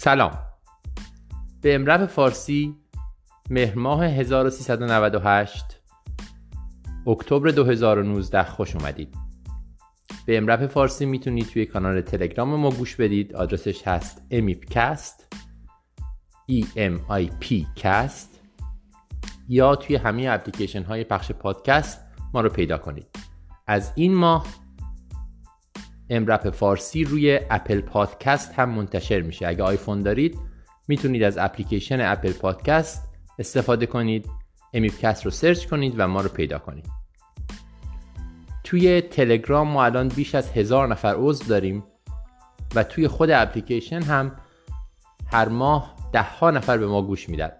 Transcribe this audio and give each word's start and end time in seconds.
سلام. 0.00 0.38
به 1.60 1.74
امرب 1.74 2.06
فارسی 2.06 2.76
مهر 3.50 3.74
ماه 3.74 4.04
1398 4.04 5.80
اکتبر 7.06 7.50
2019 7.50 8.44
خوش 8.44 8.76
اومدید. 8.76 9.14
به 10.26 10.38
امرپ 10.38 10.66
فارسی 10.66 11.06
می‌تونید 11.06 11.46
توی 11.46 11.66
کانال 11.66 12.00
تلگرام 12.00 12.54
ما 12.54 12.70
گوش 12.70 12.96
بدید. 12.96 13.34
آدرسش 13.34 13.88
هست 13.88 14.22
امیپکست 14.30 15.36
E 16.50 16.64
M 16.64 17.10
I 17.10 17.44
P 17.44 17.64
cast 17.82 18.28
یا 19.48 19.76
توی 19.76 19.96
همه 19.96 20.26
اپلیکیشن 20.28 20.82
های 20.82 21.04
پخش 21.04 21.32
پادکست 21.32 22.00
ما 22.34 22.40
رو 22.40 22.48
پیدا 22.48 22.78
کنید. 22.78 23.08
از 23.66 23.92
این 23.94 24.14
ماه 24.14 24.46
EMRAP 26.10 26.50
فارسی 26.50 27.04
روی 27.04 27.40
اپل 27.50 27.80
پادکست 27.80 28.52
هم 28.52 28.70
منتشر 28.70 29.20
میشه. 29.20 29.46
اگه 29.46 29.62
آیفون 29.62 30.02
دارید 30.02 30.38
می‌تونید 30.88 31.22
از 31.22 31.38
اپلیکیشن 31.38 32.00
اپل 32.00 32.32
پادکست 32.32 33.08
استفاده 33.38 33.86
کنید 33.86 34.30
EMIPcast 34.74 35.24
رو 35.24 35.30
search 35.30 35.66
کنید 35.66 35.94
و 35.96 36.08
ما 36.08 36.20
رو 36.20 36.28
پیدا 36.28 36.58
کنید. 36.58 36.86
توی 38.64 39.00
تلگرام 39.00 39.68
ما 39.68 39.84
الان 39.84 40.08
بیش 40.08 40.34
از 40.34 40.50
هزار 40.50 40.88
نفر 40.88 41.14
عضو 41.18 41.44
داریم 41.44 41.84
و 42.74 42.84
توی 42.84 43.08
خود 43.08 43.30
اپلیکیشن 43.30 44.02
هم 44.02 44.32
هر 45.32 45.48
ماه 45.48 45.96
ده 46.12 46.22
ها 46.22 46.50
نفر 46.50 46.78
به 46.78 46.86
ما 46.86 47.02
گوش 47.02 47.28
میدن. 47.28 47.50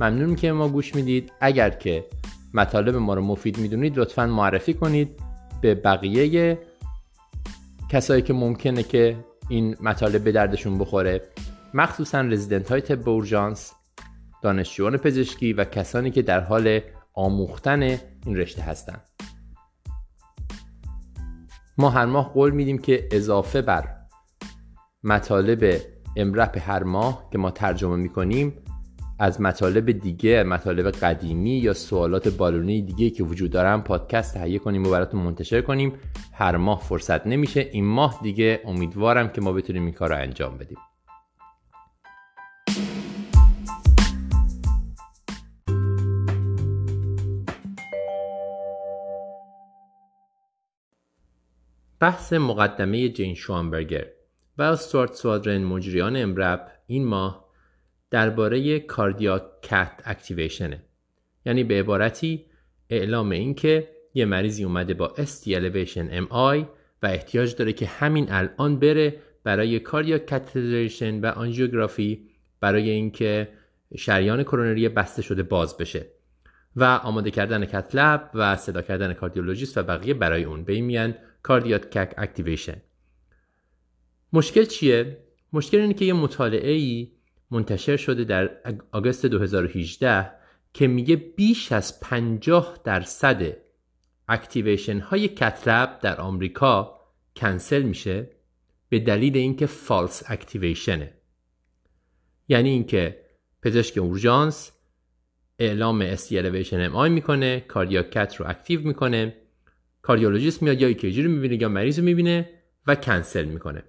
ممنون 0.00 0.36
که 0.36 0.52
ما 0.52 0.68
گوش 0.68 0.94
می‌دید. 0.94 1.32
اگر 1.40 1.70
که 1.70 2.04
مطالب 2.54 2.96
ما 2.96 3.14
رو 3.14 3.22
مفید 3.22 3.58
می‌دونید 3.58 3.98
لطفا 3.98 4.26
معرفی 4.26 4.74
کنید 4.74 5.20
به 5.60 5.74
بقیه 5.74 6.58
کسایی 7.88 8.22
که 8.22 8.32
ممکنه 8.32 8.82
که 8.82 9.24
این 9.48 9.76
مطالب 9.80 10.24
به 10.24 10.32
دردشون 10.32 10.78
بخوره 10.78 11.22
مخصوصا 11.74 12.20
رزیدنت 12.20 12.70
های 12.70 12.80
طب 12.80 13.08
اورژانس 13.08 13.72
دانشجویان 14.42 14.96
پزشکی 14.96 15.52
و 15.52 15.64
کسانی 15.64 16.10
که 16.10 16.22
در 16.22 16.40
حال 16.40 16.80
آموختن 17.14 17.82
این 17.82 18.36
رشته 18.36 18.62
هستند 18.62 19.08
ما 21.78 21.90
هر 21.90 22.04
ماه 22.04 22.32
قول 22.32 22.50
میدیم 22.50 22.78
که 22.78 23.08
اضافه 23.12 23.62
بر 23.62 23.96
مطالب 25.04 25.80
امرپ 26.16 26.58
هر 26.70 26.82
ماه 26.82 27.28
که 27.32 27.38
ما 27.38 27.50
ترجمه 27.50 27.96
می‌کنیم 27.96 28.62
از 29.20 29.40
مطالب 29.40 29.90
دیگه 29.90 30.42
مطالب 30.42 30.90
قدیمی 30.90 31.50
یا 31.50 31.72
سوالات 31.72 32.28
بالونی 32.28 32.82
دیگه 32.82 33.10
که 33.10 33.24
وجود 33.24 33.50
دارن 33.50 33.80
پادکست 33.80 34.34
تهیه 34.34 34.58
کنیم 34.58 34.86
و 34.86 34.90
براتون 34.90 35.20
منتشر 35.20 35.60
کنیم. 35.60 35.92
هر 36.32 36.56
ماه 36.56 36.80
فرصت 36.80 37.26
نمیشه. 37.26 37.68
این 37.72 37.84
ماه 37.84 38.20
دیگه 38.22 38.60
امیدوارم 38.64 39.28
که 39.28 39.40
ما 39.40 39.52
بتونیم 39.52 39.84
این 39.84 39.92
کار 39.92 40.08
رو 40.08 40.16
انجام 40.16 40.58
بدیم. 40.58 40.78
بحث 52.00 52.32
مقدمه 52.32 53.08
جین 53.08 53.34
شوانبرگر 53.34 54.06
و 54.58 54.62
استوارت 54.62 55.14
سوادرن 55.14 55.64
مجریان 55.64 56.16
امرب 56.16 56.68
این 56.86 57.06
ماه 57.06 57.47
درباره 58.10 58.80
کاردیاک 58.80 59.42
کت 59.62 60.02
اکتیویشنه. 60.04 60.84
یعنی 61.46 61.64
به 61.64 61.80
عبارتی 61.80 62.44
اعلام 62.90 63.30
این 63.30 63.54
که 63.54 63.88
یه 64.14 64.24
مریضی 64.24 64.64
اومده 64.64 64.94
با 64.94 65.14
ST 65.16 65.48
elevation 65.48 66.28
MI 66.28 66.66
و 67.02 67.06
احتیاج 67.06 67.56
داره 67.56 67.72
که 67.72 67.86
همین 67.86 68.32
الان 68.32 68.78
بره 68.78 69.20
برای 69.44 69.80
کاردیاک 69.80 70.26
کتریشن 70.26 71.20
و 71.20 71.26
آنژیوگرافی 71.26 72.28
برای 72.60 72.90
اینکه 72.90 73.48
شریان 73.96 74.42
کرونری 74.42 74.88
بسته 74.88 75.22
شده 75.22 75.42
باز 75.42 75.76
بشه 75.76 76.06
و 76.76 76.84
آماده 76.84 77.30
کردن 77.30 77.64
کتلب 77.64 78.30
و 78.34 78.56
صدا 78.56 78.82
کردن 78.82 79.12
کاردیولوژیست 79.12 79.78
و 79.78 79.82
بقیه 79.82 80.14
برای 80.14 80.44
اون 80.44 80.64
به 80.64 80.72
این 80.72 80.84
میان 80.84 81.14
activation. 82.16 82.76
مشکل 84.32 84.64
چیه؟ 84.64 85.18
مشکل 85.52 85.78
اینه 85.78 85.94
که 85.94 86.04
یه 86.04 86.12
مطالعه 86.12 86.70
ای 86.70 87.12
منتشر 87.50 87.96
شده 87.96 88.24
در 88.24 88.50
آگوست 88.92 89.26
2018 89.26 90.30
که 90.72 90.86
میگه 90.86 91.16
بیش 91.16 91.72
از 91.72 92.00
50 92.00 92.78
درصد 92.84 93.56
activation 94.28 94.98
های 94.98 95.28
cath 95.28 95.68
lab 95.68 95.98
در 96.02 96.20
آمریکا 96.20 97.00
کنسل 97.36 97.82
میشه 97.82 98.30
به 98.88 98.98
دلیل 98.98 99.36
اینکه 99.36 99.66
false 99.66 100.22
activation 100.28 100.98
ه. 100.98 101.12
یعنی 102.48 102.68
اینکه 102.68 103.20
پزشک 103.62 103.98
اورژانس 103.98 104.72
اعلام 105.58 106.14
elevation 106.30 106.80
MI 106.80 107.10
می‌کنه 107.10 107.60
cardiac 107.60 108.10
cath 108.10 108.36
رو 108.36 108.48
active 108.48 108.80
می‌کنه 108.80 109.36
cardiologist 110.02 110.62
میاد 110.62 110.80
یا 110.80 110.88
EKG 110.88 111.22
رو 111.22 111.30
می‌بینه 111.30 111.62
یا 111.62 111.68
مریض 111.68 111.98
رو 111.98 112.04
می‌بینه 112.04 112.50
و 112.86 112.94
کنسل 112.94 113.44
می‌کنه. 113.44 113.84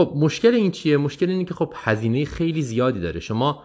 خب 0.00 0.12
مشکل 0.16 0.54
این 0.54 0.70
چیه؟ 0.70 0.96
مشکل 0.96 1.30
اینه 1.30 1.44
که 1.44 1.54
خب 1.54 1.72
هزینه 1.76 2.24
خیلی 2.24 2.62
زیادی 2.62 3.00
داره. 3.00 3.20
شما 3.20 3.64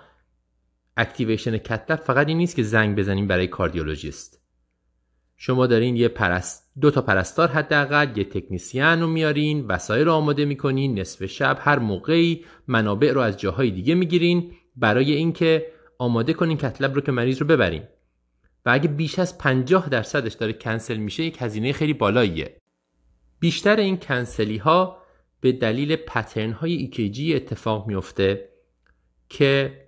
activation 0.97 1.57
cath 1.57 1.81
lab 1.81 1.99
فقط 1.99 2.27
این 2.27 2.37
نیست 2.37 2.55
که 2.55 2.63
زنگ 2.63 2.97
بزنیم 2.97 3.27
برای 3.27 3.47
cardiologist. 3.47 4.41
شما 5.37 5.67
دارین 5.67 5.95
یه 5.95 6.07
پرستار 6.07 6.71
دو 6.81 6.91
تا 6.91 7.01
پرستار 7.01 7.47
حداقل 7.47 8.17
یه 8.17 8.23
تکنیسیان 8.23 9.01
رو 9.01 9.07
میارین 9.07 9.67
وسایل 9.67 10.05
رو 10.05 10.11
آماده 10.11 10.45
می‌کنین 10.45 10.99
نصف 10.99 11.25
شب 11.25 11.57
هر 11.61 11.79
موقعی 11.79 12.45
منابع 12.67 13.11
رو 13.11 13.21
از 13.21 13.37
جاهای 13.37 13.71
دیگه 13.71 13.95
می‌گیرین 13.95 14.51
برای 14.75 15.13
اینکه 15.13 15.71
آماده 15.97 16.33
کنین 16.33 16.57
cath 16.57 16.79
lab 16.79 16.95
رو 16.95 17.01
که 17.01 17.11
مریض 17.11 17.37
رو 17.37 17.47
ببرین. 17.47 17.83
و 18.65 18.69
اگه 18.69 18.87
بیش 18.87 19.19
از 19.19 19.37
50 19.37 19.89
درصدش 19.89 20.33
داره 20.33 20.53
کنسل 20.53 20.97
میشه 20.97 21.23
یک 21.23 21.37
هزینه 21.39 21.73
خیلی 21.73 21.93
بالاییه. 21.93 22.57
بیشتر 23.39 23.75
این 23.75 23.97
کنسلی 23.97 24.57
ها 24.57 25.04
به 25.41 25.51
دلیل 25.51 25.95
pattern 25.95 26.51
های 26.51 26.91
EKG 26.91 27.35
اتفاق 27.35 27.87
میفته 27.87 28.49
که 29.29 29.81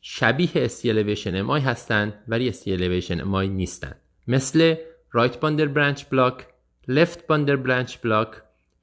شبیه 0.00 0.50
STEMI 0.54 1.60
هستند 1.60 2.24
ولی 2.28 2.48
STEMI 2.48 3.48
نیستند. 3.48 4.00
مثل 4.28 4.74
right 5.10 5.40
bundle 5.40 5.66
branch 5.66 6.04
block 6.04 6.46
left 6.88 7.26
bundle 7.26 7.56
branch 7.56 7.96
block 7.96 8.28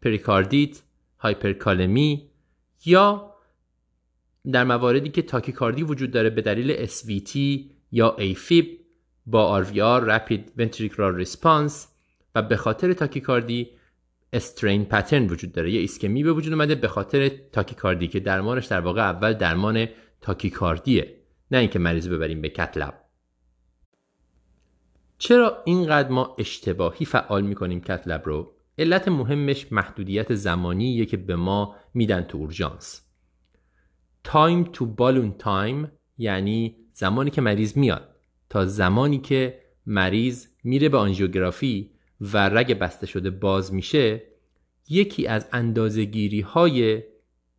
پریکاردیت 0.02 0.82
hyperkalemi 1.20 2.30
یا 2.86 3.34
در 4.52 4.64
مواردی 4.64 5.10
که 5.10 5.22
تاکیکاردی 5.22 5.84
وجود 5.84 6.12
داره 6.12 6.30
به 6.30 6.42
دلیل 6.42 6.88
SVT 6.88 7.38
یا 7.92 8.18
AFib 8.20 8.66
با 9.26 9.64
RVR 9.64 10.08
Rapid 10.10 10.62
Ventricular 10.62 11.26
Response 11.26 11.74
و 12.36 12.42
به 12.42 12.56
خاطر 12.56 12.94
تاکیکاردی 12.94 13.70
استرین 14.34 14.86
پترن 14.86 15.28
وجود 15.28 15.52
داره. 15.52 15.72
یه 15.72 15.80
ایسکمی 15.80 16.24
به 16.24 16.34
وجود 16.34 16.54
اومده 16.54 16.76
به 16.76 16.88
خاطر 16.88 17.28
تاکیکاردی 17.30 18.08
که 18.08 18.20
درمانش 18.20 18.66
در 18.66 18.80
واقع 18.80 19.02
اول 19.02 19.34
درمان 19.34 19.88
تاکیکاردیه 20.22 21.24
نه 21.52 21.58
اینکه 21.58 21.80
مریض 21.80 22.10
ببریم 22.10 22.42
به 22.42 22.50
کتلب 22.50 23.04
چرا 25.18 25.64
اینقدر 25.66 26.10
ما 26.10 26.36
اشتباهی 26.40 27.06
فعال 27.06 27.42
می‌کنیم 27.42 27.82
کتلب 27.82 28.22
رو؟ 28.26 28.54
علت 28.78 29.08
مهمش 29.08 29.72
محدودیت 29.72 30.34
زمانیه 30.34 31.06
که 31.06 31.18
به 31.18 31.36
ما 31.36 31.76
میدن 31.94 32.22
تو 32.22 32.38
اورژانس. 32.38 33.02
time 34.24 34.64
to 34.64 34.86
balloon 34.86 35.32
time 35.32 35.92
یعنی 36.18 36.76
زمانی 36.94 37.30
که 37.30 37.42
مریض 37.42 37.78
میاد 37.78 38.16
تا 38.50 38.66
زمانی 38.66 39.18
که 39.18 39.60
مریض 39.86 40.48
میره 40.64 40.90
به 40.90 40.98
آنژیوگرافی 40.98 41.93
و 42.34 42.50
رگ 42.50 42.74
بسته 42.80 43.08
شده 43.08 43.30
باز 43.30 43.74
میشه 43.74 44.24
یکی 44.90 45.28
از 45.28 45.48
اندازگیری 45.52 46.42
های 46.42 47.04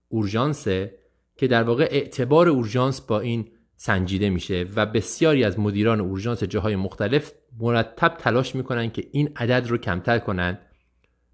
اورژانسه 0.08 0.94
که 1.36 1.46
در 1.46 1.62
واقع 1.62 1.88
اعتبار 1.90 2.48
اورژانس 2.48 3.00
با 3.00 3.20
این 3.20 3.48
سنجیده 3.76 4.30
میشه 4.30 4.66
و 4.76 4.86
بسیاری 4.86 5.44
از 5.44 5.58
مدیران 5.58 6.00
اورژانس 6.00 6.44
جاهای 6.44 6.76
مختلف 6.76 7.32
مرتب 7.58 8.16
تلاش 8.18 8.54
می‌کنن 8.54 8.90
که 8.90 9.04
این 9.12 9.32
عدد 9.36 9.66
رو 9.68 9.78
کمتر 9.78 10.18
کنن 10.18 10.58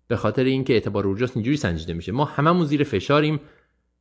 به 0.09 0.17
خاطر 0.17 0.45
اینکه 0.45 0.73
اعتبار 0.73 1.07
اورژانس 1.07 1.37
اینجوری 1.37 1.57
سنجیده 1.57 1.93
میشه. 1.93 2.13
ما 2.13 2.25
هممون 2.25 2.67
زیر 2.67 2.85
فشاریم 2.85 3.41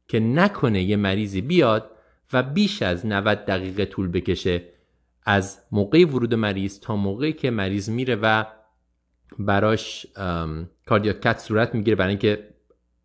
که 0.08 0.20
نکنه 0.20 0.84
یه 0.84 0.96
مریضی 0.96 1.42
بیاد 1.42 1.92
و 2.34 2.44
بیش 2.44 2.82
از 2.82 3.06
90 3.06 3.46
دقیقه 3.46 3.86
طول 3.86 4.08
بکشه 4.08 4.64
از 5.26 5.60
موقع 5.72 6.06
ورود 6.06 6.34
مریض 6.34 6.80
تا 6.80 6.96
موقعی 6.96 7.34
که 7.34 7.52
مریض 7.52 7.90
میره 7.90 8.16
و 8.22 8.46
براش 9.40 10.08
کاردیاکت 10.86 11.40
صورت 11.40 11.76
می‌گیره 11.76 11.96
برای 11.96 12.10
اینکه 12.10 12.50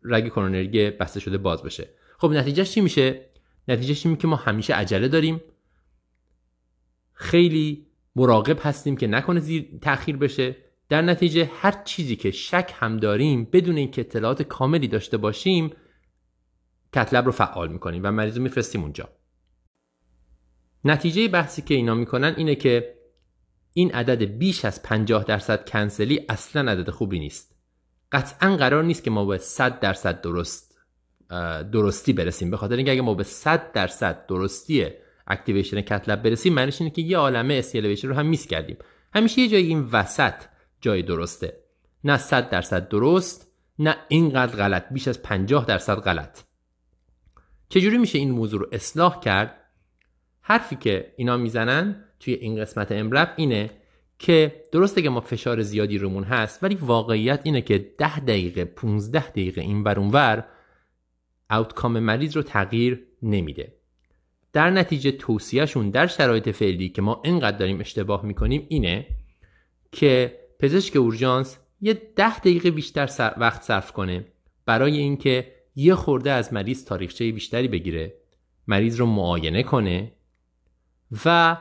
رگ 0.03 0.27
کرونری 0.27 0.91
بسته 0.91 1.19
شده 1.19 1.37
باز 1.37 1.63
بشه. 1.63 1.89
خب 2.17 2.31
نتیجهش 2.31 2.71
چی 2.71 2.81
میشه؟ 2.81 3.25
نتیجهش 3.67 4.05
این 4.05 4.15
که 4.15 4.27
ما 4.27 4.35
همیشه 4.35 4.73
عجله 4.73 5.07
داریم. 5.07 5.41
خیلی 7.13 7.85
مراقب 8.15 8.57
هستیم 8.61 8.97
که 8.97 9.07
نکنه 9.07 9.39
زیر 9.39 9.79
تاخیر 9.81 10.17
بشه. 10.17 10.55
در 10.89 11.01
نتیجه 11.01 11.51
هر 11.53 11.83
چیزی 11.83 12.15
که 12.15 12.31
شک 12.31 12.73
هم 12.75 12.97
داریم 12.97 13.45
بدون 13.45 13.77
اینکه 13.77 14.01
اطلاعات 14.01 14.41
کاملی 14.41 14.87
داشته 14.87 15.17
باشیم 15.17 15.71
cath 16.93 17.11
lab 17.11 17.25
رو 17.25 17.31
فعال 17.31 17.71
می‌کنیم 17.71 18.01
و 18.03 18.11
مریض 18.11 18.37
رو 18.37 18.43
میفرستیم 18.43 18.81
اونجا. 18.81 19.09
نتیجه 20.85 21.27
بحثی 21.27 21.61
که 21.61 21.73
اینا 21.73 21.95
می‌کنن 21.95 22.33
اینه 22.37 22.55
که 22.55 22.94
این 23.77 23.91
عدد 23.91 24.23
بیش 24.23 24.65
از 24.65 24.83
50 24.83 25.23
درصد 25.23 25.69
کنسلی 25.69 26.25
اصلا 26.29 26.71
عدد 26.71 26.89
خوبی 26.89 27.19
نیست. 27.19 27.55
قطعا 28.11 28.55
قرار 28.55 28.83
نیست 28.83 29.03
که 29.03 29.11
ما 29.11 29.25
به 29.25 29.37
100 29.37 29.79
درصد 29.79 30.21
درست 30.21 30.77
درستی 31.71 32.13
برسیم. 32.13 32.51
به 32.51 32.57
خاطر 32.57 32.75
اینکه 32.75 32.91
اگه 32.91 33.01
ما 33.01 33.13
به 33.13 33.23
100 33.23 33.71
درصد 33.71 34.25
درستی 34.25 34.87
activation 35.27 35.81
cath 35.81 36.05
lab 36.05 36.23
برسیم 36.23 36.53
معنیش 36.53 36.81
اینه 36.81 36.93
که 36.93 37.01
یه 37.01 37.17
عالمه 37.17 37.53
ST 37.53 37.63
elevation 37.63 38.07
رو 38.07 38.15
هم 38.15 38.25
miss 38.25 38.47
کردیم. 38.47 38.77
همیشه 39.13 39.41
یه 39.41 39.47
جایی 39.47 39.67
این 39.67 39.89
وسط 39.91 40.33
جای 40.81 41.01
درسته. 41.01 41.63
نه 42.03 42.17
100 42.17 42.49
درصد 42.49 42.89
درست 42.89 43.51
نه 43.79 43.95
اینقدر 44.07 44.55
غلط. 44.55 44.85
بیش 44.91 45.07
از 45.07 45.21
50 45.21 45.65
درصد 45.65 45.95
غلط. 45.95 46.39
چجوری 47.69 47.97
میشه 47.97 48.17
این 48.17 48.31
موضوع 48.31 48.59
رو 48.59 48.67
اصلاح 48.71 49.19
کرد؟ 49.19 49.61
حرفی 50.41 50.75
که 50.75 51.13
اینا 51.17 51.37
می‌زنن 51.37 52.04
توی 52.25 52.33
این 52.33 52.61
قسمت 52.61 52.91
امرب 52.91 53.33
اینه 53.35 53.71
که 54.19 54.63
درسته 54.71 55.01
که 55.01 55.09
ما 55.09 55.19
فشار 55.19 55.61
زیادی 55.61 55.97
رومون 55.97 56.23
هست 56.23 56.63
ولی 56.63 56.75
واقعیت 56.75 57.41
اینه 57.43 57.61
که 57.61 57.93
10 57.97 58.19
دقیقه 58.19 58.65
15 58.65 59.29
دقیقه 59.29 59.61
این 59.61 59.83
ور 59.83 59.99
اونور 59.99 60.45
اوتکام 61.51 61.99
مریض 61.99 62.35
رو 62.35 62.43
تغییر 62.43 63.03
نمیده. 63.21 63.73
در 64.53 64.69
نتیجه 64.69 65.11
توصیهشون 65.11 65.89
در 65.89 66.07
شرایط 66.07 66.49
فعلی 66.49 66.89
که 66.89 67.01
ما 67.01 67.21
انقدر 67.25 67.57
داریم 67.57 67.79
اشتباه 67.79 68.25
می‌کنیم 68.25 68.65
اینه 68.69 69.07
که 69.91 70.39
پزشک 70.59 70.95
اورژانس 70.95 71.57
یه 71.81 71.93
ده 72.15 72.39
دقیقه 72.39 72.71
بیشتر 72.71 73.33
وقت 73.37 73.61
صرف 73.61 73.91
کنه 73.91 74.25
برای 74.65 74.97
اینکه 74.97 75.51
یه 75.75 75.95
خورده 75.95 76.31
از 76.31 76.53
مریض 76.53 76.85
تاریخچه 76.85 77.31
بیشتری 77.31 77.67
بگیره 77.67 78.13
مریض 78.67 78.99
رو 78.99 79.05
معاینه 79.05 79.63
کنه 79.63 80.11
و 81.25 81.57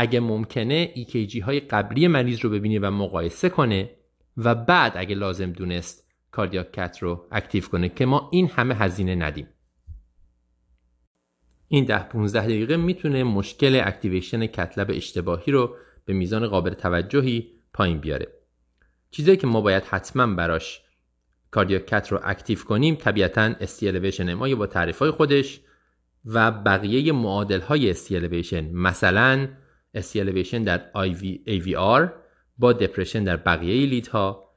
اگه 0.00 0.20
ممکنه 0.20 0.94
EKG 0.96 1.42
های 1.42 1.60
قبلی 1.60 2.08
مریض 2.08 2.40
رو 2.40 2.50
ببینه 2.50 2.78
و 2.88 2.90
مقایسه 2.90 3.48
کنه 3.48 3.90
و 4.36 4.54
بعد 4.54 4.92
اگه 4.96 5.14
لازم 5.14 5.52
دونست 5.52 6.08
cardiac 6.30 6.72
cath 6.72 6.98
رو 7.00 7.28
active 7.32 7.64
کنه 7.64 7.88
که 7.88 8.06
ما 8.06 8.28
این 8.32 8.48
همه 8.48 8.74
هزینه 8.74 9.14
ندیم. 9.14 9.48
این 11.68 11.84
ده 11.84 11.98
15 11.98 12.40
دقیقه 12.40 12.76
می‌تونه 12.76 13.24
مشکل 13.24 13.82
activation 13.84 14.46
cath 14.46 14.71
lab 14.71 14.90
اشتباهی 14.90 15.52
رو 15.52 15.76
به 16.04 16.12
میزان 16.12 16.46
قابل 16.46 16.74
توجهی 16.74 17.52
پایین 17.72 17.98
بیاره. 17.98 18.28
چیزایی 19.10 19.36
که 19.36 19.46
ما 19.46 19.60
باید 19.60 19.84
حتما 19.84 20.34
براش 20.34 20.80
cardiac 21.50 21.86
cath 21.86 22.12
رو 22.12 22.20
active 22.24 22.58
کنیم 22.58 22.94
طبیعتا 22.94 23.42
ST 23.42 23.59
elevation 23.59 24.34
ما 24.34 24.54
با 24.54 24.66
تعریف 24.66 24.98
های 24.98 25.10
خودش 25.10 25.60
و 26.24 26.50
بقیه 26.50 27.12
معادل 27.12 27.60
های 27.60 27.90
ST 27.90 28.05
elevation 28.05 28.70
مثلا 28.70 29.48
ST 29.94 30.06
elevation 30.06 30.62
در 30.62 30.80
aVR 31.46 32.08
با 32.58 32.72
depression 32.72 33.24
در 33.24 33.36
بقیه 33.36 33.86
lead 33.86 34.36
ها 34.36 34.48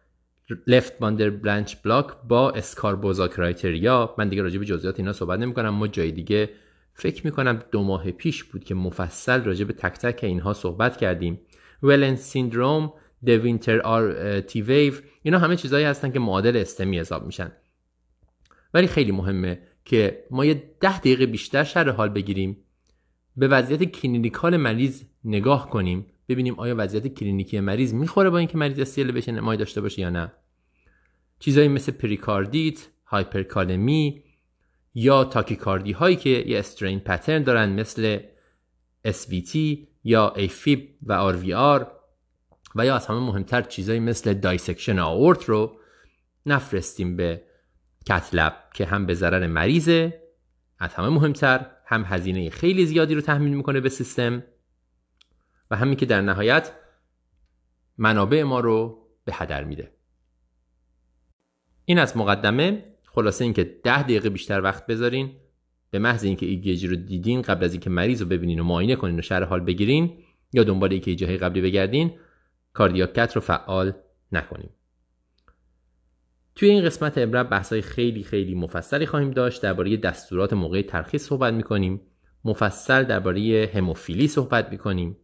left 0.67 0.99
bundle 0.99 1.29
branch 1.29 1.75
block 1.83 2.07
با 2.27 2.51
Sgarbossa 2.51 3.27
criteria. 3.27 4.15
من 4.17 4.29
دیگه 4.29 4.41
راجع 4.41 4.59
به 4.59 4.65
جزئیات 4.65 4.99
اینا 4.99 5.13
صحبت 5.13 5.39
نمی 5.39 5.53
کنم 5.53 5.69
ما 5.69 5.87
جای 5.87 6.11
دیگه 6.11 6.49
فکر 6.93 7.25
می 7.25 7.31
کنم 7.31 7.63
دو 7.71 7.83
ماه 7.83 8.11
پیش 8.11 8.43
بود 8.43 8.63
که 8.63 8.75
مفصل 8.75 9.43
راجع 9.43 9.65
به 9.65 9.73
تک 9.73 9.93
تک 9.93 10.23
اینها 10.23 10.53
صحبت 10.53 10.97
کردیم. 10.97 11.39
Wellens 11.83 12.15
syndrome 12.15 12.93
Winter 13.23 14.39
T 14.39 14.61
wave 14.61 14.93
اینا 15.23 15.39
همه 15.39 15.55
چیزهایی 15.55 15.85
هستن 15.85 16.11
که 16.11 16.19
معادل 16.19 16.57
STEMI 16.57 16.99
حساب 16.99 17.25
میشن. 17.25 17.51
ولی 18.73 18.87
خیلی 18.87 19.11
مهمه 19.11 19.59
که 19.85 20.23
ما 20.31 20.45
یه 20.45 20.63
ده 20.79 20.99
دقیقه 20.99 21.25
بیشتر 21.25 21.63
شرح 21.63 21.89
حال 21.89 22.09
بگیریم. 22.09 22.57
به 23.37 23.47
وضعیت 23.47 23.83
clinical 23.83 24.57
مریض 24.57 25.03
نگاه 25.25 25.69
کنیم 25.69 26.05
ببینیم 26.29 26.59
آیا 26.59 26.75
وضعیت 26.77 27.07
کلینیکی 27.07 27.59
مریض 27.59 27.93
می‌خوره 27.93 28.29
با 28.29 28.37
اینکه 28.37 28.57
مریض 28.57 28.79
ST 28.79 29.11
elevation 29.11 29.31
MI 29.31 29.57
داشته 29.57 29.81
باشه 29.81 30.01
یا 30.01 30.09
نه. 30.09 30.31
چیزایی 31.39 31.67
مثل 31.67 31.91
پریکاردیت 31.91 32.87
هایپرکالمی 33.05 34.23
یا 34.95 35.23
تاکیکاردی 35.23 35.91
هایی 35.91 36.15
که 36.15 36.29
یه 36.29 36.59
strain 36.59 36.99
pattern 36.99 37.43
دارن 37.43 37.69
مثل 37.69 38.19
SVT 39.07 39.57
یا 40.03 40.33
AFib 40.35 40.89
و 41.03 41.33
RVR 41.33 41.85
و 42.75 42.85
یا 42.85 42.95
از 42.95 43.07
همه 43.07 43.19
مهمتر 43.19 43.61
چیزایی 43.61 43.99
مثل 43.99 44.33
dissection 44.33 44.99
آئورت 44.99 45.43
رو 45.45 45.77
نفرستیم 46.45 47.15
به 47.15 47.41
cath 48.09 48.34
lab 48.34 48.53
که 48.73 48.85
هم 48.85 49.05
به 49.05 49.13
ضرر 49.13 49.47
مریضه 49.47 50.21
از 50.79 50.93
همه 50.93 51.09
مهمتر 51.09 51.65
هم 51.85 52.03
هزینه 52.07 52.49
خیلی 52.49 52.85
زیادی 52.85 53.15
رو 53.15 53.21
تحمیل 53.21 53.53
می‌کنه 53.53 53.79
به 53.79 53.89
سیستم. 53.89 54.43
و 55.71 55.75
همین 55.75 55.95
که 55.95 56.05
در 56.05 56.21
نهایت 56.21 56.71
منابع 57.97 58.43
ما 58.43 58.59
رو 58.59 59.07
به 59.25 59.33
هدر 59.35 59.63
میده. 59.63 59.91
این 61.85 61.99
از 61.99 62.17
مقدمه. 62.17 62.85
خلاصه 63.05 63.43
اینکه 63.43 63.63
ده 63.83 64.03
دقیقه 64.03 64.29
بیشتر 64.29 64.61
وقت 64.61 64.85
بذارین. 64.85 65.35
به 65.91 65.99
محض 65.99 66.23
اینکه 66.23 66.45
EKG 66.45 66.87
رو 66.87 66.95
دیدین 66.95 67.41
قبل 67.41 67.63
از 67.63 67.71
اینکه 67.71 67.89
مریض 67.89 68.21
رو 68.21 68.27
ببینین 68.27 68.59
و 68.59 68.63
معاینه 68.63 68.95
کنین 68.95 69.19
و 69.19 69.21
شرح 69.21 69.47
حال 69.47 69.59
بگیرین 69.59 70.17
یا 70.53 70.63
دنبال 70.63 70.93
EKG 70.93 71.25
های 71.25 71.37
قبلی 71.37 71.61
بگردین 71.61 72.19
cardiac 72.73 73.13
cath 73.13 73.35
رو 73.35 73.41
فعال 73.41 73.93
نکنیم. 74.31 74.69
توی 76.55 76.69
این 76.69 76.85
قسمت 76.85 77.17
EM:RAP 77.17 77.49
بحثای 77.49 77.81
خیلی 77.81 78.23
خیلی 78.23 78.55
مفصلی 78.55 79.05
خواهیم 79.05 79.31
داشت. 79.31 79.61
درباره 79.61 79.97
دستورات 79.97 80.53
موقع 80.53 80.81
ترخیص 80.81 81.27
صحبت 81.27 81.53
می‌کنیم. 81.53 82.01
مفصل 82.45 83.03
درباره 83.03 83.71
هموفیلی 83.75 84.27
صحبت 84.27 84.71
می‌کنیم. 84.71 85.17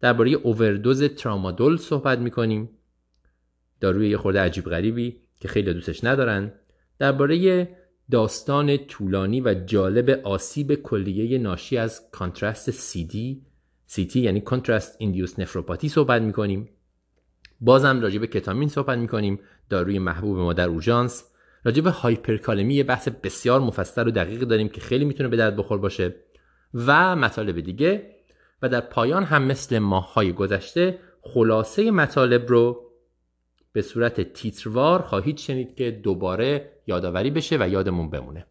درباره 0.00 0.30
اووردوز 0.30 1.02
ترامادول 1.02 1.76
صحبت 1.76 2.18
می‌کنیم. 2.18 2.68
داروی 3.80 4.08
یه 4.08 4.16
خورده 4.16 4.40
عجیب 4.40 4.64
غریبی 4.64 5.20
که 5.40 5.48
خیلی 5.48 5.74
دوستش 5.74 6.04
ندارن. 6.04 6.52
درباره 6.98 7.68
داستان 8.10 8.76
طولانی 8.76 9.40
و 9.40 9.54
جالب 9.54 10.10
آسیب 10.10 10.74
کلیه 10.74 11.38
ناشی 11.38 11.76
از 11.76 12.10
کانترست 12.12 12.96
دی 12.96 13.42
CT 13.90 14.16
یعنی 14.16 14.40
کانترست 14.40 14.96
ایندیوس 14.98 15.38
نفروپاتی 15.38 15.88
صحبت 15.88 16.22
می‌کنیم. 16.22 16.68
بازم 17.60 18.00
راجع 18.00 18.18
به 18.18 18.26
کتامین 18.26 18.68
صحبت 18.68 18.98
می‌کنیم. 18.98 19.40
داروی 19.68 19.98
محبوب 19.98 20.38
ما 20.38 20.52
در 20.52 20.68
اورژانس. 20.68 21.24
راجع 21.64 21.82
به 21.82 21.90
هایپرکالمی 21.90 22.74
یه 22.74 22.84
بحث 22.84 23.08
بسیار 23.08 23.60
مفصل 23.60 24.08
و 24.08 24.10
دقیق 24.10 24.40
داریم 24.40 24.68
که 24.68 24.80
خیلی 24.80 25.04
می‌تونه 25.04 25.28
به 25.28 25.36
درد 25.36 25.56
بخور 25.56 25.78
باشه. 25.78 26.14
و 26.74 27.16
مطالب 27.16 27.60
دیگه 27.60 28.19
و 28.62 28.68
در 28.68 28.80
پایان 28.80 29.24
هم 29.24 29.42
مثل 29.42 29.78
ماههای 29.78 30.32
گذشته 30.32 30.98
خلاصه 31.22 31.90
مطالب 31.90 32.48
رو 32.48 32.90
به 33.72 33.82
صورت 33.82 34.32
تیتروار 34.32 35.02
خواهید 35.02 35.38
شنید 35.38 35.74
که 35.74 35.90
دوباره 35.90 36.72
یادآوری 36.86 37.30
بشه 37.30 37.56
و 37.60 37.68
یادمون 37.68 38.10
بمونه. 38.10 38.46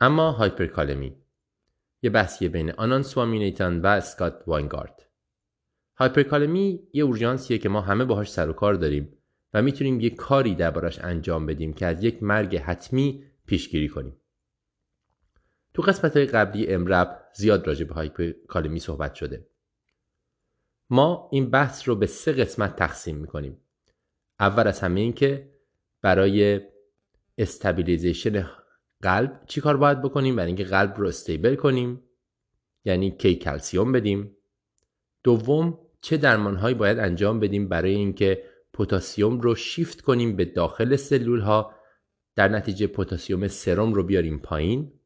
اما 0.00 0.32
هایپرکالمی 0.32 1.16
یه 2.02 2.10
بحثیه 2.10 2.48
بین 2.48 2.70
آنان 2.70 3.02
سوامینیتان 3.02 3.80
و 3.80 3.86
اسکات 3.86 4.42
واینگارد. 4.46 5.06
هایپرکالمی 5.96 6.80
یه 6.92 7.04
اورژانسیه 7.04 7.58
که 7.58 7.68
ما 7.68 7.80
همه 7.80 8.04
باهاش 8.04 8.30
سر 8.30 8.50
و 8.50 8.52
کار 8.52 8.74
داریم 8.74 9.12
و 9.54 9.62
می‌تونیم 9.62 10.00
یه 10.00 10.10
کاری 10.10 10.54
دربارش 10.54 10.98
انجام 10.98 11.46
بدیم 11.46 11.72
که 11.72 11.86
از 11.86 12.04
یک 12.04 12.22
مرگ 12.22 12.56
حتمی 12.56 13.24
پیشگیری 13.46 13.88
کنیم. 13.88 14.19
تو 15.74 15.82
قسمت 15.82 16.16
قبلی 16.16 16.66
امرب 16.66 17.26
زیاد 17.34 17.66
راجع 17.66 17.84
به 17.84 17.94
هایپرکالمی 17.94 18.80
صحبت 18.80 19.14
شده. 19.14 19.46
ما 20.90 21.28
این 21.32 21.50
بحث 21.50 21.88
رو 21.88 21.96
به 21.96 22.06
سه 22.06 22.32
قسمت 22.32 22.76
تقسیم 22.76 23.16
می‌کنیم. 23.16 23.60
اول 24.40 24.66
از 24.66 24.80
همه 24.80 25.00
این 25.00 25.12
که 25.12 25.50
برای 26.02 26.60
استابیلیزیشن 27.38 28.50
قلب 29.02 29.40
چی 29.46 29.60
کار 29.60 29.76
باید 29.76 30.02
بکنیم؟ 30.02 30.36
برای 30.36 30.46
اینکه 30.46 30.64
قلب 30.64 30.94
رو 30.96 31.06
استیبل 31.06 31.54
کنیم 31.54 32.02
یعنی 32.84 33.10
کی 33.10 33.34
کلسیوم 33.34 33.92
بدیم. 33.92 34.36
دوم 35.22 35.78
چه 36.00 36.16
درمانهایی 36.16 36.74
باید 36.74 36.98
انجام 36.98 37.40
بدیم 37.40 37.68
برای 37.68 37.94
اینکه 37.94 38.44
پتاسیم 38.72 39.40
رو 39.40 39.54
شیفت 39.54 40.00
کنیم 40.00 40.36
به 40.36 40.44
داخل 40.44 40.96
سلول 40.96 41.40
ها 41.40 41.74
در 42.36 42.48
نتیجه 42.48 42.86
پتاسیم 42.86 43.48
سرم 43.48 43.94
رو 43.94 44.02
بیاریم 44.02 44.38
پایین. 44.38 44.99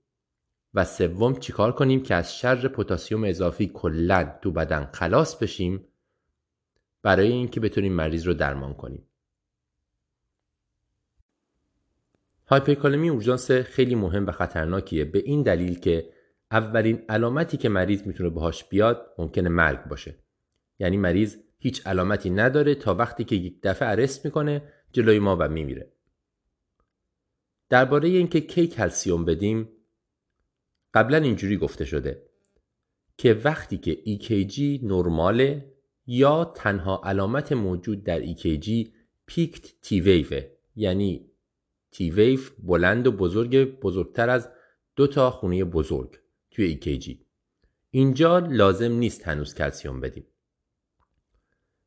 و 0.74 0.84
سوم 0.84 1.34
چیکار 1.34 1.72
کنیم 1.72 2.02
که 2.02 2.14
از 2.14 2.38
شر 2.38 2.68
پتاسیم 2.68 3.24
اضافی 3.24 3.70
کلا 3.74 4.38
تو 4.42 4.50
بدن 4.50 4.90
خلاص 4.92 5.36
بشیم 5.36 5.88
برای 7.02 7.32
اینکه 7.32 7.60
بتونیم 7.60 7.92
مریض 7.92 8.26
رو 8.26 8.34
درمان 8.34 8.74
کنیم. 8.74 9.08
هایپرکالمی 12.46 13.08
اورژانس 13.08 13.50
خیلی 13.50 13.94
مهم 13.94 14.26
و 14.26 14.30
خطرناکیه 14.30 15.04
به 15.04 15.18
این 15.18 15.42
دلیل 15.42 15.78
که 15.78 16.10
اولین 16.50 17.04
علامتی 17.08 17.56
که 17.56 17.68
مریض 17.68 18.06
می‌تونه 18.06 18.30
باهاش 18.30 18.64
بیاد 18.64 19.14
ممکنه 19.18 19.48
مرگ 19.48 19.84
باشه. 19.84 20.18
یعنی 20.78 20.96
مریض 20.96 21.36
هیچ 21.58 21.86
علامتی 21.86 22.30
نداره 22.30 22.74
تا 22.74 22.94
وقتی 22.94 23.24
که 23.24 23.36
یک 23.36 23.60
دفعه 23.62 23.88
ارست 23.88 24.24
می‌کنه 24.24 24.62
جلوی 24.92 25.18
ما 25.18 25.36
و 25.40 25.48
میمیره. 25.48 25.92
درباره 27.68 28.08
اینکه 28.08 28.40
کی 28.40 28.66
کلسیوم 28.66 29.24
بدیم 29.24 29.68
قبلا 30.94 31.18
اینجوری 31.18 31.56
گفته 31.56 31.84
شده 31.84 32.22
که 33.16 33.34
وقتی 33.44 33.78
که 33.78 34.02
EKG 34.06 34.84
نرماله 34.84 35.74
یا 36.06 36.44
تنها 36.44 37.00
علامت 37.04 37.52
موجود 37.52 38.04
در 38.04 38.34
EKG 38.34 38.88
پیکت 39.26 39.80
تی 39.80 40.00
ویوه 40.00 40.50
یعنی 40.76 41.30
تی 41.90 42.10
ویو 42.10 42.40
بلند 42.58 43.06
و 43.06 43.12
بزرگ 43.12 43.80
بزرگتر 43.80 44.30
از 44.30 44.48
دو 44.96 45.06
تا 45.06 45.30
خونه 45.30 45.64
بزرگ 45.64 46.18
توی 46.50 46.78
EKG 46.80 47.24
اینجا 47.90 48.38
لازم 48.38 48.92
نیست 48.92 49.28
هنوز 49.28 49.54
کلسیوم 49.54 50.00
بدیم. 50.00 50.26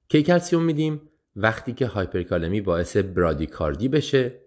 کی 0.10 0.24
کلسیوم 0.24 0.64
میدیم؟ 0.64 1.02
وقتی 1.36 1.74
که 1.74 1.88
هایپرکالمی 1.88 2.62
باعث 2.62 2.98
برادیکاردی 2.98 3.88
بشه 3.88 4.42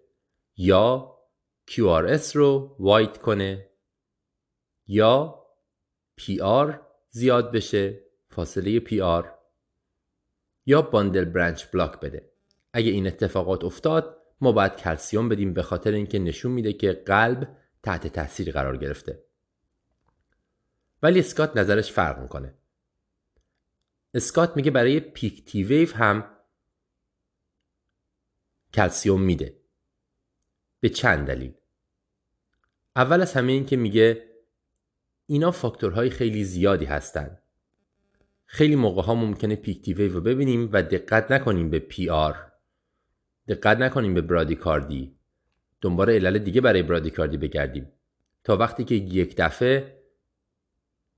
یا 0.57 1.17
QRS 1.71 2.33
رو 2.33 2.77
wide 2.79 3.19
کنه 3.19 3.70
یا 4.91 5.47
PR 6.21 6.75
زیاد 7.11 7.53
بشه 7.53 8.01
فاصله 8.29 8.81
PR 8.81 9.25
یا 10.67 10.83
bundle 10.83 11.25
branch 11.25 11.65
block 11.73 12.01
بده. 12.01 12.33
اگه 12.73 12.91
این 12.91 13.07
اتفاقات 13.07 13.65
افتاد 13.65 14.17
ما 14.41 14.53
باید 14.53 14.77
کلسیوم 14.77 15.29
بدیم 15.29 15.55
به 15.55 15.63
خاطر 15.63 15.93
اینکه 15.93 16.19
نشون 16.19 16.53
میده 16.53 16.73
که 16.73 16.93
قلب 16.93 17.57
تحت 17.83 18.07
تاثیر 18.07 18.53
قرار 18.53 18.77
گرفته. 18.77 19.25
ولی 21.03 21.21
اسکات 21.21 21.57
نظرش 21.57 21.93
فرق 21.93 22.19
می‌کنه. 22.19 22.55
اسکات 24.15 24.57
میگه 24.57 24.71
برای 24.71 25.01
peak 25.01 25.45
T 25.45 25.65
wave 25.65 25.95
هم 25.95 26.37
کلسیوم 28.75 29.23
میده. 29.23 29.57
به 30.81 30.89
چند 30.89 31.27
دلیل. 31.27 31.55
اول 32.97 33.21
از 33.21 33.33
همه 33.33 33.53
این 33.53 33.67
که 33.67 33.77
میگه 33.77 34.30
اینا 35.31 35.51
فاکتورهای 35.51 36.11
خیلی 36.11 36.45
زیادی 36.45 36.85
هستن. 36.85 37.39
خیلی 38.47 38.77
موقع 38.77 39.03
ها 39.03 39.15
ممکنه 39.15 39.57
peak 39.57 39.83
T 39.83 39.95
رو 39.95 40.21
ببینیم 40.21 40.69
و 40.73 40.83
دقت 40.83 41.31
نکنیم 41.31 41.71
به 41.71 41.79
PR. 41.79 42.53
دقت 43.49 43.79
نکنیم 43.79 44.15
به 44.15 44.21
برادیکاردی 44.21 45.17
دنبال 45.81 46.11
علل 46.11 46.39
دیگه 46.39 46.61
برای 46.61 46.83
برادیکاردی 46.83 47.37
بگردیم. 47.37 47.93
تا 48.45 48.57
وقتی 48.57 48.85
که 48.85 48.95
یک 48.95 49.35
دفعه 49.37 50.03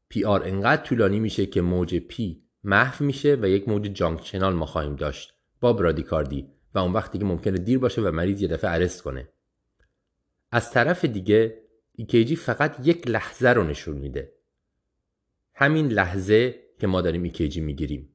PR 0.09 0.44
انقدر 0.45 0.83
طولانی 0.83 1.21
میشه 1.21 1.47
که 1.47 1.61
موج 1.61 1.97
P 1.97 2.42
محو 2.64 3.04
میشه 3.04 3.38
و 3.42 3.49
یک 3.49 3.69
موج 3.69 3.83
junctional 3.82 4.54
ما 4.54 4.66
خواهیم 4.66 4.97
داشت 4.97 5.35
با 5.61 5.73
برادیکاردی 5.73 6.49
و 6.75 6.78
اون 6.78 6.92
وقتی 6.92 7.19
که 7.19 7.25
ممکنه 7.25 7.59
دیر 7.59 7.78
باشه 7.78 8.02
و 8.02 8.11
مریض 8.11 8.42
یه 8.42 8.49
دفعه 8.49 8.71
arrest 8.71 9.02
کنه. 9.02 9.28
از 10.50 10.71
طرف 10.71 11.04
دیگه 11.04 11.62
EKG 12.00 12.34
فقط 12.34 12.76
یک 12.87 13.08
لحظه 13.08 13.49
رو 13.49 13.64
نشون 13.64 13.96
میده. 13.96 14.32
همین 15.54 15.88
لحظه 15.88 16.54
که 16.80 16.87
ما 16.87 17.00
داریم 17.00 17.30
EKG 17.30 17.56
می‌گیریم. 17.56 18.08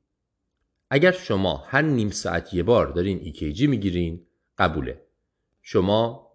اگر 0.90 1.12
شما 1.12 1.58
هر 1.68 1.82
نیم 1.82 2.10
ساعت 2.10 2.54
یه 2.54 2.64
بار 2.64 2.88
دارین 2.88 3.34
EKG 3.34 3.62
می‌گیرین 3.62 4.28
قبوله. 4.58 5.02
شما 5.62 6.32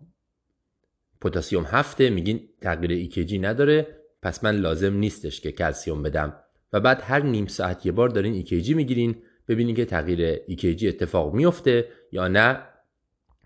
پتاسیم 1.21 1.65
هفته 1.65 2.11
میگین 2.11 2.49
تغییر 2.61 3.11
EKG 3.11 3.33
نداره 3.33 3.99
پس 4.23 4.45
من 4.45 4.57
لازم 4.57 4.95
نیستش 4.95 5.41
که 5.41 5.53
کلسیوم 5.53 6.03
بدم. 6.03 6.43
و 6.73 6.81
بعد 6.81 7.01
هر 7.03 7.23
نیم 7.23 7.47
ساعت 7.47 7.87
یه 7.87 7.93
بار 7.93 8.09
دارین 8.09 8.45
EKG 8.45 8.69
می‌گیرین 8.69 9.23
ببینین 9.49 9.75
که 9.75 9.85
تغییر 9.85 10.37
EKG 10.37 10.85
اتفاق 10.85 11.35
میفته 11.35 11.89
یا 12.13 12.29
نه 12.29 12.63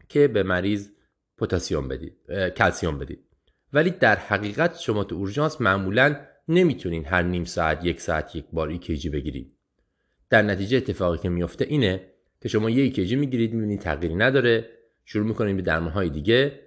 که 0.08 0.28
به 0.28 0.42
مریض 0.42 0.88
پتاسیم 1.38 1.88
بدید 1.88 2.16
کلسیوم 2.56 2.98
بدید. 2.98 3.25
ولی 3.73 3.90
در 3.90 4.16
حقیقت 4.16 4.78
شما 4.78 5.04
تو 5.04 5.14
اورژانس 5.14 5.61
معمولا 5.61 6.16
نمی‌تونین 6.49 7.04
هر 7.04 7.23
نیم 7.23 7.44
ساعت 7.44 7.85
یک 7.85 8.00
ساعت 8.00 8.37
یک 8.37 8.44
بار 8.52 8.76
EKG 8.76 9.06
بگیرید. 9.06 9.52
در 10.30 10.42
نتیجه 10.42 10.76
اتفاقی 10.76 11.18
که 11.18 11.28
میفته 11.28 11.64
اینه 11.64 12.12
که 12.40 12.49
شما 12.49 12.70
یه 12.70 12.92
EKG 12.92 13.12
می‌گیرید 13.12 13.52
می‌بینید 13.52 13.80
تغییری 13.80 14.14
نداره 14.14 14.68
شروع 15.04 15.26
می‌کنید 15.26 15.56
به 15.56 15.62
درمانهای 15.62 16.11
دیگه 16.11 16.61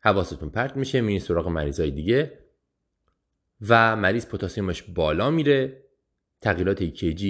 حواستون 0.00 0.50
پرت 0.50 0.76
میشه 0.76 1.00
میرین 1.00 1.20
سراغ 1.20 1.48
مریضای 1.48 1.90
دیگه 1.90 2.38
و 3.68 3.96
مریض 3.96 4.26
پتاسیمش 4.26 4.82
بالا 4.82 5.30
میره 5.30 5.82
تغییرات 6.40 6.90
EKG 6.90 7.24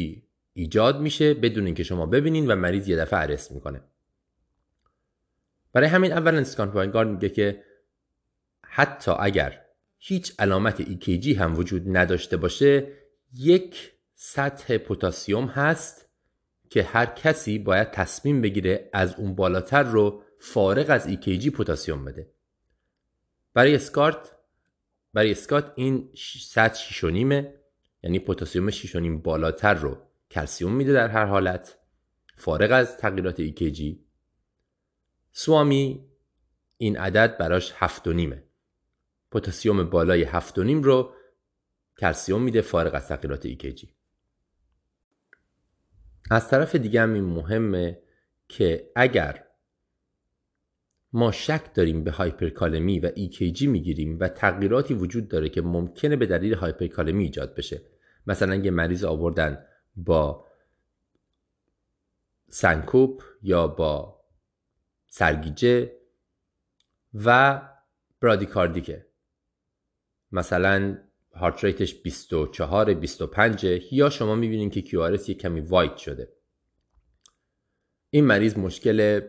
ایجاد 0.52 1.00
میشه 1.00 1.35
بدون 1.35 1.66
اینکه 1.66 1.83
شما 1.83 2.07
ببینین 2.07 2.50
و 2.50 2.57
مریض 2.57 2.88
یه 2.88 2.97
دفعه 2.97 3.21
ارست 3.21 3.52
می‌کنه. 3.52 3.81
برای 5.73 5.88
همین 5.88 6.12
اول 6.12 6.35
اسکان 6.35 7.07
میگه 7.07 7.28
که 7.28 7.62
حتی 8.75 9.11
اگر 9.19 9.61
هیچ 9.99 10.33
علامت 10.38 10.83
EKG 10.83 11.26
هم 11.26 11.59
وجود 11.59 11.97
نداشته 11.97 12.37
باشه 12.37 12.93
یک 13.35 13.93
سطح 14.14 14.76
پتاسیم 14.79 15.47
هست 15.47 16.09
که 16.71 16.83
هر 16.83 17.07
کسی 17.07 17.59
باید 17.59 17.91
تصمیم 17.91 18.41
بگیره 18.41 18.91
از 18.93 19.14
اون 19.14 19.35
بالاتر 19.35 19.83
رو 19.83 20.23
فارغ 20.38 20.91
از 20.91 21.09
EKG 21.09 21.50
پتاسیم 21.50 22.05
بده. 22.05 22.31
برای 23.55 23.75
اسکارت 23.75 24.33
برای 25.14 25.31
اسکات 25.31 25.73
این 25.76 26.11
سطح 26.41 26.79
شیشونیمه 26.79 27.55
یعنی 28.02 28.19
پتاسیم 28.19 28.71
شیشونیم 28.71 29.23
بالاتر 29.23 29.75
رو 29.75 29.99
کلسیوم 30.31 30.73
میده 30.73 30.93
در 30.93 31.09
هر 31.09 31.25
حالت 31.25 31.79
فارغ 32.37 32.73
از 32.73 32.97
تغییرات 32.97 33.49
EKG 33.49 33.97
سوامی 35.33 36.09
این 36.76 36.97
عدد 36.97 37.38
براش 37.38 37.73
هفت 37.76 38.07
و 38.09 38.12
نیمه. 38.12 38.51
پتاسیم 39.32 39.90
بالای 39.90 40.22
هفت 40.22 40.58
و 40.58 40.64
نیم 40.64 40.82
رو 40.82 41.14
کلسیوم 41.98 42.42
میده 42.42 42.60
فارغ 42.60 42.94
از 42.94 43.08
تغییرات 43.08 43.48
EKG 43.48 43.86
از 46.30 46.48
طرف 46.48 46.74
دیگه 46.74 47.02
هم 47.02 47.14
این 47.14 47.24
مهمه 47.24 48.02
که 48.48 48.90
اگر 48.96 49.44
ما 51.12 51.32
شک 51.32 51.74
داریم 51.74 52.04
به 52.04 52.10
هایپرکالمی 52.10 53.00
و 53.00 53.08
EKG 53.08 53.62
می‌گیریم 53.62 54.18
و 54.20 54.28
تغییراتی 54.28 54.94
وجود 54.94 55.28
داره 55.28 55.48
که 55.48 55.62
ممکنه 55.62 56.16
به 56.16 56.26
دلیل 56.26 56.54
هایپرکالمی 56.54 57.24
ایجاد 57.24 57.54
بشه 57.54 57.82
مثلا 58.26 58.54
یه 58.54 58.70
مریض 58.70 59.04
آوردن 59.04 59.64
با 59.96 60.46
سنکوپ 62.48 63.22
یا 63.42 63.66
با 63.66 64.20
سرگیجه 65.08 65.92
و 67.14 67.60
برادیکاردیکه. 68.20 69.06
مثلا 70.32 70.98
هارت 71.34 71.64
ریتش 71.64 71.94
24 71.94 72.94
25 72.94 73.64
یا 73.92 74.10
شما 74.10 74.34
می‌بینید 74.34 74.72
که 74.72 74.82
QRS 74.82 75.28
یک 75.28 75.38
کمی 75.38 75.60
وایت 75.60 75.96
شده. 75.96 76.32
این 78.10 78.24
مریض 78.24 78.58
مشکل 78.58 79.20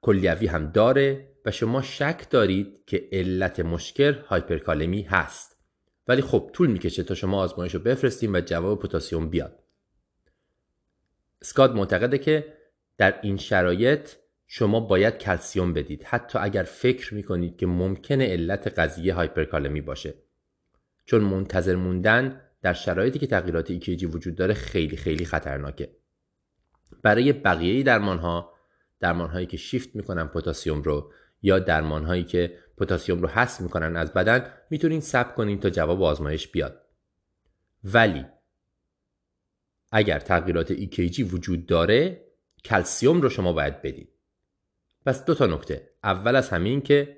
کلیوی 0.00 0.46
هم 0.46 0.70
داره 0.72 1.32
و 1.44 1.50
شما 1.50 1.82
شک 1.82 2.30
دارید 2.30 2.84
که 2.86 3.08
علت 3.12 3.60
مشکل 3.60 4.12
هایپرکالمی 4.12 5.02
هست. 5.02 5.56
ولی 6.08 6.22
خب 6.22 6.50
طول 6.52 6.70
می‌کشه 6.70 7.02
تا 7.02 7.14
شما 7.14 7.40
آزمایش 7.40 7.74
رو 7.74 7.80
بفرستیم 7.80 8.34
و 8.34 8.40
جواب 8.40 8.82
پتاسیم 8.82 9.30
بیاد. 9.30 9.62
اسکات 11.42 11.74
معتقده 11.74 12.18
که 12.18 12.56
در 12.98 13.20
این 13.22 13.36
شرایط 13.36 14.10
شما 14.46 14.80
باید 14.80 15.18
کلسیوم 15.18 15.72
بدید. 15.72 16.04
حتی 16.04 16.38
اگر 16.38 16.62
فکر 16.62 17.14
می‌کنید 17.14 17.56
که 17.56 17.66
ممکنه 17.66 18.26
علت 18.26 18.78
قضیه 18.78 19.14
هایپرکالمی 19.14 19.80
باشه. 19.80 20.14
چون 21.04 21.20
منتظر 21.20 21.76
موندن 21.76 22.40
در 22.62 22.72
شرایطی 22.72 23.18
که 23.18 23.26
تغییرات 23.26 23.70
EKG 23.70 24.06
وجود 24.06 24.34
داره 24.34 24.54
خیلی 24.54 24.96
خیلی 24.96 25.24
خطرناکه. 25.24 25.96
برای 27.02 27.32
بقیه 27.32 27.82
درمان 27.82 28.18
ها 28.18 28.52
درمان 29.00 29.30
هایی 29.30 29.46
که 29.46 29.56
شیفت 29.56 29.96
می‌کنن 29.96 30.26
پتاسیم 30.26 30.82
رو 30.82 31.12
یا 31.42 31.58
درمان 31.58 32.04
هایی 32.04 32.24
که 32.24 32.58
پتاسیم 32.76 33.22
رو 33.22 33.28
حذف 33.28 33.60
می‌کنن 33.60 33.96
از 33.96 34.12
بدن 34.12 34.52
می‌تونین 34.70 35.00
صبر 35.00 35.34
کنین 35.34 35.60
تا 35.60 35.70
جواب 35.70 36.02
آزمایش 36.02 36.48
بیاد. 36.48 36.82
ولی 37.84 38.24
اگر 39.92 40.18
تغییرات 40.18 40.72
EKG 40.74 41.32
وجود 41.32 41.66
داره 41.66 42.26
کلسیوم 42.64 43.20
رو 43.20 43.28
شما 43.28 43.52
باید 43.52 43.82
بدید. 43.82 44.15
پس 45.06 45.24
دو 45.24 45.34
تا 45.34 45.46
نکته. 45.46 45.90
اول 46.04 46.36
از 46.36 46.48
همین 46.48 46.80
که 46.80 47.16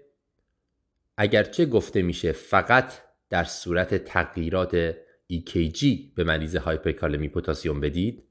اگرچه 1.16 1.66
گفته 1.66 2.02
میشه 2.02 2.33
فقط 2.33 2.92
در 3.30 3.45
صورت 3.45 4.04
تغییرات 4.04 4.92
EKG 5.33 5.85
به 6.14 6.25
مریض 6.25 6.57
هایپرکالمی 6.57 7.28
پتاسیم 7.28 7.80
بدید 7.80 8.23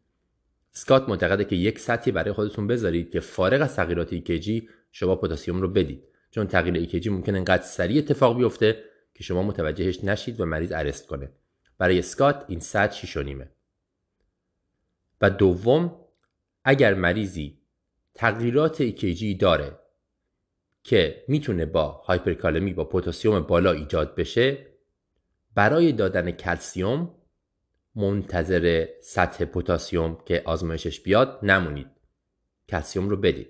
سکات 0.72 1.10
معتقده 1.10 1.46
که 1.46 1.56
یک 1.56 1.80
سطحی 1.80 2.12
برای 2.12 2.32
خودتون 2.32 2.68
بذارید 2.68 3.12
که 3.12 3.20
فارغ 3.20 3.62
از 3.62 3.76
تغییرات 3.76 4.20
EKG 4.20 4.64
شما 4.92 5.16
پتاسیم 5.16 5.62
رو 5.62 5.68
بدید. 5.68 6.04
چون 6.32 6.48
تغییر 6.48 6.90
EKG 6.90 7.08
ممکن 7.08 7.36
انقدر 7.36 7.64
سریع 7.64 7.98
اتفاق 7.98 8.38
بیفته 8.38 8.84
که 9.14 9.24
شما 9.24 9.44
متوجهش 9.44 10.04
نشید 10.04 10.40
و 10.40 10.46
مریض 10.46 10.72
ارست 10.72 11.08
کنه. 11.08 11.32
برای 11.78 12.02
سکات 12.02 12.46
این 12.48 12.60
سطح 12.60 13.06
6 13.06 13.18
و 15.22 15.30
دوم 15.30 15.96
اگر 16.64 16.94
مریضی 16.94 17.57
تغییرات 18.18 18.90
EKG 18.90 19.38
داره 19.40 19.80
که 20.84 21.24
می‌تونه 21.28 21.66
با 21.66 21.88
هایپرکالمی 21.88 22.74
با 22.74 22.86
پتاسیم 22.86 23.40
بالا 23.40 23.72
ایجاد 23.72 24.16
بشه 24.16 24.68
برای 25.56 25.92
دادن 25.92 26.32
کلسیوم 26.32 27.16
منتظر 27.96 28.88
سطح 29.02 29.46
پتاسیم 29.46 30.18
که 30.26 30.42
آزمایشش 30.46 31.00
بیاد 31.00 31.40
نمونید. 31.44 31.88
کلسیوم 32.70 33.10
رو 33.10 33.18
بدید. 33.18 33.50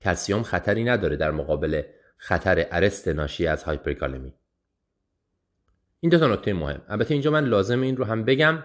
کلسیوم 0.00 0.42
خطری 0.42 0.84
نداره 0.84 1.16
در 1.16 1.30
مقابل 1.30 1.82
خطر 2.16 2.66
ارست 2.70 3.08
ناشی 3.08 3.46
از 3.46 3.62
هایپرکالمی. 3.62 4.34
این 6.00 6.10
دو 6.10 6.18
تا 6.18 6.26
نکته 6.26 6.52
مهم. 6.52 6.82
البته 6.88 7.14
اینجا 7.14 7.30
من 7.30 7.44
لازم 7.44 7.80
این 7.80 7.96
رو 7.96 8.04
هم 8.04 8.24
بگم 8.24 8.64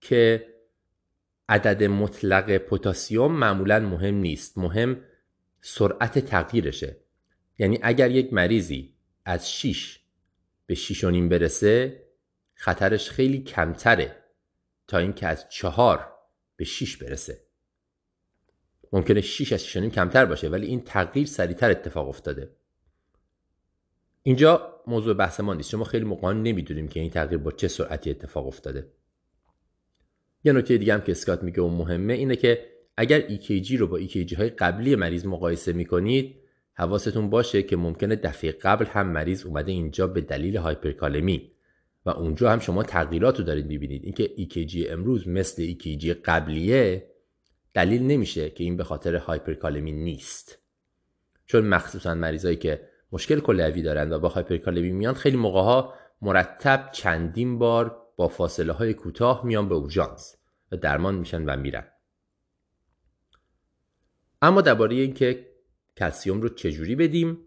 که 0.00 0.49
عدد 1.50 1.82
مطلق 1.84 2.58
پتاسیم 2.58 3.26
معمولا 3.26 3.80
مهم 3.80 4.14
نیست. 4.14 4.58
مهم 4.58 5.00
سرعت 5.60 6.18
تغییرشه. 6.18 6.96
یعنی 7.58 7.78
اگر 7.82 8.10
یک 8.10 8.32
مریضی 8.32 8.94
از 9.24 9.52
6 9.52 10.00
به 10.66 10.74
6 10.74 11.04
برسه 11.04 12.02
خطرش 12.54 13.10
خیلی 13.10 13.38
کمتره 13.38 14.16
تا 14.86 14.98
اینکه 14.98 15.26
از 15.26 15.48
4 15.48 16.12
به 16.56 16.64
6 16.64 16.96
برسه. 16.96 17.40
ممکنه 18.92 19.20
6 19.20 19.52
از 19.52 19.66
6 19.66 19.76
کمتر 19.76 20.24
باشه 20.24 20.48
ولی 20.48 20.66
این 20.66 20.80
تغییر 20.80 21.26
سریعتر 21.26 21.70
اتفاق 21.70 22.08
افتاده. 22.08 22.50
اینجا 24.22 24.82
موضوع 24.86 25.14
بحث 25.14 25.40
ما 25.40 25.54
نیست. 25.54 25.70
شما 25.70 25.84
خیلی 25.84 26.04
موقعا 26.04 26.32
نمی‌دونیم 26.32 26.88
که 26.88 27.00
این 27.00 27.10
تغییر 27.10 27.38
با 27.38 27.50
چه 27.50 27.68
سرعتی 27.68 28.10
اتفاق 28.10 28.46
افتاده. 28.46 28.92
یه 30.44 30.52
نکته 30.52 30.78
دیگه 30.78 30.94
هم 30.94 31.00
که 31.00 31.12
اسکات 31.12 31.42
میگه 31.42 31.62
و 31.62 31.68
مهمه 31.68 32.12
اینه 32.12 32.36
که 32.36 32.66
اگر 32.96 33.20
EKG 33.28 33.70
رو 33.70 33.86
با 33.86 34.00
EKG 34.00 34.34
های 34.34 34.48
قبلی 34.48 34.96
مریض 34.96 35.26
مقایسه 35.26 35.72
می‌کنید 35.72 36.36
حواستون 36.72 37.30
باشه 37.30 37.62
که 37.62 37.76
ممکنه 37.76 38.16
دفعه 38.16 38.52
قبل 38.52 38.84
هم 38.84 39.08
مریض 39.08 39.46
اومده 39.46 39.72
اینجا 39.72 40.06
به 40.06 40.20
دلیل 40.20 40.56
هایپرکالمی. 40.56 41.50
و 42.06 42.10
اونجا 42.10 42.50
هم 42.50 42.58
شما 42.58 42.82
تغییرات 42.82 43.38
رو 43.38 43.44
دارید 43.44 43.66
می‌بینید. 43.66 44.04
اینکه 44.04 44.30
EKG 44.38 44.90
امروز 44.90 45.28
مثل 45.28 45.72
EKG 45.72 46.06
قبلیه 46.06 47.10
دلیل 47.74 48.02
نمیشه 48.02 48.50
که 48.50 48.64
این 48.64 48.76
به 48.76 48.84
خاطر 48.84 49.16
هایپرکالمی 49.16 49.92
نیست. 49.92 50.58
چون 51.46 51.66
مخصوصا 51.66 52.14
مریضایی 52.14 52.56
که 52.56 52.80
مشکل 53.12 53.40
کلیوی 53.40 53.82
دارن 53.82 54.12
و 54.12 54.18
با 54.18 54.28
هایپرکالمی 54.28 54.90
میان 54.90 55.14
خیلی 55.14 55.36
موقع 55.36 55.60
ها 55.60 55.94
مرتب 56.22 56.88
چندین 56.92 57.58
بار 57.58 57.99
با 58.20 58.28
فاصله 58.28 58.72
های 58.72 58.94
کوتاه 58.94 59.46
میان 59.46 59.68
به 59.68 59.74
اورژانس 59.74 60.36
و 60.72 60.76
درمان 60.76 61.14
میشن 61.14 61.44
و 61.44 61.56
میرن. 61.56 61.86
اما 64.42 64.60
درباره 64.60 64.96
اینکه 64.96 65.52
کلسیوم 65.96 66.40
رو 66.40 66.48
چجوری 66.48 66.96
بدیم 66.96 67.38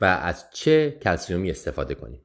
و 0.00 0.04
از 0.04 0.50
چه 0.52 0.98
کلسیومی 1.02 1.50
استفاده 1.50 1.94
کنیم. 1.94 2.24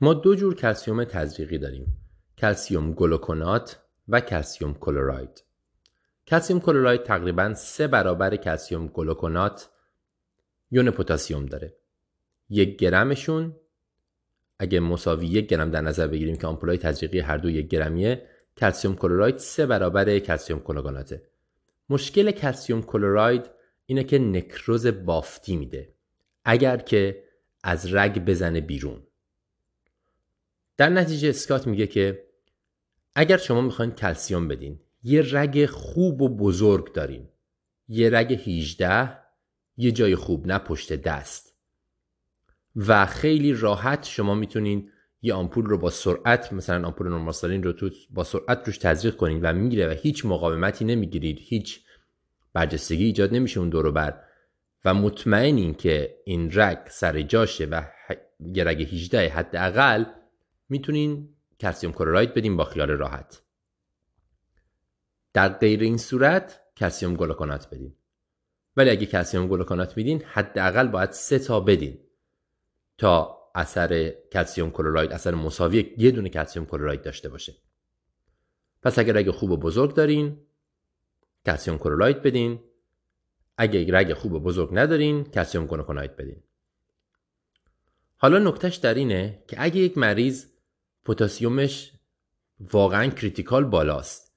ما 0.00 0.14
دو 0.14 0.34
جور 0.34 0.54
کلسیوم 0.54 1.04
تزریقی 1.04 1.58
داریم 1.58 1.96
کلسیوم 2.38 2.92
گلوکونات 2.92 3.82
و 4.08 4.20
کلسیوم 4.20 4.74
chloride. 4.74 5.44
کلسیوم 6.26 6.60
chloride 6.60 7.02
تقریبا 7.02 7.54
سه 7.54 7.86
برابر 7.86 8.36
کلسیوم 8.36 8.86
گلوکونات 8.86 9.70
یون 10.70 10.90
پتاسیم 10.90 11.46
داره. 11.46 11.76
یک 12.48 12.78
گرمشون 12.78 13.56
اگه 14.62 14.80
مساوی 14.80 15.26
یک 15.26 15.46
گرم 15.46 15.70
در 15.70 15.80
نظر 15.80 16.06
بگیریم 16.06 16.36
که 16.36 16.46
آمپولای 16.46 16.78
تزریقی 16.78 17.20
هر 17.20 17.36
دو 17.36 17.50
یک 17.50 17.68
گرمیه 17.68 18.22
کلسیوم 18.56 18.94
chloride 18.96 19.38
سه 19.38 19.66
برابر 19.66 20.18
کلسیوم 20.18 20.58
گلوکوناته 20.58 21.22
مشکل 21.88 22.30
کلسیوم 22.30 22.82
کلوراید 22.82 23.50
اینه 23.86 24.04
که 24.04 24.18
نکروز 24.18 24.86
بافتی 24.86 25.56
میده. 25.56 25.94
اگر 26.44 26.76
که 26.76 27.24
از 27.64 27.94
رگ 27.94 28.18
بزنه 28.24 28.60
بیرون. 28.60 29.02
در 30.76 30.88
نتیجه 30.88 31.28
اسکات 31.28 31.66
میگه 31.66 31.86
که 31.86 32.24
اگر 33.14 33.36
شما 33.36 33.60
می‌خواین 33.60 33.90
کلسیوم 33.90 34.48
بدین 34.48 34.80
یه 35.02 35.22
رگ 35.30 35.66
خوب 35.66 36.22
و 36.22 36.28
بزرگ 36.28 36.92
دارین. 36.92 37.28
یه 37.88 38.10
رگ 38.10 38.32
18 38.48 39.18
یه 39.76 39.92
جای 39.92 40.16
خوب 40.16 40.46
نه 40.46 40.58
پشت 40.58 40.92
دست. 40.92 41.51
و 42.76 43.06
خیلی 43.06 43.52
راحت 43.52 44.04
شما 44.04 44.34
می‌تونین 44.34 44.90
یه 45.22 45.34
آمپول 45.34 45.66
رو 45.66 45.78
با 45.78 45.90
سرعت 45.90 46.52
مثلا 46.52 46.86
آمپول 46.86 47.08
نورمالسالین 47.08 47.62
رو 47.62 47.72
تو 47.72 47.90
با 48.10 48.24
سرعت 48.24 48.66
روش 48.66 48.78
تزریق 48.78 49.16
کنین 49.16 49.40
و 49.42 49.52
می‌گیره 49.52 49.88
و 49.88 49.90
هیچ 49.90 50.26
مقاومتی 50.26 50.84
نمی‌گیرید 50.84 51.38
هیچ 51.40 51.80
برجستگی 52.52 53.04
ایجاد 53.04 53.34
نمیشه 53.34 53.60
اون 53.60 53.68
دور 53.68 53.90
بر. 53.90 54.22
و 54.84 54.94
مطمئنین 54.94 55.74
که 55.74 56.16
این 56.24 56.50
رگ 56.54 56.78
سر 56.88 57.22
جاشه 57.22 57.64
و 57.64 57.82
یه 58.54 58.64
رگ 58.64 58.82
18 58.82 59.28
حداقل 59.28 60.04
می‌تونین 60.68 61.28
calcium 61.60 61.92
chloride 61.92 62.34
بدین 62.34 62.56
با 62.56 62.64
خیال 62.64 62.90
راحت. 62.90 63.42
در 65.32 65.48
غیر 65.48 65.80
این 65.80 65.96
صورت 65.96 66.60
calcium 66.76 67.14
gluconate 67.14 67.68
بدین. 67.70 67.94
ولی 68.76 68.90
اگه 68.90 69.06
calcium 69.06 69.46
gluconate 69.46 69.96
میدین 69.96 70.22
حداقل 70.24 70.88
باید 70.88 71.10
سه 71.10 71.38
تا 71.38 71.60
بدین. 71.60 71.98
تا 73.02 73.38
اثر 73.54 74.14
calcium 74.32 74.70
chloride 74.70 75.12
اثر 75.12 75.34
مساوی 75.34 75.94
یه 75.98 76.10
دونه 76.10 76.28
calcium 76.28 76.66
chloride 76.66 77.02
داشته 77.02 77.28
باشه. 77.28 77.54
پس 78.82 78.98
اگر 78.98 79.12
رگ 79.12 79.30
خوب 79.30 79.50
و 79.50 79.56
بزرگ 79.56 79.94
دارین 79.94 80.38
calcium 81.46 81.78
chloride 81.78 82.22
بدین. 82.22 82.60
اگه 83.58 83.86
رگ 83.92 84.14
خوب 84.14 84.32
و 84.32 84.40
بزرگ 84.40 84.68
ندارین 84.72 85.24
calcium 85.24 85.66
gluconate 85.66 86.16
بدین. 86.16 86.42
حالا 88.16 88.38
نکتهش 88.38 88.76
در 88.76 88.94
اینه 88.94 89.44
که 89.48 89.56
اگه 89.58 89.76
یک 89.76 89.98
مریض 89.98 90.46
پتاسیمش 91.04 91.92
واقعا 92.60 93.06
critical 93.06 93.64
بالاست 93.64 94.32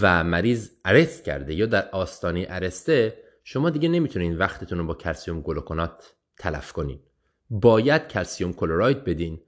و 0.00 0.24
مریض 0.24 0.70
arrest 0.84 1.24
کرده 1.24 1.54
یا 1.54 1.66
در 1.66 1.88
آستانه 1.90 2.46
arrest 2.48 3.11
ه 3.11 3.22
شما 3.44 3.70
دیگه 3.70 3.88
نمی‌تونین 3.88 4.38
وقتتون 4.38 4.78
رو 4.78 4.86
با 4.86 4.94
calcium 4.94 5.40
gluconate 5.40 6.14
تلف 6.36 6.72
کنین. 6.72 7.00
باید 7.50 8.08
calcium 8.08 8.52
chloride 8.52 9.04
بدین 9.04 9.40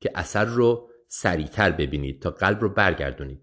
که 0.00 0.10
اثر 0.14 0.44
رو 0.44 0.90
سریعتر 1.08 1.70
ببینید 1.70 2.22
تا 2.22 2.30
قلب 2.30 2.60
رو 2.60 2.68
برگردونید. 2.68 3.40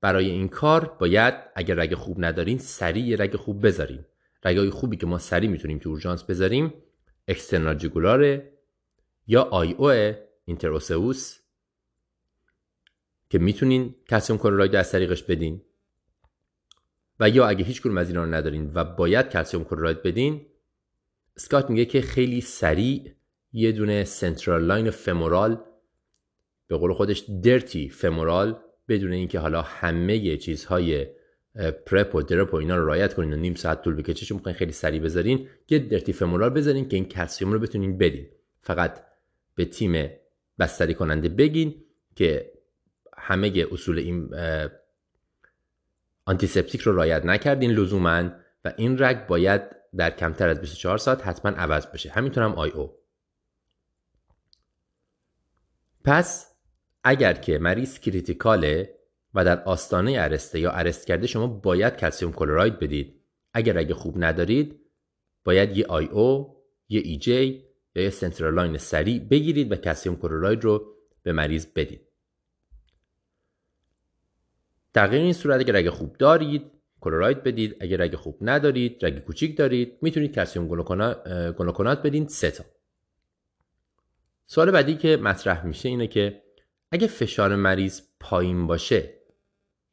برای 0.00 0.30
این 0.30 0.48
کار 0.48 0.96
باید 1.00 1.34
اگر 1.54 1.74
رگ 1.74 1.94
خوب 1.94 2.24
ندارین 2.24 2.58
سریع 2.58 3.22
رگ 3.22 3.36
خوب 3.36 3.66
بذارین. 3.66 4.04
رگای 4.44 4.70
خوبی 4.70 4.96
که 4.96 5.06
ما 5.06 5.18
سریع 5.18 5.50
می‌تونیم 5.50 5.78
تو 5.78 5.88
اورژانس 5.88 6.22
بذاریم 6.22 6.74
external 7.28 8.42
یا 9.26 9.42
IO 9.42 9.72
intraosseous 9.72 11.38
که 13.30 13.38
می‌تونین 13.38 13.94
calcium 14.08 14.38
chloride 14.38 14.76
از 14.76 14.92
طریقش 14.92 15.22
بدین. 15.22 15.62
و 17.20 17.28
یا 17.28 17.46
اگه 17.46 17.64
هیچ 17.64 17.80
کدوم 17.80 17.98
از 17.98 18.08
اینا 18.08 18.24
رو 18.24 18.34
ندارین 18.34 18.70
و 18.74 18.84
باید 18.84 19.28
calcium 19.28 19.64
chloride 19.64 20.02
بدین 20.02 20.46
اسکات 21.36 21.70
میگه 21.70 21.84
که 21.84 22.00
خیلی 22.00 22.40
سریع 22.40 23.12
یه 23.52 23.72
دونه 23.72 24.04
central 24.04 24.64
line 24.64 24.90
femoral 24.90 25.64
به 26.66 26.76
قول 26.76 26.92
خودش 26.92 27.18
dirty 27.18 27.88
femoral 27.88 28.58
بدون 28.88 29.12
اینکه 29.12 29.38
حالا 29.38 29.62
همه 29.62 30.36
چیزهای 30.36 31.06
prep 31.86 32.14
و 32.14 32.22
drape 32.22 32.54
و 32.54 32.56
اینا 32.56 32.76
رو 32.76 32.86
رعایت 32.86 33.14
کنین 33.14 33.32
و 33.32 33.36
نیم 33.36 33.54
ساعت 33.54 33.82
طول 33.82 33.94
بکشه 33.94 34.26
چون 34.26 34.52
خیلی 34.52 34.72
سریع 34.72 35.00
بذارین 35.00 35.48
یه 35.68 35.78
dirty 35.78 36.12
femoral 36.12 36.50
بذارین 36.50 36.88
که 36.88 36.96
این 36.96 37.04
کلسیوم 37.04 37.52
رو 37.52 37.58
بتونین 37.58 37.98
بدین. 37.98 38.26
فقط 38.60 39.04
به 39.54 39.64
تیم 39.64 40.10
بستری 40.58 40.94
کننده 40.94 41.28
بگین 41.28 41.74
که 42.16 42.52
همه 43.18 43.66
اصول 43.72 43.98
این 43.98 44.30
antiseptic 46.24 46.80
رو 46.80 46.96
رعایت 46.96 47.24
نکردین 47.24 47.70
لزوما 47.70 48.30
و 48.64 48.72
این 48.76 48.98
رگ 48.98 49.26
باید 49.26 49.62
در 49.96 50.10
کمتر 50.10 50.48
از 50.48 50.60
24 50.60 50.98
ساعت 50.98 51.26
حتما 51.26 51.50
عوض 51.50 51.86
بشه. 51.86 52.10
همینطور 52.10 52.44
هم 52.44 52.52
IO. 52.52 52.98
پس 56.04 56.54
اگر 57.04 57.34
که 57.34 57.58
مریض 57.58 57.98
critical 57.98 58.87
ه 58.87 58.98
و 59.34 59.44
در 59.44 59.64
آستانه 59.64 60.16
arrest 60.18 60.54
ه 60.54 60.60
یا 60.60 60.70
arrest 60.70 61.06
کرده 61.06 61.26
شما 61.26 61.46
باید 61.46 61.96
calcium 61.96 62.32
chloride 62.32 62.78
بدید. 62.78 63.20
اگر 63.54 63.78
رگ 63.78 63.94
خوب 63.94 64.24
ندارید 64.24 64.80
باید 65.44 65.76
یه 65.76 65.86
IO 65.86 66.56
یه 66.88 67.00
EJ 67.04 67.64
یا 67.94 68.02
یه 68.02 68.10
central 68.10 68.53
line 68.53 68.78
سریع 68.78 69.18
بگیرید 69.18 69.72
و 69.72 69.76
calcium 69.76 70.16
chloride 70.16 70.64
رو 70.64 70.94
به 71.22 71.32
مریض 71.32 71.66
بدید. 71.66 72.00
تغییر 74.94 75.22
این 75.22 75.32
صورت 75.32 75.60
اگر 75.60 75.76
اگه 75.76 75.90
خوب 75.90 76.16
دارید 76.16 76.73
کلوراید 77.04 77.42
بدید. 77.42 77.76
اگر 77.80 77.96
رگ 77.96 78.14
خوب 78.14 78.38
ندارید 78.40 79.04
رگ 79.04 79.18
کوچیک 79.18 79.56
دارید 79.56 79.98
می‌تونید 80.02 80.34
کلسیوم 80.34 80.68
گلوکونات 81.52 82.02
بدین 82.02 82.28
سه 82.28 82.50
تا. 82.50 82.64
سوال 84.46 84.70
بعدی 84.70 84.94
که 84.94 85.16
مطرح 85.16 85.66
میشه 85.66 85.88
اینه 85.88 86.06
که 86.06 86.42
اگه 86.90 87.06
فشار 87.06 87.56
مریض 87.56 88.00
پایین 88.20 88.66
باشه 88.66 89.14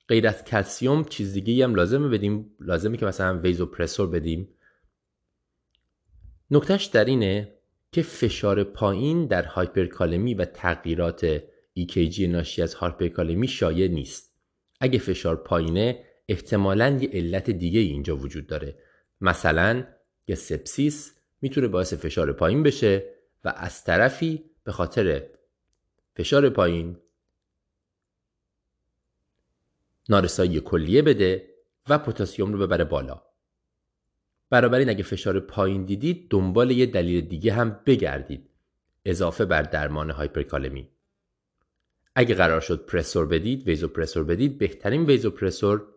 غیر 0.08 0.28
از 0.28 0.44
کلسیوم 0.44 1.04
چیز 1.04 1.34
دیگه 1.34 1.64
هم 1.64 1.76
لازمه 1.76 2.08
بدیم؟ 2.08 2.56
لازمه 2.60 2.98
که 2.98 3.06
مثلا 3.06 3.40
ویزوپرسور 3.40 4.10
بدیم. 4.10 4.50
نکتهش 6.52 6.86
در 6.86 7.06
که 7.92 8.02
فشار 8.02 8.64
پایین 8.64 9.26
در 9.28 9.44
هایپرکالمی 9.44 10.34
و 10.34 10.46
تغییرات 10.46 11.40
EKG 11.80 12.20
ناشی 12.20 12.62
از 12.62 12.74
هایپرکالمی 12.74 13.48
شایع 13.48 13.88
نیست. 13.88 14.34
اگه 14.80 15.00
فشار 15.00 15.36
پایینه 15.36 16.04
احتمالا 16.28 17.00
یه 17.02 17.10
علت 17.10 17.50
دیگه 17.50 17.80
اینجا 17.80 18.18
وجود 18.18 18.48
داره. 18.48 18.76
مثلا 19.22 19.84
یه 20.28 20.36
سپسیس 20.36 21.16
می‌تونه 21.42 21.68
باعث 21.68 21.94
فشار 21.94 22.32
پایین 22.32 22.64
بشه 22.64 23.06
و 23.44 23.54
از 23.56 23.84
طرفی 23.84 24.44
به 24.64 24.72
خاطر 24.72 25.24
فشار 26.16 26.50
پایین 26.50 26.98
نارسایی 30.10 30.60
کلیه 30.60 31.02
بده 31.02 31.48
و 31.90 31.98
پتاسیم 31.98 32.54
رو 32.54 32.60
ببره 32.60 32.84
بالا. 32.84 33.22
این 34.52 34.90
اگه 34.90 35.04
فشار 35.04 35.40
پایین 35.40 35.86
دیدید 35.86 36.28
دنبال 36.30 36.72
یه 36.72 36.86
دلیل 36.86 37.22
دیگه 37.22 37.54
هم 37.54 37.80
بگردید. 37.86 38.50
اضافه 39.06 39.46
بر 39.46 39.62
درمان 39.62 40.12
هایپرکالمی. 40.12 40.90
اگه 42.16 42.36
قرار 42.36 42.62
شد 42.62 42.86
پرسور 42.86 43.26
بدید 43.26 43.68
ویزو 43.68 43.88
پرسور 43.88 44.24
بدید 44.24 44.58
بهترین 44.58 45.06
ویزو 45.06 45.30
پرسور 45.30 45.88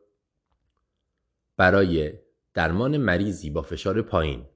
برای 1.57 2.13
درمان 2.55 2.97
مریضی 2.97 3.51
با 3.51 3.63
فشار 3.63 4.03
پایین 4.03 4.47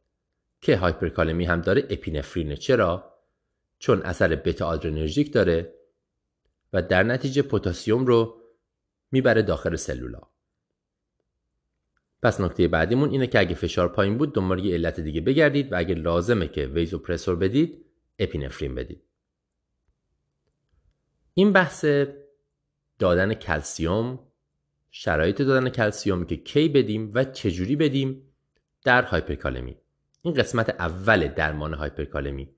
که 0.61 0.77
هایپرکالمی 0.77 1.45
هم 1.45 1.61
داره 1.61 1.87
اپینفرینه. 1.91 2.57
چرا؟ 2.57 3.15
چون 3.79 4.03
اثر 4.03 4.35
بتا 4.35 4.67
آدرنرژیک 4.67 5.33
داره 5.33 5.75
و 6.73 6.83
در 6.83 7.03
نتیجه 7.03 7.43
پتاسیم 7.43 8.07
رو 8.07 8.43
می‌بره 9.13 9.43
داخل 9.43 9.77
سلولا. 9.77 10.21
پس 12.23 12.41
نکته 12.41 12.69
بعدیمون 12.69 13.11
اینه 13.11 13.27
که 13.27 13.41
اگه 13.41 13.55
فشار 13.55 13.89
پایین 13.89 14.19
بود 14.19 14.35
دنبال 14.35 14.65
یه 14.65 14.75
علت 14.75 15.01
دیگه 15.01 15.21
بگردید 15.21 15.73
و 15.73 15.79
اگه 15.79 15.95
لازمه 15.95 16.49
که 16.49 16.67
ویزوپرسور 16.67 17.37
بدید 17.37 17.85
اپینفرین 18.19 18.75
بدید. 18.75 19.03
این 21.35 21.53
بحث 21.53 21.85
دادن 22.99 23.35
کلسیوم 23.35 24.28
شرایط 24.91 25.43
دادن 25.43 25.69
کلسیوم 25.69 26.25
که 26.25 26.37
کی 26.37 26.69
بدیم 26.69 27.11
و 27.15 27.25
چجوری 27.25 27.77
بدیم 27.77 28.23
در 28.85 29.03
هایپرکالمی. 29.03 29.77
این 30.23 30.35
قسمت 30.35 30.71
اول 30.71 31.29
درمان 31.29 31.75
هایپرکالمی. 31.75 32.49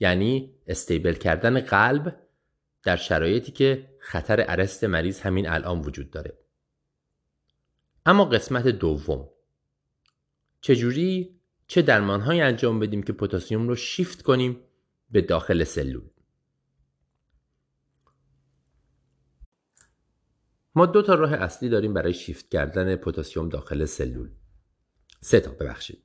یعنی 0.00 0.54
استیبل 0.66 1.12
کردن 1.12 1.60
قلب 1.60 2.16
در 2.82 2.96
شرایطی 2.96 3.52
که 3.52 3.88
خطر 4.00 4.44
ارست 4.48 4.84
مریض 4.84 5.20
همین 5.20 5.48
الان 5.48 5.80
وجود 5.80 6.10
داره. 6.10 6.38
اما 8.06 8.24
قسمت 8.24 8.68
دوم. 8.68 9.28
چجوری 10.60 11.38
چه 11.66 11.82
درمانهایی 11.82 12.40
انجام 12.40 12.80
بدیم 12.80 13.02
که 13.02 13.12
پتاسیم 13.12 13.68
رو 13.68 13.76
شیفت 13.76 14.22
کنیم 14.22 14.60
به 15.10 15.20
داخل 15.20 15.64
سلول؟ 15.64 16.10
ما 20.78 20.86
دو 20.86 21.02
تا 21.02 21.14
راه 21.14 21.32
اصلی 21.32 21.68
داریم 21.68 21.94
برای 21.94 22.14
شیفت 22.14 22.48
کردن 22.48 22.96
پتاسیم 22.96 23.48
داخل 23.48 23.84
سلول. 23.84 24.30
سه 25.20 25.40
تا 25.40 25.50
ببخشید. 25.50 26.02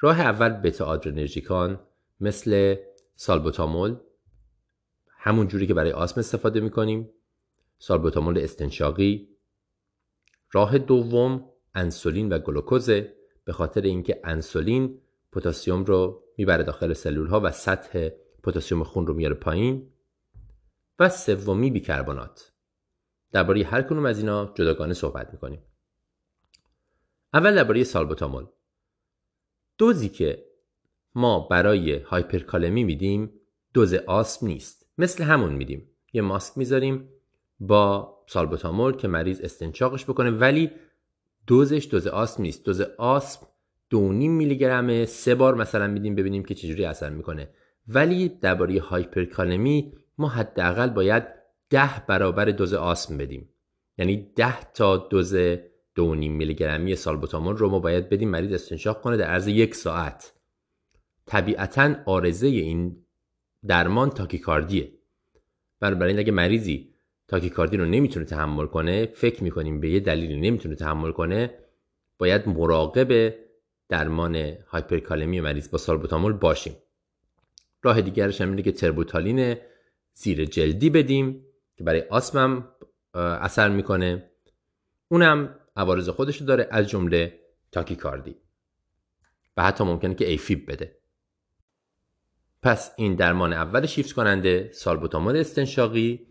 راه 0.00 0.20
اول 0.20 0.48
بتا 0.48 0.84
آدرنرژیکان 0.84 1.80
مثل 2.20 2.76
سالبوتامول 3.16 3.96
همون 5.08 5.48
جوری 5.48 5.66
که 5.66 5.74
برای 5.74 5.92
آسم 5.92 6.20
استفاده 6.20 6.60
می‌کنیم 6.60 7.10
سالبوتامول 7.78 8.38
استنشاقی. 8.38 9.28
راه 10.52 10.78
دوم 10.78 11.50
انسولین 11.74 12.32
و 12.32 12.38
گلوکوز 12.38 12.90
به 13.44 13.52
خاطر 13.52 13.80
اینکه 13.80 14.20
انسولین 14.24 15.00
پتاسیم 15.32 15.84
رو 15.84 16.22
می‌بره 16.38 16.62
داخل 16.62 16.92
سلول 16.92 17.26
ها 17.26 17.40
و 17.40 17.50
سطح 17.50 18.08
پتاسیم 18.42 18.84
خون 18.84 19.06
رو 19.06 19.14
میاره 19.14 19.34
پایین. 19.34 19.90
و 20.98 21.08
سومی 21.08 21.70
بیکربنات. 21.70 22.53
درباره 23.34 23.64
هر 23.64 23.82
کنوم 23.82 24.06
از 24.06 24.18
اینا 24.18 24.52
جداگانه 24.54 24.94
صحبت 24.94 25.32
می‌کنیم. 25.32 25.62
اول 27.32 27.54
درباره 27.54 27.84
سالبوتامول. 27.84 28.46
دوزی 29.78 30.08
که 30.08 30.44
ما 31.14 31.40
برای 31.40 31.98
هایپرکالمی 31.98 32.84
میدیم 32.84 33.32
دوز 33.72 33.94
آسم 33.94 34.46
نیست. 34.46 34.86
مثل 34.98 35.24
همون 35.24 35.52
میدیم. 35.52 35.90
یه 36.12 36.22
ماسک 36.22 36.58
می‌ذاریم 36.58 37.08
با 37.60 38.18
سالبوتامول 38.26 38.96
که 38.96 39.08
مریض 39.08 39.40
استنشاقش 39.40 40.04
بکنه 40.04 40.30
ولی 40.30 40.70
دوزش 41.46 41.88
دوز 41.90 42.06
آسم 42.06 42.42
نیست. 42.42 42.64
دوز 42.64 42.80
آسم 42.98 43.46
دو 43.90 44.00
میلی 44.08 44.58
گرمه 44.58 45.04
سه 45.04 45.34
بار 45.34 45.54
مثلا 45.54 45.86
میدیم 45.86 46.14
ببینیم 46.14 46.44
که 46.44 46.54
چجوری 46.54 46.84
اثر 46.84 47.10
می‌کنه. 47.10 47.50
ولی 47.88 48.28
درباره 48.28 48.80
هایپرکالمی 48.80 49.94
ما 50.18 50.28
حداقل 50.28 50.88
باید 50.88 51.43
ده 51.70 52.06
برابر 52.06 52.44
دوز 52.44 52.74
آسم 52.74 53.16
بدیم. 53.16 53.48
یعنی 53.98 54.32
ده 54.36 54.60
تا 54.72 54.96
دوز 54.96 55.34
دو 55.94 56.14
نیم 56.14 56.32
میلی 56.32 56.54
گرمی 56.54 56.96
سالبوتامول 56.96 57.56
رو 57.56 57.68
ما 57.68 57.78
باید 57.78 58.08
بدیم 58.08 58.30
مریض 58.30 58.52
استنشاق 58.52 59.00
کنه 59.00 59.16
در 59.16 59.24
عرض 59.24 59.48
یک 59.48 59.74
ساعت. 59.74 60.32
طبیعتا 61.26 61.94
آرزه 62.06 62.46
این 62.46 62.96
درمان 63.66 64.10
تاکیکاردیه. 64.10 64.92
بنابراین 65.80 66.18
اگه 66.18 66.32
مریضی 66.32 66.94
تاکیکاردی 67.28 67.76
رو 67.76 67.84
نمی‌تونه 67.84 68.26
تحمل 68.26 68.66
کنه 68.66 69.06
فکر 69.06 69.44
می‌کنیم 69.44 69.80
به 69.80 69.90
یه 69.90 70.00
دلیلی 70.00 70.40
نمی‌تونه 70.40 70.74
تحمل 70.74 71.12
کنه 71.12 71.54
باید 72.18 72.48
مراقب 72.48 73.34
درمان 73.88 74.36
هایپرکالمی 74.66 75.40
مریض 75.40 75.70
با 75.70 75.78
سالبوتامول 75.78 76.32
باشیم. 76.32 76.76
راه 77.82 78.00
دیگرش 78.00 78.40
هم 78.40 78.50
اینه 78.50 78.62
که 78.62 78.72
تربوتالین 78.72 79.56
زیر 80.14 80.44
جلدی 80.44 80.90
بدیم. 80.90 81.46
که 81.76 81.84
برای 81.84 82.02
آسمم 82.02 82.68
اثر 83.14 83.68
می‌کنه. 83.68 84.30
اونم 85.08 85.60
عوارض 85.76 86.08
خودش 86.08 86.42
داره 86.42 86.68
از 86.70 86.88
جمله 86.88 87.40
تاکیکاردی 87.72 88.36
و 89.56 89.62
حتی 89.62 89.84
ممکنه 89.84 90.14
که 90.14 90.28
ایفیب 90.28 90.70
بده. 90.70 90.98
پس 92.62 92.92
این 92.96 93.14
درمان 93.14 93.52
اول 93.52 93.86
شیفت 93.86 94.12
کننده 94.12 94.70
سالبوتامول 94.72 95.36
استنشاقی 95.36 96.26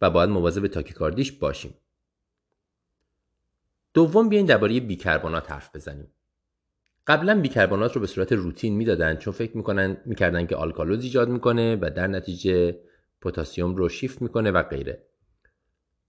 و 0.00 0.10
باید 0.10 0.30
مواظب 0.30 0.66
تاکیکاردیش 0.66 1.32
باشیم. 1.32 1.74
دوم 3.94 4.28
بیاین 4.28 4.46
درباره 4.46 4.80
بیکربنات 4.80 5.50
حرف 5.50 5.76
بزنیم. 5.76 6.12
قبلا 7.06 7.40
بیکربنات 7.40 7.92
رو 7.92 8.00
به 8.00 8.06
صورت 8.06 8.32
روتین 8.32 8.76
می‌دادن 8.76 9.16
چون 9.16 9.32
فکر 9.32 9.56
می‌کنن 9.56 9.96
می‌کردن 10.04 10.46
که 10.46 10.56
آلکالوز 10.56 11.04
ایجاد 11.04 11.28
می‌کنه 11.28 11.76
و 11.76 11.90
در 11.96 12.06
نتیجه 12.06 12.80
پتاسیم 13.20 13.76
رو 13.76 13.88
شیفت 13.88 14.22
می‌کنه 14.22 14.50
و 14.50 14.62
غیره. 14.62 15.06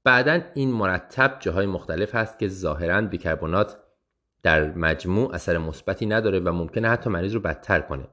بعدا 0.04 0.42
این 0.54 0.72
مرتب 0.72 1.38
جاهای 1.40 1.66
مختلف 1.66 2.16
هست 2.16 2.40
که 2.40 2.48
ظاهرا 2.48 3.02
بیکربنات 3.02 3.78
در 4.44 4.74
مجموع 4.74 5.34
اثر 5.34 5.58
مثبتی 5.58 6.06
نداره 6.06 6.40
و 6.40 6.52
ممکنه 6.52 6.90
حتی 6.90 7.10
مریض 7.10 7.34
رو 7.34 7.40
بدتر 7.40 7.80
کنه. 7.80 8.08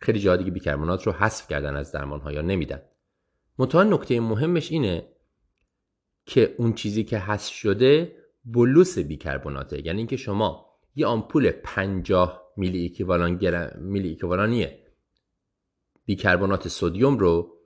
خیلی 0.00 0.20
جاها 0.20 0.36
دیگه 0.36 0.50
بیکربنات 0.50 1.06
رو 1.06 1.12
حذف 1.12 1.48
کردن 1.48 1.76
از 1.76 1.92
درمان 1.92 2.20
ها 2.20 2.32
یا 2.32 2.40
نمیدن. 2.40 2.82
منتها 3.58 3.82
نکته 3.82 4.20
مهمش 4.20 4.72
اینه 4.72 5.08
که 6.26 6.54
اون 6.58 6.72
چیزی 6.72 7.04
که 7.04 7.18
حذف 7.18 7.52
شده 7.52 8.16
بلوس 8.44 8.98
بیکربناته 8.98 9.86
یعنی 9.86 9.98
اینکه 9.98 10.16
شما 10.16 10.66
یه 10.94 11.06
آمپول 11.06 11.50
50 11.50 12.42
میلی 12.56 12.78
ایکوالان 12.78 13.38
میلی 13.78 14.08
ایکوالانی 14.08 14.68
بیکربنات 16.04 16.68
سدیم 16.68 17.18
رو 17.18 17.61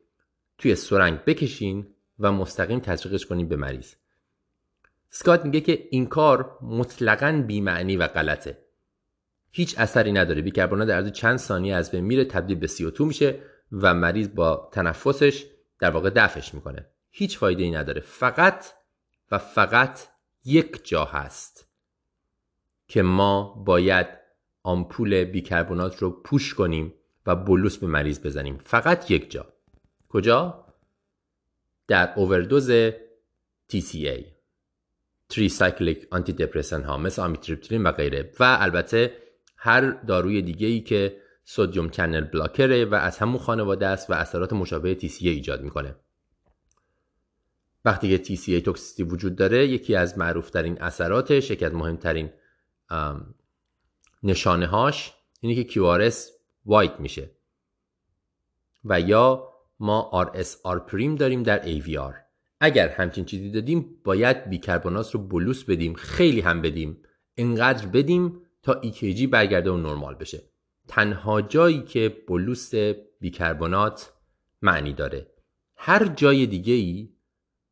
توی 0.59 0.75
سرنگ 0.75 1.25
بکشین 1.25 1.87
و 2.19 2.33
مستقیم 2.33 2.81
تزریقش 2.81 3.27
کنیم 3.27 3.49
به 3.49 3.57
مریض. 3.57 3.95
سکات 5.11 5.45
میگه 5.45 5.61
که 5.61 5.89
این 5.91 6.07
کار 6.07 6.59
مطلقا 6.63 7.45
بیمعنی 7.47 7.97
و 7.97 8.07
غلطه. 8.07 8.59
هیچ 9.51 9.79
اثری 9.79 10.13
نداره. 10.13 10.43
بیکربنات 10.43 10.89
در 10.89 11.09
چند 11.09 11.37
ثانیه 11.37 11.75
از 11.75 11.91
بین 11.91 12.05
میره 12.05 12.25
تبدیل 12.25 12.59
به 12.59 12.67
CO2 12.67 13.01
میشه 13.01 13.39
و 13.73 13.95
مریض 13.95 14.29
با 14.29 14.69
تنفسش 14.73 15.47
در 15.79 15.91
واقع 15.91 16.11
دفعش 16.11 16.55
می‌کنه. 16.55 16.87
هیچ 17.11 17.39
فایده 17.39 17.63
ای 17.63 17.71
نداره. 17.71 18.01
فقط 18.01 18.67
و 19.31 19.39
فقط 19.39 20.01
یک 20.45 20.89
جا 20.89 21.05
هست 21.05 21.69
که 22.89 23.03
ما 23.03 23.65
باید 23.67 24.07
آمپول 24.63 25.25
بیکربنات 25.25 26.03
رو 26.03 26.11
پوش 26.11 26.55
کنیم 26.55 26.95
و 27.27 27.37
بلوس 27.37 27.77
به 27.77 27.87
مریض 27.87 28.21
بزنیم. 28.21 28.59
فقط 28.65 29.11
یک 29.11 29.31
جا. 29.31 29.56
کجا؟ 30.17 30.65
در 31.89 32.13
overdose 32.17 32.91
TCA 33.73 34.25
tricyclic 35.29 36.07
antidepressant 36.11 36.83
ها 36.83 36.97
مثل 36.97 37.23
amitriptyline 37.23 37.83
و 37.87 37.93
غیره. 37.93 38.33
و 38.41 38.57
البته 38.61 39.17
هر 39.57 39.91
داروی 39.91 40.43
دیگه 40.43 40.67
ای 40.67 40.81
که 40.81 41.21
sodium 41.45 41.91
channel 41.91 42.21
blocker 42.21 42.77
ه 42.77 42.85
و 42.85 42.95
از 42.95 43.19
همون 43.19 43.39
خانواده 43.39 43.87
است 43.87 44.11
و 44.11 44.13
اثرات 44.13 44.53
مشابه 44.53 44.95
TCA 44.95 45.23
ایجاد 45.23 45.63
می‌کنه. 45.63 45.97
وقتی 47.85 48.19
که 48.19 48.37
TCA 48.37 48.63
toxicity 48.65 49.03
وجود 49.03 49.37
داره 49.37 49.67
یکی 49.67 49.95
از 49.95 50.19
معروف 50.19 50.51
ترین 50.51 50.83
اثراتش 50.83 51.51
یکی 51.51 51.65
از 51.65 51.75
مهمترین 51.75 52.31
نشانه 54.23 54.67
هاش 54.67 55.13
اینه 55.41 55.65
که 55.65 55.73
QRS 55.73 56.17
وایت 56.67 57.01
میشه. 57.01 57.31
و 58.85 59.01
یا 59.01 59.56
ما 59.79 60.31
RSR 60.35 60.79
پریم 60.79 61.15
داریم 61.15 61.43
در 61.43 61.81
AVR 61.81 62.27
اگر 62.61 62.89
همچین 62.89 63.25
چیزی 63.25 63.51
دادیم 63.51 64.01
باید 64.05 64.51
بیکربنات 64.51 65.15
رو 65.15 65.21
بلوس 65.21 65.65
بدیم 65.65 65.95
خیلی 65.95 66.41
هم 66.41 66.63
بدیم. 66.63 67.03
انقدر 67.37 67.87
بدیم 67.87 68.41
تا 68.63 68.81
EKG 68.83 69.27
برگرده 69.27 69.71
و 69.71 69.77
نرمال 69.77 70.15
بشه. 70.15 70.43
تنها 70.89 71.43
جایی 71.43 71.83
که 71.83 72.17
بلوس 72.29 72.75
بیکربنات 73.21 74.13
معنی 74.63 74.93
داره. 74.93 75.33
هر 75.77 76.07
جای 76.07 76.47
دیگه 76.47 76.73
ای 76.73 77.13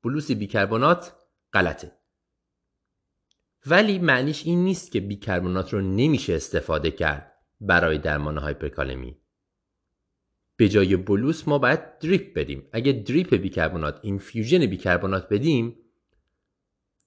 بلوس 0.02 0.30
بیکربنات 0.30 1.12
غلطه. 1.52 1.92
ولی 3.66 3.98
معنیش 3.98 4.46
این 4.46 4.64
نیست 4.64 4.92
که 4.92 5.00
بیکربنات 5.00 5.72
رو 5.72 5.80
نمیشه 5.80 6.34
استفاده 6.34 6.90
کرد 6.90 7.32
برای 7.60 7.98
درمان 7.98 8.38
هایپرکالمی. 8.38 9.16
به 10.56 10.68
جای 10.68 10.96
bolus 10.96 11.48
ما 11.48 11.58
باید 11.58 11.98
drip 11.98 12.34
بدیم. 12.34 12.68
اگه 12.72 12.92
drip 12.92 13.34
بیکربنات 13.34 13.98
infusion 14.02 14.66
بیکربنات 14.66 15.28
بدیم 15.28 15.76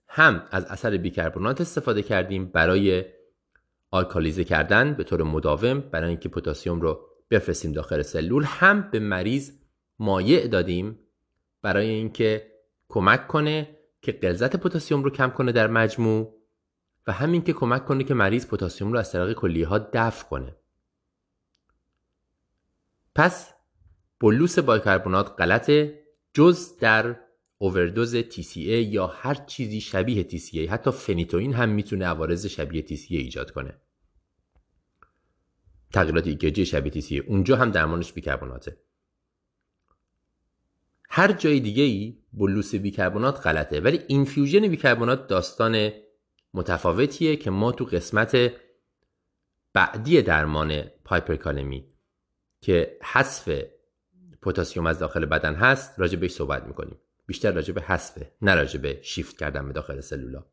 هم 0.08 0.48
از 0.52 0.66
اثر 0.66 0.98
بیکربنات 0.98 1.62
استفاده 1.62 2.02
کردیم 2.02 2.46
برای 2.46 3.06
alkalize 3.92 4.44
کردن 4.44 4.94
به 4.94 5.04
طور 5.04 5.24
مداوم 5.24 5.80
برای 5.80 6.10
اینکه 6.10 6.30
پتاسیم 6.30 6.82
رو 6.82 7.08
بفرستیم 7.32 7.72
داخل 7.72 8.02
سلول. 8.02 8.44
هم 8.44 8.90
به 8.92 9.00
مریض 9.00 9.52
مایع 10.00 10.48
دادیم 10.48 11.00
برای 11.62 11.90
اینکه 11.90 12.52
کمک 12.90 13.28
کنه 13.28 13.78
که 14.02 14.12
غلظت 14.12 14.56
پتاسیم 14.56 15.04
رو 15.04 15.10
کم 15.10 15.30
کنه 15.30 15.52
در 15.52 15.68
مجموع 15.68 16.38
و 17.08 17.12
همین 17.12 17.42
که 17.42 17.54
کمک 17.54 17.86
کنه 17.86 18.04
که 18.04 18.14
مریض 18.14 18.48
پتاسیم 18.48 18.94
رو 18.94 19.00
از 19.00 19.12
طریق 19.12 19.34
کلیه 19.34 19.68
ها 19.68 19.80
دفع 19.94 20.30
کنه. 20.30 20.56
پس 23.18 23.54
بلوس 24.20 24.60
بایکربونات 24.60 25.36
غلطه 25.42 26.00
جز 26.34 26.78
در 26.78 27.16
اووردوز 27.58 28.16
TCA 28.16 28.58
یا 28.58 29.08
هر 29.08 29.34
چیزی 29.34 29.82
شبیه 29.82 30.24
TCA 30.24 30.58
حتی 30.58 30.92
فنیتوین 30.92 31.54
هم 31.54 31.70
می‌تونه 31.70 32.06
عوارض 32.06 32.46
شبیه 32.46 32.86
TCA 32.88 33.12
ایجاد 33.12 33.52
کنه. 33.52 33.74
تغییرات 35.94 36.28
ایکجی 36.28 36.66
شبیه 36.66 37.02
TCA 37.02 37.26
اونجا 37.28 37.56
هم 37.56 37.72
درمانش 37.72 38.14
بیکربوناته. 38.14 38.78
هر 41.10 41.32
جای 41.32 41.60
دیگه 41.60 41.84
ای 41.84 42.18
bolus 42.34 42.76
بیکربونات 42.76 43.48
غلطه 43.48 43.80
ولی 43.80 44.00
infusion 44.08 44.68
بیکربونات 44.68 45.28
داستان 45.28 45.92
متفاوتیه 46.54 47.36
که 47.36 47.50
ما 47.50 47.72
تو 47.72 47.86
قسمت 47.86 48.52
بعدی 49.74 50.22
درمان 50.22 50.82
هایپرکالمی 50.82 51.97
که 52.62 52.98
حذف 53.04 53.62
پتاسیم 54.42 54.86
از 54.86 55.00
داخل 55.00 55.26
بدن 55.26 55.56
هست 55.56 56.00
راجع 56.00 56.20
بهش 56.20 56.32
صحبت 56.32 56.64
می‌کنیم. 56.64 56.98
بیشتر 57.26 57.52
راجع 57.52 57.74
به 57.74 57.82
حذفه 57.82 58.32
نه 58.42 58.56
راجع 58.56 58.80
به 58.80 59.00
شیفت 59.02 59.38
کردن 59.38 59.68
به 59.68 59.74
داخل 59.74 60.00
سلولا. 60.00 60.46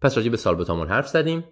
پس 0.00 0.16
راجع 0.16 0.30
به 0.30 0.36
سالبوتامول 0.36 0.86
حرف 0.86 1.08
زدیم 1.08 1.44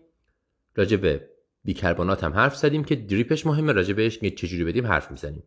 راجع 0.74 0.96
به 0.96 1.31
بیکربنات 1.64 2.24
هم 2.24 2.33
حرف 2.33 2.57
زدیم 2.57 2.85
که 2.85 2.96
drip 2.96 3.30
ش 3.30 3.46
مهمه 3.46 3.72
راجع 3.72 3.92
بهش 3.92 4.18
چجوری 4.18 4.64
بدیم 4.64 4.87
حرف 4.87 5.11
می‌زنیم. 5.11 5.42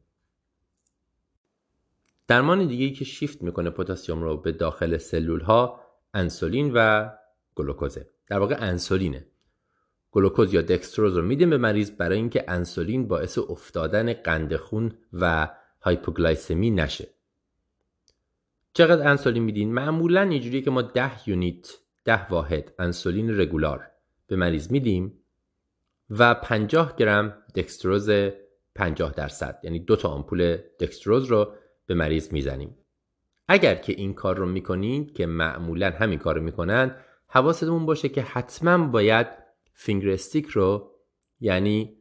درمان 2.28 2.68
دیگه 2.68 2.86
ای 2.86 2.92
که 2.92 3.06
شیفت 3.06 3.42
می‌کنه 3.42 3.70
پتاسیم 3.70 4.24
رو 4.24 4.38
به 4.38 4.52
داخل 4.52 4.98
سلول 4.98 5.42
ها 5.42 5.82
انسولین 6.14 6.72
و 6.76 7.10
گلوکوزه. 7.56 8.10
در 8.28 8.40
واقع 8.40 8.56
انسولینه. 8.60 9.28
گلوکوز 10.12 10.54
یا 10.54 10.62
دکستروز 10.62 11.18
رو 11.18 11.22
میدیم 11.22 11.50
به 11.50 11.58
مریض 11.58 11.92
برای 11.92 12.18
اینکه 12.18 12.46
انسولین 12.48 13.08
باعث 13.08 13.38
افتادن 13.38 14.14
قند 14.14 14.56
خون 14.56 14.94
و 15.14 15.50
هایپوگلایسمی 15.82 16.72
نشه. 16.72 17.08
چقدر 18.74 19.08
انسولین 19.08 19.44
میدین؟ 19.44 19.74
معمولا 19.74 20.22
اینجوریه 20.22 20.62
که 20.62 20.72
ما 20.72 20.82
10 20.82 21.30
unit 21.30 21.78
10 22.06 22.28
واحد 22.28 22.74
انسولین 22.80 23.40
regular 23.40 23.88
به 24.28 24.36
مریض 24.36 24.72
میدیم 24.72 25.14
و 26.10 26.34
50 26.34 26.96
گرم 26.96 27.38
دکستروز 27.56 28.10
50 28.76 29.12
درصد 29.12 29.60
یعنی 29.64 29.80
دو 29.80 29.96
تا 29.96 30.10
آمپول 30.10 30.58
دکستروز 30.80 31.26
رو 31.26 31.54
به 31.86 31.94
مریض 31.94 32.34
می‌زنیم. 32.34 32.78
اگر 33.48 33.76
که 33.76 33.94
این 33.94 34.14
کار 34.14 34.38
رو 34.38 34.46
می‌کنین 34.46 35.14
که 35.14 35.26
معمولا 35.26 35.90
همین 35.90 36.20
کار 36.20 36.36
رو 36.36 36.42
می‌کنن 36.42 36.96
حواستمون 37.28 37.86
باشه 37.86 38.10
که 38.10 38.22
حتما 38.22 38.88
باید 38.88 39.28
finger 39.84 40.10
stick 40.10 40.48
رو 40.48 40.92
یعنی 41.40 41.98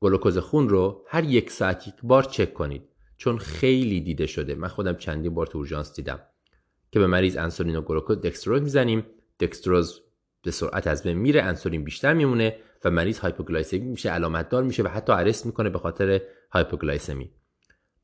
گلوکوز 0.00 0.38
خون 0.38 0.68
رو 0.68 1.04
هر 1.08 1.24
یک 1.24 1.50
ساعت 1.50 1.88
یک 1.88 1.94
بار 2.02 2.22
چک 2.22 2.54
کنید. 2.54 2.88
چون 3.16 3.38
خیلی 3.38 4.00
دیده 4.00 4.26
شده. 4.26 4.54
من 4.54 4.68
خودم 4.68 4.94
چندین 4.94 5.34
بار 5.34 5.46
تو 5.46 5.58
اورژانس 5.58 5.94
دیدم. 5.94 6.20
که 6.92 6.98
به 6.98 7.06
مریض 7.06 7.36
انسولین 7.36 7.76
و 7.76 7.80
گلوکوز 7.80 8.20
دکستروز 8.20 8.62
می‌زنیم. 8.62 9.06
دکستروز 9.40 10.00
به 10.42 10.50
سرعت 10.50 10.86
از 10.86 11.02
بین 11.02 11.18
میره 11.18 11.42
انسولین 11.42 11.84
بیشتر 11.84 12.14
میمونه 12.14 12.56
و 12.84 12.90
مریض 12.90 13.18
هایپوگلایسمی 13.18 13.78
میشه 13.78 14.10
علامت 14.10 14.48
دار 14.48 14.62
میشه 14.62 14.82
و 14.82 14.88
حتی 14.88 15.12
arrest 15.12 15.46
می‌کنه 15.46 15.70
به 15.70 15.78
خاطر 15.78 16.20
هایپوگلایسمی. 16.52 17.30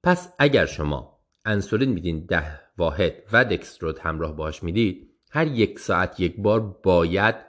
پس 0.02 0.32
اگر 0.38 0.66
شما 0.66 1.20
انسولین 1.44 1.90
میدین 1.92 2.26
ده 2.26 2.60
واحد 2.78 3.22
و 3.32 3.44
دکستروز 3.44 3.98
همراهش 3.98 4.62
می‌دید 4.62 5.10
هر 5.30 5.46
یک 5.46 5.78
ساعت 5.78 6.20
یک 6.20 6.36
بار 6.38 6.60
باید 6.60 7.45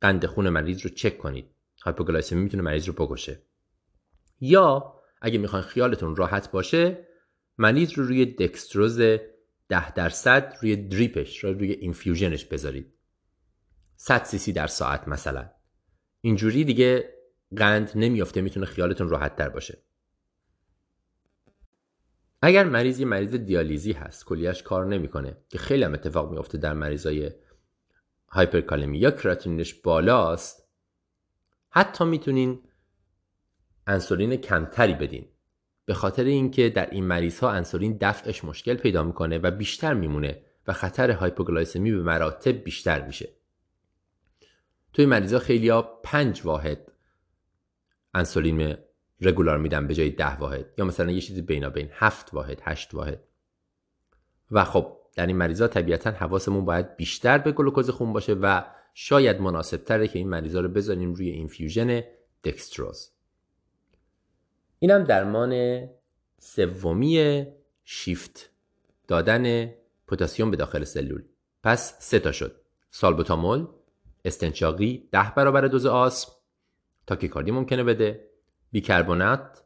قند 0.00 0.26
خون 0.26 0.48
مریض 0.48 0.82
رو 0.82 0.90
چک 0.90 1.18
کنید. 1.18 1.50
هایپوگلایسمی 1.82 2.42
می‌تونه 2.42 2.62
مریض 2.62 2.88
رو 2.88 2.92
بکشه. 2.92 3.42
یا 4.40 4.94
اگه 5.20 5.38
می‌خواین 5.38 5.64
خیالتون 5.64 6.16
راحت 6.16 6.50
باشه 6.50 7.06
مریض 7.58 7.92
رو 7.92 8.04
روی 8.04 8.26
دکستروز 8.26 9.00
ده 9.68 9.94
درصد 9.94 10.54
روی 10.62 10.76
drip 10.76 11.21
ش 11.21 11.44
رو 11.44 11.52
روی 11.52 11.72
infusion 11.72 12.30
ش 12.30 12.44
بذارید. 12.44 12.94
100 13.96 14.24
سی‌سی 14.24 14.52
در 14.52 14.66
ساعت 14.66 15.08
مثلا. 15.08 15.50
اینجوری 16.20 16.64
دیگه 16.64 17.14
قند 17.56 17.92
نمیافته 17.94 18.40
می‌تونه 18.40 18.66
خیالتون 18.66 19.08
راحت 19.08 19.36
تر 19.36 19.48
باشه. 19.48 19.82
اگر 22.42 22.64
مریض 22.64 23.00
یه 23.00 23.06
مریض 23.06 23.34
دیالیزی 23.34 23.92
هست 23.92 24.24
کلیش 24.24 24.62
کار 24.62 24.86
نمی‌کنه 24.86 25.36
که 25.48 25.58
خیلی 25.58 25.84
هم 25.84 25.94
اتفاق 25.94 26.30
میافته 26.30 26.58
در 26.58 26.72
مریضای 26.72 27.30
هایپرکالمی 28.28 28.98
یا 28.98 29.10
کراتینینش 29.10 29.74
بالاست 29.74 30.68
حتی 31.70 32.04
می‌تونین 32.04 32.62
انسولین 33.86 34.36
کمتری 34.36 34.94
بدین. 34.94 35.28
به 35.84 35.94
خاطر 35.94 36.24
اینکه 36.24 36.68
در 36.68 36.90
این 36.90 37.04
مریض 37.04 37.40
ها 37.40 37.50
انسولین 37.50 37.98
دفعش 38.00 38.44
مشکل 38.44 38.74
پیدا 38.74 39.02
می‌کنه 39.02 39.38
و 39.38 39.50
بیشتر 39.50 39.94
میمونه 39.94 40.42
و 40.66 40.72
خطر 40.72 41.10
هایپوگلایسمی 41.10 41.92
به 41.92 42.02
مراتب 42.02 42.52
بیشتر 42.52 43.06
میشه. 43.06 43.28
توی 44.92 45.06
مریض 45.06 45.32
ها 45.32 45.38
خیلی 45.38 45.68
ها 45.68 45.82
پنج 45.82 46.40
واحد 46.44 46.92
انسولین 48.14 48.76
رگولار 49.20 49.58
میدن 49.58 49.86
به 49.86 49.94
جای 49.94 50.10
ده 50.10 50.36
واحد 50.36 50.66
یا 50.78 50.84
مثلا 50.84 51.10
یه 51.10 51.20
چیزی 51.20 51.42
بینا 51.42 51.70
بین 51.70 51.88
هفت 51.92 52.34
واحد 52.34 52.60
هشت 52.64 52.94
واحد. 52.94 53.20
و 54.50 54.64
خب 54.64 54.97
در 55.18 55.26
این 55.26 55.36
مریضا 55.36 55.68
طبیعتا 55.68 56.10
حواسمون 56.10 56.64
باید 56.64 56.96
بیشتر 56.96 57.38
به 57.38 57.52
گلوکوز 57.52 57.90
خون 57.90 58.12
باشه 58.12 58.34
و 58.34 58.62
شاید 58.94 59.40
مناسب 59.40 59.76
تره 59.76 60.08
که 60.08 60.18
این 60.18 60.28
مریضا 60.28 60.60
رو 60.60 60.68
بذاریم 60.68 61.14
روی 61.14 61.30
اینفیوژن 61.30 62.02
دکستروز. 62.44 63.10
اینم 64.78 65.04
درمان 65.04 65.82
سومی 66.38 67.46
شیفت 67.84 68.50
دادن 69.08 69.74
پتاسیم 70.08 70.50
به 70.50 70.56
داخل 70.56 70.84
سلول. 70.84 71.22
پس 71.62 71.94
سه 71.98 72.18
تا 72.18 72.32
شد. 72.32 72.60
سالبوتامول 72.90 73.66
استنشاقی 74.24 75.08
ده 75.12 75.32
برابر 75.36 75.60
دوز 75.60 75.86
آسم. 75.86 76.32
تاکیکاردی 77.06 77.50
ممکنه 77.50 77.84
بده. 77.84 78.28
بیکربنات 78.72 79.62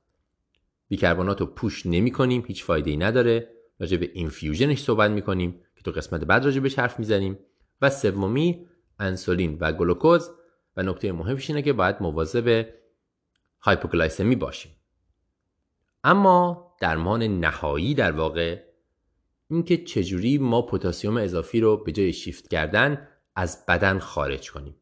بیکربنات 0.88 1.40
رو 1.40 1.46
push 1.46 1.86
نمی 1.86 2.10
کنیم 2.10 2.44
هیچ 2.46 2.64
فایده 2.64 2.90
ای 2.90 2.96
نداره. 2.96 3.61
راجع 3.80 3.96
به 3.96 4.10
infusion 4.14 4.69
ش 4.69 4.82
صحبت 4.82 5.10
می 5.10 5.22
کنیم 5.22 5.60
که 5.76 5.82
تو 5.82 5.90
قسمت 5.90 6.24
بعد 6.24 6.44
راجع 6.44 6.60
بهش 6.60 6.78
حرف 6.78 6.98
می‌زنیم. 6.98 7.38
و 7.82 7.90
سومی 7.90 8.66
انسولین 8.98 9.58
و 9.60 9.72
گلوکوز. 9.72 10.30
و 10.76 10.82
نکته 10.82 11.12
مهمش 11.12 11.50
اینه 11.50 11.62
که 11.62 11.72
باید 11.72 11.96
مواظب 12.00 12.66
هایپوگلایسمی 13.60 14.36
باشیم. 14.36 14.72
اما 16.04 16.72
درمان 16.80 17.22
نهایی 17.22 17.94
در 17.94 18.12
واقع 18.12 18.62
اینکه 19.50 19.76
چجوری 19.76 20.38
ما 20.38 20.62
پتاسیم 20.62 21.16
اضافی 21.16 21.60
رو 21.60 21.76
به 21.84 21.92
جای 21.92 22.12
شیفت 22.12 22.48
کردن 22.48 23.08
از 23.36 23.66
بدن 23.66 23.98
خارج 23.98 24.50
کنیم. 24.50 24.76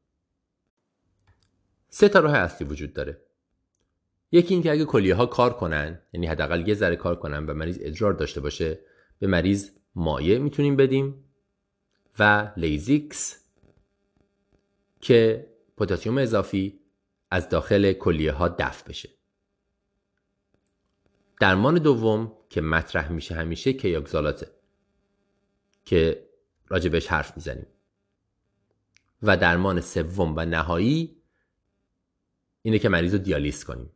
سه 1.89 2.09
تا 2.09 2.21
راه 2.21 2.35
اصلی 2.35 2.67
وجود 2.69 2.93
داره. 2.93 3.30
یکی 4.33 4.55
اینکه 4.55 4.73
اگه 4.73 4.85
کلیه 4.85 5.15
ها 5.15 5.27
کار 5.27 5.53
کنن 5.53 6.03
یعنی 6.13 6.27
حداقل 6.27 6.69
یه 6.69 6.75
ذره 6.75 6.97
کار 6.97 7.19
کنن 7.19 7.47
و 7.47 7.55
مریض 7.55 7.79
ادرار 7.81 8.13
داشته 8.13 8.41
باشه 8.41 8.79
به 9.19 9.27
مریض 9.27 9.71
مایع 9.95 10.39
می‌تونیم 10.39 10.77
بدیم 10.77 11.25
و 12.19 12.53
لیزیکس 12.57 13.45
که 15.01 15.51
پتاسیم 15.77 16.19
اضافی 16.19 16.81
از 17.31 17.49
داخل 17.49 17.93
کلیه 17.93 18.33
ها 18.33 18.49
دفع 18.49 18.89
بشه. 18.89 19.09
درمان 21.41 21.75
دوم 21.75 22.33
که 22.51 22.61
مطرح 22.61 23.13
میشه 23.13 23.35
همیشه 23.35 23.73
Kayexalate 23.73 24.44
ه 24.44 24.51
که 25.85 26.29
راجبش 26.69 27.07
حرف 27.07 27.37
می‌زنیم. 27.37 27.67
و 29.23 29.37
درمان 29.37 29.81
سوم 29.81 30.35
و 30.37 30.45
نهایی 30.45 31.23
اینه 32.63 32.79
که 32.79 32.89
مریض 32.89 33.13
رو 33.13 33.19
دیالیز 33.19 33.65
کنیم. 33.65 33.91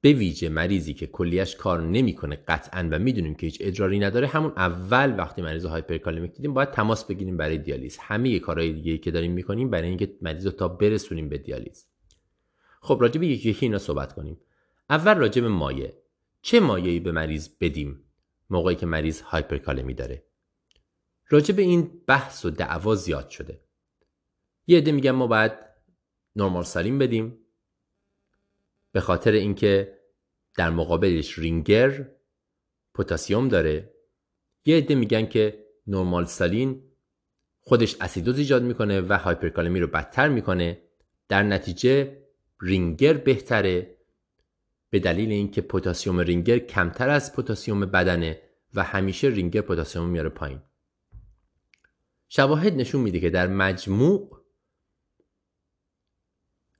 به 0.00 0.12
ویژه 0.12 0.48
مریضی 0.48 0.94
که 0.94 1.06
کلیش 1.06 1.56
کار 1.56 1.82
نمی‌کنه 1.82 2.36
قطعا 2.48 2.88
و 2.92 2.98
می‌دونیم 2.98 3.34
که 3.34 3.46
هیچ 3.46 3.58
ادراری 3.60 3.98
نداره 3.98 4.26
همون 4.26 4.52
اول 4.56 5.14
وقتی 5.18 5.42
مریض 5.42 5.64
hyperkalemic 5.64 6.32
دیدیم 6.32 6.54
باید 6.54 6.70
تماس 6.70 7.04
بگیریم 7.04 7.36
برای 7.36 7.58
دیالیز. 7.58 7.98
همه 7.98 8.38
کارهای 8.38 8.72
دیگه 8.72 8.98
که 8.98 9.10
داریم 9.10 9.32
می‌کنیم 9.32 9.70
برای 9.70 9.88
اینکه 9.88 10.16
مریض 10.22 10.46
رو 10.46 10.52
تا 10.52 10.68
برسونیم 10.68 11.28
به 11.28 11.38
دیالیز. 11.38 11.86
خب 12.80 12.98
راجع 13.00 13.20
به 13.20 13.26
یکی 13.26 13.50
یکی 13.50 13.66
اینا 13.66 13.78
صحبت 13.78 14.12
کنیم. 14.12 14.40
اول 14.90 15.14
راجع 15.14 15.42
به 15.42 15.48
مایع. 15.48 15.92
چه 16.42 16.60
مایعی 16.60 17.00
به 17.00 17.12
مریض 17.12 17.48
بدیم؟ 17.60 18.04
موقعی 18.50 18.76
که 18.76 18.86
مریض 18.86 19.20
هایپرکالمی 19.20 19.94
داره. 19.94 20.24
راجع 21.28 21.54
به 21.54 21.62
این 21.62 21.90
بحث 22.06 22.44
و 22.44 22.50
دعوا 22.50 22.94
زیاد 22.94 23.28
شده. 23.28 23.60
یه 24.66 24.78
عده 24.78 24.92
میگن 24.92 25.10
ما 25.10 25.26
باید 25.26 25.52
نرمال 26.36 26.64
سالین 26.64 26.98
بدیم. 26.98 27.38
به 28.92 29.00
خاطر 29.00 29.32
اینکه 29.32 29.98
در 30.56 30.70
مقابلش 30.70 31.38
رینگر 31.38 32.10
پتاسیم 32.94 33.48
داره. 33.48 33.94
یه 34.64 34.76
عده 34.76 34.94
میگن 34.94 35.26
که 35.26 35.64
نرمال 35.86 36.24
سالین 36.24 36.82
خودش 37.60 37.96
اسیدوز 38.00 38.38
ایجاد 38.38 38.62
می‌کنه 38.62 39.00
و 39.00 39.12
هایپرکالمی 39.12 39.80
رو 39.80 39.86
بدتر 39.86 40.28
می‌کنه. 40.28 40.82
در 41.28 41.42
نتیجه 41.42 42.22
رینگر 42.60 43.12
بهتره 43.12 43.96
به 44.90 44.98
دلیل 44.98 45.30
اینکه 45.30 45.60
پتاسیم 45.60 46.18
رینگر 46.18 46.58
کمتر 46.58 47.10
از 47.10 47.36
پتاسیم 47.36 47.80
بدنه 47.80 48.42
و 48.74 48.82
همیشه 48.82 49.28
رینگر 49.28 49.60
پتاسیم 49.60 50.04
میاره 50.04 50.28
پایین. 50.28 50.62
شواهد 52.28 52.72
نشون 52.74 53.00
میده 53.00 53.20
که 53.20 53.30
در 53.30 53.46
مجموع 53.46 54.44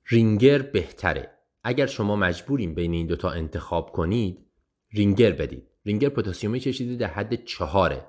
رینگر 0.07 0.61
بهتره. 0.61 1.38
اگر 1.69 1.85
شما 1.85 2.15
مجبورین 2.15 2.75
بین 2.75 2.93
این 2.93 3.07
دوتا 3.07 3.29
انتخاب 3.29 3.91
کنید 3.91 4.45
رینگر 4.91 5.31
بدید. 5.31 5.67
رینگر 5.85 6.09
پتاسیمی 6.09 6.59
چشیده 6.59 6.95
در 6.95 7.07
حد 7.07 7.45
چهاره. 7.45 8.05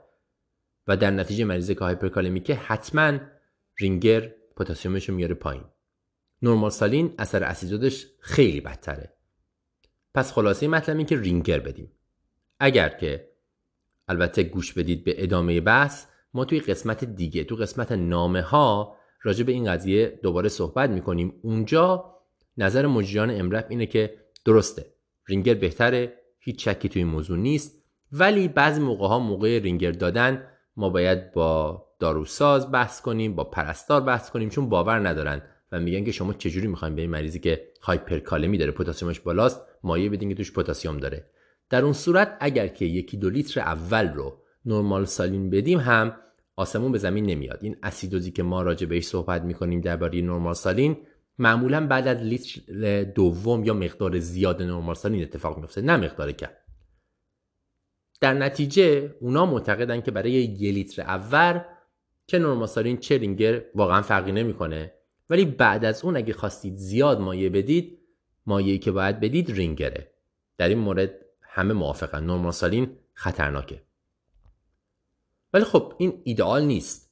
و 0.87 0.97
در 0.97 1.11
نتیجه 1.11 1.45
مریض 1.45 1.71
که 1.71 1.81
هایپرکالمیکه 1.81 2.55
حتما 2.55 3.19
رینگر 3.81 4.33
پتاسیمش 4.57 5.09
رو 5.09 5.15
میاره 5.15 5.35
پایین. 5.35 5.65
نورمال 6.43 6.71
سالین 6.71 7.15
اثر 7.19 7.45
اسیدودش 7.45 8.07
خیلی 8.21 8.61
بدتره. 8.61 9.13
پس 10.15 10.33
خلاصه 10.33 10.69
مطلب 10.69 10.97
این 10.97 11.07
که 11.07 11.21
رینگر 11.21 11.61
بدیم. 11.61 11.93
اگر 12.61 12.89
که 12.89 13.31
البته 14.09 14.43
گوش 14.43 14.73
بدید 14.73 15.05
به 15.05 15.23
ادامه 15.23 15.61
بحث 15.61 16.07
ما 16.35 16.45
توی 16.45 16.61
قسمت 16.61 17.05
دیگه 17.05 17.45
تو 17.45 17.57
قسمت 17.57 17.93
نامه 17.93 18.43
ها 18.43 18.97
راجع 19.23 19.45
به 19.45 19.53
این 19.53 19.73
قضیه 19.73 20.21
دوباره 20.23 20.49
صحبت 20.49 20.91
می‌کنیم. 20.91 21.35
اونجا 21.43 22.20
نظر 22.57 22.87
مجریان 22.87 23.31
امرف 23.31 23.65
اینه 23.69 23.87
که 23.87 24.15
درسته 24.45 24.87
رینگر 25.29 25.55
بهتره 25.55 26.13
هیچ 26.39 26.69
شکی 26.69 26.89
توی 26.89 27.03
این 27.03 27.11
موضوع 27.11 27.39
نیست 27.39 27.85
ولی 28.13 28.49
بعضی 28.49 28.81
موقع 28.81 29.07
ها 29.09 29.19
موقع 29.19 29.59
رینگر 29.59 29.91
دادن 29.91 30.47
ما 30.77 30.91
باید 30.91 31.33
با 31.33 31.87
داروساز 31.99 32.73
بحث 32.73 33.01
کنیم 33.01 33.35
با 33.35 33.45
پرستار 33.45 34.01
بحث 34.01 34.31
کنیم 34.31 34.49
چون 34.49 34.69
باور 34.69 35.09
ندارن 35.09 35.43
و 35.73 35.81
میگن 35.81 36.05
که 36.05 36.13
شما 36.13 36.33
چجوری 36.33 36.67
می‌خوایم 36.67 36.95
به 36.95 37.03
این 37.03 37.11
مریضی 37.11 37.41
که 37.41 37.69
هایپرکالمی 37.83 38.59
داره 38.59 38.71
پتاسیمش 38.71 39.21
بالاست 39.21 39.61
مایع 39.83 40.09
بدین 40.09 40.29
که 40.29 40.35
توش 40.35 40.53
پتاسیم 40.53 40.97
داره. 40.97 41.31
در 41.71 41.85
اون 41.85 41.93
صورت 41.93 42.37
اگر 42.41 42.69
که 42.69 42.85
یکی 42.85 43.17
دو 43.17 43.31
لیتر 43.31 43.61
اول 43.61 44.09
رو 44.09 44.39
نرمال 44.65 45.05
سالین 45.05 45.51
بدیم 45.51 45.79
هم 45.79 46.17
آسمون 46.57 46.93
به 46.93 46.99
زمین 46.99 47.27
نمیاد. 47.27 47.59
این 47.63 47.77
اسیدوزی 47.83 48.31
که 48.31 48.43
ما 48.43 48.63
راجع 48.63 48.87
بهش 48.87 49.05
صحبت 49.05 49.43
می‌کنیم 49.43 49.81
درباره 49.81 50.23
نرمال 50.23 50.55
سالین 50.55 50.97
معمولا 51.41 51.87
بعد 51.87 52.09
از 52.09 52.19
لیتر 52.19 53.05
دوم 53.05 53.65
یا 53.65 53.75
مقدار 53.75 54.19
زیاد 54.19 54.63
نرمال 54.63 54.95
سالین 54.95 55.23
اتفاق 55.23 55.59
میفته 55.59 55.81
نه 55.81 55.97
مقدار 55.97 56.33
کم. 56.33 56.51
در 58.21 58.35
نتیجه 58.35 59.15
اونا 59.21 59.47
معتقدن 59.47 60.01
که 60.01 60.11
برای 60.11 60.33
یه 60.33 60.73
لیتر 60.73 61.03
اول 61.03 61.61
چه 62.27 62.39
نرمال 62.39 62.67
سالین 62.67 62.97
چه 62.97 63.19
رینگر 63.19 63.65
واقعا 63.75 64.03
فرقی 64.03 64.33
نمی‌کنه. 64.33 64.93
ولی 65.31 65.45
بعد 65.45 65.85
از 65.85 66.05
اون 66.05 66.17
اگه 66.17 66.33
خواستید 66.33 66.77
زیاد 66.77 67.21
مایع 67.21 67.49
بدید 67.49 67.99
مایعی 68.47 68.79
که 68.79 68.91
باید 68.91 69.21
بدید 69.21 69.51
رینگره. 69.53 70.15
در 70.57 70.69
این 70.69 70.79
مورد 70.79 71.11
همه 71.43 71.75
موافقن. 71.75 72.25
نرمال 72.25 72.53
سالین 72.53 72.97
خطرناکه. 73.15 73.83
ولی 75.53 75.65
خب 75.65 75.95
این 75.99 76.21
ایدئال 76.25 76.65
نیست. 76.65 77.11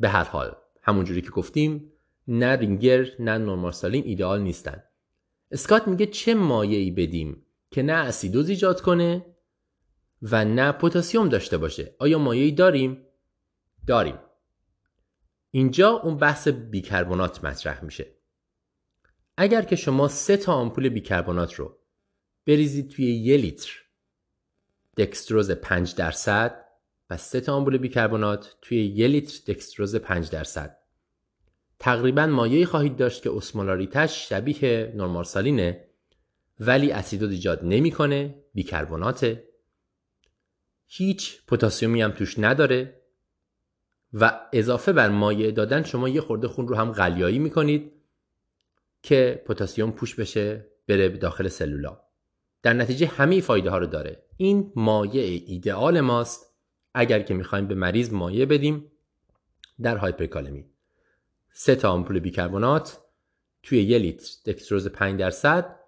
به 0.00 0.08
هر 0.08 0.24
حال 0.24 0.56
همونجوری 0.82 1.22
که 1.22 1.30
گفتیم 1.30 1.92
نه 2.28 2.56
رینگر 2.56 3.06
نه 3.18 3.38
نورمارسالین 3.38 4.04
ایدئال 4.04 4.42
نیستن. 4.42 4.82
اسکات 5.50 5.88
میگه 5.88 6.06
چه 6.06 6.34
مایعی 6.34 6.90
بدیم 6.90 7.46
که 7.70 7.82
نه 7.82 7.92
اسیدوز 7.92 8.48
ایجاد 8.48 8.80
کنه 8.80 9.26
و 10.22 10.44
نه 10.44 10.72
پتاسیم 10.72 11.28
داشته 11.28 11.58
باشه. 11.58 11.96
آیا 11.98 12.18
مایعی 12.18 12.52
داریم؟ 12.52 13.06
داریم. 13.86 14.18
اینجا 15.50 15.90
اون 15.90 16.16
بحث 16.16 16.48
بیکربنات 16.48 17.44
مطرح 17.44 17.84
میشه. 17.84 18.06
اگر 19.36 19.62
که 19.62 19.76
شما 19.76 20.08
سه 20.08 20.36
تا 20.36 20.52
آمپول 20.52 20.88
بیکربنات 20.88 21.54
رو 21.54 21.78
بریزید 22.46 22.90
توی 22.90 23.14
یه 23.14 23.36
لیتر 23.36 23.70
دکستروز 24.96 25.50
5 25.50 25.94
درصد 25.94 26.64
و 27.10 27.16
سه 27.16 27.40
تا 27.40 27.54
آمپول 27.54 27.78
بیکربنات 27.78 28.56
توی 28.62 28.86
یه 28.86 29.08
لیتر 29.08 29.52
دکستروز 29.52 29.96
5 29.96 30.30
درصد. 30.30 30.78
تقریبا 31.78 32.26
مایعی 32.26 32.64
خواهید 32.64 32.96
داشت 32.96 33.22
که 33.22 33.30
اسمولاریتش 33.30 34.28
شبیه 34.28 34.92
نورمارسالینه 34.96 35.84
ولی 36.60 36.92
اسیدوز 36.92 37.30
ایجاد 37.30 37.64
نمی‌کنه 37.64 38.34
بیکربناته 38.54 39.48
هیچ 40.86 41.46
پتاسیمی 41.46 42.02
هم 42.02 42.10
توش 42.10 42.38
نداره. 42.38 43.02
و 44.12 44.40
اضافه 44.52 44.92
بر 44.92 45.08
مایع 45.08 45.50
دادن 45.50 45.82
شما 45.82 46.08
یه 46.08 46.20
خورده 46.20 46.48
خون 46.48 46.68
رو 46.68 46.76
هم 46.76 46.92
غلیایی 46.92 47.38
می‌کنید 47.38 47.92
که 49.02 49.42
پتاسیم 49.46 49.90
پوش 49.90 50.14
بشه 50.14 50.66
بره 50.88 51.08
داخل 51.08 51.48
سلولا. 51.48 52.00
در 52.62 52.72
نتیجه 52.72 53.06
همه 53.06 53.40
فایده 53.40 53.70
ها 53.70 53.78
رو 53.78 53.86
داره. 53.86 54.22
این 54.36 54.72
مایع 54.76 55.42
ایدئال 55.46 56.00
ماست. 56.00 56.56
اگر 56.94 57.22
که 57.22 57.34
می‌خوایم 57.34 57.66
به 57.66 57.74
مریض 57.74 58.12
مایع 58.12 58.44
بدیم 58.44 58.92
در 59.82 59.96
هایپرکالمی. 59.96 60.64
سه 61.58 61.74
تا 61.74 61.90
آمپول 61.90 62.18
بیکربنات 62.18 63.00
توی 63.62 63.82
یه 63.82 63.98
لیتر 63.98 64.30
دکستروز 64.46 64.88
5 64.88 65.20
درصد. 65.20 65.80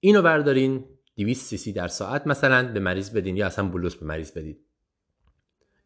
اینو 0.00 0.22
بردارین 0.22 0.84
200 1.16 1.46
سی 1.46 1.56
سی 1.56 1.72
در 1.72 1.88
ساعت 1.88 2.26
مثلا 2.26 2.72
به 2.72 2.80
مریض 2.80 3.10
بدین 3.10 3.36
یا 3.36 3.46
اصلا 3.46 3.68
بلوس 3.68 3.94
به 3.96 4.06
مریض 4.06 4.30
بدید. 4.30 4.60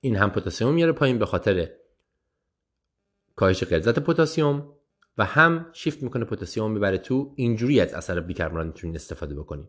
این 0.00 0.16
هم 0.16 0.30
پتاسیم 0.30 0.68
میاره 0.68 0.92
پایین 0.92 1.18
به 1.18 1.26
خاطر 1.26 1.70
کاهش 3.36 3.64
غلظت 3.64 3.98
پتاسیم 3.98 4.68
و 5.18 5.24
هم 5.24 5.66
شیفت 5.72 6.02
می‌کنه 6.02 6.24
پتاسیم 6.24 6.70
می‌بره 6.70 6.98
تو 6.98 7.32
اینجوری 7.36 7.80
از 7.80 7.94
اثر 7.94 8.20
بیکربنات 8.20 8.66
می‌تونین 8.66 8.96
استفاده 8.96 9.34
بکنید 9.34 9.68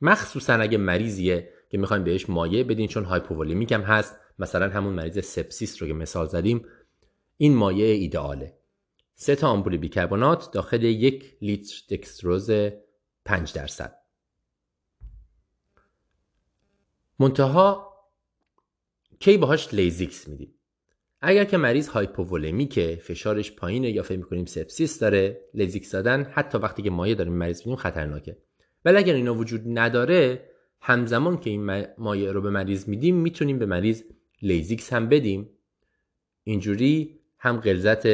مخصوصا 0.00 0.54
اگه 0.54 0.78
مریضیه 0.78 1.52
که 1.70 1.78
می‌خوایم 1.78 2.04
بهش 2.04 2.30
مایع 2.30 2.62
بدین 2.62 2.88
چون 2.88 3.04
hypovolemic 3.04 3.72
هم 3.72 3.82
هست. 3.82 4.16
مثلا 4.38 4.68
همون 4.68 4.94
مریض 4.94 5.24
sepsis 5.24 5.82
رو 5.82 5.88
که 5.88 5.94
مثال 5.94 6.26
زدیم 6.26 6.66
این 7.36 7.54
مایع 7.54 7.86
ایدئاله. 7.86 8.58
سه 9.14 9.36
تا 9.36 9.48
آمپول 9.48 9.76
بیکربنات 9.76 10.52
داخل 10.52 10.82
یک 10.82 11.36
لیتر 11.42 11.74
دکستروز 11.90 12.50
5 13.24 13.52
درصد. 13.52 13.96
منتها 17.18 17.94
کی 19.18 19.36
باهاش 19.36 19.74
Lasix 19.74 20.28
میدیم؟ 20.28 20.54
اگر 21.20 21.44
که 21.44 21.56
مریض 21.56 21.88
هایپوولمی 21.88 22.66
فشارش 22.96 23.52
پایینه 23.52 23.90
یا 23.90 24.02
فکر 24.02 24.18
می‌کنیم 24.18 24.44
sepsis 24.44 24.98
داره 24.98 25.40
Lasix 25.54 25.90
دادن 25.90 26.22
حتی 26.22 26.58
وقتی 26.58 26.82
که 26.82 26.90
مایع 26.90 27.14
داریم 27.14 27.32
مریض 27.32 27.58
میدیم 27.58 27.76
خطرناکه. 27.76 28.38
ولی 28.84 28.96
اگر 28.96 29.14
اینا 29.14 29.34
وجود 29.34 29.62
نداره 29.66 30.50
همزمان 30.80 31.38
که 31.38 31.50
این 31.50 31.86
مایع 31.98 32.32
رو 32.32 32.40
به 32.40 32.50
مریض 32.50 32.88
میدیم 32.88 33.16
می‌تونیم 33.16 33.58
به 33.58 33.66
مریض 33.66 34.02
Lasix 34.42 34.92
هم 34.92 35.08
بدیم. 35.08 35.50
اینجوری 36.44 37.20
هم 37.44 37.60
غلظت 37.60 38.06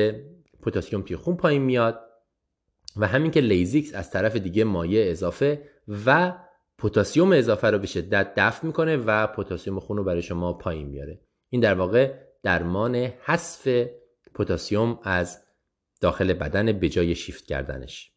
پتاسیم 0.62 1.02
توی 1.02 1.16
خون 1.16 1.36
پایین 1.36 1.62
میاد 1.62 2.00
و 2.96 3.06
همین 3.06 3.30
که 3.30 3.40
Lasix 3.40 3.94
از 3.94 4.10
طرف 4.10 4.36
دیگه 4.36 4.64
مایع 4.64 5.10
اضافه 5.10 5.68
و 6.06 6.38
پتاسیم 6.78 7.32
اضافه 7.32 7.70
رو 7.70 7.78
به 7.78 7.86
شدت 7.86 8.32
دفع 8.36 8.66
می‌کنه 8.66 8.96
و 8.96 9.26
پتاسیم 9.26 9.80
خون 9.80 9.96
رو 9.96 10.04
برای 10.04 10.22
شما 10.22 10.52
پایین 10.52 10.86
میاره. 10.86 11.20
این 11.48 11.60
در 11.60 11.74
واقع 11.74 12.14
درمان 12.42 12.94
حذف 12.96 13.86
پتاسیم 14.34 14.98
از 15.02 15.44
داخل 16.00 16.32
بدن 16.32 16.72
به 16.72 16.88
جای 16.88 17.14
شیفت 17.14 17.46
کردنش. 17.46 18.12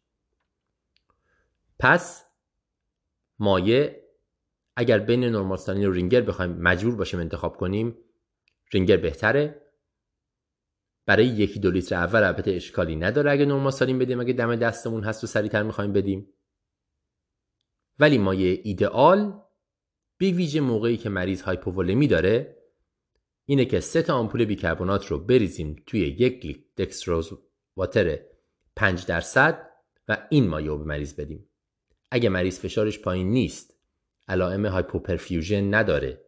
پس 1.78 2.24
مایع 3.38 3.96
اگر 4.76 4.98
بین 4.98 5.24
نورمالستالین 5.24 5.86
و 5.86 5.92
رینگر 5.92 6.20
بخوایم 6.20 6.50
مجبور 6.50 6.96
باشیم 6.96 7.20
انتخاب 7.20 7.56
کنیم 7.56 7.98
رینگر 8.72 8.96
بهتره. 8.96 9.63
برای 11.06 11.26
یکی 11.26 11.60
دو 11.60 11.70
لیتر 11.70 11.94
اول 11.94 12.22
البته 12.22 12.50
اشکالی 12.50 12.96
نداره 12.96 13.30
اگه 13.30 13.44
نورمالستالین 13.44 13.98
بدیم 13.98 14.20
اگه 14.20 14.32
دم 14.32 14.56
دستمون 14.56 15.04
هست 15.04 15.24
و 15.24 15.26
سریعتر 15.26 15.62
می‌خوایم 15.62 15.92
بدیم. 15.92 16.28
ولی 17.98 18.18
مایع 18.18 18.60
ایدئال 18.64 19.40
بی 20.18 20.32
ویژه 20.32 20.60
موقعی 20.60 20.96
که 20.96 21.08
مریض 21.08 21.42
هایپوولمی 21.42 22.06
داره 22.06 22.56
اینه 23.44 23.64
که 23.64 23.80
سه 23.80 24.02
تا 24.02 24.14
آمپول 24.14 24.44
بیکربنات 24.44 25.06
رو 25.06 25.18
بریزیم 25.18 25.76
توی 25.86 26.00
یک 26.00 26.46
لیتر 26.46 26.60
dextrose 26.76 27.30
water 27.76 28.18
5 28.76 29.06
درصد 29.06 29.70
و 30.08 30.26
این 30.30 30.48
مایع 30.48 30.68
رو 30.68 30.78
به 30.78 30.84
مریض 30.84 31.14
بدیم. 31.14 31.48
اگه 32.10 32.28
مریض 32.28 32.60
فشارش 32.60 32.98
پایین 32.98 33.30
نیست 33.30 33.76
علائم 34.28 34.66
hypoperfusion 34.66 35.74
نداره 35.74 36.24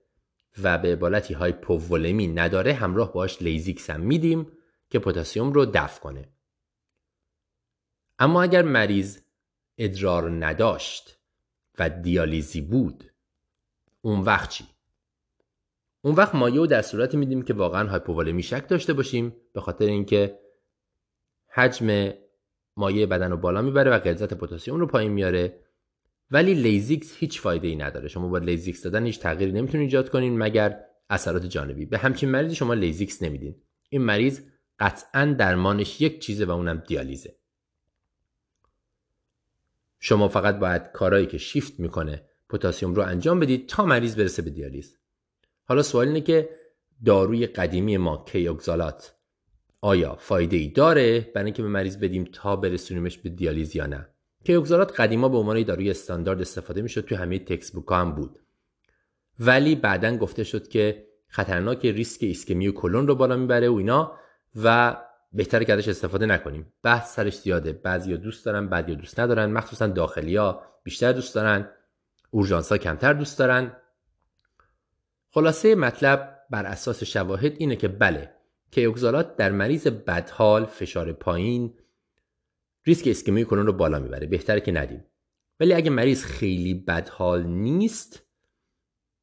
و 0.63 0.79
به 0.79 0.93
عبارتی 0.93 1.35
هایپوولمی 1.35 2.27
نداره 2.27 2.73
همراه 2.73 3.13
باش 3.13 3.43
Lasix 3.43 3.91
هم 3.91 4.01
میدیم. 4.01 4.47
که 4.91 4.99
پتاسیم 4.99 5.53
رو 5.53 5.67
دفع 5.67 6.01
کنه. 6.01 6.29
اما 8.19 8.43
اگر 8.43 8.63
مریض 8.63 9.19
ادرار 9.79 10.47
نداشت 10.47 11.19
و 11.79 11.91
دیالیزی 11.91 12.61
بود 12.61 13.13
اون 14.01 14.21
وقت 14.21 14.51
چی؟ 14.51 14.65
اون 16.01 16.15
وقت 16.15 16.35
مایع 16.35 16.54
رو 16.54 16.67
در 16.67 16.83
صورتی 16.83 17.17
میدیم 17.17 17.43
که 17.43 17.55
واقعا 17.55 17.89
هایپوولمی 17.89 18.43
شک 18.43 18.69
داشته 18.69 18.93
باشیم 18.93 19.37
به 19.53 19.61
خاطر 19.61 19.85
اینکه 19.85 20.39
حجم 21.49 22.13
مایع 22.77 23.07
بدن 23.07 23.31
رو 23.31 23.37
بالا 23.37 23.63
می‌بره 23.63 23.91
و 23.91 23.99
غلظت 23.99 24.35
پتاسیم 24.35 24.75
رو 24.75 24.87
پایین 24.87 25.13
میاره 25.13 25.61
ولی 26.31 26.55
Lasix 26.55 27.17
هیچ 27.17 27.41
فایده 27.41 27.69
ای 27.69 27.77
نداره. 27.77 28.09
شما 28.09 28.29
با 28.29 28.39
Lasix 28.39 28.83
دادن 28.83 29.07
هیچ 29.07 29.21
تغییری 29.21 29.53
نمی‌تونید 29.53 29.85
ایجاد 29.85 30.11
کنین 30.11 30.39
مگر 30.39 30.85
اثرات 31.11 31.47
جانبی. 31.47 31.87
به 31.87 31.99
همچین 31.99 32.31
مریضی 32.31 32.55
شما 32.55 32.75
Lasix 32.75 33.23
نمیدین. 33.23 33.63
این 33.89 34.03
مریض 34.03 34.41
قطعا 34.79 35.37
درمانش 35.39 36.01
یک 36.01 36.21
چیزه 36.21 36.45
و 36.45 36.51
اونم 36.51 36.83
دیالیزه. 36.89 37.37
شما 40.01 40.29
فقط 40.29 40.59
باید 40.59 40.83
کارهایی 40.93 41.27
که 41.27 41.39
شیفت 41.39 41.81
می‌کنه 41.81 42.25
پتاسیم 42.49 42.95
رو 42.95 43.03
انجام 43.03 43.41
بدید 43.41 43.69
تا 43.69 43.85
مریض 43.85 44.17
برسه 44.17 44.43
به 44.43 44.51
دیالیز. 44.51 44.99
حالا 45.65 45.83
سوال 45.83 46.07
اینه 46.07 46.21
که 46.21 46.51
داروی 47.05 47.47
قدیمی 47.47 47.97
ما 47.97 48.25
Kayexalate 48.29 49.15
آیا 49.81 50.17
فایده 50.17 50.57
ای 50.57 50.69
داره 50.69 51.21
برای 51.35 51.45
اینکه 51.45 51.63
به 51.63 51.69
مریض 51.69 51.97
بدیم 51.97 52.25
تا 52.33 52.57
برسونیمش 52.57 53.19
به 53.19 53.29
دیالیز 53.29 53.77
یا 53.77 53.87
نه؟ 53.87 54.09
Kayexalate 54.45 55.01
قدیما 55.01 55.29
به 55.29 55.37
عنوان 55.37 55.63
داروی 55.63 55.91
استاندارد 55.91 56.41
استفاده 56.41 56.83
می‌شد 56.83 57.01
تو 57.01 57.17
همه 57.17 57.39
textbook 57.39 57.85
هم 57.91 58.15
بود. 58.15 58.39
ولی 59.39 59.75
بعدا 59.75 60.17
گفته 60.17 60.45
شد 60.45 60.69
که 60.69 61.07
خطرناک 61.29 61.87
ریسک 61.87 62.23
ایسکمی 62.23 62.73
کلون 62.73 63.07
رو 63.07 63.15
بالا 63.15 63.37
می‌بره 63.37 63.69
و 63.69 63.75
اینا. 63.75 64.19
و 64.57 64.97
بهتره 65.33 65.65
که 65.65 65.73
ازش 65.73 65.89
استفاده 65.89 66.27
نکنیم. 66.27 66.73
بحث 66.83 67.15
سرش 67.15 67.39
زیاده. 67.41 67.73
بعضی 67.73 68.17
دوست 68.17 68.45
دارن 68.45 68.69
بعضی 68.69 68.95
دوست 68.95 69.21
ندارن. 69.21 69.53
مخصوصا 69.53 69.87
داخلی 69.87 70.37
ها 70.37 70.63
بیشتر 70.85 71.13
دوست 71.13 71.35
دارن. 71.35 71.69
اورژانس 72.31 72.73
ها 72.73 72.79
کمتر 72.79 73.13
دوست 73.13 73.39
دارن. 73.39 73.77
خلاصه 75.31 75.75
مطلب 75.75 76.39
بر 76.51 76.67
اساس 76.67 77.05
شواهد 77.05 77.53
اینه 77.59 77.77
که 77.77 77.89
بله 77.89 78.35
کیوکزالات 78.71 79.37
در 79.37 79.53
مریض 79.53 79.87
بدحال 79.87 80.65
فشار 80.65 81.13
پایین 81.13 81.75
ریسک 82.87 83.07
اسکمی 83.07 83.45
کنون 83.45 83.67
رو 83.67 83.73
بالا 83.73 83.99
می‌بره. 83.99 84.27
بهتره 84.27 84.61
که 84.61 84.73
ندیم. 84.73 85.05
ولی 85.61 85.75
اگه 85.75 85.91
مریض 85.91 86.25
خیلی 86.25 86.75
بدحال 86.75 87.43
نیست 87.43 88.26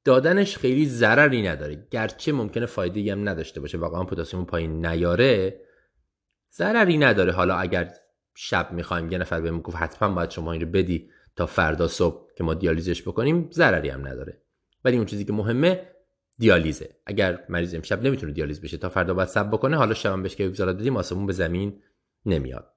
دادنش 0.06 0.58
خیلی 0.58 0.86
ضرری 0.86 1.42
نداره. 1.42 1.88
گرچه 1.92 2.32
ممکنه 2.32 2.66
فایده 2.66 3.12
هم 3.12 3.30
نداشته 3.30 3.62
باشه 3.62 3.78
واقعا 3.78 4.04
پتاسیم 4.04 4.46
پایین 4.46 4.86
نیاره. 4.86 5.62
ضرری 6.54 6.98
نداره. 6.98 7.32
حالا 7.32 7.56
اگر 7.56 7.94
شب 8.36 8.72
می‌خوایم 8.72 9.12
یه 9.12 9.18
نفر 9.18 9.42
بهمون 9.42 9.62
گفت 9.62 9.78
حتما 9.78 10.16
باید 10.16 10.30
شما 10.30 10.52
این 10.52 10.62
رو 10.62 10.68
بدی 10.68 11.10
تا 11.36 11.46
فردا 11.46 11.88
صبح 11.88 12.34
که 12.36 12.44
ما 12.44 12.54
دیالیزش 12.54 13.02
بکنیم 13.02 13.50
ضرری 13.52 13.90
هم 13.90 14.08
نداره. 14.08 14.42
ولی 14.86 14.98
اون 14.98 15.06
چیزی 15.06 15.26
که 15.26 15.34
مهمه 15.34 15.88
دیالیزه. 16.38 16.96
اگر 17.06 17.44
مریض 17.50 17.76
امشب 17.76 18.04
نمی‌تونه 18.04 18.32
دیالیز 18.32 18.62
بشه 18.62 18.78
تا 18.78 18.90
فردا 18.90 19.14
باید 19.14 19.30
صبر 19.30 19.50
بکنه 19.50 19.78
حالا 19.78 19.94
شب 19.94 20.22
بهش 20.22 20.36
که 20.36 20.50
گزارات 20.50 20.76
بدیم 20.76 20.98
آسمون 20.98 21.26
به 21.26 21.34
زمین 21.34 21.82
نمیاد. 22.26 22.74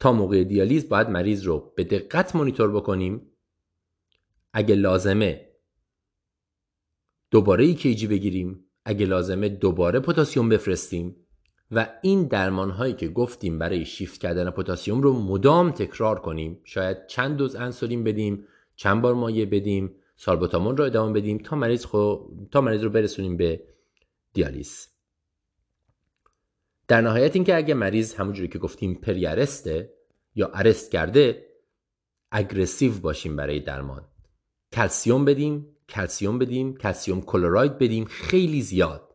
تا 0.00 0.12
موقع 0.12 0.44
دیالیز 0.44 0.88
باید 0.88 1.08
مریض 1.08 1.42
رو 1.42 1.72
به 1.76 1.84
دقت 1.84 2.36
مونیتور 2.36 2.72
بکنیم. 2.72 3.30
اگه 4.56 4.74
لازمه. 4.74 5.48
دوباره 7.30 7.64
ECG 7.64 8.06
بگیریم. 8.06 8.64
اگه 8.84 9.06
لازمه 9.06 9.48
دوباره 9.48 10.00
پتاسیم 10.00 10.48
بفرستیم. 10.48 11.16
و 11.70 11.88
این 12.02 12.24
درمان 12.24 12.70
هایی 12.70 12.94
که 12.94 13.08
گفتیم 13.08 13.58
برای 13.58 13.84
شیفت 13.84 14.20
کردن 14.20 14.50
پتاسیم 14.50 15.00
رو 15.00 15.12
مدام 15.12 15.70
تکرار 15.70 16.20
کنیم. 16.20 16.60
شاید 16.64 17.06
چند 17.06 17.36
دوز 17.36 17.56
انسولین 17.56 18.04
بدیم 18.04 18.46
چند 18.76 19.02
بار 19.02 19.14
مایع 19.14 19.44
بدیم 19.44 19.94
سالبوتامول 20.16 20.76
رو 20.76 20.84
ادامه 20.84 21.12
بدیم 21.12 21.38
تا 21.38 21.56
مریض 21.56 21.84
خو... 21.84 22.16
تا 22.50 22.60
مریض 22.60 22.82
رو 22.82 22.90
برسونیم 22.90 23.36
به 23.36 23.62
دیالیز. 24.32 24.88
در 26.88 27.00
نهایت 27.00 27.36
اینکه 27.36 27.56
اگه 27.56 27.74
مریض 27.74 28.14
همونجوری 28.14 28.48
که 28.48 28.58
گفتیم 28.58 28.94
pre-arrest 28.94 29.85
ه 29.85 29.94
یا 30.34 30.50
arrest 30.54 30.90
کرده 30.90 31.46
aggressive 32.30 32.92
باشیم 32.98 33.36
برای 33.36 33.60
درمان. 33.60 34.04
کلسیوم 34.74 35.24
بدیم 35.24 35.66
کلسیوم 35.88 36.38
بدیم 36.38 36.76
calcium 36.76 37.20
chloride 37.20 37.78
بدیم 37.78 38.04
خیلی 38.04 38.62
زیاد. 38.62 39.14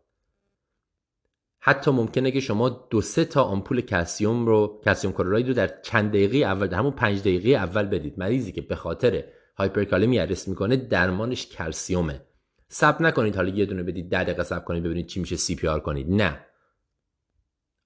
حتی 1.59 1.91
ممکنه 1.91 2.31
که 2.31 2.39
شما 2.39 2.69
دو 2.69 3.01
سه 3.01 3.25
تا 3.25 3.43
آمپول 3.43 3.81
کلسیوم 3.81 4.45
رو 4.45 4.81
calcium 4.85 5.13
chloride 5.13 5.47
رو 5.47 5.53
در 5.53 5.81
چند 5.81 6.09
دقیقه 6.09 6.37
اول 6.37 6.67
در 6.67 6.77
همون 6.77 6.91
پنج 6.91 7.19
دقیقه 7.19 7.49
اول 7.49 7.85
بدید. 7.85 8.19
مریضی 8.19 8.51
که 8.51 8.61
به 8.61 8.75
خاطر 8.75 9.23
هایپرکالمی 9.57 10.19
arrest 10.19 10.47
می‌کنه 10.47 10.75
درمانش 10.75 11.47
کلسیومه. 11.47 12.21
صبر 12.67 13.01
نکنید 13.01 13.35
حالا 13.35 13.49
یه 13.49 13.65
دونه 13.65 13.83
بدید 13.83 14.09
ده 14.09 14.23
دقیقه 14.23 14.43
صبر 14.43 14.65
کنید 14.65 14.83
ببینید 14.83 15.07
چی 15.07 15.19
میشه 15.19 15.35
CPR 15.35 15.79
کنید. 15.79 16.07
نه. 16.09 16.45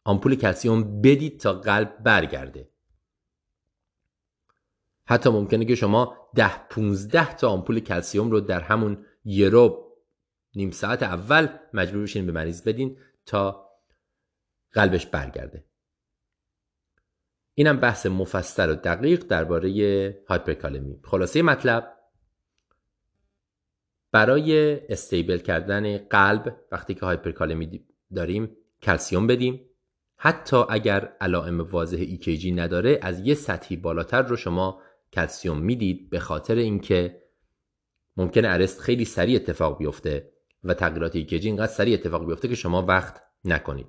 آمپول 0.03 0.35
کلسیوم 0.35 1.01
بدید 1.01 1.39
تا 1.39 1.53
قلب 1.53 1.97
برگرده. 2.03 2.72
حتی 5.05 5.29
ممکنه 5.29 5.65
که 5.65 5.75
شما 5.75 6.17
ده 6.35 6.67
15 6.67 7.35
تا 7.35 7.49
آمپول 7.49 7.79
کلسیوم 7.79 8.31
رو 8.31 8.39
در 8.39 8.61
همون 8.61 9.05
یه 9.23 9.49
رو 9.49 9.93
نیم 10.55 10.71
ساعت 10.71 11.03
اول 11.03 11.47
مجبور 11.73 12.03
بشین 12.03 12.25
به 12.25 12.31
مریض 12.31 12.63
بدین 12.63 12.97
تا 13.25 13.69
قلبش 14.71 15.05
برگرده. 15.05 15.65
اینم 17.53 17.79
بحث 17.79 18.05
مفصل 18.05 18.69
و 18.69 18.75
دقیق 18.75 19.23
درباره 19.23 19.69
هایپرکالمی. 20.27 20.99
خلاصه 21.03 21.41
مطلب 21.41 21.93
برای 24.11 24.79
استیبل 24.87 25.37
کردن 25.37 25.97
قلب 25.97 26.65
وقتی 26.71 26.93
که 26.93 27.05
هایپرکالمی 27.05 27.85
داریم 28.15 28.57
کلسیوم 28.81 29.27
بدیم. 29.27 29.69
حتی 30.15 30.57
اگر 30.69 31.13
علائم 31.21 31.61
واضح 31.61 31.97
ECG 31.97 32.51
نداره 32.51 32.99
از 33.01 33.19
یه 33.19 33.33
سطحی 33.33 33.77
بالاتر 33.77 34.21
رو 34.21 34.35
شما 34.35 34.81
کلسیوم 35.13 35.57
می‌دید 35.57 36.09
به 36.09 36.19
خاطر 36.19 36.55
اینکه 36.55 37.23
ممکنه 38.17 38.47
arrest 38.47 38.81
خیلی 38.81 39.05
سریع 39.05 39.35
اتفاق 39.35 39.77
بیفته 39.77 40.33
و 40.63 40.73
تغییرات 40.73 41.15
ECG 41.15 41.47
اینقدر 41.47 41.71
سریع 41.71 41.93
اتفاق 41.93 42.27
بیفته 42.27 42.47
که 42.47 42.55
شما 42.55 42.81
وقت 42.81 43.21
نکنید. 43.45 43.87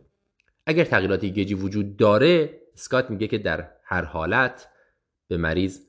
اگر 0.67 0.85
تغییرات 0.85 1.25
ECG 1.25 1.55
وجود 1.55 1.97
داره 1.97 2.61
Scott 2.75 3.11
میگه 3.11 3.27
که 3.29 3.39
در 3.39 3.71
هر 3.85 4.05
حالت 4.05 4.69
به 5.29 5.37
مریض 5.37 5.81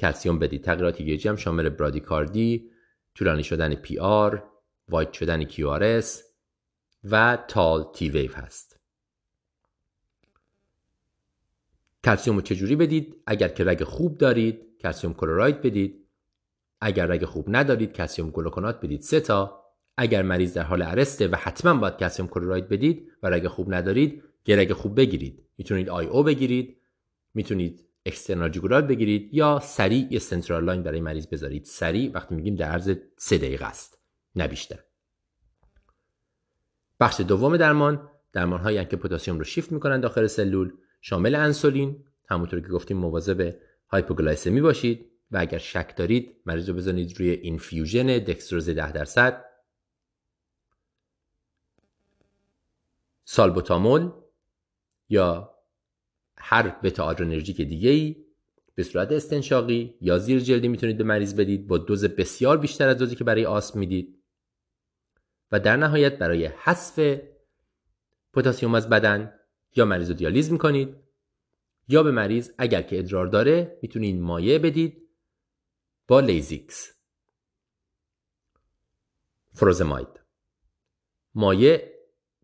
کلسیوم 0.00 0.38
بدید. 0.38 0.64
تغییرات 0.64 1.00
ECG 1.00 1.28
هم 1.28 1.36
شامل 1.36 1.68
برادیکاردی 1.68 2.70
طولانی 3.14 3.44
شدن 3.44 3.74
PR 3.74 4.50
wide 4.88 5.12
شدن 5.12 5.44
QR 5.44 6.22
و 7.04 7.38
tall 7.48 7.92
T 7.94 8.08
wave 8.08 8.32
هست. 8.32 8.80
کلسیوم 12.04 12.36
رو 12.36 12.42
چجوری 12.42 12.76
بدید؟ 12.76 13.22
اگر 13.26 13.48
که 13.48 13.64
رگ 13.64 13.84
خوب 13.84 14.18
دارید 14.18 14.65
calcium 14.80 15.14
chloride 15.14 15.62
بدید. 15.62 16.06
اگر 16.80 17.06
رگ 17.06 17.24
خوب 17.24 17.46
ندارید 17.48 17.92
calcium 17.92 18.30
gluconate 18.30 18.80
بدید. 18.80 19.00
سه 19.00 19.20
تا. 19.20 19.62
اگر 19.96 20.22
مریض 20.22 20.54
در 20.54 20.62
حال 20.62 20.82
arrest 20.82 21.21
ه 21.21 21.28
و 21.28 21.36
حتما 21.36 21.74
باید 21.74 21.96
calcium 21.96 22.28
chloride 22.28 22.68
بدید 22.68 23.12
و 23.22 23.30
رگ 23.30 23.46
خوب 23.46 23.74
ندارید 23.74 24.22
یه 24.46 24.56
رگ 24.56 24.72
خوب 24.72 24.96
بگیرید. 24.96 25.42
می‌تونید 25.58 25.88
IO 25.88 26.22
بگیرید. 26.22 26.76
می‌تونید 27.34 27.84
external 28.06 28.80
بگیرید 28.80 29.34
یا 29.34 29.60
سریع 29.62 30.12
یه 30.12 30.18
central 30.18 30.64
line 30.64 30.82
برای 30.82 31.00
مریض 31.00 31.26
بذارید. 31.26 31.64
سریع. 31.64 32.10
وقتی 32.14 32.34
میگیم 32.34 32.54
در 32.54 32.70
عرض 32.70 32.96
سه 33.16 33.38
دقیقه 33.38 33.64
است. 33.64 33.98
نه 34.34 34.48
بیشتر. 34.48 34.78
بخش 37.00 37.20
دوم 37.20 37.56
درمان. 37.56 38.08
درمان 38.32 38.60
هایی 38.60 38.84
که 38.84 38.96
پتاسیم 38.96 39.38
رو 39.38 39.44
شیفت 39.44 39.72
می‌کنن 39.72 40.00
داخل 40.00 40.26
سلول. 40.26 40.72
شامل 41.00 41.34
انسولین. 41.34 42.04
همونطور 42.28 42.60
که 42.60 42.68
گفتیم 42.68 42.96
مواظب 42.96 43.54
هایپوگلایسمی 43.88 44.60
باشید 44.60 45.10
و 45.30 45.38
اگر 45.38 45.58
شک 45.58 45.96
دارید 45.96 46.36
مریض 46.46 46.68
رو 46.68 46.74
بزنید 46.74 47.18
روی 47.18 47.30
infusion 47.30 48.06
دکستروز 48.06 48.70
10 48.70 48.92
درصد. 48.92 49.44
سالبوتامول 53.24 54.10
یا 55.08 55.54
هر 56.38 56.68
بتا 56.68 57.04
آدرنرژیک 57.04 57.62
دیگه 57.62 57.90
ای 57.90 58.26
به 58.74 58.82
صورت 58.82 59.12
استنشاقی 59.12 59.94
یا 60.00 60.18
زیر 60.18 60.40
جلدی 60.40 60.68
می‌تونید 60.68 60.98
به 60.98 61.04
مریض 61.04 61.34
بدید. 61.34 61.66
با 61.66 61.78
دوز 61.78 62.04
بسیار 62.04 62.58
بیشتر 62.58 62.88
از 62.88 62.98
دوزی 62.98 63.16
که 63.16 63.24
برای 63.24 63.46
آسم 63.46 63.78
می‌دید. 63.78 64.22
و 65.52 65.60
در 65.60 65.76
نهایت 65.76 66.18
برای 66.18 66.46
حذف 66.46 67.20
پتاسیم 68.32 68.74
از 68.74 68.88
بدن 68.88 69.32
یا 69.76 69.84
مریض 69.84 70.08
رو 70.08 70.16
دیالیز 70.16 70.52
می‌کنید. 70.52 71.05
یا 71.88 72.02
به 72.02 72.10
مریض 72.10 72.50
اگر 72.58 72.82
که 72.82 72.98
ادرار 72.98 73.26
داره 73.26 73.78
می‌تونید 73.82 74.20
مایع 74.20 74.58
بدید 74.58 75.08
با 76.08 76.20
Lasix. 76.20 76.92
furosemide 79.52 80.08
مایع 81.34 81.82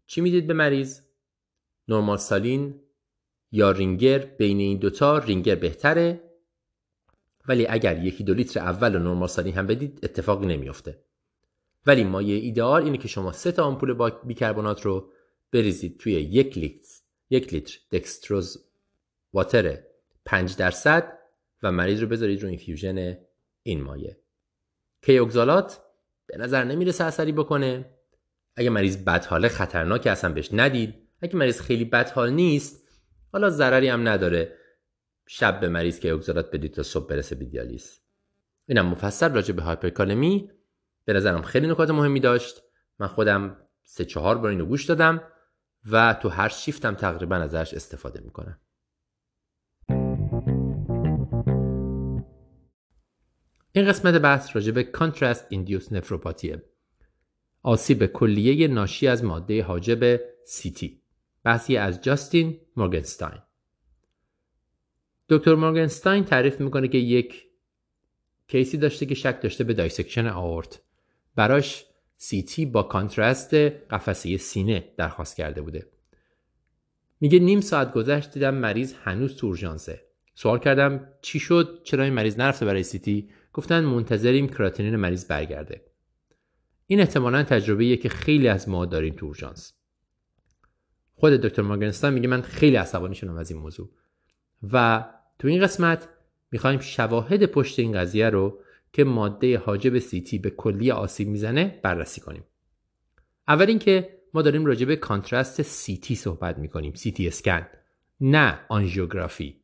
چی 0.07 0.21
می‌دید 0.21 0.47
به 0.47 0.55
مریض؟ 0.55 1.01
normal 1.89 2.17
saline 2.17 2.81
یا 3.53 3.71
Ringer 3.71 4.19
بین 4.19 4.59
این 4.59 4.79
دوتا 4.79 5.19
Ringer 5.19 5.55
بهتره 5.55 6.33
ولی 7.49 7.67
اگر 7.67 8.05
یکی 8.05 8.25
دو 8.25 8.35
لیتر 8.35 8.61
اول 8.61 8.97
و 8.97 8.99
normal 8.99 9.29
saline 9.29 9.55
هم 9.55 9.67
بدید 9.67 10.01
اتفاقی 10.03 10.47
نمیافته. 10.47 11.05
ولی 11.87 12.05
مایع 12.05 12.43
ایدئال 12.43 12.83
اینه 12.85 12.99
که 12.99 13.09
شما 13.09 13.33
سه 13.33 13.53
تا 13.53 13.65
آمپول 13.65 14.11
بیکربنات 14.25 14.83
رو 14.83 15.13
بریزید 15.53 15.99
توی 15.99 16.13
یک 16.13 16.59
لیتر 16.59 16.89
یک 17.31 17.55
لیتر 17.55 17.79
dextrose 17.91 18.72
water 19.33 19.79
5 20.25 20.57
درصد 20.57 21.19
و 21.63 21.73
مریض 21.73 22.01
رو 22.01 22.09
بذارید 22.09 22.43
رو 22.43 22.49
infusion 22.49 23.19
این 23.63 23.83
مایع. 23.83 24.15
Kayexalate 25.03 25.83
به 26.27 26.37
نظر 26.37 26.65
نمی‌رسه 26.65 27.05
اثری 27.05 27.33
بکنه. 27.33 27.99
اگه 28.57 28.71
مریض 28.71 28.97
بدحاله 28.97 29.49
خطرناک 29.49 30.07
اصلا 30.07 30.33
بهش 30.33 30.49
ندید. 30.53 31.09
اگه 31.23 31.37
مریض 31.37 31.61
خیلی 31.61 31.85
بدحال 31.85 32.31
نیست 32.31 32.89
حالا 33.33 33.51
ضرری 33.51 33.89
هم 33.89 34.09
نداره. 34.09 34.57
شب 35.27 35.61
به 35.61 35.69
مریض 35.69 36.01
Kayexalate 36.01 36.51
بدید 36.51 36.75
تا 36.75 36.83
صبح 36.83 37.07
برسه 37.07 37.35
به 37.35 37.54
دیالیز 37.54 38.01
اینم 38.69 38.87
مفصل 38.87 39.35
راجع 39.35 39.55
به 39.55 39.63
هایپرکالمی. 39.63 40.51
به 41.05 41.13
نظرم 41.13 41.43
خیلی 41.43 41.67
نکات 41.67 41.91
مهمی 41.91 42.21
داشت. 42.21 42.63
من 42.99 43.07
خودم 43.07 43.57
سه 43.85 44.05
چهار 44.05 44.39
بار 44.39 44.51
اینو 44.51 44.65
گوش 44.65 44.85
دادم 44.85 45.23
و 45.91 46.15
تو 46.23 46.29
هر 46.29 46.49
شیفتم 46.49 46.95
تقریبا 46.95 47.37
ازش 47.37 47.75
استفاده 47.75 48.21
می‌کنم. 48.21 48.61
این 53.73 53.89
قسمت 53.89 54.15
بحث 54.15 54.57
راجع 54.57 54.73
به 54.73 54.83
کانترست 54.83 55.47
ایندیوس 55.49 55.93
نفروپاتیه 55.93 56.63
آسیب 57.63 58.07
کلیه 58.07 58.69
ناشی 58.69 59.09
از 59.09 59.25
ماده 59.25 59.63
حاجب 59.63 60.21
سیتی 60.47 61.03
بحثی 61.45 61.77
از 61.77 62.03
جاستین 62.03 62.61
مورگنستاین. 62.77 63.39
دکتر 65.29 65.55
مورگنستاین 65.55 66.25
تعریف 66.25 66.61
می‌کنه 66.61 66.89
که 66.89 66.99
یک 66.99 67.45
case 68.49 68.73
ی 68.73 68.79
داشته 68.79 69.07
که 69.07 69.15
شک 69.15 69.43
داشته 69.43 69.65
به 69.65 69.75
dissection 69.75 70.27
آئورت. 70.27 70.81
براش 71.37 71.85
CT 72.17 72.67
با 72.67 72.83
contrast 72.83 73.55
قفسه 73.55 74.37
سینه 74.37 74.85
درخواست 74.97 75.37
کرده 75.37 75.63
بوده. 75.63 75.87
میگه 77.21 77.39
نیم 77.39 77.61
ساعت 77.61 77.93
گذشت 77.93 78.31
دیدم 78.31 78.55
مریض 78.55 78.95
هنوز 79.03 79.37
تو 79.37 79.47
اورژانسه. 79.47 80.01
سوال 80.35 80.59
کردم 80.59 81.09
چی 81.23 81.39
شد؟ 81.39 81.81
چرا 81.85 82.05
این 82.05 82.13
مریض 82.13 82.39
نرفته 82.39 82.67
برای 82.67 82.83
CT 82.83 83.29
گفتن 83.53 83.85
منتظریم 83.85 84.49
کراتینین 84.49 84.97
مریض 84.97 85.25
برگرده. 85.25 85.85
این 86.87 87.01
احتمالا 87.01 87.43
تجربه 87.43 87.97
که 87.97 88.09
خیلی 88.09 88.49
از 88.49 88.69
ما 88.69 88.87
داریم 88.87 89.15
تو 89.15 89.27
اورژانس. 89.27 89.73
خود 91.15 91.33
دکتر 91.33 91.63
مارگنستان 91.63 92.15
میگه 92.15 92.29
من 92.29 92.43
خیلی 92.43 92.77
عصبانی 92.77 93.15
شدم 93.15 93.37
از 93.37 93.51
این 93.51 93.61
موضوع. 93.61 93.91
و 94.73 95.05
تو 95.39 95.49
این 95.49 95.63
قسمت 95.63 96.09
می‌خوایم 96.51 96.81
شواهد 96.81 97.47
پشت 97.47 97.79
این 97.79 97.93
قضیه 97.93 98.31
رو 98.31 98.61
که 98.93 99.05
ماده 99.05 99.59
حاجب 99.59 99.99
CT 99.99 100.39
به 100.39 100.51
کلیه 100.51 100.91
آسیب 100.91 101.29
می‌زنه 101.29 101.81
بررسی 101.83 102.21
کنیم. 102.21 102.45
اول 103.49 103.67
اینکه 103.69 104.19
ما 104.35 104.43
داریم 104.43 104.67
راجع 104.67 104.87
به 104.87 104.97
contrast 104.97 105.63
CT 105.63 106.15
صحبت 106.15 106.59
می‌کنیم 106.59 106.95
CT 106.95 107.29
scan 107.29 107.67
نه 108.21 108.61
آنژیوگرافی. 108.69 109.61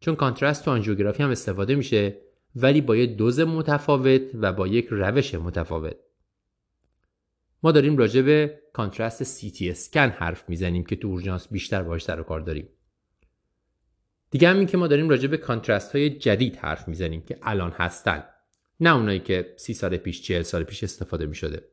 چون 0.00 0.16
contrast 0.16 0.64
تو 0.64 0.70
آنژیوگرافی 0.70 1.22
هم 1.22 1.30
استفاده 1.30 1.74
میشه 1.74 2.20
ولی 2.56 2.80
با 2.80 2.96
یک 2.96 3.16
دوز 3.16 3.40
متفاوت 3.40 4.22
و 4.34 4.52
با 4.52 4.66
یک 4.66 4.86
روش 4.90 5.34
متفاوت 5.34 5.96
ما 7.62 7.72
داریم 7.72 7.96
راجع 7.96 8.22
به 8.22 8.60
کانترست 8.72 9.22
سی 9.22 9.50
تی 9.50 9.70
اسکن 9.70 10.08
حرف 10.08 10.48
می‌زنیم 10.48 10.84
که 10.84 10.96
تو 10.96 11.08
اورژانس 11.08 11.48
بیشتر 11.48 11.82
باهاش 11.82 12.02
سر 12.02 12.20
و 12.20 12.22
کار 12.22 12.40
داریم 12.40 12.68
دیگه 14.30 14.48
همین 14.48 14.66
که 14.66 14.76
ما 14.76 14.86
داریم 14.86 15.08
راجع 15.08 15.28
به 15.28 15.36
کانترست 15.36 15.96
های 15.96 16.10
جدید 16.10 16.56
حرف 16.56 16.88
می‌زنیم 16.88 17.20
که 17.20 17.38
الان 17.42 17.70
هستن 17.70 18.24
نه 18.80 18.96
اونایی 18.96 19.20
که 19.20 19.54
سی 19.56 19.74
سال 19.74 19.96
پیش 19.96 20.22
چهل 20.22 20.42
سال 20.42 20.62
پیش 20.64 20.84
استفاده 20.84 21.26
می 21.26 21.34
شده. 21.34 21.68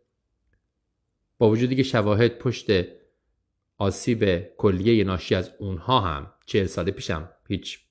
با 1.37 1.49
وجودی 1.49 1.75
که 1.75 1.83
شواهد 1.83 2.37
پشت 2.37 2.69
آسیب 3.77 4.39
کلیه 4.57 5.03
ناشی 5.03 5.35
از 5.35 5.51
اونها 5.59 5.99
هم 5.99 6.33
چهل 6.45 6.65
سال 6.65 6.91
پیش 6.91 7.11
هم 7.11 7.29
هیچ 7.47 7.84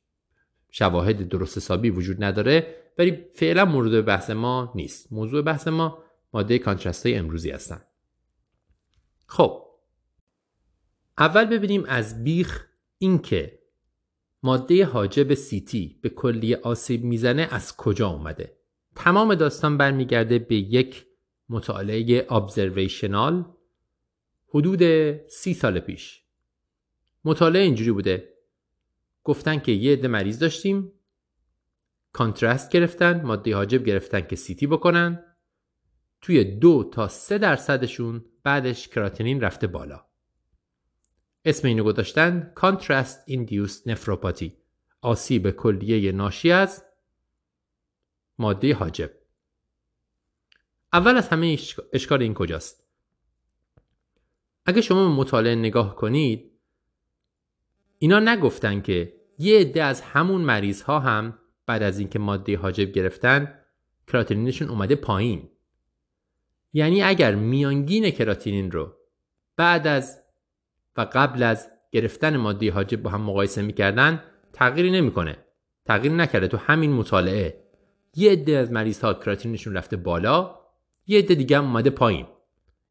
شواهد 0.77 1.29
درست 1.29 1.57
حسابی 1.57 1.91
وجود 1.91 2.25
نداره 2.25 2.77
ولی 2.99 3.25
فعلا 3.35 3.65
مورد 3.65 4.05
بحث 4.05 4.31
ما 4.31 4.73
نیست. 4.75 5.13
موضوع 5.13 5.43
بحث 5.43 5.69
ما 5.69 5.99
ماده 6.33 6.59
کانترست 6.59 7.07
های 7.07 7.15
امروزی 7.15 7.51
هستن. 7.51 7.81
خب. 9.27 9.67
اول 11.19 11.45
ببینیم 11.45 11.85
از 11.85 12.25
بیخ 12.25 12.67
اینکه 12.99 13.59
ماده 14.43 14.85
حاجب 14.85 15.35
سیتی 15.35 15.99
به 16.03 16.09
کلی 16.09 16.55
آسیب 16.55 17.05
می‌زنه 17.05 17.49
از 17.51 17.77
کجا 17.77 18.09
اومده؟ 18.09 18.57
تمام 18.95 19.35
داستان 19.35 19.79
برمیگرده 19.79 20.39
به 20.39 20.57
یک 20.57 21.07
مطالعه 21.49 22.27
ابزرویشنال 22.31 23.45
حدود 24.49 24.83
سی 25.27 25.55
سال 25.55 25.81
پیش. 25.81 26.23
مطالعه 27.25 27.63
اینجوری 27.63 27.93
بوده. 27.93 28.34
گفتن 29.25 29.59
که 29.59 29.73
یه 29.73 29.93
عده 29.93 30.09
مریض 30.09 30.39
داشتیم 30.39 30.93
کانترست 32.13 32.71
گرفتن 32.71 33.23
ماده 33.23 33.57
حاجب 33.57 33.85
گرفتن 33.85 34.21
که 34.21 34.37
سیتی 34.37 34.67
بکنن. 34.67 35.25
توی 36.21 36.45
دو 36.45 36.91
تا 36.93 37.09
سه 37.09 37.39
درصدشون 37.39 38.25
بعدش 38.43 38.89
کراتینین 38.89 39.41
رفته 39.41 39.67
بالا. 39.67 40.07
اسم 41.45 41.69
اینو 41.69 41.85
گذاشتن 41.85 42.53
Contrast 42.61 43.31
Induced 43.31 43.93
Nephropathy 43.93 44.51
آسیب 45.01 45.51
کلیه 45.51 46.13
ناشی 46.13 46.51
از 46.51 46.85
ماده 48.39 48.75
حاجب. 48.75 49.11
اول 50.93 51.17
از 51.17 51.29
همه 51.29 51.59
اشکال 51.93 52.23
این 52.23 52.35
کجاست؟ 52.35 52.85
اگه 54.67 54.81
شما 54.81 55.17
مطالعه 55.17 55.55
نگاه 55.55 55.97
کنید 55.97 56.54
اینا 58.05 58.21
نگفتن 58.21 58.81
که 58.81 59.13
یه 59.39 59.59
عده 59.59 59.83
از 59.83 60.01
همون 60.01 60.41
مریض 60.41 60.83
ها 60.83 60.99
هم 60.99 61.39
بعد 61.67 61.83
از 61.83 61.99
اینکه 61.99 62.19
ماده 62.19 62.57
حاجب 62.57 62.93
گرفتن 62.93 63.59
کراتینینشون 64.09 64.69
اومده 64.69 64.95
پایین. 64.95 65.49
یعنی 66.73 67.03
اگر 67.03 67.35
میانگین 67.35 68.11
کراتینین 68.11 68.71
رو 68.71 68.93
بعد 69.57 69.87
از 69.87 70.23
و 70.97 71.07
قبل 71.13 71.43
از 71.43 71.69
گرفتن 71.93 72.37
ماده 72.37 72.73
حاجب 72.73 73.03
با 73.03 73.11
هم 73.11 73.21
مقایسه 73.21 73.63
می‌کردن 73.63 74.23
تغییری 74.53 74.91
نمی‌کنه. 74.91 75.37
تغییر 75.85 76.13
نکرده. 76.13 76.49
تو 76.49 76.57
همین 76.57 76.93
مطالعه 76.93 77.65
یه 78.17 78.33
عده 78.33 78.57
از 78.57 78.73
مریض 78.73 79.01
ها 79.01 79.15
کراتینشون 79.15 79.77
رفته 79.77 79.97
بالا 79.97 80.59
یه 81.07 81.19
عده 81.19 81.35
دیگه 81.35 81.59
هم 81.59 81.65
اومده 81.65 81.91
پایین. 81.91 82.27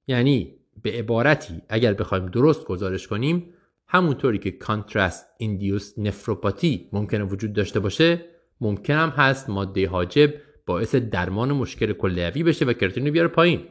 یعنی 0.08 0.56
به 0.82 0.92
عبارتی 0.92 1.62
اگر 1.70 1.94
بخوایم 1.94 2.26
درست 2.26 2.66
گزارش 2.66 3.08
کنیم 3.08 3.54
همونطوری 3.94 4.38
که 4.38 4.52
کانترست 4.52 5.28
ایندیوس 5.38 6.00
نفروپاتی 6.00 6.90
ممکنه 6.94 7.24
وجود 7.24 7.54
داشته 7.54 7.80
باشه 7.80 8.26
ممکن 8.62 8.94
هم 8.94 9.10
هست 9.10 9.50
ماده 9.50 9.88
حاجب 9.88 10.34
باعث 10.66 10.96
درمان 10.96 11.52
مشکل 11.52 11.94
کلیوی 11.94 12.44
بشه 12.44 12.66
و 12.66 12.74
کراتین 12.74 13.06
رو 13.06 13.12
بیاره 13.12 13.28
پایین. 13.28 13.68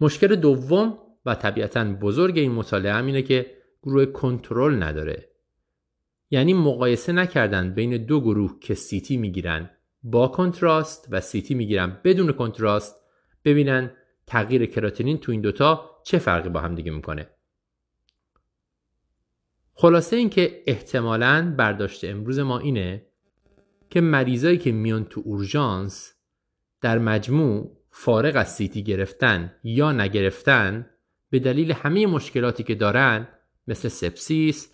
مشکل 0.00 0.36
دوم 0.36 0.98
و 1.26 1.34
طبیعتا 1.34 1.84
بزرگ 1.84 2.38
این 2.38 2.52
مطالعه 2.52 2.92
هم 2.92 3.06
اینه 3.06 3.22
که 3.22 3.56
گروه 3.82 4.06
کنترل 4.06 4.82
نداره. 4.82 5.30
یعنی 6.30 6.54
مقایسه 6.54 7.12
نکردن 7.12 7.74
بین 7.74 8.04
دو 8.04 8.20
گروه 8.20 8.58
که 8.60 8.74
سیتی 8.74 9.16
می‌گیرن 9.16 9.70
با 10.02 10.28
contrast 10.28 11.08
و 11.10 11.20
CT 11.20 11.54
می‌گیرن 11.54 12.00
بدون 12.04 12.32
contrast 12.32 12.96
ببینن 13.44 13.90
تغییر 14.26 14.66
کراتینین 14.66 15.18
تو 15.18 15.32
این 15.32 15.40
دوتا 15.40 15.90
چه 16.04 16.18
فرقی 16.18 16.48
با 16.48 16.60
هم 16.60 16.74
دیگه 16.74 16.90
می‌کنه. 16.90 17.33
خلاصه 19.74 20.16
اینکه 20.16 20.62
احتمالا 20.66 21.54
برداشت 21.58 22.04
امروز 22.04 22.38
ما 22.38 22.58
اینه 22.58 23.06
که 23.90 24.00
مریضایی 24.00 24.58
که 24.58 24.72
میان 24.72 25.04
تو 25.04 25.22
اورژانس 25.24 26.14
در 26.80 26.98
مجموع 26.98 27.76
فارغ 27.90 28.36
از 28.36 28.54
CT 28.54 28.82
گرفتن 28.82 29.54
یا 29.64 29.92
نگرفتن 29.92 30.86
به 31.30 31.38
دلیل 31.38 31.72
همه 31.72 32.06
مشکلاتی 32.06 32.62
که 32.62 32.74
دارن 32.74 33.28
مثل 33.68 33.88
sepsis، 33.88 34.72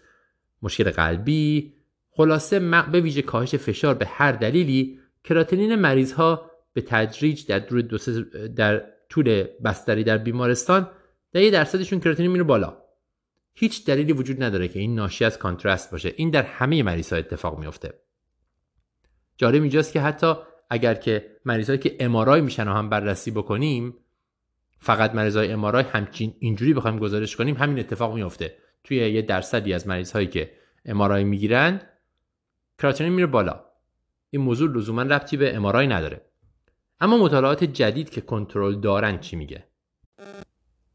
مشکل 0.62 0.90
قلبی، 0.90 1.74
خلاصه 2.10 2.58
به 2.92 3.00
ویژه 3.00 3.22
کاهش 3.22 3.54
فشار 3.54 3.94
به 3.94 4.06
هر 4.06 4.32
دلیلی 4.32 4.98
کراتینین 5.24 5.74
مریض 5.74 6.12
ها 6.12 6.50
به 6.72 6.80
تدریج 6.80 7.46
در, 7.46 7.58
دو 7.58 7.98
در 8.56 8.84
طول 9.08 9.44
بستری 9.64 10.04
در 10.04 10.18
بیمارستان 10.18 10.90
در 11.32 11.42
یه 11.42 11.50
درصدشون 11.50 12.00
کراتینین 12.00 12.30
میره 12.32 12.44
بالا. 12.44 12.76
هیچ 13.54 13.86
دلیلی 13.86 14.12
وجود 14.12 14.42
نداره 14.42 14.68
که 14.68 14.80
این 14.80 14.94
ناشی 14.94 15.24
از 15.24 15.38
کانترست 15.38 15.90
باشه. 15.90 16.12
این 16.16 16.30
در 16.30 16.42
همه 16.42 16.82
مریض 16.82 17.12
اتفاق 17.12 17.58
میفته 17.58 17.94
جالب 19.36 19.62
اینجاست 19.62 19.92
که 19.92 20.00
حتی 20.00 20.34
اگر 20.70 20.94
که 20.94 21.36
مریضایی 21.44 21.78
که 21.78 21.96
امارای 22.00 22.40
میشن 22.40 22.68
و 22.68 22.72
هم 22.72 22.88
بررسی 22.88 23.30
بکنیم 23.30 23.94
فقط 24.78 25.14
مریضای 25.14 25.52
امارای 25.52 25.84
همچین 25.84 26.34
اینجوری 26.38 26.74
بخوایم 26.74 26.98
گزارش 26.98 27.36
کنیم 27.36 27.56
همین 27.56 27.78
اتفاق 27.78 28.14
میفته 28.14 28.56
توی 28.84 28.96
یه 28.96 29.22
درصدی 29.22 29.72
از 29.72 29.86
مریض 29.86 30.12
هایی 30.12 30.26
که 30.26 30.52
امارای 30.84 31.24
می‌گیرن 31.24 31.80
کراتینین 32.78 33.12
میره 33.12 33.26
بالا. 33.26 33.64
این 34.30 34.42
موضوع 34.42 34.70
لزوما 34.70 35.02
ربطی 35.02 35.36
به 35.36 35.56
امارای 35.56 35.86
نداره. 35.86 36.20
اما 37.00 37.18
مطالعات 37.18 37.64
جدید 37.64 38.10
که 38.10 38.20
کنترل 38.20 38.80
دارن 38.80 39.18
چی 39.18 39.36
میگه؟ 39.36 39.66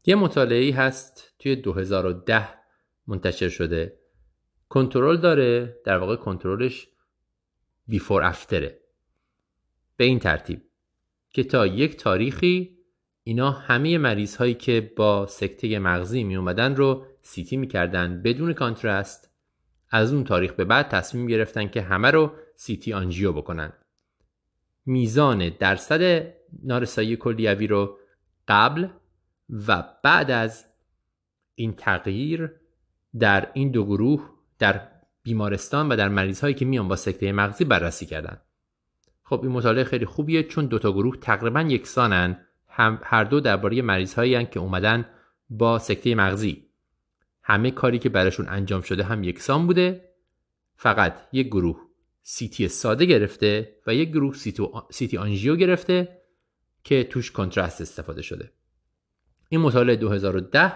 یه 0.06 0.14
مطالعه 0.14 0.74
هست 0.74 1.34
توی 1.38 1.56
2010 1.56 2.48
منتشر 3.06 3.48
شده. 3.48 3.98
کنترل 4.68 5.16
داره 5.16 5.80
در 5.84 5.98
واقع 5.98 6.16
کنترلش 6.16 6.88
بیفور 7.86 8.22
افتره. 8.22 8.80
به 9.96 10.04
این 10.04 10.18
ترتیب 10.18 10.62
که 11.30 11.44
تا 11.44 11.66
یک 11.66 11.96
تاریخی 11.96 12.78
اینا 13.22 13.50
همه 13.50 13.98
مریض 13.98 14.36
هایی 14.36 14.54
که 14.54 14.92
با 14.96 15.26
سکته 15.26 15.78
مغزی 15.78 16.24
می 16.24 16.36
اومدن 16.36 16.76
رو 16.76 17.06
CT 17.22 17.56
می‌کردن 17.56 18.22
بدون 18.22 18.52
contrast 18.52 19.30
از 19.90 20.12
اون 20.12 20.24
تاریخ 20.24 20.52
به 20.52 20.64
بعد 20.64 20.88
تصمیم 20.88 21.26
گرفتن 21.26 21.68
که 21.68 21.82
همه 21.82 22.10
رو 22.10 22.32
CT 22.56 22.92
angio 22.92 23.32
بکنن. 23.32 23.72
میزان 24.86 25.48
درصد 25.48 26.32
نارسایی 26.62 27.16
کلیوی 27.16 27.66
رو 27.66 27.98
قبل 28.48 28.88
و 29.50 29.84
بعد 30.02 30.30
از 30.30 30.64
این 31.54 31.72
تغییر 31.72 32.50
در 33.18 33.50
این 33.52 33.70
دو 33.70 33.84
گروه 33.84 34.30
در 34.58 34.88
بیمارستان 35.22 35.88
و 35.88 35.96
در 35.96 36.08
مریض 36.08 36.40
هایی 36.40 36.54
که 36.54 36.64
میان 36.64 36.88
با 36.88 36.96
سکته 36.96 37.32
مغزی 37.32 37.64
بررسی 37.64 38.06
کردن. 38.06 38.40
خب 39.22 39.40
این 39.42 39.52
مطالعه 39.52 39.84
خیلی 39.84 40.04
خوبیه 40.04 40.42
چون 40.42 40.66
دوتا 40.66 40.92
گروه 40.92 41.16
تقریبا 41.16 41.60
یکسانن. 41.60 42.40
هم 42.68 43.00
هر 43.02 43.24
دو 43.24 43.40
درباره 43.40 43.82
مریض 43.82 44.14
هایی 44.14 44.46
که 44.46 44.60
اومدن 44.60 45.08
با 45.50 45.78
سکته 45.78 46.14
مغزی. 46.14 46.66
همه 47.42 47.70
کاری 47.70 47.98
که 47.98 48.08
براشون 48.08 48.48
انجام 48.48 48.82
شده 48.82 49.04
هم 49.04 49.24
یکسان 49.24 49.66
بوده. 49.66 50.08
فقط 50.76 51.28
یک 51.32 51.46
گروه 51.46 51.80
سیتی 52.22 52.68
ساده 52.68 53.04
گرفته 53.04 53.76
و 53.86 53.94
یک 53.94 54.08
گروه 54.08 54.34
سیتی 54.90 55.16
آنژیو 55.16 55.56
گرفته 55.56 56.22
که 56.84 57.04
توش 57.04 57.30
کنترست 57.30 57.80
استفاده 57.80 58.22
شده. 58.22 58.52
این 59.48 59.60
مطالعه 59.60 59.96
2010 59.96 60.72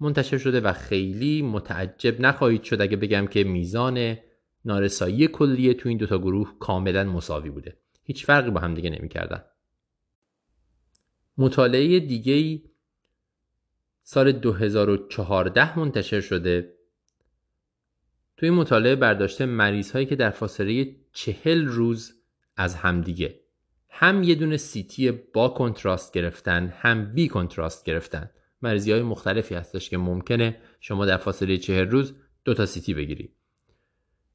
منتشر 0.00 0.38
شده 0.38 0.60
و 0.60 0.72
خیلی 0.72 1.42
متعجب 1.42 2.20
نخواهید 2.20 2.62
شد 2.62 2.80
اگه 2.80 2.96
بگم 2.96 3.26
که 3.26 3.44
میزان 3.44 4.16
نارسایی 4.64 5.28
کلیه 5.28 5.74
تو 5.74 5.88
این 5.88 5.98
دوتا 5.98 6.18
گروه 6.18 6.54
کاملا 6.58 7.04
مساوی 7.04 7.50
بوده. 7.50 7.76
هیچ 8.04 8.26
فرقی 8.26 8.50
با 8.50 8.60
هم 8.60 8.74
دیگه 8.74 8.90
نمی‌کردن. 8.90 9.44
مطالعه 11.38 12.00
دیگه 12.00 12.62
سال 14.02 14.32
2014 14.32 15.78
منتشر 15.78 16.20
شده. 16.20 16.74
توی 18.36 18.48
این 18.48 18.58
مطالعه 18.58 18.96
برداشته 18.96 19.46
مریض 19.46 19.90
هایی 19.90 20.06
که 20.06 20.16
در 20.16 20.30
فاصله 20.30 20.96
چهل 21.12 21.66
روز 21.66 22.12
از 22.56 22.74
همدیگه 22.74 23.41
هم 23.94 24.22
یه 24.22 24.34
دونه 24.34 24.56
سیتی 24.56 25.10
با 25.10 25.48
کنتراست 25.48 26.12
گرفتن 26.12 26.74
هم 26.76 27.14
بی 27.14 27.28
کنتراست 27.28 27.84
گرفتن. 27.84 28.30
مریضی 28.62 28.92
های 28.92 29.02
مختلفی 29.02 29.54
هستش 29.54 29.90
که 29.90 29.98
ممکنه 29.98 30.56
شما 30.80 31.06
در 31.06 31.16
فاصله 31.16 31.58
چهل 31.58 31.90
روز 31.90 32.14
دو 32.44 32.54
تا 32.54 32.66
سیتی 32.66 32.94
بگیری. 32.94 33.32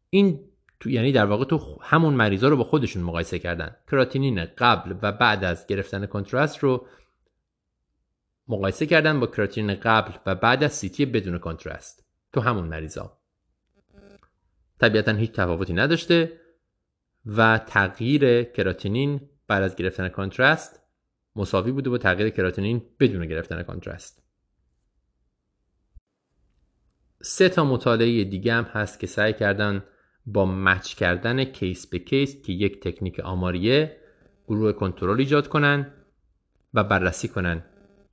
این 0.10 0.40
تو 0.80 0.90
یعنی 0.90 1.12
در 1.12 1.26
واقع 1.26 1.46
تو 1.46 1.78
همون 1.82 2.14
مریضا 2.14 2.50
رو 2.50 2.58
با 2.58 2.64
خودشون 2.64 3.04
مقایسه 3.04 3.40
کردن. 3.40 3.76
کراتینین 3.92 4.46
قبل 4.46 4.96
و 5.02 5.12
بعد 5.12 5.44
از 5.44 5.68
گرفتن 5.68 6.06
کنتراست 6.06 6.58
رو 6.60 6.88
مقایسه 8.48 8.86
کردن 8.86 9.20
با 9.20 9.28
کراتینین 9.28 9.76
قبل 9.76 10.14
و 10.26 10.36
بعد 10.36 10.64
از 10.64 10.74
سیتی 10.74 11.06
بدون 11.06 11.38
کنتراست. 11.38 12.06
تو 12.34 12.42
همون 12.42 12.68
مریضا. 12.68 13.18
طبیعتا 14.80 15.12
هیچ 15.12 15.32
تفاوتی 15.32 15.74
نداشته 15.74 16.40
و 17.26 17.58
تغییر 17.58 18.44
کراتینین 18.44 19.30
بعد 19.48 19.64
از 19.64 19.76
گرفتن 19.76 20.10
کنترست 20.10 20.80
مساوی 21.36 21.72
بوده 21.72 21.90
با 21.90 21.98
تغییر 21.98 22.30
کراتینین 22.30 22.82
بدون 23.00 23.26
گرفتن 23.26 23.64
کنترست 23.64 24.24
سه 27.22 27.50
تا 27.50 27.64
مطالعه 27.64 28.24
دیگه 28.24 28.54
هم 28.54 28.64
هست 28.64 29.00
که 29.00 29.08
سعی 29.08 29.34
کردن 29.34 29.84
با 30.26 30.46
match 30.46 30.94
کردن 30.94 31.44
case 31.44 31.88
به 31.88 32.00
case 32.00 32.42
که 32.42 32.54
یک 32.54 32.80
تکنیک 32.80 33.20
آماریه 33.20 33.98
گروه 34.48 34.72
کنترل 34.72 35.20
ایجاد 35.20 35.48
کنن 35.48 35.94
و 36.74 36.84
بررسی 36.84 37.28
کنن 37.28 37.64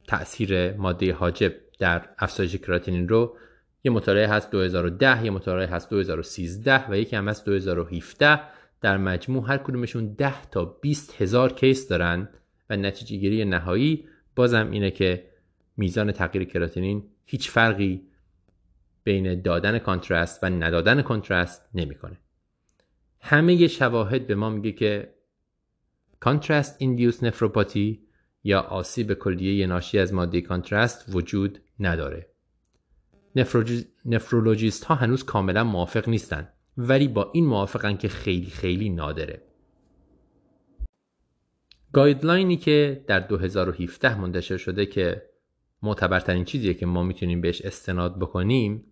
تاثیر 0.07 0.73
ماده 0.77 1.13
حاجب 1.13 1.55
در 1.79 2.09
افزایش 2.19 2.57
کراتینین 2.57 3.09
رو. 3.09 3.37
یه 3.85 3.93
مطالعه 3.93 4.29
هست 4.29 4.51
2010 4.51 5.25
یه 5.25 5.31
مطالعه 5.31 5.67
هست 5.67 5.91
2013 5.91 6.91
و 6.91 6.99
یکی 6.99 7.17
هم 7.17 7.29
هست 7.29 7.45
2017 7.47 8.41
در 8.85 8.97
مجموع 8.97 9.49
هر 9.49 9.59
کدومشون 9.59 10.15
10 10.15 10.43
تا 10.43 10.65
20 10.65 11.23
هزار 11.23 11.53
case 11.53 11.89
دارن 11.89 12.29
و 12.71 12.77
نتیجه 12.77 13.17
گیری 13.17 13.45
نهایی 13.45 14.09
بازم 14.37 14.71
اینه 14.71 14.91
که 14.91 15.31
میزان 15.77 16.13
تغییر 16.13 16.45
کراتینین 16.45 17.05
هیچ 17.25 17.51
فرقی 17.51 18.03
بین 19.05 19.43
دادن 19.43 19.79
کانترست 19.79 20.45
و 20.45 20.47
ندادن 20.47 21.03
کانترست 21.03 21.69
نمی‌کنه. 21.75 22.19
همه 23.21 23.67
شواهد 23.67 24.27
به 24.27 24.35
ما 24.35 24.51
میگه 24.51 24.73
که 24.73 25.15
کانترست 26.21 26.77
ایندیوس 26.79 27.23
نفروپاتی 27.23 28.07
یا 28.43 28.61
آسیب 28.61 29.15
کلیه 29.15 29.67
ناشی 29.67 29.99
از 29.99 30.15
ماده 30.15 30.41
کانترست 30.41 31.05
وجود 31.09 31.59
نداره. 31.81 32.31
نفرولوژیست 34.05 34.85
ها 34.85 34.95
هنوز 34.95 35.25
کاملا 35.25 35.65
موافق 35.65 36.09
نیستن 36.09 36.49
ولی 36.79 37.09
با 37.09 37.31
این 37.33 37.47
موافقن 37.47 37.97
که 37.97 38.09
خیلی 38.09 38.51
خیلی 38.51 38.89
نادره. 38.89 39.43
guideline 41.93 42.50
ی 42.50 42.57
که 42.57 43.05
در 43.07 43.21
2017 43.21 44.21
منتشر 44.21 44.57
شده 44.57 44.87
که 44.87 45.23
معتبرترین 45.83 46.45
چیزیه 46.45 46.75
که 46.75 46.87
ما 46.87 47.03
می‌تونیم 47.03 47.41
بهش 47.41 47.63
استناد 47.63 48.19
بکنیم 48.19 48.85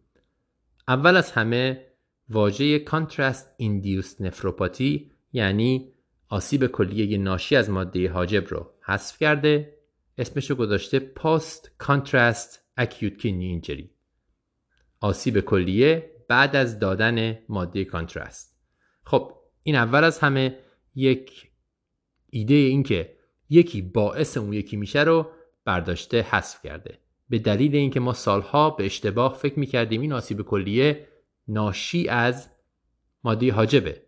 اول 0.88 1.16
از 1.16 1.32
همه 1.32 1.86
واژه 2.28 2.78
contrast 2.78 3.54
induced 3.56 4.20
nephropathy 4.20 5.10
یعنی 5.32 5.92
آسیب 6.28 6.66
کلیه 6.66 7.18
ناشی 7.18 7.56
از 7.56 7.70
ماده 7.70 8.10
حاجب 8.10 8.48
رو 8.48 8.70
حذف 8.80 9.18
کرده 9.18 9.78
اسمش 10.18 10.50
رو 10.50 10.56
گذاشته 10.56 10.98
post 10.98 11.70
contrast 11.78 12.64
acute 12.76 13.18
kidney 13.18 13.46
injury 13.46 13.90
آسیب 15.00 15.40
کلیه 15.40 16.11
بعد 16.32 16.56
از 16.56 16.78
دادن 16.78 17.38
ماده 17.48 17.84
contrast 17.84 18.58
خب 19.04 19.32
این 19.62 19.76
اول 19.76 20.04
از 20.04 20.18
همه 20.18 20.58
یک 20.94 21.50
ایده 22.30 22.54
این 22.54 22.82
که 22.82 23.16
یکی 23.48 23.82
باعث 23.82 24.36
اون 24.36 24.52
یکی 24.52 24.76
میشه 24.76 25.00
رو 25.02 25.30
برداشته 25.64 26.22
حذف 26.22 26.62
کرده. 26.62 26.98
به 27.28 27.38
دلیل 27.38 27.74
اینکه 27.76 28.00
ما 28.00 28.12
سالها 28.12 28.70
به 28.70 28.84
اشتباه 28.84 29.34
فکر 29.34 29.58
می‌کردیم 29.58 30.00
این 30.00 30.12
آسیب 30.12 30.42
کلیه 30.42 31.08
ناشی 31.48 32.08
از 32.08 32.48
ماده 33.24 33.52
حاجبه. 33.52 34.02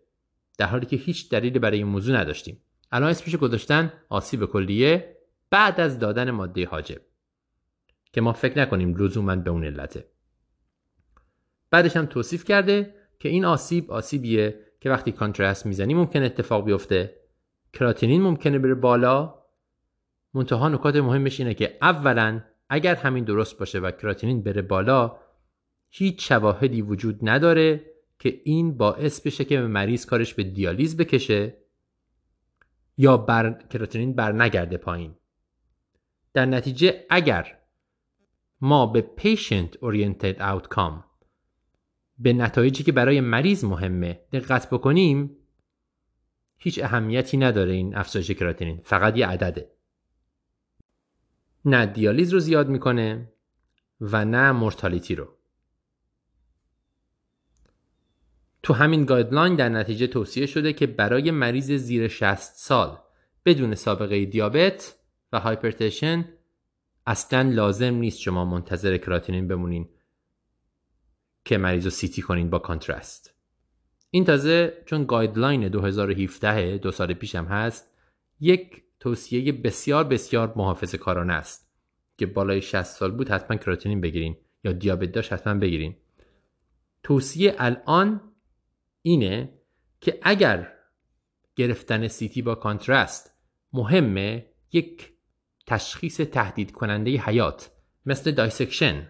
در 0.58 0.66
حالی 0.66 0.86
که 0.86 0.96
هیچ 0.96 1.30
دلیلی 1.30 1.58
برای 1.58 1.78
این 1.78 1.86
موضوع 1.86 2.16
نداشتیم. 2.16 2.62
الان 2.92 3.10
اسمش 3.10 3.36
گذاشتن 3.36 3.92
آسیب 4.08 4.44
کلیه 4.44 5.16
بعد 5.50 5.80
از 5.80 5.98
دادن 5.98 6.30
ماده 6.30 6.66
حاجب. 6.66 7.00
که 8.12 8.20
ما 8.20 8.32
فکر 8.32 8.58
نکنیم 8.58 8.96
لزوما 8.96 9.36
به 9.36 9.50
اون 9.50 9.64
علته. 9.64 10.13
بعدش 11.74 11.96
هم 11.96 12.06
توصیف 12.06 12.44
کرده 12.44 12.94
که 13.18 13.28
این 13.28 13.44
آسیب 13.44 13.90
آسیبیه 13.90 14.60
که 14.80 14.90
وقتی 14.90 15.12
کانترست 15.12 15.66
می‌زنی 15.66 15.94
ممکن 15.94 16.22
اتفاق 16.22 16.64
بیفته. 16.64 17.16
کراتینین 17.72 18.22
ممکنه 18.22 18.58
بره 18.58 18.74
بالا. 18.74 19.34
منتها 20.34 20.68
نکات 20.68 20.96
مهمش 20.96 21.40
اینه 21.40 21.54
که 21.54 21.78
اولا 21.82 22.40
اگر 22.68 22.94
همین 22.94 23.24
درست 23.24 23.58
باشه 23.58 23.78
و 23.78 23.90
کراتینین 23.90 24.42
بره 24.42 24.62
بالا 24.62 25.16
هیچ 25.90 26.28
شواهدی 26.28 26.82
وجود 26.82 27.18
نداره 27.22 27.84
که 28.18 28.40
این 28.44 28.76
باعث 28.76 29.20
بشه 29.20 29.44
که 29.44 29.60
مریض 29.60 30.06
کارش 30.06 30.34
به 30.34 30.42
دیالیز 30.42 30.96
بکشه 30.96 31.56
یا 32.96 33.16
بر 33.16 33.52
کراتینین 33.70 34.14
بر 34.14 34.32
نگرده 34.32 34.76
پایین. 34.76 35.14
در 36.32 36.46
نتیجه 36.46 37.04
اگر 37.10 37.58
ما 38.60 38.86
به 38.86 39.10
patient 39.18 39.78
oriented 39.78 40.38
outcome 40.38 41.13
به 42.18 42.32
نتایجی 42.32 42.84
که 42.84 42.92
برای 42.92 43.20
مریض 43.20 43.64
مهمه 43.64 44.20
دقت 44.32 44.70
بکنیم 44.70 45.36
هیچ 46.58 46.82
اهمیتی 46.82 47.36
نداره 47.36 47.72
این 47.72 47.96
افزایش 47.96 48.30
کراتینین 48.30 48.80
فقط 48.84 49.16
یه 49.16 49.26
عدده. 49.26 49.70
نه 51.64 51.86
دیالیز 51.86 52.32
رو 52.32 52.38
زیاد 52.38 52.68
می‌کنه 52.68 53.32
و 54.00 54.24
نه 54.24 54.52
mortality 54.52 55.14
رو. 55.14 55.28
تو 58.62 58.74
همین 58.74 59.04
guideline 59.04 59.56
در 59.56 59.68
نتیجه 59.68 60.06
توصیه 60.06 60.46
شده 60.46 60.72
که 60.72 60.86
برای 60.86 61.30
مریض 61.30 61.72
زیر 61.72 62.08
60 62.08 62.36
سال 62.54 62.98
بدون 63.44 63.74
سابقه 63.74 64.24
دیابت 64.24 64.94
و 65.32 65.40
hypertension 65.40 66.28
اصلا 67.06 67.50
لازم 67.50 67.94
نیست 67.94 68.18
شما 68.18 68.44
منتظر 68.44 68.96
کراتینین 68.96 69.48
بمونین. 69.48 69.88
که 71.44 71.58
مریض 71.58 71.84
رو 71.84 71.90
CT 71.90 72.22
کنین 72.22 72.50
با 72.50 72.58
contrast. 72.58 73.34
این 74.10 74.24
تازه 74.24 74.82
چون 74.86 75.04
guideline 75.04 75.68
2017 75.68 76.78
دو 76.78 76.90
سال 76.90 77.14
پیشم 77.14 77.44
هست 77.44 77.90
یک 78.40 78.82
توصیه 79.00 79.52
بسیار 79.52 80.04
بسیار 80.04 80.52
محافظ 80.56 80.94
کارانه 80.94 81.32
است 81.32 81.70
که 82.18 82.26
بالای 82.26 82.62
60 82.62 82.82
سال 82.82 83.10
بود 83.10 83.28
حتما 83.28 83.56
کراتینین 83.56 84.00
بگیرین 84.00 84.36
یا 84.64 84.72
دیابت 84.72 85.12
داشت 85.12 85.32
حتما 85.32 85.54
بگیرین. 85.54 85.96
توصیه 87.02 87.54
الان 87.58 88.20
اینه 89.02 89.52
که 90.00 90.18
اگر 90.22 90.72
گرفتن 91.56 92.08
CT 92.08 92.42
با 92.42 92.54
contrast 92.54 93.34
مهمه 93.72 94.46
یک 94.72 95.12
تشخیص 95.66 96.16
تهدید 96.20 96.72
کننده 96.72 97.10
حیات 97.10 97.70
مثل 98.06 98.30
dissection 98.30 99.08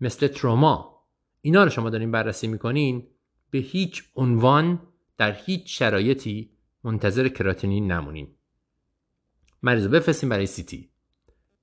مثل 0.00 0.26
تروما 0.26 0.97
اینا 1.40 1.64
رو 1.64 1.70
شما 1.70 1.90
دارین 1.90 2.10
بررسی 2.10 2.46
می‌کنین 2.46 3.06
به 3.50 3.58
هیچ 3.58 4.04
عنوان 4.16 4.82
در 5.18 5.32
هیچ 5.32 5.78
شرایطی 5.78 6.50
منتظر 6.84 7.28
کراتینین 7.28 7.92
نمونین. 7.92 8.34
مریض 9.62 9.84
رو 9.84 9.90
بفرستیم 9.90 10.28
برای 10.28 10.46
CT 10.46 10.90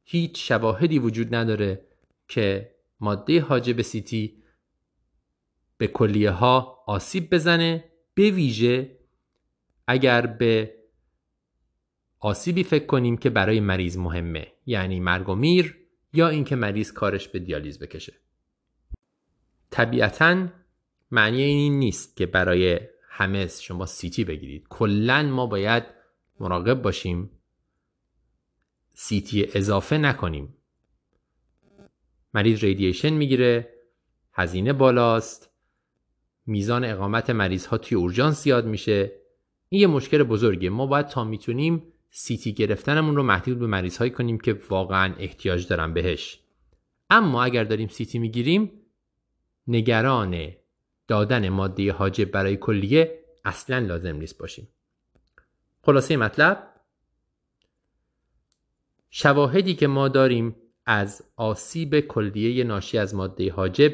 هیچ 0.04 0.48
شواهدی 0.48 1.00
وجود 1.00 1.36
نداره 1.36 1.86
که 2.28 2.76
ماده 3.00 3.42
حاجب 3.42 3.82
CT 3.82 4.44
به 5.78 5.88
کلیه 5.88 6.32
ها 6.32 6.84
آسیب 6.88 7.34
بزنه 7.34 7.84
به 8.14 8.32
ویژه 8.32 9.00
اگر 9.88 10.26
به 10.26 10.76
آسیبی 12.20 12.64
فکر 12.64 12.86
کنیم 12.86 13.18
که 13.18 13.30
برای 13.30 13.60
مریض 13.60 13.98
مهمه 13.98 14.48
یعنی 14.66 15.00
مرگ 15.00 15.30
و 15.30 15.36
میر 15.36 15.78
یا 16.14 16.30
اینکه 16.30 16.56
مریض 16.56 16.92
کارش 16.92 17.28
به 17.28 17.40
دیالیز 17.40 17.80
بکشه. 17.80 18.14
طبیعتا 19.76 20.48
معنی 21.12 21.42
این 21.42 21.80
نیست 21.80 22.18
که 22.18 22.26
برای 22.26 22.80
همه 23.10 23.48
شما 23.48 23.86
سیتی 23.86 24.24
بگیرید. 24.24 24.68
کلا 24.70 25.24
ما 25.24 25.46
باید 25.46 25.84
مراقب 26.40 26.82
باشیم. 26.82 27.30
سیتی 28.94 29.48
اضافه 29.54 29.98
نکنیم. 29.98 30.54
مریض 32.34 32.64
radiation 32.64 33.10
می‌گیره. 33.10 33.74
هزینه 34.34 34.74
بالاست. 34.74 35.50
میزان 36.46 36.84
اقامت 36.86 37.30
مریض 37.30 37.66
ها 37.66 37.78
توی 37.78 37.98
اورژانس 37.98 38.44
زیاد 38.44 38.66
میشه. 38.66 39.12
این 39.70 39.82
یه 39.82 39.88
مشکل 39.88 40.24
بزرگه 40.24 40.70
ما 40.70 40.86
باید 40.86 41.08
تا 41.08 41.24
می‌تونیم 41.24 41.84
CT 42.10 42.54
گرفتنمون 42.54 43.16
رو 43.16 43.24
محدود 43.24 43.60
به 43.60 43.68
مریض 43.68 43.98
هایی 43.98 44.12
کنیم 44.12 44.38
که 44.38 44.60
واقعا 44.70 45.16
احتیاج 45.20 45.68
دارن 45.68 45.94
بهش. 45.94 46.40
اما 47.10 47.44
اگر 47.44 47.64
داریم 47.64 47.88
CT 47.88 48.20
می‌گیریم 48.20 48.72
نگران 49.68 50.54
دادن 51.08 51.50
ماده 51.50 51.92
حاجب 51.92 52.32
برای 52.32 52.58
کلیه 52.58 53.26
اصلا 53.46 53.80
لازم 53.80 54.16
نیست 54.16 54.38
باشیم. 54.38 54.68
خلاصه 55.82 56.18
مطلب 56.18 56.68
شواهدی 59.10 59.76
که 59.76 59.88
ما 59.88 60.08
داریم 60.08 60.56
از 60.86 61.24
آسیب 61.36 62.00
کلیه 62.00 62.64
ناشی 62.64 62.98
از 62.98 63.16
ماده 63.16 63.52
حاجب 63.52 63.92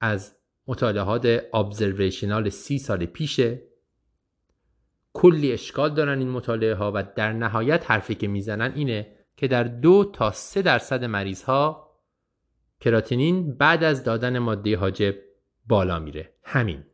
از 0.00 0.36
مطالعات 0.66 1.40
ابزرویشنال 1.54 2.48
سی 2.48 2.78
سال 2.78 3.06
پیشه. 3.06 3.62
کلی 5.12 5.52
اشکال 5.52 5.94
دارن 5.94 6.18
این 6.18 6.30
مطالعه 6.30 6.74
ها 6.74 6.92
و 6.94 7.02
در 7.16 7.32
نهایت 7.32 7.90
حرفی 7.90 8.14
که 8.14 8.28
می‌زنن 8.28 8.72
اینه 8.74 9.16
که 9.36 9.48
در 9.48 9.64
دو 9.64 10.10
تا 10.12 10.30
سه 10.30 10.62
درصد 10.62 11.04
مریض 11.04 11.42
ها 11.42 11.87
کراتینین 12.80 13.54
بعد 13.56 13.84
از 13.84 14.04
دادن 14.04 14.38
ماده 14.38 14.76
حاجب 14.76 15.14
بالا 15.66 15.98
میره. 15.98 16.34
همین. 16.42 16.84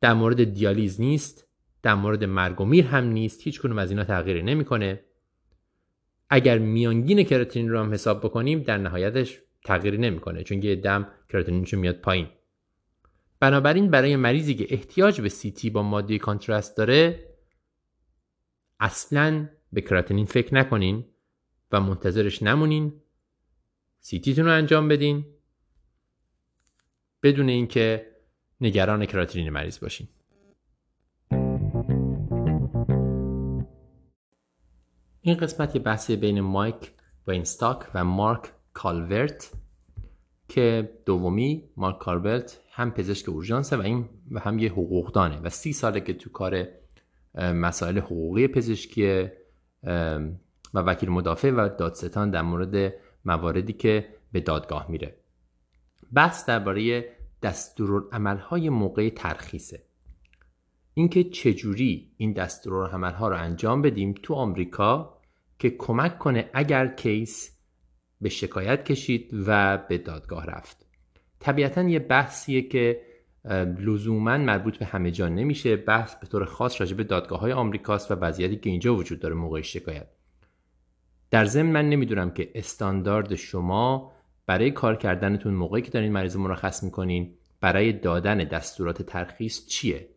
در 0.00 0.14
مورد 0.14 0.44
دیالیز 0.44 1.00
نیست 1.00 1.48
در 1.82 1.94
مورد 1.94 2.24
مرگ 2.24 2.60
و 2.60 2.64
میر 2.64 2.84
هم 2.86 3.04
نیست 3.04 3.42
هیچ 3.42 3.60
کدوم 3.60 3.78
از 3.78 3.90
اینا 3.90 4.04
تغییری 4.04 4.42
نمی‌کنه. 4.42 5.04
اگر 6.30 6.58
میانگین 6.58 7.22
کراتینین 7.22 7.70
رو 7.70 7.78
هم 7.78 7.92
حساب 7.92 8.20
بکنیم 8.20 8.62
در 8.62 8.78
نهایتش 8.78 9.38
تغییری 9.64 9.98
نمی‌کنه 9.98 10.42
چون 10.42 10.62
یه 10.62 10.76
دم 10.76 11.08
کراتینینشون 11.28 11.80
میاد 11.80 11.96
پایین. 11.96 12.28
بنابراین 13.40 13.90
برای 13.90 14.16
مریضی 14.16 14.54
که 14.54 14.66
احتیاج 14.70 15.20
به 15.20 15.28
CT 15.28 15.70
با 15.70 15.82
ماده 15.82 16.18
contrast 16.18 16.76
داره 16.76 17.28
اصلا 18.80 19.48
به 19.72 19.80
کراتینین 19.80 20.26
فکر 20.26 20.54
نکنین 20.54 21.04
و 21.72 21.80
منتظرش 21.80 22.42
نمونین. 22.42 23.00
CT 24.08 24.22
تون 24.22 24.44
رو 24.44 24.52
انجام 24.52 24.88
بدین. 24.88 25.24
بدون 27.22 27.48
اینکه 27.48 28.06
نگران 28.60 29.06
کراتینین 29.06 29.50
مریض 29.50 29.80
باشین. 29.80 30.08
این 35.20 35.36
قسمت 35.40 35.74
یه 35.74 35.82
بحثی 35.82 36.16
بین 36.16 36.40
مایک 36.40 36.92
واینستاک 37.26 37.78
و 37.94 38.04
مارک 38.04 38.52
کالورت 38.72 39.52
که 40.48 40.98
دومی 41.06 41.70
مارک 41.76 41.98
کالورت 41.98 42.60
هم 42.70 42.90
پزشک 42.90 43.28
اورژانسه 43.28 43.76
و 43.76 43.80
این 43.80 44.08
و 44.30 44.40
هم 44.40 44.58
یه 44.58 44.70
حقوقدانه 44.70 45.40
و 45.40 45.48
سی 45.48 45.72
ساله 45.72 46.00
که 46.00 46.14
تو 46.14 46.30
کار 46.30 46.68
مسائل 47.34 47.98
حقوقی 47.98 48.48
پزشکی 48.48 49.28
و 50.74 50.78
وکیل 50.80 51.08
مدافع 51.08 51.50
و 51.50 51.68
دادستان 51.78 52.30
در 52.30 52.42
مورد 52.42 52.94
مواردی 53.24 53.72
که 53.72 54.08
به 54.32 54.40
دادگاه 54.40 54.90
میره. 54.90 55.16
بحث 56.12 56.46
درباره 56.46 57.04
دستورالعملهای 57.42 58.68
موقع 58.68 59.08
ترخیصه. 59.10 59.82
اینکه 60.94 61.24
چجوری 61.24 62.12
این 62.16 62.32
دستورالعملها 62.32 63.28
رو 63.28 63.36
انجام 63.36 63.82
بدیم 63.82 64.14
تو 64.22 64.34
آمریکا 64.34 65.18
که 65.58 65.70
کمک 65.70 66.18
کنه 66.18 66.50
اگر 66.54 66.86
کیس 66.86 67.58
به 68.20 68.28
شکایت 68.28 68.84
کشید 68.84 69.30
و 69.46 69.78
به 69.88 69.98
دادگاه 69.98 70.46
رفت. 70.46 70.86
طبیعتا 71.40 71.82
یه 71.82 71.98
بحثیه 71.98 72.62
که 72.62 73.00
لزوما 73.78 74.38
مربوط 74.38 74.78
به 74.78 74.86
همه 74.86 75.10
جا 75.10 75.28
نمیشه. 75.28 75.76
بحث 75.76 76.14
به 76.14 76.26
طور 76.26 76.44
خاص 76.44 76.80
راجع 76.80 76.96
به 76.96 77.04
دادگاه 77.04 77.40
های 77.40 77.52
آمریکاست 77.52 78.10
و 78.10 78.14
وضعیتی 78.14 78.56
که 78.56 78.70
اینجا 78.70 78.94
وجود 78.94 79.20
داره 79.20 79.34
موقع 79.34 79.60
شکایت. 79.60 80.06
در 81.30 81.44
ضمن 81.44 81.70
من 81.70 81.88
نمی‌دونم 81.88 82.30
که 82.30 82.50
استاندارد 82.54 83.34
شما 83.34 84.12
برای 84.46 84.70
کار 84.70 84.96
کردنتون 84.96 85.54
موقعی 85.54 85.82
که 85.82 85.90
دارین 85.90 86.12
مریض 86.12 86.36
مرخص 86.36 86.82
می‌کنین 86.82 87.34
برای 87.60 87.92
دادن 87.92 88.38
دستورات 88.38 89.02
ترخیص 89.02 89.66
چیه؟ 89.66 90.08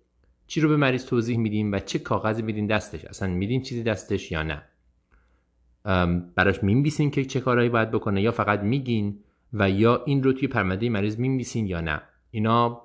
چی 0.47 0.61
رو 0.61 0.69
به 0.69 0.77
مریض 0.77 1.05
توضیح 1.05 1.37
میدیم 1.37 1.71
و 1.71 1.79
چه 1.79 1.99
کاغذی 1.99 2.41
میدین 2.41 2.67
دستش؟ 2.67 3.05
اصلا 3.05 3.29
میدین 3.29 3.61
چیزی 3.61 3.83
دستش 3.83 4.31
یا 4.31 4.43
نه؟ 4.43 4.63
براش 6.35 6.63
می‌نویسین 6.63 7.11
که 7.11 7.25
چه 7.25 7.39
کارهایی 7.39 7.69
باید 7.69 7.91
بکنه 7.91 8.21
یا 8.21 8.31
فقط 8.31 8.59
میگین 8.59 9.19
و 9.53 9.69
یا 9.69 10.03
این 10.05 10.23
رو 10.23 10.33
توی 10.33 10.47
پرونده 10.47 10.89
مریض 10.89 11.19
می‌نویسین 11.19 11.67
یا 11.67 11.81
نه؟ 11.81 12.01
اینا 12.31 12.81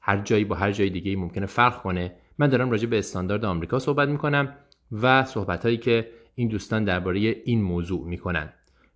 هر 0.00 0.20
جایی 0.20 0.44
با 0.44 0.56
هر 0.56 0.72
جای 0.72 0.90
دیگه 0.90 1.16
ممکنه 1.16 1.46
فرق 1.46 1.82
کنه. 1.82 2.14
من 2.38 2.48
دارم 2.48 2.70
راجع 2.70 2.86
به 2.86 2.98
استاندارد 2.98 3.44
آمریکا 3.44 3.78
صحبت 3.78 4.08
می‌کنم 4.08 4.54
و 4.92 5.24
صحبت 5.24 5.62
هایی 5.62 5.76
که 5.76 6.08
این 6.34 6.48
دوستان 6.48 6.84
درباره 6.84 7.18
این 7.20 7.62
موضوع 7.62 8.08
می‌کنن. 8.08 8.52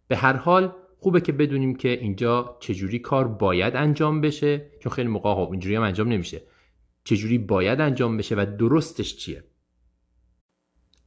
به 0.09 0.17
هر 0.17 0.37
حال 0.37 0.75
خوبه 0.99 1.21
که 1.21 1.33
بدونیم 1.33 1.77
که 1.77 1.89
اینجا 1.89 2.57
چجوری 2.61 2.99
کار 2.99 3.29
باید 3.29 3.77
انجام 3.77 4.21
بشه 4.21 4.71
چون 4.81 4.93
خیلی 4.93 5.09
موقع 5.09 5.35
خب 5.35 5.51
اینجوری 5.51 5.77
هم 5.77 5.83
انجام 5.83 6.09
نمیشه. 6.09 6.43
چجوری 7.05 7.39
باید 7.39 7.81
انجام 7.81 8.17
بشه 8.17 8.35
و 8.35 8.47
درستش 8.59 9.17
چیه؟ 9.17 9.45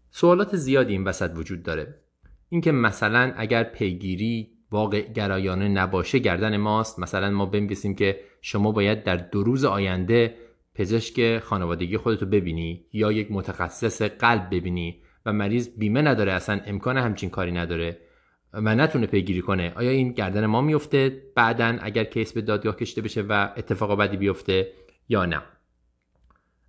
سوالات 0.09 0.55
زیادی 0.55 0.93
این 0.93 1.03
وسط 1.03 1.31
وجود 1.35 1.63
داره. 1.63 2.01
اینکه 2.49 2.71
مثلا 2.71 3.33
اگر 3.37 3.63
پیگیری 3.63 4.51
واقع 4.71 5.01
گرایانه 5.01 5.67
نباشه 5.67 6.19
گردن 6.19 6.57
ماست. 6.57 6.99
مثلا 6.99 7.29
ما 7.29 7.45
بنویسیم 7.45 7.95
که 7.95 8.19
شما 8.41 8.71
باید 8.71 9.03
در 9.03 9.15
دو 9.15 9.43
روز 9.43 9.65
آینده 9.65 10.35
پزشک 10.75 11.39
خانوادگی 11.39 11.97
خودتو 11.97 12.25
ببینی 12.25 12.85
یا 12.93 13.11
یک 13.11 13.31
متخصص 13.31 14.01
قلب 14.01 14.55
ببینی. 14.55 15.01
و 15.25 15.33
مریض 15.33 15.69
بیمه 15.77 16.01
نداره 16.01 16.31
اصلا 16.31 16.61
امکان 16.65 16.97
همچین 16.97 17.29
کاری 17.29 17.51
نداره 17.51 17.97
و 18.53 18.75
نتونه 18.75 19.07
پیگیری 19.07 19.41
کنه. 19.41 19.73
آیا 19.75 19.89
این 19.89 20.11
گردن 20.11 20.45
ما 20.45 20.61
میفته 20.61 21.23
بعدا 21.35 21.77
اگر 21.81 22.03
کیس 22.03 22.33
به 22.33 22.41
دادگاه 22.41 22.75
کشته 22.75 23.01
بشه 23.01 23.21
و 23.21 23.49
اتفاق 23.57 23.99
بدی 23.99 24.17
بیفته 24.17 24.71
یا 25.09 25.25
نه؟ 25.25 25.41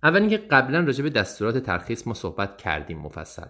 اول 0.03 0.19
اینکه 0.19 0.37
قبلا 0.37 0.79
راجع 0.79 1.03
به 1.03 1.09
دستورات 1.09 1.57
ترخیص 1.57 2.07
ما 2.07 2.13
صحبت 2.13 2.57
کردیم 2.57 2.97
مفصل. 2.97 3.47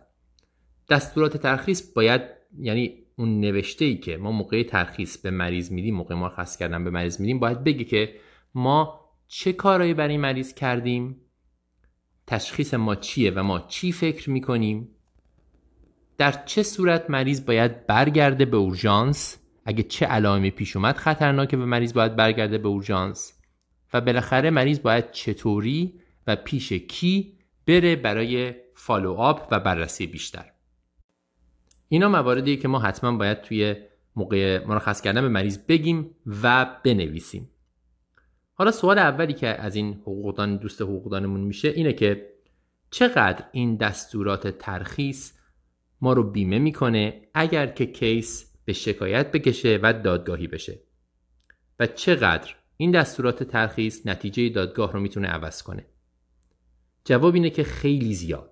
دستورات 0.90 1.38
ترخیص 1.38 1.94
باید 1.94 2.22
یعنی 2.60 3.04
اون 3.16 3.40
نوشته 3.40 3.86
ای 3.86 3.96
که 3.96 4.18
ما 4.18 4.32
موقع 4.32 4.64
ترخیص 4.64 5.18
به 5.18 5.32
مریض 5.32 5.72
میدیم 5.72 5.96
موقع 5.96 6.16
ما 6.16 6.30
خاص 6.30 6.58
کردن 6.58 6.84
به 6.84 6.90
مریض 6.90 7.22
میدیم 7.22 7.40
باید 7.40 7.64
بگه 7.64 7.84
که 7.84 8.16
ما 8.56 9.00
چه 9.28 9.54
کارایی 9.54 9.94
برای 9.94 10.18
مریض 10.18 10.54
کردیم؟ 10.54 11.22
تشخیص 12.28 12.74
ما 12.74 12.96
چیه 12.96 13.32
و 13.32 13.44
ما 13.44 13.60
چی 13.60 13.92
فکر 13.92 14.30
می‌کنیم؟ 14.30 14.90
در 16.18 16.32
چه 16.46 16.64
صورت 16.64 17.10
مریض 17.10 17.46
باید 17.46 17.88
برگرده 17.88 18.46
به 18.46 18.58
اورژانس؟ 18.58 19.38
اگه 19.66 19.84
چه 19.84 20.06
علائمی 20.06 20.52
پیش 20.52 20.76
اومد 20.76 20.98
خطرناکه 20.98 21.58
به 21.58 21.66
مریض 21.66 21.94
باید 21.94 22.16
برگرده 22.16 22.58
به 22.58 22.68
اورژانس؟ 22.68 23.34
و 23.94 24.02
بالاخره 24.02 24.50
مریض 24.50 24.80
باید 24.80 25.12
چطوری 25.12 26.00
و 26.28 26.36
پیش 26.36 26.74
کی 26.74 27.38
بره 27.68 27.96
برای 27.96 28.54
فالو 28.76 29.14
آپ 29.14 29.48
و 29.52 29.60
بررسی 29.60 30.08
بیشتر؟ 30.08 30.46
اینا 31.90 32.10
مواردی 32.10 32.58
که 32.58 32.68
ما 32.68 32.80
حتما 32.80 33.18
باید 33.18 33.42
توی 33.42 33.76
موقع 34.16 34.66
مرخص 34.66 35.02
کردن 35.02 35.22
به 35.22 35.30
مریض 35.30 35.58
بگیم 35.58 36.16
و 36.44 36.66
بنویسیم. 36.84 37.50
حالا 38.54 38.72
سوال 38.72 39.00
اولی 39.00 39.34
که 39.34 39.48
از 39.48 39.76
این 39.76 39.94
حقوقدان 39.94 40.58
دوست 40.58 40.82
حقوقدانمون 40.82 41.42
میشه 41.42 41.68
اینه 41.68 41.94
که 41.94 42.34
چقدر 42.92 43.46
این 43.52 43.76
دستورات 43.76 44.48
ترخیص 44.48 45.34
ما 46.02 46.14
رو 46.14 46.24
بیمه 46.24 46.60
می‌کنه 46.60 47.22
اگر 47.34 47.68
که 47.68 47.86
کیس 47.86 48.54
به 48.66 48.74
شکایت 48.74 49.32
بکشه 49.32 49.80
و 49.84 49.94
دادگاهی 49.94 50.48
بشه؟ 50.48 50.80
و 51.80 51.88
چقدر 51.88 52.56
این 52.78 52.92
دستورات 52.92 53.44
ترخیص 53.44 54.08
نتیجه 54.08 54.50
دادگاه 54.50 54.94
رو 54.94 55.00
می‌تونه 55.00 55.28
عوض 55.28 55.64
کنه؟ 55.64 55.86
جواب 57.06 57.34
اینه 57.34 57.50
که 57.50 57.64
خیلی 57.64 58.14
زیاد. 58.14 58.50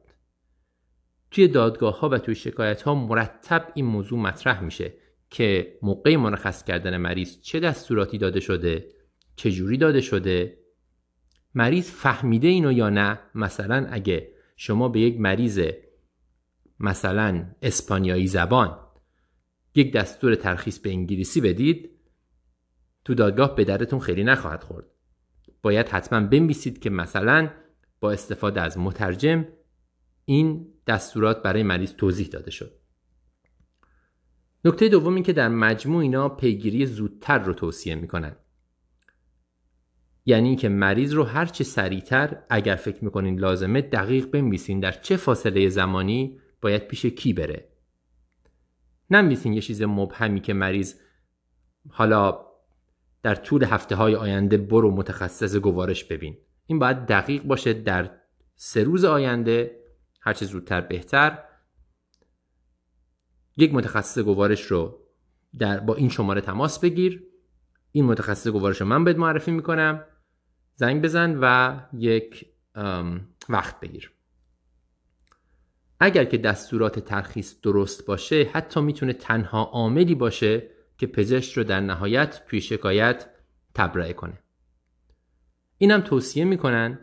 توی 1.32 1.48
دادگاه 1.48 2.00
ها 2.00 2.10
و 2.10 2.18
توی 2.18 2.36
شکایت 2.36 2.82
ها 2.82 2.96
مرتب 2.96 3.72
این 3.74 3.86
موضوع 3.86 4.20
مطرح 4.20 4.64
میشه 4.64 4.94
که 5.30 5.78
موقع 5.82 6.16
مرخص 6.16 6.64
کردن 6.64 6.98
مریض 6.98 7.42
چه 7.42 7.60
دستوراتی 7.60 8.18
داده 8.18 8.40
شده 8.40 8.90
چه 9.42 9.52
جوری 9.52 9.78
داده 9.78 10.02
شده؟ 10.02 10.58
مریض 11.56 11.92
فهمیده 11.92 12.48
اینو 12.48 12.72
یا 12.72 12.90
نه؟ 12.90 13.20
مثلا 13.36 13.88
اگه 13.92 14.32
شما 14.56 14.90
به 14.90 15.00
یک 15.00 15.20
مریض 15.20 15.62
مثلا 16.80 17.46
اسپانیایی 17.62 18.28
زبان 18.28 18.80
یک 19.76 19.94
دستور 19.94 20.36
ترخیص 20.36 20.80
به 20.80 20.90
انگلیسی 20.90 21.42
بدید 21.42 21.90
تو 23.06 23.14
دادگاه 23.14 23.56
به 23.56 23.64
درتون 23.64 24.00
خیلی 24.00 24.24
نخواهد 24.24 24.64
خورد. 24.64 24.86
باید 25.62 25.90
حتما 25.90 26.28
بنویسید 26.28 26.80
که 26.80 26.90
مثلا 26.90 27.50
با 28.00 28.12
استفاده 28.12 28.62
از 28.62 28.78
مترجم 28.78 29.46
این 30.26 30.68
دستورات 30.88 31.44
برای 31.44 31.64
مریض 31.64 31.94
توضیح 31.94 32.28
داده 32.28 32.52
شد. 32.52 32.72
نکته 34.66 34.90
دوم 34.90 35.16
این 35.16 35.24
که 35.24 35.34
در 35.34 35.50
مجموع 35.50 36.02
اینا 36.02 36.30
پیگیری 36.30 36.86
زودتر 36.86 37.40
رو 37.40 37.54
توصیه 37.54 37.96
می‌کنن. 37.96 38.36
یعنی 40.26 40.56
که 40.56 40.70
مریض 40.70 41.14
رو 41.14 41.24
هر 41.24 41.46
چه 41.46 41.64
سریعتر 41.64 42.44
اگر 42.50 42.76
فکر 42.76 43.06
می‌کنین 43.06 43.40
لازمه 43.40 43.82
دقیق 43.82 44.26
بنویسین 44.26 44.80
در 44.80 44.92
چه 44.92 45.18
فاصله 45.18 45.70
زمانی 45.70 46.40
باید 46.62 46.88
پیش 46.88 47.06
کی 47.06 47.34
بره. 47.34 47.68
ننویسین 49.10 49.54
یه 49.54 49.62
چیز 49.62 49.82
مبهمی 49.82 50.42
که 50.42 50.54
مریض 50.54 50.96
حالا 51.90 52.46
در 53.24 53.36
طول 53.36 53.64
هفته 53.64 53.96
های 53.96 54.16
آینده 54.16 54.58
برو 54.58 54.96
متخصص 54.96 55.56
گوارش 55.56 56.04
ببین. 56.04 56.38
این 56.66 56.80
باید 56.80 56.98
دقیق 56.98 57.44
باشه 57.44 57.74
در 57.74 58.12
سه 58.56 58.84
روز 58.84 59.06
آینده 59.06 59.82
هرچه 60.22 60.46
زودتر 60.46 60.82
بهتر. 60.82 61.44
یک 63.58 63.74
متخصص 63.74 64.20
گوارش 64.20 64.62
رو 64.62 65.00
در 65.58 65.80
با 65.80 65.96
این 65.96 66.10
شماره 66.10 66.42
تماس 66.42 66.80
بگیر. 66.80 67.24
این 67.92 68.06
متخصص 68.06 68.48
گوارش 68.48 68.82
رو 68.82 68.88
من 68.88 69.04
بهت 69.04 69.18
معرفی 69.18 69.52
می‌کنم. 69.52 70.06
زنگ 70.82 71.02
بزن 71.02 71.40
و 71.42 71.80
یک 71.94 72.46
وقت 73.50 73.80
بگیر. 73.80 74.12
اگر 76.00 76.26
که 76.26 76.38
دستورات 76.38 77.00
ترخیص 77.00 77.62
درست 77.62 78.06
باشه 78.06 78.50
حتی 78.54 78.82
می‌تونه 78.82 79.14
تنها 79.14 79.64
عاملی 79.64 80.16
باشه 80.16 80.68
که 80.98 81.08
پزشک 81.08 81.54
رو 81.54 81.64
در 81.64 81.80
نهایت 81.80 82.42
توی 82.48 82.62
شکایت 82.62 83.30
تبرئه 83.74 84.14
کنه. 84.14 84.40
اینم 85.78 86.02
توصیه 86.02 86.46
می‌کنن 86.46 87.00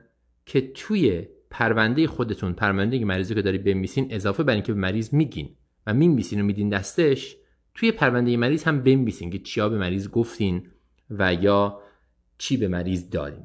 که 0.47 0.61
توی 0.61 1.29
پرونده 1.51 2.07
خودتون 2.07 2.53
پرونده 2.53 3.05
مریضی 3.05 3.35
که 3.35 3.43
داری 3.43 3.59
بنویسین 3.59 4.15
اضافه 4.15 4.43
بر 4.43 4.55
اینکه 4.55 4.73
به 4.73 4.81
مریض 4.81 5.15
میگین 5.15 5.57
و 5.87 5.95
می‌نویسین 5.95 6.41
و 6.41 6.45
میدین 6.45 6.69
دستش 6.69 7.37
توی 7.75 7.93
پرونده 7.93 8.37
مریض 8.37 8.65
هم 8.65 8.83
بنویسین 8.83 9.31
که 9.31 9.39
چیا 9.39 9.69
به 9.69 9.79
مریض 9.79 10.09
گفتین 10.09 10.71
و 11.11 11.35
یا 11.35 11.83
چی 12.39 12.57
به 12.57 12.69
مریض 12.69 13.11
دارین 13.11 13.45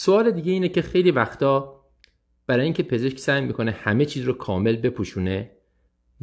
سوال 0.00 0.30
دیگه 0.30 0.52
اینه 0.52 0.68
که 0.68 0.82
خیلی 0.82 1.10
وقتا 1.10 1.80
برای 2.46 2.64
اینکه 2.64 2.82
پزشک 2.82 3.18
سعی 3.18 3.40
می‌کنه 3.40 3.70
همه 3.70 4.04
چیز 4.04 4.24
رو 4.24 4.32
کامل 4.32 4.76
بپوشونه 4.76 5.50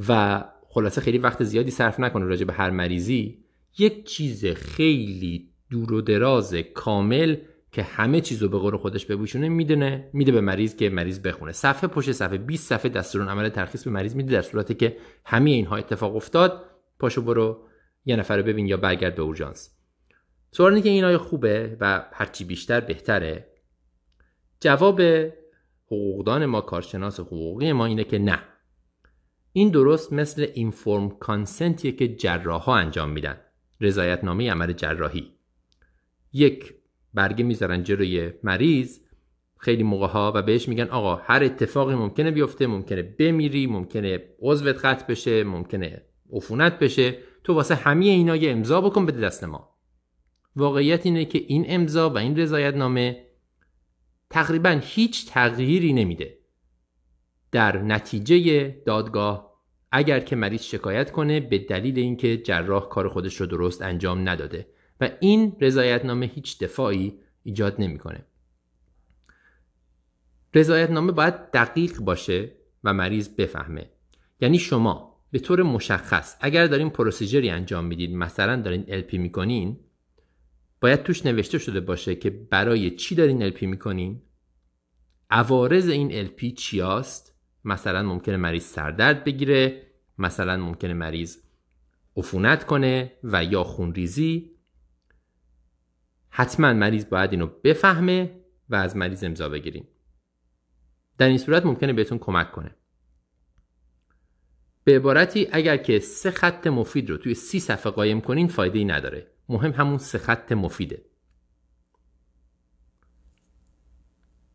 و 0.07 0.43
خلاصه 0.69 1.01
خیلی 1.01 1.17
وقت 1.17 1.43
زیادی 1.43 1.71
صرف 1.71 1.99
نکنه 1.99 2.25
راجع 2.25 2.45
به 2.45 2.53
هر 2.53 2.69
مریضی 2.69 3.43
یک 3.77 4.05
چیز 4.05 4.45
خیلی 4.45 5.49
دور 5.69 5.93
و 5.93 6.01
دراز 6.01 6.55
کامل 6.55 7.35
که 7.71 7.83
همه 7.83 8.21
چیز 8.21 8.43
رو 8.43 8.49
به 8.49 8.57
قول 8.57 8.77
خودش 8.77 9.05
بپوشونه 9.05 9.49
می‌دونه 9.49 10.09
میده 10.13 10.31
به 10.31 10.41
مریض 10.41 10.75
که 10.75 10.89
مریض 10.89 11.19
بخونه. 11.19 11.51
صفحه 11.51 11.87
پشت 11.87 12.11
صفحه 12.11 12.37
20 12.37 12.69
صفحه 12.69 12.89
دستورون 12.89 13.29
عمل 13.29 13.49
ترخیص 13.49 13.83
به 13.83 13.91
مریض 13.91 14.15
میده 14.15 14.33
در 14.33 14.41
صورتی 14.41 14.73
که 14.73 14.97
همه 15.25 15.49
اینها 15.49 15.75
اتفاق 15.75 16.15
افتاد 16.15 16.63
پاشو 16.99 17.21
برو 17.21 17.67
یه 18.05 18.15
نفر 18.15 18.37
رو 18.37 18.43
ببین 18.43 18.67
یا 18.67 18.77
برگرد 18.77 19.15
به 19.15 19.21
اورژانس. 19.21 19.77
سوال 20.51 20.79
که 20.79 20.89
این 20.89 21.17
خوبه 21.17 21.77
و 21.79 22.05
هرچی 22.13 22.45
بیشتر 22.45 22.79
بهتره. 22.79 23.46
جواب 24.59 25.01
حقوقدان 25.85 26.45
ما 26.45 26.61
کارشناس 26.61 27.19
حقوقی 27.19 27.71
ما 27.71 27.85
اینه 27.85 28.03
که 28.03 28.19
نه. 28.19 28.39
این 29.53 29.69
درست 29.69 30.13
مثل 30.13 30.47
اینفورم 30.53 31.09
کانسنتیه 31.09 31.91
که 31.91 32.07
جراح 32.07 32.61
ها 32.61 32.75
انجام 32.75 33.09
میدن. 33.09 33.37
رضایت 33.81 34.23
نامه 34.23 34.51
عمل 34.51 34.73
جراحی. 34.73 35.31
یک 36.33 36.73
برگه 37.13 37.43
می‌ذارن 37.43 37.83
جلوی 37.83 38.31
مریض. 38.43 38.99
خیلی 39.57 39.83
موقع 39.83 40.07
ها 40.07 40.31
و 40.35 40.41
بهش 40.41 40.67
میگن 40.67 40.83
آقا 40.83 41.15
هر 41.15 41.43
اتفاقی 41.43 41.95
ممکنه 41.95 42.31
بیفته 42.31 42.67
ممکنه 42.67 43.01
بمیری 43.01 43.67
ممکنه 43.67 44.23
عضوت 44.39 44.85
قطع 44.85 45.05
بشه 45.07 45.43
ممکنه 45.43 46.01
عفونت 46.33 46.79
بشه. 46.79 47.17
تو 47.43 47.53
واسه 47.53 47.75
همه 47.75 48.05
اینا 48.05 48.35
یه 48.35 48.51
امضا 48.51 48.81
بکن 48.81 49.05
بده 49.05 49.21
دست 49.21 49.43
ما. 49.43 49.77
واقعیت 50.55 51.05
اینه 51.05 51.25
که 51.25 51.43
این 51.47 51.65
امضا 51.67 52.09
و 52.09 52.17
این 52.17 52.37
رضایت 52.37 52.75
نامه 52.75 53.26
تقریبا 54.29 54.79
هیچ 54.83 55.29
تغییری 55.29 55.93
نمیده 55.93 56.37
در 57.51 57.81
نتیجه 57.81 58.69
دادگاه 58.85 59.47
اگر 59.91 60.19
که 60.19 60.35
مریض 60.35 60.61
شکایت 60.61 61.11
کنه 61.11 61.39
به 61.39 61.57
دلیل 61.59 61.99
اینکه 61.99 62.37
جراح 62.37 62.89
کار 62.89 63.07
خودش 63.07 63.35
رو 63.35 63.45
درست 63.45 63.81
انجام 63.81 64.29
نداده 64.29 64.67
و 65.01 65.09
این 65.19 65.55
رضایت 65.61 66.05
نامه 66.05 66.25
هیچ 66.25 66.59
دفاعی 66.59 67.19
ایجاد 67.43 67.81
نمی‌کنه. 67.81 68.25
رضایت 70.53 70.89
نامه 70.89 71.11
باید 71.11 71.51
دقیق 71.51 71.99
باشه 71.99 72.51
و 72.83 72.93
مریض 72.93 73.29
بفهمه 73.29 73.89
یعنی 74.41 74.59
شما 74.59 75.17
به 75.31 75.39
طور 75.39 75.63
مشخص 75.63 76.35
اگر 76.41 76.67
دارین 76.67 76.89
پروسیجری 76.89 77.49
انجام 77.49 77.85
می‌دید 77.85 78.15
مثلا 78.15 78.61
دارین 78.61 78.85
الپی 78.87 79.17
می‌کنین 79.17 79.79
باید 80.81 81.03
توش 81.03 81.25
نوشته 81.25 81.57
شده 81.57 81.79
باشه 81.79 82.15
که 82.15 82.29
برای 82.29 82.91
چی 82.91 83.15
دارین 83.15 83.43
الپی 83.43 83.65
می‌کنین؟ 83.65 84.21
عوارض 85.29 85.89
این 85.89 86.15
الپی 86.15 86.51
چیاست؟ 86.51 87.35
مثلا 87.63 88.03
ممکنه 88.03 88.37
مریض 88.37 88.63
سردرد 88.63 89.23
بگیره 89.23 89.87
مثلا 90.17 90.57
ممکنه 90.57 90.93
مریض 90.93 91.37
عفونت 92.17 92.65
کنه 92.65 93.13
و 93.23 93.43
یا 93.43 93.63
خونریزی. 93.63 94.51
حتما 96.29 96.73
مریض 96.73 97.05
باید 97.05 97.31
اینو 97.31 97.47
بفهمه 97.63 98.41
و 98.69 98.75
از 98.75 98.97
مریض 98.97 99.23
امضا 99.23 99.49
بگیریم 99.49 99.87
در 101.17 101.27
این 101.27 101.37
صورت 101.37 101.65
ممکنه 101.65 101.93
بهتون 101.93 102.17
کمک 102.17 102.51
کنه. 102.51 102.75
به 104.83 104.95
عبارتی 104.95 105.47
اگر 105.51 105.77
که 105.77 105.99
سه 105.99 106.31
خط 106.31 106.67
مفید 106.67 107.09
رو 107.09 107.17
توی 107.17 107.33
سی 107.33 107.59
صفحه 107.59 107.91
قایم 107.91 108.21
کنین 108.21 108.47
فایده 108.47 108.79
ای 108.79 108.85
نداره. 108.85 109.31
مهم 109.49 109.71
همون 109.71 109.97
سه 109.97 110.17
خط 110.17 110.51
مفیده. 110.51 111.05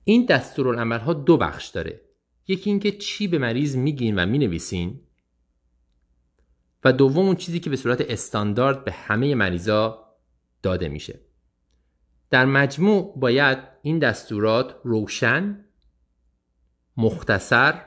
این 0.04 0.28
ها 0.90 1.14
دو 1.14 1.36
بخش 1.36 1.68
داره. 1.68 2.00
یکی 2.46 2.70
اینکه 2.70 2.92
چی 2.92 3.28
به 3.28 3.38
مریض 3.38 3.76
میگین 3.76 4.18
و 4.18 4.26
می‌نویسین 4.26 5.00
و 6.84 6.92
دوم 6.92 7.26
اون 7.26 7.36
چیزی 7.36 7.60
که 7.60 7.70
به 7.70 7.76
صورت 7.76 8.00
استاندارد 8.00 8.84
به 8.84 8.92
همه 8.92 9.34
مریضا 9.34 10.08
داده 10.62 10.88
میشه. 10.88 11.20
در 12.30 12.44
مجموع 12.44 13.18
باید 13.18 13.58
این 13.82 13.98
دستورات 13.98 14.76
روشن 14.84 15.64
مختصر 16.96 17.84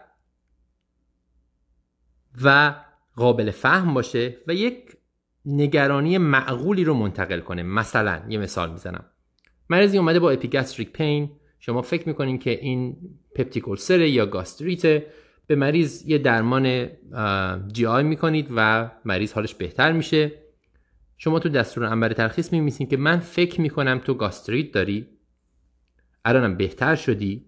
و 2.41 2.75
قابل 3.15 3.51
فهم 3.51 3.93
باشه 3.93 4.37
و 4.47 4.53
یک 4.53 4.97
نگرانی 5.45 6.17
معقولی 6.17 6.83
رو 6.83 6.93
منتقل 6.93 7.39
کنه. 7.39 7.63
مثلا 7.63 8.21
یه 8.29 8.37
مثال 8.37 8.71
می‌زنم. 8.71 9.05
مریضی 9.69 9.97
اومده 9.97 10.19
با 10.19 10.31
epigastric 10.31 10.91
pain. 10.91 11.31
شما 11.59 11.81
فکر 11.81 12.07
می‌کنین 12.07 12.39
که 12.39 12.59
این 12.61 12.97
peptic 13.35 13.71
ulcer 13.71 14.01
یا 14.01 14.25
گاستریته 14.25 15.03
به 15.47 15.55
مریض 15.55 16.03
یه 16.05 16.17
درمان 16.17 16.89
GI 17.73 18.03
می‌کنید 18.03 18.47
و 18.55 18.91
مریض 19.05 19.33
حالش 19.33 19.55
بهتر 19.55 19.91
میشه. 19.91 20.31
شما 21.17 21.39
تو 21.39 21.49
دستور 21.49 21.83
انبر 21.83 22.13
ترخیص 22.13 22.53
می‌نویسین 22.53 22.87
که 22.87 22.97
من 22.97 23.19
فکر 23.19 23.61
می‌کنم 23.61 24.01
تو 24.05 24.13
گاستریت 24.13 24.71
داری. 24.71 25.07
الانم 26.25 26.57
بهتر 26.57 26.95
شدی. 26.95 27.45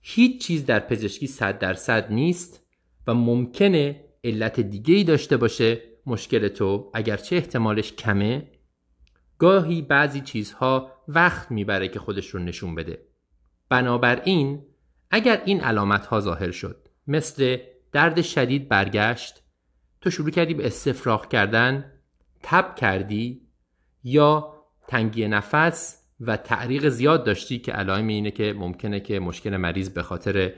هیچ 0.00 0.46
چیز 0.46 0.66
در 0.66 0.80
پزشکی 0.80 1.26
صد 1.26 1.58
درصد 1.58 2.12
نیست 2.12 2.66
و 3.06 3.14
ممکنه 3.14 4.04
علت 4.24 4.60
دیگه 4.60 4.94
ای 4.94 5.04
داشته 5.04 5.36
باشه. 5.36 5.91
مشکل 6.06 6.48
تو 6.48 6.90
اگرچه 6.94 7.36
احتمالش 7.36 7.92
کمه 7.92 8.50
گاهی 9.38 9.82
بعضی 9.82 10.20
چیزها 10.20 10.92
وقت 11.08 11.50
می‌بره 11.50 11.88
که 11.88 11.98
خودش 11.98 12.28
رو 12.28 12.40
نشون 12.40 12.74
بده. 12.74 13.06
بنابراین 13.68 14.62
اگر 15.10 15.42
این 15.44 15.60
علامت 15.60 16.06
ها 16.06 16.20
ظاهر 16.20 16.50
شد 16.50 16.88
مثل 17.06 17.56
درد 17.92 18.22
شدید 18.22 18.68
برگشت 18.68 19.42
تو 20.00 20.10
شروع 20.10 20.30
کردی 20.30 20.54
به 20.54 20.66
استفراغ 20.66 21.28
کردن 21.28 21.92
تب 22.42 22.74
کردی 22.76 23.48
یا 24.04 24.54
تنگی 24.88 25.28
نفس 25.28 26.02
و 26.20 26.36
تعریق 26.36 26.88
زیاد 26.88 27.24
داشتی 27.24 27.58
که 27.58 27.72
علائم 27.72 28.06
اینه 28.06 28.30
که 28.30 28.52
ممکنه 28.52 29.00
که 29.00 29.20
مشکل 29.20 29.56
مریض 29.56 29.90
به 29.90 30.02
خاطر 30.02 30.52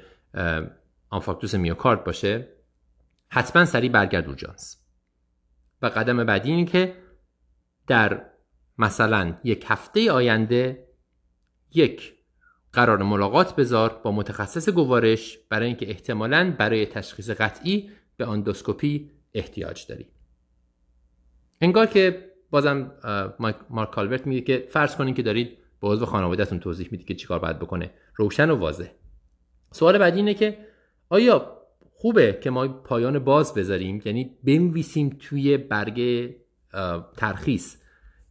آنفاکتوس 1.11 1.55
میوکارد 1.55 2.05
باشه 2.05 2.49
حتما 3.29 3.65
سریع 3.65 3.91
برگرد 3.91 4.27
اورژانس 4.27 4.84
و 5.83 5.87
قدم 5.87 6.25
بعدی 6.25 6.51
اینه 6.51 6.65
که 6.65 6.97
در 7.87 8.27
مثلا 8.79 9.37
یک 9.45 9.65
هفته 9.69 10.13
آینده 10.13 10.89
یک 11.75 12.15
قرار 12.73 13.03
ملاقات 13.03 13.57
بذار 13.57 14.01
با 14.05 14.13
متخصص 14.13 14.69
گوارش 14.69 15.39
برای 15.49 15.67
اینکه 15.67 15.91
احتمالا 15.91 16.55
برای 16.59 16.87
تشخیص 16.87 17.31
قطعی 17.31 17.91
به 18.17 18.25
آندوسکوپی 18.25 19.11
احتیاج 19.35 19.87
داری. 19.87 20.07
انگار 21.61 21.87
که 21.87 22.31
بازم 22.51 22.93
مارک 23.71 23.91
کالورت 23.91 24.27
میگه 24.27 24.41
که 24.41 24.69
فرض 24.71 24.97
کنین 24.97 25.15
که 25.15 25.23
دارید 25.23 25.59
به 25.81 25.89
عضو 25.89 26.07
خانوادهتون 26.07 26.61
توضیح 26.61 26.89
می‌دید 26.91 27.07
که 27.07 27.15
چیکار 27.15 27.39
باید 27.39 27.59
بکنه. 27.59 27.91
روشن 28.17 28.51
و 28.51 28.57
واضح. 28.57 28.89
سوال 29.73 29.99
بعدی 29.99 30.17
اینه 30.17 30.35
که 30.35 30.67
آیا 31.09 31.64
خوبه 32.05 32.39
که 32.43 32.51
ما 32.51 32.69
پایان 32.69 33.19
باز 33.19 33.55
بذاریم. 33.55 34.03
یعنی 34.05 34.37
بنویسیم 34.45 35.17
توی 35.21 35.57
برگه 35.57 36.37
ترخیص 37.17 37.77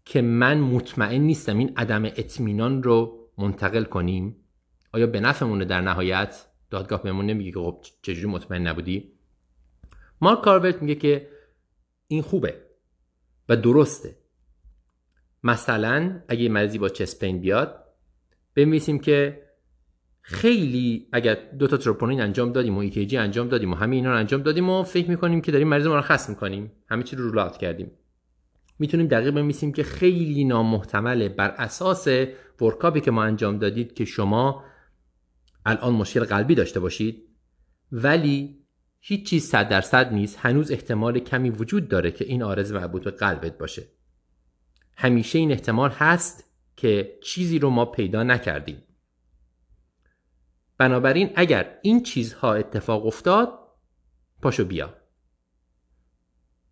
که 0.06 0.22
من 0.22 0.60
مطمئن 0.60 1.22
نیستم 1.22 1.58
این 1.58 1.74
عدم 1.78 2.06
اطمینان 2.06 2.84
رو 2.84 3.30
منتقل 3.38 3.84
کنیم. 3.84 4.36
آیا 4.92 5.08
به 5.08 5.20
نفعمونه 5.20 5.66
در 5.66 5.82
نهایت 5.82 6.46
دادگاه 6.70 7.04
بهمون 7.04 7.26
نمیگه 7.26 7.52
که 7.52 7.60
خب 7.60 7.86
چجوری 8.02 8.28
مطمئن 8.28 8.68
نبودی؟ 8.68 9.14
مارک 10.22 10.42
کارورت 10.42 10.82
میگه 10.82 10.96
که 10.96 11.28
این 12.08 12.22
خوبه 12.22 12.62
و 13.50 13.58
درسته. 13.58 14.16
مثلا 15.44 16.22
اگه 16.28 16.50
مریضی 16.50 16.78
با 16.78 16.90
چسپین 16.90 17.40
بیاد 17.40 17.86
بنویسیم 18.56 19.00
که 19.00 19.43
خیلی 20.26 21.08
اگر 21.12 21.38
دو 21.60 21.68
تا 21.68 21.78
تروپونین 21.78 22.22
انجام 22.22 22.52
دادیم 22.52 22.76
و 22.76 22.80
EKG 22.80 23.18
انجام 23.18 23.48
دادیم 23.48 23.72
و 23.72 23.76
همه 23.76 23.96
اینا 23.96 24.12
رو 24.12 24.18
انجام 24.18 24.42
دادیم 24.42 24.70
و 24.70 24.84
فکر 24.84 25.10
می‌کنیم 25.10 25.42
که 25.42 25.52
داریم 25.52 25.68
مریض 25.68 25.88
مرخص 25.88 26.30
می‌کنیم. 26.30 26.72
همه 26.88 27.04
چی 27.04 27.16
رو 27.16 27.24
rule 27.30 27.46
out 27.46 27.58
کردیم. 27.58 27.92
می‌تونیم 28.80 29.08
دقیق 29.08 29.30
بنویسیم 29.30 29.72
که 29.72 29.84
خیلی 29.84 30.44
نامحتمله. 30.44 31.30
بر 31.30 31.50
اساس 31.50 32.08
workup 32.62 32.96
ی 32.96 33.02
که 33.02 33.12
ما 33.12 33.24
انجام 33.24 33.58
دادید 33.58 33.94
که 33.94 34.06
شما 34.06 34.64
الان 35.66 35.94
مشکل 35.94 36.24
قلبی 36.24 36.56
داشته 36.56 36.80
باشید 36.80 37.24
ولی 37.92 38.58
هیچ 39.00 39.30
چیز 39.30 39.44
صد 39.44 39.70
درصد 39.70 40.14
نیست. 40.14 40.40
هنوز 40.42 40.72
احتمال 40.72 41.20
کمی 41.20 41.50
وجود 41.50 41.88
داره 41.88 42.12
که 42.12 42.26
این 42.26 42.44
آرز 42.44 42.72
مربوط 42.72 43.04
به 43.04 43.12
قلبت 43.12 43.58
باشه. 43.58 43.84
همیشه 44.98 45.40
این 45.40 45.52
احتمال 45.52 45.90
هست 45.90 46.52
که 46.76 47.20
چیزی 47.24 47.60
رو 47.60 47.70
ما 47.70 47.86
پیدا 47.86 48.24
نکردیم. 48.24 48.78
بنابراین 50.78 51.32
اگر 51.36 51.80
این 51.82 52.04
چیزها 52.04 52.54
اتفاق 52.54 53.06
افتاد 53.06 53.60
پاشو 54.42 54.66
بیا. 54.66 54.94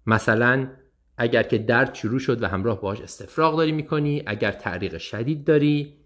مثلا 0.06 0.70
اگر 1.18 1.43
که 1.43 1.58
درد 1.58 1.95
شروع 1.95 2.20
شد 2.20 2.43
و 2.43 2.47
همراه 2.47 2.82
باهاش 2.82 3.02
استفراغ 3.02 3.58
داری 3.58 3.72
می‌کنی 3.72 4.24
اگر 4.26 4.52
تعریق 4.52 4.97
شدید 4.97 5.43
داری 5.43 5.97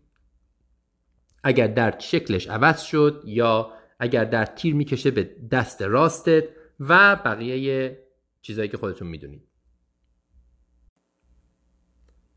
اگر 1.44 1.68
درد 1.68 2.00
شکلش 2.00 2.48
عوض 2.48 2.82
شد 2.82 3.24
یا 3.26 3.72
اگر 4.00 4.26
درد 4.26 4.56
تیر 4.56 4.76
می‌کشه 4.76 5.12
به 5.12 5.24
دست 5.52 5.82
راستت 5.82 6.44
و 6.80 7.16
بقیه 7.16 8.00
چیزهایی 8.42 8.70
که 8.70 8.78
خودتون 8.78 9.08
می‌دونید. 9.08 9.48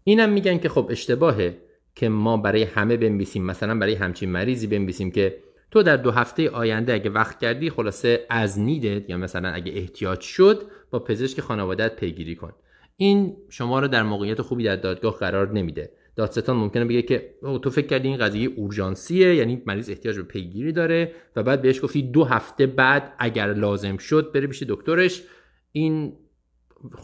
اینم 0.05 0.33
میگن 0.33 0.59
که 0.59 0.69
خب 0.69 0.89
اشتباهه 0.91 1.63
که 1.95 2.09
ما 2.09 2.37
برای 2.37 2.63
همه 2.63 2.97
بنویسیم. 2.97 3.45
مثلا 3.45 3.79
برای 3.79 3.95
همچین 3.95 4.31
مریضی 4.31 4.67
بنویسیم 4.67 5.11
که 5.11 5.43
تو 5.71 5.83
در 5.83 5.97
دو 5.97 6.11
هفته 6.11 6.51
آینده 6.51 6.93
اگه 6.93 7.11
وقت 7.11 7.39
کردی 7.39 7.71
خلاصه 7.71 8.27
از 8.31 8.59
نیدت 8.59 9.11
یا 9.11 9.17
مثلا 9.17 9.49
اگه 9.49 9.73
احتیاج 9.77 10.21
شد 10.21 10.63
با 10.91 10.99
پزشک 10.99 11.41
خانوادت 11.41 11.97
پیگیری 11.97 12.35
کن. 12.35 12.53
این 12.97 13.37
شما 13.49 13.81
رو 13.81 13.89
در 13.89 14.03
موقعیت 14.03 14.43
خوبی 14.43 14.65
در 14.65 14.77
دادگاه 14.77 15.17
قرار 15.17 15.53
نمیده. 15.53 15.93
دادستان 16.17 16.57
ممکنه 16.57 16.85
بگه 16.85 17.03
که 17.03 17.35
تو 17.63 17.71
فکر 17.71 17.87
کردی 17.87 18.09
این 18.09 18.17
قضیه 18.17 18.49
اورژانسیه 18.49 19.35
یعنی 19.35 19.63
مریض 19.67 19.91
احتیاج 19.91 20.17
به 20.17 20.23
پیگیری 20.23 20.73
داره 20.73 21.13
و 21.37 21.43
بعد 21.43 21.63
بهش 21.63 21.85
گفتی 21.85 22.03
دو 22.03 22.25
هفته 22.25 22.67
بعد 22.67 23.15
اگر 23.19 23.53
لازم 23.53 23.97
شد 23.97 24.33
بره 24.33 24.47
پیش 24.47 24.63
دکترش. 24.63 25.23
این 25.73 26.17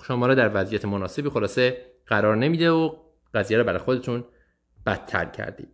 شما 0.06 0.26
رو 0.26 0.34
در 0.34 0.50
وضعیت 0.54 0.84
مناسبی 0.84 1.28
خلاصه 1.28 1.76
قرار 2.06 2.36
نمیده 2.36 2.70
و 2.70 2.90
قضیه 3.34 3.58
رو 3.58 3.64
برای 3.64 3.78
خودتون 3.78 4.24
بدتر 4.86 5.24
کردید. 5.24 5.68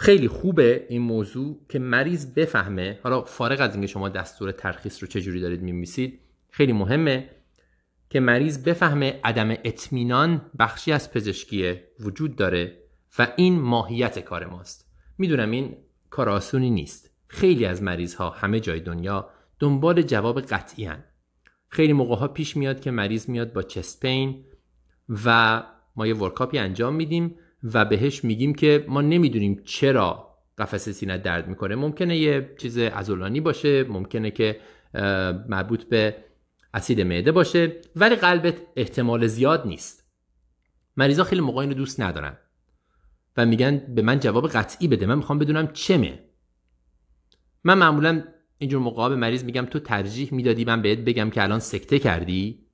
خیلی 0.00 0.28
خوبه 0.28 0.86
این 0.88 1.02
موضوع 1.02 1.60
که 1.68 1.78
مریض 1.78 2.26
بفهمه. 2.34 2.98
حالا 3.02 3.22
فارغ 3.22 3.60
از 3.60 3.72
اینکه 3.72 3.86
شما 3.86 4.08
دستور 4.08 4.52
ترخیص 4.52 5.02
رو 5.02 5.08
چجوری 5.08 5.40
دارید 5.40 5.62
میمیسید 5.62 6.20
خیلی 6.50 6.72
مهمه 6.72 7.30
که 8.10 8.20
مریض 8.20 8.62
بفهمه 8.62 9.20
عدم 9.24 9.50
اطمینان 9.50 10.50
بخشی 10.58 10.92
از 10.92 11.12
پزشکی 11.12 11.74
وجود 12.00 12.36
داره 12.36 12.78
و 13.18 13.32
این 13.36 13.60
ماهیت 13.60 14.18
کار 14.18 14.46
ماست. 14.46 14.90
می‌دونم 15.18 15.50
این 15.50 15.76
کار 16.10 16.28
آسونی 16.28 16.70
نیست. 16.70 17.10
خیلی 17.28 17.64
از 17.64 17.82
مریض 17.82 18.14
ها 18.14 18.30
همه 18.30 18.60
جای 18.60 18.80
دنیا 18.80 19.30
دنبال 19.58 20.02
جواب 20.02 20.40
قطعی 20.40 20.84
هن. 20.84 21.04
خیلی 21.68 21.92
موقع 21.92 22.16
ها 22.16 22.28
پیش 22.28 22.56
میاد 22.56 22.80
که 22.80 22.90
مریض 22.90 23.28
میاد 23.28 23.52
با 23.52 23.62
چست 23.62 24.00
پین 24.00 24.44
و 25.24 25.62
ما 25.96 26.06
یه 26.06 26.16
ورکاپی 26.16 26.58
انجام 26.58 26.94
میدیم 26.94 27.36
و 27.64 27.84
بهش 27.84 28.24
میگیم 28.24 28.54
که 28.54 28.84
ما 28.88 29.00
نمی‌دونیم 29.00 29.62
چرا 29.64 30.36
قفسه 30.58 30.92
سینه 30.92 31.18
درد 31.18 31.48
می‌کنه. 31.48 31.74
ممکنه 31.74 32.16
یه 32.16 32.54
چیز 32.58 32.78
ازولانی 32.78 33.40
باشه 33.40 33.84
ممکنه 33.84 34.30
که 34.30 34.60
مربوط 35.48 35.84
به 35.84 36.16
اسید 36.74 37.00
معده 37.00 37.32
باشه 37.32 37.80
ولی 37.96 38.16
قلبت 38.16 38.54
احتمال 38.76 39.26
زیاد 39.26 39.66
نیست. 39.66 40.10
مریضا 40.96 41.24
خیلی 41.24 41.40
موقع 41.40 41.60
اینو 41.60 41.74
دوست 41.74 42.00
ندارن 42.00 42.38
و 43.36 43.46
میگن 43.46 43.78
به 43.78 44.02
من 44.02 44.20
جواب 44.20 44.48
قطعی 44.48 44.88
بده. 44.88 45.06
من 45.06 45.14
می‌خوام 45.14 45.38
بدونم 45.38 45.72
چمه. 45.72 46.18
من 47.64 47.78
معمولا 47.78 48.24
اینجور 48.58 48.80
موقع 48.80 49.08
به 49.08 49.16
مریض 49.16 49.44
میگم 49.44 49.66
تو 49.66 49.78
ترجیح 49.78 50.34
می‌دادی 50.34 50.64
من 50.64 50.82
بهت 50.82 50.98
بگم 50.98 51.30
که 51.30 51.42
الان 51.42 51.58
سکته 51.58 51.98
کردی؟ 51.98 52.66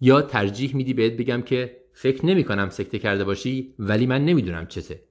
یا 0.00 0.22
ترجیح 0.22 0.76
میدی 0.76 0.94
بهت 0.94 1.12
بگم 1.12 1.42
که 1.42 1.76
فکر 2.00 2.26
نمی 2.26 2.44
کنم 2.44 2.68
سکته 2.68 2.98
کرده 2.98 3.24
باشی 3.24 3.74
ولی 3.78 4.06
من 4.06 4.24
نمی‌دونم 4.24 4.66
چته 4.66 5.02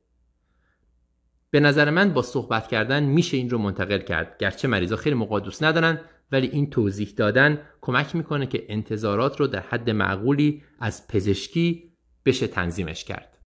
به 1.49 1.59
نظر 1.59 1.89
من 1.89 2.13
با 2.13 2.21
صحبت 2.21 2.67
کردن 2.67 3.03
میشه 3.03 3.37
این 3.37 3.49
رو 3.49 3.57
منتقل 3.57 3.99
کرد. 3.99 4.37
گرچه 4.39 4.67
مریضا 4.67 4.95
خیلی 4.95 5.15
موقع 5.15 5.39
دوست 5.39 5.63
ندارن 5.63 6.01
ولی 6.31 6.47
این 6.47 6.69
توضیح 6.69 7.13
دادن 7.17 7.61
کمک 7.81 8.15
می‌کنه 8.15 8.45
که 8.45 8.65
انتظارات 8.69 9.39
رو 9.39 9.47
در 9.47 9.59
حد 9.59 9.89
معقولی 9.89 10.63
از 10.79 11.07
پزشکی 11.07 11.93
بشه 12.25 12.47
تنظیمش 12.47 13.03
کرد. 13.03 13.37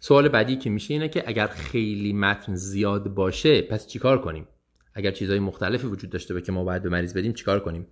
سوال 0.00 0.28
بعدی 0.28 0.56
که 0.56 0.70
میشه 0.70 0.94
اینه 0.94 1.08
که 1.08 1.24
اگر 1.26 1.46
خیلی 1.46 2.12
متن 2.12 2.54
زیاد 2.54 3.14
باشه 3.14 3.62
پس 3.62 3.86
چیکار 3.86 4.20
کنیم؟ 4.20 4.48
اگر 4.94 5.10
چیزهای 5.10 5.38
مختلفی 5.38 5.86
وجود 5.86 6.10
داشته 6.10 6.34
باشه 6.34 6.46
که 6.46 6.52
ما 6.52 6.64
باید 6.64 6.82
به 6.82 6.88
مریض 6.88 7.14
بدیم 7.14 7.32
چیکار 7.32 7.60
کنیم؟ 7.60 7.86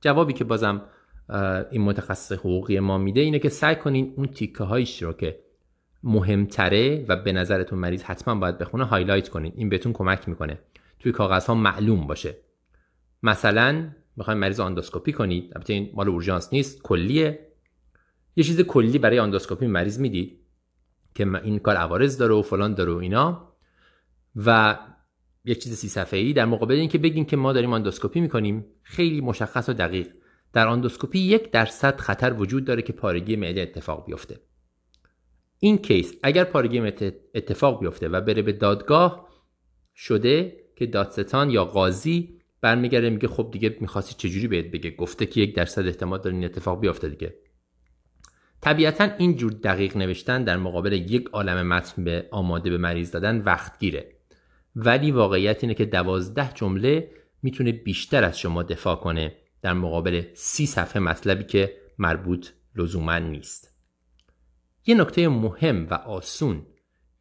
جوابی 0.00 0.32
که 0.32 0.44
بازم 0.44 0.82
این 1.70 1.82
متخصص 1.82 2.32
حقوقی 2.32 2.80
ما 2.80 2.98
میده 2.98 3.20
اینه 3.20 3.38
که 3.38 3.48
سعی 3.48 3.76
کنین 3.76 4.12
اون 4.16 4.26
تیکه 4.26 4.64
هایش 4.64 5.02
رو 5.02 5.12
که 5.12 5.38
مهمتره 6.02 7.04
و 7.08 7.16
به 7.16 7.32
نظرتون 7.32 7.78
مریض 7.78 8.02
حتما 8.02 8.34
باید 8.34 8.58
بخونه 8.58 8.84
هایلایت 8.84 9.28
کنین. 9.28 9.52
این 9.56 9.68
بهتون 9.68 9.92
کمک 9.92 10.28
می‌کنه. 10.28 10.58
توی 11.00 11.12
کاغذ 11.12 11.46
ها 11.46 11.54
معلوم 11.54 12.06
باشه. 12.06 12.36
مثلا 13.22 13.88
می‌خوایم 14.16 14.40
مریض 14.40 14.60
آندوسکوپی 14.60 15.12
کنید. 15.12 15.52
البته 15.54 15.72
این 15.72 15.90
مال 15.94 16.08
اورژانس 16.08 16.52
نیست 16.52 16.82
کلیه. 16.82 17.46
یه 18.36 18.44
چیز 18.44 18.60
کلی 18.60 18.98
برای 18.98 19.18
آندوسکوپی 19.18 19.66
مریض 19.66 20.00
می‌دید 20.00 20.38
که 21.14 21.26
این 21.44 21.58
کار 21.58 21.76
عوارض 21.76 22.18
داره 22.18 22.34
و 22.34 22.42
فلان 22.42 22.74
داره 22.74 22.92
و 22.92 22.96
اینا. 22.96 23.52
و 24.36 24.78
یه 25.44 25.54
چیز 25.54 25.74
سی 25.74 25.88
صفحه 25.88 26.20
ای 26.20 26.32
در 26.32 26.44
مقابل 26.44 26.74
اینکه 26.74 26.98
بگیم 26.98 27.24
که 27.24 27.36
ما 27.36 27.52
داریم 27.52 27.72
آندوسکوپی 27.72 28.20
می‌کنیم. 28.20 28.64
خیلی 28.82 29.20
مشخص 29.20 29.68
و 29.68 29.72
دقیق. 29.72 30.08
در 30.52 30.68
آندوسکوپی 30.68 31.18
یک 31.18 31.50
درصد 31.50 32.00
خطر 32.00 32.32
وجود 32.32 32.64
داره 32.64 32.82
که 32.82 32.92
پارگی 32.92 33.36
معده 33.36 33.60
اتفاق 33.60 34.06
بیفته. 34.06 34.40
این 35.58 35.78
کیس 35.78 36.14
اگر 36.22 36.44
پارگی 36.44 36.80
معده 36.80 37.20
اتفاق 37.34 37.80
بیفته 37.80 38.08
و 38.08 38.20
بره 38.20 38.42
به 38.42 38.52
دادگاه 38.52 39.28
شده 39.94 40.56
که 40.76 40.86
دادستان 40.86 41.50
یا 41.50 41.64
قاضی 41.64 42.38
برمیگرده 42.60 43.10
میگه 43.10 43.28
خب 43.28 43.48
دیگه 43.52 43.76
می‌خواستی 43.80 44.28
چجوری 44.28 44.48
بهت 44.48 44.66
بگه؟ 44.66 44.90
گفته 44.90 45.26
که 45.26 45.40
یک 45.40 45.54
درصد 45.54 45.86
احتمال 45.86 46.20
داره 46.20 46.36
این 46.36 46.44
اتفاق 46.44 46.80
بیفته 46.80 47.08
دیگه. 47.08 47.34
طبیعتا 48.60 49.04
این 49.18 49.36
جور 49.36 49.52
دقیق 49.52 49.96
نوشتن 49.96 50.44
در 50.44 50.56
مقابل 50.56 50.92
یک 50.92 51.28
عالم 51.32 51.66
متن 51.66 52.04
به 52.04 52.28
آماده 52.30 52.70
به 52.70 52.78
مریض 52.78 53.10
دادن 53.10 53.38
وقت 53.38 53.78
گیره 53.78 54.12
ولی 54.76 55.10
واقعیت 55.10 55.64
اینه 55.64 55.74
که 55.74 55.84
دوازده 55.84 56.50
جمله 56.54 57.10
می‌تونه 57.42 57.72
بیشتر 57.72 58.24
از 58.24 58.38
شما 58.38 58.62
دفاع 58.62 58.96
کنه. 58.96 59.36
در 59.62 59.72
مقابل 59.72 60.22
سی 60.34 60.66
صفحه 60.66 61.02
مطلبی 61.02 61.44
که 61.44 61.76
مربوط 61.98 62.48
لزوما 62.76 63.18
نیست. 63.18 63.74
یه 64.86 64.94
نکته 64.94 65.28
مهم 65.28 65.86
و 65.86 65.94
آسون 65.94 66.66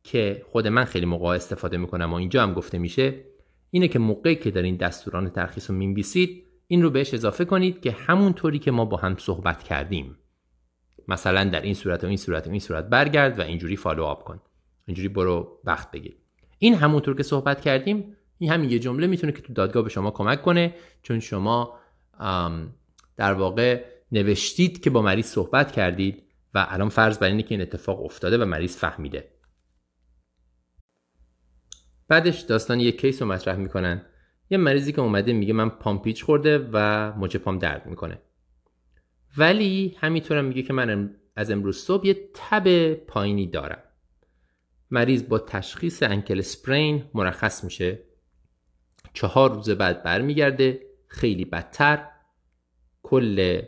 که 0.03 0.45
خود 0.51 0.67
من 0.67 0.85
خیلی 0.85 1.05
موقع 1.05 1.27
استفاده 1.27 1.77
می‌کنم 1.77 2.13
و 2.13 2.15
اینجا 2.15 2.43
هم 2.43 2.53
گفته 2.53 2.77
میشه 2.77 3.25
اینه 3.71 3.87
که 3.87 3.99
موقعی 3.99 4.35
که 4.35 4.51
دارین 4.51 4.75
دستوران 4.75 5.29
ترخیص 5.29 5.69
رو 5.69 5.75
می‌نویسید 5.75 6.43
این 6.67 6.83
رو 6.83 6.89
بهش 6.89 7.13
اضافه 7.13 7.45
کنید 7.45 7.81
که 7.81 7.91
همون 7.91 8.33
طوری 8.33 8.59
که 8.59 8.71
ما 8.71 8.85
با 8.85 8.97
هم 8.97 9.17
صحبت 9.17 9.63
کردیم. 9.63 10.17
مثلا 11.07 11.43
در 11.43 11.61
این 11.61 11.73
صورت 11.73 12.03
و 12.03 12.07
این 12.07 12.17
صورت 12.17 12.47
و 12.47 12.49
این 12.49 12.59
صورت 12.59 12.85
برگرد 12.85 13.39
و 13.39 13.41
اینجوری 13.41 13.75
فالو 13.75 14.03
آپ 14.03 14.23
کن. 14.23 14.41
اینجوری 14.85 15.07
برو 15.07 15.59
وقت 15.63 15.91
بگیر. 15.91 16.17
این 16.59 16.75
همونطور 16.75 17.15
که 17.15 17.23
صحبت 17.23 17.61
کردیم 17.61 18.17
این 18.37 18.51
همین 18.51 18.69
یه 18.69 18.79
جمله 18.79 19.07
می‌تونه 19.07 19.31
که 19.31 19.41
تو 19.41 19.53
دادگاه 19.53 19.83
به 19.83 19.89
شما 19.89 20.11
کمک 20.11 20.41
کنه 20.41 20.75
چون 21.03 21.19
شما 21.19 21.79
در 23.17 23.33
واقع 23.33 23.85
نوشتید 24.11 24.83
که 24.83 24.89
با 24.89 25.01
مریض 25.01 25.25
صحبت 25.25 25.71
کردید 25.71 26.23
و 26.53 26.65
الان 26.69 26.89
فرض 26.89 27.17
بر 27.17 27.27
اینه 27.27 27.43
که 27.43 27.55
این 27.55 27.61
اتفاق 27.61 28.05
افتاده 28.05 28.37
و 28.37 28.45
مریض 28.45 28.77
فهمیده. 28.77 29.31
بعدش 32.07 32.39
داستان 32.41 32.79
یه 32.79 32.91
کیس 32.91 33.21
رو 33.21 33.27
مطرح 33.27 33.55
می‌کنن. 33.55 34.05
یه 34.49 34.57
مریضی 34.57 34.91
که 34.91 35.01
اومده 35.01 35.33
میگه 35.33 35.53
من 35.53 35.69
پام 35.69 36.01
پیچ 36.01 36.23
خورده 36.23 36.69
و 36.73 37.11
مچ 37.17 37.35
پام 37.35 37.59
درد 37.59 37.85
می‌کنه. 37.85 38.21
ولی 39.37 39.95
همینطورم 39.99 40.45
میگه 40.45 40.63
که 40.63 40.73
من 40.73 41.15
از 41.35 41.51
امروز 41.51 41.77
صبح 41.77 42.07
یه 42.07 42.29
تب 42.33 42.93
پایینی 42.93 43.47
دارم. 43.47 43.83
مریض 44.91 45.23
با 45.23 45.39
تشخیص 45.39 46.03
انکل 46.03 46.41
سپرین 46.41 47.03
مرخص 47.13 47.63
میشه. 47.63 47.99
چهار 49.13 49.53
روز 49.53 49.69
بعد 49.69 50.03
برمیگرده. 50.03 50.81
خیلی 51.07 51.45
بدتر. 51.45 52.07
کل 53.03 53.61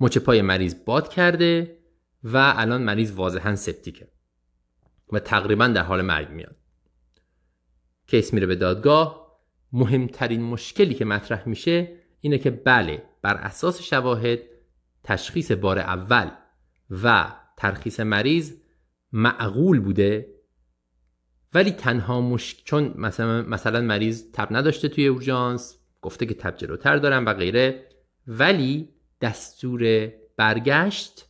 مچ 0.00 0.18
پای 0.18 0.42
مریض 0.42 0.74
باد 0.84 1.08
کرده 1.08 1.78
و 2.24 2.52
الان 2.56 2.82
مریض 2.82 3.12
واضحا 3.12 3.56
سپتیکه 3.56 4.08
و 5.12 5.18
تقریبا 5.18 5.66
در 5.66 5.82
حال 5.82 6.02
مرگ 6.02 6.30
میاد. 6.30 6.56
کیس 8.06 8.34
میره 8.34 8.46
به 8.46 8.56
دادگاه. 8.56 9.28
مهمترین 9.72 10.42
مشکلی 10.42 10.94
که 10.94 11.04
مطرح 11.04 11.48
میشه 11.48 11.96
اینه 12.20 12.38
که 12.38 12.50
بله 12.50 13.02
بر 13.22 13.34
اساس 13.34 13.82
شواهد 13.82 14.38
تشخیص 15.04 15.52
بار 15.52 15.78
اول 15.78 16.30
و 16.90 17.32
ترخیص 17.56 18.00
مریض 18.00 18.54
معقول 19.12 19.80
بوده 19.80 20.34
ولی 21.54 21.70
تنها 21.70 22.20
مشک 22.20 22.64
چون 22.64 22.94
مثلا, 22.96 23.42
مثلا 23.42 23.80
مریض 23.80 24.32
تب 24.32 24.48
نداشته 24.50 24.88
توی 24.88 25.06
اورژانس 25.06 25.77
گفته 26.02 26.26
که 26.26 26.34
تب 26.34 26.56
جلوتر 26.56 26.96
دارم 26.96 27.26
و 27.26 27.34
غیره. 27.34 27.86
ولی 28.26 28.88
دستور 29.20 30.12
برگشت 30.36 31.28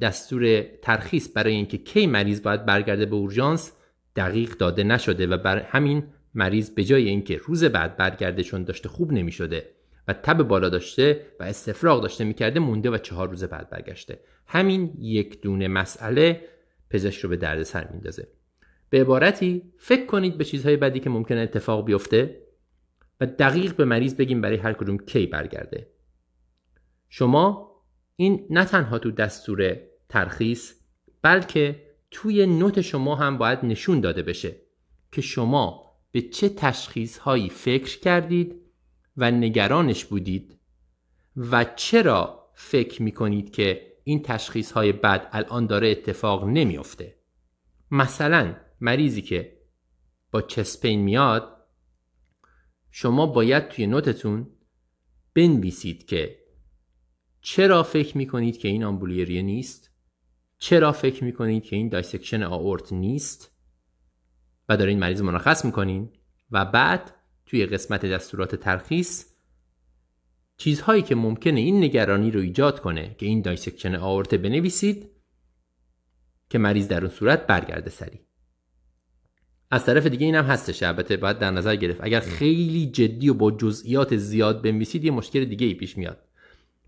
دستور 0.00 0.62
ترخیص 0.82 1.28
برای 1.34 1.54
اینکه 1.54 1.78
کی 1.78 2.06
مریض 2.06 2.42
باید 2.42 2.66
برگرده 2.66 3.06
به 3.06 3.16
اورژانس 3.16 3.72
دقیق 4.16 4.50
داده 4.56 4.82
نشده 4.82 5.26
و 5.26 5.36
بر 5.36 5.58
همین 5.58 6.06
مریض 6.34 6.70
به 6.70 6.84
جای 6.84 7.08
اینکه 7.08 7.36
روز 7.36 7.64
بعد 7.64 7.96
برگرده 7.96 8.42
چون 8.42 8.64
داشته 8.64 8.88
خوب 8.88 9.12
نمی‌شده 9.12 9.70
و 10.08 10.12
تب 10.12 10.42
بالا 10.42 10.68
داشته 10.68 11.26
و 11.40 11.44
استفراغ 11.44 12.02
داشته 12.02 12.24
می‌کرده 12.24 12.60
مونده 12.60 12.90
و 12.90 12.98
چهار 12.98 13.28
روز 13.28 13.44
بعد 13.44 13.70
برگشته. 13.70 14.20
همین 14.46 14.94
یک 14.98 15.40
دونه 15.40 15.68
مسئله 15.68 16.40
پزشک 16.90 17.20
رو 17.20 17.28
به 17.28 17.36
درد 17.36 17.62
سر 17.62 17.88
میندازه. 17.92 18.28
به 18.90 19.00
عبارتی 19.00 19.62
فکر 19.78 20.06
کنید 20.06 20.38
به 20.38 20.44
چیزهای 20.44 20.76
بدی 20.76 21.00
که 21.00 21.10
ممکنه 21.10 21.40
اتفاق 21.40 21.84
بیفته. 21.84 22.40
و 23.20 23.26
دقیق 23.26 23.76
به 23.76 23.84
مریض 23.84 24.14
بگیم 24.14 24.40
برای 24.40 24.56
هر 24.56 24.72
کدوم 24.72 24.98
کی 24.98 25.26
برگرده. 25.26 25.90
شما 27.08 27.70
این 28.16 28.46
نه 28.50 28.64
تنها 28.64 28.98
تو 28.98 29.10
دستور 29.10 29.76
ترخیص 30.08 30.74
بلکه 31.22 31.90
توی 32.10 32.46
نوت 32.46 32.80
شما 32.80 33.14
هم 33.14 33.38
باید 33.38 33.58
نشون 33.62 34.00
داده 34.00 34.22
بشه 34.22 34.56
که 35.12 35.20
شما 35.20 35.90
به 36.12 36.20
چه 36.22 36.48
تشخیص 36.48 37.18
هایی 37.18 37.48
فکر 37.48 37.98
کردید 37.98 38.60
و 39.16 39.30
نگرانش 39.30 40.04
بودید 40.04 40.58
و 41.36 41.64
چرا 41.76 42.50
فکر 42.54 43.02
می 43.02 43.12
کنید 43.12 43.50
که 43.50 43.92
این 44.04 44.22
تشخیص 44.22 44.72
های 44.72 44.92
بد 44.92 45.28
الان 45.32 45.66
داره 45.66 45.88
اتفاق 45.88 46.44
نمی‌افته. 46.44 47.16
مثلا 47.90 48.54
مریضی 48.80 49.22
که 49.22 49.60
با 50.30 50.42
chest 50.42 50.74
pain 50.74 51.00
میاد 51.00 51.59
شما 52.90 53.26
باید 53.26 53.68
توی 53.68 53.86
نوتتون 53.86 54.46
بنویسید 55.34 56.06
که 56.06 56.38
چرا 57.40 57.82
فکر 57.82 58.16
می 58.16 58.26
کنید 58.26 58.58
که 58.58 58.68
این 58.68 58.84
آمبولی 58.84 59.23
ریه 59.23 59.42
نیست؟ 59.42 59.90
چرا 60.58 60.92
فکر 60.92 61.24
می 61.24 61.32
کنید 61.32 61.64
که 61.64 61.76
این 61.76 61.88
dissection 61.88 62.42
آورت 62.42 62.92
نیست؟ 62.92 63.56
و 64.68 64.76
دارین 64.76 64.98
مریض 64.98 65.22
مرخص 65.22 65.64
می‌کنین 65.64 66.12
و 66.50 66.64
بعد 66.64 67.14
توی 67.46 67.66
قسمت 67.66 68.06
دستورات 68.06 68.54
ترخیص 68.54 69.30
چیزهایی 70.56 71.02
که 71.02 71.14
ممکنه 71.14 71.60
این 71.60 71.84
نگرانی 71.84 72.30
رو 72.30 72.40
ایجاد 72.40 72.80
کنه 72.80 73.14
که 73.18 73.26
این 73.26 73.42
dissection 73.42 73.94
آورته 73.94 74.38
بنویسید 74.38 75.10
که 76.50 76.58
مریض 76.58 76.88
در 76.88 77.00
اون 77.00 77.14
صورت 77.14 77.46
برگرده 77.46 77.90
سریع 77.90 78.20
از 79.70 79.86
طرف 79.86 80.06
دیگه 80.06 80.26
اینم 80.26 80.44
هستش. 80.44 80.82
البته 80.82 81.16
باید 81.16 81.38
در 81.38 81.50
نظر 81.50 81.76
گرفت. 81.76 82.00
اگر 82.02 82.20
خیلی 82.20 82.86
جدی 82.86 83.28
و 83.28 83.34
با 83.34 83.50
جزئیات 83.50 84.16
زیاد 84.16 84.62
بنویسید 84.62 85.04
یه 85.04 85.10
مشکل 85.10 85.44
دیگه 85.44 85.66
ای 85.66 85.74
پیش 85.74 85.98
میاد. 85.98 86.18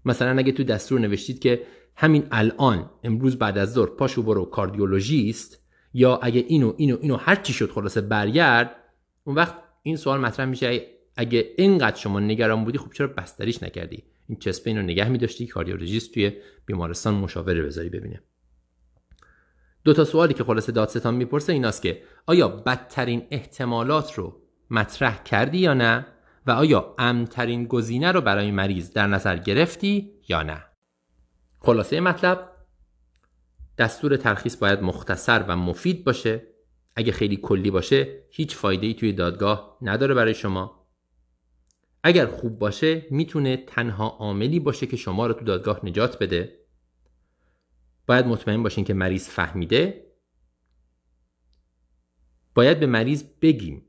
مثلا 0.05 0.39
اگه 0.39 0.53
تو 0.53 0.65
دستور 0.65 1.01
نوشتید 1.01 1.39
که 1.39 1.63
همین 1.97 2.27
الان 2.31 2.91
امروز 3.05 3.39
بعد 3.39 3.59
از 3.59 3.73
ظهر 3.73 3.89
پاشو 3.89 4.23
برو 4.23 4.45
کاردیولوژیست 4.45 5.63
یا 5.95 6.17
اگه 6.17 6.45
اینو 6.49 6.75
اینو 6.77 6.99
اینو 7.01 7.17
هر 7.17 7.35
چی 7.35 7.53
شد 7.53 7.71
خلاصه 7.71 8.01
برگرد 8.01 8.77
اون 9.25 9.37
وقت 9.37 9.55
این 9.83 9.97
سوال 9.97 10.21
مطرح 10.21 10.47
میشه. 10.47 10.87
اگه 11.17 11.49
اینقدر 11.57 11.97
شما 11.97 12.21
نگران 12.21 12.65
بودی 12.65 12.79
خب 12.79 12.93
چرا 12.93 13.07
بستریش 13.07 13.63
نکردی؟ 13.63 14.03
این 14.29 14.39
چسپین 14.39 14.77
رو 14.77 14.83
نگه 14.83 15.09
میداشتی؟ 15.09 15.47
کاردیولوژیست 15.47 16.15
توی 16.15 16.33
بیمارستان 16.67 17.15
مشاوره 17.15 17.63
بذاری 17.63 17.89
ببینه. 17.89 18.23
دو 19.85 19.93
تا 19.93 20.05
سوالی 20.05 20.35
که 20.35 20.45
خلاصه 20.45 20.73
دادستان 20.73 21.15
می‌پرسه 21.15 21.53
ایناست 21.53 21.83
که 21.83 22.03
آیا 22.27 22.49
بدترین 22.49 23.27
احتمالات 23.31 24.15
رو 24.15 24.43
مطرح 24.71 25.23
کردی 25.23 25.59
یا 25.59 25.75
نه؟ 25.75 26.07
و 26.47 26.51
آیا 26.51 26.95
امترین 26.99 27.65
گزینه 27.65 28.13
رو 28.13 28.21
برای 28.21 28.51
مریض 28.51 28.93
در 28.93 29.07
نظر 29.07 29.37
گرفتی 29.37 30.13
یا 30.29 30.43
نه؟ 30.43 30.65
خلاصه 31.59 32.01
مطلب 32.01 32.53
دستور 33.79 34.17
ترخیص 34.17 34.57
باید 34.57 34.83
مختصر 34.83 35.45
و 35.49 35.57
مفید 35.57 36.05
باشه. 36.05 36.43
اگه 36.97 37.13
خیلی 37.13 37.37
کلی 37.37 37.71
باشه 37.71 38.23
هیچ 38.31 38.57
فایده 38.57 38.87
ای 38.87 38.95
توی 38.95 39.13
دادگاه 39.13 39.79
نداره 39.83 40.15
برای 40.15 40.35
شما. 40.35 40.87
اگر 42.05 42.27
خوب 42.27 42.59
باشه 42.59 43.07
می‌تونه 43.11 43.57
تنها 43.57 44.09
عاملی 44.09 44.61
باشه 44.61 44.87
که 44.87 44.97
شما 44.97 45.27
رو 45.27 45.33
تو 45.33 45.45
دادگاه 45.45 45.81
نجات 45.87 46.19
بده. 46.19 46.59
باید 48.07 48.27
مطمئن 48.27 48.63
باشین 48.63 48.85
که 48.85 48.95
مریض 48.95 49.29
فهمیده 49.29 50.12
باید 52.55 52.81
به 52.81 52.87
مریض 52.87 53.25
بگیم 53.41 53.83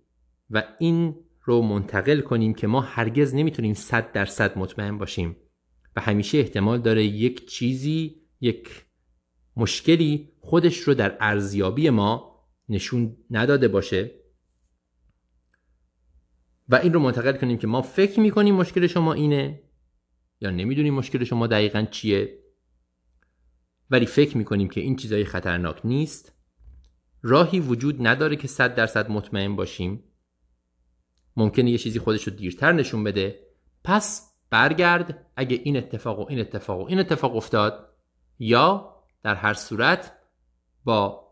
و 0.49 0.63
این 0.79 1.15
رو 1.41 1.61
منتقل 1.61 2.21
کنیم 2.21 2.53
که 2.53 2.67
ما 2.67 2.81
هرگز 2.81 3.35
نمی‌تونیم 3.35 3.73
صد 3.73 4.11
درصد 4.11 4.57
مطمئن 4.57 4.97
باشیم 4.97 5.35
و 5.95 6.01
همیشه 6.01 6.37
احتمال 6.37 6.81
داره 6.81 7.03
یک 7.03 7.47
چیزی 7.47 8.21
یک 8.41 8.85
مشکلی 9.55 10.29
خودش 10.39 10.77
رو 10.77 10.93
در 10.93 11.17
ارزیابی 11.19 11.89
ما 11.89 12.43
نشون 12.69 13.17
نداده 13.31 13.67
باشه 13.67 14.11
و 16.69 16.75
این 16.75 16.93
رو 16.93 16.99
منتقل 16.99 17.37
کنیم 17.37 17.57
که 17.57 17.67
ما 17.67 17.81
فکر 17.81 18.19
می‌کنیم 18.19 18.55
مشکل 18.55 18.87
شما 18.87 19.13
اینه 19.13 19.63
یا 20.41 20.49
نمی‌دونیم 20.49 20.93
مشکل 20.93 21.23
شما 21.23 21.47
دقیقا 21.47 21.87
چیه 21.91 22.39
ولی 23.89 24.05
فکر 24.05 24.37
می‌کنیم 24.37 24.69
که 24.69 24.81
این 24.81 24.95
چیزای 24.95 25.25
خطرناک 25.25 25.85
نیست. 25.85 26.32
راهی 27.23 27.59
وجود 27.59 28.07
نداره 28.07 28.35
که 28.35 28.47
صد 28.47 28.75
درصد 28.75 29.11
مطمئن 29.11 29.55
باشیم. 29.55 30.03
ممکنه 31.37 31.71
یه 31.71 31.77
چیزی 31.77 31.99
خودش 31.99 32.23
رو 32.23 32.33
دیرتر 32.33 32.71
نشون 32.71 33.03
بده. 33.03 33.39
پس 33.83 34.33
برگرد 34.49 35.25
اگه 35.35 35.61
این 35.63 35.77
اتفاق 35.77 36.19
و 36.19 36.25
این 36.29 36.39
اتفاق 36.39 36.79
و 36.79 36.85
این 36.89 36.99
اتفاق 36.99 37.35
افتاد 37.35 37.89
یا 38.39 38.95
در 39.23 39.35
هر 39.35 39.53
صورت 39.53 40.13
با 40.83 41.27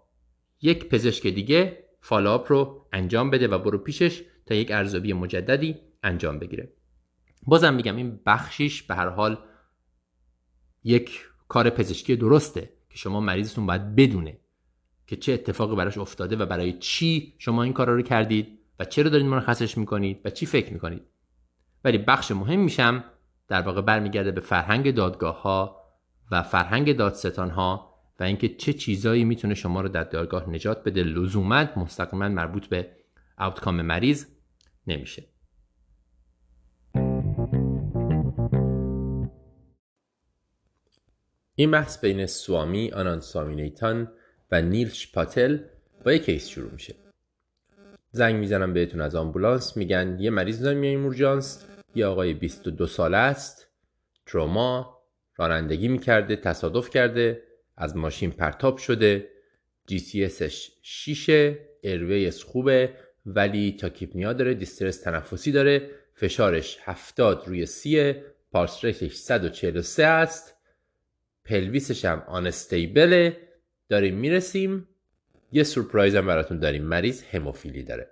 یک 0.61 0.89
پزشک 0.89 1.27
دیگه 1.27 1.87
فالوآپ 2.01 2.51
رو 2.51 2.87
انجام 2.93 3.29
بده 3.29 3.47
و 3.47 3.57
برو 3.57 3.77
پیشش 3.77 4.21
تا 4.45 4.55
یک 4.55 4.71
ارزیابی 4.71 5.13
مجددی 5.13 5.75
انجام 6.03 6.39
بگیره. 6.39 6.73
بازم 7.43 7.73
میگم 7.73 7.95
این 7.95 8.19
بخشیش 8.25 8.83
به 8.83 8.95
هر 8.95 9.09
حال 9.09 9.37
یک 10.83 11.25
کار 11.47 11.69
پزشکی 11.69 12.15
درسته 12.15 12.61
که 12.89 12.97
شما 12.97 13.19
مریضتون 13.19 13.65
باید 13.65 13.95
بدونه. 13.95 14.40
که 15.11 15.17
چه 15.17 15.33
اتفاقی 15.33 15.75
براش 15.75 15.97
افتاده 15.97 16.35
و 16.35 16.45
برای 16.45 16.73
چی 16.73 17.33
شما 17.37 17.63
این 17.63 17.73
کارا 17.73 17.95
رو 17.95 18.01
کردید 18.01 18.59
و 18.79 18.85
چرا 18.85 19.09
دارید 19.09 19.27
مرخصش 19.27 19.77
می‌کنید 19.77 20.21
و 20.25 20.29
چی 20.29 20.45
فکر 20.45 20.73
می‌کنید. 20.73 21.01
ولی 21.83 21.97
بخش 21.97 22.31
مهم 22.31 22.59
میشم 22.59 23.03
در 23.47 23.61
واقع 23.61 23.81
برمیگرده 23.81 24.31
به 24.31 24.41
فرهنگ 24.41 24.95
دادگاه 24.95 25.41
ها 25.41 25.81
و 26.31 26.43
فرهنگ 26.43 26.95
دادستان 26.95 27.49
ها 27.49 27.95
و 28.19 28.23
اینکه 28.23 28.49
چه 28.49 28.73
چیزایی 28.73 29.23
می‌تونه 29.23 29.53
شما 29.53 29.81
رو 29.81 29.89
در 29.89 30.03
دادگاه 30.03 30.49
نجات 30.49 30.83
بده. 30.83 31.03
لزوما 31.03 31.65
مستقیما 31.75 32.29
مربوط 32.29 32.67
به 32.67 32.91
آوتکام 33.37 33.81
مریض 33.81 34.25
نمیشه. 34.87 35.23
این 41.55 41.71
بحث 41.71 41.99
بین 41.99 42.25
سوامی 42.25 42.91
آنان 42.91 43.19
سامینیتان 43.19 44.11
و 44.51 44.61
نیلش 44.61 45.11
پاتل 45.11 45.57
با 46.03 46.13
یک 46.13 46.25
کیس 46.25 46.47
شروع 46.47 46.71
میشه. 46.71 46.95
زنگ 48.11 48.35
می‌زنم 48.35 48.73
بهتون 48.73 49.01
از 49.01 49.15
آمبولانس. 49.15 49.77
میگن 49.77 50.17
یه 50.19 50.29
مریض 50.29 50.63
داریم 50.63 50.79
میاییم 50.79 51.03
اورژانس 51.03 51.65
یه 51.95 52.05
آقای 52.05 52.33
22 52.33 52.87
ساله 52.87 53.17
است. 53.17 53.67
تروما 54.25 54.97
رانندگی 55.37 55.87
می‌کرده 55.87 56.35
تصادف 56.35 56.89
کرده 56.89 57.43
از 57.77 57.97
ماشین 57.97 58.31
پرتاب 58.31 58.77
شده. 58.77 59.27
جی 59.87 59.99
سی 59.99 60.25
اسش 60.25 60.71
شیشه 60.81 61.59
ارویس 61.83 62.43
خوبه 62.43 62.93
ولی 63.25 63.77
tachypnea 63.79 64.33
داره 64.33 64.53
دیسترس 64.53 65.01
تنفسی 65.01 65.51
داره. 65.51 65.89
فشارش 66.13 66.77
70 66.81 67.43
روی 67.47 67.65
سیه 67.65 68.25
پارس 68.51 68.85
ریتش 68.85 69.15
143 69.15 70.05
است. 70.05 70.55
پلویسش 71.45 72.05
هم 72.05 72.23
آنستیبله. 72.27 73.37
داریم 73.91 74.15
می‌رسیم. 74.15 74.87
یه 75.51 75.63
سورپرایز 75.63 76.15
هم 76.15 76.27
براتون 76.27 76.59
داریم. 76.59 76.83
مریض 76.83 77.23
هموفیلی 77.23 77.83
داره. 77.83 78.11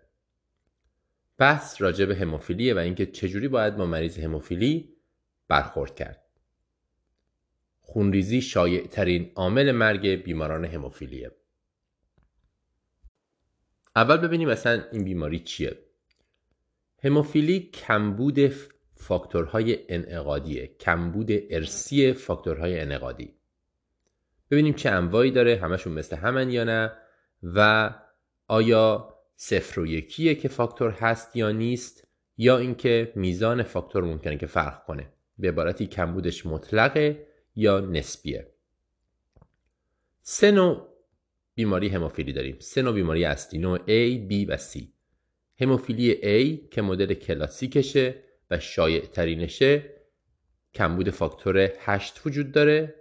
بحث 1.38 1.82
راجع 1.82 2.06
به 2.06 2.16
هموفیلیه 2.16 2.74
و 2.74 2.78
اینکه 2.78 3.06
چجوری 3.06 3.48
باید 3.48 3.76
با 3.76 3.86
مریض 3.86 4.20
هموفیلی 4.20 4.96
برخورد 5.48 5.96
کرد. 5.96 6.24
خونریزی 7.82 8.42
شایع 8.42 8.88
ترین 8.88 9.32
عامل 9.36 9.72
مرگ 9.72 10.08
بیماران 10.08 10.66
هموفیلیه. 10.66 11.32
اول 13.96 14.18
ببینیم 14.18 14.50
اصلا 14.50 14.84
این 14.92 15.04
بیماری 15.04 15.40
چیه. 15.40 15.78
هموفیلی 17.04 17.60
کمبود 17.60 18.40
فاکتورهای 18.96 19.86
انعقادیه. 19.90 20.68
کمبود 20.68 21.30
ارسی 21.50 22.14
فاکتورهای 22.14 22.80
انعقادی. 22.80 23.39
ببینیم 24.52 24.74
چه 24.74 24.90
انواعی 24.90 25.32
داره 25.32 25.56
همشون 25.56 25.94
مثل 25.94 26.16
همن 26.16 26.50
یا 26.50 26.64
نه 26.64 26.92
و 27.44 27.90
آیا 28.48 29.16
صفر 29.36 29.80
و 29.80 29.88
یکیه 29.88 30.36
که 30.36 30.48
فاکتور 30.48 30.92
هست 30.92 31.36
یا 31.36 31.52
نیست 31.52 32.08
یا 32.38 32.58
اینکه 32.58 33.14
میزان 33.16 33.64
فاکتور 33.64 34.04
ممکنه 34.04 34.38
که 34.38 34.46
فرق 34.46 34.86
کنه. 34.86 35.14
به 35.38 35.48
عبارتی 35.48 35.88
کمبودش 35.88 36.46
مطلقه 36.46 37.28
یا 37.56 37.80
نسبیه. 37.80 38.48
سه 40.22 40.52
نوع 40.52 40.88
بیماری 41.56 41.88
هموفیلی 41.88 42.34
داریم. 42.34 42.56
سه 42.60 42.82
نوع 42.82 42.94
بیماری 42.94 43.26
اصلی 43.26 43.60
نوع 43.60 43.78
A, 43.78 44.30
B 44.32 44.50
و 44.50 44.58
C. 44.58 44.84
هموفیلی 45.62 46.14
A 46.16 46.70
که 46.72 46.82
مدل 46.82 47.14
کلاسیکشه 47.14 48.24
و 48.52 48.60
شایع 48.60 49.06
ترینشه 49.06 49.96
کمبود 50.74 51.10
فاکتور 51.10 51.72
8 51.80 52.22
وجود 52.26 52.52
داره. 52.52 52.96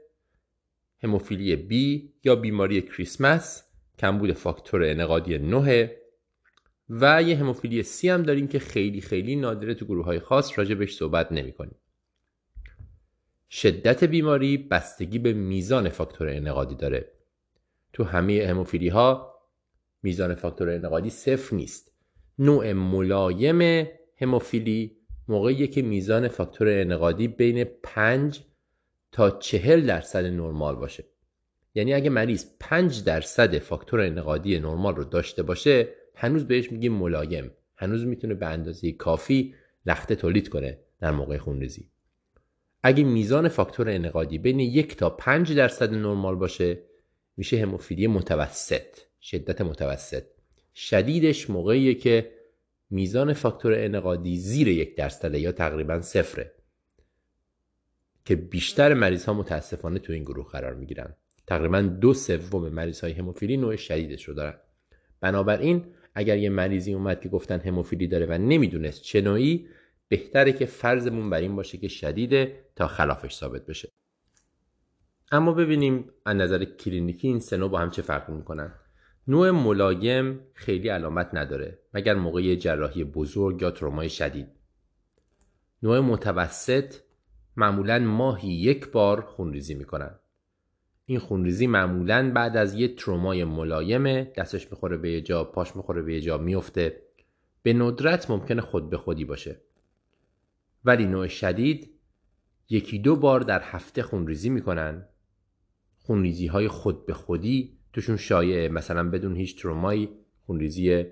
هموفیلی 1.03 1.69
B 1.69 2.03
یا 2.25 2.37
بیماری 2.37 2.83
کریسمس 2.83 3.65
کمبود 3.99 4.33
فاکتور 4.33 4.85
انقادی 4.85 5.39
9 5.39 5.91
و 6.91 7.23
یه 7.23 7.37
هموفیلی 7.37 7.85
C 7.85 8.05
هم 8.05 8.23
داریم 8.23 8.49
که 8.49 8.59
خیلی 8.59 9.01
خیلی 9.01 9.37
نادره 9.37 9.75
تو 9.75 9.85
گروه 9.85 10.05
های 10.05 10.21
خاص 10.21 10.59
راجع 10.59 10.75
بهش 10.75 10.97
صحبت 10.97 11.33
نمی 11.33 11.53
کنیم. 11.53 11.77
شدت 13.51 14.05
بیماری 14.05 14.57
بستگی 14.57 15.19
به 15.19 15.33
میزان 15.33 15.89
فاکتور 15.89 16.29
انقادی 16.29 16.75
داره. 16.75 17.13
تو 17.93 18.05
همه 18.05 18.47
هموفیلی 18.47 18.89
ها 18.89 19.35
میزان 20.03 20.35
فاکتور 20.35 20.71
انقادی 20.71 21.11
صفر 21.11 21.57
نیست. 21.57 21.93
نوع 22.39 22.73
ملایم 22.73 23.89
هموفیلی 24.21 24.97
موقعی 25.29 25.69
که 25.69 25.83
میزان 25.83 26.29
فاکتور 26.29 26.69
انقادی 26.69 27.29
بین 27.29 27.65
5 27.65 28.41
تا 29.13 29.31
40 29.31 29.87
درصد 29.87 30.25
نرمال 30.25 30.77
باشه. 30.77 31.05
یعنی 31.75 31.95
اگه 31.95 32.11
مریض 32.11 32.47
5 32.61 33.05
درصد 33.05 33.59
فاکتور 33.59 34.01
انقادی 34.01 34.59
نرمال 34.59 34.97
رو 34.97 35.05
داشته 35.05 35.43
باشه 35.43 35.89
هنوز 36.15 36.45
بهش 36.45 36.73
میگیم 36.73 36.93
ملایم. 36.93 37.51
هنوز 37.77 38.05
می‌تونه 38.05 38.35
به 38.35 38.47
اندازه 38.47 38.93
کافی 38.93 39.55
لخته 39.87 40.15
تولید 40.15 40.49
کنه 40.49 40.79
در 41.01 41.11
موقع 41.11 41.39
خونریزی. 41.39 41.91
اگه 42.83 43.05
میزان 43.05 43.49
فاکتور 43.49 43.91
انقادی 43.91 44.39
بین 44.39 44.61
یک 44.61 44.97
تا 44.97 45.11
5 45.11 45.53
درصد 45.53 45.95
نرمال 45.95 46.37
باشه 46.37 46.79
میشه 47.37 47.63
هموفیلی 47.63 48.07
متوسط 48.07 48.99
شدت 49.21 49.61
متوسط. 49.61 50.23
شدیدش 50.75 51.51
موقعیه 51.51 51.95
که 51.95 52.31
میزان 52.91 53.33
فاکتور 53.33 53.75
انقادی 53.75 54.37
زیر 54.37 54.69
یک 54.69 54.97
درصده 54.97 55.41
یا 55.41 55.53
تقریبا 55.53 56.01
صفره. 56.01 56.53
که 58.29 58.37
بیشتر 58.37 58.95
مریض 58.95 59.25
ها 59.25 59.35
متاسفانه 59.35 59.99
تو 59.99 60.13
این 60.13 60.23
گروه 60.23 60.49
قرار 60.49 60.75
می 60.75 60.87
گیرن 60.87 61.17
تقریبا 61.47 61.81
دو 61.81 62.15
سوم 62.15 62.69
مریض 62.69 63.01
های 63.01 63.13
هموفیلی 63.13 63.57
نوع 63.57 63.77
شدیدش 63.77 64.25
رو 64.25 64.35
دارن. 64.35 64.55
بنابراین 65.21 65.85
اگر 66.15 66.39
یه 66.39 66.51
مریضی 66.51 66.95
اومد 66.95 67.21
که 67.21 67.29
گفتن 67.29 67.61
هموفیلی 67.61 68.07
داره 68.07 68.27
و 68.27 68.33
نمی‌دونست 68.33 69.03
چه 69.03 69.21
نوعی 69.21 69.69
بهتره 70.09 70.53
که 70.53 70.67
فرضمون 70.67 71.31
بر 71.31 71.41
این 71.41 71.57
باشه 71.57 71.79
که 71.79 71.89
شدیده 71.89 72.65
تا 72.77 72.87
خلافش 72.87 73.35
ثابت 73.35 73.67
بشه. 73.67 73.89
اما 75.33 75.53
ببینیم 75.53 76.11
از 76.25 76.37
نظر 76.37 76.65
کلینیکی 76.65 77.29
این 77.29 77.41
سه 77.41 77.57
با 77.57 77.79
هم 77.79 77.91
چه 77.91 78.03
فرقی 78.03 78.33
می‌کنن. 78.33 78.73
نوع 79.29 79.51
ملایم 79.51 80.41
خیلی 80.55 80.89
علامت 80.89 81.31
نداره 81.33 81.79
مگر 81.95 82.15
موقع 82.15 82.55
جراحی 82.55 83.05
بزرگ 83.05 83.63
یا 83.63 83.71
ترومای 83.71 84.09
شدید. 84.09 84.49
نوع 85.83 86.01
متوسط 86.01 86.95
معمولا 87.59 87.99
ماهی 87.99 88.49
یک 88.49 88.91
بار 88.91 89.21
خونریزی 89.21 89.75
می‌کنن. 89.75 90.19
این 91.07 91.19
خونریزی 91.19 91.67
معمولا 91.67 92.33
بعد 92.35 92.57
از 92.57 92.75
یه 92.75 92.89
ترومای 92.89 93.45
ملایمه 93.45 94.33
دستش 94.37 94.71
می‌خوره 94.71 94.97
به 94.97 95.11
یه 95.11 95.21
جا 95.21 95.45
پاش 95.45 95.77
می‌خوره 95.77 96.03
به 96.03 96.15
یه 96.15 96.21
جا 96.21 96.39
میفته 96.39 97.03
به 97.63 97.73
ندرت 97.73 98.31
ممکنه 98.31 98.61
خود 98.61 98.91
به 98.91 98.97
خودی 98.97 99.25
باشه. 99.25 99.61
ولی 100.85 101.07
نوع 101.07 101.27
شدید 101.27 101.91
یکی 102.69 102.99
دو 102.99 103.17
بار 103.17 103.41
در 103.41 103.63
هفته 103.63 104.03
خونریزی 104.03 104.51
می‌کنن. 104.51 105.09
خونریزی 105.99 106.47
های 106.47 106.69
خود 106.69 107.07
به 107.07 107.15
خودی 107.15 107.79
توشون 107.93 108.17
شایعه 108.17 108.69
مثلا 108.69 109.11
بدون 109.11 109.37
هیچ 109.37 109.63
ترومایی 109.63 110.09
خونریزی 110.47 111.05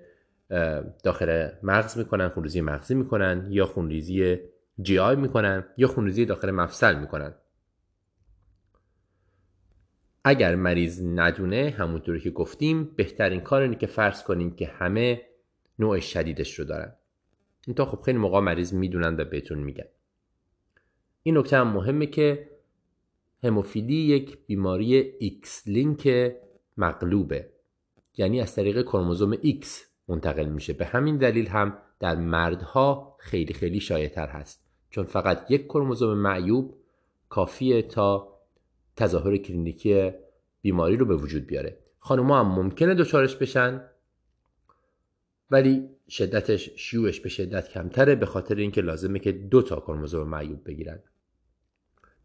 داخل 1.05 1.48
مغز 1.62 1.98
می‌کنن 1.98 2.28
خونریزی 2.28 2.60
مغزی 2.60 2.94
می‌کنن 2.94 3.47
یا 3.51 3.66
خونریزی 3.66 4.39
جی 4.82 4.98
آی 4.98 5.16
می‌کنن 5.16 5.64
یا 5.76 5.88
خونریزی 5.88 6.24
داخل 6.24 6.50
مفصل 6.50 7.00
می‌کنن. 7.00 7.34
اگر 10.24 10.54
مریض 10.54 11.02
ندونه 11.02 11.74
همونطوری 11.78 12.20
که 12.20 12.30
گفتیم 12.30 12.84
بهترین 12.84 13.40
کار 13.40 13.62
اینه 13.62 13.76
که 13.76 13.86
فرض 13.86 14.22
کنیم 14.22 14.56
که 14.56 14.66
همه 14.66 15.22
نوع 15.78 16.00
شدیدش 16.00 16.58
رو 16.58 16.64
دارن. 16.64 16.92
این 17.66 17.74
تا 17.74 17.84
خب 17.84 18.02
خیلی 18.02 18.18
موقع 18.18 18.40
مریض 18.40 18.74
می‌دونن 18.74 19.16
و 19.20 19.24
بهتون 19.24 19.58
میگن. 19.58 19.84
این 21.22 21.38
نکته 21.38 21.56
هم 21.56 21.68
مهمه 21.68 22.06
که 22.06 22.50
هموفیلی 23.44 23.94
یک 23.94 24.38
بیماری 24.46 24.94
X-linked 24.96 26.32
مغلوبه. 26.76 27.50
یعنی 28.16 28.40
از 28.40 28.54
طریق 28.54 28.82
کرموزوم 28.82 29.34
X 29.34 29.66
منتقل 30.08 30.48
میشه. 30.48 30.72
به 30.72 30.86
همین 30.86 31.16
دلیل 31.16 31.46
هم 31.46 31.78
در 32.00 32.16
مردها 32.16 33.16
خیلی 33.20 33.54
خیلی 33.54 33.80
شایع 33.80 34.18
هست. 34.18 34.65
چون 34.97 35.05
فقط 35.05 35.51
یک 35.51 35.66
کرموزوم 35.68 36.18
معیوب 36.18 36.74
کافیه 37.28 37.82
تا 37.82 38.39
تظاهر 38.97 39.36
کلینیکی 39.36 40.10
بیماری 40.62 40.97
رو 40.97 41.06
به 41.06 41.16
وجود 41.16 41.47
بیاره. 41.47 41.78
خانوما 41.98 42.40
هم 42.40 42.47
ممکنه 42.47 42.94
دچارش 42.94 43.36
بشن 43.36 43.81
ولی 45.51 45.89
شدتش 46.09 46.70
شیوعش 46.77 47.20
به 47.20 47.28
شدت 47.28 47.68
کمتره 47.68 48.14
به 48.14 48.27
خاطر 48.27 48.55
اینکه 48.55 48.81
لازمه 48.81 49.18
که 49.18 49.32
دو 49.32 49.62
تا 49.62 49.81
کرموزوم 49.81 50.28
معیوب 50.28 50.64
بگیرن. 50.64 50.98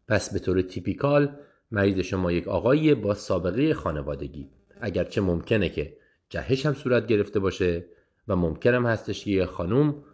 پس 0.08 0.32
به 0.32 0.38
طور 0.38 0.62
تیپیکال 0.62 1.36
مریض 1.70 1.98
شما 1.98 2.32
یک 2.32 2.48
آقایی 2.48 2.94
با 2.94 3.14
سابقه 3.14 3.74
خانوادگی. 3.74 4.48
اگرچه 4.80 5.20
ممکنه 5.20 5.68
که 5.68 5.96
جهش 6.28 6.66
هم 6.66 6.74
صورت 6.74 7.06
گرفته 7.06 7.40
باشه 7.40 7.84
و 8.28 8.36
ممکنم 8.36 8.86
هستش 8.86 9.26
یه 9.26 9.46
خانوم 9.46 10.04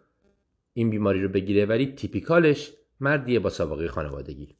این 0.79 0.91
بیماری 0.91 1.23
رو 1.23 1.29
بگیره 1.29 1.67
ولی 1.67 1.87
تیپیکالش 1.87 2.73
مردیه 3.01 3.39
با 3.39 3.51
سابقه 3.51 3.89
خانوادگی. 3.89 4.57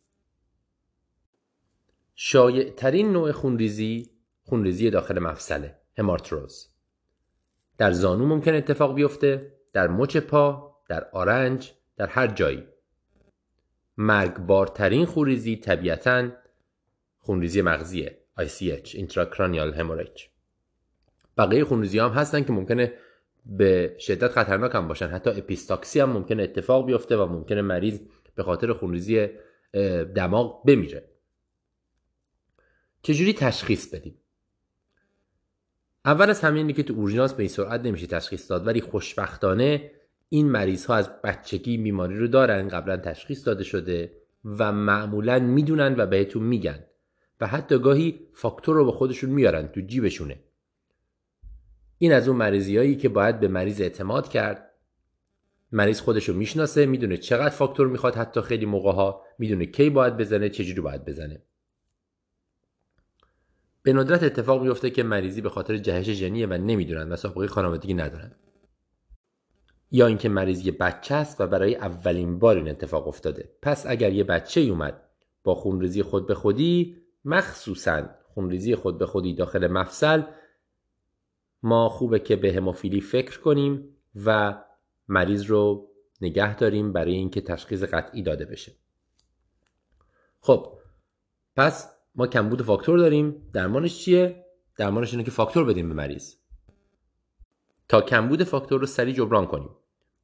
شایع 2.15 2.71
ترین 2.71 3.13
نوع 3.13 3.33
خونریزی 3.33 4.11
خونریزی 4.43 4.91
داخل 4.91 5.19
مفصله 5.19 5.79
همارتروز. 5.99 6.69
در 7.79 7.93
زانو 7.93 8.27
ممکن 8.27 8.55
اتفاق 8.55 8.95
بیفته 8.95 9.53
در 9.73 9.89
مچ 9.89 10.17
پا 10.17 10.77
در 10.89 11.09
آرنج 11.13 11.73
در 11.97 12.07
هر 12.07 12.27
جایی. 12.27 12.65
مرگبارترین 13.97 15.07
خونریزی 15.07 15.57
طبیعتا 15.57 16.29
خونریزی 17.19 17.63
مغزیه 17.63 18.19
ICH 18.39 18.89
Intracranial 18.89 19.79
Hemorrhage. 19.79 20.23
بقیه 21.37 21.65
خونریزی 21.65 21.99
هم 21.99 22.11
هستن 22.11 22.45
که 22.45 22.53
ممکنه 22.53 22.93
به 23.49 23.97
شدت 23.99 24.29
خطرناک 24.29 24.75
هم 24.75 24.89
باشن. 24.89 25.07
حتی 25.07 25.31
اپیستاکسی 25.31 26.01
هم 26.01 26.11
ممکنه 26.11 26.43
اتفاق 26.43 26.87
بیفته 26.87 27.17
و 27.17 27.27
ممکنه 27.27 27.63
مریض 27.63 28.01
به 28.35 28.43
خاطر 28.43 28.73
خونریزی 28.73 29.29
دماغ 30.15 30.65
بمیره. 30.67 31.09
چجوری 33.03 33.33
تشخیص 33.33 33.95
بدیم؟ 33.95 34.15
اول 36.05 36.31
از 36.31 36.41
همه 36.41 36.59
اینه 36.59 36.73
که 36.73 36.83
تو 36.83 36.95
اورژانس 36.95 37.33
به 37.33 37.41
این 37.41 37.49
سرعت 37.49 37.81
نمیشه 37.81 38.07
تشخیص 38.07 38.51
داد 38.51 38.67
ولی 38.67 38.81
خوشبختانه 38.81 39.91
این 40.29 40.51
مریض 40.51 40.87
ها 40.87 40.95
از 40.95 41.23
بچگی 41.23 41.79
بیماری 41.79 42.19
رو 42.19 42.27
دارن 42.27 42.69
قبلا 42.69 42.97
تشخیص 42.97 43.47
داده 43.47 43.65
شده 43.65 44.13
و 44.45 44.73
معمولا 44.73 45.39
می‌دونن 45.39 45.95
و 45.99 46.07
بهتون 46.07 46.43
میگن. 46.43 46.85
و 47.41 47.47
حتی 47.47 47.79
گاهی 47.79 48.21
فاکتور 48.33 48.77
رو 48.77 48.85
به 48.85 48.93
خودشون 48.93 49.31
میارن 49.31 49.69
تو 49.69 49.81
جیبشونه. 49.81 50.41
این 51.99 52.13
از 52.13 52.29
اون 52.29 52.37
مریضیایی 52.37 52.97
که 52.97 53.09
باید 53.09 53.41
به 53.41 53.49
مریض 53.49 53.81
اعتماد 53.81 54.29
کرد. 54.29 54.71
مریض 55.73 56.01
خودش 56.01 56.29
رو 56.29 56.35
می‌شناسه 56.35 56.87
می‌دونه 56.87 57.17
چقدر 57.17 57.55
فاکتور 57.55 57.87
می‌خواد 57.87 58.15
حتی 58.15 58.41
خیلی 58.41 58.67
موقع 58.67 58.93
ها 58.93 59.23
می‌دونه 59.39 59.67
کی 59.67 59.91
باید 59.91 60.17
بزنه 60.17 60.49
چجوری 60.49 60.81
باید 60.81 61.05
بزنه. 61.05 61.43
به 63.83 63.93
ندرت 63.93 64.23
اتفاق 64.23 64.63
میفته 64.63 64.91
که 64.91 65.03
مریضی 65.03 65.41
به 65.41 65.51
خاطر 65.51 65.77
جهش 65.77 66.11
ژنیه 66.11 66.47
و 66.47 66.53
نمی‌دونن 66.53 67.13
و 67.13 67.17
سابقه 67.17 67.47
خانوادگی 67.47 67.95
ندارن. 67.95 68.35
یا 69.91 70.07
اینکه 70.07 70.29
مریض 70.29 70.67
یه 70.67 70.73
بچه 70.73 71.15
است 71.15 71.41
و 71.41 71.47
برای 71.47 71.77
اولین 71.77 72.39
بار 72.39 72.57
این 72.57 72.69
اتفاق 72.69 73.09
افتاده. 73.09 73.51
پس 73.63 73.87
اگر 73.87 74.13
یه 74.13 74.25
بچه 74.25 74.61
اومد 74.61 75.01
با 75.45 75.55
خونریزی 75.55 76.03
خود 76.03 76.27
به 76.27 76.35
خودی 76.35 76.97
مخصوصا 77.25 78.03
خونریزی 78.25 78.75
خود 78.75 78.99
به 78.99 79.07
خودی 79.07 79.35
داخل 79.35 79.67
مفصل 79.67 80.23
ما 81.63 81.89
خوبه 81.89 82.19
که 82.19 82.37
به 82.37 82.53
هموفیلی 82.53 83.01
فکر 83.01 83.41
کنیم 83.41 83.97
و 84.25 84.59
مریض 85.09 85.45
رو 85.45 85.89
نگه 86.21 86.57
داریم 86.57 86.93
برای 86.93 87.15
اینکه 87.15 87.41
تشخیص 87.41 87.83
قطعی 87.83 88.23
داده 88.23 88.45
بشه. 88.45 88.73
خب 90.41 90.79
پس 91.57 91.95
ما 92.15 92.27
کمبود 92.27 92.63
فاکتور 92.63 92.99
داریم. 92.99 93.51
درمانش 93.53 93.99
چیه؟ 93.99 94.45
درمانش 94.77 95.13
اینه 95.13 95.25
که 95.25 95.31
فاکتور 95.31 95.65
بدیم 95.65 95.89
به 95.89 95.95
مریض. 95.95 96.35
تا 97.89 98.01
کمبود 98.01 98.45
فاکتور 98.45 98.81
رو 98.81 98.87
سریع 98.87 99.15
جبران 99.15 99.47
کنیم. 99.47 99.71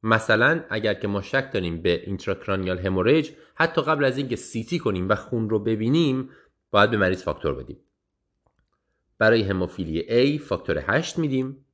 مثلا 0.03 0.63
اگر 0.69 0.93
که 0.93 1.07
ما 1.07 1.21
شک 1.21 1.51
داریم 1.53 1.81
به 1.81 2.01
intracranial 2.05 2.79
hemorrhage 2.79 3.31
حتی 3.55 3.81
قبل 3.81 4.05
از 4.05 4.17
اینکه 4.17 4.35
CT 4.35 4.79
کنیم 4.79 5.09
و 5.09 5.15
خون 5.15 5.49
رو 5.49 5.59
ببینیم 5.59 6.29
باید 6.71 6.91
به 6.91 6.97
مریض 6.97 7.23
فاکتور 7.23 7.53
بدیم. 7.55 7.77
برای 9.17 9.41
هموفیلی 9.41 10.03
A 10.37 10.41
فاکتور 10.41 10.83
8 10.87 11.17
میدیم. 11.17 11.65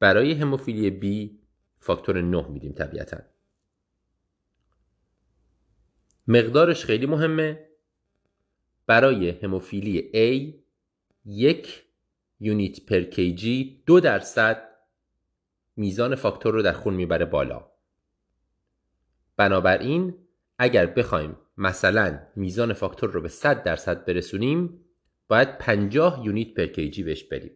برای 0.00 0.32
هموفیلی 0.32 1.00
B 1.00 1.30
فاکتور 1.78 2.20
9 2.22 2.48
میدیم 2.48 2.72
طبیعتا. 2.72 3.18
مقدارش 6.26 6.84
خیلی 6.84 7.06
مهمه. 7.06 7.68
برای 8.86 9.30
هموفیلی 9.30 10.10
A 10.14 10.54
یک 11.24 11.84
یونیت 12.40 12.86
پر 12.86 13.00
کیجی 13.00 13.82
دو 13.86 14.00
درصد 14.00 14.68
میزان 15.76 16.14
فاکتور 16.14 16.54
رو 16.54 16.62
در 16.62 16.72
خون 16.72 16.94
می‌بره 16.94 17.24
بالا. 17.24 17.70
بنابراین 19.36 20.14
اگر 20.58 20.86
بخوایم 20.86 21.36
مثلا 21.58 22.18
میزان 22.36 22.72
فاکتور 22.72 23.10
رو 23.10 23.20
به 23.20 23.28
100 23.28 23.62
درصد 23.62 24.04
برسونیم 24.04 24.83
باید 25.28 25.58
50 25.58 26.24
unit 26.24 26.54
per 26.54 26.66
kg 26.66 27.02
بهش 27.02 27.24
بدیم 27.24 27.52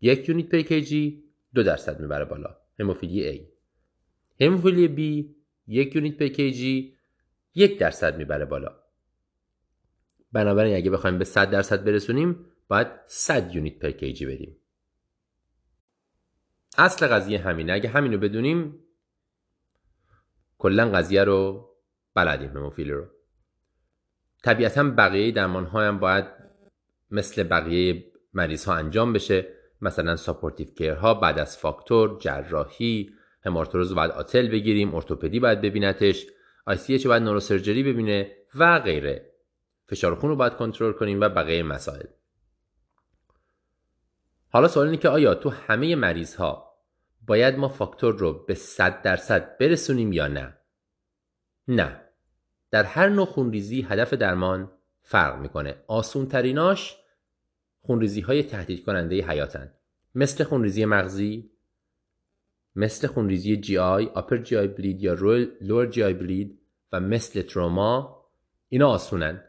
یک 0.00 0.28
unit 0.28 0.48
per 0.48 0.60
kg 0.60 1.24
دو 1.54 1.62
درصد 1.62 2.00
می‌بره 2.00 2.24
بالا. 2.24 2.56
هموفیلی 2.80 3.32
A. 3.32 3.40
هموفیلی 4.44 4.88
B 4.96 5.28
یک 5.66 5.94
unit 5.96 6.18
per 6.18 6.28
kg 6.28 6.96
یک 7.54 7.78
درصد 7.78 8.16
می‌بره 8.16 8.44
بالا. 8.44 8.76
بنابراین 10.32 10.76
اگه 10.76 10.90
بخوایم 10.90 11.18
به 11.18 11.24
100 11.24 11.50
درصد 11.50 11.84
برسونیم 11.84 12.46
باید 12.68 12.86
100 13.06 13.54
unit 13.54 13.78
per 13.78 13.90
kg 13.90 14.26
بدیم 14.26 14.56
اصل 16.78 17.06
قضیه 17.06 17.38
همینه. 17.38 17.72
اگه 17.72 17.88
همینو 17.88 18.18
بدونیم 18.18 18.78
کلا 20.58 20.90
قضیه 20.90 21.24
رو 21.24 21.70
بلدیم 22.14 22.56
هموفیلی 22.56 22.90
رو. 22.90 23.06
طبیعتا 24.44 24.82
بقیه 24.82 25.32
درمان 25.32 25.66
هم 25.66 25.98
باید 25.98 26.39
مثل 27.10 27.42
بقیه 27.42 28.04
مریض 28.34 28.64
ها 28.64 28.74
انجام 28.74 29.12
بشه. 29.12 29.46
مثلا 29.80 30.16
supportive 30.16 30.66
care 30.66 30.92
ها 30.92 31.14
بعد 31.14 31.38
از 31.38 31.58
فاکتور 31.58 32.18
جراحی 32.20 33.10
همارتروز 33.44 33.94
باید 33.94 34.10
آتل 34.10 34.48
بگیریم 34.48 34.94
ارتوپدی 34.94 35.40
باید 35.40 35.60
ببینتش 35.60 36.26
ICH 36.70 37.06
باید 37.06 37.22
neurosurgery 37.22 37.82
ببینه 37.82 38.32
و 38.54 38.78
غیره. 38.78 39.32
فشار 39.86 40.14
خون 40.14 40.30
رو 40.30 40.36
باید 40.36 40.54
کنترل 40.54 40.92
کنیم 40.92 41.20
و 41.20 41.28
بقیه 41.28 41.62
مسائل. 41.62 42.06
حالا 44.48 44.68
سوال 44.68 44.86
اینه 44.86 44.98
که 44.98 45.08
آیا 45.08 45.34
تو 45.34 45.50
همه 45.50 45.96
مریض 45.96 46.34
ها 46.34 46.70
باید 47.26 47.58
ما 47.58 47.68
فاکتور 47.68 48.14
رو 48.14 48.32
به 48.32 48.54
100 48.54 49.02
درصد 49.02 49.58
برسونیم 49.58 50.12
یا 50.12 50.28
نه؟ 50.28 50.56
نه. 51.68 52.00
در 52.70 52.84
هر 52.84 53.08
نوع 53.08 53.26
خونریزی 53.26 53.82
هدف 53.82 54.14
درمان 54.14 54.72
فرق 55.10 55.40
می‌کنه. 55.40 55.76
آسون‌تریناش 55.86 56.96
خونریزی 57.80 58.20
های 58.20 58.42
تهدید 58.42 58.84
کننده 58.84 59.28
حیاتن. 59.28 59.74
مثل 60.14 60.44
خونریزی 60.44 60.84
مغزی 60.84 61.50
مثل 62.76 63.06
خونریزی 63.06 63.56
GI 63.56 63.78
upper 63.78 64.36
GI 64.36 64.56
bleed 64.56 65.02
یا 65.02 65.14
lower 65.60 65.86
GI 65.86 66.02
bleed 66.02 66.60
و 66.92 67.00
مثل 67.00 67.42
تروما 67.42 68.24
اینا 68.68 68.88
آسونن. 68.88 69.44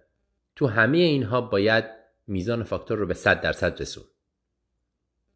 تو 0.56 0.68
همه 0.68 0.98
اینها 0.98 1.42
باید 1.42 1.86
میزان 2.28 2.64
فاکتور 2.64 2.98
رو 2.98 3.06
به 3.06 3.14
100 3.14 3.42
درصد 3.42 3.82
رسون. 3.82 4.04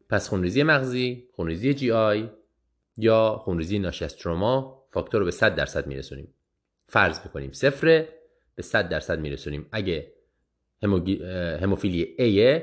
پس 0.08 0.28
خونریزی 0.28 0.62
مغزی 0.62 1.28
خونریزی 1.32 1.74
GI 1.74 2.30
یا 2.96 3.40
خونریزی 3.44 3.78
ناشی 3.78 4.04
از 4.04 4.16
تروما 4.16 4.86
فاکتور 4.92 5.20
رو 5.20 5.24
به 5.24 5.30
100 5.30 5.54
درصد 5.54 5.86
میرسونیم. 5.86 6.34
فرض 6.86 7.20
می‌کنیم 7.24 7.52
صفر 7.52 8.08
به 8.54 8.62
100 8.62 8.88
درصد 8.88 9.20
میرسونیم. 9.20 9.68
اگه 9.72 10.15
هموفیلی 10.82 12.16
A 12.18 12.62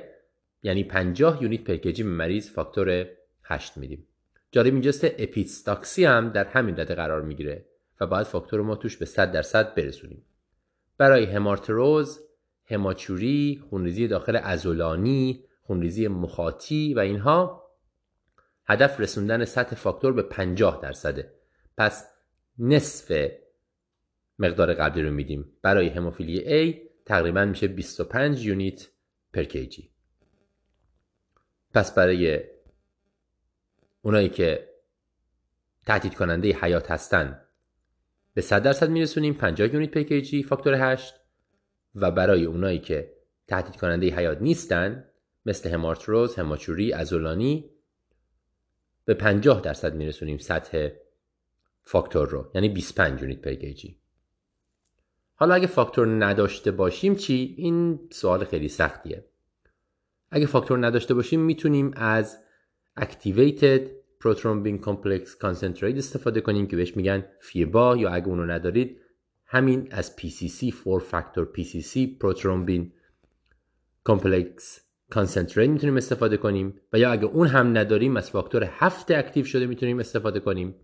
یعنی 0.64 0.84
50 0.84 1.44
unit 1.44 1.64
per 1.64 1.92
به 2.04 2.04
مریض 2.04 2.50
فاکتور 2.50 3.08
8 3.44 3.78
میدیم. 3.78 4.08
جالب 4.52 4.74
اینجاست 4.74 5.06
اپیستاکسی 5.06 6.06
هم 6.06 6.30
در 6.30 6.46
همین 6.46 6.80
رده 6.80 6.96
قرار 6.96 7.22
می‌گیره 7.22 7.66
و 8.00 8.08
باید 8.08 8.26
فاکتور 8.26 8.62
ما 8.62 8.76
توش 8.76 8.98
به 8.98 9.06
100 9.06 9.32
درصد 9.32 9.76
برسونیم. 9.76 10.26
برای 10.98 11.26
همارتروز 11.26 12.20
هماچوری 12.66 13.64
خونریزی 13.70 14.08
داخل 14.08 14.40
ازولانی 14.44 15.44
خونریزی 15.62 16.08
مخاطی 16.08 16.94
و 16.94 17.00
اینها 17.00 17.64
هدف 18.66 19.00
رسوندن 19.00 19.46
سطح 19.46 19.76
فاکتور 19.76 20.14
به 20.14 20.22
50 20.22 20.80
درصده. 20.82 21.34
پس 21.78 22.10
نصف 22.60 23.32
مقدار 24.40 24.74
قبلی 24.74 25.04
رو 25.04 25.12
میدیم. 25.12 25.46
برای 25.62 25.90
هموفیلی 25.90 26.40
A 26.40 26.93
تقریبا 27.06 27.46
میشه 27.46 27.68
25 27.68 28.46
یونیت 28.46 28.88
پر 29.34 29.44
کیجی. 29.44 29.92
پس 31.74 31.96
برای 31.96 32.44
اونایی 34.02 34.30
که 34.30 34.70
تهدید 35.86 36.16
کننده 36.16 36.58
حیات 36.62 36.92
هستن 36.92 37.42
به 38.34 38.42
100 38.42 38.64
درصد 38.64 38.90
میرسونیم 38.90 39.34
50 39.34 39.74
یونیت 39.74 39.92
پر 39.92 40.04
کیجی 40.04 40.44
فاکتور 40.44 40.92
8 40.92 41.14
و 41.96 42.12
برای 42.12 42.46
اونایی 42.46 42.80
که 42.80 43.14
تهدید 43.48 43.76
کننده 43.76 44.08
حیات 44.08 44.42
نیستن 44.42 45.06
مثل 45.46 45.70
همارتروز، 45.70 46.36
هماچوری، 46.36 46.94
ازولانی 46.94 47.70
به 49.06 49.14
50 49.14 49.62
درصد 49.62 49.96
میرسونیم 49.96 50.38
سطح 50.38 50.90
فاکتور 51.82 52.30
رو. 52.30 52.52
یعنی 52.56 52.70
25 52.70 53.22
یونیت 53.22 53.42
پر 53.42 53.54
کیجی. 53.54 54.03
حالا 55.36 55.56
اگه 55.56 55.68
فاکتور 55.68 56.26
نداشته 56.26 56.72
باشیم 56.72 57.16
چی؟ 57.16 57.56
این 57.58 58.00
سوال 58.12 58.44
خیلی 58.44 58.68
سختیه. 58.70 59.26
اگه 60.32 60.46
فاکتور 60.46 60.88
نداشته 60.88 61.14
باشیم 61.14 61.40
می‌تونیم 61.40 61.92
از 61.96 62.38
Activated 63.00 63.82
Prothrombin 64.24 64.86
Complex 64.86 65.28
Concentrate 65.44 65.98
استفاده 65.98 66.42
کنیم 66.42 66.68
که 66.68 66.76
بهش 66.76 66.98
میگن 66.98 67.26
فیبا 67.40 67.98
یا 67.98 68.10
اگه 68.10 68.28
اونو 68.28 68.46
ندارید 68.46 68.98
همین 69.46 69.88
از 69.92 70.16
PCC 70.18 70.74
4 70.84 71.04
Factor 71.12 71.60
PCC 71.60 72.00
Prothrombin 72.24 72.84
Complex 74.10 74.80
Concentrate 75.16 75.58
می‌تونیم 75.58 75.98
استفاده 75.98 76.38
کنیم 76.38 76.82
و 76.94 77.00
یا 77.00 77.12
اگه 77.12 77.26
اون 77.26 77.48
هم 77.48 77.78
نداریم 77.78 78.18
از 78.18 78.30
فاکتور 78.30 78.70
هفت 78.72 79.12
اکتیو 79.12 79.46
شده 79.46 79.66
می‌تونیم 79.66 80.00
استفاده 80.00 80.40
کنیم 80.40 80.76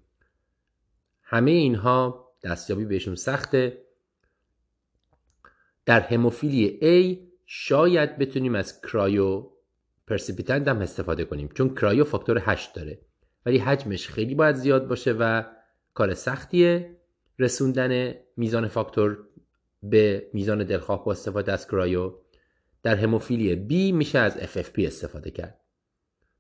همه 1.24 1.52
اینها 1.52 2.28
دستیابی 2.44 2.86
بهشون 2.86 3.16
سخته 3.16 3.89
در 5.90 6.00
هموفیلی 6.00 6.80
A 6.82 7.18
شاید 7.46 8.18
بتونیم 8.18 8.56
از 8.56 8.82
cryoprecipitate 8.82 10.68
هم 10.68 10.80
استفاده 10.82 11.26
کنیم 11.26 11.50
چون 11.54 11.76
cryo 11.76 12.04
فاکتور 12.04 12.42
8 12.46 12.74
داره. 12.76 13.00
ولی 13.46 13.58
حجمش 13.58 14.08
خیلی 14.08 14.36
باید 14.36 14.56
زیاد 14.56 14.88
باشه 14.88 15.12
و 15.20 15.44
کار 15.94 16.14
سختیه. 16.14 16.98
رسوندن 17.40 18.14
میزان 18.38 18.68
فاکتور 18.68 19.18
به 19.84 20.30
میزان 20.34 20.64
دلخواه 20.64 21.06
با 21.06 21.12
استفاده 21.12 21.52
از 21.52 21.68
cryo 21.68 22.14
در 22.84 22.96
هموفیلی 22.96 23.68
B 23.70 23.94
میشه 23.94 24.20
از 24.20 24.38
FFP 24.38 24.80
استفاده 24.80 25.32
کرد. 25.32 25.60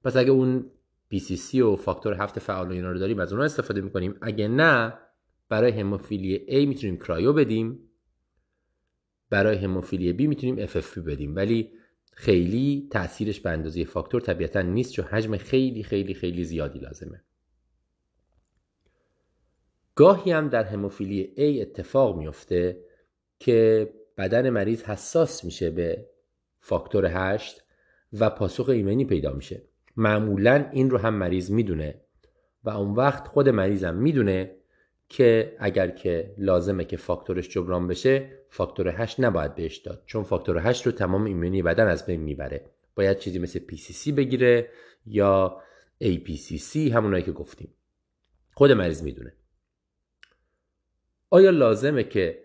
پس 0.03 0.17
اگه 0.17 0.31
اون 0.31 0.71
PCC 1.13 1.55
و 1.55 1.75
فاکتور 1.75 2.13
هفت 2.13 2.39
فعال 2.39 2.67
و 2.67 2.71
اینا 2.71 2.91
رو 2.91 2.99
داریم 2.99 3.19
از 3.19 3.31
اونها 3.31 3.45
استفاده 3.45 3.81
می‌کنیم. 3.81 4.15
اگه 4.21 4.47
نه 4.47 4.93
برای 5.49 5.71
هموفیلی 5.71 6.45
A 6.47 6.67
می‌تونیم 6.67 6.97
کرایو 6.97 7.33
بدیم. 7.33 7.88
برای 9.29 9.57
هموفیلی 9.57 10.13
بی 10.13 10.27
می‌تونیم 10.27 10.65
FFP 10.65 10.97
بدیم. 10.97 11.35
ولی 11.35 11.71
خیلی 12.13 12.87
تاثیرش 12.91 13.39
به 13.39 13.49
اندازه 13.49 13.85
فاکتور 13.85 14.21
طبیعتا 14.21 14.61
نیست 14.61 14.93
چون 14.93 15.05
حجم 15.05 15.37
خیلی 15.37 15.83
خیلی 15.83 16.13
خیلی 16.13 16.43
زیادی 16.43 16.79
لازمه. 16.79 17.21
گاهی 19.95 20.31
هم 20.31 20.49
در 20.49 20.63
هموفیلی 20.63 21.33
A 21.37 21.61
اتفاق 21.61 22.17
میفته 22.17 22.79
که 23.39 23.89
بدن 24.17 24.49
مریض 24.49 24.83
حساس 24.83 25.45
میشه 25.45 25.69
به 25.69 26.05
فاکتور 26.59 27.05
8 27.05 27.63
و 28.13 28.29
پاسخ 28.29 28.69
ایمنی 28.69 29.05
پیدا 29.05 29.33
میشه. 29.33 29.63
معمولا 29.97 30.69
این 30.71 30.89
رو 30.89 30.97
هم 30.97 31.13
مریض 31.13 31.51
می‌دونه 31.51 32.01
و 32.63 32.69
اون 32.69 32.95
وقت 32.95 33.27
خود 33.27 33.49
مریضم 33.49 33.95
می‌دونه 33.95 34.55
که 35.09 35.55
اگر 35.59 35.87
که 35.87 36.35
لازمه 36.37 36.85
که 36.85 36.97
فاکتورش 36.97 37.49
جبران 37.49 37.87
بشه 37.87 38.39
فاکتور 38.49 39.01
8 39.01 39.19
نباید 39.19 39.55
بهش 39.55 39.77
داد 39.77 40.03
چون 40.05 40.23
فاکتور 40.23 40.57
8 40.57 40.85
رو 40.85 40.91
تمام 40.91 41.25
ایمنی 41.25 41.61
بدن 41.61 41.87
از 41.87 42.05
بین 42.05 42.21
می‌بره. 42.21 42.65
باید 42.95 43.17
چیزی 43.17 43.39
مثل 43.39 43.59
PCC 43.59 44.11
بگیره 44.11 44.69
یا 45.05 45.61
APCC 46.03 46.75
همونایی 46.75 47.23
که 47.23 47.31
گفتیم. 47.31 47.73
خود 48.53 48.71
مریض 48.71 49.03
می‌دونه. 49.03 49.33
آیا 51.29 51.49
لازمه 51.49 52.03
که 52.03 52.43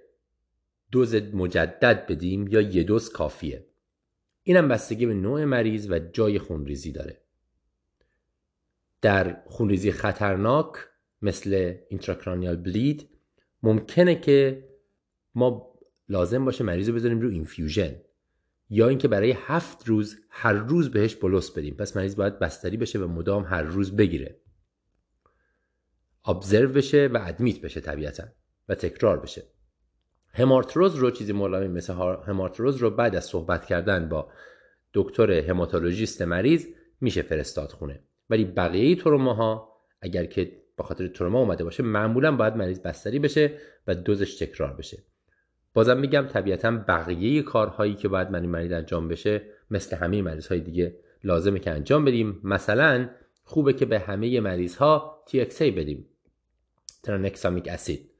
دوز 0.92 1.14
مجدد 1.14 2.06
بدیم 2.06 2.48
یا 2.48 2.60
یه 2.60 2.82
دوز 2.82 3.10
کافیه؟ 3.10 3.66
اینم 4.42 4.68
بستگی 4.68 5.06
به 5.06 5.14
نوع 5.14 5.44
مریض 5.44 5.90
و 5.90 5.98
جای 5.98 6.38
خونریزی 6.38 6.92
داره. 6.92 7.20
در 9.00 9.42
خونریزی 9.46 9.92
خطرناک 9.92 10.74
مثل 11.24 11.74
intracranial 11.88 12.56
bleed 12.56 13.08
ممکنه 13.62 14.14
که 14.14 14.68
ما 15.34 15.74
لازم 16.08 16.44
باشه 16.44 16.64
مریض 16.64 16.88
رو 16.88 16.94
بذاریم 16.94 17.20
رو 17.20 17.30
infusion 17.30 17.94
یا 18.70 18.88
اینکه 18.88 19.08
برای 19.08 19.34
هفت 19.38 19.88
روز 19.88 20.16
هر 20.30 20.52
روز 20.52 20.90
بهش 20.90 21.14
bolus 21.14 21.50
بدیم. 21.50 21.74
پس 21.74 21.96
مریض 21.96 22.16
باید 22.16 22.38
بستری 22.38 22.76
بشه 22.76 22.98
و 22.98 23.08
مدام 23.08 23.44
هر 23.44 23.62
روز 23.62 23.96
بگیره. 23.96 24.40
observe 26.24 26.68
بشه 26.68 27.06
و 27.06 27.18
admit 27.22 27.60
بشه 27.60 27.80
طبیعتا 27.80 28.24
و 28.68 28.74
تکرار 28.74 29.20
بشه. 29.20 29.42
همارتروز 30.32 30.94
رو 30.94 31.10
چیزی 31.10 31.32
ملایم 31.32 31.70
مثل 31.70 31.92
همارتروز 32.26 32.76
رو 32.76 32.90
بعد 32.90 33.16
از 33.16 33.24
صحبت 33.24 33.66
کردن 33.66 34.08
با 34.08 34.32
دکتر 34.94 35.32
هماتولوژیست 35.32 36.22
مریض 36.22 36.66
میشه 37.00 37.22
فرستاد 37.22 37.70
خونه. 37.70 38.02
ولی 38.30 38.44
بقیه 38.44 38.96
تروماها 38.96 39.78
اگر 40.00 40.24
که 40.24 40.63
با 40.76 40.84
خاطر 40.84 41.06
تروما 41.06 41.40
اومده 41.40 41.64
باشه 41.64 41.82
معمولا 41.82 42.36
باید 42.36 42.56
مریض 42.56 42.80
بستری 42.80 43.18
بشه 43.18 43.58
و 43.86 43.94
دوزش 43.94 44.36
تکرار 44.36 44.72
بشه. 44.72 44.98
بازم 45.74 45.98
میگم 45.98 46.26
طبیعتا 46.26 46.70
بقیه 46.70 47.42
کارهایی 47.42 47.94
که 47.94 48.08
باید 48.08 48.30
من 48.30 48.46
مریض 48.46 48.72
انجام 48.72 49.08
بشه 49.08 49.42
مثل 49.70 49.96
همه 49.96 50.22
مریض 50.22 50.46
های 50.46 50.60
دیگه 50.60 50.96
لازمه 51.24 51.58
که 51.58 51.70
انجام 51.70 52.04
بدیم. 52.04 52.40
مثلا 52.44 53.08
خوبه 53.44 53.72
که 53.72 53.86
به 53.86 53.98
همه 53.98 54.40
مریض 54.40 54.76
ها 54.76 55.24
TXA 55.30 55.62
بدیم. 55.62 56.06
ترانکسامیک 57.02 57.68
اسید 57.68 58.10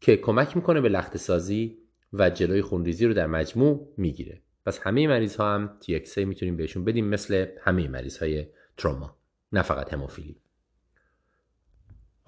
که 0.00 0.16
کمک 0.16 0.56
می‌کنه 0.56 0.80
به 0.80 0.88
لخت 0.88 1.16
سازی 1.16 1.78
و 2.12 2.30
جلوی 2.30 2.62
خونریزی 2.62 3.06
رو 3.06 3.14
در 3.14 3.26
مجموع 3.26 3.94
می‌گیره. 3.96 4.42
پس 4.66 4.78
همه 4.78 5.08
مریض 5.08 5.36
ها 5.36 5.54
هم 5.54 5.78
TXA 5.82 6.18
می‌تونیم 6.18 6.56
بهشون 6.56 6.84
بدیم 6.84 7.06
مثل 7.06 7.46
همه 7.60 7.88
مریض 7.88 8.18
های 8.18 8.46
تروما 8.76 9.16
نه 9.52 9.62
فقط 9.62 9.92
هموفیلی. 9.92 10.41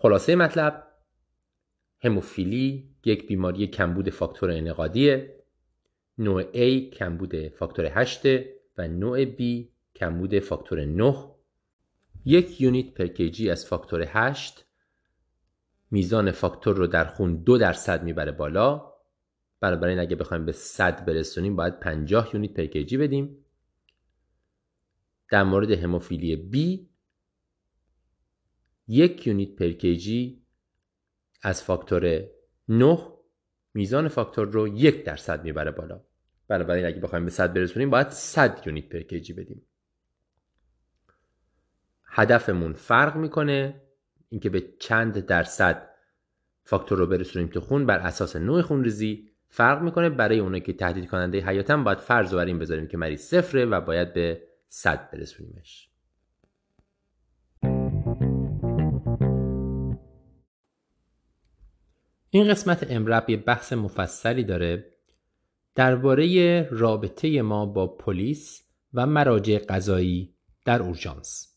خلاصه 0.05 0.37
مطلب 0.37 0.87
هموفیلی 2.05 2.95
یک 3.05 3.27
بیماری 3.27 3.67
کمبود 3.67 4.11
فاکتور 4.11 4.51
انقادیه 4.51 5.45
نوع 6.19 6.43
A 6.43 6.95
کمبود 6.95 7.49
فاکتور 7.49 7.87
8 7.87 8.23
و 8.79 8.89
نوع 8.89 9.25
B 9.25 9.43
کمبود 9.95 10.39
فاکتور 10.39 10.85
9 10.85 11.15
یک 12.25 12.61
یونیت 12.61 12.95
پر 12.95 13.07
کیجی 13.07 13.51
از 13.51 13.67
فاکتور 13.67 14.05
8 14.09 14.65
میزان 15.91 16.31
فاکتور 16.31 16.77
رو 16.77 16.87
در 16.87 17.05
خون 17.05 17.37
دو 17.37 17.59
درصد 17.59 18.03
می‌بره 18.03 18.33
بالا. 18.33 18.93
بنابراین 19.61 19.99
اگه 19.99 20.17
بخوایم 20.17 20.45
به 20.45 20.53
100 20.53 21.05
برسونیم 21.05 21.57
باید 21.57 21.81
50 21.81 22.31
یونیت 22.35 22.55
پر 22.55 22.67
کیجی 22.67 22.97
بدیم. 22.97 23.45
در 25.31 25.43
مورد 25.43 25.71
هموفیلی 25.71 26.51
B 26.53 26.87
یک 28.89 29.27
یونیت 29.27 29.57
پر 29.57 29.71
کیجی 29.71 30.43
از 31.43 31.63
فاکتور 31.63 32.25
9 32.69 32.99
میزان 33.75 34.09
فاکتور 34.09 34.47
رو 34.47 34.69
یک 34.69 35.05
درصد 35.05 35.45
می‌بره 35.45 35.71
بالا. 35.71 36.01
بنابراین 36.49 36.87
اگه 36.87 37.01
بخوایم 37.01 37.25
به 37.25 37.31
100 37.31 37.55
برسونیم 37.55 37.91
باید 37.91 38.09
100 38.09 38.63
یونیت 38.67 38.89
پر 38.89 39.01
کیجی 39.01 39.33
بدیم. 39.33 39.63
هدفمون 42.05 42.73
فرق 42.73 43.17
می‌کنه. 43.17 43.81
اینکه 44.29 44.51
به 44.51 44.65
چند 44.79 45.27
درصد 45.27 45.89
فاکتور 46.65 46.99
رو 46.99 47.07
برسونیم 47.07 47.49
تو 47.49 47.61
خون 47.61 47.87
بر 47.87 47.99
اساس 47.99 48.37
نوع 48.37 48.63
خونریزی 48.63 49.31
فرق 49.49 49.83
می‌کنه. 49.83 50.11
برای 50.11 50.39
اونایی 50.39 50.63
که 50.63 50.73
تهدید 50.73 51.09
کننده 51.09 51.41
حیاتن 51.41 51.85
باید 51.85 51.99
فرض 51.99 52.33
رو 52.33 52.39
بر 52.39 52.45
این 52.45 52.59
بذاریم 52.59 52.87
که 52.87 52.97
مریض 52.97 53.21
صفره 53.21 53.65
و 53.65 53.81
باید 53.81 54.13
به 54.13 54.43
100 54.69 55.11
برسونیمش. 55.11 55.94
این 62.35 62.49
قسمت 62.49 62.87
امرب 62.91 63.31
یه 63.31 63.37
بحث 63.37 63.73
مفصلی 63.73 64.45
داره 64.45 64.93
درباره 65.75 66.63
رابطه 66.71 67.43
ما 67.43 67.67
با 67.67 67.87
پلیس 67.87 68.63
و 68.95 69.07
مراجع 69.07 69.59
قضایی 69.59 70.35
در 70.65 70.83
اورژانس. 70.83 71.57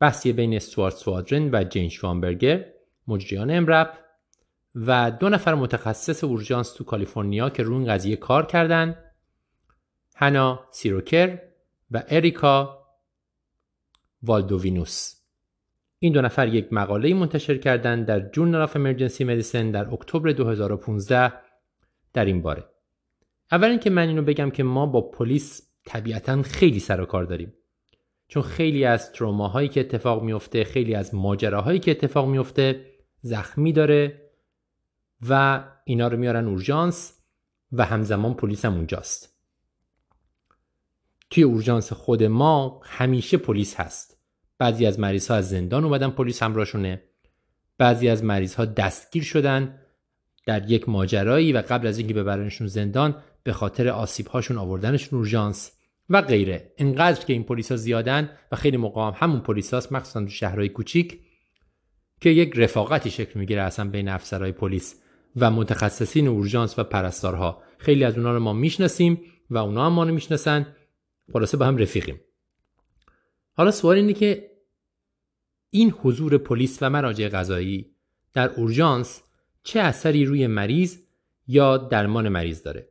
بحثی 0.00 0.32
بین 0.32 0.54
Stuart 0.54 0.94
Swadron 0.94 1.50
و 1.52 1.64
Jan 1.64 1.88
Shoenberger 1.88 2.72
مجریان 3.06 3.50
EM:RAP 3.50 3.98
و 4.74 5.10
دو 5.10 5.28
نفر 5.28 5.54
متخصص 5.54 6.24
اورژانس 6.24 6.72
تو 6.72 6.84
کالیفرنیا 6.84 7.50
که 7.50 7.62
روی 7.62 7.76
این 7.76 7.88
قضیه 7.94 8.16
کار 8.16 8.46
کردن 8.46 8.98
هنا 10.16 10.60
سیروکر 10.70 11.38
و 11.90 12.02
اریکا 12.08 12.86
والدووینوس. 14.22 15.19
این 16.02 16.12
دو 16.12 16.22
نفر 16.22 16.48
یک 16.48 16.72
مقاله 16.72 17.14
منتشر 17.14 17.56
کردند 17.56 18.06
در 18.06 18.20
Journal 18.20 18.62
of 18.62 18.76
Emergency 18.76 19.24
Medicine 19.24 19.70
در 19.70 19.94
اکتبر 19.94 20.32
2015 20.32 21.32
در 22.12 22.24
این 22.24 22.42
باره. 22.42 22.64
اول 23.52 23.68
اینکه 23.68 23.90
من 23.90 24.08
اینو 24.08 24.22
بگم 24.22 24.50
که 24.50 24.62
ما 24.62 24.86
با 24.86 25.00
پلیس 25.00 25.72
طبیعتا 25.84 26.42
خیلی 26.42 26.80
سر 26.80 27.00
و 27.00 27.06
کار 27.06 27.24
داریم. 27.24 27.54
چون 28.28 28.42
خیلی 28.42 28.84
از 28.84 29.12
تروماهایی 29.12 29.68
که 29.68 29.80
اتفاق 29.80 30.22
میفته 30.22 30.64
خیلی 30.64 30.94
از 30.94 31.14
ماجراهایی 31.14 31.78
که 31.78 31.90
اتفاق 31.90 32.28
میفته 32.28 32.86
زخمی 33.20 33.72
داره 33.72 34.30
و 35.28 35.64
اینا 35.84 36.08
رو 36.08 36.16
میارن 36.16 36.46
اورژانس 36.46 37.22
و 37.72 37.84
همزمان 37.84 38.34
پلیس 38.34 38.64
هم 38.64 38.74
اونجاست. 38.74 39.36
توی 41.30 41.42
اورژانس 41.42 41.92
خود 41.92 42.22
ما 42.22 42.80
همیشه 42.84 43.36
پلیس 43.36 43.74
هست. 43.74 44.19
بعضی 44.60 44.86
از 44.86 45.00
مریض 45.00 45.28
ها 45.28 45.36
از 45.36 45.48
زندان 45.48 45.84
اومدن 45.84 46.10
پلیس 46.10 46.42
همراهشونه. 46.42 47.02
بعضی 47.78 48.08
از 48.08 48.24
مریض 48.24 48.54
ها 48.54 48.64
دستگیر 48.64 49.22
شدن 49.22 49.78
در 50.46 50.70
یک 50.70 50.88
ماجرایی 50.88 51.52
و 51.52 51.62
قبل 51.68 51.86
از 51.86 51.98
اینکه 51.98 52.14
ببرنشون 52.14 52.66
زندان 52.66 53.22
به 53.42 53.52
خاطر 53.52 53.88
آسیب 53.88 54.26
هاشون 54.26 54.58
آوردنشون 54.58 55.18
اورژانس 55.18 55.72
و 56.08 56.22
غیره. 56.22 56.72
انقدر 56.78 57.24
که 57.24 57.32
این 57.32 57.44
پلیسا 57.44 57.76
زیادن 57.76 58.30
و 58.52 58.56
خیلی 58.56 58.76
موقع 58.76 59.02
هم 59.02 59.12
همون 59.16 59.40
پلیساست 59.40 59.92
مخصوصا 59.92 60.20
تو 60.20 60.28
شهرهای 60.28 60.68
کوچیک 60.68 61.20
که 62.20 62.30
یک 62.30 62.52
رفاقتی 62.56 63.10
شکل 63.10 63.40
می‌گیره 63.40 63.62
اصلا 63.62 63.90
بین 63.90 64.08
افسرهای 64.08 64.52
پلیس 64.52 65.02
و 65.36 65.50
متخصصین 65.50 66.28
اورژانس 66.28 66.78
و 66.78 66.84
پرستارها. 66.84 67.62
خیلی 67.78 68.04
از 68.04 68.16
اونا 68.16 68.32
رو 68.32 68.40
ما 68.40 68.52
می‌شناسیم 68.52 69.20
و 69.50 69.58
اونا 69.58 69.86
هم 69.86 69.92
ما 69.92 70.04
رو 70.04 70.14
می‌شناسن. 70.14 70.66
خلاصه 71.32 71.56
با 71.56 71.66
هم 71.66 71.76
رفیقیم. 71.76 72.20
حالا 73.52 73.70
سوال 73.70 73.96
اینه 73.96 74.12
که 74.12 74.49
این 75.70 75.90
حضور 75.90 76.38
پلیس 76.38 76.78
و 76.80 76.90
مراجع 76.90 77.28
قضایی 77.28 77.90
در 78.32 78.50
اورژانس 78.50 79.22
چه 79.62 79.80
اثری 79.80 80.24
روی 80.24 80.46
مریض 80.46 80.98
یا 81.46 81.76
درمان 81.76 82.28
مریض 82.28 82.62
داره. 82.62 82.88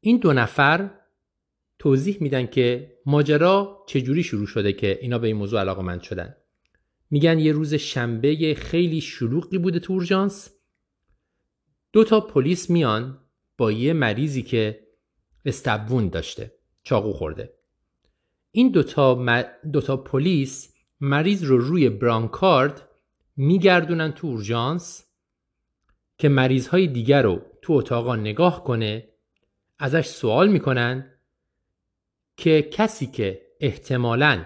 این 0.00 0.16
دو 0.16 0.32
نفر 0.32 0.90
توضیح 1.78 2.16
میدن 2.20 2.46
که 2.46 2.92
ماجرا 3.06 3.84
چجوری 3.86 4.22
شروع 4.22 4.46
شده 4.46 4.72
که 4.72 4.98
اینا 5.02 5.18
به 5.18 5.26
این 5.26 5.36
موضوع 5.36 5.60
علاقه 5.60 5.82
مند 5.82 6.02
شدن. 6.02 6.36
میگن 7.10 7.38
یه 7.38 7.52
روز 7.52 7.74
شنبه 7.74 8.54
خیلی 8.54 9.00
شلوغی 9.00 9.58
بوده 9.58 9.78
تو 9.78 9.92
اورژانس. 9.92 10.50
دو 11.92 12.04
تا 12.04 12.20
پلیس 12.20 12.70
میان 12.70 13.18
با 13.58 13.72
یه 13.72 13.92
مریضی 13.92 14.42
که 14.42 14.86
استبون 15.44 16.08
داشته 16.08 16.54
چاقو 16.82 17.12
خورده. 17.12 17.54
این 18.50 18.70
دوتا, 18.70 19.14
م... 19.14 19.42
دوتا 19.72 19.96
پلیس 19.96 20.74
مریض 21.00 21.44
رو 21.44 21.58
روی 21.58 21.88
برانکارد 21.88 22.88
میگردونن 23.36 24.12
تو 24.12 24.26
اورژانس 24.26 25.04
که 26.18 26.28
مریض 26.28 26.68
های 26.68 26.86
دیگر 26.86 27.22
رو 27.22 27.42
تو 27.62 27.72
اتاقا 27.72 28.16
نگاه 28.16 28.64
کنه 28.64 29.08
ازش 29.78 30.06
سوال 30.06 30.48
می‌کنن 30.48 31.12
که 32.36 32.62
کسی 32.62 33.06
که 33.06 33.42
احتمالا 33.60 34.44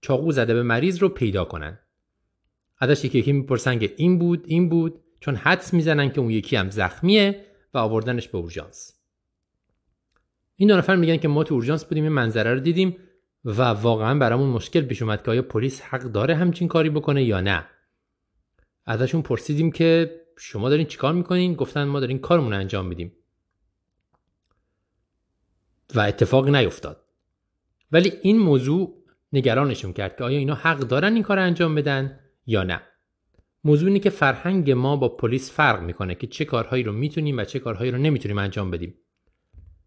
چاقو 0.00 0.32
زده 0.32 0.54
به 0.54 0.62
مریض 0.62 0.98
رو 0.98 1.08
پیدا 1.08 1.44
کنن. 1.44 1.78
ازش 2.78 3.04
یکی 3.04 3.18
یکی 3.18 3.32
می‌پرسن 3.32 3.78
که 3.78 3.94
این 3.96 4.18
بود 4.18 4.44
این 4.46 4.68
بود 4.68 5.00
چون 5.20 5.36
حدس 5.36 5.74
می‌زنن 5.74 6.10
که 6.10 6.20
اون 6.20 6.30
یکی 6.30 6.56
هم 6.56 6.70
زخمیه 6.70 7.46
و 7.74 7.78
آوردنش 7.78 8.28
به 8.28 8.38
اورژانس. 8.38 8.98
این 10.56 10.68
دو 10.68 10.76
نفر 10.76 10.96
میگن 10.96 11.16
که 11.16 11.28
ما 11.28 11.44
تو 11.44 11.54
اورژانس 11.54 11.84
بودیم 11.84 12.04
این 12.04 12.12
منظره 12.12 12.54
رو 12.54 12.60
دیدیم. 12.60 12.96
و 13.44 13.62
واقعا 13.62 14.18
برامون 14.18 14.48
مشکل 14.48 14.80
پیش 14.80 15.02
اومد 15.02 15.22
که 15.22 15.30
آیا 15.30 15.42
پلیس 15.42 15.80
حق 15.80 16.02
داره 16.02 16.34
همچین 16.34 16.68
کاری 16.68 16.90
بکنه 16.90 17.24
یا 17.24 17.40
نه. 17.40 17.66
ازشون 18.86 19.22
پرسیدیم 19.22 19.72
که 19.72 20.20
شما 20.38 20.68
دارین 20.68 20.86
چیکار 20.86 21.12
می‌کنین؟ 21.12 21.54
گفتن 21.54 21.84
ما 21.84 22.00
دارین 22.00 22.18
کارمون 22.18 22.52
انجام 22.52 22.86
میدیم. 22.86 23.12
و 25.94 26.00
اتفاقی 26.00 26.50
نیفتاد 26.50 27.04
ولی 27.92 28.12
این 28.22 28.38
موضوع 28.38 29.04
نگرانشون 29.32 29.92
کرد 29.92 30.16
که 30.16 30.24
آیا 30.24 30.38
اینا 30.38 30.54
حق 30.54 30.78
دارن 30.78 31.14
این 31.14 31.22
کار 31.22 31.38
انجام 31.38 31.74
بدن 31.74 32.18
یا 32.46 32.62
نه. 32.62 32.82
موضوع 33.64 33.88
اینه 33.88 34.00
که 34.00 34.10
فرهنگ 34.10 34.70
ما 34.70 34.96
با 34.96 35.08
پلیس 35.08 35.52
فرق 35.52 35.82
می‌کنه 35.82 36.14
که 36.14 36.26
چه 36.26 36.44
کارهایی 36.44 36.82
رو 36.82 36.92
می‌تونیم 36.92 37.38
و 37.38 37.44
چه 37.44 37.58
کارهایی 37.58 37.90
رو 37.90 37.98
نمی‌تونیم 37.98 38.38
انجام 38.38 38.70
بدیم. 38.70 38.94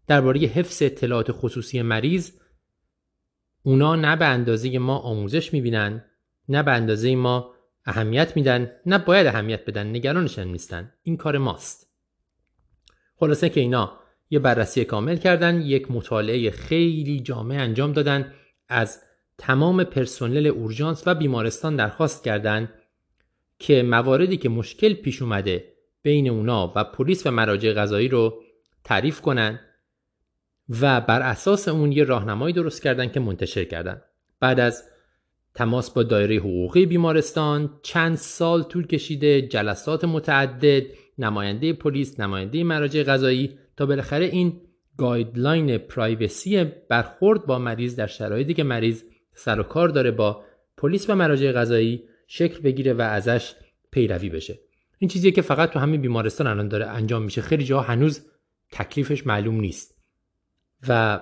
درباره 0.06 0.40
حفظ 0.40 0.82
اطلاعات 0.82 1.32
خصوصی 1.32 1.82
مریض 1.82 2.32
اونا 3.66 3.96
نه 3.96 4.16
به 4.16 4.24
اندازه 4.24 4.78
ما 4.78 4.98
آموزش 4.98 5.52
می‌بینن 5.52 6.04
نه 6.48 6.62
به 6.62 6.72
اندازه 6.72 7.16
ما 7.16 7.54
اهمیت 7.84 8.36
میدن 8.36 8.72
نه 8.86 8.98
باید 8.98 9.26
اهمیت 9.26 9.64
بدن 9.64 9.86
نگرانشن 9.86 10.48
نیستن. 10.48 10.92
این 11.02 11.16
کار 11.16 11.38
ماست. 11.38 11.90
خلاصه 13.16 13.48
که 13.48 13.60
اینا 13.60 13.92
یه 14.30 14.38
بررسی 14.38 14.84
کامل 14.84 15.16
کردن 15.16 15.60
یک 15.60 15.90
مطالعه 15.90 16.50
خیلی 16.50 17.20
جامع 17.20 17.54
انجام 17.54 17.92
دادن 17.92 18.32
از 18.68 19.02
تمام 19.38 19.84
پرسنل 19.84 20.46
اورژانس 20.46 21.02
و 21.06 21.14
بیمارستان 21.14 21.76
درخواست 21.76 22.24
کردند 22.24 22.68
که 23.58 23.82
مواردی 23.82 24.36
که 24.36 24.48
مشکل 24.48 24.94
پیش 24.94 25.22
اومده 25.22 25.72
بین 26.02 26.28
اونا 26.28 26.72
و 26.76 26.84
پلیس 26.84 27.26
و 27.26 27.30
مراجع 27.30 27.72
قضایی 27.72 28.08
رو 28.08 28.42
تعریف 28.84 29.20
کنن. 29.20 29.60
و 30.68 31.00
بر 31.00 31.22
اساس 31.22 31.68
اون 31.68 31.92
یه 31.92 32.04
راهنمایی 32.04 32.54
درست 32.54 32.82
کردن 32.82 33.08
که 33.08 33.20
منتشر 33.20 33.64
کردن. 33.64 34.02
بعد 34.40 34.60
از 34.60 34.84
تماس 35.54 35.90
با 35.90 36.02
دایره 36.02 36.36
حقوقی 36.36 36.86
بیمارستان 36.86 37.78
چند 37.82 38.14
سال 38.14 38.62
طول 38.62 38.86
کشیده 38.86 39.42
جلسات 39.42 40.04
متعدد 40.04 40.82
نماینده 41.18 41.72
پلیس 41.72 42.20
نماینده 42.20 42.64
مراجع 42.64 43.02
قضایی 43.02 43.58
تا 43.76 43.86
بالاخره 43.86 44.24
این 44.24 44.60
guideline 44.96 45.78
privacy 45.78 46.64
برخورد 46.64 47.46
با 47.46 47.58
مریض 47.58 47.96
در 47.96 48.06
شرایطی 48.06 48.54
که 48.54 48.64
مریض 48.64 49.02
سر 49.34 49.60
و 49.60 49.62
کار 49.62 49.88
داره 49.88 50.10
با 50.10 50.44
پلیس 50.76 51.10
و 51.10 51.14
مراجع 51.14 51.52
قضایی 51.52 52.04
شکل 52.26 52.60
بگیره 52.60 52.92
و 52.92 53.02
ازش 53.02 53.54
پیروی 53.90 54.28
بشه. 54.28 54.58
این 54.98 55.08
چیزیه 55.08 55.30
که 55.30 55.42
فقط 55.42 55.70
تو 55.70 55.78
همین 55.78 56.00
بیمارستان 56.00 56.46
الان 56.46 56.68
داره 56.68 56.86
انجام 56.86 57.22
میشه. 57.22 57.42
خیلی 57.42 57.64
جاها 57.64 57.82
هنوز 57.82 58.26
تکلیفش 58.72 59.26
معلوم 59.26 59.60
نیست. 59.60 59.95
و 60.88 61.20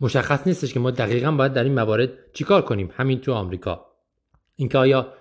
مشخص 0.00 0.46
نیستش 0.46 0.72
که 0.72 0.80
ما 0.80 0.90
دقیقا 0.90 1.30
باید 1.30 1.52
در 1.52 1.64
این 1.64 1.74
موارد 1.74 2.32
چیکار 2.32 2.62
کنیم. 2.62 2.90
همین 2.92 3.20
تو 3.20 3.32
آمریکا. 3.32 3.86
اینکه 4.56 4.78
آیا 4.78 5.14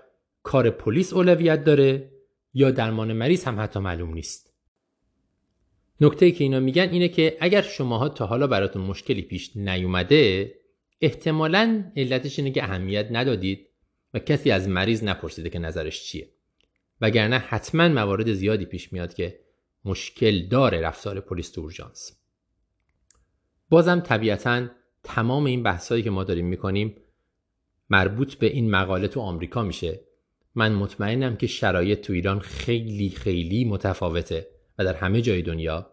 کار 0.44 0.70
پلیس 0.70 1.14
اولویت 1.14 1.64
داره 1.64 2.12
یا 2.54 2.72
درمان 2.72 3.14
مریض 3.14 3.44
هم 3.44 3.60
حتی 3.60 3.80
معلوم 3.80 4.14
نیست. 4.14 4.54
نکته 6.02 6.32
که 6.32 6.44
اینا 6.44 6.60
میگن 6.60 6.90
اینه 6.90 7.08
که 7.08 7.38
اگر 7.40 7.62
شماها 7.62 8.10
تا 8.10 8.26
حالا 8.26 8.48
براتون 8.48 8.82
مشکلی 8.82 9.22
پیش 9.22 9.58
نیومده 9.58 10.56
احتمالا 11.02 11.92
علتش 11.96 12.40
اینه 12.40 12.52
که 12.52 12.64
اهمیت 12.64 13.08
ندادید 13.12 13.68
و 14.14 14.20
کسی 14.20 14.52
از 14.52 14.68
مریض 14.70 15.04
نپرسیده 15.04 15.50
که 15.50 15.60
نظرش 15.60 16.04
چیه. 16.04 16.30
وگرنه 17.02 17.38
حتما 17.38 17.90
موارد 17.90 18.34
زیادی 18.34 18.66
پیش 18.66 18.94
میاد 18.94 19.14
که 19.14 19.40
مشکل 19.86 20.48
داره 20.48 20.82
رفتار 20.82 21.20
پلیس 21.20 21.52
تو 21.52 21.70
بازم 23.70 24.00
طبیعتا 24.00 24.68
تمام 25.04 25.46
این 25.46 25.64
بحثایی 25.64 26.04
که 26.04 26.10
ما 26.10 26.24
داریم 26.24 26.46
می‌کنیم 26.46 26.96
مربوط 27.90 28.36
به 28.36 28.48
این 28.48 28.72
مقاله 28.72 29.08
تو 29.08 29.20
آمریکا 29.20 29.64
میشه. 29.64 30.00
من 30.56 30.74
مطمئنم 30.74 31.36
که 31.36 31.48
شرایط 31.48 32.02
تو 32.02 32.14
ایران 32.14 32.40
خیلی 32.40 33.10
خیلی 33.10 33.66
متفاوته 33.66 34.48
و 34.80 34.84
در 34.84 34.94
همه 34.94 35.22
جای 35.22 35.42
دنیا. 35.42 35.92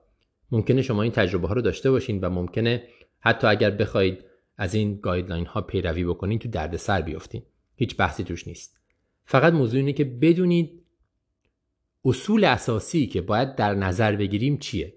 ممکنه 0.50 0.82
شما 0.82 1.02
این 1.02 1.12
تجربه 1.12 1.48
ها 1.48 1.54
رو 1.54 1.60
داشته 1.60 1.90
باشین 1.90 2.20
و 2.20 2.30
ممکنه 2.30 2.82
حتی 3.20 3.46
اگر 3.46 3.70
بخواید 3.70 4.24
از 4.56 4.74
این 4.74 5.00
گایدلاین 5.00 5.46
ها 5.46 5.60
پیروی 5.60 6.04
بکنین 6.04 6.38
تو 6.38 6.48
دردسر 6.48 7.02
بیفتین 7.02 7.42
هیچ 7.76 7.96
بحثی 7.96 8.24
توش 8.24 8.46
نیست. 8.48 8.80
فقط 9.24 9.52
موضوع 9.52 9.78
اینه 9.78 9.92
که 9.92 10.04
بدونید 10.04 10.82
اصول 12.04 12.44
اساسی 12.44 13.06
که 13.06 13.20
باید 13.20 13.54
در 13.54 13.74
نظر 13.74 14.16
بگیریم 14.16 14.58
چیه. 14.58 14.94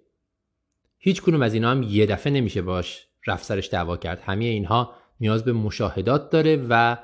هیچ 1.05 1.21
کنوم 1.21 1.41
از 1.41 1.53
اینا 1.53 1.71
هم 1.71 1.83
یه 1.83 2.05
دفعه 2.05 2.33
نمیشه 2.33 2.61
باش 2.61 3.07
رفت 3.27 3.43
سرش 3.43 3.69
دعوا 3.69 3.97
کرد. 3.97 4.19
همه 4.19 4.45
اینها 4.45 4.95
نیاز 5.19 5.43
به 5.43 5.53
مشاهدات 5.53 6.29
داره 6.29 6.65
و 6.69 6.97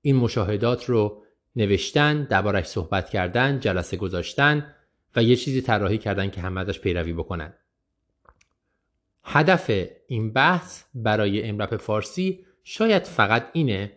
این 0.00 0.16
مشاهدات 0.16 0.84
رو 0.84 1.22
نوشتن 1.56 2.24
دربارش 2.24 2.66
صحبت 2.66 3.10
کردن 3.10 3.60
جلسه 3.60 3.96
گذاشتن 3.96 4.74
و 5.16 5.22
یه 5.22 5.36
چیزی 5.36 5.62
طراحی 5.62 5.98
کردن 5.98 6.30
که 6.30 6.40
همه 6.40 6.60
ازش 6.60 6.80
پیروی 6.80 7.12
بکنن. 7.12 7.54
هدف 9.24 9.70
این 10.06 10.32
بحث 10.32 10.84
برای 10.94 11.42
امرپ 11.42 11.76
فارسی 11.76 12.46
شاید 12.64 13.04
فقط 13.04 13.50
اینه 13.52 13.92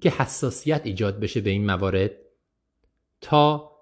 که 0.00 0.10
حساسیت 0.10 0.82
ایجاد 0.84 1.20
بشه 1.20 1.40
به 1.40 1.50
این 1.50 1.66
موارد 1.66 2.10
تا 3.20 3.72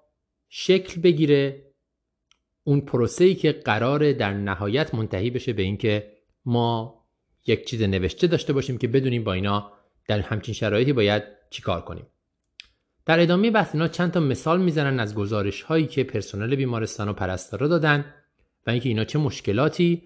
شکل 0.49 1.01
بگیره 1.01 1.68
اون 2.69 2.81
پروسه‌ای 2.81 3.35
که 3.35 3.51
قراره 3.51 4.13
در 4.13 4.33
نهایت 4.33 4.95
منتهی 4.95 5.29
بشه 5.29 5.53
به 5.53 5.61
اینکه 5.61 6.11
ما 6.45 7.03
یک 7.47 7.65
چیز 7.65 7.81
نوشته 7.81 8.27
داشته 8.27 8.53
باشیم 8.53 8.77
که 8.77 8.87
بدونیم 8.87 9.23
با 9.23 9.33
اینا 9.33 9.71
در 10.07 10.19
همچین 10.19 10.53
شرایطی 10.53 10.93
باید 10.93 11.23
چیکار 11.49 11.81
کنیم. 11.81 12.07
در 13.05 13.19
ادامه 13.19 13.51
بحث 13.51 13.75
اینا 13.75 13.87
چند 13.87 14.11
تا 14.11 14.19
مثال 14.19 14.61
می‌زنن 14.61 14.99
از 14.99 15.15
گزارش 15.15 15.61
هایی 15.61 15.87
که 15.87 16.03
پرسنل 16.03 16.55
بیمارستان 16.55 17.09
و 17.09 17.13
پرستارا 17.13 17.67
دادن 17.67 18.05
و 18.67 18.69
اینکه 18.69 18.89
اینا 18.89 19.03
چه 19.03 19.19
مشکلاتی 19.19 20.03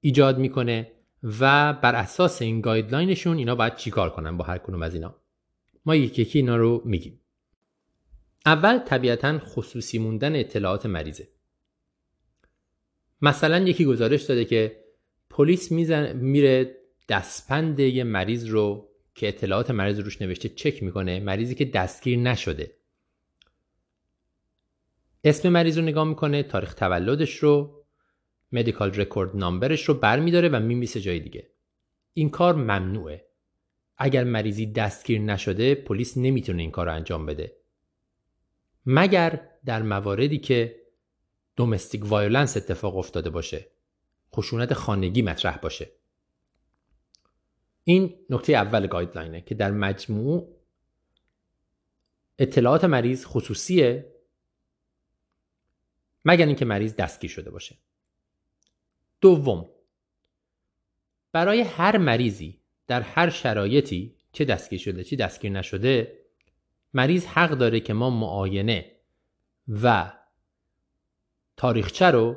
ایجاد 0.00 0.38
می‌کنه 0.38 0.92
و 1.40 1.72
بر 1.72 1.94
اساس 1.94 2.42
این 2.42 2.60
گایدلاینشون 2.60 3.38
اینا 3.38 3.54
باید 3.54 3.76
چیکار 3.76 4.10
کنن 4.10 4.36
با 4.36 4.44
هر 4.44 4.58
کنوم 4.58 4.82
از 4.82 4.94
اینا. 4.94 5.14
ما 5.86 5.96
یکی 5.96 6.22
یکی 6.22 6.38
اینا 6.38 6.56
رو 6.56 6.82
میگیم. 6.84 7.20
اول 8.46 8.78
طبیعتا 8.78 9.38
خصوصی 9.38 9.98
موندن 9.98 10.36
اطلاعات 10.36 10.86
مریضه. 10.86 11.28
مثلا 13.22 13.58
یکی 13.58 13.84
گزارش 13.84 14.22
داده 14.22 14.44
که 14.44 14.84
پلیس 15.30 15.72
میره 15.72 16.76
دستپند 17.08 17.80
یه 17.80 18.04
مریض 18.04 18.46
رو 18.46 18.88
که 19.14 19.28
اطلاعات 19.28 19.70
مریض 19.70 19.98
روش 19.98 20.22
نوشته 20.22 20.48
چک 20.48 20.82
می‌کنه 20.82 21.20
مریضی 21.20 21.54
که 21.54 21.64
دستگیر 21.64 22.18
نشده. 22.18 22.74
اسم 25.24 25.48
مریض 25.48 25.78
رو 25.78 25.84
نگاه 25.84 26.04
می‌کنه 26.04 26.42
تاریخ 26.42 26.74
تولدش 26.74 27.36
رو 27.36 27.84
مدیکال 28.52 28.94
رکورد 28.94 29.36
نامبرش 29.36 29.84
رو 29.88 29.94
برمیداره 29.94 30.48
و 30.48 30.60
میمیسه 30.60 31.00
جای 31.00 31.20
دیگه. 31.20 31.50
این 32.14 32.30
کار 32.30 32.54
ممنوعه. 32.54 33.24
اگر 33.98 34.24
مریضی 34.24 34.72
دستگیر 34.72 35.20
نشده 35.20 35.74
پلیس 35.74 36.16
نمی‌تونه 36.16 36.62
این 36.62 36.70
کار 36.70 36.86
رو 36.86 36.94
انجام 36.94 37.26
بده. 37.26 37.56
مگر 38.86 39.48
در 39.64 39.82
مواردی 39.82 40.38
که 40.38 40.77
دومستیک 41.58 42.02
وایولنس 42.04 42.56
اتفاق 42.56 42.96
افتاده 42.96 43.30
باشه. 43.30 43.66
خشونت 44.34 44.74
خانگی 44.74 45.22
مطرح 45.22 45.58
باشه. 45.58 45.90
این 47.84 48.14
نکته 48.30 48.52
اول 48.52 48.86
گایدلاینه 48.86 49.40
که 49.40 49.54
در 49.54 49.70
مجموع 49.70 50.56
اطلاعات 52.38 52.84
مریض 52.84 53.26
خصوصیه 53.26 54.14
مگر 56.24 56.46
اینکه 56.46 56.64
مریض 56.64 56.94
دستگیر 56.96 57.30
شده 57.30 57.50
باشه. 57.50 57.76
دوم 59.20 59.70
برای 61.32 61.60
هر 61.60 61.98
مریضی 61.98 62.60
در 62.86 63.00
هر 63.00 63.30
شرایطی 63.30 64.16
چه 64.32 64.44
دستگیر 64.44 64.78
شده 64.78 65.04
چه 65.04 65.16
دستگیر 65.16 65.50
نشده 65.50 66.18
مریض 66.94 67.26
حق 67.26 67.50
داره 67.50 67.80
که 67.80 67.92
ما 67.92 68.10
معاینه 68.10 68.92
و 69.68 70.17
تاریخچه 71.58 72.06
رو 72.06 72.36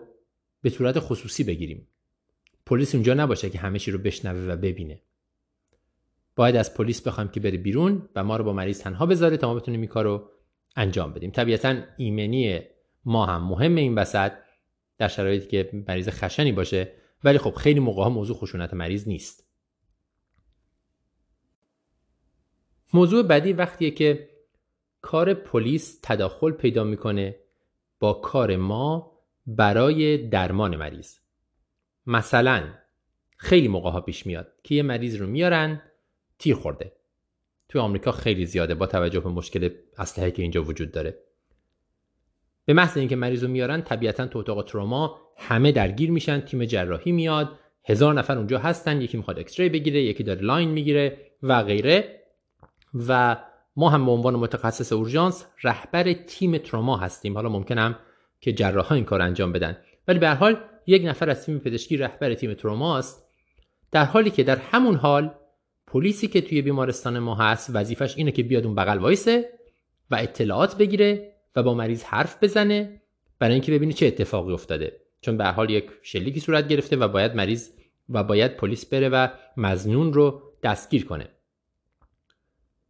به 0.62 0.70
صورت 0.70 1.00
خصوصی 1.00 1.44
بگیریم. 1.44 1.88
پلیس 2.66 2.96
اونجا 2.96 3.14
نباشه 3.14 3.50
که 3.50 3.60
همه 3.60 3.80
چی 3.80 3.92
رو 3.92 3.98
بشنوه 3.98 4.54
و 4.54 4.58
ببینه. 4.58 5.02
باید 6.36 6.56
از 6.56 6.74
پلیس 6.74 7.02
بخوایم 7.02 7.30
که 7.30 7.40
بره 7.40 7.58
بیرون 7.58 8.10
و 8.16 8.24
ما 8.24 8.38
رو 8.38 8.44
با 8.44 8.54
مریض 8.54 8.80
تنها 8.80 9.06
بذاره 9.06 9.38
تا 9.38 9.54
ما 9.54 9.60
بتونیم 9.60 9.82
این 9.82 9.90
کار 9.90 10.04
رو 10.04 10.30
انجام 10.76 11.14
بدیم. 11.14 11.32
طبیعتا 11.32 11.84
ایمنی 11.98 12.60
ما 13.06 13.26
هم 13.26 13.44
مهم 13.44 13.76
این 13.76 13.96
وسط 13.96 14.32
در 14.98 15.08
شرایطی 15.08 15.48
که 15.48 15.84
مریض 15.88 16.10
خشنی 16.10 16.52
باشه 16.52 16.94
ولی 17.24 17.38
خب 17.38 17.56
خیلی 17.56 17.80
موقع 17.80 18.04
ها 18.04 18.10
موضوع 18.10 18.38
خشونت 18.38 18.74
مریض 18.74 19.08
نیست. 19.08 19.48
موضوع 22.94 23.24
بعدی 23.24 23.54
وقتیه 23.54 23.92
که 23.92 24.30
کار 25.02 25.34
پلیس 25.34 26.00
تداخل 26.04 26.52
پیدا 26.52 26.84
می‌کنه 26.84 27.36
با 28.00 28.14
کار 28.14 28.56
ما 28.56 29.11
برای 29.48 30.18
درمان 30.18 30.76
مریض. 30.76 31.18
مثلا 32.06 32.64
خیلی 33.38 33.68
موقع 33.68 33.90
ها 33.90 34.02
پیش 34.02 34.26
میاد 34.26 34.48
که 34.64 34.76
یه 34.76 34.84
مریض 34.84 35.16
رو 35.16 35.28
میارن 35.28 35.82
تیر 36.40 36.56
خورده. 36.56 36.92
توی 37.70 37.82
آمریکا 37.82 38.12
خیلی 38.12 38.46
زیاده 38.46 38.76
با 38.76 38.86
توجه 38.86 39.20
به 39.20 39.30
مشکل 39.30 39.70
اسلحه 39.98 40.32
که 40.32 40.42
اینجا 40.42 40.64
وجود 40.64 40.92
داره. 40.92 41.18
به 42.66 42.74
محض 42.74 42.98
اینکه 42.98 43.16
مریض 43.16 43.44
رو 43.44 43.50
میارن 43.50 43.82
طبیعتا 43.82 44.28
تو 44.28 44.40
اتاق 44.40 44.66
تروما 44.66 45.22
همه 45.38 45.72
درگیر 45.72 46.12
میشن 46.12 46.42
تیم 46.42 46.66
جراحی 46.66 47.12
میاد 47.12 47.60
هزار 47.86 48.14
نفر 48.14 48.38
اونجا 48.38 48.60
هستن 48.60 49.02
یکی 49.02 49.18
می‌خواد 49.18 49.40
اکسری 49.40 49.70
بگیره 49.70 50.02
یکی 50.02 50.24
داره 50.24 50.42
لاین 50.42 50.70
می‌گیره 50.70 51.32
و 51.44 51.64
غیره. 51.64 52.22
و 53.08 53.38
ما 53.76 53.90
هم 53.90 54.06
به 54.06 54.12
عنوان 54.12 54.36
متخصص 54.36 54.94
اورژانس 54.94 55.46
رهبر 55.64 56.14
تیم 56.14 56.58
تروما 56.58 56.98
هستیم. 56.98 57.34
حالا 57.34 57.50
ممکنم 57.50 58.00
که 58.42 58.54
جراح 58.54 58.92
این 58.92 59.06
کار 59.06 59.22
انجام 59.22 59.52
بدن. 59.52 59.78
ولی 60.08 60.20
به 60.20 60.30
حال 60.30 60.58
یک 60.88 61.06
نفر 61.06 61.30
از 61.30 61.46
تیم 61.46 61.60
پزشکی 61.60 61.98
رهبر 61.98 62.34
تیم 62.34 62.54
تروما 62.54 62.98
است. 62.98 63.28
در 63.92 64.06
حالی 64.06 64.30
که 64.30 64.44
در 64.44 64.56
همون 64.56 64.96
حال 64.96 65.36
پلیسی 65.88 66.28
که 66.28 66.42
توی 66.42 66.62
بیمارستان 66.62 67.20
ما 67.20 67.36
هست 67.36 67.72
وظیفش 67.74 68.18
اینه 68.18 68.32
که 68.32 68.44
بیاد 68.44 68.66
اون 68.66 68.76
بغل 68.76 68.98
وایسه 68.98 69.50
و 70.12 70.16
اطلاعات 70.16 70.78
بگیره 70.78 71.34
و 71.56 71.64
با 71.64 71.74
مریض 71.74 72.04
حرف 72.04 72.44
بزنه 72.44 73.02
برای 73.40 73.54
اینکه 73.54 73.72
ببینه 73.72 73.94
چه 73.94 74.08
اتفاقی 74.08 74.54
افتاده. 74.54 75.02
چون 75.22 75.38
به 75.38 75.46
حال 75.46 75.70
یک 75.70 75.86
شلیکی 76.02 76.40
صورت 76.40 76.68
گرفته 76.68 76.96
و 76.96 77.08
باید 77.08 77.36
مریض 77.36 77.70
و 78.10 78.24
باید 78.24 78.58
پلیس 78.58 78.86
بره 78.86 79.10
و 79.10 79.28
مزنون 79.58 80.14
رو 80.14 80.42
دستگیر 80.64 81.06
کنه. 81.06 81.28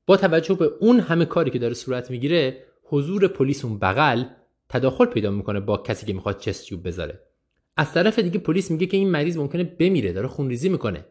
با 0.05 0.17
توجه 0.17 0.55
به 0.55 0.71
اون 0.79 0.99
همه 0.99 1.25
کاری 1.25 1.51
که 1.51 1.59
داره 1.59 1.73
صورت 1.73 2.11
می‌گیره 2.11 2.63
حضور 2.83 3.27
پلیس 3.27 3.65
اون 3.65 3.79
بغل 3.79 4.23
تداخل 4.71 5.05
پیدا 5.05 5.31
می‌کنه 5.31 5.59
با 5.59 5.77
کسی 5.77 6.05
که 6.05 6.13
می‌خواد 6.13 6.39
چست 6.39 6.73
بذاره. 6.73 7.19
از 7.77 7.93
طرف 7.93 8.19
دیگه 8.19 8.39
پلیس 8.39 8.71
میگه 8.71 8.85
که 8.85 8.97
این 8.97 9.09
مریض 9.09 9.37
ممکنه 9.37 9.63
بمیره 9.63 10.13
داره 10.13 10.27
خونریزی 10.27 10.69
می‌کنه. 10.69 11.05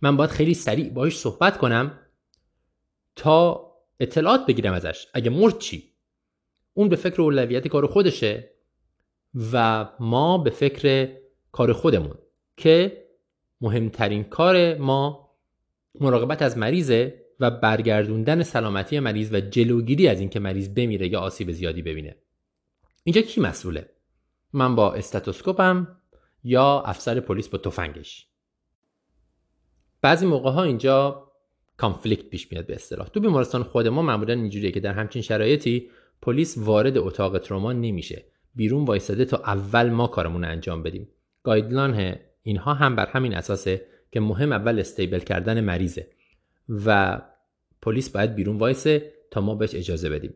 من 0.00 0.16
باید 0.16 0.30
خیلی 0.30 0.54
سریع 0.54 0.88
باهاش 0.90 1.18
صحبت 1.18 1.58
کنم 1.58 1.98
تا 3.16 3.66
اطلاعات 4.00 4.46
بگیرم 4.46 4.72
ازش. 4.72 5.06
اگه 5.14 5.30
مرد 5.30 5.58
چی؟ 5.58 5.92
اون 6.74 6.88
به 6.88 6.96
فکر 6.96 7.22
اولویت 7.22 7.68
کار 7.68 7.86
خودشه 7.86 8.50
و 9.52 9.88
ما 10.00 10.38
به 10.38 10.50
فکر 10.50 11.08
کار 11.52 11.72
خودمون 11.72 12.14
که 12.56 13.06
مهمترین 13.60 14.24
کار 14.24 14.74
ما 14.74 15.30
مراقبت 16.00 16.42
از 16.42 16.58
مریضه 16.58 17.22
و 17.40 17.50
برگردوندن 17.50 18.42
سلامتی 18.42 19.00
مریض 19.00 19.32
و 19.32 19.40
جلوگیری 19.40 20.08
از 20.08 20.20
اینکه 20.20 20.40
مریض 20.40 20.68
بمیره 20.68 21.08
یا 21.08 21.20
آسیب 21.20 21.52
زیادی 21.52 21.82
ببینه. 21.82 22.16
اینجا 23.06 23.22
کی 23.22 23.40
مسئوله؟ 23.40 23.90
من 24.52 24.74
با 24.74 24.94
استاتوسکوپم 24.94 25.88
یا 26.44 26.82
افسر 26.86 27.20
پلیس 27.20 27.48
با 27.48 27.58
تفنگش؟ 27.58 28.26
بعضی 30.02 30.26
موقع 30.26 30.50
ها 30.50 30.62
اینجا 30.62 31.28
کانفلیکت 31.76 32.28
پیش 32.28 32.52
میاد 32.52 32.66
به 32.66 32.74
اصطلاح. 32.74 33.08
تو 33.08 33.20
بیمارستان 33.20 33.62
خود 33.62 33.88
ما 33.88 34.02
معمولا 34.02 34.34
اینجوریه 34.34 34.70
که 34.70 34.80
در 34.80 34.92
همچین 34.92 35.22
شرایطی 35.22 35.90
پلیس 36.22 36.54
وارد 36.58 36.98
اتاق 36.98 37.38
تروما 37.38 37.72
نمیشه. 37.72 38.24
بیرون 38.54 38.84
وایساده 38.84 39.24
تا 39.24 39.36
اول 39.36 39.90
ما 39.90 40.06
کارمون 40.06 40.44
انجام 40.44 40.82
بدیم. 40.82 41.08
guideline 41.42 42.16
اینها 42.42 42.74
هم 42.74 42.96
بر 42.96 43.06
همین 43.06 43.34
اساسه 43.34 43.86
که 44.12 44.20
مهم 44.20 44.52
اول 44.52 44.78
stable 44.78 45.20
کردن 45.20 45.60
مریضه 45.60 46.10
و 46.68 47.20
پلیس 47.82 48.10
باید 48.10 48.34
بیرون 48.34 48.58
وایسه 48.58 49.12
تا 49.30 49.40
ما 49.40 49.54
بهش 49.54 49.74
اجازه 49.74 50.10
بدیم. 50.10 50.34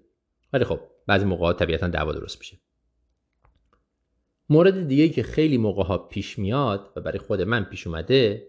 ولی 0.52 0.64
خب 0.64 0.80
بعضی 1.10 1.24
موقع 1.24 1.52
طبیعتا 1.52 1.88
دعوا 1.88 2.12
درست 2.12 2.38
میشه. 2.38 2.58
مورد 4.48 4.88
دیگه 4.88 5.08
که 5.08 5.22
خیلی 5.22 5.58
موقع 5.58 5.82
ها 5.82 5.98
پیش 5.98 6.38
میاد 6.38 6.92
و 6.96 7.00
برای 7.00 7.18
خود 7.18 7.42
من 7.42 7.64
پیش 7.64 7.86
اومده 7.86 8.46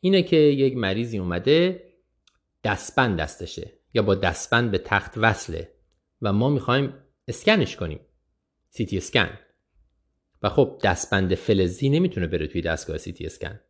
اینه 0.00 0.22
که 0.22 0.36
یک 0.36 0.76
مریضی 0.76 1.18
اومده 1.18 1.84
دستبند 2.64 3.18
دستشه 3.18 3.72
یا 3.94 4.02
با 4.02 4.14
دستبند 4.14 4.70
به 4.70 4.78
تخت 4.78 5.12
وصله 5.16 5.72
و 6.22 6.32
ما 6.32 6.48
می‌خوایم 6.48 6.94
اسکنش 7.28 7.76
کنیم. 7.76 8.00
سیتی 8.68 8.96
اسکن. 8.96 9.38
و 10.42 10.48
خب 10.48 10.80
دستبند 10.84 11.34
فلزی 11.34 11.88
نمی‌تونه 11.88 12.26
بره 12.26 12.46
توی 12.46 12.62
دستگاه 12.62 12.98
سیتی 12.98 13.26
اسکن. 13.26 13.60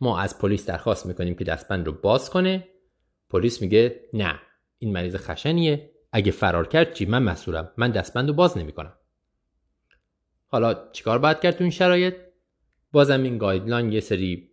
ما 0.00 0.18
از 0.18 0.38
پلیس 0.38 0.66
درخواست 0.66 1.06
می‌کنیم 1.06 1.34
که 1.34 1.44
دستبند 1.44 1.86
رو 1.86 1.92
باز 1.92 2.30
کنه. 2.30 2.68
پلیس 3.30 3.62
میگه 3.62 4.00
نه 4.12 4.40
این 4.78 4.92
مریض 4.92 5.16
خشنیه. 5.16 5.93
اگه 6.16 6.32
فرار 6.32 6.68
کرد 6.68 6.92
چی؟ 6.92 7.06
من 7.06 7.22
مسئولم. 7.22 7.72
من 7.76 7.90
دستبند 7.90 8.28
رو 8.28 8.34
باز 8.34 8.58
نمی‌کنم. 8.58 8.92
حالا 10.46 10.90
چیکار 10.92 11.18
باید 11.18 11.40
کرد 11.40 11.56
تو 11.56 11.64
این 11.64 11.70
شرایط؟ 11.70 12.14
بازم 12.92 13.22
این 13.22 13.38
guideline 13.38 13.92
یه 13.92 14.00
سری 14.00 14.50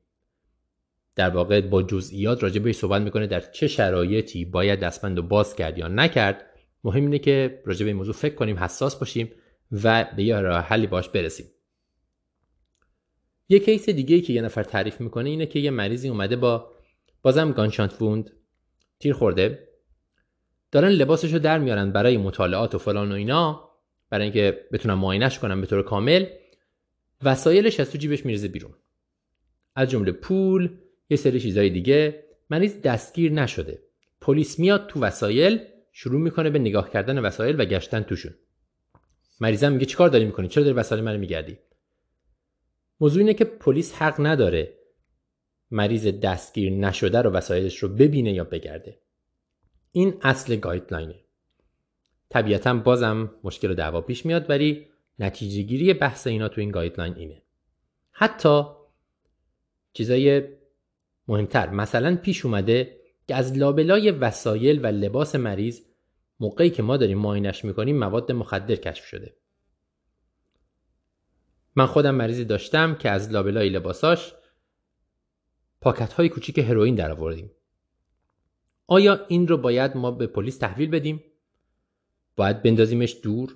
در 1.15 1.29
واقع 1.29 1.61
با 1.61 1.83
جزئیات 1.83 2.43
راجع 2.43 2.61
بهش 2.61 2.75
صحبت 2.75 3.01
می‌کنه 3.01 3.27
در 3.27 3.39
چه 3.39 3.67
شرایطی 3.67 4.45
باید 4.45 4.79
دستبند 4.79 5.17
رو 5.17 5.23
باز 5.23 5.55
کرد 5.55 5.77
یا 5.77 5.87
نکرد. 5.87 6.45
مهم 6.83 7.01
اینه 7.01 7.19
که 7.19 7.61
راجع 7.65 7.83
به 7.83 7.89
این 7.89 7.97
موضوع 7.97 8.13
فکر 8.13 8.35
کنیم 8.35 8.59
حساس 8.59 8.99
باشیم 8.99 9.31
و 9.71 10.07
به 10.15 10.23
یه 10.23 10.39
راه 10.39 10.61
حلی 10.61 10.87
باش 10.87 11.09
برسیم. 11.09 11.45
یه 13.49 13.59
کیس 13.59 13.89
دیگه 13.89 14.21
که 14.21 14.33
یه 14.33 14.41
نفر 14.41 14.63
تعریف 14.63 15.01
می‌کنه 15.01 15.29
اینه 15.29 15.45
که 15.45 15.59
یه 15.59 15.71
مریضی 15.71 16.09
اومده 16.09 16.35
با 16.35 16.71
بازم 17.21 17.51
گانشانت 17.51 18.01
ووند 18.01 18.31
تیر 18.99 19.13
خورده. 19.13 19.70
دارن 20.71 20.89
لباسشو 20.89 21.37
در 21.37 21.59
میارن 21.59 21.91
برای 21.91 22.17
مطالعات 22.17 22.75
و 22.75 22.77
فلان 22.77 23.11
و 23.11 23.15
اینا 23.15 23.69
برای 24.09 24.23
اینکه 24.23 24.67
بتونن 24.71 24.93
معاینش 24.93 25.39
کنن 25.39 25.61
به 25.61 25.67
طور 25.67 25.83
کامل. 25.83 26.25
وسایلش 27.23 27.79
از 27.79 27.91
تو 27.91 27.97
جیبش 27.97 28.25
میرزه 28.25 28.47
بیرون. 28.47 28.73
از 29.75 29.89
جمله 29.89 30.11
پول 30.11 30.77
یه 31.09 31.17
سری 31.17 31.39
چیزای 31.39 31.69
دیگه. 31.69 32.23
مریض 32.49 32.81
دستگیر 32.81 33.31
نشده. 33.31 33.83
پلیس 34.21 34.59
میاد 34.59 34.87
تو 34.87 34.99
وسایل 34.99 35.59
شروع 35.91 36.21
می‌کنه 36.21 36.49
به 36.49 36.59
نگاه 36.59 36.89
کردن 36.89 37.19
وسایل 37.19 37.61
و 37.61 37.65
گشتن 37.65 38.01
توشون. 38.01 38.33
مریضم 39.39 39.71
میگه 39.71 39.85
چیکار 39.85 40.09
داری 40.09 40.25
می‌کنی؟ 40.25 40.47
چرا 40.47 40.63
داری 40.63 40.75
وسایل 40.75 41.03
منو 41.03 41.17
میگردی؟ 41.17 41.57
موضوع 42.99 43.19
اینه 43.19 43.33
که 43.33 43.45
پلیس 43.45 43.93
حق 43.93 44.15
نداره 44.19 44.77
مریض 45.71 46.07
دستگیر 46.07 46.71
نشده 46.71 47.21
رو 47.21 47.29
وسایلش 47.29 47.77
رو 47.77 47.89
ببینه 47.89 48.33
یا 48.33 48.43
بگرده. 48.43 48.99
این 49.91 50.17
اصل 50.21 50.55
گایدلاینه 50.55 51.19
طبیعتا 52.29 52.73
بازم 52.73 53.31
مشکل 53.43 53.73
دعوا 53.75 54.01
پیش 54.01 54.25
میاد 54.25 54.49
ولی 54.49 54.87
نتیجه 55.19 55.61
گیری 55.61 55.93
بحث 55.93 56.27
اینا 56.27 56.47
تو 56.47 56.61
این 56.61 56.71
guideline 56.71 57.15
اینه. 57.15 57.41
حتی 58.11 58.63
چیزای 59.93 60.43
مهمتر 61.27 61.69
مثلا 61.69 62.15
پیش 62.15 62.45
اومده 62.45 62.97
که 63.27 63.35
از 63.35 63.57
لابلای 63.57 64.11
وسایل 64.11 64.85
و 64.85 64.87
لباس 64.87 65.35
مریض 65.35 65.81
موقعی 66.39 66.69
که 66.69 66.83
ما 66.83 66.97
داریم 66.97 67.17
معاینش 67.17 67.65
می‌کنیم 67.65 67.97
مواد 67.97 68.31
مخدر 68.31 68.75
کشف 68.75 69.05
شده. 69.05 69.35
من 71.75 71.85
خودم 71.85 72.15
مریضی 72.15 72.45
داشتم 72.45 72.95
که 72.95 73.09
از 73.09 73.31
لابلای 73.31 73.69
لباساش 73.69 74.33
پاکت 75.81 76.13
های 76.13 76.29
کوچیک 76.29 76.59
هروئین 76.59 76.95
در 76.95 77.11
آوردیم 77.11 77.51
آیا 78.91 79.25
این 79.27 79.47
رو 79.47 79.57
باید 79.57 79.97
ما 79.97 80.11
به 80.11 80.27
پلیس 80.27 80.57
تحویل 80.57 80.89
بدیم؟ 80.89 81.23
باید 82.35 82.63
بندازیمش 82.63 83.17
دور؟ 83.23 83.55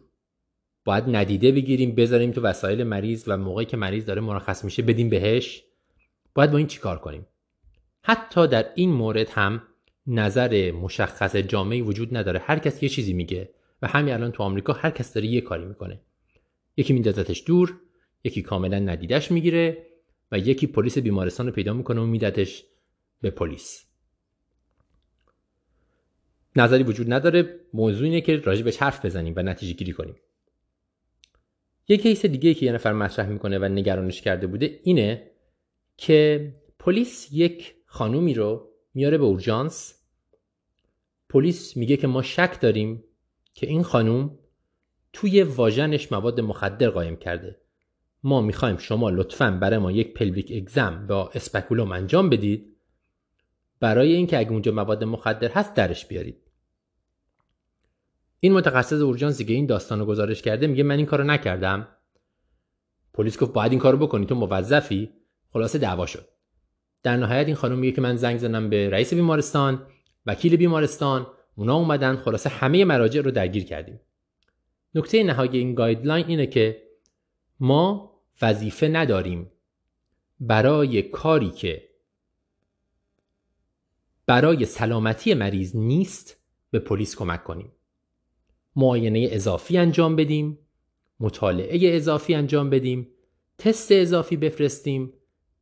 باید 0.85 1.03
ندیده 1.07 1.51
بگیریم 1.51 1.95
بذاریم 1.95 2.31
تو 2.31 2.41
وسایل 2.41 2.83
مریض 2.83 3.23
و 3.27 3.37
موقعی 3.37 3.65
که 3.65 3.77
مریض 3.77 4.05
داره 4.05 4.21
مرخص 4.21 4.65
میشه 4.65 4.81
بدیم 4.81 5.09
بهش؟ 5.09 5.63
باید 6.35 6.51
با 6.51 6.57
این 6.57 6.67
چیکار 6.67 6.99
کنیم؟ 6.99 7.25
حتی 8.01 8.47
در 8.47 8.65
این 8.75 8.91
مورد 8.91 9.29
هم 9.29 9.63
نظر 10.07 10.71
مشخص 10.71 11.35
جامعی 11.35 11.81
وجود 11.81 12.17
نداره. 12.17 12.39
هر 12.39 12.59
کس 12.59 12.83
یه 12.83 12.89
چیزی 12.89 13.13
میگه 13.13 13.49
و 13.81 13.87
همین 13.87 14.13
الان 14.13 14.31
تو 14.31 14.43
آمریکا 14.43 14.73
هر 14.73 14.89
کس 14.89 15.13
داره 15.13 15.27
یه 15.27 15.41
کاری 15.41 15.65
می‌کنه. 15.65 15.99
یکی 16.77 16.93
میندازتش 16.93 17.43
دور 17.47 17.79
یکی 18.23 18.41
کاملا 18.41 18.79
ندیدش 18.79 19.31
می‌گیره 19.31 19.85
و 20.31 20.39
یکی 20.39 20.67
پلیس 20.67 20.97
بیمارستان 20.97 21.45
رو 21.45 21.51
پیدا 21.51 21.73
می‌کنه 21.73 22.01
و 22.01 22.05
میدتش 22.05 22.63
به 23.21 23.29
پلیس. 23.29 23.85
نظری 26.55 26.83
وجود 26.83 27.13
نداره. 27.13 27.59
موضوع 27.73 28.05
اینه 28.05 28.21
که 28.21 28.37
راجع 28.37 28.77
حرف 28.79 29.05
بزنیم 29.05 29.33
و 29.37 29.43
نتیجه 29.43 29.73
گیری 29.73 29.93
کنیم. 29.93 30.15
یه 31.87 31.97
کیس 31.97 32.25
دیگه 32.25 32.53
که 32.53 32.65
یه 32.65 32.71
نفر 32.71 32.93
مطرح 32.93 33.29
می‌کنه 33.29 33.59
و 33.59 33.65
نگرانش 33.65 34.21
کرده 34.21 34.47
بوده 34.47 34.79
اینه 34.83 35.31
که 35.97 36.53
پلیس 36.79 37.29
یک 37.31 37.75
خانومی 37.85 38.33
رو 38.33 38.69
میاره 38.93 39.17
به 39.17 39.23
اورژانس. 39.23 39.95
پلیس 41.29 41.77
میگه 41.77 41.97
که 41.97 42.07
ما 42.07 42.21
شک 42.21 42.61
داریم 42.61 43.03
که 43.53 43.67
این 43.67 43.83
خانوم 43.83 44.39
توی 45.13 45.43
واژنش 45.43 46.11
مواد 46.11 46.41
مخدر 46.41 46.89
قایم 46.89 47.15
کرده. 47.15 47.57
ما 48.23 48.41
می‌خوایم 48.41 48.77
شما 48.77 49.09
لطفا 49.09 49.51
برای 49.51 49.77
ما 49.77 49.91
یک 49.91 50.13
pelvic 50.13 50.51
exam 50.55 51.07
با 51.07 51.29
speculum 51.33 51.91
انجام 51.91 52.29
بدید. 52.29 52.75
برای 53.79 54.13
اینکه 54.13 54.39
اگه 54.39 54.51
اونجا 54.51 54.71
مواد 54.71 55.03
مخدر 55.03 55.51
هست 55.51 55.73
درش 55.73 56.05
بیارید. 56.05 56.37
این 58.45 58.53
متخصص 58.53 59.01
اورژانسی 59.01 59.45
که 59.45 59.53
این 59.53 59.65
داستان 59.65 59.99
رو 59.99 60.05
گزارش 60.05 60.41
کرده 60.41 60.67
میگه 60.67 60.83
من 60.83 60.97
این 60.97 61.05
کارو 61.05 61.23
نکردم. 61.23 61.87
پلیس 63.13 63.39
گفت 63.39 63.53
باید 63.53 63.71
این 63.71 63.79
کارو 63.79 63.97
بکنی 63.97 64.25
تو 64.25 64.35
موظفی. 64.35 65.09
خلاصه 65.53 65.77
دعوا 65.77 66.05
شد. 66.05 66.27
در 67.03 67.17
نهایت 67.17 67.45
این 67.45 67.55
خانم 67.55 67.79
میگه 67.79 67.95
که 67.95 68.01
من 68.01 68.15
زنگ 68.15 68.37
زدم 68.37 68.69
به 68.69 68.89
رئیس 68.89 69.13
بیمارستان 69.13 69.87
وکیل 70.25 70.55
بیمارستان. 70.55 71.27
اونا 71.55 71.75
اومدن 71.75 72.15
خلاصه 72.15 72.49
همه 72.49 72.85
مراجع 72.85 73.21
رو 73.21 73.31
درگیر 73.31 73.65
کردیم. 73.65 73.99
نکته 74.95 75.23
نهایی 75.23 75.57
این 75.57 75.75
guideline 75.75 76.25
اینه 76.27 76.47
که 76.47 76.83
ما 77.59 78.13
وظیفه 78.41 78.87
نداریم 78.87 79.51
برای 80.39 81.01
کاری 81.01 81.49
که 81.49 81.89
برای 84.25 84.65
سلامتی 84.65 85.33
مریض 85.33 85.75
نیست 85.75 86.37
به 86.71 86.79
پلیس 86.79 87.15
کمک 87.15 87.43
کنیم. 87.43 87.74
معاینه 88.75 89.27
اضافی 89.31 89.77
انجام 89.77 90.15
بدیم 90.15 90.59
مطالعه 91.19 91.95
اضافی 91.95 92.33
انجام 92.33 92.69
بدیم 92.69 93.07
تست 93.57 93.91
اضافی 93.91 94.37
بفرستیم 94.37 95.13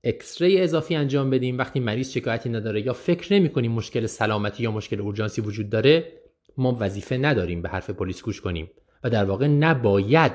X-ray 0.03 0.61
اضافی 0.61 0.95
انجام 0.95 1.30
بدیم. 1.30 1.57
وقتی 1.57 1.80
مریض 1.80 2.10
شکایتی 2.10 2.49
نداره 2.49 2.85
یا 2.85 2.94
فکر 2.94 3.34
نمی 3.34 3.49
کنیم 3.49 3.72
مشکل 3.72 4.06
سلامتی 4.06 4.64
یا 4.64 4.72
مشکل 4.72 5.02
اورژانسی 5.02 5.41
وجود 5.41 5.69
داره 5.69 6.14
ما 6.57 6.77
وظیفه 6.80 7.18
نداریم 7.18 7.61
به 7.61 7.69
حرف 7.69 7.90
پلیس 7.90 8.22
گوش 8.22 8.41
کنیم 8.41 8.72
و 9.03 9.10
در 9.10 9.26
واقع 9.26 9.48
نباید 9.48 10.31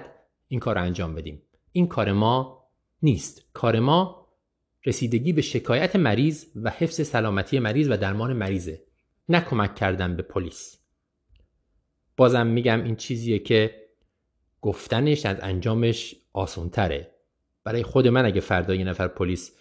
این 0.48 0.60
کار 0.60 0.78
انجام 0.78 1.14
بدیم. 1.14 1.42
این 1.72 1.86
کار 1.86 2.12
ما 2.12 2.64
نیست. 3.02 3.42
کار 3.52 3.80
ما 3.80 4.28
رسیدگی 4.86 5.32
به 5.32 5.42
شکایت 5.42 5.96
مریض 5.96 6.44
و 6.56 6.70
حفظ 6.70 7.06
سلامتی 7.06 7.58
مریض 7.58 7.88
و 7.90 7.96
درمان 7.96 8.32
مریضه 8.32 8.82
نه 9.28 9.40
کمک 9.40 9.74
کردن 9.74 10.16
به 10.16 10.22
پلیس. 10.22 10.78
بازم 12.18 12.46
میگم 12.46 12.84
این 12.84 12.96
چیزیه 12.96 13.38
که 13.38 13.74
گفتنش 14.60 15.26
از 15.26 15.36
انجامش 15.40 16.14
آسونتره 16.32 17.10
برای 17.64 17.82
خود 17.82 18.08
من 18.08 18.24
اگه 18.24 18.40
فردا 18.40 18.74
یه 18.74 18.84
نفر 18.84 19.08
پلیس 19.08 19.52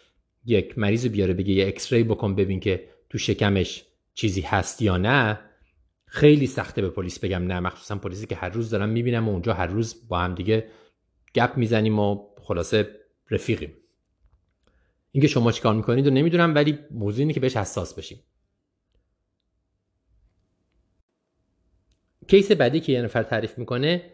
یک 0.46 0.78
مریض 0.78 1.06
بیاره 1.06 1.34
بگه 1.34 1.54
یه 1.54 1.68
اکس 1.68 1.94
ری 1.94 2.04
بکن 2.04 2.36
ببین 2.36 2.60
که 2.60 2.90
تو 3.10 3.18
شکمش 3.18 3.86
چیزی 4.14 4.42
هست 4.42 4.82
یا 4.82 4.98
نه 4.98 5.40
خیلی 6.06 6.48
سخته 6.48 6.82
به 6.82 6.90
پلیس 6.90 7.20
بگم 7.20 7.44
نه. 7.44 7.60
مخصوصا 7.60 7.96
پلیسی 7.96 8.26
که 8.26 8.36
هر 8.36 8.50
روز 8.50 8.70
دارم 8.70 8.90
می‌بینم 8.90 9.30
و 9.30 9.32
اونجا 9.32 9.54
هر 9.54 9.68
روز 9.68 10.08
با 10.08 10.20
هم 10.20 10.36
دیگه 10.36 10.68
گپ 11.36 11.58
می‌زنیم 11.58 12.00
و 12.00 12.28
خلاصه 12.42 12.90
رفیقیم. 13.32 13.74
اینکه 15.12 15.28
شما 15.28 15.52
چیکار 15.52 15.76
می‌کنید 15.76 16.08
و 16.08 16.10
نمی‌دونم 16.10 16.56
ولی 16.56 16.80
موضوع 16.92 17.20
اینه 17.20 17.34
که 17.34 17.40
بهش 17.40 17.58
حساس 17.58 17.94
بشیم. 17.94 18.20
کیس 22.28 22.52
بعدی 22.52 22.80
که 22.80 22.92
یه 22.92 23.02
نفر 23.02 23.24
تعریف 23.24 23.58
می‌کنه 23.58 24.14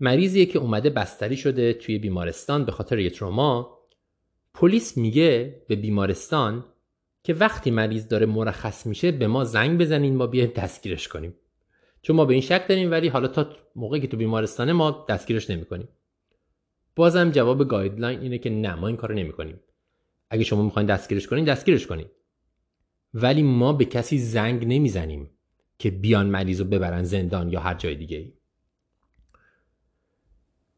مریضیه 0.00 0.46
که 0.46 0.58
اومده 0.58 0.90
بستری 0.90 1.36
شده 1.36 1.72
توی 1.72 1.98
بیمارستان 1.98 2.64
به 2.64 2.72
خاطر 2.72 2.98
یه 2.98 3.10
تروما. 3.10 3.78
پلیس 4.54 4.96
میگه 4.96 5.62
به 5.68 5.76
بیمارستان 5.76 6.64
که 7.22 7.34
وقتی 7.34 7.70
مریض 7.70 8.08
داره 8.08 8.26
مرخص 8.26 8.86
میشه 8.86 9.12
به 9.12 9.26
ما 9.26 9.44
زنگ 9.44 9.80
بزنین 9.80 10.16
ما 10.16 10.26
بیایم 10.26 10.52
دستگیرش 10.56 11.08
کنیم. 11.08 11.34
چون 12.02 12.16
ما 12.16 12.24
به 12.24 12.32
این 12.32 12.42
شک 12.42 12.68
داریم 12.68 12.90
ولی 12.90 13.08
حالا 13.08 13.28
تا 13.28 13.50
موقعی 13.76 14.00
که 14.00 14.06
تو 14.06 14.16
بیمارستانه 14.16 14.72
ما 14.72 15.06
دستگیرش 15.08 15.50
نمی‌کنیم. 15.50 15.88
بازم 16.96 17.30
جواب 17.30 17.68
گایدلاین 17.68 18.20
اینه 18.20 18.38
که 18.38 18.50
نه 18.50 18.74
ما 18.74 18.86
این 18.86 18.96
کارو 18.96 19.14
نمی‌کنیم. 19.14 19.60
اگه 20.30 20.44
شما 20.44 20.62
می‌خواین 20.62 20.86
دستگیرش 20.86 21.26
کنین 21.26 21.44
دستگیرش 21.44 21.86
کنین. 21.86 22.06
ولی 23.14 23.42
ما 23.42 23.72
به 23.72 23.84
کسی 23.84 24.18
زنگ 24.18 24.66
نمی‌زنیم. 24.66 25.30
که 25.78 25.90
بیان 25.90 26.26
مریض 26.26 26.60
رو 26.60 26.66
ببرن 26.66 27.02
زندان 27.02 27.48
یا 27.48 27.60
هر 27.60 27.74
جای 27.74 27.94
دیگه 27.94 28.16
ای. 28.16 28.32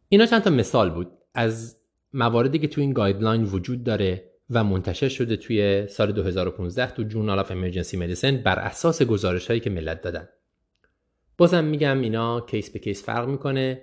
اینا 0.08 0.26
چند 0.26 0.42
تا 0.42 0.50
مثال 0.50 0.90
بود 0.90 1.10
از 1.34 1.76
مواردی 2.12 2.58
که 2.58 2.68
توی 2.68 2.82
این 2.82 2.92
guideline 2.92 3.42
وجود 3.42 3.84
داره 3.84 4.30
و 4.50 4.64
منتشر 4.64 5.08
شده 5.08 5.36
توی 5.36 5.86
سال 5.86 6.12
2015 6.12 6.90
تو 6.90 7.02
Journal 7.02 7.38
of 7.38 7.50
Emergency 7.50 7.96
Medicine 7.96 8.36
بر 8.36 8.58
اساس 8.58 9.02
گزارش 9.02 9.46
هایی 9.46 9.60
که 9.60 9.70
ملت 9.70 10.02
دادن 10.02 10.28
بازم 11.38 11.64
میگم 11.64 12.00
اینا 12.00 12.40
case 12.40 12.70
به 12.70 12.78
case 12.78 13.04
فرق 13.04 13.28
می‌کنه 13.28 13.82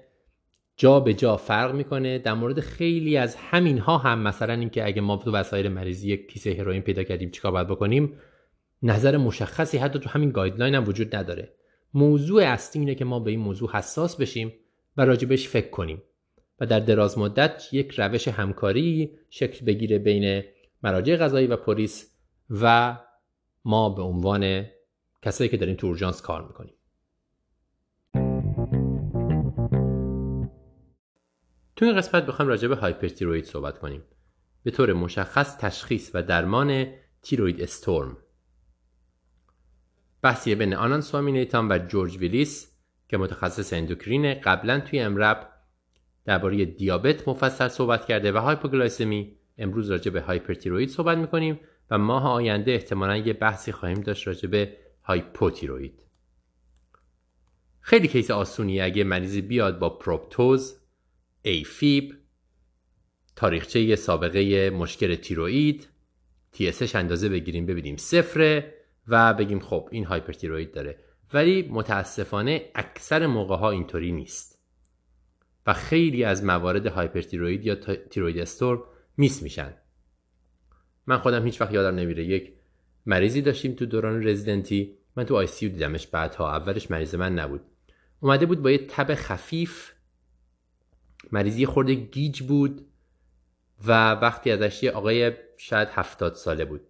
جا 0.78 1.00
به 1.00 1.14
جا 1.14 1.38
فرق 1.38 1.76
می‌کنه 1.76 2.20
در 2.20 2.34
مورد 2.34 2.60
خیلی 2.60 3.18
از 3.18 3.36
همین 3.36 3.78
ها 3.78 3.98
هم 3.98 4.20
مثلا 4.20 4.54
اینکه 4.54 4.86
اگه 4.86 5.02
ما 5.02 5.18
تو 5.18 5.32
وسایل 5.32 5.68
مریضی 5.68 6.10
یک 6.10 6.32
کیسه 6.32 6.54
هروئین 6.54 6.82
پیدا 6.82 7.04
کردیم 7.04 7.32
چیکار 7.32 7.52
باید 7.52 7.68
بکنیم 7.68 8.14
نظر 8.84 9.18
مشخصی 9.18 9.77
حتی 9.77 9.99
تو 9.99 10.10
همین 10.10 10.31
guideline 10.32 10.76
هم 10.76 10.88
وجود 10.88 11.15
نداره. 11.15 11.53
موضوع 11.93 12.43
اصلی 12.43 12.80
اینه 12.80 12.95
که 12.95 13.06
ما 13.06 13.19
به 13.19 13.31
این 13.31 13.39
موضوع 13.39 13.72
حساس 13.72 14.15
بشیم 14.15 14.53
و 14.97 15.06
راجبش 15.06 15.47
فکر 15.47 15.69
کنیم 15.69 16.03
و 16.60 16.65
در 16.65 16.80
دراز 16.80 17.18
مدت 17.18 17.64
یک 17.72 17.91
روش 17.91 18.27
همکاری 18.27 19.18
شکل 19.30 19.65
بگیره 19.65 19.99
بین 19.99 20.43
مراجع 20.84 21.15
غذایی 21.15 21.47
و 21.47 21.56
پلیس 21.56 22.15
و 22.49 22.97
ما 23.65 23.89
به 23.89 24.02
عنوان 24.02 24.65
کسایی 25.22 25.49
که 25.49 25.57
داریم 25.57 25.76
تو 25.76 25.88
اورژانس 25.88 26.22
کار 26.22 26.47
می‌کنیم. 26.47 26.73
تو 31.76 31.85
این 31.85 31.97
قسمت 31.97 32.26
بخوایم 32.26 32.49
راجع 32.49 32.68
به 32.68 32.76
هایپرتیروید 32.76 33.45
صحبت 33.45 33.80
کنیم. 33.80 34.03
به 34.64 34.72
طور 34.72 34.93
مشخص 34.93 35.57
تشخیص 35.57 36.11
و 36.14 36.23
درمان 36.23 36.88
Thyroid 37.22 37.61
storm. 37.61 38.18
بحثیه 40.26 40.56
بین 40.56 40.73
Anand 40.73 41.02
Swaminathan 41.02 41.72
و 41.72 41.77
George 41.77 42.18
Willis 42.18 42.72
که 43.07 43.18
متخصص 43.18 43.73
endocrine 43.73 44.27
ه 44.27 44.34
قبلا 44.34 44.80
توی 44.80 44.99
EM:RAP 44.99 45.49
درباره 46.26 46.65
دیابت 46.65 47.27
مفصل 47.27 47.68
صحبت 47.68 48.06
کرده 48.06 48.31
و 48.31 48.38
hypoglycemia 48.38 49.36
امروز 49.57 49.91
راجع 49.91 50.11
به 50.11 50.22
hyperthyroid 50.22 50.90
صحبت 50.89 51.18
می‌کنیم 51.18 51.60
و 51.91 51.97
ماه 51.97 52.27
آینده 52.27 52.72
احتمالا 52.72 53.18
یه 53.18 53.34
بحثی 53.34 53.72
خواهیم 53.72 54.02
داشت 54.02 54.27
راجع 54.27 54.49
به 54.49 54.77
hypothyroid 55.03 56.03
خیلی 57.80 58.07
case 58.07 58.32
آسونیه 58.31 58.84
اگه 58.84 59.03
مریضی 59.03 59.41
بیاد 59.41 59.80
با 59.80 59.89
proptosis 59.90 60.80
AFib 61.41 62.14
تاریخچه 63.35 63.95
سابقه 63.95 64.69
مشکل 64.69 65.15
تیروید 65.15 65.88
TSH 66.56 66.95
اندازه 66.95 67.30
بگیریم 67.30 67.65
ببینیم 67.65 67.97
صفره 67.97 68.74
و 69.07 69.34
بگیم 69.34 69.60
خب 69.60 69.90
این 69.91 70.03
هایپرتیروید 70.03 70.73
داره. 70.73 70.99
ولی 71.34 71.68
متاسفانه 71.72 72.72
اکثر 72.76 73.27
موقع 73.27 73.56
ها 73.56 73.72
اینطوری 73.72 74.11
نیست. 74.11 74.60
و 75.68 75.73
خیلی 75.73 76.23
از 76.23 76.44
موارد 76.44 76.86
هایپرتیروید 76.86 77.65
یا 77.65 77.76
تیروید 78.10 78.38
استور 78.38 78.84
میس 79.18 79.44
میشن. 79.44 79.73
من 81.07 81.18
خودم 81.18 81.45
هیچ 81.45 81.61
وقت 81.61 81.72
یادم 81.73 81.95
نمیره 81.95 82.26
یک 82.26 82.53
مریضی 83.06 83.41
داشتیم 83.41 83.73
تو 83.73 83.86
دوران 83.86 84.27
رزیدنتی. 84.27 84.98
من 85.15 85.23
تو 85.23 85.36
آی 85.36 85.48
سی 85.48 85.69
دیدمش 85.69 86.07
بعدها. 86.07 86.56
اولش 86.56 86.91
مریض 86.91 87.15
من 87.15 87.40
نبود. 87.40 87.61
اومده 88.19 88.45
بود 88.45 88.61
با 88.61 88.72
یه 88.72 88.77
تب 88.77 89.15
خفیف. 89.15 89.91
مریضی 91.32 91.65
خورده 91.65 91.94
گیج 91.94 92.41
بود 92.41 92.88
و 93.88 94.11
وقتی 94.11 94.52
ازش 94.52 94.84
یه 94.84 94.91
آقای 94.91 95.32
شاید 95.57 95.88
هفتاد 95.91 96.34
ساله 96.34 96.65
بود. 96.65 96.82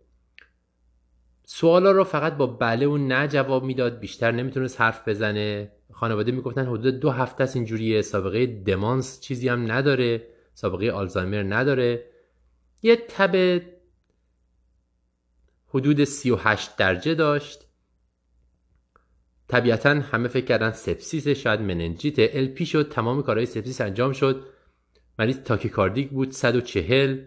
سوالا 1.46 1.92
رو 1.92 2.04
فقط 2.04 2.38
با 2.38 2.48
بله 2.48 2.88
و 2.88 2.98
نه 2.98 3.28
جواب 3.28 3.64
می‌داد 3.64 4.00
بیشتر 4.00 4.32
نمی‌تونست 4.32 4.82
حرف 4.82 5.08
بزنه. 5.08 5.72
خانواده 5.92 6.32
می‌گفتن 6.32 6.66
حدود 6.66 7.00
دو 7.00 7.12
هفته 7.12 7.44
است 7.44 7.56
اینجوریه 7.56 8.02
سابقه 8.02 8.46
دمانس 8.46 9.22
چیزی 9.22 9.48
هم 9.48 9.72
نداره 9.72 10.28
سابقه 10.54 10.92
آلزایمر 10.92 11.44
نداره. 11.44 12.06
یه 12.82 12.96
تب 12.96 13.62
حدود 15.68 16.04
38 16.04 16.78
درجه 16.78 17.16
داشت. 17.16 17.66
طبیعتا 19.48 19.90
همه 19.90 20.28
فکر 20.28 20.46
کردن 20.46 20.72
sepsis 20.72 21.28
شاید 21.28 21.62
مننژیت 21.62 22.16
LP 22.36 22.66
شد 22.66 22.90
تمام 22.90 23.24
کارهای 23.24 23.46
sepsis 23.46 23.82
انجام 23.82 24.12
شد. 24.12 24.46
مریض 25.20 25.40
tachycardic 25.40 26.10
بود 26.10 26.32
140 26.32 27.20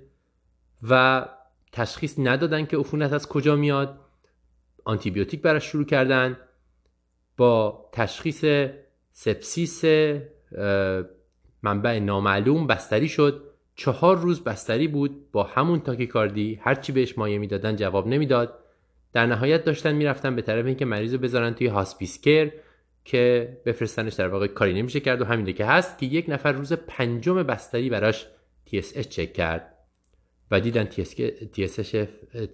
و 0.83 1.25
تشخیص 1.73 2.15
ندادن 2.19 2.67
که 2.67 2.77
عفونت 2.77 3.13
از 3.13 3.29
کجا 3.29 3.57
میاد. 3.57 4.01
آنتیبیوتیک 4.89 5.43
براش 5.43 5.65
شروع 5.65 5.85
کردن 5.85 6.37
با 7.37 7.89
تشخیص 7.93 8.45
sepsis 9.13 9.85
منبع 11.63 11.99
نامعلوم 11.99 12.67
بستری 12.67 13.09
شد. 13.09 13.43
چهار 13.75 14.19
روز 14.19 14.45
بستری 14.45 14.89
بود. 14.89 15.31
با 15.33 15.43
همون 15.43 15.81
تاکیکاردی 15.81 16.61
هرچی 16.63 16.93
بهش 16.93 17.19
مایه 17.19 17.39
می‌دادن 17.39 17.77
جواب 17.77 18.09
نمی‌داد. 18.09 18.59
در 19.13 19.27
نهایت 19.27 19.65
داشتن 19.65 19.93
می‌رفتن 19.93 20.37
به 20.37 20.43
طرف 20.43 20.67
اینکه 20.67 20.85
مریض 20.85 21.13
رو 21.13 21.19
بذارن 21.19 21.55
توی 21.55 21.67
هاسپیس 21.67 22.21
کر 22.21 22.53
که 23.05 23.57
بفرستنش 23.67 24.15
در 24.15 24.29
واقع 24.29 24.47
کاری 24.47 24.75
نمیشه 24.75 25.01
کرد 25.01 25.21
و 25.21 25.25
همینه 25.25 25.53
که 25.53 25.65
هست 25.65 25.99
که 25.99 26.07
یک 26.07 26.25
نفر 26.29 26.53
روز 26.53 26.73
پنجم 26.73 27.43
بستری 27.43 27.91
براش 27.91 28.27
TSH 28.67 29.01
چک 29.09 29.33
کرد 29.33 29.75
و 30.51 30.61
دیدن 30.61 30.89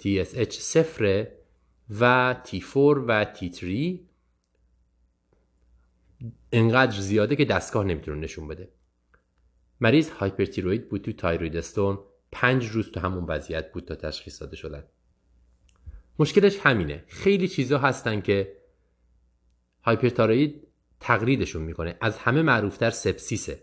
TSH 0.03 0.51
صفره. 0.51 1.44
و 1.91 2.37
T4 2.45 2.77
و 2.77 3.27
T3 3.35 3.65
انقدر 6.53 7.01
زیاده 7.01 7.37
که 7.37 7.45
دستگاه 7.45 7.85
نمی‌تونه 7.85 8.21
نشون 8.21 8.49
بده. 8.49 8.69
مریض 9.81 10.11
هایپرتیروید 10.11 10.89
بود 10.89 11.03
تو 11.03 11.13
تایروید 11.13 11.57
استون. 11.57 11.99
پنج 12.33 12.67
روز 12.67 12.91
تو 12.91 13.01
همون 13.01 13.25
وضعیت 13.25 13.73
بود 13.73 13.85
تا 13.85 13.95
تشخیص 13.95 14.43
داده 14.43 14.57
شدن. 14.57 14.85
مشکلش 16.19 16.59
همینه. 16.59 17.05
خیلی 17.09 17.49
چیزا 17.49 17.79
هستن 17.79 18.21
که 18.21 18.57
هایپرتاروید 19.83 20.67
تقریدشون 21.01 21.63
می‌کنه. 21.63 21.97
از 22.01 22.19
همه 22.19 22.43
معروفتر 22.43 22.91
سپسیسه. 22.91 23.63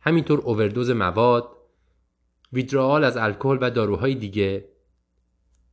همینطور 0.00 0.40
اووردوز 0.40 0.90
مواد 0.90 1.56
ویدرال 2.52 3.04
از 3.04 3.16
الکل 3.16 3.58
و 3.60 3.70
داروهای 3.70 4.14
دیگه. 4.14 4.68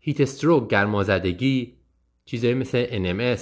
هیت 0.05 0.21
استروک 0.21 0.69
گرمازدگی 0.69 1.77
چیزایی 2.25 2.53
مثل 2.53 2.85
NMS 2.85 3.41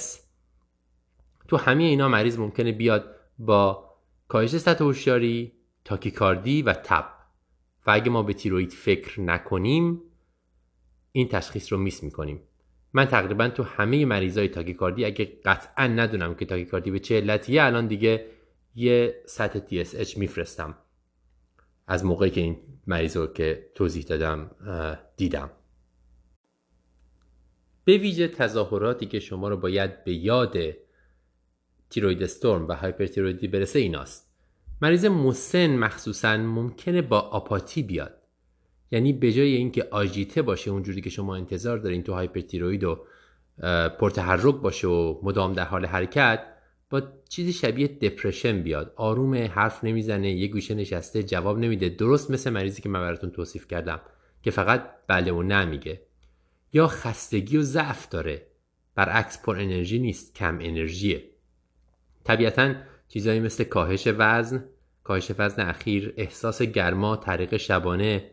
تو 1.48 1.56
همه 1.56 1.82
اینا 1.82 2.08
مریض 2.08 2.38
ممکنه 2.38 2.72
بیاد 2.72 3.14
با 3.38 3.90
کاهش 4.28 4.56
سطح 4.56 4.84
هوشیاری 4.84 5.52
تاکیکاردی 5.84 6.62
و 6.62 6.72
تب. 6.72 7.04
و 7.86 7.90
اگه 7.90 8.10
ما 8.10 8.22
به 8.22 8.32
تیروید 8.32 8.72
فکر 8.72 9.20
نکنیم 9.20 10.02
این 11.12 11.28
تشخیص 11.28 11.72
رو 11.72 11.78
میس 11.78 12.02
می‌کنیم. 12.02 12.40
من 12.92 13.04
تقریبا 13.04 13.48
تو 13.48 13.62
همه 13.62 14.04
مریضای 14.04 14.48
تاکیکاردی 14.48 15.04
اگه 15.04 15.38
قطعا 15.44 15.86
ندونم 15.86 16.34
که 16.34 16.44
تاکیکاردی 16.44 16.90
به 16.90 16.98
چه 16.98 17.16
علتیه 17.16 17.62
الان 17.62 17.86
دیگه 17.86 18.26
یه 18.74 19.22
سطح 19.26 19.58
TSH 19.58 20.16
میفرستم. 20.16 20.74
از 21.86 22.04
موقعی 22.04 22.30
که 22.30 22.40
این 22.40 22.56
مریض 22.86 23.16
رو 23.16 23.26
که 23.26 23.70
توضیح 23.74 24.04
دادم 24.04 24.50
دیدم. 25.16 25.50
به 27.84 27.96
ویژه 27.96 28.28
تظاهراتی 28.28 29.06
که 29.06 29.20
شما 29.20 29.48
رو 29.48 29.56
باید 29.56 30.04
به 30.04 30.12
یاد 30.12 30.56
تیروید 31.90 32.22
استورم 32.22 32.68
و 32.68 32.74
هایپرتیرویدی 32.74 33.48
برسه 33.48 33.78
ایناست. 33.78 34.32
مریض 34.82 35.04
مسن 35.04 35.76
مخصوصا 35.76 36.36
ممکنه 36.36 37.02
با 37.02 37.20
آپاتی 37.20 37.82
بیاد. 37.82 38.14
یعنی 38.90 39.12
به 39.12 39.32
جای 39.32 39.56
اینکه 39.56 39.88
آژیته 39.90 40.42
باشه 40.42 40.70
اونجوری 40.70 41.00
که 41.00 41.10
شما 41.10 41.36
انتظار 41.36 41.78
دارین 41.78 42.02
تو 42.02 42.12
هایپرتیروید 42.12 42.84
و 42.84 43.04
پرتحرک 43.98 44.54
باشه 44.54 44.88
و 44.88 45.20
مدام 45.22 45.52
در 45.52 45.64
حال 45.64 45.86
حرکت 45.86 46.46
با 46.90 47.02
چیزی 47.28 47.52
شبیه 47.52 47.88
دپرشن 47.88 48.62
بیاد. 48.62 48.92
آروم 48.96 49.34
حرف 49.34 49.84
نمی‌زنه 49.84 50.30
یه 50.30 50.48
گوشه 50.48 50.74
نشسته 50.74 51.22
جواب 51.22 51.58
نمیده. 51.58 51.88
درست 51.88 52.30
مثل 52.30 52.50
مریضی 52.50 52.82
که 52.82 52.88
من 52.88 53.00
براتون 53.00 53.30
توصیف 53.30 53.66
کردم 53.66 54.00
که 54.42 54.50
فقط 54.50 54.90
بله 55.06 55.32
و 55.32 55.42
نه 55.42 55.64
میگه. 55.64 56.00
یا 56.72 56.86
خستگی 56.86 57.56
و 57.56 57.62
ضعف 57.62 58.08
داره. 58.08 58.46
برعکس 58.94 59.42
پر 59.42 59.56
انرژی 59.56 59.98
نیست 59.98 60.34
کم 60.34 60.54
انرژیه. 60.54 61.24
طبیعتا 62.24 62.74
چیزهایی 63.08 63.40
مثل 63.40 63.64
کاهش 63.64 64.08
وزن 64.18 64.64
کاهش 65.04 65.32
وزن 65.38 65.68
اخیر 65.68 66.14
احساس 66.16 66.62
گرما 66.62 67.16
تعریق 67.16 67.56
شبانه 67.56 68.30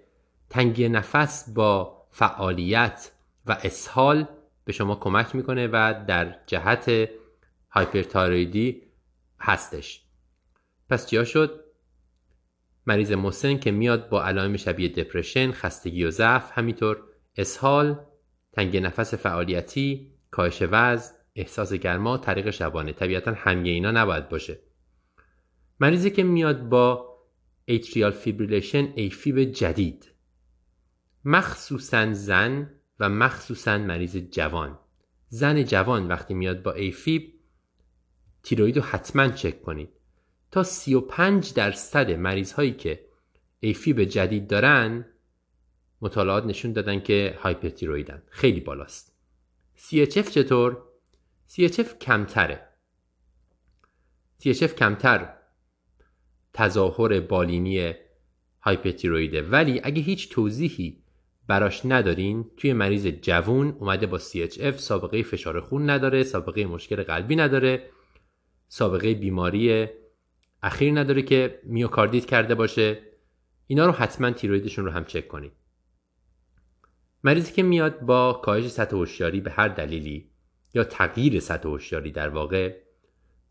تنگی 0.50 0.90
نفس 0.90 1.50
با 1.50 2.06
فعالیت 2.10 3.12
و 3.46 3.52
اسهال 3.64 4.28
به 4.66 4.74
شما 4.74 4.96
کمک 4.96 5.36
می‌کنه 5.36 5.68
و 5.68 6.06
در 6.08 6.36
جهت 6.48 7.10
hyperthyroid 7.70 8.73
ی 8.73 8.82
هستش. 9.40 10.02
پس 10.90 11.08
چیا 11.08 11.24
شد؟ 11.24 11.64
مریض 12.86 13.12
مسن 13.12 13.58
که 13.58 13.72
میاد 13.72 14.10
با 14.10 14.24
علائم 14.24 14.58
شبیه 14.58 14.90
depression 14.90 15.52
خستگی 15.52 16.04
و 16.04 16.12
ضعف 16.12 16.52
همینطور 16.54 17.04
اسهال 17.38 18.00
تنگ 18.52 18.78
نفس 18.78 19.14
فعالیتی 19.14 20.12
کاهش 20.32 20.64
وزن 20.72 21.14
احساس 21.36 21.74
گرما 21.74 22.18
تعریق 22.18 22.50
شبانه. 22.50 22.94
طبیعتا 22.94 23.34
همه 23.38 23.70
اینا 23.70 23.92
نباید 23.92 24.30
باشه. 24.30 24.60
مریضی 25.80 26.12
که 26.12 26.24
میاد 26.24 26.70
با 26.70 27.10
atrial 27.66 28.12
fibrillation 28.12 28.94
AFib 28.96 29.44
جدید. 29.44 30.12
مخصوصا 31.26 32.14
زن 32.14 32.70
و 33.00 33.10
مخصوصا 33.10 33.78
مریض 33.78 34.18
جوان. 34.18 34.80
زن 35.28 35.64
جوان 35.64 36.08
وقتی 36.08 36.34
میاد 36.34 36.64
با 36.64 36.72
AFib 36.72 37.34
تیروید 38.44 38.78
رو 38.78 38.84
حتما 38.84 39.28
چک 39.28 39.62
کنید. 39.62 39.90
تا 40.52 40.64
35 40.64 41.54
درصد 41.54 42.12
مریض 42.12 42.52
هایی 42.52 42.72
که 42.74 43.06
ایفیب 43.60 44.04
جدید 44.04 44.48
دارن 44.48 45.06
مطالعات 46.02 46.46
نشون 46.46 46.74
دادن 46.74 47.00
که 47.00 47.38
هایپرتیرویدن 47.40 48.24
خیلی 48.30 48.60
بالاست. 48.60 49.16
CHF 49.78 50.30
چطور؟ 50.30 50.78
CHF 51.50 51.98
کمتره. 52.02 52.68
CHF 54.44 54.74
کمتر 54.74 55.34
تظاهر 56.54 57.20
بالینی 57.20 57.94
هایپرتیرویده 58.62 59.42
ولی 59.42 59.82
اگه 59.84 60.02
هیچ 60.02 60.30
توضیحی 60.30 61.04
براش 61.48 61.82
ندارین 61.86 62.52
توی 62.58 62.74
مریض 62.74 63.08
جوون 63.08 63.76
اومده 63.80 64.08
با 64.08 64.20
CHF 64.20 64.78
سابقه 64.78 65.24
فشار 65.24 65.60
خون 65.60 65.90
نداره 65.90 66.24
سابقه 66.24 66.66
مشکل 66.66 67.04
قلبی 67.04 67.36
نداره 67.36 67.90
سابقه 68.68 69.14
بیماری 69.14 69.88
اخیر 70.64 71.00
نداره 71.00 71.22
که 71.22 71.60
میوکاردیت 71.64 72.26
کرده 72.26 72.56
باشه. 72.56 73.02
اینا 73.68 73.86
رو 73.86 73.92
حتما 73.92 74.32
تیرویدشون 74.32 74.86
رو 74.86 74.92
هم 74.92 75.06
چک 75.06 75.28
کنید 75.28 75.52
مریضی 77.24 77.54
که 77.54 77.64
میاد 77.64 78.00
با 78.00 78.42
کاهش 78.44 78.68
سطح 78.68 78.96
هوشیاری 78.96 79.42
به 79.42 79.52
هر 79.52 79.68
دلیلی 79.68 80.30
یا 80.74 80.84
تغییر 80.84 81.40
سطح 81.40 81.70
هوشیاری 81.70 82.12
در 82.12 82.30
واقع 82.30 82.76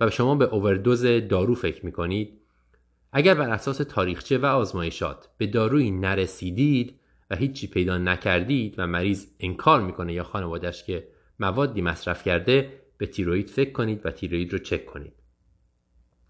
و 0.01 0.11
شما 0.11 0.35
به 0.35 0.45
اووردوز 0.45 1.05
دارو 1.05 1.55
فکر 1.55 1.87
می‌کنید 1.87 2.41
اگر 3.13 3.35
بر 3.35 3.51
اساس 3.51 3.77
تاریخچه 3.77 4.39
و 4.39 4.47
آزمایشات 4.47 5.29
به 5.39 5.47
دارویی 5.47 5.91
نرسیدید 5.91 7.01
و 7.31 7.37
هیچی 7.37 7.67
پیدا 7.67 7.99
نکردید 7.99 8.75
و 8.79 8.87
مریض 8.87 9.27
انکار 9.41 9.83
می‌کنه 9.83 10.13
یا 10.13 10.25
خانوادش 10.25 10.85
که 10.85 11.09
موادی 11.41 11.83
مصرف 11.83 12.25
کرده 12.25 12.83
به 12.99 13.07
تیروید 13.07 13.49
فکر 13.49 13.73
کنید 13.73 14.07
و 14.07 14.11
تیروید 14.11 14.53
رو 14.53 14.59
چک 14.59 14.87
کنید. 14.87 15.13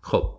خب 0.01 0.35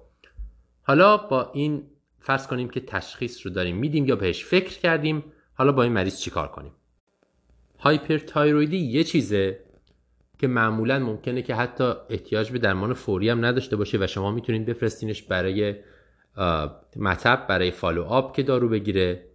حالا 0.81 1.17
با 1.17 1.51
این 1.51 1.83
فرض 2.19 2.47
کنیم 2.47 2.69
که 2.69 2.79
تشخیص 2.79 3.45
رو 3.45 3.53
داریم 3.53 3.77
میدیم 3.77 4.05
یا 4.05 4.15
بهش 4.15 4.45
فکر 4.45 4.79
کردیم 4.79 5.23
حالا 5.53 5.71
با 5.71 5.83
این 5.83 5.91
مریض 5.91 6.19
چیکار 6.19 6.47
کنیم؟ 6.47 6.71
hyperthyroid 7.79 8.70
ی 8.70 8.77
یه 8.77 9.03
چیزه 9.03 9.59
که 10.39 10.47
معمولا 10.47 10.99
ممکنه 10.99 11.41
که 11.41 11.55
حتی 11.55 11.93
احتیاج 12.09 12.51
به 12.51 12.59
درمان 12.59 12.93
فوری 12.93 13.29
هم 13.29 13.45
نداشته 13.45 13.75
باشه 13.75 13.97
و 14.01 14.07
شما 14.07 14.31
می‌تونید 14.31 14.65
بفرستینش 14.65 15.21
برای 15.21 15.75
مطب 16.95 17.45
برای 17.49 17.71
follow 17.71 18.03
up 18.03 18.35
که 18.35 18.43
دارو 18.43 18.69
بگیره. 18.69 19.25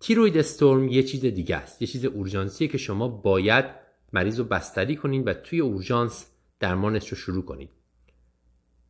تیروید 0.00 0.38
استورم 0.38 0.88
یه 0.88 1.02
چیز 1.02 1.20
دیگه 1.20 1.56
است. 1.56 1.82
یه 1.82 1.88
چیز 1.88 2.04
اورژانسیه 2.04 2.68
که 2.68 2.78
شما 2.78 3.08
باید 3.08 3.64
مریض 4.12 4.38
رو 4.38 4.44
بستری 4.44 4.96
کنین 4.96 5.24
و 5.24 5.34
توی 5.34 5.60
اورژانس 5.60 6.26
درمانش 6.60 7.08
رو 7.08 7.16
شروع 7.16 7.44
کنید 7.44 7.70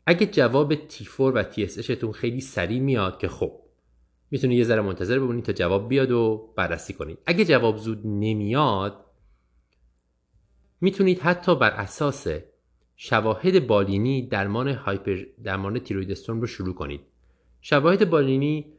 اگه 0.07 0.27
جواب 0.27 0.75
تیفور 0.75 1.33
و 1.35 1.43
تی 1.43 1.67
تون 1.97 2.13
خیلی 2.13 2.41
سریع 2.41 2.81
میاد 2.81 3.19
که 3.19 3.29
خب 3.29 3.61
می‌تونید 4.37 4.59
یه 4.59 4.65
ذره 4.65 4.81
منتظر 4.81 5.19
بمونید 5.19 5.45
تا 5.45 5.53
جواب 5.53 5.89
بیاد 5.89 6.11
و 6.11 6.53
بررسی 6.57 6.93
کنید 6.93 7.19
اگه 7.27 7.45
جواب 7.45 7.77
زود 7.77 8.01
نمیاد 8.05 9.05
می‌تونید 10.81 11.19
حتی 11.19 11.57
بر 11.57 11.71
اساس 11.71 12.27
شواهد 12.97 13.67
بالینی 13.67 14.29
درمان 14.29 14.69
هایپر 14.69 15.23
درمان 15.45 15.79
تیروید 15.79 16.11
استورم 16.11 16.41
رو 16.41 16.47
شروع 16.47 16.75
کنید. 16.75 17.01
شواهد 17.61 18.11
بالینی 18.11 18.73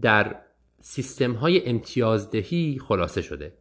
در 0.00 0.42
سیستم 0.80 1.32
های 1.32 1.68
امتیازدهی 1.68 2.78
خلاصه 2.78 3.22
شده. 3.22 3.58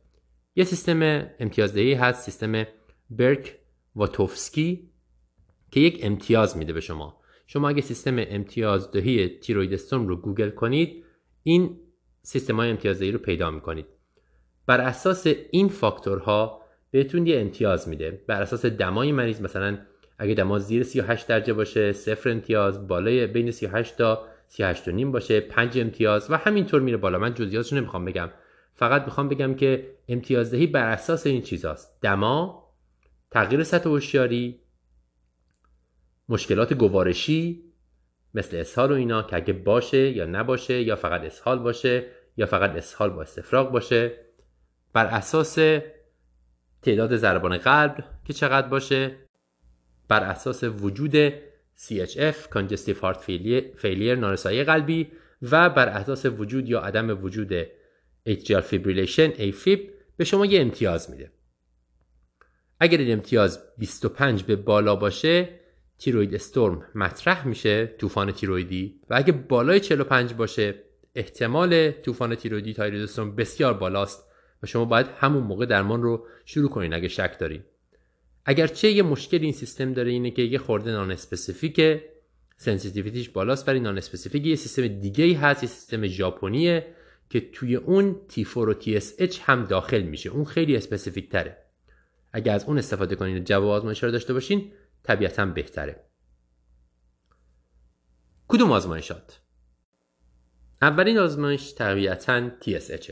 یه 0.56 0.64
سیستم 0.64 1.30
امتیازدهی 1.39 1.93
هست 1.93 2.26
سیستم 2.26 2.64
برک 3.10 3.56
توفسکی 4.14 4.89
که 5.72 5.80
یک 5.80 5.99
امتیاز 6.03 6.57
میده 6.57 6.73
به 6.73 6.81
شما. 6.81 7.22
شما 7.47 7.69
اگه 7.69 7.81
سیستم 7.81 8.15
امتیازدهی 8.19 9.27
تیروید 9.27 9.73
استورم 9.73 10.07
رو 10.07 10.15
گوگل 10.15 10.49
کنید 10.49 11.03
این 11.50 11.78
سیستم 12.22 12.56
های 12.56 12.70
امتیازدهی 12.70 13.12
رو 13.12 13.20
پیدا 13.20 13.52
می‌کنید. 13.52 13.86
بر 14.66 14.82
اساس 14.82 15.28
این 15.52 15.70
فاکتورها 15.70 16.62
بهتون 16.92 17.28
یه 17.28 17.42
امتیاز 17.42 17.90
میده. 17.90 18.24
بر 18.28 18.42
اساس 18.42 18.66
دمای 18.66 19.12
مریض 19.12 19.42
مثلا 19.42 19.78
اگه 20.18 20.34
دما 20.34 20.60
زیر 20.60 20.84
38 20.84 21.28
درجه 21.28 21.54
باشه 21.54 21.94
صفر 21.94 22.30
امتیاز 22.30 22.88
بالای 22.88 23.28
بین 23.28 23.52
38 23.52 23.98
تا 23.98 24.28
38 24.48 24.88
و 24.88 24.92
نیم 24.92 25.12
باشه 25.12 25.40
5 25.40 25.80
امتیاز 25.80 26.32
و 26.32 26.38
همینطور 26.38 26.82
میره 26.82 26.98
بالا. 26.98 27.20
من 27.20 27.34
جزئیاتش 27.34 27.74
نمی‌خوام 27.74 28.06
بگم. 28.06 28.30
فقط 28.74 29.04
می‌خوام 29.04 29.30
بگم 29.30 29.54
که 29.54 29.96
امتیازدهی 30.08 30.68
بر 30.68 30.92
اساس 30.92 31.28
این 31.28 31.42
چیزاست. 31.42 32.02
دما 32.02 32.70
تغییر 33.32 33.64
سطح 33.64 33.90
هوشیاری 33.90 34.60
مشکلات 36.30 36.74
گوارشی 36.74 37.64
مثل 38.34 38.57
اسهال 38.57 38.91
و 38.91 38.95
اینا 38.95 39.23
که 39.23 39.35
اگه 39.35 39.53
باشه 39.53 40.10
یا 40.10 40.26
نباشه 40.26 40.81
یا 40.81 40.95
فقط 40.95 41.22
اسهال 41.22 41.60
باشه 41.60 42.06
یا 42.38 42.45
فقط 42.45 42.69
اسهال 42.69 43.10
با 43.10 43.22
استفراغ 43.22 43.72
باشه. 43.72 44.11
بر 44.93 45.06
اساس 45.06 45.57
تعداد 46.81 47.15
ضربان 47.15 47.57
قلب 47.57 48.03
که 48.26 48.34
چقدر 48.34 48.68
باشه. 48.68 49.15
بر 50.07 50.23
اساس 50.23 50.64
وجود 50.64 51.30
CHF 51.77 52.35
Congestive 52.53 53.01
Heart 53.01 53.18
Failure 53.81 54.18
نارسایی 54.18 54.64
قلبی 54.64 55.11
و 55.41 55.69
بر 55.69 55.89
اساس 55.89 56.26
وجود 56.26 56.69
یا 56.69 56.80
عدم 56.80 57.23
وجود 57.23 57.64
Atrial 58.30 58.64
Fibrillation 58.72 59.38
AFib 59.38 59.80
به 60.18 60.26
شما 60.26 60.45
یه 60.45 60.61
امتیاز 60.61 61.10
میده. 61.11 61.31
اگر 62.80 62.97
این 62.97 63.14
امتیاز 63.14 63.60
25 63.77 64.43
به 64.43 64.56
بالا 64.56 64.95
باشه 64.95 65.59
تیروید 66.00 66.36
استورم 66.36 66.86
مطرح 66.96 67.48
میشه 67.48 67.96
طوفان 67.98 68.32
تیرویدی 68.32 69.00
و 69.10 69.16
اگه 69.18 69.32
بالای 69.32 69.80
45 69.80 70.34
باشه 70.34 70.76
احتمال 71.16 71.92
طوفان 71.92 72.36
تیرویدی 72.36 72.74
تایروید 72.74 73.04
استورم 73.04 73.36
بسیار 73.36 73.74
بالاست 73.74 74.24
و 74.64 74.68
شما 74.68 74.86
باید 74.86 75.08
همون 75.20 75.44
موقع 75.44 75.66
درمان 75.66 76.02
رو 76.02 76.26
شروع 76.46 76.70
کنین 76.70 76.94
اگه 76.94 77.08
شک 77.08 77.40
دارین. 77.40 77.64
اگرچه 78.46 78.92
یه 78.92 79.04
مشکل 79.04 79.38
این 79.42 79.52
سیستم 79.52 79.94
داره 79.94 80.12
اینه 80.12 80.32
که 80.32 80.42
یه 80.42 80.58
خورده 80.58 80.92
nonspecific 80.91 81.11
ه 81.11 82.03
sensitivity 82.57 83.18
ش 83.18 83.30
بالاست 83.30 83.68
ولی 83.68 83.80
nonspecific 83.80 84.45
یه 84.46 84.56
سیستم 84.56 84.88
دیگه 84.88 85.24
ای 85.24 85.34
هست 85.34 85.64
یه 85.64 85.70
سیستم 85.70 86.08
ژاپنیه 86.08 86.88
که 87.30 87.40
توی 87.40 87.76
اون 87.76 88.16
T4 88.30 88.58
و 88.58 88.74
TSH 88.74 89.36
هم 89.42 89.66
داخل 89.66 90.02
میشه. 90.02 90.30
اون 90.30 90.46
خیلی 90.46 90.76
specific 90.76 91.30
تره 91.30 91.58
اگه 92.34 92.52
از 92.52 92.66
اون 92.66 92.78
استفاده 92.78 93.16
کنین 93.16 93.44
جواب 93.44 93.70
آزمایش 93.70 94.04
داشته 94.04 94.34
باشین 94.34 94.72
طبیعتا 95.04 95.46
بهتره. 95.46 96.06
کدوم 98.48 98.72
آزمایشات؟ 98.72 99.42
اولین 100.82 101.18
آزمایش 101.18 101.76
طبیعتا 101.76 102.50
TSH 102.50 103.12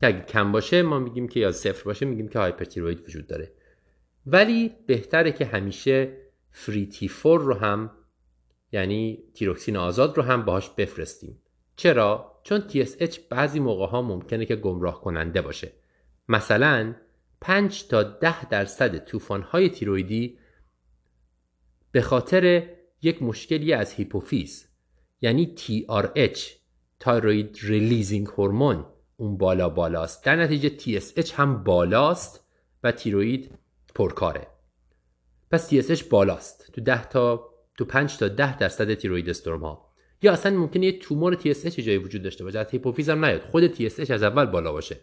که 0.00 0.06
اگه 0.06 0.20
کم 0.20 0.52
باشه 0.52 0.82
ما 0.82 0.98
میگیم 0.98 1.28
که 1.28 1.40
یا 1.40 1.52
صفر 1.52 1.84
باشه 1.84 2.06
میگیم 2.06 2.28
که 2.28 2.38
هایپرتیروید 2.38 3.00
وجود 3.00 3.26
داره. 3.26 3.52
ولی 4.26 4.76
بهتره 4.86 5.32
که 5.32 5.44
همیشه 5.44 6.16
فری 6.50 6.86
تی 6.86 7.08
فور 7.08 7.40
رو 7.40 7.54
هم 7.54 7.90
یعنی 8.72 9.24
تیروکسین 9.34 9.76
آزاد 9.76 10.16
رو 10.16 10.22
هم 10.22 10.44
باهاش 10.44 10.70
بفرستیم. 10.70 11.42
چرا؟ 11.76 12.40
چون 12.42 12.64
TSH 12.68 13.18
بعضی 13.30 13.60
موقع 13.60 13.86
ها 13.86 14.02
ممکنه 14.02 14.44
که 14.44 14.56
گمراه 14.56 15.00
کننده 15.00 15.42
باشه. 15.42 15.72
مثلا 16.28 16.94
5 17.40 17.86
تا 17.86 18.02
10 18.02 18.48
درصد 18.48 19.04
طوفان 19.04 19.42
های 19.42 19.68
تیرویدی 19.68 20.38
به 21.94 22.02
خاطر 22.02 22.70
یک 23.02 23.22
مشکلی 23.22 23.72
از 23.72 23.92
هیپوفیز 23.92 24.68
یعنی 25.20 25.54
TRH 25.56 26.38
thyroid 27.00 27.58
releasing 27.62 28.26
hormone 28.26 28.86
اون 29.16 29.36
بالا 29.36 29.68
بالاست. 29.68 30.24
در 30.24 30.36
نتیجه 30.36 31.00
TSH 31.00 31.30
هم 31.30 31.64
بالاست 31.64 32.44
و 32.82 32.92
تیروید 32.92 33.58
پرکاره. 33.94 34.46
پس 35.50 35.74
TSH 35.74 36.02
بالاست. 36.02 36.72
تو 36.72 36.80
10 36.80 37.04
تا 37.04 37.50
تو 37.78 37.84
5 37.84 38.18
تا 38.18 38.28
10 38.28 38.58
درصد 38.58 38.94
thyroid 38.94 39.30
storm 39.30 39.60
ها. 39.60 39.94
یا 40.22 40.32
اصلا 40.32 40.56
ممکنه 40.56 40.86
یه 40.86 40.98
تومور 40.98 41.34
TSH 41.34 41.80
جایی 41.80 41.98
وجود 41.98 42.22
داشته 42.22 42.44
باشه. 42.44 42.58
از 42.58 42.70
هیپوفیز 42.70 43.08
هم 43.08 43.24
نیاد. 43.24 43.40
خود 43.40 43.74
TSH 43.74 44.10
از 44.10 44.22
اول 44.22 44.46
بالا 44.46 44.72
باشه. 44.72 45.00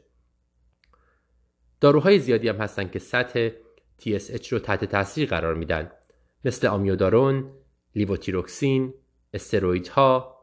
داروهای 1.81 2.19
زیادی 2.19 2.47
هم 2.47 2.55
هستن 2.55 2.89
که 2.89 2.99
سطح 2.99 3.49
TSH 4.01 4.47
رو 4.47 4.59
تحت 4.59 4.85
تاثیر 4.85 5.29
قرار 5.29 5.55
میدن. 5.55 5.91
مثل 6.45 6.67
آمیودارون، 6.67 7.51
لیوتیروکسین، 7.95 8.93
استرویدها، 9.33 10.37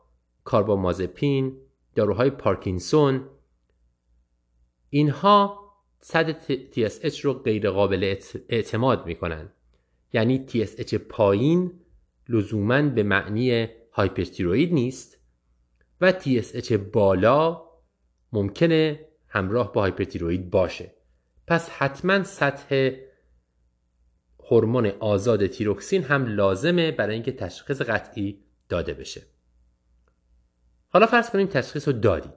کاربامازپین، 0.44 1.56
داروهای 1.94 2.30
پارکینسون. 2.30 3.28
اینها 4.90 5.68
صد 6.00 6.32
TSH 6.72 7.20
رو 7.20 7.32
غیر 7.32 7.70
قابل 7.70 8.16
اعتماد 8.48 9.06
می‌کنن. 9.06 9.52
یعنی 10.12 10.46
TSH 10.48 10.94
پایین 10.94 11.72
لزوما 12.28 12.82
به 12.82 13.02
معنی 13.02 13.68
هایپرتیروید 13.92 14.72
نیست 14.72 15.18
و 16.00 16.12
TSH 16.12 16.72
بالا 16.72 17.62
ممکنه 18.32 19.08
همراه 19.28 19.72
با 19.72 19.80
هایپرتیروید 19.80 20.50
باشه. 20.50 20.94
پس 21.46 21.70
حتما 21.70 22.24
سطح 22.24 22.90
هورمون 24.50 24.86
آزاد 24.86 25.46
تیروکسین 25.46 26.02
هم 26.02 26.26
لازمه 26.26 26.90
برای 26.90 27.14
اینکه 27.14 27.32
تشخیص 27.32 27.82
قطعی 27.82 28.38
داده 28.68 28.94
بشه. 28.94 29.22
حالا 30.88 31.06
فرض 31.06 31.30
کنیم 31.30 31.46
تشخیص 31.46 31.88
رو 31.88 31.94
دادید. 31.94 32.32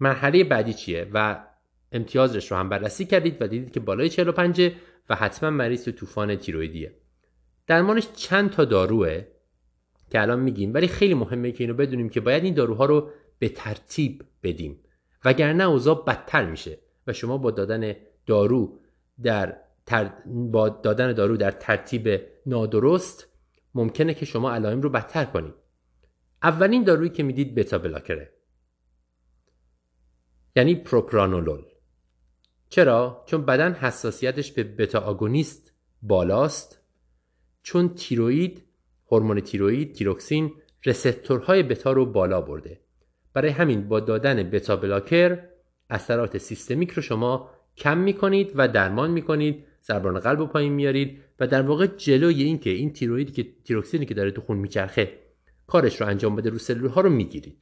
مرحله 0.00 0.44
بعدی 0.44 0.74
چیه 0.74 1.10
و 1.12 1.46
امتیازش 1.92 2.50
رو 2.50 2.56
هم 2.56 2.68
بررسی 2.68 3.04
کردید 3.04 3.42
و 3.42 3.46
دیدید 3.46 3.72
که 3.72 3.80
بالای 3.80 4.08
45 4.08 4.72
و 5.08 5.14
حتما 5.14 5.50
مریض 5.50 5.84
تو 5.84 5.92
طوفان 5.92 6.36
تیرویدیه 6.36 6.96
درمانش 7.66 8.08
چند 8.16 8.50
تا 8.50 8.64
داروه 8.64 9.22
که 10.10 10.22
الان 10.22 10.40
میگیم 10.40 10.74
ولی 10.74 10.88
خیلی 10.88 11.14
مهمه 11.14 11.52
که 11.52 11.64
اینو 11.64 11.74
بدونیم 11.74 12.08
که 12.08 12.20
باید 12.20 12.44
این 12.44 12.54
داروها 12.54 12.84
رو 12.84 13.10
به 13.38 13.48
ترتیب 13.48 14.24
بدیم. 14.42 14.80
وگرنه 15.24 15.64
اوضاع 15.64 16.04
بدتر 16.04 16.44
میشه 16.44 16.78
و 17.06 17.12
شما 17.12 17.38
با 17.38 17.50
دادن 17.50 17.92
دارو 18.26 18.78
در 19.22 19.56
با 20.26 20.68
دادن 20.68 21.12
دارو 21.12 21.36
در 21.36 21.50
ترتیب 21.50 22.20
نادرست 22.46 23.28
ممکنه 23.74 24.14
که 24.14 24.26
شما 24.26 24.52
علائم 24.52 24.82
رو 24.82 24.90
بدتر 24.90 25.24
کنید. 25.24 25.54
اولین 26.42 26.84
دارویی 26.84 27.10
که 27.10 27.22
می‌دید 27.22 27.54
بتا 27.54 27.78
بلاکره. 27.78 28.32
یعنی 30.56 30.74
پروپرانولول 30.74 31.62
چرا؟ 32.68 33.24
چون 33.26 33.44
بدن 33.44 33.72
حساسیتش 33.72 34.52
به 34.52 34.64
بتا 34.64 35.00
آگونیست 35.00 35.72
بالاست 36.02 36.80
چون 37.62 37.94
تیروید 37.94 38.64
هورمون 39.10 39.40
تیروید 39.40 39.94
تیروکسین 39.94 40.52
رسپتورهای 40.84 41.62
بتا 41.62 41.92
رو 41.92 42.06
بالا 42.06 42.40
برده. 42.40 42.80
برای 43.32 43.50
همین 43.50 43.88
با 43.88 44.00
دادن 44.00 44.50
بتا 44.50 44.76
بلاکر 44.76 45.48
اثرات 45.90 46.38
سیستمیک 46.38 46.90
رو 46.90 47.02
شما 47.02 47.50
کم 47.76 47.98
می‌کنید 47.98 48.52
و 48.54 48.68
درمان 48.68 49.10
می‌کنید 49.10 49.65
ضربان 49.86 50.18
قلب 50.18 50.38
رو 50.38 50.46
پایین 50.46 50.72
میارید 50.72 51.22
و 51.40 51.46
در 51.46 51.62
واقع 51.62 51.86
جلوی 51.86 52.42
این 52.42 52.58
که 52.58 52.70
این 52.70 52.92
تیروید 52.92 53.34
که 53.34 53.46
تیروکسینی 53.64 54.06
که 54.06 54.14
داره 54.14 54.30
تو 54.30 54.40
خون 54.40 54.56
میچرخه 54.56 55.18
کارش 55.66 56.00
رو 56.00 56.06
انجام 56.06 56.36
بده 56.36 56.50
رو 56.50 56.58
سلول 56.58 56.90
ها 56.90 57.00
رو 57.00 57.10
می‌گیرید. 57.10 57.58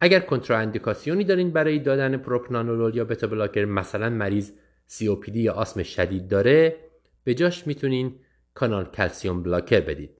اگر 0.00 0.20
کنتراندیکاسیونی 0.20 1.24
دارین 1.24 1.50
برای 1.50 1.78
دادن 1.78 2.16
پروپنانولول 2.16 2.96
یا 2.96 3.04
بتا 3.04 3.26
بلاکر 3.26 3.64
مثلا 3.64 4.10
مریض 4.10 4.52
سی 4.86 5.16
یا 5.34 5.52
آسم 5.52 5.82
شدید 5.82 6.28
داره 6.28 6.76
به 7.24 7.34
جاش 7.34 7.66
می‌تونین 7.66 8.14
کانال 8.54 8.84
calcium 8.84 9.42
blocker 9.42 9.80
بدید. 9.80 10.10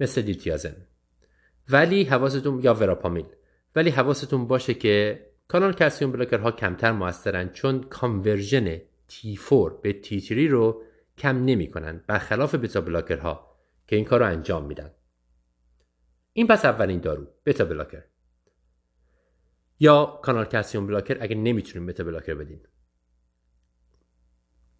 مثل 0.00 0.22
diltiazem. 0.22 0.76
ولی 1.68 2.04
حواستون 2.04 2.60
یا 2.62 2.74
verapamil 2.74 3.26
ولی 3.76 3.90
حواستون 3.90 4.46
باشه 4.46 4.74
که 4.74 5.26
کانال 5.48 5.72
calcium 5.72 6.12
blocker 6.12 6.38
ها 6.38 6.50
کمتر 6.50 6.92
موثرن 6.92 7.48
چون 7.48 7.80
conversion 7.82 8.80
T4 9.10 9.80
به 9.82 10.02
T3 10.02 10.30
رو 10.30 10.82
کم 11.18 11.44
نمی 11.44 11.70
کنن 11.70 12.04
برخلاف 12.06 12.54
beta 12.54 12.80
blocker 12.80 13.18
ها 13.18 13.56
که 13.86 13.96
این 13.96 14.04
کار 14.04 14.20
رو 14.20 14.26
انجام 14.26 14.66
میدن. 14.66 14.90
این 16.32 16.46
پس 16.46 16.64
اولین 16.64 17.00
دارو 17.00 17.26
beta 17.46 17.64
blocker. 17.64 18.04
یا 19.80 20.20
کانال 20.22 20.44
calcium 20.44 20.86
blocker 20.86 21.16
اگه 21.20 21.36
نمی‌تونیم 21.36 21.86
beta 21.86 22.04
blocker 22.04 22.34
بدیم. 22.34 22.62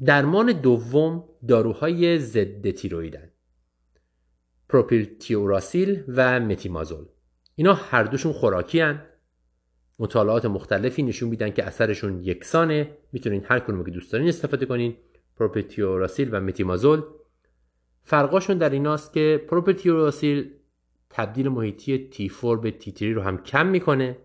درمان 0.04 0.52
دوم 0.52 1.28
داروهای 1.48 2.18
ضد 2.18 2.70
تیرویدن. 2.70 3.30
propylthiouracil 4.68 6.04
و 6.08 6.40
methimazole. 6.40 7.06
اینا 7.54 7.74
هر 7.74 8.04
دوشون 8.04 8.32
خوراکی 8.32 8.80
هن. 8.80 9.06
مطالعات 9.98 10.46
مختلفی 10.46 11.02
نشون 11.02 11.28
میدن 11.28 11.50
که 11.50 11.64
اثرشون 11.64 12.20
یکسانه. 12.22 12.90
می‌تونین 13.12 13.44
هر 13.44 13.58
کدوم 13.58 13.84
که 13.84 13.90
دوست 13.90 14.12
دارین 14.12 14.28
استفاده 14.28 14.66
کنین. 14.66 14.96
propylthiouracil 15.36 16.28
و 16.32 16.40
methimazole. 16.40 17.02
فرقاشون 18.02 18.58
در 18.58 18.70
ایناست 18.70 19.12
که 19.12 19.44
propylthiouracil 19.48 20.50
تبدیل 21.10 21.48
محیطی 21.48 22.10
T4 22.12 22.60
به 22.62 22.74
T3 22.80 23.02
رو 23.02 23.22
هم 23.22 23.38
کم 23.38 23.66
می‌کنه. 23.66 24.18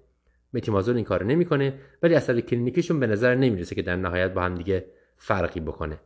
متیمازول 0.53 0.95
این 0.95 1.06
کارو 1.06 1.27
نمی‌کنه 1.27 1.80
ولی 2.03 2.15
اثر 2.15 2.41
کلینیکیشون 2.41 2.99
به 2.99 3.07
نظر 3.07 3.35
نمی‌رسه 3.35 3.76
که 3.76 3.81
در 3.81 3.95
نهایت 3.95 4.34
با 4.34 4.41
هم 4.41 4.56
دیگه 4.56 4.85
فرقی 5.18 5.60
بکنه. 5.60 5.99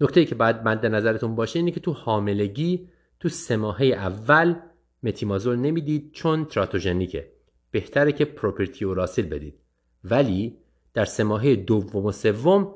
نکته 0.00 0.20
ای 0.20 0.26
که 0.26 0.34
بعد 0.34 0.68
مد 0.68 0.86
نظرتون 0.86 1.34
باشه 1.34 1.58
اینه 1.58 1.70
که 1.70 1.80
تو 1.80 1.92
حاملگی 1.92 2.88
تو 3.20 3.28
سه 3.28 3.56
ماهه 3.56 3.86
اول 3.86 4.54
متیمازول 5.02 5.56
نمی‌دید 5.56 6.12
چون 6.12 6.44
تراتوژنیکه. 6.44 7.33
بهتره 7.74 8.12
که 8.12 8.24
پروپرتیوراسیل 8.24 9.26
بدید. 9.26 9.60
ولی 10.04 10.58
در 10.94 11.04
سه 11.04 11.24
ماهه 11.24 11.56
دوم 11.56 12.06
و 12.06 12.12
سوم 12.12 12.74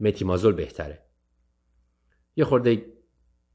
متیمازول 0.00 0.52
بهتره. 0.52 1.02
یه 2.36 2.44
خورده 2.44 2.86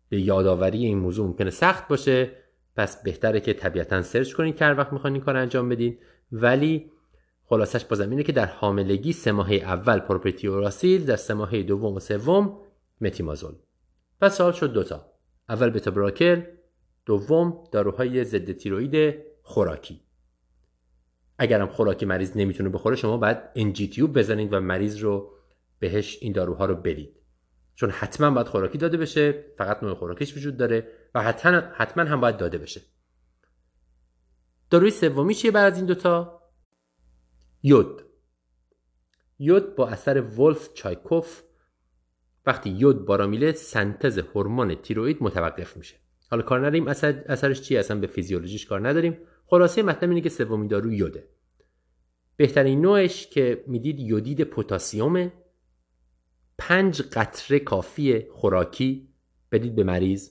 به 0.10 0.20
یادآوری 0.22 0.86
این 0.86 0.98
موضوع 0.98 1.28
ممکنه 1.28 1.50
سخت 1.50 1.88
باشه. 1.88 2.32
پس 2.76 3.04
بهتره 3.04 3.40
که 3.40 3.54
طبیعتا 3.54 4.02
search 4.02 4.34
کنید 4.34 4.56
که 4.56 4.66
هر 4.66 4.78
وقت 4.78 4.94
می‌خواین 4.94 5.14
این 5.16 5.24
کار 5.24 5.38
انجام 5.38 5.70
بدین. 5.70 5.98
ولی 6.32 6.92
خلاصش 7.46 7.86
باز 7.86 7.96
همینه 7.96 8.24
که 8.24 8.32
در 8.32 8.46
حاملگی 8.46 9.14
سه 9.14 9.32
ماهه 9.32 9.56
اول 9.56 10.00
propylthiouracil 10.00 11.06
در 11.06 11.16
سه 11.16 11.34
ماهه 11.34 11.64
دوم 11.64 11.96
و 11.96 12.00
سوم 12.00 12.62
methimazole. 13.02 13.56
پس 14.22 14.38
تا 14.38 14.42
حالا 14.42 14.52
شد 14.52 14.74
دوتا 14.74 15.12
اول 15.50 15.70
beta 15.70 15.92
blocker 15.92 16.48
دوم 17.06 17.64
داروهای 17.72 18.24
ضد 18.24 18.52
تیروید 18.52 19.16
خوراکی. 19.44 20.09
اگرم 21.40 21.68
خوراکی 21.68 22.06
مریض 22.06 22.38
نمی‌تونه 22.38 22.70
بخوره 22.70 22.96
شما 22.96 23.18
باید 23.18 23.38
NG 23.56 23.76
tube 23.76 24.18
بزنید 24.18 24.54
و 24.54 24.60
مریض 24.60 24.98
رو 24.98 25.34
بهش 25.80 26.18
این 26.22 26.34
داروها 26.34 26.66
رو 26.66 26.76
بدید. 26.76 27.16
چون 27.76 27.90
حتما 27.90 28.32
باید 28.32 28.48
خوراکی 28.48 28.78
داده 28.78 28.98
بشه 28.98 29.46
فقط 29.58 29.84
نوع 29.84 29.94
خوراکیش 29.94 30.38
وجود 30.38 30.58
داره 30.58 30.88
و 31.16 31.24
حتما, 31.24 31.62
حتما 31.74 32.04
هم 32.04 32.22
باید 32.22 32.38
داده 32.38 32.58
بشه. 32.58 32.82
داروی 34.70 34.92
سومی 34.92 35.36
چیه 35.36 35.52
بعد 35.52 35.74
از 35.74 35.78
این 35.78 35.86
دوتا؟ 35.86 36.42
یود. 37.64 38.02
یود 39.40 39.76
با 39.76 39.88
اثر 39.88 40.22
ولف 40.22 40.74
چایکوف 40.74 41.42
وقتی 42.46 42.70
یود 42.70 43.06
بارامیله 43.06 43.52
سنتز 43.52 44.18
هورمون 44.18 44.76
تیروئید 44.76 45.18
متوقف 45.22 45.78
میشه. 45.78 45.96
حالا 46.30 46.44
کار 46.44 46.60
نداریم 46.60 46.88
اثر 46.88 47.24
اثرش 47.28 47.62
چیه؟ 47.62 47.80
اصلا 47.80 48.00
به 48.00 48.08
فیزیولوژیش 48.08 48.66
کار 48.66 48.88
نداریم. 48.88 49.18
خلاصه 49.50 49.84
مطلب 49.84 50.10
اینه 50.10 50.22
که 50.22 50.30
سومین 50.30 50.68
دارو 50.68 50.94
یوده. 50.94 51.30
بهترین 52.38 52.82
نوعش 52.82 53.28
که 53.28 53.64
می‌دید 53.68 54.00
یودید 54.00 54.44
پتاسیومه 54.44 55.34
پنج 56.58 57.02
قطره 57.02 57.60
کافی 57.60 58.26
خوراکی 58.32 59.10
بدید 59.52 59.76
به 59.76 59.84
مریض. 59.84 60.30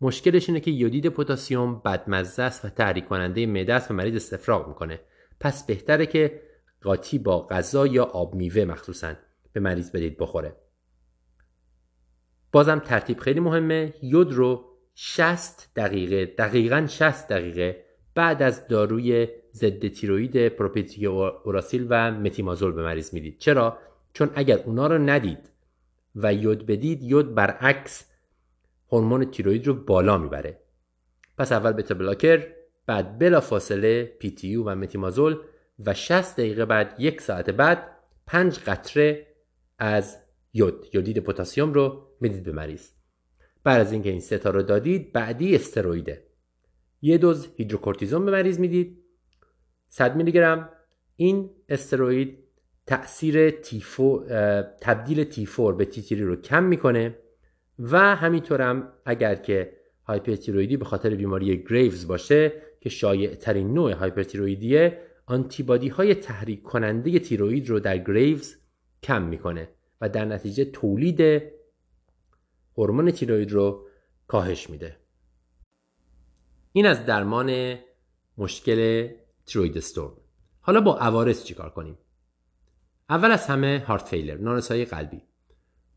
مشکلش 0.00 0.48
اینه 0.48 0.60
که 0.60 0.70
یودید 0.70 1.08
پتاسیم 1.08 1.78
بدمزه 1.78 2.42
است 2.42 2.64
و 2.64 2.68
تحریک 2.68 3.08
کننده 3.08 3.46
معده 3.46 3.74
است 3.74 3.90
و 3.90 3.94
مریض 3.94 4.14
استفراغ 4.14 4.68
می‌کنه. 4.68 5.00
پس 5.40 5.66
بهتره 5.66 6.06
که 6.06 6.42
قاطی 6.82 7.18
با 7.18 7.46
غذا 7.46 7.86
یا 7.86 8.04
آب 8.04 8.34
میوه 8.34 8.64
مخصوصا 8.64 9.14
به 9.52 9.60
مریض 9.60 9.90
بدید 9.90 10.18
بخوره. 10.18 10.56
بازم 12.52 12.78
ترتیب 12.78 13.18
خیلی 13.18 13.40
مهمه. 13.40 13.94
یود 14.02 14.32
رو 14.32 14.64
60 14.94 15.70
دقیقه 15.76 16.26
دقیقا 16.26 16.86
60 16.88 17.28
دقیقه 17.28 17.89
بعد 18.20 18.42
از 18.42 18.68
داروی 18.68 19.28
ضد 19.52 19.88
تیروید 19.88 20.48
پروپیتی 20.48 21.06
اوراسیل 21.06 21.86
و 21.90 22.10
متیمازول 22.10 22.72
به 22.72 22.82
مریض 22.82 23.14
می‌دید. 23.14 23.38
چرا؟ 23.38 23.78
چون 24.12 24.30
اگر 24.34 24.58
اونا 24.58 24.86
رو 24.86 24.98
ندید 24.98 25.50
و 26.16 26.34
یود 26.34 26.66
بدید 26.66 27.02
یود 27.02 27.34
برعکس 27.34 28.10
هورمون 28.92 29.24
تیروید 29.24 29.66
رو 29.66 29.74
بالا 29.74 30.18
می‌بره. 30.18 30.58
پس 31.38 31.52
اول 31.52 31.72
بتا 31.72 31.94
بلاکر 31.94 32.46
بعد 32.86 33.18
بلا 33.18 33.40
فاصله 33.40 34.04
پی 34.04 34.56
و 34.56 34.74
متیمازول 34.74 35.36
و 35.86 35.94
60 35.94 36.36
دقیقه 36.36 36.64
بعد 36.64 36.94
یک 36.98 37.20
ساعت 37.20 37.50
بعد 37.50 37.90
پنج 38.26 38.58
قطره 38.58 39.26
از 39.78 40.16
یود 40.54 40.86
یودید 40.92 41.18
پتاسیم 41.18 41.72
رو 41.72 42.06
می‌دید 42.20 42.42
به 42.42 42.52
مریض. 42.52 42.88
بعد 43.64 43.80
از 43.80 43.92
اینکه 43.92 44.10
این 44.10 44.20
ستا 44.20 44.50
رو 44.50 44.62
دادید 44.62 45.12
بعدی 45.12 45.54
steroid 45.54 46.20
ه 46.20 46.29
یه 47.02 47.18
دوز 47.18 47.48
هیدروکورتیزون 47.56 48.24
به 48.24 48.30
مریض 48.30 48.58
می‌دید. 48.58 48.98
100 49.88 50.16
میلی 50.16 50.32
گرم. 50.32 50.68
این 51.16 51.50
steroid 51.68 52.38
تاثیر 52.86 53.50
تیفو 53.50 54.24
تبدیل 54.80 55.24
تیفور 55.24 55.74
به 55.74 55.84
تیتری 55.84 56.22
رو 56.22 56.36
کم 56.36 56.62
می‌کنه 56.62 57.16
و 57.78 58.16
همینطورم 58.16 58.92
اگر 59.04 59.34
که 59.34 59.72
hyperthyroid 60.04 60.71
ی 60.71 60.76
به 60.76 60.84
خاطر 60.84 61.14
بیماری 61.14 61.64
Graves 61.64 62.06
باشه 62.06 62.52
که 62.80 62.88
شایع 62.88 63.34
ترین 63.34 63.74
نوع 63.74 63.92
hyperthyroid 63.92 64.83
یه 64.83 64.98
antibody 65.26 65.88
های 65.88 66.14
تحریک 66.14 66.62
کننده 66.62 67.18
تیروید 67.18 67.68
رو 67.68 67.80
در 67.80 67.98
Graves 67.98 68.56
کم 69.02 69.22
می‌کنه 69.22 69.68
و 70.00 70.08
در 70.08 70.24
نتیجه 70.24 70.64
تولید 70.64 71.42
هورمون 72.76 73.10
تیروید 73.10 73.52
رو 73.52 73.86
کاهش 74.26 74.70
میده. 74.70 74.99
این 76.72 76.86
از 76.86 77.06
درمان 77.06 77.78
مشکل 78.38 79.08
تیروید 79.46 79.78
استورم. 79.78 80.16
حالا 80.60 80.80
با 80.80 80.98
عوارض 80.98 81.44
چیکار 81.44 81.70
کنیم؟ 81.70 81.98
اول 83.10 83.30
از 83.30 83.46
همه 83.46 83.84
هارت 83.86 84.08
فیلر 84.08 84.36
نارسایی 84.36 84.84
قلبی. 84.84 85.22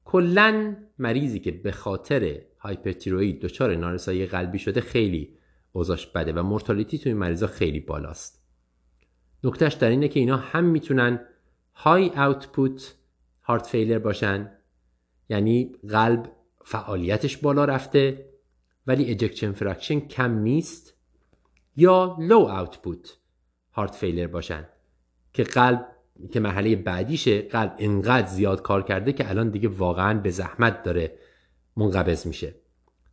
کلا 0.05 0.75
مریضی 0.99 1.39
که 1.39 1.51
به 1.51 1.71
خاطر 1.71 2.41
هایپرتیروید 2.59 3.41
دچار 3.41 3.75
نارسایی 3.75 4.25
قلبی 4.25 4.59
شده 4.59 4.81
خیلی 4.81 5.37
اوضاش 5.71 6.07
بده 6.07 6.33
و 6.33 6.43
مورتالیتی 6.43 6.97
توی 6.97 7.13
مریضا 7.13 7.47
خیلی 7.47 7.79
بالاست. 7.79 8.43
نکتهش 9.43 9.73
در 9.73 9.89
اینه 9.89 10.07
که 10.07 10.19
اینا 10.19 10.37
هم 10.37 10.63
می‌تونن 10.63 11.19
high 11.75 12.09
output 12.09 12.95
heart 13.43 13.67
failure 13.67 13.99
باشن 13.99 14.51
یعنی 15.29 15.71
قلب 15.89 16.31
فعالیتش 16.65 17.37
بالا 17.37 17.65
رفته 17.65 18.32
ولی 18.87 19.11
ejection 19.11 19.51
fraction 19.51 19.99
کم 19.99 20.39
نیست 20.39 20.93
یا 21.75 22.17
low 22.19 22.39
output 22.39 23.17
heart 23.73 23.95
failure 23.95 24.27
باشن 24.27 24.67
که 25.33 25.43
قلب 25.43 25.87
که 26.31 26.39
مرحله 26.39 26.75
بعدیشه 26.75 27.41
قلب 27.41 27.75
انقدر 27.77 28.27
زیاد 28.27 28.61
کار 28.61 28.83
کرده 28.83 29.13
که 29.13 29.29
الان 29.29 29.49
دیگه 29.49 29.69
واقعا 29.69 30.19
به 30.19 30.29
زحمت 30.29 30.83
داره 30.83 31.17
منقبض 31.77 32.27
میشه. 32.27 32.55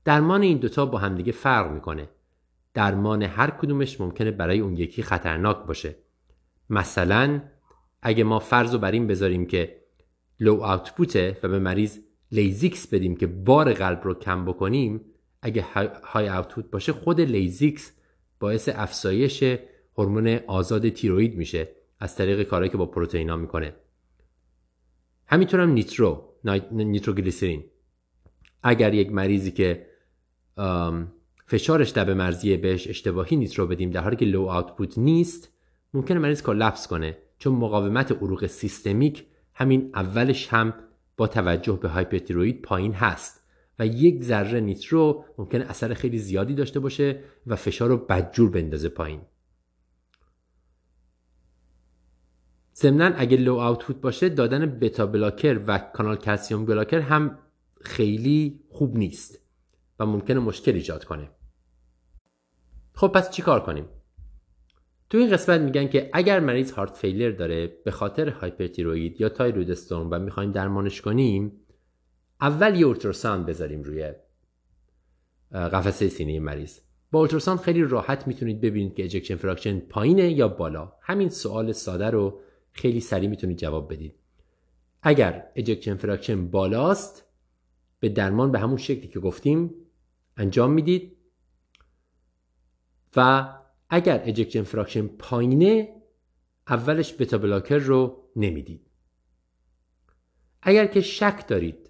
درمان 0.05 0.43
این 0.43 0.59
دوتا 0.59 0.87
با 0.87 0.99
همدیگه 0.99 1.33
فرق 1.33 1.73
می‌کنه. 1.73 2.09
درمان 2.75 3.23
هر 3.23 3.51
کدومش 3.51 4.01
ممکنه 4.01 4.31
برای 4.31 4.61
اون 4.61 4.77
یکی 4.77 5.03
خطرناک 5.03 5.67
باشه. 5.67 5.97
مثلا 6.71 7.43
اگه 8.03 8.25
ما 8.25 8.39
فرض 8.39 8.73
رو 8.73 8.79
بر 8.79 8.91
این 8.91 9.07
بذاریم 9.07 9.47
که 9.47 9.81
low 10.41 10.63
output 10.63 11.28
ه 11.28 11.39
و 11.43 11.49
به 11.49 11.59
مریض 11.59 11.99
Lasix 12.33 12.87
بدیم 12.87 13.17
که 13.17 13.27
بار 13.27 13.73
قلب 13.73 14.01
رو 14.05 14.15
کم 14.15 14.45
بکنیم 14.45 15.01
اگه 15.43 15.67
high 16.05 16.29
output 16.29 16.71
باشه 16.71 16.93
خود 16.93 17.21
Lasix 17.21 17.93
باعث 18.41 18.69
افزایش 18.73 19.45
هورمون 19.99 20.41
آزاد 20.47 20.89
تیروید 20.89 21.37
میشه. 21.37 21.69
از 21.99 22.17
طریق 22.17 22.43
کارهایی 22.43 22.71
که 22.71 22.77
با 22.77 22.87
پروتئینا 22.87 23.37
می‌کنه. 23.37 23.75
همینطور 25.27 25.61
هم 25.61 25.71
نیترو 25.71 26.35
نیتروگلیسرین. 26.71 27.65
اگر 28.63 28.95
یک 28.95 29.13
مریضی 29.13 29.51
که 29.51 29.87
فشارش 31.47 31.93
به 31.93 32.15
مرزیه 32.15 32.57
بهش 32.57 32.89
اشتباهی 32.89 33.37
nitro 33.37 33.67
بدیم 33.67 33.91
در 33.91 34.01
حالی 34.01 34.17
که 34.17 34.25
low 34.25 34.47
output 34.47 34.99
نیست 34.99 35.53
ممکنه 35.95 36.19
مریض 36.19 36.43
collapse 36.43 36.89
کنه. 36.89 37.19
چون 37.39 37.55
مقاومت 37.55 38.13
عروق 38.13 38.47
سیستمیک 38.47 39.27
همین 39.55 39.91
اولش 39.95 40.49
هم 40.49 40.75
با 41.17 41.27
توجه 41.27 41.79
به 41.83 41.89
hyperthyroid 41.89 42.63
پایین 42.63 42.93
هست. 42.93 43.40
و 43.81 43.87
یک 43.87 44.23
ذره 44.23 44.61
nitro 44.61 45.25
ممکنه 45.39 45.65
اثر 45.65 45.95
خیلی 45.95 46.19
زیادی 46.19 46.55
داشته 46.55 46.81
باشه 46.81 47.21
و 47.47 47.57
فشار 47.57 47.89
رو 47.89 47.97
بدجور 47.97 48.51
بندازه 48.51 48.89
پایین. 48.89 49.21
ضمنا 52.75 53.05
اگه 53.17 53.37
low 53.37 53.55
output 53.55 53.97
باشه 53.97 54.29
دادن 54.29 54.79
beta 54.79 55.07
blocker 55.07 55.61
و 55.67 55.79
کانال 55.79 56.17
calcium 56.17 56.65
blocker 56.65 57.01
هم 57.01 57.39
خیلی 57.81 58.61
خوب 58.69 58.97
نیست 58.97 59.41
و 59.99 60.07
ممکنه 60.07 60.39
مشکل 60.39 60.75
ایجاد 60.75 61.05
کنه. 61.05 61.31
خب 62.95 63.09
پس 63.09 63.31
چی 63.31 63.43
کار 63.43 63.61
کنیم؟ 63.61 63.85
تو 65.11 65.19
این 65.19 65.31
قسمت 65.31 65.61
میگن 65.61 65.89
که 65.89 66.11
اگر 66.13 66.41
مریض 66.41 66.73
heart 66.73 66.97
failure 66.97 67.31
داره 67.31 67.67
به 67.85 67.91
خاطر 67.91 68.29
hyperthyroid 68.29 69.21
یا 69.21 69.29
thyroid 69.29 69.71
storm 69.71 70.09
و 70.11 70.19
می‌خوایم 70.19 70.53
درمانش 70.53 71.01
کنیم 71.01 71.60
اول 72.41 72.81
یه 72.81 72.87
ultrasound 72.87 73.47
بذاریم 73.47 73.83
روی 73.83 74.13
قفسه 75.53 76.09
سینه 76.09 76.41
مریض. 76.41 76.79
با 77.11 77.19
ultrasound 77.19 77.59
خیلی 77.59 77.83
راحت 77.83 78.27
می‌تونید 78.27 78.61
ببینید 78.61 78.95
که 78.95 79.05
ejection 79.05 79.37
fraction 79.37 79.81
پایینه 79.81 80.31
یا 80.31 80.49
بالا. 80.49 80.93
همین 81.01 81.29
سوال 81.29 81.73
ساده 81.73 82.11
رو 82.11 82.41
خیلی 82.73 83.01
سریع 83.01 83.29
می‌تونید 83.29 83.59
جواب 83.59 83.93
بدید. 83.93 84.15
اگر 85.03 85.51
ejection 85.55 85.95
fraction 85.95 86.47
بالاست 86.51 87.25
به 88.01 88.09
درمان 88.09 88.53
به 88.53 88.59
همون 88.59 88.77
شکلی 88.77 89.09
که 89.09 89.21
گفتیم 89.21 89.75
انجام 90.37 90.73
می‌دید. 90.73 91.17
و 93.17 93.49
اگر 93.91 94.23
ejection 94.25 94.63
fraction 94.63 95.07
پایینه 95.07 96.03
اولش 96.69 97.15
beta 97.15 97.39
blocker 97.39 97.79
رو 97.79 98.31
نمی‌دید. 98.37 98.87
اگر 100.63 100.87
که 100.87 101.01
شک 101.01 101.47
دارید 101.49 101.90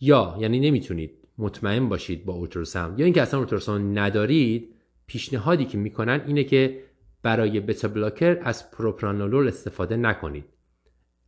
یا 0.00 0.36
یعنی 0.40 0.60
نمی‌تونید 0.60 1.10
مطمئن 1.38 1.88
باشید 1.88 2.24
با 2.24 2.32
ultrasound 2.32 2.98
یا 2.98 3.04
اینکه 3.04 3.22
اصلا 3.22 3.40
ultrasound 3.40 3.98
ندارید 3.98 4.74
پیشنهادی 5.06 5.64
که 5.64 5.78
می‌کنن 5.78 6.22
اینه 6.26 6.44
که 6.44 6.82
برای 7.22 7.60
beta 7.60 7.88
blocker 7.88 8.38
از 8.42 8.70
پروپرانولول 8.70 9.48
استفاده 9.48 9.96
نکنید. 9.96 10.44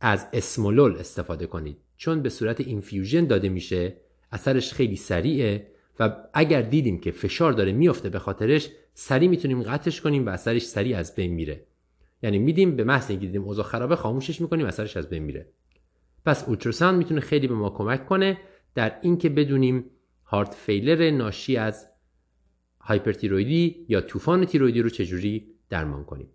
از 0.01 0.27
اسمولول 0.33 0.95
استفاده 0.97 1.47
کنید. 1.47 1.77
چون 1.97 2.21
به 2.21 2.29
صورت 2.29 2.61
infusion 2.61 3.25
داده 3.25 3.49
میشه 3.49 3.97
اثرش 4.31 4.73
خیلی 4.73 4.95
سریعه 4.95 5.67
و 5.99 6.15
اگر 6.33 6.61
دیدیم 6.61 6.99
که 6.99 7.11
فشار 7.11 7.53
داره 7.53 7.71
میفته 7.71 8.09
به 8.09 8.19
خاطرش 8.19 8.69
سریع 8.93 9.29
می‌تونیم 9.29 9.63
قطعش 9.63 10.01
کنیم 10.01 10.25
و 10.25 10.29
اثرش 10.29 10.65
سریع 10.65 10.97
از 10.97 11.15
بین 11.15 11.33
میره. 11.33 11.65
یعنی 12.23 12.39
میدیم 12.39 12.75
به 12.75 12.83
محض 12.83 13.09
اینکه 13.09 13.25
دیدیم 13.25 13.43
اوضاع 13.43 13.65
خرابه 13.65 13.95
خاموشش 13.95 14.41
می‌کنیم 14.41 14.65
اثرش 14.65 14.97
از 14.97 15.09
بین 15.09 15.23
میره. 15.23 15.45
پس 16.25 16.43
ultrasound 16.43 16.97
می‌تونه 16.97 17.21
خیلی 17.21 17.47
به 17.47 17.53
ما 17.53 17.69
کمک 17.69 18.05
کنه 18.05 18.37
در 18.75 18.99
اینکه 19.01 19.29
بدونیم 19.29 19.85
heart 20.25 20.53
failure 20.53 21.11
ناشی 21.11 21.57
از 21.57 21.89
هایپرتیرویدی 22.81 23.85
یا 23.89 24.01
طوفان 24.01 24.45
تیرویدی 24.45 24.81
رو 24.81 24.89
چجوری 24.89 25.47
درمان 25.69 26.03
کنیم. 26.03 26.29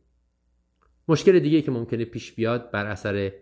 مشکل 1.09 1.39
دیگه 1.39 1.63
که 1.63 1.71
ممکنه 1.71 2.05
پیش 2.05 2.33
بیاد 2.33 2.71
بر 2.71 2.87
اثر 2.87 3.33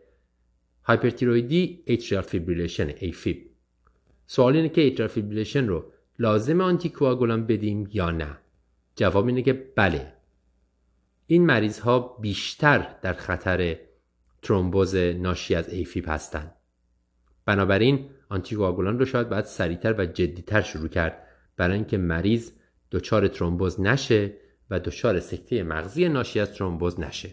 هایپرتیرویدی 0.84 1.84
atrial 1.88 2.24
fibrillation 2.24 2.90
AFib 3.02 3.36
سوال 4.26 4.56
اینه 4.56 4.68
که 4.68 4.94
atrial 4.94 5.10
fibrillation 5.10 5.56
رو 5.56 5.92
لازم 6.18 6.60
آنتی 6.60 6.88
بدیم 7.48 7.88
یا 7.92 8.10
نه؟ 8.10 8.38
جواب 8.96 9.26
اینه 9.26 9.42
که 9.42 9.52
بله. 9.52 10.12
این 11.26 11.46
مریض 11.46 11.78
ها 11.78 11.98
بیشتر 11.98 12.96
در 13.02 13.12
خطر 13.12 13.78
ترومبوز 14.42 14.96
ناشی 14.96 15.54
از 15.54 15.68
ایفیب 15.68 16.04
هستند 16.08 16.54
بنابراین 17.44 18.10
آنتی 18.28 18.54
رو 18.54 19.04
شاید 19.04 19.28
باید 19.28 19.44
سریعتر 19.44 19.94
و 19.98 20.06
جدیتر 20.06 20.60
شروع 20.60 20.88
کرد. 20.88 21.22
برای 21.56 21.74
اینکه 21.74 21.98
مریض 21.98 22.52
دچار 22.90 23.28
ترومبوز 23.28 23.80
نشه 23.80 24.36
و 24.70 24.80
دچار 24.80 25.20
سکته 25.20 25.62
مغزی 25.62 26.08
ناشی 26.08 26.40
از 26.40 26.54
ترومبوز 26.54 27.00
نشه. 27.00 27.30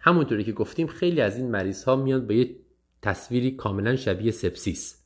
همونطوری 0.00 0.44
که 0.44 0.52
گفتیم 0.52 0.86
خیلی 0.86 1.20
از 1.20 1.36
این 1.36 1.50
مریض 1.50 1.84
ها 1.84 1.96
میاد 1.96 2.26
با 2.26 2.34
یه 2.34 2.56
تصویری 3.02 3.50
کاملا 3.50 3.96
شبیه 3.96 4.30
sepsis. 4.30 5.04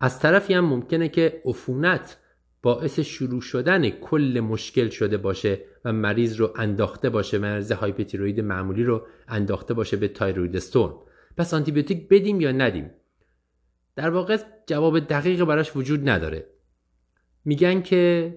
از 0.00 0.20
طرفی 0.20 0.54
هم 0.54 0.64
ممکنه 0.64 1.08
که 1.08 1.42
عفونت 1.44 2.18
باعث 2.62 3.00
شروع 3.00 3.40
شدن 3.40 3.90
کل 3.90 4.40
مشکل 4.40 4.88
شده 4.88 5.16
باشه 5.16 5.60
و 5.84 5.92
مریض 5.92 6.36
رو 6.36 6.52
انداخته 6.56 7.10
باشه 7.10 7.38
مریض 7.38 7.72
hyperthyroid 7.72 8.40
معمولی 8.40 8.84
رو 8.84 9.06
انداخته 9.28 9.74
باشه 9.74 9.96
به 9.96 10.08
thyroid 10.08 10.56
storm 10.56 10.94
پس 11.36 11.54
آنتیبیوتیک 11.54 12.08
بدیم 12.08 12.40
یا 12.40 12.52
ندیم؟ 12.52 12.90
در 13.96 14.10
واقع 14.10 14.38
جواب 14.66 14.98
دقیق 14.98 15.44
براش 15.44 15.76
وجود 15.76 16.08
نداره. 16.08 16.46
میگن 17.44 17.82
که 17.82 18.34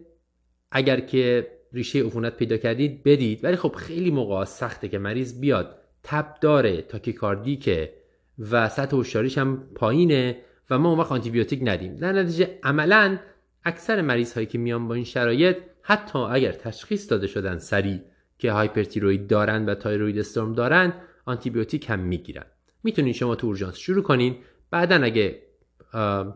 اگر 0.71 0.99
که 0.99 1.51
ریشه 1.73 2.03
عفونت 2.03 2.37
پیدا 2.37 2.57
کردید 2.57 3.03
بدید 3.03 3.43
ولی 3.43 3.55
خب 3.55 3.75
خیلی 3.75 4.11
موقع 4.11 4.45
سخته 4.45 4.87
که 4.87 4.99
مریض 4.99 5.39
بیاد. 5.39 5.81
تب 6.03 6.35
داره 6.41 6.81
تاکیکاردیکه 6.81 7.93
و 8.39 8.69
سطح 8.69 8.95
هوشیاریش 8.95 9.37
هم 9.37 9.67
پایینه 9.75 10.37
و 10.69 10.79
ما 10.79 10.89
اون 10.89 10.99
وقت 10.99 11.11
آنتیبیوتیک 11.11 11.59
ندیم. 11.63 11.95
در 11.95 12.11
نتیجه 12.11 12.59
عملا 12.63 13.19
اکثر 13.63 14.01
مریض 14.01 14.33
هایی 14.33 14.47
که 14.47 14.57
میان 14.57 14.87
با 14.87 14.93
این 14.93 15.03
شرایط 15.03 15.57
حتی 15.81 16.19
اگر 16.19 16.51
تشخیص 16.51 17.11
داده 17.11 17.27
شدن 17.27 17.57
سریع 17.57 17.99
که 18.37 18.51
هایپرتیروید 18.51 19.27
دارن 19.27 19.65
و 19.65 19.75
تایروید 19.75 20.19
استورم 20.19 20.53
دارن 20.53 20.93
آنتیبیوتیک 21.25 21.89
هم 21.89 21.99
می‌گیرن. 21.99 22.45
می‌تونین 22.83 23.13
شما 23.13 23.35
تو 23.35 23.47
اورژانس 23.47 23.77
شروع 23.77 24.03
کنین. 24.03 24.37
بعدا 24.71 24.95
اگه 24.95 25.41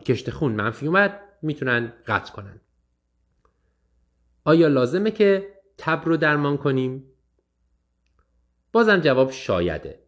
کشت 0.04 0.30
خون 0.30 0.52
منفی 0.52 0.86
اومد 0.86 1.20
می‌تونن 1.42 1.92
قطع 2.06 2.32
کنن. 2.32 2.60
آیا 4.44 4.68
لازمه 4.68 5.10
که 5.10 5.48
تب 5.78 6.02
رو 6.04 6.16
درمان 6.16 6.56
کنیم؟ 6.56 7.04
بازم 8.72 9.00
جواب 9.00 9.30
شایده. 9.30 10.02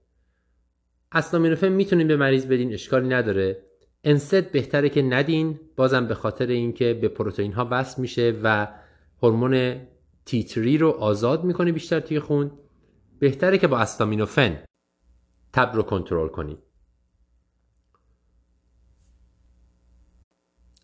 اسلامینوفن 1.12 1.68
می‌تونیم 1.68 2.08
به 2.08 2.16
مریض 2.16 2.46
بدین 2.46 2.72
اشکالی 2.72 3.08
نداره. 3.08 3.62
انسد 4.04 4.50
بهتره 4.50 4.88
که 4.88 5.02
ندین 5.02 5.60
بازم 5.76 6.06
به 6.06 6.14
خاطر 6.14 6.46
اینکه 6.46 6.94
به 6.94 7.08
پروتئین 7.08 7.52
ها 7.52 7.68
وصل 7.70 8.02
میشه 8.02 8.40
و 8.42 8.68
هورمون 9.22 9.80
تیتری 10.24 10.78
رو 10.78 10.90
آزاد 10.90 11.44
می‌کنه 11.44 11.72
بیشتر 11.72 12.00
توی 12.00 12.20
خون. 12.20 12.58
بهتره 13.18 13.58
که 13.58 13.66
با 13.66 13.78
استامینوفن 13.78 14.64
تب 15.52 15.70
رو 15.74 15.82
کنترل 15.82 16.28
کنید 16.28 16.58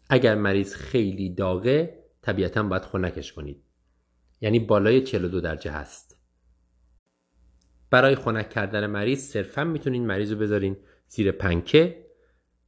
اگر 0.09 0.35
مریض 0.35 0.75
خیلی 0.75 1.35
داغه 1.35 1.99
طبیعتا 2.23 2.63
باید 2.63 2.83
خنکش 2.83 3.33
کنید. 3.33 3.63
یعنی 4.41 4.59
بالای 4.59 5.01
42 5.01 5.41
درجه 5.41 5.71
هست. 5.71 6.19
برای 7.91 8.15
خنک 8.15 8.51
کردن 8.51 8.87
مریض 8.87 9.19
صرفا 9.19 9.65
می‌تونین 9.65 10.07
مریض 10.07 10.33
رو 10.33 10.39
بذارین 10.39 10.77
زیر 11.07 11.33
پنکه. 11.33 12.05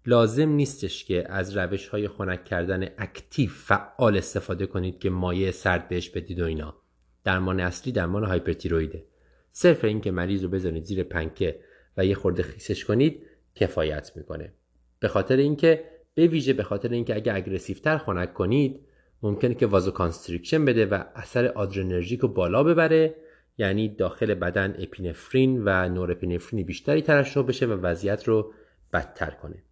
لازم 0.07 0.49
نیستش 0.49 1.05
که 1.05 1.33
از 1.33 1.57
روش 1.57 1.89
های 1.89 2.09
خنک 2.09 2.45
کردن 2.45 2.89
اکتیو 2.99 3.51
فعال 3.51 4.17
استفاده 4.17 4.67
کنید 4.67 4.99
که 4.99 5.11
مایع 5.11 5.51
سرد 5.51 5.89
بهش 5.89 6.11
بدید 6.11 6.41
و 6.41 6.45
اینا. 6.45 6.77
درمان 7.25 7.61
اصلی 7.61 7.93
درمان 7.93 8.25
hyperthyroid 8.25 8.93
ه. 8.93 9.05
صرف 9.53 9.85
اینکه 9.85 10.11
مریض 10.11 10.43
رو 10.43 10.49
بذارید 10.49 10.85
زیر 10.85 11.03
پنکه 11.03 11.61
و 11.97 12.05
یه 12.05 12.15
خورده 12.15 12.43
خیسش 12.43 12.85
کنید 12.85 13.23
کفایت 13.55 14.13
می‌کنه. 14.17 14.53
به 14.99 15.09
خاطر 15.09 15.37
اینکه 15.37 15.90
به 16.15 16.27
ویژه 16.27 16.53
به 16.53 16.63
خاطر 16.63 16.89
اینکه 16.89 17.15
اگه 17.15 17.35
aggressive 17.35 17.88
تر 17.88 17.99
خنک 17.99 18.35
کنید 18.35 18.81
ممکنه 19.23 19.55
که 19.55 19.67
vasoconstriction 19.67 20.65
بده 20.65 20.87
و 20.87 21.05
اثر 21.15 21.47
adrenergic 21.47 22.21
رو 22.21 22.29
بالا 22.29 22.65
ببره 22.65 23.15
یعنی 23.59 23.89
داخل 23.89 24.35
بدن 24.35 24.75
اپینفرین 24.79 25.63
و 25.65 25.89
نورپینفرین 25.89 26.67
بیشتری 26.67 27.03
ترشح 27.03 27.43
بشه 27.43 27.67
و 27.67 27.73
وضعیت 27.73 28.29
رو 28.29 28.53
بدتر 28.93 29.31
کنه. 29.31 29.63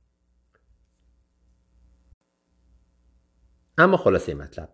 اما 3.78 3.96
خلاصه 3.96 4.34
مطلب. 4.34 4.68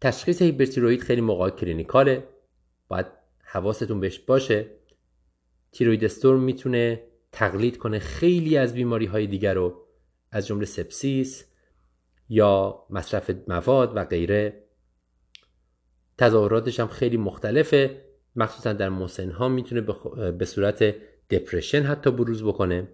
تشخیص 0.00 0.42
هیپرتیروید 0.42 1.02
خیلی 1.02 1.20
موقع 1.20 1.50
کلینیکاله. 1.50 2.28
باید 2.88 3.06
حواستون 3.44 4.00
بهش 4.00 4.18
باشه. 4.18 4.70
تیروید 5.72 6.04
استورم 6.04 6.40
می‌تونه 6.40 7.02
تقلید 7.32 7.78
کنه 7.78 7.98
خیلی 7.98 8.56
از 8.56 8.74
بیماری 8.74 9.06
های 9.06 9.26
دیگر 9.26 9.54
رو. 9.54 9.83
از 10.34 10.46
جمله 10.46 10.64
سپسیس 10.64 11.44
یا 12.28 12.84
مصرف 12.90 13.30
مواد 13.48 13.96
و 13.96 14.04
غیره. 14.04 14.64
تظاهراتش 16.18 16.80
هم 16.80 16.88
خیلی 16.88 17.16
مختلفه. 17.16 18.04
مخصوصا 18.36 18.72
در 18.72 18.88
مسن 18.88 19.30
ها 19.30 19.48
می‌تونه 19.48 19.80
به 20.30 20.44
صورت 20.44 20.94
دپرشن 21.30 21.82
حتی 21.82 22.10
بروز 22.10 22.44
بکنه. 22.44 22.88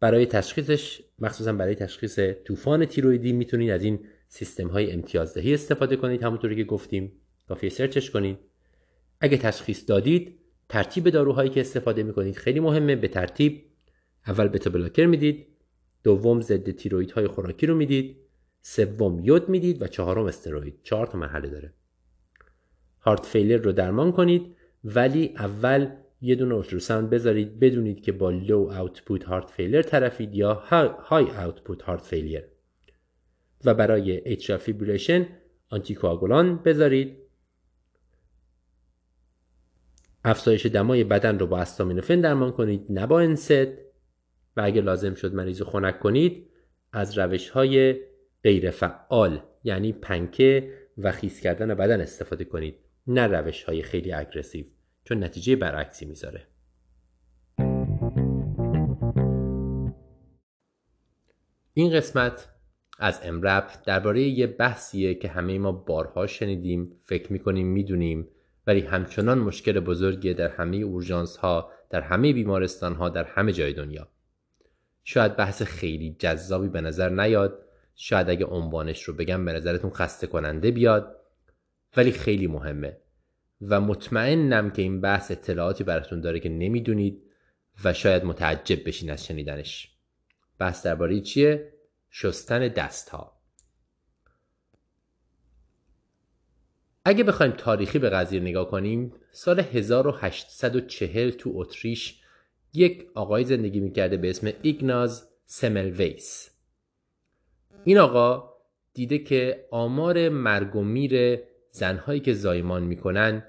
برای 0.00 0.26
تشخیصش 0.26 1.02
مخصوصا 1.18 1.52
برای 1.52 1.74
تشخیص 1.74 2.18
طوفان 2.18 2.84
تیرویدی 2.84 3.32
می‌تونید 3.32 3.70
از 3.70 3.82
این 3.82 4.06
سیستم 4.28 4.68
های 4.68 4.92
امتیازدهی 4.92 5.54
استفاده 5.54 5.96
کنید 5.96 6.22
همونطوری 6.22 6.56
که 6.56 6.64
گفتیم. 6.64 7.12
کافی 7.48 7.70
سرچش 7.70 8.10
کنید. 8.10 8.38
اگه 9.20 9.36
تشخیص 9.36 9.88
دادید 9.88 10.38
ترتیب 10.68 11.10
داروهایی 11.10 11.50
که 11.50 11.60
استفاده 11.60 12.02
می‌کنید 12.02 12.36
خیلی 12.36 12.60
مهمه. 12.60 12.96
به 12.96 13.08
ترتیب 13.08 13.64
اول 14.26 14.48
بتا 14.48 14.70
بلاکر 14.70 15.06
می‌دید. 15.06 15.46
دوم 16.02 16.40
ضد 16.40 16.70
تیروید 16.70 17.10
های 17.10 17.26
خوراکی 17.26 17.66
رو 17.66 17.74
می‌دید. 17.74 18.16
سوم 18.62 19.20
یود 19.24 19.48
می‌دید 19.48 19.82
و 19.82 19.86
چهارم 19.86 20.24
استروید 20.24 20.80
چهار 20.82 21.06
تا 21.06 21.18
مرحله 21.18 21.48
داره. 21.48 21.72
هارت 23.00 23.26
فیلر 23.26 23.56
رو 23.56 23.72
درمان 23.72 24.12
کنید 24.12 24.56
ولی 24.84 25.34
اول 25.38 25.90
یه 26.20 26.34
دونه 26.34 26.54
ultrasound 26.54 27.10
بذارید 27.10 27.60
بدونید 27.60 28.02
که 28.02 28.12
با 28.12 28.30
low 28.30 28.58
output 28.58 29.24
heart 29.24 29.50
failure 29.50 29.82
طرفید 29.82 30.34
یا 30.34 30.54
high 30.98 31.30
output 31.30 31.82
heart 31.82 32.02
failure 32.02 32.42
و 33.64 33.74
برای 33.74 34.28
atrial 34.28 34.58
fibrillation 34.58 35.26
آنتیکواگولان 35.70 36.56
بذارید. 36.56 37.16
افزایش 40.24 40.66
دمای 40.66 41.04
بدن 41.04 41.38
رو 41.38 41.46
با 41.46 41.58
استامینوفن 41.58 42.20
درمان 42.20 42.52
کنید 42.52 42.86
نه 42.90 43.06
با 43.06 43.20
NSAID 43.20 43.89
و 44.60 44.62
اگر 44.62 44.82
لازم 44.82 45.14
شد 45.14 45.34
مریض 45.34 45.62
خنک 45.62 46.00
کنید 46.00 46.46
از 46.92 47.18
روش 47.18 47.50
های 47.50 47.96
غیر 48.44 48.70
فعال 48.70 49.40
یعنی 49.64 49.92
پنکه 49.92 50.72
و 50.98 51.12
خیس 51.12 51.40
کردن 51.40 51.74
بدن 51.74 52.00
استفاده 52.00 52.44
کنید 52.44 52.74
نه 53.06 53.26
روش 53.26 53.64
های 53.64 53.82
خیلی 53.82 54.12
اگرسیو 54.12 54.64
چون 55.04 55.24
نتیجه 55.24 55.56
برعکسی 55.56 56.06
می‌ذاره. 56.06 56.46
این 61.74 61.92
قسمت 61.92 62.48
از 62.98 63.20
امرب 63.24 63.68
درباره 63.86 64.22
یه 64.22 64.46
بحثیه 64.46 65.14
که 65.14 65.28
همه 65.28 65.58
ما 65.58 65.72
بارها 65.72 66.26
شنیدیم 66.26 66.92
فکر 67.04 67.32
می‌کنیم 67.32 67.66
می‌دونیم 67.66 68.28
ولی 68.66 68.80
همچنان 68.80 69.38
مشکل 69.38 69.80
بزرگیه 69.80 70.34
در 70.34 70.48
همه 70.48 70.76
اورژانس 70.76 71.36
ها 71.36 71.70
در 71.90 72.00
همه 72.00 72.32
بیمارستان 72.32 72.94
ها 72.94 73.08
در 73.08 73.24
همه 73.24 73.52
جای 73.52 73.72
دنیا. 73.72 74.08
شاید 75.04 75.36
بحث 75.36 75.62
خیلی 75.62 76.16
جذابی 76.18 76.68
به 76.68 76.80
نظر 76.80 77.08
نیاد. 77.08 77.66
شاید 77.94 78.30
اگه 78.30 78.46
عنوانش 78.46 79.02
رو 79.02 79.14
بگم 79.14 79.44
به 79.44 79.52
نظرتون 79.52 79.90
خسته 79.90 80.26
کننده 80.26 80.70
بیاد 80.70 81.16
ولی 81.96 82.12
خیلی 82.12 82.46
مهمه. 82.46 82.96
و 83.62 83.80
مطمئنم 83.80 84.70
که 84.70 84.82
این 84.82 85.00
بحث 85.00 85.30
اطلاعاتی 85.30 85.84
براتون 85.84 86.20
داره 86.20 86.40
که 86.40 86.48
نمی‌دونید 86.48 87.22
و 87.84 87.92
شاید 87.92 88.24
متعجب 88.24 88.88
بشین 88.88 89.10
از 89.10 89.26
شنیدنش. 89.26 89.90
بحث 90.58 90.86
درباره 90.86 91.20
چیه؟ 91.20 91.72
شستن 92.10 92.68
دست 92.68 93.08
ها 93.08 93.40
اگه 97.04 97.24
بخوایم 97.24 97.52
تاریخی 97.52 97.98
به 97.98 98.10
قضیه 98.10 98.40
نگاه 98.40 98.70
کنیم 98.70 99.12
سال 99.32 99.60
1840 99.60 101.30
تو 101.30 101.52
اتریش 101.54 102.19
یک 102.74 103.06
آقای 103.14 103.44
زندگی 103.44 103.80
می‌کرده 103.80 104.16
به 104.16 104.30
اسم 104.30 104.52
ایگناز 104.62 105.28
سملویس. 105.46 106.50
این 107.84 107.98
آقا 107.98 108.50
دیده 108.94 109.18
که 109.18 109.66
آمار 109.70 110.28
مرگ 110.28 110.76
و 110.76 110.82
میر 110.82 111.40
زنهایی 111.70 112.20
که 112.20 112.32
زایمان 112.32 112.82
می‌کنن 112.82 113.44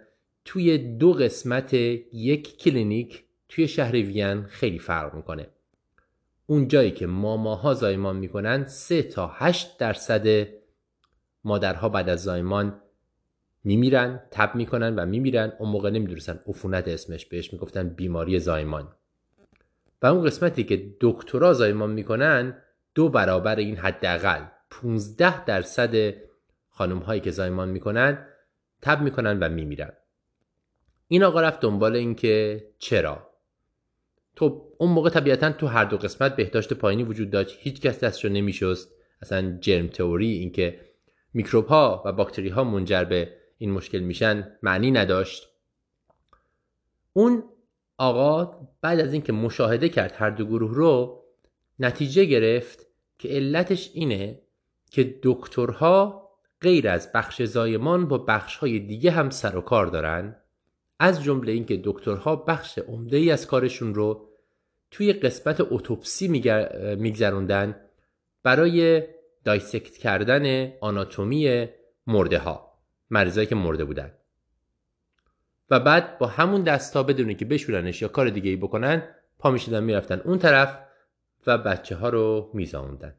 توی 0.45 0.77
دو 0.77 1.13
قسمت 1.13 1.73
یک 1.73 2.57
کلینیک 2.57 3.23
توی 3.49 3.67
شهر 3.67 3.93
وین 3.93 4.43
خیلی 4.43 4.79
فرق 4.79 5.15
می‌کنه. 5.15 5.47
اون 6.47 6.67
جایی 6.67 6.91
که 6.91 7.07
ماماها 7.07 7.73
زایمان 7.73 8.15
می‌کنن 8.15 8.65
3 8.65 9.03
تا 9.03 9.27
8 9.27 9.77
درصد 9.77 10.47
مادرها 11.43 11.89
بعد 11.89 12.09
از 12.09 12.23
زایمان 12.23 12.81
میمیرن 13.63 14.23
تب 14.31 14.55
می‌کنن 14.55 14.95
و 14.95 15.05
میمیرن. 15.05 15.53
اون 15.59 15.69
موقع 15.69 15.89
نمی‌دونستن 15.89 16.39
عفونت 16.47 16.87
اسمش 16.87 17.25
بهش 17.25 17.53
می‌گفتن 17.53 17.89
بیماری 17.89 18.39
زایمان. 18.39 18.95
و 20.01 20.05
اون 20.07 20.25
قسمتی 20.25 20.63
که 20.63 20.95
دکترا 21.01 21.53
زایمان 21.53 21.91
می‌کنن 21.91 22.61
دو 22.95 23.09
برابر 23.09 23.55
این 23.55 23.77
حداقل 23.77 24.45
15 24.69 25.45
درصد 25.45 26.13
خانم 26.69 26.97
هایی 26.97 27.21
که 27.21 27.31
زایمان 27.31 27.69
می‌کنن 27.69 28.27
تب 28.81 29.01
می‌کنن 29.01 29.39
و 29.39 29.49
میمیرن. 29.49 29.93
این 31.07 31.23
آقا 31.23 31.41
رفت 31.41 31.59
دنبال 31.59 31.95
اینکه 31.95 32.63
چرا؟ 32.79 33.31
تو 34.35 34.73
اون 34.77 34.91
موقع 34.91 35.09
طبیعتا 35.09 35.51
تو 35.51 35.67
هر 35.67 35.85
دو 35.85 35.97
قسمت 35.97 36.35
بهداشت 36.35 36.73
پایینی 36.73 37.03
وجود 37.03 37.29
داشت. 37.29 37.57
هیچ 37.59 37.81
کس 37.81 38.03
دستشو 38.03 38.29
نمیشست. 38.29 38.91
اصلا 39.21 39.57
جرم 39.61 39.87
تئوری 39.87 40.31
اینکه 40.31 40.79
میکروب 41.33 41.65
ها 41.65 42.03
و 42.05 42.13
باکتری 42.13 42.49
ها 42.49 42.63
منجر 42.63 43.03
به 43.03 43.33
این 43.57 43.71
مشکل 43.71 43.99
میشن 43.99 44.57
معنی 44.63 44.91
نداشت. 44.91 45.47
اون 47.13 47.43
آقا 47.97 48.67
بعد 48.81 48.99
از 48.99 49.13
اینکه 49.13 49.33
مشاهده 49.33 49.89
کرد 49.89 50.13
هر 50.15 50.29
دو 50.29 50.45
گروه 50.45 50.73
رو 50.73 51.23
نتیجه 51.79 52.25
گرفت 52.25 52.87
که 53.19 53.29
علتش 53.29 53.91
اینه 53.93 54.41
که 54.91 55.19
دکترها 55.23 56.29
غیر 56.61 56.89
از 56.89 57.11
بخش 57.11 57.41
زایمان 57.41 58.07
با 58.07 58.17
بخش 58.17 58.55
های 58.55 58.79
دیگه 58.79 59.11
هم 59.11 59.29
سر 59.29 59.55
و 59.55 59.61
کار 59.61 59.87
دارن. 59.87 60.35
از 60.99 61.23
جمله 61.23 61.51
اینکه 61.51 61.81
دکترها 61.83 62.35
بخش 62.35 62.77
عمده 62.77 63.17
ای 63.17 63.31
از 63.31 63.47
کارشون 63.47 63.95
رو 63.95 64.29
توی 64.91 65.13
قسمت 65.13 65.61
اتوپسی 65.71 66.27
میگذروندن 66.97 67.75
برای 68.43 69.03
دایسکت 69.43 69.97
کردن 69.97 70.73
آناتومی 70.81 71.67
مرده 72.07 72.39
ها 72.39 72.73
مریضایی 73.09 73.47
که 73.47 73.55
مرده 73.55 73.85
بودن. 73.85 74.11
و 75.71 75.79
بعد 75.79 76.17
با 76.17 76.27
همون 76.27 76.63
دستا 76.63 77.03
بدونه 77.03 77.35
که 77.35 77.45
بشورنش 77.45 78.01
یا 78.01 78.07
کار 78.07 78.29
دیگه 78.29 78.49
ای 78.49 78.55
بکنن 78.55 79.15
پا 79.39 79.51
می‌شدن 79.51 79.83
می‌رفتن 79.83 80.19
اون 80.19 80.39
طرف 80.39 80.79
و 81.47 81.57
بچه 81.57 81.95
ها 81.95 82.09
رو 82.09 82.51
میزاوندن. 82.53 83.15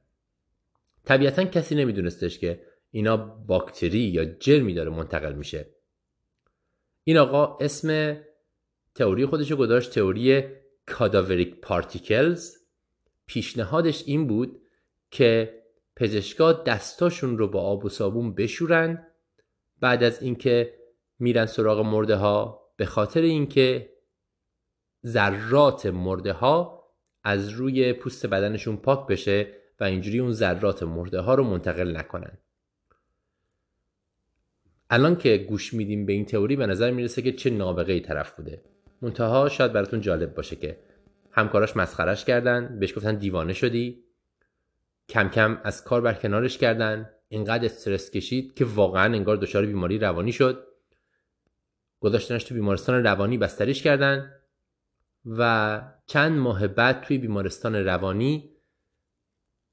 طبیعتا 1.04 1.44
کسی 1.44 1.74
نمیدونستش 1.74 2.38
که 2.38 2.62
اینا 2.90 3.16
باکتری 3.16 3.98
یا 3.98 4.24
جرمی 4.24 4.74
داره 4.74 4.90
منتقل 4.90 5.32
میشه. 5.32 5.66
این 7.04 7.18
آقا 7.18 7.58
اسم 7.60 8.16
تئوری 8.94 9.26
خودشو 9.26 9.56
گذاشت 9.56 9.94
تئوری 9.94 10.44
کاداوریک 10.86 11.60
پارتیکلز 11.60 12.56
پیشنهادش 13.26 14.02
این 14.06 14.26
بود 14.26 14.60
که 15.10 15.62
پزشکا 15.96 16.52
دستاشون 16.52 17.38
رو 17.38 17.48
با 17.48 17.62
آب 17.62 17.84
و 17.84 17.88
صابون 17.88 18.34
بشورن. 18.34 19.06
بعد 19.80 20.02
از 20.02 20.22
اینکه 20.22 20.81
میرن 21.23 21.47
سراغ 21.47 21.81
مرده 21.81 22.16
ها 22.16 22.62
به 22.77 22.86
خاطر 22.86 23.20
اینکه 23.20 23.93
ذرات 25.07 25.86
مرده 25.86 26.32
ها 26.32 26.85
از 27.24 27.49
روی 27.49 27.93
پوست 27.93 28.27
بدنشون 28.27 28.77
پاک 28.77 29.07
بشه 29.07 29.49
و 29.81 29.85
اینجوری 29.85 30.19
اون 30.19 30.32
ذرات 30.32 30.82
مرده 30.82 31.20
ها 31.20 31.35
رو 31.35 31.44
منتقل 31.44 31.97
نکنن. 31.97 32.39
الان 34.90 35.16
که 35.16 35.36
گوش 35.36 35.74
میدیم 35.74 36.07
به 36.07 36.12
این 36.12 36.24
تئوری 36.24 36.57
به 36.57 36.66
نظر 36.66 36.90
می‌رسه 36.90 37.23
که 37.23 37.32
چه 37.32 37.51
نابغه 37.51 37.93
ای 37.93 38.01
طرف 38.01 38.36
بوده. 38.36 38.62
منتها 39.03 39.49
شاید 39.49 39.73
براتون 39.73 40.01
جالب 40.01 40.35
باشه 40.35 40.57
که 40.57 40.78
همکاراش 41.31 41.77
مسخرش 41.77 42.24
کردن 42.24 42.78
بهش 42.81 42.97
گفتن 42.97 43.15
دیوانه 43.15 43.53
شدی. 43.53 44.05
کم 45.09 45.28
کم 45.28 45.61
از 45.65 45.85
کار 45.85 46.01
برکنارش 46.01 46.59
کردن. 46.59 47.11
اینقدر 47.28 47.65
استرس 47.65 48.11
کشید 48.11 48.55
که 48.55 48.65
واقعا 48.65 49.05
انگار 49.05 49.36
دچار 49.36 49.66
بیماری 49.66 49.99
روانی 49.99 50.32
شد. 50.32 50.72
گذاشتنش 52.02 52.44
تو 52.44 52.54
بیمارستان 52.54 53.02
روانی 53.02 53.38
بستریش 53.38 53.82
کردن 53.82 54.32
و 55.26 55.82
چند 56.06 56.38
ماه 56.38 56.68
بعد 56.68 57.00
توی 57.00 57.18
بیمارستان 57.18 57.74
روانی 57.74 58.56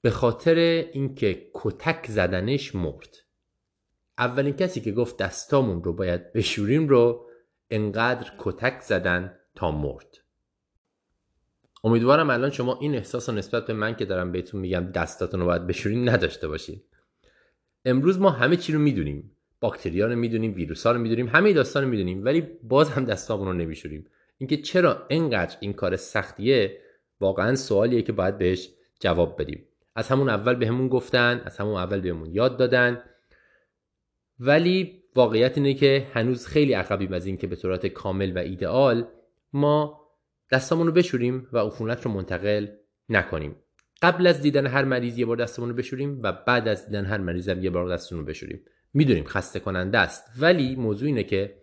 به 0.01 0.10
خاطر 0.10 0.56
اینکه 0.93 1.51
کتک 1.53 2.06
زدنش 2.07 2.76
مرد. 2.76 3.18
اولین 4.18 4.53
کسی 4.53 4.81
که 4.81 4.91
گفت 4.91 5.18
دستامون 5.18 5.84
رو 5.84 5.93
باید 5.93 6.34
بشوریم 6.34 6.88
رو 6.88 7.30
انقدر 7.69 8.31
کتک 8.38 8.81
زدن 8.81 9.39
تا 9.56 9.72
مرد. 9.72 10.18
امیدوارم 11.84 12.30
الان 12.30 12.49
شما 12.49 12.77
این 12.81 12.95
احساس 12.95 13.30
و 13.30 13.31
نسبت 13.31 13.68
به 13.68 13.73
من 13.73 13.95
که 13.95 14.06
دارم 14.06 14.31
بهتون 14.31 14.61
میگم 14.61 14.91
دستاتون 14.91 15.39
رو 15.39 15.45
باید 15.45 15.68
بشورین 15.68 16.10
نداشته 16.10 16.47
باشید. 16.47 16.85
امروز 17.85 18.19
ما 18.19 18.30
همه 18.30 18.57
چی 18.57 18.73
رو 18.73 18.80
می‌دونیم. 18.80 19.35
باکتریا 19.60 20.07
رو 20.07 20.15
می‌دونیم 20.15 20.53
ویروس 20.53 20.86
ها 20.86 20.91
رو 20.91 20.99
می‌دونیم 20.99 21.27
همه 21.27 21.53
داستان 21.53 21.84
رو 21.84 21.90
می‌دونیم 21.90 22.26
ولی 22.26 22.41
باز 22.64 22.90
هم 22.90 23.06
دستامون 23.06 23.48
رو 23.48 23.53
نمیشوریم. 23.53 24.06
اینکه 24.38 24.57
چرا 24.57 25.06
انقدر 25.10 25.57
این 25.60 25.73
کار 25.73 25.95
سختیه 25.95 26.81
واقعا 27.19 27.56
سوالیه 27.56 28.02
که 28.02 28.11
باید 28.11 28.38
بهش 28.38 28.69
جواب 28.99 29.41
بدیم. 29.41 29.65
از 29.95 30.07
همون 30.07 30.30
اول 30.30 30.56
بهمون 30.56 30.88
به 30.88 30.94
گفتن 30.94 31.41
از 31.45 31.57
همون 31.57 31.76
اول 31.76 32.02
بهمون 32.02 32.34
یاد 32.34 32.57
دادن. 32.57 33.03
ولی 34.40 35.03
واقعیت 35.15 35.57
اینه 35.57 35.73
که 35.73 36.07
هنوز 36.14 36.48
خیلی 36.48 36.73
عقبیم 36.73 37.14
از 37.14 37.26
این 37.26 37.38
که 37.38 37.48
به 37.48 37.56
صورت 37.56 37.88
کامل 37.88 38.38
و 38.38 38.40
ایدئال 38.40 39.07
ما 39.53 39.99
دستمون 40.52 40.88
رو 40.88 40.94
بشوریم 40.94 41.48
و 41.53 41.57
عفونت 41.57 42.06
رو 42.06 42.11
منتقل 42.11 42.68
نکنیم. 43.10 43.56
قبل 44.02 44.27
از 44.27 44.41
دیدن 44.41 44.68
هر 44.68 44.84
مریض 44.84 45.18
یه 45.18 45.26
بار 45.26 45.38
دستمون 45.38 45.69
رو 45.69 45.76
بشوریم 45.76 46.19
و 46.23 46.31
بعد 46.31 46.68
از 46.68 46.86
دیدن 46.86 47.06
هر 47.06 47.18
مریض 47.18 47.49
هم 47.49 47.64
یه 47.64 47.69
بار 47.69 47.94
دستمون 47.94 48.22
رو 48.22 48.27
بشوریم. 48.27 48.65
می‌دونیم 48.94 49.24
خسته 49.24 49.60
کننده 49.60 49.98
است. 49.98 50.24
ولی 50.40 50.76
موضوع 50.76 51.07
اینه 51.07 51.24
که 51.24 51.56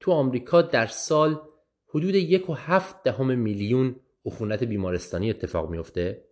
تو 0.00 0.12
آمریکا 0.12 0.62
در 0.62 0.86
سال 0.86 1.40
حدود 1.88 2.14
یک 2.14 2.50
و 2.50 2.54
هفت 2.54 3.02
دهم 3.02 3.38
میلیون 3.38 3.96
عفونت 4.26 4.64
بیمارستانی 4.64 5.30
اتفاق 5.30 5.70
میفته 5.70 6.24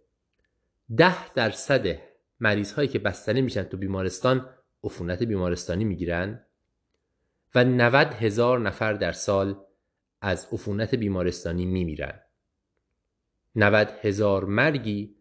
ده 0.96 1.32
درصد 1.32 1.98
مریض 2.40 2.72
هایی 2.72 2.88
که 2.88 2.98
بستنی 2.98 3.42
میشن 3.42 3.62
تو 3.62 3.76
بیمارستان 3.76 4.48
عفونت 4.84 5.22
بیمارستانی 5.22 5.84
می‌گیرن 5.84 6.46
و 7.54 7.64
90 7.64 8.06
هزار 8.06 8.60
نفر 8.60 8.92
در 8.92 9.12
سال 9.12 9.56
از 10.20 10.48
عفونت 10.52 10.94
بیمارستانی 10.94 11.66
میمیرن. 11.66 12.20
90 13.56 13.88
هزار 14.02 14.44
مرگی 14.44 15.16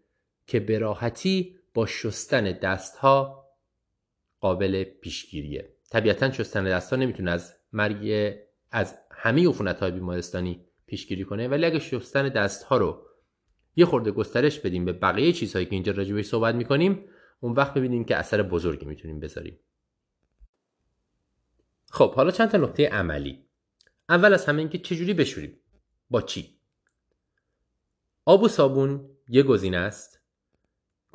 که 0.47 0.59
به 0.59 0.79
راحتی 0.79 1.55
با 1.73 1.85
شستن 1.85 2.43
دستها 2.43 3.44
قابل 4.45 4.83
پیشگیریه. 4.83 5.73
طبیعتا 5.89 6.31
شستن 6.31 6.63
دستها 6.63 6.99
نمی‌تونه 6.99 7.31
از 7.31 7.53
مرگ 7.73 8.33
از 8.71 8.97
همه 9.11 9.49
عفونت 9.49 9.79
های 9.79 9.91
بیمارستانی 9.91 10.65
پیشگیری 10.85 11.23
کنه. 11.23 11.47
ولی 11.47 11.65
اگه 11.65 11.79
شستن 11.79 12.29
دستها 12.29 12.77
رو 12.77 13.05
یه 13.75 13.85
خورده 13.85 14.11
گسترش 14.11 14.59
بدیم 14.59 14.85
به 14.85 14.93
بقیه 14.93 15.33
چیزهایی 15.33 15.65
که 15.65 15.75
اینجا 15.75 15.91
راجبش 15.91 16.25
صحبت 16.25 16.55
می‌کنیم 16.55 17.05
اون 17.39 17.53
وقت 17.53 17.73
ببینیم 17.73 18.05
که 18.05 18.15
اثر 18.15 18.43
بزرگی 18.43 18.85
می‌تونیم 18.85 19.19
بذاریم. 19.19 19.59
خب 21.89 22.13
حالا 22.13 22.31
چند 22.31 22.49
تا 22.49 22.57
نکته 22.57 22.87
عملی. 22.87 23.45
اول 24.09 24.33
از 24.33 24.45
همه 24.45 24.59
اینکه 24.59 24.77
چجوری 24.77 25.13
بشوریم؟ 25.13 25.59
با 26.09 26.21
چی؟ 26.21 26.59
آب 28.25 28.43
و 28.43 28.47
صابون 28.47 29.09
یه 29.29 29.43
گزینه 29.43 29.77
است. 29.77 30.14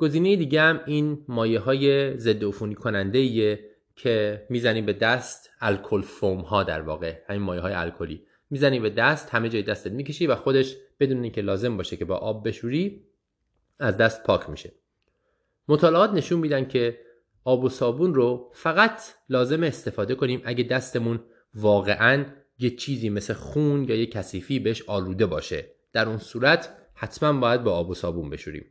گزینه 0.01 0.35
دیگه 0.35 0.61
هم 0.61 0.81
این 0.85 1.25
مایه 1.27 1.59
های 1.59 2.17
ضد 2.17 2.43
عفونی 2.43 2.75
کننده 2.75 3.59
که 3.95 4.45
می‌زنیم 4.49 4.85
به 4.85 4.93
دست 4.93 5.49
الکل 5.59 6.01
فوم 6.01 6.39
ها 6.39 6.63
در 6.63 6.81
واقع 6.81 7.17
همین 7.27 7.41
مایه 7.41 7.61
های 7.61 7.73
الکلی. 7.73 8.25
می‌زنی 8.49 8.79
به 8.79 8.89
دست 8.89 9.29
همه 9.29 9.49
جای 9.49 9.63
دستت 9.63 9.91
می‌کشی 9.91 10.27
و 10.27 10.35
خودش 10.35 10.75
بدون 10.99 11.23
اینکه 11.23 11.41
لازم 11.41 11.77
باشه 11.77 11.97
که 11.97 12.05
با 12.05 12.15
آب 12.15 12.47
بشوری 12.47 13.05
از 13.79 13.97
دست 13.97 14.23
پاک 14.23 14.49
میشه. 14.49 14.71
مطالعات 15.67 16.11
نشون 16.13 16.39
میدن 16.39 16.67
که 16.67 16.99
آب 17.43 17.63
و 17.63 17.69
صابون 17.69 18.13
رو 18.13 18.51
فقط 18.53 19.01
لازم 19.29 19.63
استفاده 19.63 20.15
کنیم 20.15 20.41
اگه 20.45 20.63
دستمون 20.63 21.19
واقعا 21.53 22.25
یه 22.59 22.69
چیزی 22.69 23.09
مثل 23.09 23.33
خون 23.33 23.83
یا 23.83 23.95
یه 23.95 24.05
کثیفی 24.05 24.59
بهش 24.59 24.83
آلوده 24.87 25.25
باشه. 25.25 25.71
در 25.93 26.07
اون 26.07 26.17
صورت 26.17 26.77
حتما 26.93 27.39
باید 27.39 27.63
با 27.63 27.71
آب 27.71 27.89
و 27.89 27.93
صابون 27.93 28.29
بشوریم. 28.29 28.65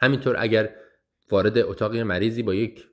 همینطور 0.00 0.36
اگر 0.38 0.74
وارد 1.30 1.58
اتاق 1.58 1.96
مریضی 1.96 2.42
با 2.42 2.54
یک 2.54 2.86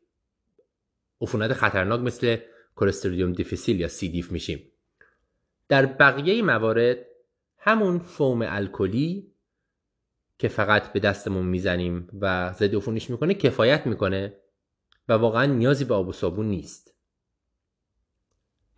عفونت 1.21 1.53
خطرناک 1.53 1.99
مثل 1.99 2.37
کلستریدیوم 2.75 3.33
دیفیسیل 3.33 3.79
یا 3.79 3.87
سی 3.87 4.09
دیف 4.09 4.31
میشیم. 4.31 4.71
در 5.69 5.85
بقیه 5.85 6.41
موارد 6.41 6.97
همون 7.57 7.99
فوم 7.99 8.41
الکلی 8.41 9.33
که 10.39 10.47
فقط 10.47 10.93
به 10.93 10.99
دستمون 10.99 11.45
می‌زنیم 11.45 12.07
و 12.21 12.53
ضد 12.53 12.75
عفونیش 12.75 13.09
می‌کنه 13.09 13.33
کفایت 13.33 13.87
می‌کنه 13.87 14.37
و 15.07 15.13
واقعا 15.13 15.45
نیازی 15.45 15.85
به 15.85 15.93
آب 15.93 16.07
و 16.07 16.13
صابون 16.13 16.45
نیست. 16.45 16.93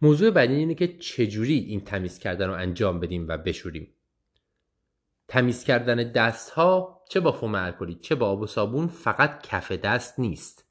موضوع 0.02 0.32
بعدی 0.32 0.54
اینه 0.54 0.76
که 0.76 0.88
چجوری 0.98 1.54
این 1.54 1.82
تمیز 1.82 2.20
کردن 2.20 2.48
رو 2.48 2.54
انجام 2.54 3.00
بدیم 3.00 3.28
و 3.28 3.38
بشوریم. 3.38 3.94
تمیز 5.28 5.64
کردن 5.64 6.12
دست 6.12 6.50
ها 6.50 6.99
چه 7.10 7.19
با 7.19 7.31
فوم 7.31 7.56
الکلی 7.56 7.95
چه 7.95 8.15
با 8.15 8.30
آب 8.30 8.41
و 8.41 8.48
صابون 8.48 8.88
فقط 8.88 9.41
کف 9.41 9.72
دست 9.72 10.19
نیست. 10.19 10.65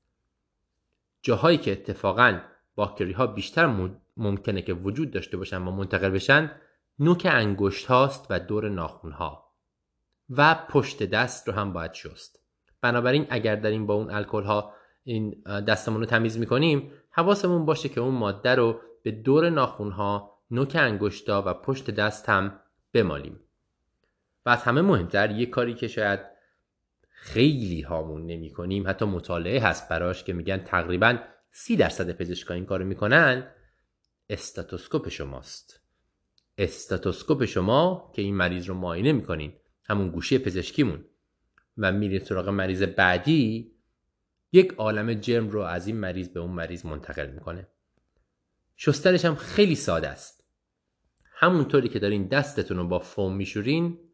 جاهایی 1.22 1.58
که 1.58 1.72
اتفاقا 1.72 2.40
باکتری 2.74 3.12
ها 3.12 3.26
بیشتر 3.26 3.90
ممکنه 4.16 4.62
که 4.62 4.74
وجود 4.74 5.10
داشته 5.10 5.36
باشن 5.36 5.62
و 5.62 5.70
منتقل 5.70 6.10
بشن 6.10 6.50
نوک 6.98 7.26
انگشت 7.30 7.86
هاست 7.86 8.26
و 8.30 8.40
دور 8.40 8.68
ناخون 8.68 9.12
ها 9.12 9.52
و 10.30 10.54
پشت 10.54 11.02
دست 11.02 11.48
رو 11.48 11.54
هم 11.54 11.72
باید 11.72 11.92
شست. 11.92 12.40
بنابراین 12.80 13.26
اگر 13.30 13.56
داریم 13.56 13.86
با 13.86 13.94
اون 13.94 14.10
الکل 14.10 14.42
ها 14.42 14.74
این 15.04 15.42
دستمون 15.44 16.00
رو 16.00 16.06
تمیز 16.06 16.38
می‌کنیم 16.38 16.92
حواسمون 17.10 17.64
باشه 17.64 17.88
که 17.88 18.00
اون 18.00 18.14
ماده 18.14 18.54
رو 18.54 18.80
به 19.02 19.10
دور 19.10 19.50
ناخون 19.50 19.90
ها 19.90 20.38
نوک 20.50 20.76
انگشتا 20.80 21.42
و 21.46 21.54
پشت 21.54 21.90
دست 21.90 22.28
هم 22.28 22.60
بمالیم. 22.92 23.40
و 24.48 24.50
از 24.50 24.62
همه 24.62 24.82
مهمتر 24.82 25.30
یه 25.30 25.46
کاری 25.46 25.74
که 25.74 25.88
شاید 25.88 26.20
خیلی 27.08 27.80
هامون 27.80 28.26
نمی 28.26 28.50
کنیم 28.50 28.88
حتی 28.88 29.04
مطالعه 29.04 29.60
هست 29.60 29.88
براش 29.88 30.24
که 30.24 30.32
میگن 30.32 30.58
تقریبا 30.58 31.18
سی 31.50 31.76
درصد 31.76 32.10
پزشکا 32.12 32.54
این 32.54 32.66
کارو 32.66 32.84
می‌کنن 32.84 33.50
استاتوسکوپ 34.30 35.08
شماست. 35.08 35.80
استاتوسکوپ 36.58 37.44
شما 37.44 38.12
که 38.14 38.22
این 38.22 38.34
مریض 38.36 38.66
رو 38.66 38.74
معاینه 38.74 39.12
می‌کنین 39.12 39.52
همون 39.84 40.10
گوشی 40.10 40.38
پزشکیمون 40.38 41.04
و 41.78 41.92
میرید 41.92 42.24
سراغ 42.24 42.48
مریض 42.48 42.82
بعدی 42.82 43.72
یک 44.52 44.72
عالم 44.72 45.14
جرم 45.14 45.48
رو 45.48 45.60
از 45.60 45.86
این 45.86 45.96
مریض 45.96 46.28
به 46.28 46.40
اون 46.40 46.50
مریض 46.50 46.86
منتقل 46.86 47.30
می‌کنه. 47.30 47.68
شستنش 48.76 49.24
هم 49.24 49.34
خیلی 49.34 49.74
ساده 49.74 50.08
است. 50.08 50.44
همونطوری 51.24 51.88
که 51.88 51.98
دارین 51.98 52.28
دستتون 52.28 52.76
رو 52.76 52.88
با 52.88 52.98
فوم 52.98 53.36
میشورین 53.36 54.07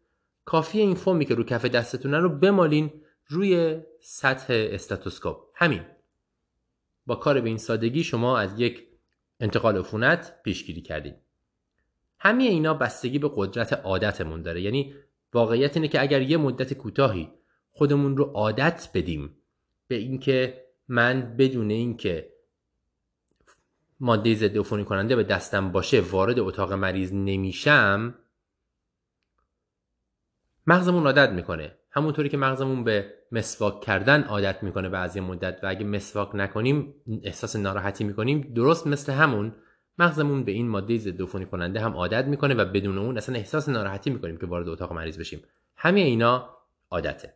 کافی 0.44 0.78
این 0.78 0.94
فومی 0.94 1.24
که 1.24 1.34
رو 1.34 1.44
کف 1.44 1.64
دستتون 1.64 2.14
رو 2.14 2.28
بمالین 2.28 2.92
روی 3.26 3.80
سطح 4.00 4.46
استاتوسکوپ. 4.50 5.36
همین. 5.54 5.82
با 7.06 7.16
کار 7.16 7.40
به 7.40 7.48
این 7.48 7.58
سادگی 7.58 8.04
شما 8.04 8.38
از 8.38 8.60
یک 8.60 8.86
انتقال 9.40 9.78
عفونت 9.78 10.42
پیشگیری 10.42 10.80
کردید 10.80 11.14
همه 12.18 12.44
اینا 12.44 12.74
بستگی 12.74 13.18
به 13.18 13.30
قدرت 13.36 13.72
عادتمون 13.72 14.42
داره. 14.42 14.60
یعنی 14.62 14.94
واقعیت 15.32 15.76
اینه 15.76 15.88
که 15.88 16.02
اگر 16.02 16.22
یه 16.22 16.36
مدت 16.36 16.74
کوتاهی 16.74 17.30
خودمون 17.70 18.16
رو 18.16 18.24
عادت 18.24 18.88
بدیم 18.94 19.36
به 19.88 19.94
اینکه 19.94 20.64
من 20.88 21.36
بدون 21.36 21.70
اینکه 21.70 22.32
ماده 24.00 24.34
ضد 24.34 24.58
عفونی 24.58 24.84
کننده 24.84 25.16
به 25.16 25.22
دستم 25.22 25.72
باشه 25.72 26.00
وارد 26.00 26.38
اتاق 26.38 26.72
مریض 26.72 27.12
نمیشم 27.12 28.14
مغزمون 30.66 31.06
عادت 31.06 31.30
می‌کنه. 31.30 31.74
همونطوری 31.90 32.28
که 32.28 32.36
مغزمون 32.36 32.84
به 32.84 33.14
مسواک 33.32 33.80
کردن 33.80 34.22
عادت 34.22 34.62
می‌کنه 34.62 34.88
بعضی 34.88 35.20
مدت 35.20 35.58
و 35.62 35.66
اگه 35.66 35.84
مسواک 35.84 36.34
نکنیم 36.34 36.94
احساس 37.22 37.56
ناراحتی 37.56 38.04
می‌کنیم 38.04 38.52
درست 38.54 38.86
مثل 38.86 39.12
همون 39.12 39.54
مغزمون 39.98 40.44
به 40.44 40.52
این 40.52 40.68
ماده 40.68 40.98
ضد 40.98 41.22
عفونی 41.22 41.46
کننده 41.46 41.80
هم 41.80 41.92
عادت 41.92 42.24
می‌کنه 42.24 42.54
و 42.54 42.64
بدون 42.64 42.98
اون 42.98 43.16
اصلا 43.16 43.34
احساس 43.34 43.68
ناراحتی 43.68 44.10
می‌کنیم 44.10 44.36
که 44.36 44.46
وارد 44.46 44.68
اتاق 44.68 44.92
مریض 44.92 45.18
بشیم. 45.18 45.42
همه 45.76 46.00
اینا 46.00 46.50
عادته. 46.90 47.34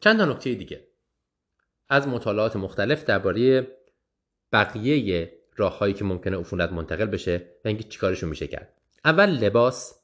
چند 0.00 0.18
تا 0.18 0.24
نکته 0.24 0.54
دیگه. 0.54 0.86
از 1.88 2.08
مطالعات 2.08 2.56
مختلف 2.56 3.04
درباره 3.04 3.68
بقیه 4.52 5.32
راههایی 5.56 5.94
که 5.94 6.04
ممکنه 6.04 6.38
عفونت 6.38 6.72
منتقل 6.72 7.06
بشه 7.06 7.36
و 7.64 7.68
اینکه 7.68 7.84
چیکارشون 7.84 8.28
میشه 8.28 8.46
کرد. 8.46 8.72
اول 9.04 9.26
لباس 9.26 10.00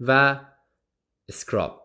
و 0.00 0.40
scrub. 1.28 1.82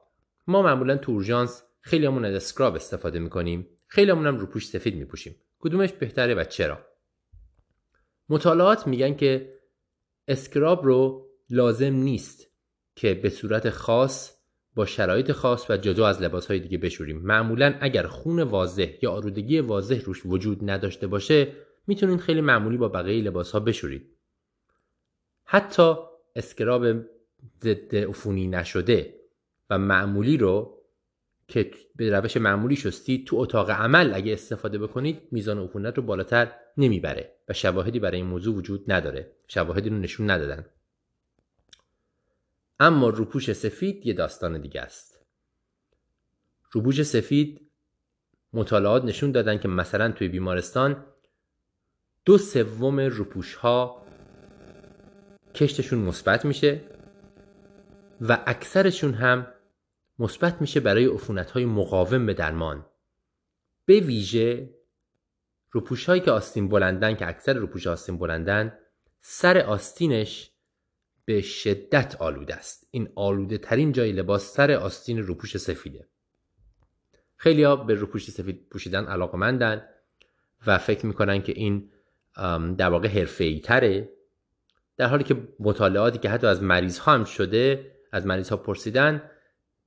ما 0.48 0.62
معمولا 0.62 0.98
تو 0.98 1.12
اورژانس 1.12 1.64
خیلیامون 1.82 2.26
از 2.26 2.34
scrub 2.34 2.76
استفاده 2.76 3.20
می‌کنیم. 3.20 3.68
خیلیامون 3.88 4.28
هم 4.28 4.38
روپوش 4.38 4.68
سفید 4.68 4.96
میپوشیم. 4.96 5.36
کدومش 5.60 5.92
بهتره 5.92 6.34
و 6.34 6.44
چرا؟ 6.44 6.80
مطالعات 8.30 8.88
میگن 8.88 9.16
که 9.16 9.54
scrub 10.28 10.86
رو 10.86 11.30
لازم 11.50 11.94
نیست 11.94 12.48
که 12.96 13.14
به 13.14 13.30
صورت 13.30 13.70
خاص 13.70 14.38
با 14.76 14.86
شرایط 14.86 15.32
خاص 15.32 15.70
و 15.70 15.78
جدا 15.78 16.08
از 16.08 16.22
لباس 16.22 16.48
های 16.48 16.60
دیگه 16.60 16.78
بشوریم. 16.78 17.18
معمولا 17.18 17.78
اگر 17.82 18.08
خون 18.08 18.42
واضح 18.42 18.94
یا 19.02 19.12
آلودگی 19.12 19.60
واضح 19.60 20.02
روش 20.06 20.22
وجود 20.26 20.70
نداشته 20.70 21.08
باشه 21.08 21.54
می‌تونید 21.88 22.20
خیلی 22.20 22.42
معمولی 22.42 22.78
با 22.78 22.88
بقیه 22.88 23.24
لباس 23.24 23.52
ها 23.52 23.60
بشورید. 23.60 24.18
حتی 25.46 25.96
اسکراب 26.36 26.86
ضد 27.64 27.96
عفونی 27.96 28.48
نشده 28.48 29.17
و 29.70 29.78
معمولی 29.78 30.38
رو 30.38 30.78
که 31.48 31.72
به 31.96 32.10
روش 32.10 32.38
معمولی 32.38 32.76
شستی 32.76 33.24
تو 33.28 33.36
اتاق 33.36 33.70
عمل 33.70 34.14
اگه 34.14 34.34
استفاده 34.34 34.78
بکنید 34.78 35.22
میزان 35.32 35.60
عفونت 35.60 35.98
رو 35.98 36.04
بالاتر 36.04 36.52
نمی‌بره 36.78 37.36
و 37.50 37.54
شواهدی 37.54 38.00
برای 38.00 38.18
این 38.18 38.26
موضوع 38.26 38.56
وجود 38.56 38.92
نداره. 38.92 39.32
شواهدی 39.48 39.90
رو 39.90 39.98
نشون 39.98 40.30
ندادن. 40.30 40.66
اما 42.80 43.10
روپوش 43.10 43.54
سفید 43.54 44.06
یه 44.06 44.14
داستان 44.14 44.62
دیگه 44.62 44.82
است. 44.82 45.20
روپوش 46.72 47.04
سفید 47.04 47.62
مطالعات 48.54 49.04
نشون 49.04 49.32
دادن 49.32 49.58
که 49.58 49.68
مثلا 49.68 50.12
توی 50.12 50.28
بیمارستان 50.28 51.06
دو 52.26 52.38
سوم 52.38 53.00
روپوش 53.00 53.56
ها 53.56 54.06
کشتشون 55.56 56.00
مثبت 56.00 56.46
میشه 56.46 56.82
و 58.22 58.44
اکثرشون 58.46 59.14
هم 59.14 59.48
مثبت 60.20 60.62
میشه 60.62 60.80
برای 60.80 61.06
عفونت 61.06 61.52
های 61.52 61.66
مقاوم 61.66 62.26
به 62.26 62.34
درمان. 62.34 62.86
به 63.86 64.00
ویژه 64.00 64.74
روپوش 65.72 66.06
هایی 66.06 66.22
که 66.22 66.32
آستین 66.32 66.70
بلندن 66.70 67.16
که 67.16 67.28
اکثر 67.28 67.54
روپوش 67.54 67.88
آستین 67.88 68.18
بلندن 68.18 68.78
سر 69.22 69.58
آستینش 69.58 70.52
به 71.26 71.42
شدت 71.42 72.16
آلوده 72.20 72.56
است. 72.56 72.88
این 72.92 73.10
آلوده 73.16 73.58
ترین 73.58 73.92
جای 73.92 74.12
لباس 74.12 74.54
سر 74.54 74.72
آستین 74.72 75.24
روپوش 75.24 75.58
سفیده. 75.58 76.08
خیلی 77.36 77.64
ها 77.64 77.76
به 77.76 77.94
روپوش 77.94 78.30
سفید 78.30 78.70
پوشیدن 78.70 79.06
علاقمندن 79.06 79.86
و 80.68 80.78
فکر 80.78 81.06
می‌کنن 81.06 81.42
که 81.42 81.52
این 81.52 81.92
در 82.78 82.90
واقع 82.90 83.08
حرفه 83.08 83.60
تره. 83.60 84.10
در 84.98 85.08
حالی 85.08 85.24
که 85.24 85.48
مطالعاتی 85.60 86.20
که 86.20 86.30
حتی 86.30 86.48
از 86.48 86.64
مریض 86.64 87.00
ها 87.00 87.14
هم 87.14 87.24
شده 87.24 87.92
از 88.12 88.26
مریض 88.26 88.50
ها 88.50 88.58
پرسیدن 88.58 89.32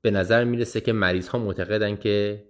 به 0.03 0.11
نظر 0.11 0.45
می‌رسه 0.45 0.81
که 0.81 0.93
مریض 0.93 1.29
ها 1.29 1.39
معتقدن 1.39 1.97
که 1.97 2.45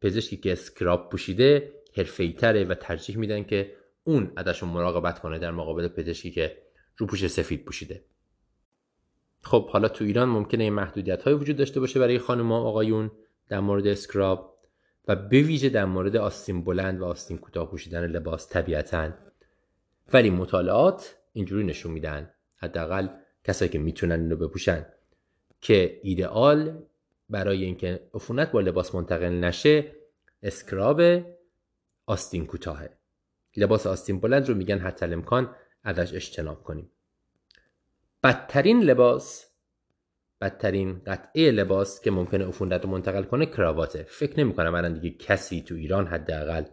پزشکی 0.00 0.36
که 0.36 0.52
اسکراب 0.52 1.10
پوشیده 1.10 1.72
حرفه 1.96 2.32
تره 2.32 2.64
و 2.64 2.74
ترجیح 2.74 3.16
میدن 3.16 3.44
که 3.44 3.72
اون 4.04 4.32
ازشون 4.36 4.68
مراقبت 4.68 5.20
کنه 5.20 5.38
در 5.38 5.50
مقابل 5.50 5.88
پزشکی 5.88 6.30
که 6.30 6.56
روپوش 6.96 7.26
سفید 7.26 7.64
پوشیده. 7.64 8.04
خب 9.42 9.68
حالا 9.68 9.88
تو 9.88 10.04
ایران 10.04 10.28
ممکنه 10.28 10.64
این 10.64 10.72
محدودیت 10.72 11.22
های 11.22 11.34
وجود 11.34 11.56
داشته 11.56 11.80
باشه 11.80 12.00
برای 12.00 12.18
خانم 12.18 12.52
آقایون 12.52 13.10
در 13.48 13.60
مورد 13.60 13.86
scrub 13.86 14.58
و 15.08 15.16
به 15.16 15.40
ویژه 15.40 15.68
در 15.68 15.84
مورد 15.84 16.16
آستین 16.16 16.64
بلند 16.64 17.00
و 17.00 17.04
آستین 17.04 17.38
کوتاه 17.38 17.70
پوشیدن 17.70 18.06
لباس 18.06 18.48
طبیعتا. 18.48 19.10
ولی 20.12 20.30
مطالعات 20.30 21.16
اینجوری 21.32 21.64
نشون 21.64 21.92
میدن. 21.92 22.30
حداقل 22.56 23.08
کسایی 23.44 23.70
که 23.70 23.78
می‌تونن 23.78 24.20
اینو 24.20 24.36
بپوشن. 24.36 24.86
که 25.60 26.00
ایدئال 26.02 26.82
برای 27.30 27.64
اینکه 27.64 28.08
عفونت 28.14 28.52
با 28.52 28.60
لباس 28.60 28.94
منتقل 28.94 29.32
نشه 29.32 29.92
scrub 30.42 31.02
آستین 32.06 32.46
کوتاهه. 32.46 32.90
لباس 33.56 33.86
آستین 33.86 34.20
بلند 34.20 34.48
رو 34.48 34.54
میگن 34.54 34.78
حتی‌الامکان 34.78 35.54
ازش 35.84 36.14
اجتناب 36.14 36.62
کنیم. 36.62 36.90
بدترین 38.22 38.82
لباس 38.82 39.48
بدترین 40.40 41.02
قطعه 41.06 41.50
لباس 41.50 42.00
که 42.00 42.10
ممکنه 42.10 42.46
عفونت 42.46 42.84
رو 42.84 42.90
منتقل 42.90 43.22
کنه 43.22 43.46
کراواته. 43.46 44.02
فکر 44.02 44.40
نمی 44.40 44.54
کنم 44.54 44.74
الان 44.74 44.94
دیگه 44.94 45.10
کسی 45.10 45.62
تو 45.62 45.74
ایران 45.74 46.06
حداقل 46.06 46.64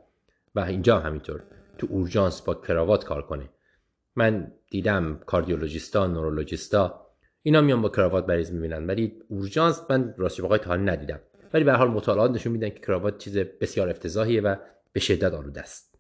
و 0.55 0.59
اینجا 0.59 0.99
همینطور 0.99 1.43
تو 1.77 1.87
اورژانس 1.89 2.41
با 2.41 2.53
کراوات 2.53 3.05
کار 3.05 3.21
کنه. 3.21 3.49
من 4.15 4.51
دیدم 4.69 5.19
کاردیولوژیستا 5.25 6.07
نورولوژیستا 6.07 7.04
اینا 7.45 7.61
میان 7.61 7.81
با 7.81 7.89
کراوات 7.89 8.29
مریض 8.29 8.51
می‌بینن. 8.51 8.87
ولی 8.87 9.21
اورژانس 9.29 9.81
من 9.89 10.13
راستی 10.17 10.41
واقعا 10.41 10.57
تا 10.57 10.75
ندیدم. 10.75 11.19
ولی 11.53 11.63
به 11.63 11.73
حال 11.73 11.87
مطالعات 11.87 12.31
نشون 12.31 12.53
میدن 12.53 12.69
که 12.69 12.79
کراوات 12.79 13.17
چیز 13.17 13.37
بسیار 13.37 13.89
افتضاحیه 13.89 14.41
و 14.41 14.55
به 14.93 14.99
شدت 14.99 15.33
آلوده 15.33 15.61
است 15.61 15.99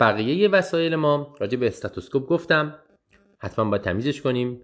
بقیه 0.00 0.48
وسایل 0.48 0.96
ما 0.96 1.34
راجع 1.40 1.58
به 1.58 1.66
استاتوسکوپ 1.66 2.28
گفتم. 2.28 2.78
حتما 3.38 3.70
باید 3.70 3.82
تمیزش 3.82 4.20
کنیم. 4.20 4.62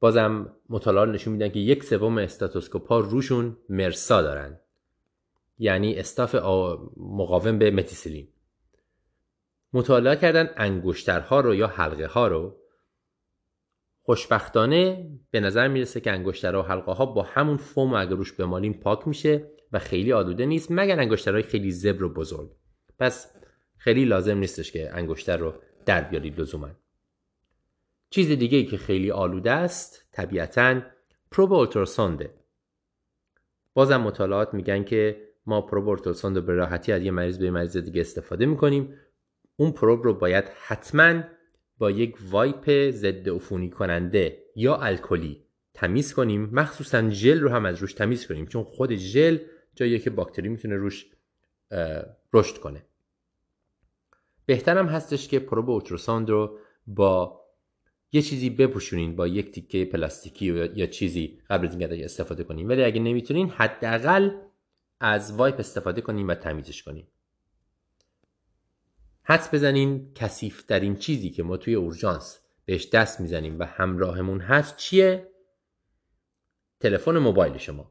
بازم 0.00 0.56
مطالعات 0.68 1.08
نشون 1.08 1.32
میدن 1.32 1.48
که 1.48 1.58
یک 1.58 1.84
سوم 1.84 2.18
استاتوسکوپ 2.18 2.88
ها 2.88 3.00
روشون 3.00 3.56
مرسا 3.68 4.22
دارن. 4.22 4.60
یعنی 5.58 5.94
استاف 5.94 6.34
مقاوم 6.96 7.58
به 7.58 7.70
متیسیلین. 7.70 8.28
مطالعه 9.72 10.16
کردن 10.16 10.50
انگشترها 10.56 11.40
رو 11.40 11.54
یا 11.54 11.66
حلقه 11.66 12.06
ها 12.06 12.28
رو 12.28 12.59
خوشبختانه 14.10 15.10
به 15.30 15.40
نظر 15.40 15.68
می‌رسه 15.68 16.00
که 16.00 16.12
انگشترها 16.12 16.62
و 16.62 16.66
حلقه 16.66 16.92
ها 16.92 17.06
با 17.06 17.22
همون 17.22 17.56
فوم 17.56 17.94
اگر 17.94 18.10
روش 18.10 18.32
بمالیم 18.32 18.72
پاک 18.72 19.08
میشه 19.08 19.50
و 19.72 19.78
خیلی 19.78 20.12
آلوده 20.12 20.46
نیست 20.46 20.68
مگر 20.70 21.00
انگشترهای 21.00 21.42
خیلی 21.42 21.70
زبر 21.70 22.02
و 22.02 22.08
بزرگ. 22.08 22.50
پس 22.98 23.34
خیلی 23.76 24.04
لازم 24.04 24.38
نیستش 24.38 24.72
که 24.72 24.96
انگشتر 24.96 25.36
رو 25.36 25.54
در 25.86 26.00
بیارید 26.00 26.40
لزوما. 26.40 26.70
چیز 28.10 28.28
دیگه 28.28 28.58
ای 28.58 28.64
که 28.64 28.76
خیلی 28.76 29.10
آلوده 29.10 29.50
است 29.50 30.08
طبیعتا 30.12 30.80
پروب 31.30 31.52
اولتراسونده 31.52 32.34
بازم 33.74 34.00
مطالعات 34.00 34.54
میگن 34.54 34.84
که 34.84 35.28
ما 35.46 35.60
پروب 35.60 35.88
اولتراسوند 35.88 36.36
رو 36.36 36.42
به 36.42 36.54
راحتی 36.54 36.92
از 36.92 37.02
یه 37.02 37.10
مریض 37.10 37.38
به 37.38 37.50
مریض 37.50 37.76
دیگه 37.76 38.00
استفاده 38.00 38.46
می‌کنیم. 38.46 38.94
اون 39.56 39.72
پروب 39.72 40.02
رو 40.02 40.14
باید 40.14 40.44
حتما 40.66 41.22
با 41.80 41.90
یک 41.90 42.16
وایپ 42.30 42.90
ضد 42.90 43.28
عفونی 43.28 43.70
کننده 43.70 44.44
یا 44.56 44.76
الکلی 44.76 45.44
تمیز 45.74 46.14
کنیم. 46.14 46.50
مخصوصا 46.52 47.10
ژل 47.10 47.40
رو 47.40 47.48
هم 47.48 47.66
از 47.66 47.78
روش 47.78 47.92
تمیز 47.92 48.26
کنیم 48.26 48.46
چون 48.46 48.64
خود 48.64 48.94
ژل 48.94 49.38
جاییه 49.74 49.98
که 49.98 50.10
باکتری 50.10 50.48
می‌تونه 50.48 50.76
روش 50.76 51.06
رشد 52.32 52.58
کنه. 52.58 52.82
بهترم 54.46 54.86
هستش 54.86 55.28
که 55.28 55.38
پروب 55.38 55.70
ultrasound 55.70 56.30
رو 56.30 56.58
با 56.86 57.40
یه 58.12 58.22
چیزی 58.22 58.50
بپوشونین 58.50 59.16
با 59.16 59.26
یک 59.26 59.52
تیکه 59.52 59.84
پلاستیکی 59.84 60.46
یا 60.74 60.86
چیزی 60.86 61.38
قبل 61.50 61.66
از 61.66 61.80
اینکه 61.80 62.04
استفاده 62.04 62.44
کنیم 62.44 62.68
ولی 62.68 62.84
اگه 62.84 63.00
نمی‌تونین 63.00 63.48
حداقل 63.48 64.30
از 65.00 65.36
wipe 65.36 65.58
استفاده 65.58 66.00
کنیم 66.00 66.28
و 66.28 66.34
تمیزش 66.34 66.82
کنیم 66.82 67.08
حدس 69.30 69.54
بزنین 69.54 70.12
کثیف 70.14 70.62
ترین 70.62 70.96
چیزی 70.96 71.30
که 71.30 71.42
ما 71.42 71.56
توی 71.56 71.74
اورژانس 71.74 72.40
بهش 72.64 72.88
دست 72.88 73.20
می‌زنیم 73.20 73.58
و 73.58 73.64
همراهمون 73.64 74.40
هست 74.40 74.76
چیه؟ 74.76 75.28
تلفن 76.80 77.18
موبایل 77.18 77.58
شما. 77.58 77.90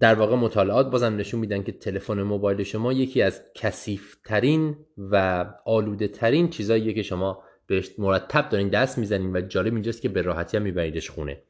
در 0.00 0.14
واقع 0.14 0.36
مطالعات 0.36 0.90
بازم 0.90 1.16
نشون 1.16 1.40
میدن 1.40 1.62
که 1.62 1.72
تلفن 1.72 2.22
موبایل 2.22 2.62
شما 2.62 2.92
یکی 2.92 3.22
از 3.22 3.42
کثیف 3.54 4.16
ترین 4.24 4.76
و 4.98 5.44
آلوده 5.64 6.08
ترین 6.08 6.50
چیزاییه 6.50 6.92
که 6.92 7.02
شما 7.02 7.42
بهش 7.66 7.90
مرتب 7.98 8.48
دارین 8.48 8.68
دست 8.68 8.98
می‌زنین 8.98 9.36
و 9.36 9.40
جالب 9.40 9.74
اینجاست 9.74 10.02
که 10.02 10.08
به 10.08 10.22
راحتی 10.22 10.56
هم 10.56 10.62
میبریدش 10.62 11.10
خونه. 11.10 11.42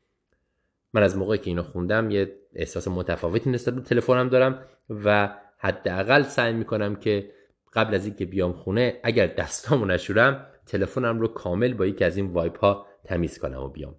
من 0.93 1.03
از 1.03 1.16
موقعی 1.16 1.39
که 1.39 1.51
اینو 1.51 1.62
خوندم 1.62 2.11
یه 2.11 2.37
احساس 2.55 2.89
متفاوتی 2.89 3.51
نسبت 3.51 3.75
به 3.75 3.81
تلفنم 3.81 4.29
دارم 4.29 4.65
و 4.91 5.37
حداقل 5.59 6.23
سعی 6.23 6.53
می‌کنم 6.53 6.97
که 6.97 7.38
قبل 7.73 7.95
از 7.95 8.07
اینکه 8.07 8.24
بیام 8.24 8.53
خونه 8.53 9.01
اگر 9.03 9.27
دستامو 9.27 9.85
نشورم 9.85 10.47
تلفنم 10.66 11.20
رو 11.20 11.28
کامل 11.28 11.74
با 11.74 11.86
یکی 11.86 12.05
از 12.05 12.16
این 12.16 12.27
وایپ 12.27 12.59
ها 12.59 12.86
تمیز 13.05 13.39
کنم 13.39 13.62
و 13.62 13.69
بیام. 13.69 13.95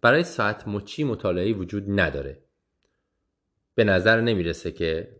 برای 0.00 0.24
ساعت 0.24 0.68
مچی 0.68 1.04
مطالعه 1.04 1.52
وجود 1.52 2.00
نداره. 2.00 2.42
به 3.74 3.84
نظر 3.84 4.20
نمی‌رسه 4.20 4.72
که 4.72 5.16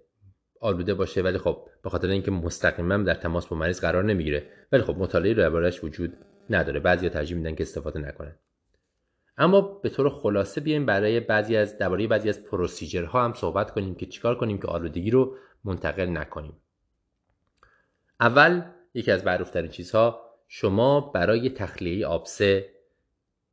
آلوده 0.60 0.94
باشه 0.94 1.22
ولی 1.22 1.38
خب 1.38 1.68
به 1.82 1.90
خاطر 1.90 2.08
اینکه 2.08 2.30
مستقیما 2.30 2.96
در 2.96 3.14
تماس 3.14 3.46
با 3.46 3.56
مریض 3.56 3.80
قرار 3.80 4.04
نمی‌گیره. 4.04 4.50
ولی 4.72 4.82
خب 4.82 4.96
مطالعه 4.98 5.32
رو 5.32 5.38
دربارش 5.38 5.84
وجود 5.84 6.16
نداره. 6.50 6.80
بعضیا 6.80 7.08
ترجیح 7.08 7.36
میدن 7.36 7.54
که 7.54 7.62
استفاده 7.62 8.00
نکنن. 8.00 8.36
اما 9.38 9.60
به 9.60 9.88
طور 9.88 10.08
خلاصه 10.08 10.60
بیایم 10.60 10.86
برای 10.86 11.20
بعضی 11.20 11.56
از 11.56 11.78
درباره 11.78 12.06
بعضی 12.06 12.28
از 12.28 12.44
پروسیجرها 12.44 13.24
هم 13.24 13.32
صحبت 13.32 13.70
کنیم 13.70 13.94
که 13.94 14.06
چیکار 14.06 14.38
کنیم 14.38 14.58
که 14.58 14.68
آلودگی 14.68 15.10
رو 15.10 15.36
منتقل 15.64 16.06
نکنیم. 16.06 16.56
اول 18.20 18.62
یکی 18.94 19.10
از 19.10 19.26
معروفترین 19.26 19.70
چیزها 19.70 20.22
شما 20.48 21.00
برای 21.00 21.50
تخلیه 21.50 22.06
آبسه 22.06 22.70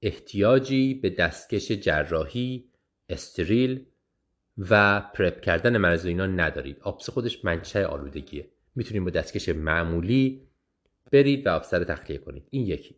احتیاجی 0.02 0.94
به 0.94 1.10
دستکش 1.10 1.72
جراحی 1.72 2.69
استریل 3.10 3.85
و 4.57 5.02
پرپ 5.14 5.41
کردن 5.41 5.77
مرز 5.77 6.06
اینا 6.06 6.26
ندارید. 6.26 6.80
آبسه 6.81 7.11
خودش 7.11 7.45
منشأ 7.45 7.85
آلودگیه. 7.85 8.48
می‌تونید 8.76 9.03
با 9.03 9.10
دستکش 9.10 9.49
معمولی 9.49 10.48
برید 11.11 11.48
و 11.48 11.49
آبسه 11.49 11.77
رو 11.77 11.84
تخلیه 11.84 12.18
کنید. 12.18 12.48
این 12.49 12.68
یکی. 12.68 12.95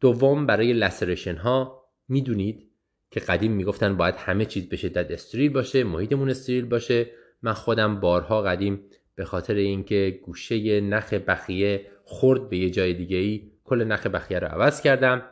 دوم 0.00 0.46
برای 0.46 0.72
لسرشن 0.72 1.36
ها 1.36 1.84
می‌دونید 2.08 2.70
که 3.10 3.20
قدیم 3.20 3.52
می‌گفتن 3.52 3.96
باید 3.96 4.14
همه 4.14 4.44
چیز 4.44 4.68
به 4.68 4.76
شدت 4.76 5.10
استریل 5.10 5.52
باشه 5.52 5.84
محیطمون 5.84 6.30
استریل 6.30 6.64
باشه. 6.64 7.10
من 7.42 7.52
خودم 7.52 8.00
بارها 8.00 8.42
قدیم 8.42 8.80
به 9.18 9.24
خاطر 9.24 9.54
اینکه 9.54 10.20
گوشه 10.24 10.80
نخ 10.80 11.12
بخیه 11.12 11.86
خورد 12.04 12.48
به 12.48 12.58
یه 12.58 12.70
جای 12.70 12.94
دیگه 12.94 13.16
ای 13.16 13.52
کل 13.64 13.84
نخ 13.84 14.06
بخیه 14.06 14.38
رو 14.38 14.46
عوض 14.46 14.80
کردم. 14.80 15.22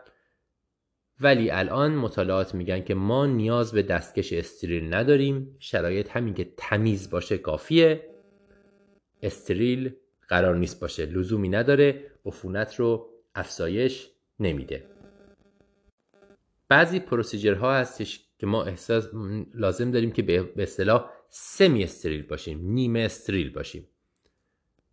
ولی 1.21 1.51
الان 1.51 1.95
مطالعات 1.95 2.55
میگن 2.55 2.81
که 2.81 2.95
ما 2.95 3.27
نیاز 3.27 3.73
به 3.73 3.83
دستکش 3.83 4.33
استریل 4.33 4.95
نداریم. 4.95 5.57
شرایط 5.59 6.11
همین 6.11 6.35
که 6.35 6.53
تمیز 6.57 7.11
باشه 7.11 7.39
کافیه. 7.39 8.11
استریل 9.23 9.95
قرار 10.29 10.57
نیست 10.57 10.81
باشه 10.81 11.07
لزومی 11.07 11.49
نداره. 11.49 12.05
عفونت 12.25 12.75
رو 12.75 13.11
افزایش 13.35 14.11
نمیده. 14.41 14.85
بعضی 16.69 17.01
پروسیجرها 17.01 17.75
هستش 17.75 18.27
که 18.39 18.47
ما 18.47 18.65
احساس 18.65 19.09
لازم 19.55 19.91
داریم 19.91 20.11
که 20.11 20.23
به 20.23 20.63
اصطلاح 20.63 21.11
سمی 21.31 21.85
استریل 21.85 22.23
باشیم 22.23 22.61
نیمه 22.63 23.01
استریل 23.01 23.53
باشیم. 23.53 23.89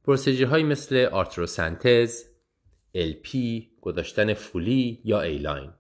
procedure 0.04 0.49
هایی 0.49 0.64
مثل 0.64 1.06
آرتروسنتز 1.12 2.24
LP 2.98 3.38
گذاشتن 3.82 4.34
Foley 4.34 5.02
یا 5.04 5.22
A-line 5.22 5.72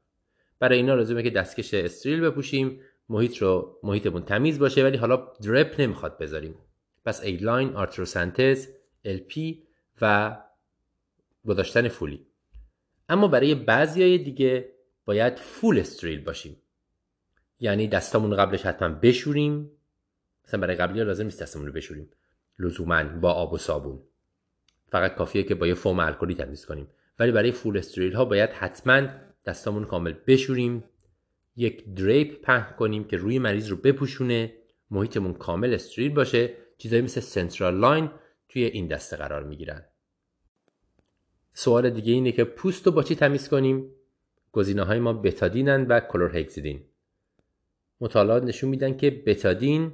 برای 0.59 0.77
اینا 0.77 0.95
لازمه 0.95 1.23
که 1.23 1.29
دستکش 1.29 1.73
استریل 1.73 2.21
بپوشیم 2.21 2.79
محیط 3.09 3.37
رو 3.37 3.79
محیطمون 3.83 4.21
تمیز 4.21 4.59
باشه 4.59 4.83
ولی 4.83 4.97
حالا 4.97 5.15
drape 5.41 5.81
نمی‌خواد 5.81 6.17
بذاریم. 6.17 6.55
پس 7.05 7.23
A-line 7.23 7.75
آرتروسنتز 7.75 8.67
LP 9.05 9.39
و 10.01 10.37
گذاشتن 11.45 11.87
Foley. 11.87 12.25
اما 13.09 13.27
برای 13.27 13.55
بعضی 13.55 14.01
های 14.01 14.17
دیگه 14.17 14.69
باید 15.05 15.39
full 15.39 15.79
استریل 15.79 16.23
باشیم. 16.23 16.57
یعنی 17.59 17.87
دستامون 17.87 18.35
قبلش 18.35 18.65
حتما 18.65 18.89
بشوریم. 18.89 19.71
مثلا 20.45 20.59
برای 20.59 20.75
قبلی 20.75 21.03
لازم 21.03 21.23
نیست 21.23 21.41
دستمون 21.41 21.67
رو 21.67 21.73
بشوریم. 21.73 22.09
لزوما 22.59 23.03
با 23.03 23.31
آب 23.31 23.53
و 23.53 23.57
صابون. 23.57 23.99
فقط 24.91 25.15
کافیه 25.15 25.43
که 25.43 25.55
با 25.55 25.67
یه 25.67 25.73
فوم 25.73 25.99
الکلی 25.99 26.35
تمیز 26.35 26.65
کنیم. 26.65 26.87
ولی 27.19 27.31
برای 27.31 27.51
full 27.51 27.77
استریل 27.77 28.13
ها 28.13 28.25
باید 28.25 28.49
حتما 28.49 29.07
دستامون 29.45 29.85
کامل 29.85 30.13
بشوریم. 30.27 30.83
یک 31.55 31.93
drape 31.95 32.41
پهن 32.41 32.75
کنیم 32.79 33.03
که 33.03 33.17
روی 33.17 33.39
مریض 33.39 33.69
رو 33.69 33.77
بپوشونه. 33.77 34.53
محیطمون 34.91 35.33
کامل 35.33 35.73
استریل 35.73 36.13
باشه. 36.13 36.53
چیزایی 36.77 37.01
مثل 37.01 37.21
central 37.21 37.77
line 37.77 38.09
توی 38.49 38.63
این 38.63 38.87
دسته 38.87 39.17
قرار 39.17 39.43
می‌گیرن. 39.43 39.85
سوال 41.53 41.89
دیگه 41.89 42.13
اینه 42.13 42.31
که 42.31 42.43
پوست 42.43 42.85
رو 42.85 42.91
با 42.91 43.03
چی 43.03 43.15
تمیز 43.15 43.49
کنیم؟ 43.49 43.89
گزینه 44.51 44.83
های 44.83 44.99
ما 44.99 45.13
بتادینن 45.13 45.85
و 45.87 45.99
کلورهکسیدین 45.99 46.83
مطالعات 48.01 48.43
نشون 48.43 48.69
میدن 48.69 48.97
که 48.97 49.09
بتادین 49.25 49.93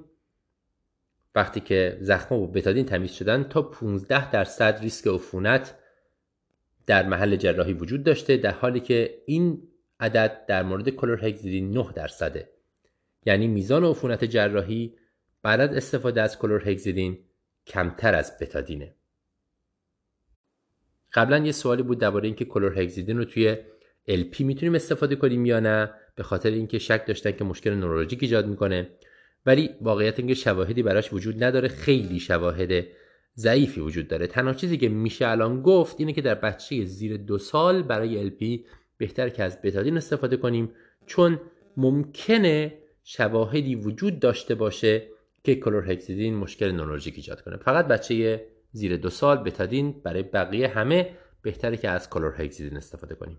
وقتی 1.36 1.60
که 1.60 1.98
زخم 2.02 2.30
با 2.30 2.48
بتادین 2.48 2.86
تمیز 2.86 3.12
شدن 3.12 3.44
تا 3.44 3.62
15 3.62 4.32
درصد 4.32 4.80
ریسک 4.82 5.08
عفونت 5.08 5.76
در 6.88 7.08
محل 7.08 7.36
جراحی 7.36 7.74
وجود 7.74 8.04
داشته 8.04 8.38
در 8.38 8.52
حالی 8.52 8.80
که 8.80 9.22
این 9.26 9.68
عدد 10.00 10.46
در 10.48 10.64
مورد 10.64 10.90
کلورهکسیدین 10.90 11.72
9 11.72 11.92
درصده. 11.96 12.50
یعنی 13.26 13.48
میزان 13.48 13.86
عفونت 13.86 14.24
جراحی 14.24 14.96
بعد 15.42 15.62
از 15.62 15.74
استفاده 15.74 16.22
از 16.22 16.40
کلورهکسیدین 16.40 17.18
کمتر 17.68 18.16
از 18.16 18.38
بتادینه. 18.42 18.96
قبلا 21.14 21.38
یه 21.38 21.52
سوالی 21.52 21.84
بود 21.84 22.00
درباره 22.00 22.26
اینکه 22.26 22.46
کلورهکسیدین 22.46 23.18
رو 23.18 23.26
توی 23.26 23.58
LP 24.10 24.40
می‌تونیم 24.40 24.76
استفاده 24.76 25.16
کنیم 25.16 25.46
یا 25.46 25.60
نه 25.60 25.92
به 26.16 26.24
خاطر 26.24 26.50
اینکه 26.50 26.80
شک 26.80 27.06
داشتن 27.06 27.32
که 27.32 27.44
مشکل 27.44 27.74
نورولوژیک 27.74 28.24
ایجاد 28.24 28.48
می‌کنه. 28.48 28.90
ولی 29.46 29.70
واقعیت 29.82 30.20
اینکه 30.20 30.34
شواهدی 30.34 30.84
براش 30.84 31.14
وجود 31.14 31.44
نداره 31.44 31.68
خیلی 31.68 32.20
شواهد 32.20 32.86
ضعیفی 33.38 33.82
وجود 33.82 34.08
داره. 34.08 34.28
تنها 34.28 34.54
چیزی 34.54 34.78
که 34.78 34.90
میشه 34.90 35.28
الان 35.28 35.62
گفت 35.62 35.96
اینه 36.00 36.14
که 36.14 36.22
در 36.22 36.36
بچه 36.36 36.86
زیر 36.86 37.18
دو 37.18 37.38
سال 37.38 37.84
برای 37.84 38.30
LP 38.30 38.66
بهتر 38.98 39.30
که 39.30 39.44
از 39.44 39.62
بتادین 39.62 39.98
استفاده 39.98 40.38
کنیم 40.38 40.72
چون 41.06 41.40
ممکنه 41.78 42.74
شواهدی 43.04 43.76
وجود 43.76 44.20
داشته 44.20 44.56
باشه 44.56 45.08
که 45.44 45.56
کلورهکسیدین 45.56 46.36
مشکل 46.36 46.72
نورولوژیک 46.72 47.14
ایجاد 47.16 47.42
کنه. 47.42 47.58
فقط 47.58 47.88
بچه 47.88 48.46
زیر 48.72 48.98
دو 48.98 49.10
سال 49.10 49.38
بتادین 49.38 50.02
برای 50.04 50.24
بقیه 50.24 50.68
همه 50.68 51.10
بهتره 51.42 51.78
که 51.78 51.90
از 51.90 52.10
کلورهکسیدین 52.10 52.78
استفاده 52.78 53.16
کنیم. 53.16 53.38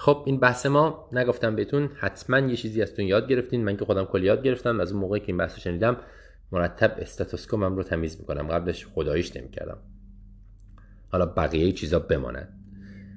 خب 0.00 0.22
این 0.26 0.40
بحث 0.40 0.66
ما 0.66 1.08
نگفتم 1.12 1.56
بهتون 1.56 1.90
حتما 1.96 2.38
یه 2.38 2.56
چیزی 2.56 2.82
ازتون 2.82 3.04
یاد 3.04 3.28
گرفتین. 3.28 3.64
من 3.64 3.76
که 3.76 3.84
خودم 3.84 4.04
کلی 4.04 4.26
یاد 4.26 4.42
گرفتم 4.42 4.80
از 4.80 4.92
اون 4.92 5.00
موقعی 5.00 5.20
که 5.20 5.26
این 5.26 5.36
بحث 5.36 5.58
شنیدم 5.58 5.96
مرتب 6.52 6.94
استاتوسکومم 6.98 7.76
رو 7.76 7.82
تمیز 7.82 8.20
می‌کنم. 8.20 8.48
قبلش 8.48 8.86
خداییش 8.86 9.36
نمی‌کردم. 9.36 9.78
حالا 11.08 11.26
بقیه 11.26 11.72
چیزا 11.72 11.98
بمانند 11.98 12.48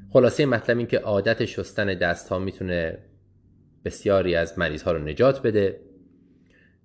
خلاصه 0.10 0.46
مطلب 0.46 0.78
این 0.78 0.88
که 0.88 1.00
عادت 1.00 1.46
شستن 1.46 1.86
دست 1.86 2.30
ها 2.30 2.40
می‌تونه 2.40 2.98
بسیاری 3.86 4.36
از 4.36 4.60
مریض 4.60 4.84
ها 4.84 4.92
رو 4.92 5.00
نجات 5.00 5.42
بده. 5.42 5.80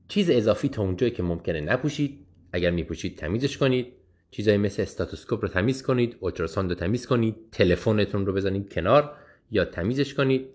چیز 0.09 0.31
اضافی 0.31 0.68
تا 0.68 0.83
اونجایی 0.83 1.12
که 1.12 1.23
ممکنه 1.23 1.60
نپوشید. 1.60 2.27
اگر 2.52 2.70
میپوشید 2.70 3.18
تمیزش 3.18 3.59
کنید. 3.59 3.93
چیزایی 4.31 4.59
مثل 4.59 4.83
استاتوسکوپ 4.83 5.43
رو 5.43 5.49
تمیز 5.49 5.83
کنید. 5.83 6.17
اولتراساند 6.20 6.70
رو 6.70 6.75
تمیز 6.75 7.07
کنید. 7.07 7.36
تلفنتون 7.52 8.27
رو 8.27 8.33
بزنید 8.33 8.73
کنار. 8.73 9.12
یا 9.51 9.65
تمیزش 9.65 10.15
کنید. 10.15 10.49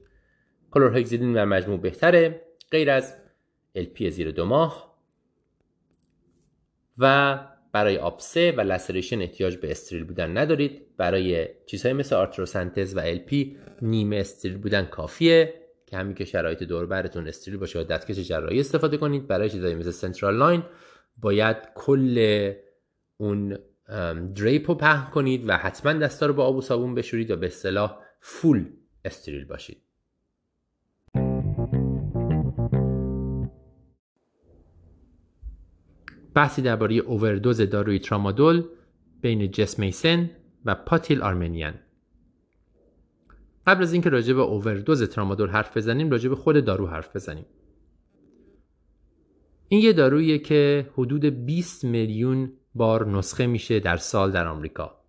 کلورهکسیدین 0.71 1.37
و 1.37 1.45
مجموع 1.45 1.79
بهتره 1.79 2.41
غیر 2.71 2.89
از 2.89 3.15
LP 3.77 4.07
زیر 4.07 4.31
دو 4.31 4.45
ماه. 4.45 4.93
و 6.97 7.39
برای 7.71 7.97
آبسه 7.97 8.51
و 8.51 8.61
لسریشن 8.61 9.21
احتیاج 9.21 9.57
به 9.57 9.71
استریل 9.71 10.03
بودن 10.03 10.37
ندارید. 10.37 10.81
برای 10.97 11.47
چیزهای 11.65 11.93
مثل 11.93 12.15
آرتروسنتز 12.15 12.97
و 12.97 13.15
LP 13.15 13.35
نیمه 13.81 14.15
استریل 14.15 14.57
بودن 14.57 14.85
کافیه 14.85 15.53
که 15.85 15.97
همین 15.97 16.15
که 16.15 16.25
شرایط 16.25 16.63
دور 16.63 16.85
براتون 16.85 17.27
استریل 17.27 17.57
باشه 17.57 17.79
و 17.79 17.83
دستکش 17.83 18.15
جراحی 18.19 18.59
استفاده 18.59 18.97
کنید. 18.97 19.27
برای 19.27 19.49
چیزهای 19.49 19.75
مثل 19.75 19.91
central 19.91 20.37
line 20.37 20.63
باید 21.17 21.57
کل 21.75 22.53
اون 23.17 23.57
drape 24.35 24.69
رو 24.69 24.75
پهن 24.75 25.09
کنید 25.11 25.49
و 25.49 25.57
حتما 25.57 25.93
دستا 25.93 26.25
رو 26.25 26.33
با 26.33 26.45
آب 26.45 26.55
و 26.55 26.61
صابون 26.61 26.95
بشورید 26.95 27.31
و 27.31 27.35
به 27.35 27.45
اصطلاح 27.45 27.99
full 28.19 28.65
استریل 29.05 29.45
باشید. 29.45 29.77
بحثی 36.33 36.61
درباره 36.61 36.95
اووردوز 36.95 37.61
داروی 37.61 37.99
ترامادول 37.99 38.63
بین 39.21 39.51
جس 39.51 39.79
میسن 39.79 40.29
و 40.65 40.75
پاتیل 40.75 41.21
آرمنیان 41.21 41.73
قبل 43.67 43.83
از 43.83 43.93
اینکه 43.93 44.09
راجع 44.09 44.33
به 44.33 44.41
اووردوز 44.41 45.03
ترامادول 45.03 45.49
حرف 45.49 45.77
بزنیم 45.77 46.11
راجع 46.11 46.29
به 46.29 46.35
خود 46.35 46.65
دارو 46.65 46.87
حرف 46.87 47.15
بزنیم. 47.15 47.45
این 49.67 49.81
یه 49.81 49.93
داروییه 49.93 50.39
که 50.39 50.89
حدود 50.97 51.25
20 51.25 51.83
میلیون 51.83 52.53
بار 52.75 53.07
نسخه 53.07 53.47
میشه 53.47 53.79
در 53.79 53.97
سال 53.97 54.31
در 54.31 54.47
آمریکا. 54.47 54.99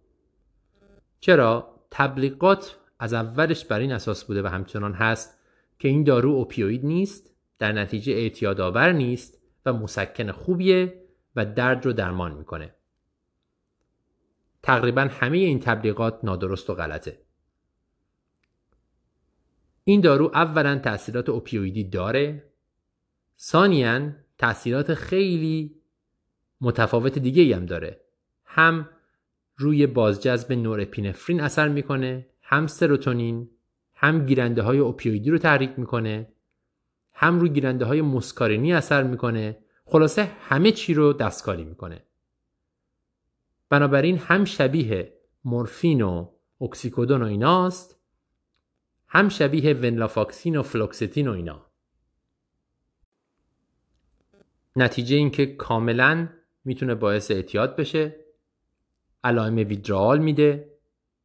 چرا؟ 1.20 1.80
تبلیغات 1.90 2.78
از 3.04 3.14
اولش 3.14 3.64
بر 3.64 3.80
این 3.80 3.92
اساس 3.92 4.24
بوده 4.24 4.42
و 4.42 4.46
همچنان 4.46 4.92
هست 4.92 5.38
که 5.78 5.88
این 5.88 6.04
دارو 6.04 6.30
اوپیوید 6.30 6.86
نیست 6.86 7.30
در 7.58 7.72
نتیجه 7.72 8.12
اعتیاد 8.12 8.60
آور 8.60 8.92
نیست 8.92 9.42
و 9.66 9.72
مسکن 9.72 10.32
خوبیه 10.32 11.04
و 11.36 11.46
درد 11.46 11.84
رو 11.84 11.92
درمان 11.92 12.34
می‌کنه. 12.34 12.74
تقریبا 14.62 15.08
همه 15.10 15.38
این 15.38 15.60
تبلیغات 15.60 16.20
نادرست 16.22 16.70
و 16.70 16.74
غلطه. 16.74 17.18
این 19.84 20.00
دارو 20.00 20.30
اولا 20.34 20.78
تاثیرات 20.78 21.28
اوپیویدی 21.28 21.84
داره. 21.84 22.50
ثانیا 23.38 24.12
تاثیرات 24.38 24.94
خیلی 24.94 25.76
متفاوت 26.60 27.18
دیگه 27.18 27.56
هم 27.56 27.66
داره. 27.66 28.00
هم 28.44 28.88
روی 29.56 29.86
بازجذب 29.86 30.52
نورپینفرین 30.52 31.40
اثر 31.40 31.68
می‌کنه 31.68 32.26
هم 32.44 32.66
سروتونین 32.66 33.50
هم 33.94 34.26
گیرنده 34.26 34.62
های 34.62 34.78
اوپیویدی 34.78 35.30
رو 35.30 35.38
تحریک 35.38 35.78
می‌کنه 35.78 36.28
هم 37.12 37.40
روی 37.40 37.48
گیرنده 37.48 37.84
های 37.84 38.02
مسکارینی 38.02 38.72
اثر 38.72 39.02
می‌کنه. 39.02 39.58
خلاصه 39.84 40.22
همه 40.22 40.72
چی 40.72 40.94
رو 40.94 41.12
دستکاری 41.12 41.64
می‌کنه. 41.64 42.04
بنابراین 43.68 44.18
هم 44.18 44.44
شبیه 44.44 45.12
مورفین 45.44 46.02
و 46.02 46.28
اکسیکودون 46.60 47.22
و 47.22 47.26
ایناست 47.26 48.00
هم 49.08 49.28
شبیه 49.28 49.74
ونلافاکسین 49.74 50.56
و 50.56 50.62
فلوکستین 50.62 51.28
و 51.28 51.32
اینا. 51.32 51.66
نتیجه 54.76 55.16
اینکه 55.16 55.46
کاملا 55.46 56.28
می‌تونه 56.64 56.94
باعث 56.94 57.30
اعتیاد 57.30 57.76
بشه 57.76 58.16
علائم 59.24 59.56
withdrawal 59.56 60.18
میده 60.18 60.73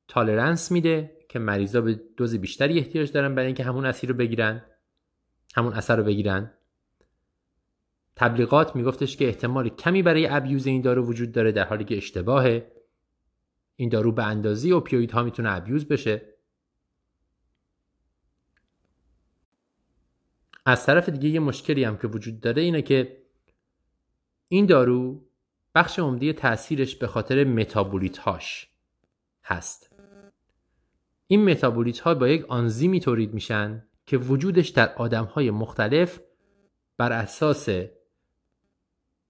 tolerance 0.10 0.72
میده 0.72 1.18
که 1.30 1.40
مریضا 1.40 1.82
به 1.82 1.94
دوز 2.18 2.36
بیشتری 2.36 2.80
احتیاج 2.80 3.12
دارن 3.12 3.36
برای 3.36 3.46
اینکه 3.46 3.64
همون 3.64 3.86
اثر 3.86 4.08
رو 4.08 4.14
بگیرن. 4.14 4.66
همون 5.56 5.74
اثر 5.74 5.96
رو 5.96 6.04
بگیرن. 6.04 6.52
تبلیغات 8.16 8.76
میگفتش 8.76 9.18
که 9.18 9.28
احتمال 9.28 9.70
کمی 9.70 10.04
برای 10.04 10.28
ابیوز 10.28 10.66
این 10.66 10.82
دارو 10.82 11.06
وجود 11.06 11.32
داره 11.32 11.52
در 11.52 11.68
حالی 11.68 11.84
که 11.84 11.98
اشتباهه. 11.98 12.72
این 13.76 13.90
دارو 13.90 14.12
به 14.12 14.24
اندازی 14.24 14.72
اوپیوید 14.72 15.12
ها 15.12 15.24
می‌تونه 15.24 15.56
ابیوز 15.56 15.88
بشه. 15.88 16.34
از 20.66 20.86
طرف 20.86 21.10
دیگه 21.10 21.30
یه 21.30 21.40
مشکلی 21.40 21.84
هم 21.84 21.98
که 21.98 22.08
وجود 22.08 22.40
داره 22.40 22.62
اینه 22.62 22.82
که 22.82 23.24
این 24.48 24.66
دارو 24.66 25.30
بخش 25.76 26.00
عمده 26.00 26.34
تاثیرش 26.34 26.96
به 26.96 27.08
خاطر 27.08 27.44
متابولیت 27.44 28.18
هاش 28.18 28.70
هست. 29.44 29.89
این 31.32 31.50
متابولیت 31.50 32.00
ها 32.00 32.14
با 32.14 32.28
یک 32.28 32.46
آنزیمی 32.48 33.00
تولید 33.00 33.34
میشن 33.34 33.84
که 34.06 34.18
وجودش 34.18 34.70
در 34.70 34.94
آدم 34.96 35.24
های 35.24 35.52
مختلف 35.52 36.20
بر 36.98 37.12
اساس 37.12 37.70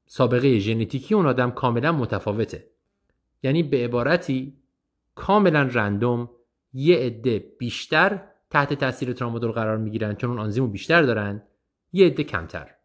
سابقه 0.06 0.60
ژنتیکی 0.60 1.16
اون 1.16 1.26
آدم 1.26 1.52
کاملا 1.52 1.92
متفاوته. 1.92 2.68
یعنی 3.44 3.64
به 3.64 3.78
عبارتی 3.78 4.58
کاملا 5.16 5.62
رندوم 5.74 6.30
یه 6.74 6.98
عده 6.98 7.40
بیشتر 7.60 8.22
تحت 8.50 8.74
تاثیر 8.74 9.14
ترامادول 9.14 9.52
قرار 9.52 9.78
می‌گیرن 9.78 10.16
چون 10.16 10.30
اون 10.30 10.40
آنزیمو 10.40 10.68
بیشتر 10.68 11.02
دارن 11.02 11.44
یه 11.94 12.06
عده 12.06 12.24
کمتر. 12.24 12.76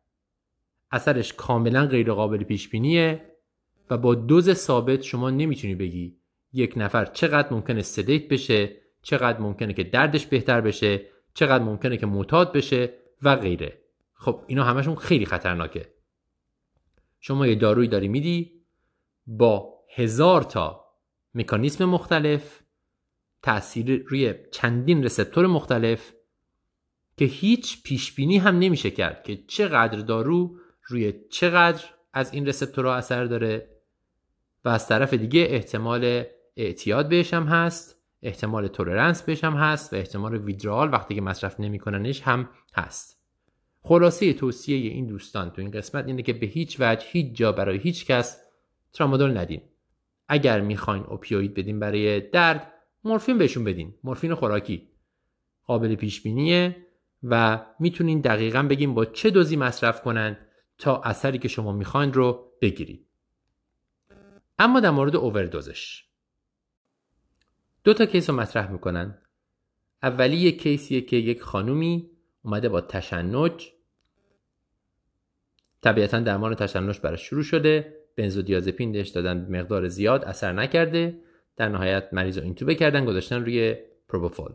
اثرش 0.91 1.33
کاملا 1.33 1.86
غیر 1.86 2.12
قابل 2.12 2.44
پیش 2.44 2.68
بینیه 2.68 3.31
و 3.91 3.99
با 3.99 4.15
دوز 4.15 4.52
ثابت 4.52 5.02
شما 5.02 5.31
نمی‌تونی 5.31 5.75
بگی 5.75 6.17
یک 6.52 6.75
نفر 6.76 7.05
چقدر 7.05 7.55
ممکنه 7.55 7.83
سدیت 7.83 8.28
بشه 8.28 8.83
چقدر 9.05 9.41
ممکنه 9.41 9.73
که 9.73 9.84
دردش 9.84 10.26
بهتر 10.26 10.60
بشه 10.60 11.07
چقدر 11.34 11.65
ممکنه 11.65 11.97
که 11.97 12.07
معتاد 12.07 12.52
بشه 12.52 12.94
و 13.23 13.36
غیره. 13.36 13.78
خب 14.15 14.44
اینا 14.47 14.65
همشون 14.65 14.94
خیلی 14.94 15.26
خطرناکه. 15.26 15.94
شما 17.20 17.47
یه 17.47 17.55
دارویی 17.55 17.89
داری 17.89 18.08
میدی 18.08 18.52
با 19.26 19.74
هزار 19.97 20.42
تا 20.42 20.84
مکانیسم 21.34 21.84
مختلف 21.84 22.60
تاثیر 23.42 24.05
روی 24.07 24.34
چندین 24.52 25.05
رسپتور 25.05 25.47
مختلف 25.47 26.12
که 27.16 27.24
هیچ 27.24 27.83
پیشبینی 27.83 28.39
هم 28.39 28.58
نمیشه 28.58 28.91
کرد 28.91 29.23
که 29.23 29.36
چقدر 29.49 29.99
دارو 29.99 30.58
روی 30.83 31.15
چقدر 31.31 31.84
از 32.12 32.34
این 32.34 32.47
رسپتورها 32.47 32.94
اثر 32.94 33.24
داره 33.24 33.70
و 34.65 34.68
از 34.68 34.89
طرف 34.89 35.15
دیگه 35.15 35.47
احتمال 35.50 36.24
اعتیاد 36.57 37.08
بهش 37.08 37.34
هم 37.34 37.44
هست. 37.44 37.93
احتمال 38.24 38.68
تولرنس 38.68 39.22
بهش 39.22 39.44
هم 39.44 39.54
هست 39.54 39.92
و 39.92 39.96
احتمال 39.96 40.36
ویدرال 40.36 40.92
وقتی 40.92 41.14
که 41.14 41.20
مصرف 41.20 41.60
نمیکننش 41.60 42.22
هم 42.22 42.48
هست. 42.74 43.20
خلاصه 43.82 44.32
توصیه 44.32 44.90
این 44.90 45.06
دوستان 45.06 45.50
تو 45.50 45.60
این 45.60 45.70
قسمت 45.70 46.06
اینه 46.06 46.22
که 46.22 46.32
به 46.32 46.46
هیچ 46.46 46.76
وجه 46.80 47.06
هیچ 47.08 47.36
جا 47.36 47.52
برای 47.52 47.78
هیچ 47.78 48.06
کس 48.06 48.40
ترامادول 48.92 49.38
ندین. 49.38 49.62
اگر 50.28 50.60
می‌خواین 50.60 51.02
اوپیوید 51.02 51.54
بدین 51.54 51.80
برای 51.80 52.20
درد 52.20 52.72
مورفین 53.04 53.38
بهشون 53.38 53.64
بدین. 53.64 53.94
مورفین 54.04 54.34
خوراکی. 54.34 54.88
قابل 55.66 55.94
پیش 55.94 56.22
بینیه 56.22 56.76
و 57.22 57.64
می‌تونین 57.80 58.20
دقیقا 58.20 58.62
بگیم 58.62 58.94
با 58.94 59.04
چه 59.04 59.30
دوزی 59.30 59.56
مصرف 59.56 60.02
کنن 60.02 60.36
تا 60.78 61.00
اثری 61.00 61.38
که 61.38 61.48
شما 61.48 61.72
می‌خواین 61.72 62.12
رو 62.12 62.50
بگیرید. 62.60 63.06
اما 64.58 64.80
در 64.80 64.90
مورد 64.90 65.16
اووردوزش. 65.16 66.04
دو 67.84 67.94
تا 67.94 68.06
کیس 68.06 68.30
رو 68.30 68.36
مطرح 68.36 68.70
می‌کنن. 68.70 69.18
اولی 70.02 70.36
یک 70.36 70.62
کیسیه 70.62 71.00
که 71.00 71.16
یک 71.16 71.42
خانومی 71.42 72.10
اومده 72.42 72.68
با 72.68 72.80
تشنج. 72.80 73.72
طبیعتا 75.82 76.20
درمان 76.20 76.54
تشنج 76.54 77.00
براش 77.00 77.22
شروع 77.22 77.42
شده. 77.42 77.94
بنزودیازپین 78.16 78.92
دهش 78.92 79.08
دادن 79.08 79.46
مقدار 79.60 79.88
زیاد 79.88 80.24
اثر 80.24 80.52
نکرده. 80.52 81.18
در 81.56 81.68
نهایت 81.68 82.08
مریض 82.12 82.38
رو 82.38 82.44
اینتوبه 82.44 82.74
کردن 82.74 83.04
گذاشتن 83.04 83.44
روی 83.44 83.76
پروبوفول 84.08 84.52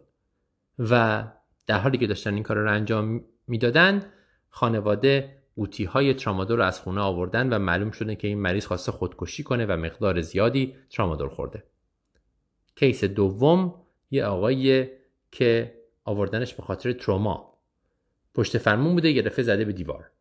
و 0.79 1.23
در 1.67 1.79
حالی 1.79 1.97
که 1.97 2.07
داشتن 2.07 2.33
این 2.33 2.43
کار 2.43 2.57
رو 2.57 2.71
انجام 2.71 3.25
می‌دادن 3.47 4.05
خانواده 4.49 5.35
قوطی 5.55 5.83
های 5.83 6.13
ترامادول 6.13 6.57
رو 6.57 6.63
از 6.63 6.79
خونه 6.79 7.01
آوردن 7.01 7.53
و 7.53 7.59
معلوم 7.59 7.91
شده 7.91 8.15
که 8.15 8.27
این 8.27 8.39
مریض 8.39 8.65
خواسته 8.65 8.91
خودکشی 8.91 9.43
کنه 9.43 9.65
و 9.65 9.71
مقدار 9.71 10.21
زیادی 10.21 10.75
ترامادول 10.89 11.29
خورده. 11.29 11.63
کیس 12.79 13.03
دوم 13.03 13.75
یه 14.11 14.25
آقایی 14.25 14.87
که 15.31 15.75
آوردنش 16.03 16.53
به 16.53 16.63
خاطر 16.63 16.93
تروما. 16.93 17.57
پشت 18.35 18.57
فرمون 18.57 18.93
بوده 18.93 19.21
دفعه 19.21 19.43
زده 19.43 19.65
به 19.65 19.73
دیوار. 19.73 20.11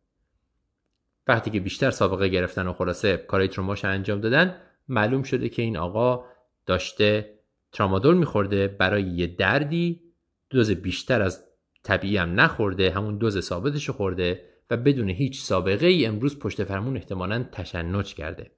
وقتی 1.27 1.51
که 1.51 1.59
بیشتر 1.59 1.91
سابقه 1.91 2.27
گرفتن 2.27 2.67
و 2.67 2.73
خلاصه 2.73 3.17
کارهای 3.17 3.47
تروماش 3.47 3.85
انجام 3.85 4.21
دادن 4.21 4.61
معلوم 4.87 5.23
شده 5.23 5.49
که 5.49 5.61
این 5.61 5.77
آقا 5.77 6.25
داشته 6.65 7.39
ترامادول 7.71 8.17
میخورده 8.17 8.67
برای 8.67 9.03
یه 9.03 9.27
دردی 9.27 10.01
دوز 10.49 10.71
بیشتر 10.71 11.21
از 11.21 11.43
طبیعی 11.83 12.17
هم 12.17 12.39
نخورده 12.39 12.91
همون 12.91 13.17
دوز 13.17 13.39
ثابتش 13.39 13.89
خورده 13.89 14.45
و 14.69 14.77
بدون 14.77 15.09
هیچ 15.09 15.41
سابقه 15.41 15.87
ای 15.87 16.05
امروز 16.05 16.39
پشت 16.39 16.63
فرمون 16.63 16.97
احتمالا 16.97 17.45
تشنج 17.51 18.13
کرده. 18.13 18.51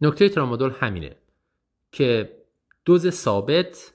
نکته 0.00 0.28
ترامادول 0.28 0.70
همینه. 0.80 1.16
که 1.92 2.36
دوز 2.84 3.10
ثابت 3.10 3.94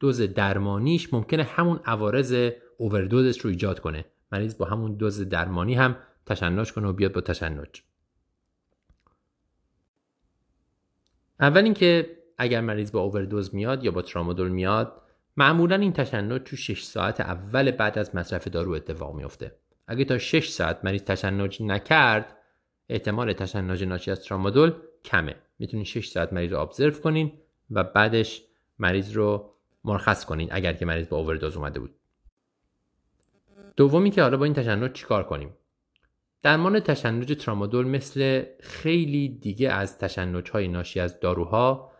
دوز 0.00 0.20
درمانیش 0.20 1.14
ممکنه 1.14 1.42
همون 1.42 1.80
عوارض 1.84 2.50
اووردوزش 2.78 3.40
رو 3.40 3.50
ایجاد 3.50 3.80
کنه. 3.80 4.04
مریض 4.32 4.58
با 4.58 4.66
همون 4.66 4.94
دوز 4.94 5.20
درمانی 5.20 5.74
هم 5.74 5.96
تشنج 6.26 6.72
کنه 6.72 6.88
و 6.88 6.92
بیاد 6.92 7.12
با 7.12 7.20
تشنج. 7.20 7.82
اول 11.40 11.64
اینکه 11.64 12.16
اگر 12.38 12.60
مریض 12.60 12.92
با 12.92 13.00
اووردوز 13.00 13.54
میاد 13.54 13.84
یا 13.84 13.90
با 13.90 14.02
ترامادول 14.02 14.48
میاد 14.48 15.02
معمولا 15.36 15.76
این 15.76 15.92
تشنج 15.92 16.42
تو 16.44 16.56
6 16.56 16.82
ساعت 16.82 17.20
اول 17.20 17.70
بعد 17.70 17.98
از 17.98 18.14
مصرف 18.14 18.48
دارو 18.48 18.72
اتفاق 18.72 19.14
میفته 19.14 19.56
اگه 19.86 20.04
تا 20.04 20.18
6 20.18 20.48
ساعت 20.48 20.84
مریض 20.84 21.02
تشنج 21.02 21.62
نکرد 21.62 22.36
احتمال 22.88 23.32
تشنج 23.32 23.84
ناشی 23.84 24.10
از 24.10 24.24
ترامادول 24.24 24.72
کمه. 25.04 25.36
می‌تونین 25.58 25.84
6 25.84 26.08
ساعت 26.08 26.32
مریض 26.32 26.52
رو 26.52 26.58
ابزرو 26.58 26.90
کنین 26.90 27.32
و 27.70 27.84
بعدش 27.84 28.42
مریض 28.78 29.12
رو 29.12 29.54
مرخص 29.84 30.24
کنین 30.24 30.48
اگر 30.50 30.72
که 30.72 30.86
مریض 30.86 31.08
با 31.08 31.16
اووردوز 31.16 31.56
اومده 31.56 31.80
بود. 31.80 31.94
دومی 33.76 34.10
که 34.10 34.22
حالا 34.22 34.36
با 34.36 34.44
این 34.44 34.54
تشنج 34.54 34.92
چیکار 34.92 35.24
کنیم؟ 35.24 35.54
درمان 36.42 36.80
تشنج 36.80 37.32
ترامادول 37.32 37.86
مثل 37.86 38.44
خیلی 38.60 39.28
دیگه 39.28 39.70
از 39.70 39.98
تشنج 39.98 40.50
های 40.50 40.68
ناشی 40.68 41.00
از 41.00 41.20
داروها 41.20 41.92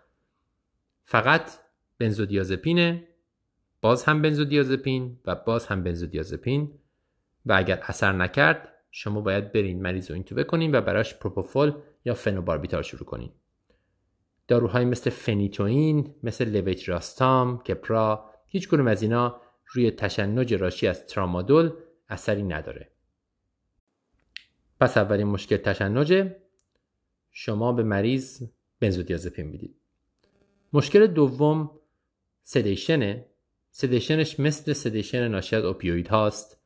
فقط 1.02 1.50
بنزودیازپینه 1.98 3.08
باز 3.80 4.04
هم 4.04 4.22
بنزودیازپین 4.22 5.18
و 5.24 5.34
باز 5.34 5.66
هم 5.66 5.82
بنزودیازپین 5.82 6.78
و 7.46 7.52
اگر 7.56 7.80
اثر 7.82 8.12
نکرد 8.12 8.68
شما 8.90 9.20
باید 9.20 9.52
برین 9.52 9.82
مریض 9.82 10.10
رو 10.10 10.14
اینتوبه 10.14 10.44
کنین 10.44 10.74
و 10.74 10.80
براش 10.80 11.14
پروپوفول 11.14 11.72
یا 12.04 12.14
فنوباربیتال 12.14 12.82
شروع 12.82 13.04
کنین. 13.04 13.32
داروهای 14.48 14.84
مثل 14.84 15.10
فنیتوین 15.10 16.14
مثل 16.22 16.48
لویتراستام 16.48 17.58
کپرا 17.58 18.30
هیچ 18.46 18.68
کنون 18.68 18.88
از 18.88 19.02
اینا 19.02 19.40
روی 19.66 19.90
تشنج 19.90 20.54
راشی 20.54 20.86
از 20.86 21.06
ترامادول 21.06 21.70
اثری 22.08 22.42
نداره. 22.42 22.90
پس 24.80 24.96
اولین 24.96 25.26
مشکل 25.26 25.56
تشنجه 25.56 26.36
شما 27.30 27.72
به 27.72 27.82
مریض 27.82 28.42
بنزودیازپین 28.80 29.46
می‌دید. 29.46 29.76
مشکل 30.72 31.06
دوم 31.06 31.70
سدیشنه 32.42 33.26
سدیشنش 33.70 34.40
مثل 34.40 34.72
سدیشن 34.72 35.28
ناشی 35.28 35.56
از 35.56 35.64
اوپیوید 35.64 36.08
هاست 36.08 36.60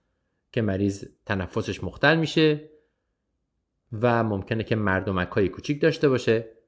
که 0.52 0.62
مریض 0.62 1.04
تنفسش 1.26 1.84
مختل 1.84 2.16
میشه 2.16 2.70
و 3.92 4.24
ممکنه 4.24 4.64
که 4.64 4.76
مردمک 4.76 5.28
های 5.28 5.48
کوچیک 5.48 5.80
داشته 5.80 6.08
باشه. 6.08 6.59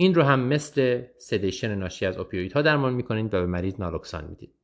این 0.00 0.14
رو 0.14 0.22
هم 0.22 0.40
مثل 0.40 1.02
سدیشن 1.18 1.74
ناشی 1.74 2.06
از 2.06 2.16
اوپیوید 2.16 2.52
ها 2.52 2.62
درمان 2.62 2.94
می‌کنید 2.94 3.34
و 3.34 3.40
به 3.40 3.46
مریض 3.46 3.80
نالوکسان 3.80 4.24
می‌دید 4.24 4.54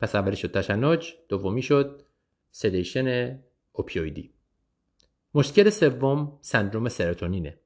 پس 0.00 0.14
اولی 0.14 0.36
شد 0.36 0.50
تشنج 0.50 1.14
دومی 1.28 1.62
شد 1.62 2.02
sedation 2.50 3.38
opioid 3.72 4.22
ی 4.22 4.30
مشکل 5.34 5.70
سوم 5.70 6.38
سندروم 6.40 6.88
سروتونینه. 6.88 7.58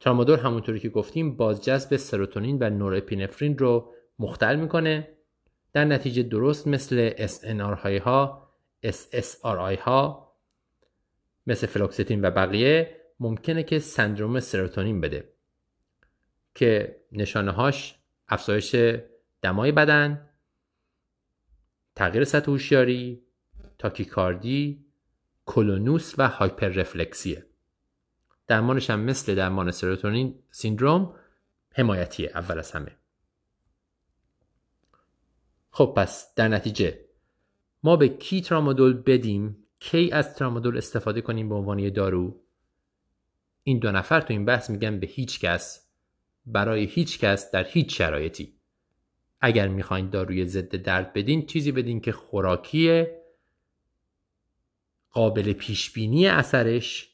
ترامادول 0.00 0.38
همونطوری 0.38 0.80
که 0.80 0.88
گفتیم 0.88 1.36
بازجذب 1.36 1.96
سروتونین 1.96 2.58
و 2.60 2.70
نورپینفرین 2.70 3.58
رو 3.58 3.92
مختل 4.18 4.56
می‌کنه. 4.56 5.08
در 5.72 5.84
نتیجه 5.84 6.22
درست 6.22 6.66
مثل 6.66 7.10
SNRI 7.10 8.00
ها 8.00 8.50
SSRI 8.86 9.78
ها 9.80 10.32
مثل 11.46 11.66
فلوکستین 11.66 12.24
و 12.24 12.30
بقیه 12.30 13.01
ممکنه 13.22 13.62
که 13.62 13.78
سندروم 13.78 14.40
سروتونین 14.40 15.00
بده 15.00 15.32
که 16.54 17.00
نشانه 17.12 17.50
هاش 17.50 17.98
افزایش 18.28 18.76
دمای 19.42 19.72
بدن 19.72 20.28
تغییر 21.94 22.24
سطح 22.24 22.50
هوشیاری 22.50 23.22
تاکیکاردی 23.78 24.86
کلونوس 25.46 26.14
و 26.18 26.28
هایپر 26.28 26.68
رفلکسیه 26.68 27.46
درمانش 28.46 28.90
هم 28.90 29.00
مثل 29.00 29.34
درمان 29.34 29.70
سروتونین 29.70 30.42
سیندروم 30.50 31.14
حمایتیه 31.74 32.30
اول 32.34 32.58
از 32.58 32.72
همه. 32.72 32.96
خب 35.70 35.94
پس 35.96 36.34
در 36.34 36.48
نتیجه 36.48 37.04
ما 37.82 37.96
به 37.96 38.08
کی 38.08 38.40
ترامادول 38.40 38.92
بدیم؟ 38.92 39.66
کی 39.78 40.10
از 40.12 40.34
ترامادول 40.34 40.76
استفاده 40.76 41.20
کنیم 41.20 41.48
به 41.48 41.54
عنوان 41.54 41.90
دارو؟ 41.90 42.41
این 43.62 43.78
دو 43.78 43.92
نفر 43.92 44.20
تو 44.20 44.32
این 44.32 44.44
بحث 44.44 44.70
میگن 44.70 45.00
به 45.00 45.06
هیچ 45.06 45.40
کس 45.40 45.88
برای 46.46 46.84
هیچ 46.84 47.18
کس 47.18 47.50
در 47.50 47.64
هیچ 47.64 47.98
شرایطی. 47.98 48.54
اگر 49.40 49.68
می‌خواین 49.68 50.10
داروی 50.10 50.46
ضد 50.46 50.76
درد 50.76 51.12
بدین 51.12 51.46
چیزی 51.46 51.72
بدین 51.72 52.00
که 52.00 52.12
خوراکیه 52.12 53.22
قابل 55.10 55.52
پیشبینی 55.52 56.28
اثرش 56.28 57.08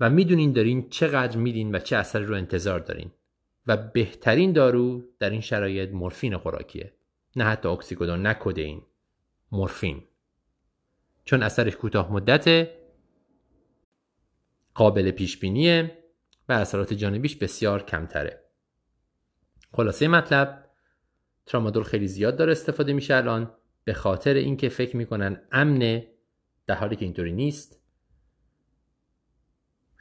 و 0.00 0.10
می‌دونین 0.10 0.52
دارین 0.52 0.88
چقدر 0.88 1.36
میدین 1.36 1.74
و 1.74 1.78
چه 1.78 1.96
اثر 1.96 2.20
رو 2.20 2.34
انتظار 2.34 2.80
دارین. 2.80 3.10
و 3.66 3.76
بهترین 3.76 4.52
دارو 4.52 5.04
در 5.18 5.30
این 5.30 5.40
شرایط 5.40 5.90
مورفین 5.90 6.36
خوراکیه. 6.36 6.92
نه 7.36 7.44
حتی 7.44 7.68
اکسیکودون 7.68 8.22
نه 8.22 8.34
کدین 8.34 8.82
مورفین. 9.52 10.02
چون 11.24 11.42
اثرش 11.42 11.76
کوتاه 11.76 12.12
مدته 12.12 12.79
قابل 14.80 15.10
پیش 15.10 15.38
بینیه 15.38 15.98
و 16.48 16.52
اثرات 16.52 16.92
جانبیش 16.92 17.36
بسیار 17.36 17.82
کمتره. 17.82 18.44
خلاصه 19.72 20.08
مطلب 20.08 20.70
ترامادول 21.46 21.82
خیلی 21.82 22.06
زیاد 22.06 22.36
داره 22.36 22.52
استفاده 22.52 22.92
میشه 22.92 23.14
الان 23.14 23.54
به 23.84 23.92
خاطر 23.92 24.34
اینکه 24.34 24.68
فکر 24.68 24.96
می‌کنن 24.96 25.42
امنه 25.52 26.08
در 26.66 26.74
حالی 26.74 26.96
که 26.96 27.04
اینطوری 27.04 27.32
نیست. 27.32 27.80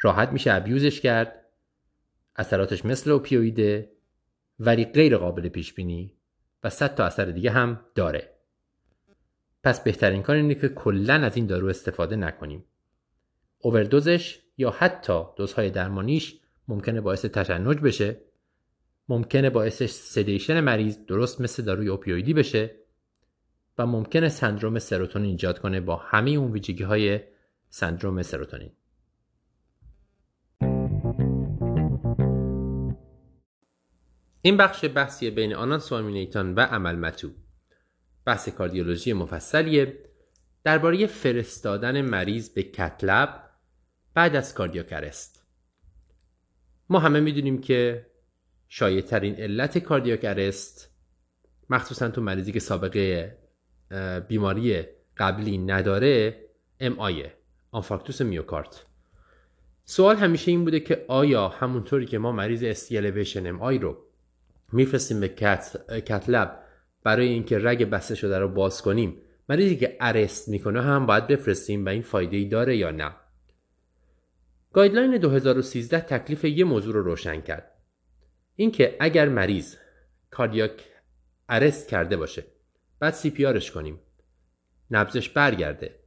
راحت 0.01 0.29
میشه 0.29 0.53
ابیوزش 0.53 1.01
کرد 1.01 1.45
اثراتش 2.35 2.85
مثل 2.85 3.11
اوپیویده 3.11 3.91
ولی 4.59 4.85
غیر 4.85 5.17
قابل 5.17 5.49
پیش 5.49 5.73
بینی 5.73 6.17
و 6.63 6.69
صد 6.69 6.95
تا 6.95 7.05
اثر 7.05 7.25
دیگه 7.25 7.51
هم 7.51 7.85
داره. 7.95 8.35
پس 9.63 9.83
بهترین 9.83 10.21
کار 10.21 10.35
اینه 10.35 10.55
که 10.55 10.69
کلا 10.69 11.13
از 11.13 11.35
این 11.35 11.45
دارو 11.45 11.67
استفاده 11.67 12.15
نکنیم. 12.15 12.65
اووردوزش 13.57 14.48
یا 14.59 14.69
حتی 14.69 15.23
دوزهای 15.35 15.69
درمانیش 15.69 16.39
ممکنه 16.67 17.01
باعث 17.01 17.25
تشنج 17.25 17.77
بشه. 17.77 18.21
ممکنه 19.09 19.49
باعث 19.49 19.83
سدیشن 19.83 20.59
مریض 20.59 20.97
درست 21.05 21.41
مثل 21.41 21.63
داروی 21.63 21.87
اوپیویدی 21.87 22.33
بشه 22.33 22.75
و 23.77 23.85
ممکنه 23.85 24.29
سندروم 24.29 24.79
سروتونین 24.79 25.29
ایجاد 25.29 25.59
کنه 25.59 25.79
با 25.79 25.95
همه 25.95 26.31
اون 26.31 26.51
ویژگی 26.51 26.83
های 26.83 27.19
سندروم 27.69 28.21
سروتونین. 28.21 28.71
این 34.41 34.57
بخش 34.57 34.85
بحثی 34.95 35.31
بین 35.31 35.55
آنان 35.55 35.79
سوامینیتان 35.79 36.55
و 36.55 36.59
عمل 36.59 36.95
متو. 36.95 37.29
بحث 38.25 38.49
کاردیولوژی 38.49 39.13
مفصلیه. 39.13 39.99
درباره 40.63 41.07
فرستادن 41.07 42.01
مریض 42.01 42.49
به 42.49 42.63
کتلب 42.63 43.48
بعد 44.13 44.35
از 44.35 44.53
کاردیاک 44.53 44.87
ارست 44.91 45.45
ما 46.89 46.99
همه 46.99 47.19
می‌دونیم 47.19 47.61
که 47.61 48.05
شایع 48.67 49.01
ترین 49.01 49.35
علت 49.35 49.77
کاردیاک 49.77 50.19
ارست 50.23 50.89
مخصوصا 51.69 52.09
تو 52.09 52.21
مریضی 52.21 52.51
که 52.51 52.59
سابقه 52.59 53.37
بیماری 54.27 54.83
قبلی 55.17 55.57
نداره 55.57 56.45
ام 56.79 56.99
آیه 56.99 57.33
آنفارکتوس 57.71 58.21
میوکارت 58.21 58.85
سوال 59.85 60.15
همیشه 60.15 60.51
این 60.51 60.63
بوده 60.63 60.79
که 60.79 61.05
آیا 61.07 61.47
همونطوری 61.47 62.05
که 62.05 62.17
ما 62.17 62.31
مریض 62.31 62.63
ST 62.63 62.97
elevation 62.97 63.47
MI 63.47 63.77
رو 63.77 63.97
میفرستیم 64.71 65.19
به 65.19 65.27
cath 65.27 66.29
lab 66.29 66.63
برای 67.03 67.27
اینکه 67.27 67.59
رگ 67.59 67.85
بسته 67.85 68.15
شده 68.15 68.39
رو 68.39 68.47
باز 68.47 68.81
کنیم 68.81 69.21
مریضی 69.49 69.75
که 69.75 69.97
arrest 69.99 70.49
می‌کنه 70.49 70.81
هم 70.81 71.05
باید 71.05 71.27
بفرستیم 71.27 71.85
و 71.85 71.89
این 71.89 72.01
فایده 72.01 72.37
ای 72.37 72.45
داره 72.45 72.77
یا 72.77 72.91
نه؟ 72.91 73.11
guideline 74.73 75.17
2013 75.17 75.99
تکلیف 75.99 76.43
یه 76.43 76.63
موضوع 76.63 76.93
رو 76.93 77.03
روشن 77.03 77.41
کرد. 77.41 77.71
اینکه 78.55 78.97
اگر 78.99 79.29
مریض 79.29 79.75
cardiac 80.31 80.85
arrest 81.49 81.89
کرده 81.89 82.17
باشه 82.17 82.45
بعد 82.99 83.13
CPR 83.13 83.29
ش 83.29 83.71
کنیم. 83.71 83.99
نبزش 84.91 85.29
برگرده. 85.29 85.99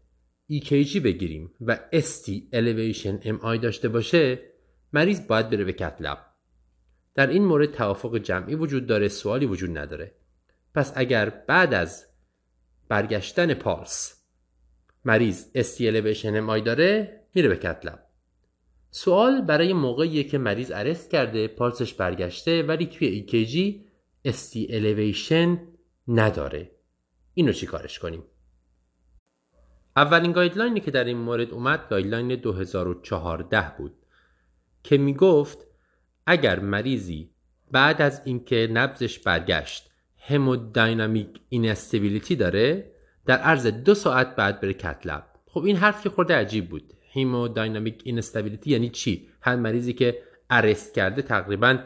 EKG 0.52 0.96
بگیریم 0.96 1.54
و 1.60 1.78
ST 1.92 2.28
Elevation 2.52 3.24
MI 3.24 3.58
داشته 3.62 3.88
باشه 3.88 4.38
مریض 4.92 5.26
باید 5.26 5.50
بره 5.50 5.64
به 5.64 5.72
کتلب 5.72 6.18
در 7.14 7.26
این 7.26 7.44
مورد 7.44 7.72
توافق 7.72 8.18
جمعی 8.18 8.54
وجود 8.54 8.86
داره 8.86 9.08
سوالی 9.08 9.46
وجود 9.46 9.78
نداره. 9.78 10.14
پس 10.74 10.92
اگر 10.96 11.30
بعد 11.30 11.74
از 11.74 12.06
برگشتن 12.88 13.54
پالس 13.54 14.22
مریض 15.04 15.46
ST 15.56 15.78
Elevation 15.78 16.48
MI 16.48 16.62
داره 16.62 17.20
میره 17.34 17.48
به 17.48 17.56
کتلب 17.56 18.11
سوال 18.94 19.40
برای 19.40 19.72
موقعیه 19.72 20.24
که 20.24 20.38
مریض 20.38 20.72
ارست 20.74 21.10
کرده 21.10 21.48
پالسش 21.48 21.94
برگشته 21.94 22.62
ولی 22.62 22.86
توی 22.86 23.26
EKG 23.26 23.82
ST 24.28 24.70
Elevation 24.70 25.58
نداره. 26.08 26.70
اینو 27.34 27.52
چی 27.52 27.66
کارش 27.66 27.98
کنیم؟ 27.98 28.22
اولین 29.96 30.32
guideline 30.32 30.75
ی 30.75 30.80
که 30.80 30.90
در 30.90 31.04
این 31.04 31.16
مورد 31.16 31.50
اومد 31.50 31.88
guideline 31.90 32.34
2014 32.34 33.72
بود 33.78 33.92
که 34.82 34.98
می‌گفت 34.98 35.58
اگر 36.26 36.60
مریضی 36.60 37.30
بعد 37.70 38.02
از 38.02 38.22
اینکه 38.24 38.68
نبزش 38.72 39.18
برگشت 39.18 39.90
hemodynamic 40.18 41.40
instability 41.48 42.36
داره 42.36 42.92
در 43.26 43.38
عرض 43.38 43.66
دو 43.66 43.94
ساعت 43.94 44.36
بعد 44.36 44.60
بره 44.60 44.74
cath 44.74 45.04
lab 45.04 45.26
خب 45.46 45.64
این 45.64 45.76
حرف 45.76 46.02
یه 46.02 46.10
خورده 46.10 46.34
عجیب 46.34 46.68
بود. 46.68 46.92
hemodynamic 47.14 48.00
instability 48.04 48.70
یعنی 48.70 48.90
چی؟ 48.90 49.28
هر 49.40 49.56
مریضی 49.56 49.92
که 49.92 50.18
arrest 50.50 50.94
کرده 50.94 51.22
تقریبا 51.22 51.78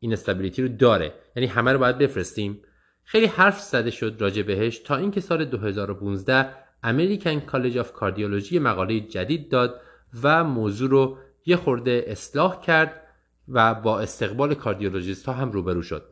instability 0.00 0.62
رو 0.62 0.68
داره. 0.68 1.12
یعنی 1.36 1.46
همه 1.46 1.72
رو 1.72 1.78
باید 1.78 1.98
بفرستیم. 1.98 2.60
خیلی 3.04 3.26
حرف 3.26 3.60
زده 3.60 3.90
شد 3.90 4.16
راجع 4.18 4.42
بهش 4.42 4.78
تا 4.78 4.96
اینکه 4.96 5.20
سال 5.20 5.44
2015 5.44 6.48
American 6.82 7.40
College 7.40 7.78
of 7.78 7.92
Cardiology 7.92 8.58
مقاله 8.58 9.00
جدید 9.00 9.50
داد 9.50 9.80
و 10.22 10.44
موضوع 10.44 10.90
رو 10.90 11.18
یه 11.46 11.56
خورده 11.56 12.04
اصلاح 12.06 12.60
کرد 12.60 13.00
و 13.48 13.74
با 13.74 14.00
استقبال 14.00 14.54
cardiologist 14.54 15.26
ها 15.26 15.32
هم 15.32 15.52
روبرو 15.52 15.82
شد. 15.82 16.04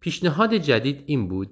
پیشنهاد 0.00 0.54
جدید 0.54 1.02
این 1.06 1.28
بود 1.28 1.50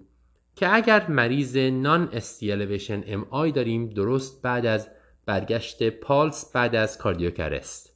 که 0.56 0.74
اگر 0.74 1.06
مریض 1.10 1.56
non-ST 1.56 2.08
elevation 2.12 3.02
MI 3.06 3.52
داریم 3.52 3.88
درست 3.88 4.42
بعد 4.42 4.66
از 4.66 4.88
برگشت 5.26 5.90
پالس 5.90 6.52
بعد 6.52 6.74
از 6.74 6.98
کاردیوکرست 6.98 7.92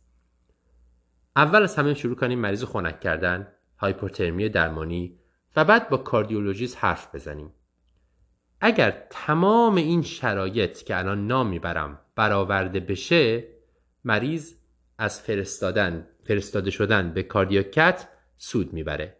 اول 1.37 1.63
از 1.63 1.77
همه 1.77 1.95
شروع 1.95 2.17
کنیم 2.17 2.39
مریض 2.39 2.65
خنک 2.65 3.01
کردن 3.01 3.49
هایپوترمی 3.79 4.49
درمانی 4.49 5.19
و 5.57 5.65
بعد 5.65 5.89
با 5.89 5.97
کاردیولوژیست 5.97 6.77
حرف 6.81 7.15
بزنیم. 7.15 7.53
اگر 8.61 9.07
تمام 9.11 9.75
این 9.75 10.03
شرایط 10.03 10.83
که 10.83 10.99
الان 10.99 11.27
نام 11.27 11.49
می‌برم 11.49 12.01
برآورده 12.17 12.81
بشه 12.81 13.45
مریض 14.05 14.55
از 14.99 15.21
فرستادن 15.21 16.09
فرستاده 16.25 16.71
شدن 16.71 17.13
به 17.13 17.23
کاردیوکت 17.23 18.09
سود 18.39 18.73
می‌بره. 18.73 19.17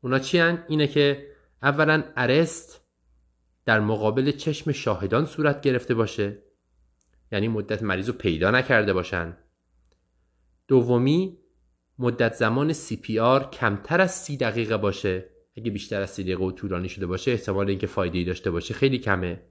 اونا 0.00 0.18
چی؟ 0.18 0.40
اینه 0.68 0.86
که 0.86 1.26
اولا 1.62 2.04
ارست 2.16 2.84
در 3.64 3.80
مقابل 3.80 4.30
چشم 4.30 4.72
شاهدان 4.72 5.26
صورت 5.26 5.60
گرفته 5.60 5.94
باشه. 5.94 6.42
یعنی 7.32 7.48
مرده 7.48 7.82
مریض 7.82 8.08
رو 8.08 8.12
پیدا 8.12 8.50
نکرده 8.50 8.92
باشن. 8.92 9.36
دومی 10.68 11.38
مدت 11.98 12.34
زمان 12.34 12.72
CPR 12.72 13.50
کمتر 13.52 14.00
از 14.00 14.14
سی 14.14 14.36
دقیقه 14.36 14.76
باشه. 14.76 15.30
اگه 15.56 15.70
بیشتر 15.70 16.02
از 16.02 16.10
سی 16.10 16.22
دقیقه 16.22 16.44
و 16.44 16.52
طولانی 16.52 16.88
شده 16.88 17.06
باشه 17.06 17.30
احتمال 17.30 17.68
اینکه 17.68 17.86
فایده 17.86 18.18
ای 18.18 18.24
داشته 18.24 18.50
باشه 18.50 18.74
خیلی 18.74 18.98
کمه. 18.98 19.42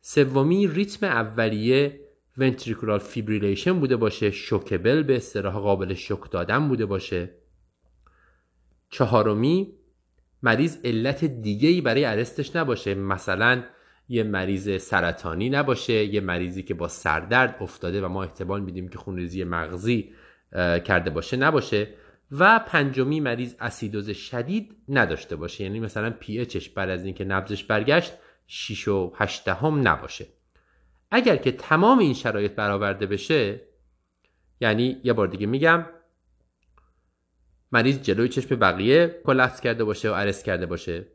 سومی 0.00 0.68
ریتم 0.68 1.06
اولیه 1.06 2.00
ventricular 2.38 2.98
fibrillation 2.98 3.80
بوده 3.80 3.96
باشه 3.96 4.30
shockable 4.30 5.02
به 5.02 5.16
اصطلاح 5.16 5.54
قابل 5.54 5.94
شوک 5.94 6.30
دادن 6.30 6.68
بوده 6.68 6.86
باشه. 6.86 7.34
چهارمی 8.90 9.72
مریض 10.42 10.78
علت 10.84 11.24
دیگه 11.24 11.68
ای 11.68 11.80
برای 11.80 12.04
ارستش 12.04 12.56
نباشه. 12.56 12.94
مثلا 12.94 13.62
یه 14.12 14.22
مریض 14.22 14.82
سرطانی 14.82 15.50
نباشه 15.50 15.92
یه 15.92 16.20
مریضی 16.20 16.62
که 16.62 16.74
با 16.74 16.88
سردرد 16.88 17.56
افتاده 17.60 18.02
و 18.02 18.08
ما 18.08 18.22
احتمال 18.22 18.60
میدیم 18.60 18.88
که 18.88 18.98
خونریزی 18.98 19.44
مغزی 19.44 20.12
کرده 20.84 21.10
باشه 21.10 21.36
نباشه 21.36 21.94
و 22.30 22.58
پنجمی 22.66 23.20
مریض 23.20 23.54
اسیدوز 23.60 24.10
شدید 24.10 24.76
نداشته 24.88 25.36
باشه. 25.36 25.64
یعنی 25.64 25.80
مثلا 25.80 26.10
پی 26.10 26.38
اچش 26.38 26.68
بعد 26.68 26.90
از 26.90 27.04
اینکه 27.04 27.24
نبضش 27.24 27.64
برگشت 27.64 28.12
6 28.46 28.88
و 28.88 29.12
8 29.16 29.48
هم 29.48 29.88
نباشه. 29.88 30.26
اگر 31.10 31.36
که 31.36 31.52
تمام 31.52 31.98
این 31.98 32.14
شرایط 32.14 32.52
برآورده 32.52 33.06
بشه 33.06 33.60
یعنی 34.60 35.00
یه 35.04 35.12
بار 35.12 35.28
دیگه 35.28 35.46
میگم 35.46 35.86
مریض 37.72 38.02
جلوی 38.02 38.28
چشم 38.28 38.56
بقیه 38.56 39.20
کلپس 39.24 39.60
کرده 39.60 39.84
باشه 39.84 40.10
و 40.10 40.12
ارست 40.12 40.44
کرده 40.44 40.66
باشه. 40.66 41.06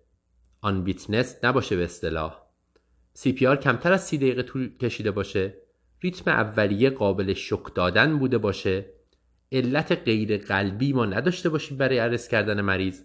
آن 0.62 0.84
بیتنس 0.84 1.40
نباشه 1.44 1.76
به 1.76 1.84
اصطلاح. 1.84 2.45
آر 3.48 3.56
کمتر 3.56 3.94
از 3.94 4.04
سی 4.04 4.18
دقیقه 4.18 4.44
طول 4.44 4.78
کشیده 4.78 5.12
باشه. 5.12 5.54
ریتم 6.02 6.32
اولیه 6.32 6.90
قابل 6.90 7.34
شک 7.34 7.74
دادن 7.76 8.20
بوده 8.20 8.38
باشه. 8.38 8.86
علت 9.52 9.92
غیر 9.92 10.38
قلبی 10.38 10.94
ما 10.94 11.06
نداشته 11.06 11.50
باشیم 11.50 11.78
برای 11.78 12.00
ارست 12.00 12.30
کردن 12.30 12.62
مریض 12.62 13.02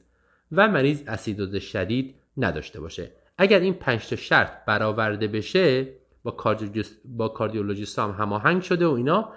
و 0.53 0.69
مریض 0.69 1.03
اسیدوز 1.07 1.57
شدید 1.57 2.15
نداشته 2.37 2.81
باشه. 2.81 3.13
اگر 3.39 3.61
این 3.61 3.75
پنج 3.75 4.09
تا 4.09 4.17
شرط 4.17 4.65
برآورده 4.65 5.27
بشه 5.27 5.89
با, 6.23 6.57
با 7.05 7.29
cardiologist 7.29 7.99
هم 7.99 8.11
هماهنگ 8.11 8.63
شده 8.63 8.87
و 8.87 8.91
اینا 8.91 9.33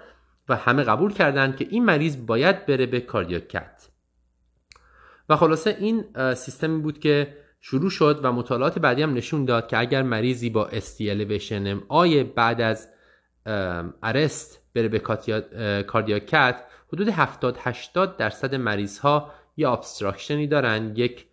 و 0.48 0.56
همه 0.56 0.82
قبول 0.82 1.12
کردن 1.12 1.56
که 1.56 1.66
این 1.70 1.84
مریض 1.84 2.26
باید 2.26 2.66
بره 2.66 2.86
به 2.86 3.00
cardiac 3.00 3.56
cath 3.56 3.88
و 5.28 5.36
خلاصه 5.36 5.76
این 5.80 6.04
سیستمی 6.34 6.82
بود 6.82 6.98
که 6.98 7.36
شروع 7.66 7.90
شد 7.90 8.20
و 8.22 8.32
مطالعات 8.32 8.78
بعدی 8.78 9.02
هم 9.02 9.14
نشون 9.14 9.44
داد 9.44 9.66
که 9.66 9.78
اگر 9.78 10.02
مریضی 10.02 10.50
با 10.50 10.68
ST 10.70 11.00
elevation 11.00 11.82
MI 11.88 12.24
بعد 12.24 12.60
از 12.60 12.88
arrest 14.02 14.60
بره 14.74 14.88
به 14.88 14.98
cardiac 15.82 16.34
cath 16.34 16.64
حدود 16.92 17.08
70 17.08 17.58
80 17.60 18.16
درصد 18.16 18.54
مریض 18.54 18.98
ها 18.98 19.30
یه 19.56 19.68
obstruction 19.68 20.40
ی 20.40 20.46
دارن 20.46 20.92
یک 20.96 21.26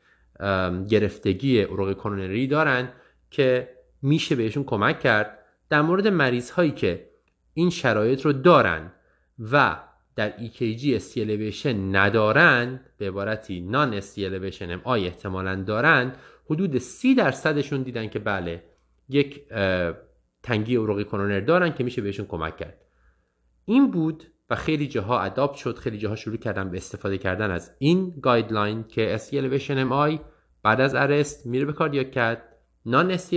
گرفتگی 0.90 1.62
عروق 1.62 1.94
کرونری 1.94 2.48
دارن 2.48 2.90
که 3.32 3.70
میشه 4.02 4.36
بهشون 4.36 4.64
کمک 4.64 5.00
کرد 5.00 5.40
در 5.70 5.82
مورد 5.82 6.08
مریض 6.08 6.52
هایی 6.52 6.72
که 6.72 7.10
این 7.54 7.70
شرایط 7.70 8.22
رو 8.22 8.34
دارن 8.34 8.92
و 9.52 9.76
در 10.22 10.34
EKG 10.38 11.02
ST 11.02 11.16
elevation 11.16 11.76
ندارن 11.92 12.80
به 12.98 13.08
عبارتی 13.08 13.62
non-ST 13.62 14.18
elevation 14.18 14.80
MI 14.84 15.06
احتمالا 15.06 15.56
دارن 15.56 16.14
حدود 16.50 16.78
30 16.78 17.16
درصدشون 17.16 17.84
دیدن 17.84 18.08
که 18.08 18.20
بله 18.20 18.64
یک 19.10 19.48
تنگی 20.44 20.76
عروقی 20.76 21.04
کرونر 21.04 21.40
دارن 21.40 21.74
که 21.74 21.84
میشه 21.84 22.02
بهشون 22.02 22.26
کمک 22.26 22.58
کرد. 22.58 22.78
این 23.66 23.92
بود 23.92 24.24
و 24.50 24.56
خیلی 24.56 24.88
جاها 24.88 25.20
adopt 25.20 25.56
شد 25.56 25.78
خیلی 25.78 25.98
جاها 25.98 26.16
شروع 26.16 26.38
کردن 26.38 26.70
به 26.70 26.78
استفاده 26.78 27.18
کردن 27.18 27.52
از 27.52 27.72
این 27.80 28.20
guideline 28.22 28.84
که 28.84 29.18
ST 29.18 29.32
elevation 29.34 29.90
MI 29.92 30.20
بعد 30.64 30.82
از 30.82 30.96
arrest 30.96 31.46
میره 31.46 31.66
به 31.66 31.74
cardiac 31.74 32.42
cath 32.86 33.18
non-ST 33.18 33.32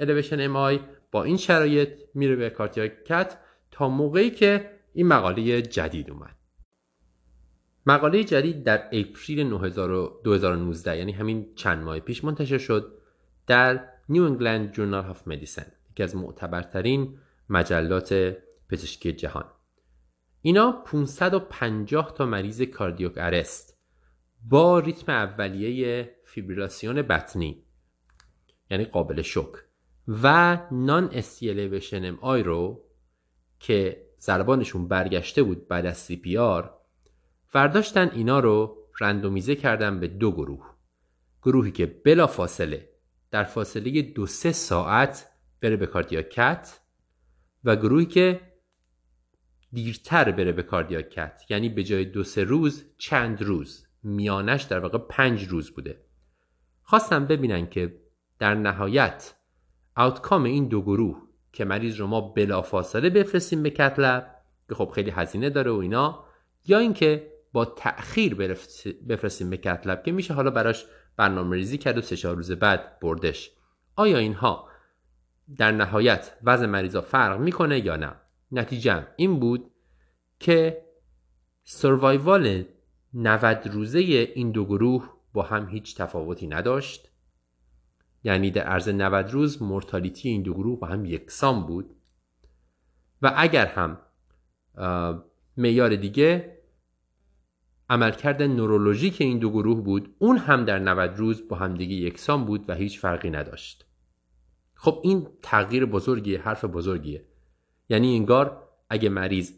elevation 0.00 0.38
MI 0.38 0.80
با 1.12 1.24
این 1.24 1.36
شرایط 1.36 1.88
میره 2.14 2.36
به 2.36 2.50
cardiac 2.50 3.06
cath 3.06 3.38
تا 3.70 3.88
موقعی 3.88 4.30
که 4.30 4.73
این 4.94 5.06
مقاله 5.06 5.62
جدید 5.62 6.10
اومد. 6.10 6.36
مقاله 7.86 8.24
جدید 8.24 8.64
در 8.64 8.88
April 8.92 9.58
2019 10.24 10.96
یعنی 10.96 11.12
همین 11.12 11.54
چند 11.54 11.84
ماه 11.84 12.00
پیش 12.00 12.24
منتشر 12.24 12.58
شد 12.58 12.98
در 13.46 13.88
New 14.08 14.22
England 14.22 14.72
Journal 14.72 15.04
of 15.04 15.28
Medicine 15.28 15.66
یکی 15.90 16.02
از 16.02 16.16
معتبرترین 16.16 17.18
مجلات 17.48 18.36
پزشکی 18.68 19.12
جهان. 19.12 19.44
اینا 20.42 20.72
550 20.72 22.14
تا 22.14 22.26
مریض 22.26 22.62
cardiac 22.62 23.12
arrest 23.16 23.78
با 24.44 24.78
ریتم 24.78 25.12
اولیه 25.12 26.14
فیبریلاسیون 26.24 27.02
بطنی 27.02 27.64
یعنی 28.70 28.84
قابل 28.84 29.22
شوک 29.22 29.52
و 30.22 30.58
non-ST 30.70 31.08
elevation 31.12 32.14
MI 32.14 32.42
رو 32.42 32.84
که 33.60 34.03
ضربانشون 34.24 34.88
برگشته 34.88 35.42
بود 35.42 35.68
بعد 35.68 35.86
از 35.86 35.98
CPR 35.98 36.74
برداشتن 37.46 38.10
اینا 38.14 38.40
رو 38.40 38.76
رندومیزه 39.00 39.54
کردن 39.54 40.00
به 40.00 40.08
دو 40.08 40.32
گروه. 40.32 40.74
گروهی 41.42 41.72
که 41.72 41.86
بلا 41.86 42.26
فاصله 42.26 42.88
در 43.30 43.44
فاصله 43.44 44.02
دو 44.02 44.26
سه 44.26 44.52
ساعت 44.52 45.30
بره 45.60 45.76
به 45.76 45.86
cardiac 45.86 46.46
cath 46.46 46.80
و 47.64 47.76
گروهی 47.76 48.06
که 48.06 48.40
دیرتر 49.72 50.32
بره 50.32 50.52
به 50.52 50.62
کاردیاکت. 50.62 51.42
یعنی 51.48 51.68
به 51.68 51.84
جای 51.84 52.04
دو 52.04 52.24
سه 52.24 52.44
روز 52.44 52.84
چند 52.98 53.42
روز. 53.42 53.86
میانش 54.02 54.62
در 54.62 54.78
واقع 54.78 54.98
پنج 54.98 55.44
روز 55.44 55.70
بوده. 55.70 56.04
خواستم 56.82 57.26
ببینن 57.26 57.68
که 57.68 58.00
در 58.38 58.54
نهایت 58.54 59.34
آوتکام 59.96 60.44
این 60.44 60.68
دو 60.68 60.82
گروه 60.82 61.23
که 61.54 61.64
مریض 61.64 62.00
رو 62.00 62.06
ما 62.06 62.20
بلافاصله 62.20 63.10
بفرستیم 63.10 63.62
به 63.62 63.70
کتلب 63.70 64.36
که 64.68 64.74
خب 64.74 64.90
خیلی 64.94 65.10
هزینه 65.10 65.50
داره 65.50 65.70
و 65.70 65.74
اینا 65.74 66.24
یا 66.66 66.78
اینکه 66.78 67.32
با 67.52 67.64
تأخیر 67.64 68.34
بفرستیم 69.08 69.50
به 69.50 69.56
کتلب 69.56 70.02
که 70.02 70.12
میشه 70.12 70.34
حالا 70.34 70.50
براش 70.50 70.84
برنامه 71.16 71.56
ریزی 71.56 71.78
کرد 71.78 71.98
و 71.98 72.00
سه 72.00 72.16
چهار 72.16 72.36
روز 72.36 72.52
بعد 72.52 73.00
بردش. 73.00 73.50
آیا 73.96 74.18
اینها 74.18 74.68
در 75.56 75.72
نهایت 75.72 76.32
وضع 76.44 76.66
مریضا 76.66 77.00
فرق 77.00 77.40
می‌کنه 77.40 77.86
یا 77.86 77.96
نه؟ 77.96 78.12
نتیجه 78.52 79.06
این 79.16 79.40
بود 79.40 79.70
که 80.40 80.84
سروایوال 81.64 82.64
90 83.14 83.68
روزه 83.72 83.98
این 83.98 84.50
دو 84.50 84.64
گروه 84.64 85.10
با 85.32 85.42
هم 85.42 85.68
هیچ 85.68 85.96
تفاوتی 85.96 86.46
نداشت. 86.46 87.10
یعنی 88.24 88.50
در 88.50 88.62
عرض 88.62 88.88
90 88.88 89.30
روز 89.30 89.62
مورتالیتی 89.62 90.28
این 90.28 90.42
دو 90.42 90.54
گروه 90.54 90.80
با 90.80 90.86
هم 90.86 91.04
یکسان 91.04 91.66
بود. 91.66 91.96
و 93.22 93.32
اگر 93.36 93.66
هم 93.66 93.98
معیار 95.56 95.96
دیگه 95.96 96.58
عملکرد 97.90 98.42
نورولوژیک 98.42 99.20
این 99.20 99.38
دو 99.38 99.50
گروه 99.50 99.84
بود 99.84 100.14
اون 100.18 100.36
هم 100.36 100.64
در 100.64 100.78
90 100.78 101.16
روز 101.16 101.48
با 101.48 101.56
هم 101.56 101.74
دیگه 101.74 101.94
یکسان 101.94 102.44
بود 102.44 102.70
و 102.70 102.74
هیچ 102.74 103.00
فرقی 103.00 103.30
نداشت. 103.30 103.86
خب 104.74 105.00
این 105.04 105.26
تغییر 105.42 105.86
بزرگیه 105.86 106.40
حرف 106.40 106.64
بزرگیه. 106.64 107.24
یعنی 107.88 108.16
انگار 108.16 108.68
اگه 108.90 109.08
مریض 109.08 109.52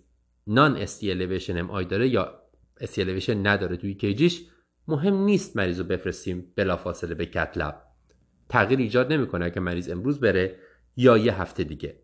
non-ST 0.46 1.10
elevation 1.10 1.58
MI 1.58 1.84
داره 1.84 2.08
یا 2.08 2.42
ST 2.80 3.00
elevation 3.00 3.46
نداره 3.46 3.76
توی 3.76 3.94
EKG 3.94 4.24
ش 4.24 4.44
مهم 4.88 5.14
نیست 5.14 5.56
مریض 5.56 5.78
رو 5.80 5.86
بفرستیم 5.86 6.52
بلافاصله 6.56 7.14
به 7.14 7.26
cath 7.26 7.60
lab 7.60 7.85
تغییر 8.48 8.80
ایجاد 8.80 9.12
نمی‌کنه 9.12 9.50
که 9.50 9.60
مریض 9.60 9.90
امروز 9.90 10.20
بره 10.20 10.56
یا 10.96 11.18
یه 11.18 11.40
هفته 11.40 11.64
دیگه. 11.64 11.96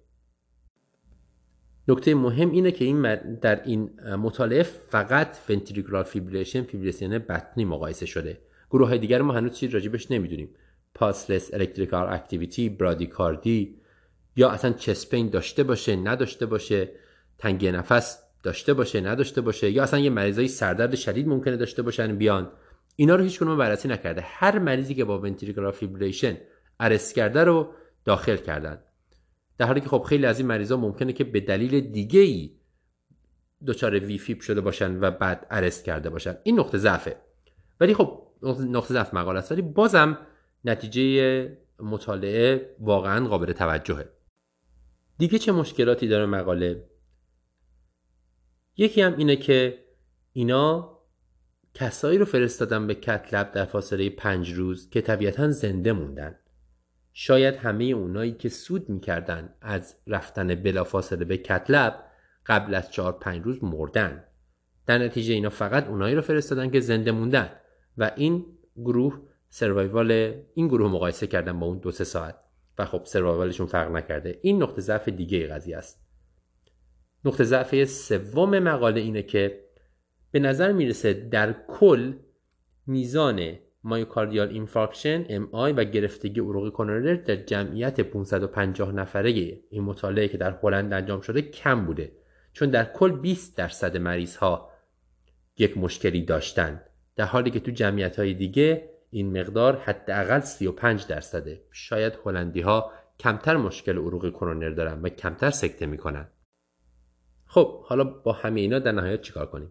نکته 1.89 2.15
مهم 2.15 2.51
اینه 2.51 2.71
که 2.71 2.85
این 2.85 3.15
در 3.35 3.63
این 3.63 4.01
مطالعه 4.01 4.63
فقط 4.63 5.37
ventricular 5.49 6.05
fibrillation 6.05 6.63
fibrillation 6.63 7.19
بطنی 7.19 7.65
مقایسه 7.65 8.07
شده. 8.07 8.39
گروه 8.71 8.89
های 8.89 8.99
دیگر 8.99 9.23
ما 9.23 9.33
هنوز 9.33 9.53
چیزی 9.53 9.73
راجبش 9.73 10.11
نمی‌دونیم. 10.11 10.49
pulseless 10.95 11.55
electrical 11.55 12.13
activity 12.13 12.69
برادیکاردی 12.69 13.81
یا 14.37 14.51
اصلا 14.51 14.73
chest 14.73 15.05
pain 15.05 15.31
داشته 15.31 15.63
باشه 15.63 15.97
نداشته 15.97 16.47
باشه 16.47 16.89
تنگی 17.39 17.73
نفس 17.73 18.19
داشته 18.43 18.75
باشه 18.75 19.01
نداشته 19.01 19.41
باشه 19.41 19.71
یا 19.71 19.83
اصلا 19.83 20.01
یه 20.01 20.11
مریضای 20.11 20.49
سردرد 20.49 20.95
شدید 20.95 21.29
ممکنه 21.29 21.57
داشته 21.57 21.83
باشن 21.83 22.17
بیان. 22.17 22.51
اینا 22.97 23.15
رو 23.15 23.23
هیچ 23.23 23.39
کدوم 23.39 23.59
بررسی 23.59 23.89
نکرده. 23.89 24.21
هر 24.25 24.59
مریضی 24.59 24.95
که 24.95 25.05
با 25.05 25.19
ventricular 25.19 25.73
fibrillation 25.73 26.37
arrest 26.81 27.15
کرده 27.15 27.45
رو 27.45 27.73
داخل 28.05 28.37
کردن. 28.37 28.83
در 29.59 29.67
حالی 29.67 29.81
که 29.81 29.89
خب 29.89 30.03
خیلی 30.09 30.27
از 30.27 30.39
این 30.39 30.49
مریضا 30.49 30.77
ممکنه 30.77 31.13
که 31.13 31.25
به 31.25 31.41
دلیل 31.41 31.81
دیگه 31.81 32.21
ای 32.21 32.51
دچار 33.67 33.99
V-fib 33.99 34.41
شده 34.41 34.61
باشن 34.61 34.99
و 35.01 35.11
بعد 35.11 35.47
arrest 35.51 35.85
کرده 35.85 36.11
باشن. 36.11 36.37
این 36.43 36.61
نقطه 36.61 36.79
ضعفه. 36.79 37.17
ولی 37.81 37.95
خب 37.95 38.23
نقطه 38.43 38.95
ضعف 38.95 39.15
مقاله 39.15 39.39
است. 39.39 39.53
ولی 39.53 39.63
بازم 39.63 40.19
نتیجه 40.65 41.59
مطالعه 41.81 42.77
واقعا 42.81 43.29
قابل 43.29 43.53
توجهه. 43.53 44.09
دیگه 45.19 45.39
چه 45.39 45.53
مشکلاتی 45.53 46.09
داره 46.09 46.27
مقاله؟ 46.27 46.85
یکی 48.77 49.03
هم 49.03 49.17
اینه 49.17 49.37
که 49.37 49.85
اینا 50.33 50.92
کسایی 51.75 52.19
رو 52.19 52.25
فرستادن 52.25 52.87
به 52.87 52.95
کتلب 52.95 53.53
در 53.53 53.65
فاصله 53.65 54.11
پنج 54.11 54.53
روز 54.53 54.91
که 54.91 55.01
طبیعتا 55.01 55.51
زنده 55.51 55.93
موندن. 55.93 56.35
شاید 57.13 57.55
همه 57.55 57.85
اونایی 57.85 58.33
که 58.33 58.49
سود 58.49 58.89
می‌کردن 58.89 59.55
از 59.61 59.97
رفتن 60.07 60.55
بلافاصله 60.55 61.25
به 61.25 61.37
کتلب 61.37 62.05
قبل 62.47 62.75
از 62.75 62.91
چهار 62.91 63.13
پنج 63.13 63.43
روز 63.43 63.65
مردن. 63.65 64.25
در 64.87 64.99
نتیجه 64.99 65.35
اینا 65.35 65.51
فقط 65.51 65.89
اونایی 65.89 66.15
رو 66.15 66.21
فرستادن 66.21 66.71
که 66.71 66.81
زنده 66.81 67.13
موندن 67.13 67.51
و 67.99 68.11
این 68.17 68.47
گروه 68.77 69.21
survival 69.49 70.35
این 70.55 70.69
گروه 70.69 70.91
مقایسه 70.91 71.27
کردن 71.27 71.61
با 71.61 71.67
اون 71.67 71.79
دو 71.79 71.91
سه 71.91 72.05
ساعت. 72.05 72.37
و 72.79 72.85
خب 72.85 73.03
survival 73.05 73.46
شون 73.46 73.67
فرق 73.67 73.91
نکرده. 73.91 74.39
این 74.43 74.63
نقطه 74.63 74.81
ضعف 74.81 75.09
دیگه 75.09 75.47
قضیه 75.47 75.77
است. 75.77 76.07
نقطه 77.25 77.45
ضعف 77.45 77.85
سوم 77.85 78.59
مقاله 78.59 79.01
اینه 79.01 79.23
که 79.23 79.65
به 80.33 80.39
نظر 80.39 80.73
می‌رسه 80.73 81.13
در 81.13 81.55
کل 81.69 82.13
میزان 82.87 83.59
myocardial 83.85 84.49
infarction 84.49 85.25
MI 85.29 85.73
و 85.73 85.85
گرفتگی 85.85 86.41
عروقی 86.41 86.71
کورونر 86.71 87.15
در 87.15 87.37
جمعیت 87.37 88.01
550 88.01 88.93
نفره 88.93 89.31
این 89.71 89.83
مطالعه 89.83 90.29
که 90.29 90.39
در 90.39 90.59
هلند 90.63 90.93
انجام 90.93 91.21
شده 91.21 91.43
کم 91.43 91.85
بوده. 91.85 92.13
چون 92.53 92.71
در 92.71 92.85
کل 92.85 93.13
20 93.13 93.57
درصد 93.57 93.97
مریض 93.97 94.37
ها 94.37 94.71
یک 95.59 95.79
مشکلی 95.79 96.23
داشتن. 96.23 96.81
در 97.17 97.25
حالی 97.25 97.51
که 97.51 97.61
تو 97.61 97.71
جمعیت 97.71 98.19
های 98.19 98.35
دیگه 98.35 98.91
این 99.11 99.41
مقدار 99.41 99.77
حداقل 99.77 100.41
35 100.41 101.07
درصده 101.07 101.63
شاید 101.71 102.19
هلندی 102.25 102.61
ها 102.61 102.93
کمتر 103.19 103.57
مشکل 103.57 103.99
عروق 103.99 104.31
کرونر 104.31 104.71
دارن 104.71 105.03
و 105.03 105.09
کمتر 105.09 105.51
سکته 105.51 105.87
می‌کنن. 105.87 106.29
خب 107.47 107.83
حالا 107.83 108.05
با 108.05 108.33
همه 108.33 108.61
اینا 108.61 108.79
در 108.79 108.93
نهایت 108.93 109.23
چیکار 109.23 109.47
کنیم؟ 109.47 109.71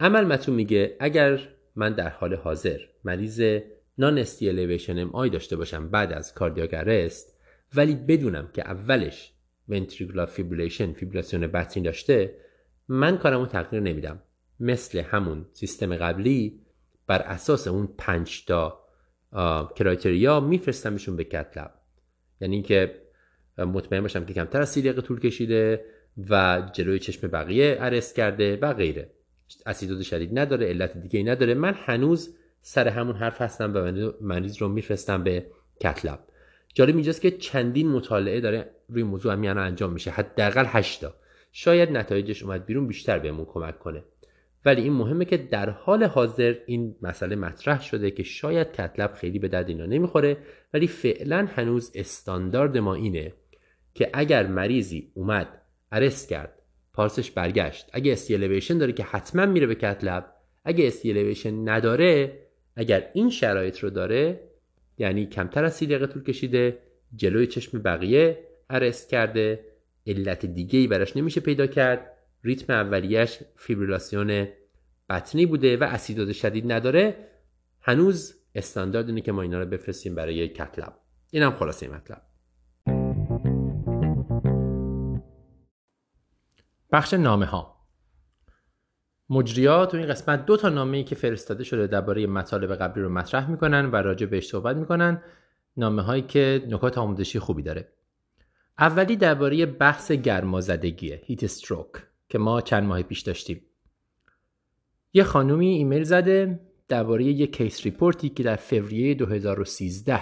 عمل 0.00 0.24
متون 0.24 0.54
میگه 0.54 0.96
اگر 1.00 1.48
من 1.76 1.92
در 1.92 2.08
حال 2.08 2.34
حاضر 2.34 2.78
مریض 3.04 3.60
نان 3.98 4.18
استی 4.18 4.70
ام 4.88 5.10
آی 5.10 5.30
داشته 5.30 5.56
باشم 5.56 5.88
بعد 5.88 6.12
از 6.12 6.34
کاردیاک 6.34 6.70
ارست 6.72 7.40
ولی 7.74 7.94
بدونم 7.94 8.50
که 8.54 8.62
اولش 8.62 9.32
ventricular 9.68 10.26
fibrillation 10.26 10.92
فیبریلاسیون 10.92 11.46
بطنی 11.46 11.82
داشته 11.82 12.34
من 12.88 13.18
کارمو 13.18 13.46
تغییر 13.46 13.82
نمیدم. 13.82 14.22
مثل 14.60 14.98
همون 14.98 15.46
سیستم 15.52 15.96
قبلی 15.96 16.60
بر 17.06 17.18
اساس 17.18 17.68
اون 17.68 17.88
پنج 17.98 18.44
تا 18.44 18.80
criteria 19.76 20.40
میفرستمشون 20.40 21.16
به 21.16 21.24
cath 21.24 21.53
lab 21.53 21.74
یعنی 22.40 22.54
اینکه 22.54 23.02
مطمئن 23.58 24.00
باشم 24.00 24.24
که 24.24 24.34
کمتر 24.34 24.60
از 24.60 24.68
سی 24.68 24.92
طول 24.92 25.20
کشیده 25.20 25.84
و 26.30 26.62
جلوی 26.72 26.98
چشم 26.98 27.28
بقیه 27.28 27.76
arrest 27.80 28.16
کرده 28.16 28.56
و 28.56 28.72
غیره. 28.72 29.10
اسیدوز 29.66 30.02
شدید 30.02 30.38
نداره 30.38 30.66
علت 30.66 30.96
دیگه 30.96 31.18
ای 31.18 31.24
نداره. 31.24 31.54
من 31.54 31.74
هنوز 31.76 32.36
سر 32.62 32.88
همون 32.88 33.16
حرف 33.16 33.40
هستم 33.40 33.72
و 33.74 33.92
مریض 34.20 34.56
رو 34.62 34.68
میفرستم 34.68 35.24
به 35.24 35.46
کتلب 35.80 36.18
جالب 36.74 36.94
اینجاست 36.94 37.20
که 37.20 37.30
چندین 37.30 37.88
مطالعه 37.88 38.40
داره 38.40 38.70
روی 38.88 39.02
موضوع 39.02 39.32
همین 39.32 39.50
انجام 39.50 39.92
میشه. 39.92 40.10
حداقل 40.10 40.64
8 40.66 41.00
تا. 41.00 41.14
شاید 41.52 41.90
نتایجش 41.90 42.42
اومد 42.42 42.66
بیرون 42.66 42.86
بیشتر 42.86 43.18
بهمون 43.18 43.44
کمک 43.44 43.78
کنه. 43.78 44.04
ولی 44.64 44.82
این 44.82 44.92
مهمه 44.92 45.24
که 45.24 45.36
در 45.36 45.70
حال 45.70 46.04
حاضر 46.04 46.54
این 46.66 46.96
مسئله 47.02 47.36
مطرح 47.36 47.82
شده 47.82 48.10
که 48.10 48.22
شاید 48.22 48.72
کتلب 48.72 49.12
خیلی 49.12 49.38
به 49.38 49.48
درد 49.48 49.68
اینا 49.68 49.86
نمی‌خوره 49.86 50.36
ولی 50.74 50.86
فعلا 50.86 51.48
هنوز 51.54 51.92
استاندارد 51.94 52.78
ما 52.78 52.94
اینه 52.94 53.32
که 53.94 54.10
اگر 54.12 54.46
مریضی 54.46 55.10
اومد 55.14 55.62
ارست 55.92 56.28
کرد 56.28 56.59
پارسش 56.92 57.30
برگشت. 57.30 57.90
اگه 57.92 58.12
استی 58.12 58.38
داره 58.78 58.92
که 58.92 59.02
حتما 59.02 59.46
میره 59.46 59.66
به 59.66 59.74
کتلب 59.74 60.32
اگه 60.64 60.86
استی 60.86 61.50
نداره 61.50 62.38
اگر 62.76 63.10
این 63.14 63.30
شرایط 63.30 63.78
رو 63.78 63.90
داره 63.90 64.40
یعنی 64.98 65.26
کمتر 65.26 65.64
از 65.64 65.74
سی 65.74 65.86
دقیقه 65.86 66.06
طول 66.06 66.22
کشیده 66.22 66.78
جلوی 67.16 67.46
چشم 67.46 67.82
بقیه 67.82 68.38
ارست 68.70 69.10
کرده 69.10 69.64
علت 70.06 70.46
دیگه 70.46 70.78
ای 70.78 70.86
براش 70.86 71.16
نمیشه 71.16 71.40
پیدا 71.40 71.66
کرد. 71.66 72.10
ریتم 72.44 72.72
اولیش 72.72 73.38
فیبریلاسیون 73.56 74.48
بطنی 75.10 75.46
بوده 75.46 75.76
و 75.76 75.84
اسیدوز 75.84 76.30
شدید 76.30 76.72
نداره. 76.72 77.16
هنوز 77.80 78.34
استاندارد 78.54 79.08
اینه 79.08 79.20
که 79.20 79.32
ما 79.32 79.42
اینا 79.42 79.60
رو 79.60 79.66
بفرستیم 79.66 80.14
برای 80.14 80.48
کتلب 80.48 80.92
اینم 81.30 81.52
خلاصه 81.52 81.88
مطلب. 81.88 82.22
بخش 86.92 87.14
نامه 87.14 87.46
ها 87.46 87.80
مجریات 89.30 89.90
تو 89.90 89.96
این 89.96 90.06
قسمت 90.06 90.46
دو 90.46 90.56
تا 90.56 90.68
نامه 90.68 90.96
ای 90.96 91.04
که 91.04 91.14
فرستاده 91.14 91.64
شده 91.64 91.86
درباره 91.86 92.26
مطالب 92.26 92.74
قبلی 92.74 93.02
رو 93.02 93.08
مطرح 93.08 93.50
می‌کنن 93.50 93.90
و 93.90 93.96
راجع 93.96 94.26
بهش 94.26 94.46
صحبت 94.46 94.76
می‌کنن 94.76 95.22
نامه 95.76 96.02
هایی 96.02 96.22
که 96.22 96.66
نکات 96.68 96.98
آموزشی 96.98 97.38
خوبی 97.38 97.62
داره. 97.62 97.92
اولی 98.78 99.16
درباره 99.16 99.66
بحث 99.66 100.12
گرمازدگیه 100.12 101.22
heat 101.24 101.44
stroke 101.44 101.90
که 102.28 102.38
ما 102.38 102.60
چند 102.60 102.84
ماه 102.84 103.02
پیش 103.02 103.20
داشتیم. 103.20 103.62
یه 105.12 105.24
خانومی 105.24 105.68
ایمیل 105.68 106.02
زده 106.02 106.60
درباره 106.88 107.24
یه 107.24 107.46
case 107.46 107.84
report 107.84 108.22
ی 108.22 108.28
که 108.28 108.42
در 108.42 108.56
فوریه 108.56 109.14
2013 109.14 110.20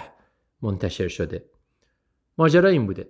منتشر 0.62 1.08
شده. 1.08 1.44
ماجرا 2.38 2.68
این 2.68 2.86
بوده. 2.86 3.08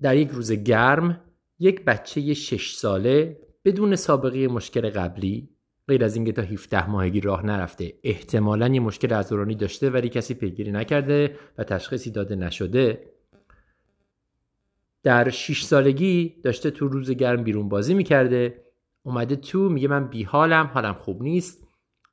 در 0.00 0.16
یک 0.16 0.30
روز 0.30 0.52
گرم 0.52 1.20
یک 1.62 1.84
بچه 1.84 2.34
6 2.34 2.74
ساله 2.74 3.40
بدون 3.64 3.96
سابقه 3.96 4.48
مشکل 4.48 4.90
قبلی 4.90 5.48
غیر 5.88 6.04
از 6.04 6.16
اینکه 6.16 6.32
تا 6.32 6.42
17 6.42 6.90
ماهگی 6.90 7.20
راه 7.20 7.46
نرفته 7.46 7.94
احتمالا 8.04 8.68
یه 8.68 8.80
مشکل 8.80 9.14
عضلانی 9.14 9.54
داشته 9.54 9.90
ولی 9.90 10.08
کسی 10.08 10.34
پیگیری 10.34 10.72
نکرده 10.72 11.36
و 11.58 11.64
تشخیصی 11.64 12.10
داده 12.10 12.36
نشده. 12.36 13.12
در 15.02 15.30
6 15.30 15.62
سالگی 15.62 16.40
داشته 16.44 16.70
تو 16.70 16.88
روز 16.88 17.10
گرم 17.10 17.44
بیرون 17.44 17.68
بازی 17.68 17.94
می‌کرده 17.94 18.64
اومده 19.02 19.36
تو 19.36 19.68
میگه 19.68 19.88
من 19.88 20.08
بیحالم 20.08 20.70
حالم 20.74 20.94
خوب 20.94 21.22
نیست. 21.22 21.66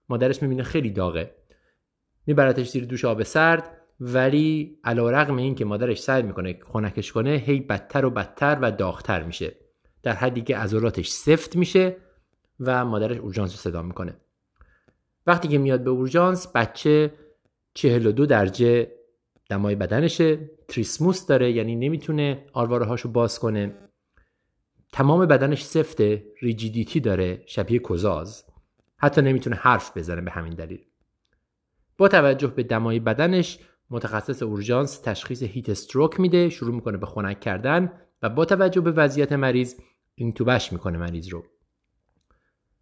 مادرش 0.09 0.41
می‌بینه 0.41 0.63
خیلی 0.63 0.89
داغه. 0.89 1.35
میبرتش 2.27 2.69
زیر 2.69 2.85
دوش 2.85 3.05
آب 3.05 3.23
سرد. 3.23 3.78
ولی 3.99 4.79
علی‌رغم 4.83 5.37
این 5.37 5.55
که 5.55 5.65
مادرش 5.65 6.01
سعی 6.01 6.23
می‌کنه 6.23 6.59
خنکش 6.63 7.11
کنه 7.11 7.31
هی 7.31 7.59
بدتر 7.59 8.05
و 8.05 8.09
بدتر 8.09 8.57
و 8.61 8.71
داغتر 8.71 9.23
میشه. 9.23 9.55
در 10.03 10.13
حدی 10.13 10.41
که 10.41 10.57
عضلاتش 10.57 11.09
سفت 11.09 11.55
میشه 11.55 11.97
و 12.59 12.85
مادرش 12.85 13.17
اورژانس 13.17 13.51
رو 13.51 13.57
صدا 13.57 13.81
می‌کنه. 13.81 14.17
وقتی 15.27 15.47
که 15.47 15.57
میاد 15.57 15.83
به 15.83 15.89
اورژانس 15.89 16.47
بچه 16.55 17.13
42 17.73 18.25
درجه 18.25 18.91
دمای 19.49 19.75
بدنشه 19.75 20.49
تریسموس 20.67 21.25
داره 21.25 21.51
یعنی 21.51 21.75
نمی‌تونه 21.75 22.45
آرواره 22.53 22.85
هاشو 22.85 23.11
باز 23.11 23.39
کنه. 23.39 23.75
تمام 24.93 25.25
بدنش 25.25 25.63
سفته 25.63 26.25
rigidity 26.41 26.99
داره 26.99 27.43
شبیه 27.45 27.79
کزاز. 27.79 28.45
حتی 28.97 29.21
نمی‌تونه 29.21 29.55
حرف 29.55 29.97
بزنه 29.97 30.21
به 30.21 30.31
همین 30.31 30.53
دلیل. 30.53 30.85
با 31.97 32.07
توجه 32.07 32.47
به 32.47 32.63
دمای 32.63 32.99
بدنش 32.99 33.59
متخصص 33.89 34.43
اورژانس 34.43 34.99
تشخیص 34.99 35.43
heat 35.43 35.69
stroke 35.69 36.19
میده 36.19 36.49
شروع 36.49 36.75
می‌کنه 36.75 36.97
به 36.97 37.05
خنک 37.05 37.39
کردن 37.39 37.91
و 38.21 38.29
با 38.29 38.45
توجه 38.45 38.81
به 38.81 38.91
وضعیت 38.91 39.31
مریض 39.31 39.75
اینتوبش 40.15 40.73
می‌کنه 40.73 40.97
مریض 40.97 41.27
رو. 41.27 41.45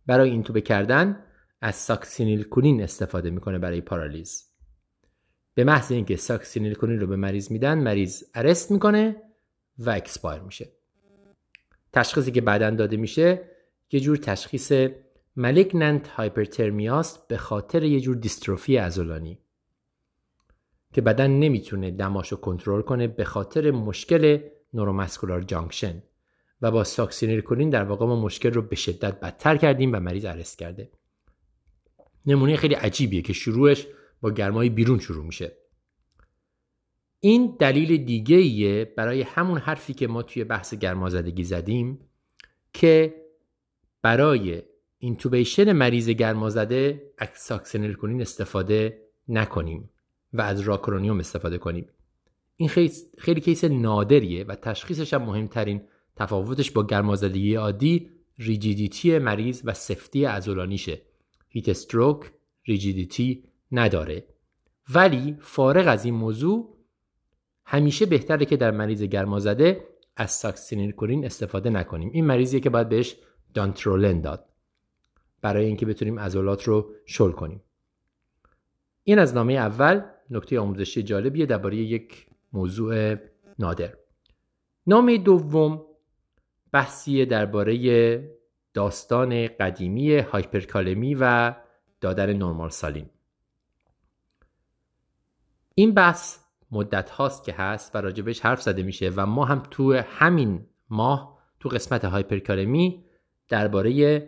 برای 0.05 0.29
اینتوبه 0.29 0.61
کردن 0.61 1.23
از 1.61 1.75
ساکسینیل 1.75 2.43
کولین 2.43 2.83
استفاده 2.83 3.29
می‌کنه 3.29 3.59
برای 3.59 3.81
پارالیز. 3.81 4.43
به 5.53 5.63
محض 5.63 5.91
اینکه 5.91 6.15
ساکسینیل 6.15 6.73
کولین 6.73 6.99
رو 6.99 7.07
به 7.07 7.15
مریض 7.15 7.51
میدن 7.51 7.77
مریض 7.77 8.23
arrest 8.35 8.71
می‌کنه 8.71 9.15
و 9.77 9.89
expire 9.89 10.41
میشه. 10.41 10.71
تشخیصی 11.93 12.31
که 12.31 12.41
بعدا 12.41 12.69
داده 12.69 12.97
میشه 12.97 13.51
یه 13.91 13.99
جور 13.99 14.17
تشخیص 14.17 14.73
malignant 15.35 16.07
hyperthermia 16.07 17.10
ست 17.10 17.27
به 17.27 17.37
خاطر 17.37 17.83
یه 17.83 17.99
جور 17.99 18.15
دیستروفی 18.15 18.77
عضلانی. 18.77 19.39
که 20.97 21.01
بدن 21.01 21.31
نمی‌تونه 21.31 21.91
دماشو 21.91 22.35
کنترل 22.35 22.81
کنه 22.81 23.07
به 23.07 23.23
خاطر 23.23 23.71
مشکل 23.71 24.39
neuromuscular 24.73 25.41
junction 25.41 26.03
و 26.61 26.71
با 26.71 26.83
ساکسینیلکولین 26.83 27.69
در 27.69 27.83
واقع 27.83 28.05
ما 28.05 28.21
مشکل 28.21 28.53
رو 28.53 28.61
به 28.61 28.75
شدت 28.75 29.19
بدتر 29.19 29.57
کردیم 29.57 29.93
و 29.93 29.99
مریض 29.99 30.25
arrest 30.25 30.59
کرده. 30.59 30.91
نمونه 32.25 32.55
خیلی 32.55 32.73
عجیبیه 32.73 33.21
که 33.21 33.33
شروعش 33.33 33.87
با 34.21 34.31
گرمای 34.31 34.69
بیرون 34.69 34.99
شروع 34.99 35.25
میشه. 35.25 35.57
این 37.19 37.55
دلیل 37.59 38.05
دیگه 38.05 38.35
ایه 38.35 38.85
برای 38.85 39.21
همون 39.21 39.57
حرفی 39.57 39.93
که 39.93 40.07
ما 40.07 40.23
توی 40.23 40.43
بحث 40.43 40.73
گرمازدگی 40.73 41.43
زدیم 41.43 41.99
که 42.73 43.15
برای 44.01 44.63
intubation 44.97 45.71
مریض 45.71 46.09
گرمازده 46.09 47.11
ساکسینیلکولین 47.33 48.21
استفاده 48.21 49.01
نکنیم. 49.27 49.89
و 50.33 50.41
از 50.41 50.59
راکرونیوم 50.59 51.19
استفاده 51.19 51.57
کنیم. 51.57 51.89
این 52.55 52.69
خیلی, 52.69 52.93
خیلی 53.17 53.41
case 53.41 53.63
نادریه 53.63 54.43
و 54.43 54.55
تشخیصش 54.55 55.13
هم 55.13 55.21
مهمترین 55.21 55.81
تفاوتش 56.15 56.71
با 56.71 56.85
گرمازدگی 56.85 57.55
عادی 57.55 58.09
rigidity 58.37 59.19
مریض 59.19 59.61
و 59.65 59.73
سفتی 59.73 60.25
عضلانیشه. 60.25 61.01
heat 61.49 61.69
stroke 61.69 62.31
rigidity 62.65 63.43
نداره. 63.71 64.27
ولی 64.93 65.37
فارغ 65.39 65.87
از 65.87 66.05
این 66.05 66.13
موضوع 66.13 66.77
همیشه 67.65 68.05
بهتره 68.05 68.45
که 68.45 68.57
در 68.57 68.71
مریض 68.71 69.03
گرمازده 69.03 69.87
از 70.15 70.31
ساکسینیلکولین 70.31 71.25
استفاده 71.25 71.69
نکنیم. 71.69 72.09
این 72.13 72.25
مریضیه 72.25 72.59
که 72.59 72.69
باید 72.69 72.89
بهش 72.89 73.15
دانترولن 73.53 74.21
داد 74.21 74.45
برای 75.41 75.65
اینکه 75.65 75.85
بتونیم 75.85 76.19
عضلات 76.19 76.63
رو 76.63 76.93
شل 77.05 77.31
کنیم. 77.31 77.61
این 79.03 79.19
از 79.19 79.33
نامه 79.33 79.53
اول. 79.53 80.01
نکته 80.29 80.59
آموزشی 80.59 81.03
جالبیه 81.03 81.45
درباره 81.45 81.75
یک 81.75 82.27
موضوع 82.53 83.15
نادر. 83.59 83.93
نامه 84.87 85.17
دوم 85.17 85.85
بحثیه 86.71 87.25
درباره 87.25 88.37
داستان 88.73 89.47
قدیمی 89.47 90.17
هایپرکالمی 90.17 91.15
و 91.15 91.55
دادن 92.01 92.33
نرمال 92.33 92.69
سالین 92.69 93.09
این 95.75 95.93
بحث 95.93 96.37
مدت 96.71 97.09
هاست 97.09 97.43
که 97.43 97.53
هست 97.53 97.95
و 97.95 98.01
راجبش 98.01 98.41
حرف 98.41 98.61
زده 98.61 98.83
میشه 98.83 99.11
و 99.15 99.25
ما 99.25 99.45
هم 99.45 99.63
تو 99.71 99.93
همین 99.93 100.65
ماه 100.89 101.39
تو 101.59 101.69
قسمت 101.69 102.05
هایپرکالمی 102.05 103.05
درباره 103.49 104.23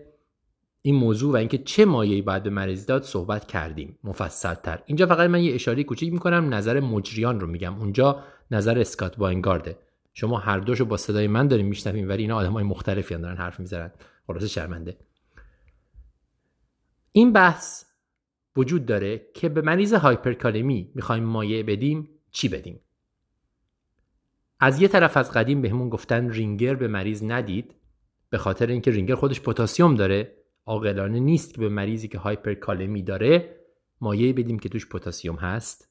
این 0.90 0.98
موضوع 0.98 1.34
و 1.34 1.36
اینکه 1.36 1.58
چه 1.58 1.86
مایه‌ای 1.86 2.22
باید 2.22 2.44
به 2.44 2.50
مریض 2.50 2.86
داد 2.86 3.04
صحبت 3.04 3.48
کردیم. 3.48 4.00
مفصلتر. 4.04 4.84
اینجا 4.86 5.06
فقط 5.06 5.30
من 5.30 5.44
یه 5.44 5.54
اشاره 5.56 5.84
کوچیک 5.84 6.14
می‌کنم 6.14 6.54
نظر 6.54 6.80
مجریان 6.80 7.40
رو 7.40 7.48
میگم. 7.48 7.80
اونجا 7.80 8.24
نظر 8.52 8.80
اسکات 8.80 9.18
باینگارده 9.18 9.78
شما 10.14 10.38
هر 10.38 10.60
دوشو 10.60 10.86
با 10.86 10.98
صدای 10.98 11.28
من 11.28 11.48
داریم 11.48 11.66
میشنویم 11.66 12.10
ولی 12.10 12.22
اینا 12.22 12.36
آدمای 12.36 12.64
مختلفی 12.64 13.16
دارن 13.16 13.38
حرف 13.38 13.60
می‌زنن. 13.60 13.92
خلاص 14.28 14.44
شرمنده. 14.44 14.98
این 17.12 17.34
بحث 17.34 17.86
وجود 18.56 18.86
داره 18.86 19.22
که 19.34 19.50
به 19.50 19.62
مریض 19.62 19.94
هایپرکالمی 19.94 20.92
می‌خوایم 20.96 21.24
مایع 21.24 21.64
بدیم. 21.64 22.10
چی 22.32 22.50
بدیم؟ 22.50 22.80
از 24.60 24.82
یه 24.82 24.88
طرف 24.88 25.18
از 25.18 25.32
قدیم 25.32 25.62
بهمون 25.62 25.90
گفتن 25.90 26.30
رینگر 26.30 26.76
به 26.76 26.88
مریض 26.88 27.24
ندید 27.24 27.76
به 28.30 28.38
خاطر 28.38 28.68
اینکه 28.68 28.92
رینگر 28.92 29.16
خودش 29.16 29.42
پتاسیم 29.42 29.96
داره. 29.96 30.39
عاقلانه 30.70 31.20
نیست 31.20 31.54
که 31.54 31.62
به 31.62 31.70
مریضی 31.70 32.08
که 32.08 32.18
هایپرکالمی 32.18 33.04
داره 33.04 33.56
مایعی 34.02 34.34
بدیم 34.34 34.60
که 34.60 34.70
توش 34.70 34.90
پتاسیم 34.90 35.36
هست. 35.36 35.90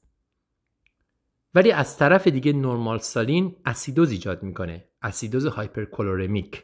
ولی 1.53 1.71
از 1.71 1.97
طرف 1.97 2.27
دیگه 2.27 2.53
normal 2.53 2.97
saline 2.97 3.55
اسیدوز 3.65 4.11
ایجاد 4.11 4.43
می‌کنه 4.43 4.87
اسیدوز 5.01 5.45
hyperchloremic. 5.45 6.63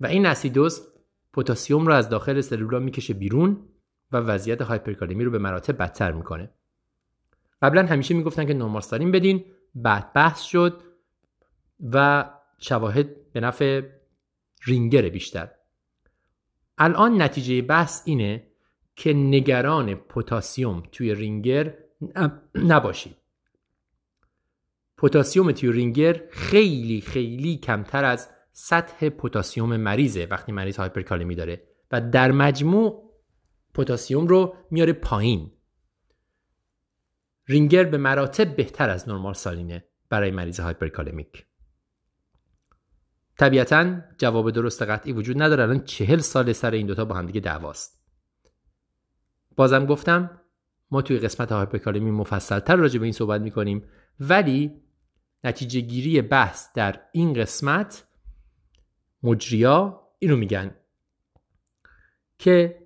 و 0.00 0.06
این 0.06 0.26
اسیدوز 0.26 0.82
پتاسیم 1.32 1.86
رو 1.86 1.92
از 1.92 2.08
داخل 2.08 2.40
سلولا 2.40 2.78
می‌کشه 2.78 3.14
بیرون 3.14 3.68
و 4.12 4.16
وضعیت 4.16 4.62
هایپرکالمی 4.62 5.24
رو 5.24 5.30
به 5.30 5.38
مراتب 5.38 5.78
بدتر 5.78 6.12
می‌کنه. 6.12 6.50
قبلا 7.62 7.86
همیشه 7.86 8.14
می‌گفتن 8.14 8.46
که 8.46 8.54
normal 8.54 8.82
saline 8.82 9.10
بدین 9.10 9.44
بعد 9.74 10.12
بحث 10.12 10.42
شد 10.42 10.82
و 11.92 12.24
شواهد 12.58 13.32
به 13.32 13.40
نفع 13.40 13.82
رینگر 14.64 15.08
بیشتر. 15.08 15.50
الان 16.78 17.22
نتیجه 17.22 17.62
بحث 17.62 18.02
اینه 18.04 18.46
که 18.96 19.12
نگران 19.12 19.94
پتاسیم 19.94 20.82
توی 20.92 21.14
رینگر 21.14 21.74
نباشید. 22.54 23.16
پتاسیم 24.96 25.52
توی 25.52 25.72
رینگر 25.72 26.20
خیلی 26.30 27.00
خیلی 27.00 27.56
کمتر 27.56 28.04
از 28.04 28.28
سطح 28.52 29.08
پتاسیم 29.08 29.76
مریضه 29.76 30.26
وقتی 30.30 30.52
مریض 30.52 30.76
هایپرکالمی 30.76 31.34
داره 31.34 31.62
و 31.90 32.00
در 32.00 32.32
مجموع 32.32 33.12
پتاسیم 33.74 34.26
رو 34.26 34.54
میاره 34.70 34.92
پایین. 34.92 35.52
رینگر 37.48 37.84
به 37.84 37.98
مراتب 37.98 38.56
بهتر 38.56 38.90
از 38.90 39.08
normal 39.08 39.34
saline 39.34 39.77
ه 39.77 39.84
برای 40.08 40.30
مریض 40.30 40.60
hyperkalemic. 40.60 41.46
طبیعتا 43.38 44.00
جواب 44.18 44.50
درست 44.50 44.82
قطعی 44.82 45.12
وجود 45.12 45.42
نداره. 45.42 45.62
الان 45.62 45.84
چهل 45.84 46.18
سال 46.18 46.52
سر 46.52 46.70
این 46.70 46.86
دوتا 46.86 47.04
با 47.04 47.14
همدیگه 47.14 47.40
دعواست. 47.40 48.00
بازم 49.56 49.86
گفتم 49.86 50.40
ما 50.90 51.02
توی 51.02 51.18
قسمت 51.18 51.52
هایپرکالمی 51.52 52.10
مفصلتر 52.10 52.76
راجع 52.76 52.98
به 52.98 53.04
این 53.04 53.12
صحبت 53.12 53.40
می‌کنیم 53.40 53.84
ولی 54.20 54.82
نتیجه 55.44 55.80
گیری 55.80 56.22
بحث 56.22 56.72
در 56.74 57.00
این 57.12 57.32
قسمت 57.32 58.06
مجریا 59.22 60.00
اینو 60.18 60.36
میگن 60.36 60.74
که 62.38 62.82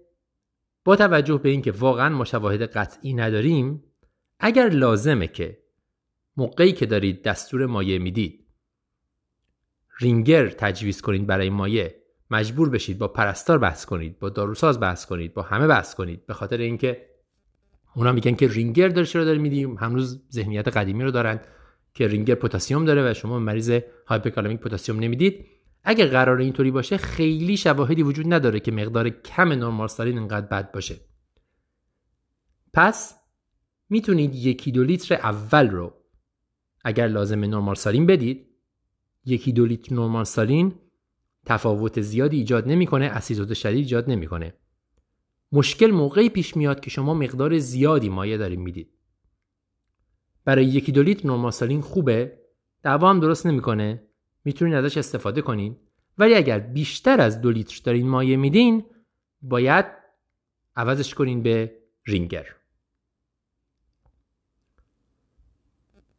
با 0.84 0.96
توجه 0.96 1.38
به 1.38 1.48
اینکه 1.48 1.72
واقعا 1.72 2.08
ما 2.08 2.24
شواهد 2.24 2.62
قطعی 2.62 3.14
نداریم 3.14 3.84
اگر 4.38 4.68
لازمه 4.68 5.26
که 5.26 5.62
موقعی 6.36 6.72
که 6.72 6.86
دارید 6.86 7.22
دستور 7.22 7.66
مایع 7.66 7.98
می‌دید 7.98 8.41
رینگر 10.00 10.48
تجویز 10.48 11.00
کنید 11.00 11.26
برای 11.26 11.50
مایع 11.50 11.94
مجبور 12.30 12.68
بشید 12.68 12.98
با 12.98 13.08
پرستار 13.08 13.58
بحث 13.58 13.84
کنید 13.84 14.18
با 14.18 14.28
داروساز 14.28 14.80
بحث 14.80 15.06
کنید 15.06 15.34
با 15.34 15.42
همه 15.42 15.66
بحث 15.66 15.94
کنید 15.94 16.26
به 16.26 16.34
خاطر 16.34 16.56
اینکه 16.56 17.06
اونا 17.96 18.12
میگن 18.12 18.34
که 18.34 18.48
رینگر 18.48 18.88
داره 18.88 19.06
چرا 19.06 19.24
داره 19.24 19.38
میدیم؟ 19.38 19.76
هنوز 19.76 20.22
ذهنیت 20.32 20.68
قدیمی 20.68 21.04
رو 21.04 21.10
دارن 21.10 21.40
که 21.94 22.08
رینگر 22.08 22.34
پتاسیم 22.34 22.84
داره 22.84 23.10
و 23.10 23.14
شما 23.14 23.38
مریض 23.38 23.80
hyperkalemic 24.06 24.60
پتاسیم 24.60 24.98
نمی‌دید. 24.98 25.46
اگه 25.84 26.06
قرار 26.06 26.38
اینطوری 26.38 26.70
باشه 26.70 26.96
خیلی 26.96 27.56
شواهدی 27.56 28.02
وجود 28.02 28.32
نداره 28.34 28.60
که 28.60 28.72
مقدار 28.72 29.08
کم 29.08 29.52
normal 29.52 29.88
saline 29.88 30.18
انقدر 30.18 30.46
بد 30.46 30.72
باشه. 30.72 30.96
پس 32.74 33.14
می‌تونید 33.88 34.34
یکی 34.34 34.72
دو 34.72 34.84
لیتر 34.84 35.14
اول 35.14 35.70
رو 35.70 35.94
اگر 36.84 37.06
لازم 37.06 37.44
normal 37.44 37.74
saline 37.74 38.06
بدید. 38.06 38.51
یکی 39.24 39.52
دو 39.52 39.66
لیتر 39.66 39.94
نرمال 39.94 40.24
سالین 40.24 40.74
تفاوت 41.46 42.00
زیادی 42.00 42.36
ایجاد 42.36 42.68
نمی‌کنه 42.68 43.04
اسیدوز 43.04 43.52
شدید 43.52 43.76
ایجاد 43.76 44.10
نمی‌کنه. 44.10 44.54
مشکل 45.52 45.90
موقعی 45.90 46.28
پیش 46.28 46.56
میاد 46.56 46.80
که 46.80 46.90
شما 46.90 47.14
مقدار 47.14 47.58
زیادی 47.58 48.08
مایع 48.08 48.36
داریم 48.36 48.60
می‌دید. 48.60 48.90
برای 50.44 50.64
یکی 50.64 50.92
دو 50.92 51.02
لیتر 51.02 51.28
نرمال 51.28 51.50
سالین 51.50 51.80
خوبه؟ 51.80 52.38
دعوا 52.82 53.10
هم 53.10 53.20
درست 53.20 53.46
نمی‌کنه. 53.46 54.02
می‌تونید 54.44 54.74
ازش 54.74 54.96
استفاده 54.96 55.42
کنین. 55.42 55.76
ولی 56.18 56.34
اگر 56.34 56.58
بیشتر 56.58 57.20
از 57.20 57.40
دو 57.40 57.50
لیتر 57.50 57.80
دارین 57.84 58.08
مایع 58.08 58.36
میدین 58.36 58.84
باید 59.42 59.86
عوضش 60.76 61.14
کنین 61.14 61.42
به 61.42 61.78
رینگر. 62.06 62.46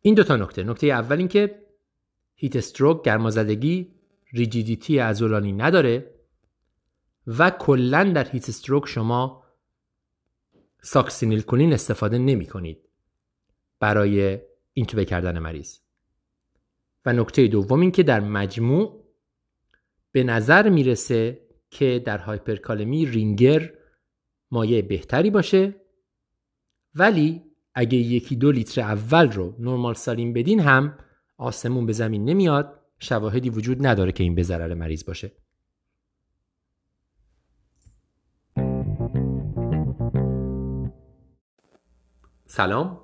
این 0.02 0.16
دو 0.16 0.24
تا 0.24 0.36
نکته. 0.36 0.64
نکته 0.64 0.88
اول 0.88 1.18
این 1.18 1.28
که 1.28 1.63
heat 2.44 2.56
stroke 2.56 3.04
گرمازدگی 3.04 3.92
rigidity 4.34 5.00
عضلانی 5.00 5.52
نداره 5.52 6.16
و 7.28 7.50
کلا 7.50 8.04
در 8.04 8.30
heat 8.30 8.50
stroke 8.50 8.88
شما 8.88 9.44
succinylcholine 10.82 11.74
استفاده 11.74 12.18
نمی 12.18 12.46
کنید 12.46 12.78
برای 13.80 14.40
اینتوبه 14.74 15.06
کردن 15.06 15.40
مریض. 15.40 15.78
و 17.06 17.14
نکته 17.14 17.48
دوم 17.48 17.80
این 17.80 17.92
که 17.92 18.04
در 18.04 18.20
مجموع 18.20 19.04
به 20.12 20.24
نظر 20.24 20.70
می‌رسه 20.70 21.42
که 21.70 22.02
در 22.06 22.18
هایپرکالمی 22.18 23.06
رینگر 23.06 23.74
مایع 24.52 24.82
بهتری 24.82 25.30
باشه 25.30 25.76
ولی 26.96 27.42
اگه 27.74 27.98
یکی 27.98 28.36
دو 28.36 28.52
لیتر 28.52 28.82
اول 28.82 29.32
رو 29.32 29.56
نرمال 29.60 29.94
سالین 29.94 30.34
بدین 30.34 30.60
هم 30.60 30.98
آسمون 31.44 31.86
به 31.86 31.94
زمین 31.94 32.26
نمیاد 32.26 32.80
شواهدی 33.00 33.50
وجود 33.50 33.88
نداره 33.88 34.12
که 34.12 34.24
این 34.24 34.36
به 34.36 34.44
ضرر 34.44 34.74
مریض 34.74 35.06
باشه. 35.06 35.32
سلام. 42.46 43.02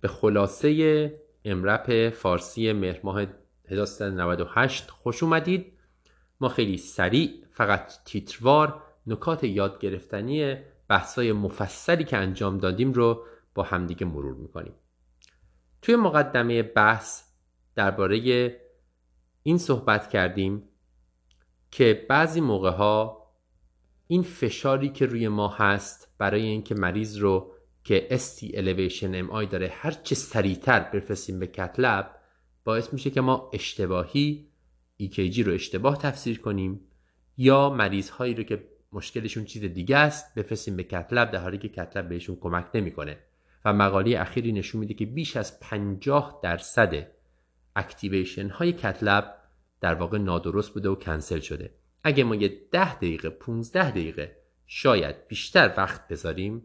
به 0.00 0.08
خلاصه 0.08 1.20
امرپ 1.44 2.10
فارسی 2.10 2.72
مهر 2.72 3.00
ماه 3.04 3.26
1398 3.68 4.90
خوش 4.90 5.22
اومدید. 5.22 5.72
ما 6.40 6.48
خیلی 6.48 6.76
سریع 6.76 7.30
فقط 7.50 8.04
تیتروار 8.04 8.82
نکات 9.06 9.44
یاد 9.44 9.80
گرفتنی 9.80 10.56
بحثای 10.88 11.32
مفصلی 11.32 12.04
که 12.04 12.16
انجام 12.16 12.58
دادیم 12.58 12.92
رو 12.92 13.24
با 13.54 13.62
همدیگه 13.62 14.06
مرور 14.06 14.34
می‌کنیم. 14.34 14.72
توی 15.82 15.96
مقدمه 15.96 16.62
بحث 16.62 17.22
درباره 17.74 18.60
این 19.42 19.58
صحبت 19.58 20.10
کردیم 20.10 20.62
که 21.70 22.06
بعضی 22.08 22.40
موقع 22.40 22.70
ها 22.70 23.18
این 24.06 24.22
فشاری 24.22 24.88
که 24.88 25.06
روی 25.06 25.28
ما 25.28 25.48
هست 25.48 26.14
برای 26.18 26.42
اینکه 26.42 26.74
مریض 26.74 27.16
رو 27.16 27.52
که 27.84 28.08
ST 28.10 28.44
elevation 28.44 29.30
MI 29.30 29.46
داره 29.50 29.68
هر 29.72 29.90
چه 29.90 30.14
سریعتر 30.14 30.80
بفرستیم 30.80 31.38
به 31.38 31.46
کتلب 31.46 32.14
باعث 32.64 32.92
میشه 32.92 33.10
که 33.10 33.20
ما 33.20 33.50
اشتباهی 33.52 34.48
EKG 35.02 35.38
رو 35.38 35.52
اشتباه 35.52 35.98
تفسیر 35.98 36.40
کنیم 36.40 36.80
یا 37.36 37.70
مریض 37.70 38.10
هایی 38.10 38.34
رو 38.34 38.42
که 38.42 38.68
مشکلشون 38.92 39.44
چیز 39.44 39.64
دیگه 39.64 39.96
است 39.96 40.34
بفرستیم 40.34 40.76
به 40.76 40.82
کتلب 40.84 41.30
در 41.30 41.38
حالی 41.38 41.58
که 41.58 41.68
کتلب 41.68 42.08
بهشون 42.08 42.36
کمک 42.36 42.66
نمی‌کنه. 42.74 43.18
و 43.64 43.72
مقاله 43.72 44.20
اخیری 44.20 44.52
نشون 44.52 44.80
میده 44.80 44.94
که 44.94 45.06
بیش 45.06 45.36
از 45.36 45.60
50 45.60 46.40
درصد 46.42 47.06
اکتیویشن 47.76 48.48
های 48.48 48.72
کتلب 48.72 49.34
در 49.80 49.94
واقع 49.94 50.18
نادرست 50.18 50.74
بوده 50.74 50.88
و 50.88 50.94
کنسل 50.94 51.40
شده. 51.40 51.74
اگه 52.04 52.24
ما 52.24 52.34
یه 52.34 52.60
10 52.72 52.94
دقیقه 52.94 53.30
15 53.30 53.90
دقیقه 53.90 54.36
شاید 54.66 55.28
بیشتر 55.28 55.74
وقت 55.76 56.08
بذاریم 56.08 56.62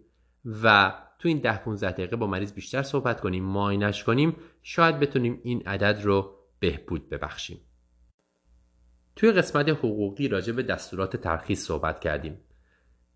و 0.64 0.94
تو 1.20 1.28
این 1.28 1.40
10 1.40 1.58
15 1.58 1.92
دقیقه 1.92 2.16
با 2.16 2.28
مریض 2.28 2.54
بیشتر 2.54 2.84
صحبت 2.84 3.22
کنیم 3.22 3.44
ماینش 3.44 4.04
کنیم 4.04 4.36
شاید 4.64 5.00
بتونیم 5.00 5.40
این 5.44 5.68
عدد 5.68 6.02
رو 6.04 6.36
بهبود 6.60 7.10
ببخشیم. 7.10 7.60
توی 9.16 9.32
قسمت 9.32 9.70
حقوقی 9.70 10.28
راجع 10.28 10.54
به 10.54 10.64
دستورات 10.64 11.18
ترخیص 11.18 11.66
صحبت 11.66 12.00
کردیم 12.00 12.38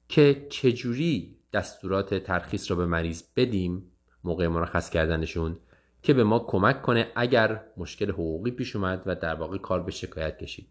که 0.08 0.48
چجوری 0.50 1.37
دستورات 1.54 2.14
ترخیص 2.14 2.72
رو 2.72 2.78
به 2.78 2.86
مریض 2.86 3.24
بدیم 3.36 3.92
موقع 4.24 4.48
مرخص 4.48 4.90
کردنشون 4.90 5.58
که 6.02 6.14
به 6.14 6.24
ما 6.24 6.40
کمک 6.40 6.82
کنه 6.82 7.12
اگر 7.16 7.64
مشکل 7.78 8.12
حقوقی 8.12 8.52
پیش 8.52 8.76
اومد 8.76 9.04
و 9.06 9.16
در 9.16 9.36
واقع 9.36 9.58
کار 9.58 9.84
به 9.84 9.92
شکایت 9.92 10.38
کشید. 10.38 10.68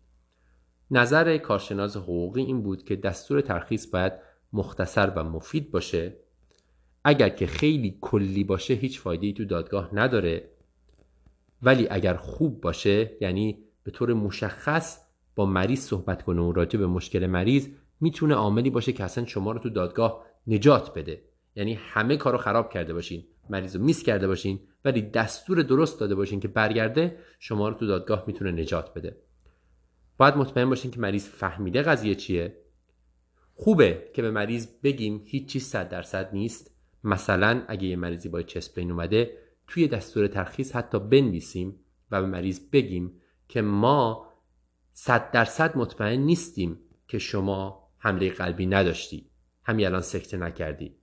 نظر 0.90 1.38
کارشناس 1.38 1.96
حقوقی 1.96 2.42
این 2.42 2.62
بود 2.62 2.84
که 2.84 2.96
دستور 2.96 3.40
ترخیص 3.40 3.86
باید 3.86 4.12
مختصر 4.52 5.12
و 5.16 5.24
مفید 5.24 5.70
باشه. 5.70 6.16
اگر 7.04 7.28
که 7.28 7.46
خیلی 7.46 7.98
کلی 8.00 8.44
باشه 8.44 8.74
هیچ 8.74 9.00
فایده 9.00 9.26
ای 9.26 9.32
تو 9.32 9.44
دادگاه 9.44 9.90
نداره. 9.92 10.48
ولی 11.62 11.88
اگر 11.90 12.14
خوب 12.14 12.60
باشه 12.60 13.16
یعنی 13.20 13.58
به 13.82 13.90
طور 13.90 14.12
مشخص 14.14 15.00
با 15.34 15.46
مریض 15.46 15.80
صحبت 15.80 16.22
کنه 16.22 16.42
و 16.42 16.52
راجع 16.52 16.78
به 16.78 16.86
مشکل 16.86 17.26
مریض 17.26 17.68
می‌تونه 18.00 18.34
عاملی 18.34 18.70
باشه 18.70 18.92
که 18.92 19.04
اصلا 19.04 19.26
شما 19.26 19.52
رو 19.52 19.58
تو 19.58 19.70
دادگاه 19.70 20.24
نجات 20.46 20.94
بده. 20.94 21.22
یعنی 21.56 21.74
همه 21.74 22.16
کارو 22.16 22.38
خراب 22.38 22.72
کرده 22.72 22.94
باشین 22.94 23.24
مریض 23.50 23.76
رو 23.76 23.82
میس 23.82 24.02
کرده 24.02 24.26
باشین 24.26 24.60
ولی 24.84 25.02
دستور 25.02 25.62
درست 25.62 26.00
داده 26.00 26.14
باشین 26.14 26.40
که 26.40 26.48
برگرده 26.48 27.18
شما 27.38 27.68
رو 27.68 27.74
تو 27.74 27.86
دادگاه 27.86 28.24
می‌تونه 28.26 28.52
نجات 28.52 28.94
بده. 28.94 29.16
باید 30.16 30.36
مطمئن 30.36 30.68
باشین 30.68 30.90
که 30.90 31.00
مریض 31.00 31.28
فهمیده 31.28 31.82
قضیه 31.82 32.14
چیه. 32.14 32.56
خوبه 33.54 34.10
که 34.14 34.22
به 34.22 34.30
مریض 34.30 34.66
بگیم 34.82 35.22
هیچ 35.26 35.48
چیز 35.48 35.64
صد 35.64 35.88
درصد 35.88 36.30
نیست. 36.32 36.76
مثلا 37.04 37.62
اگه 37.68 37.88
یه 37.88 37.96
مریضی 37.96 38.28
با 38.28 38.42
چست 38.42 38.74
بین 38.74 38.90
اومده 38.90 39.38
توی 39.66 39.88
دستور 39.88 40.26
ترخیص 40.26 40.76
حتی 40.76 40.98
بنویسیم 40.98 41.80
و 42.10 42.20
به 42.20 42.26
مریض 42.26 42.60
بگیم 42.70 43.20
که 43.48 43.62
ما 43.62 44.32
صد 44.92 45.30
درصد 45.30 45.76
مطمئن 45.76 46.20
نیستیم 46.20 46.78
که 47.08 47.18
شما 47.18 47.88
حمله 47.98 48.30
قلبی 48.30 48.66
نداشتی. 48.66 49.30
همین 49.66 49.86
الان 49.86 50.00
سکته 50.00 50.36
نکردی. 50.36 50.96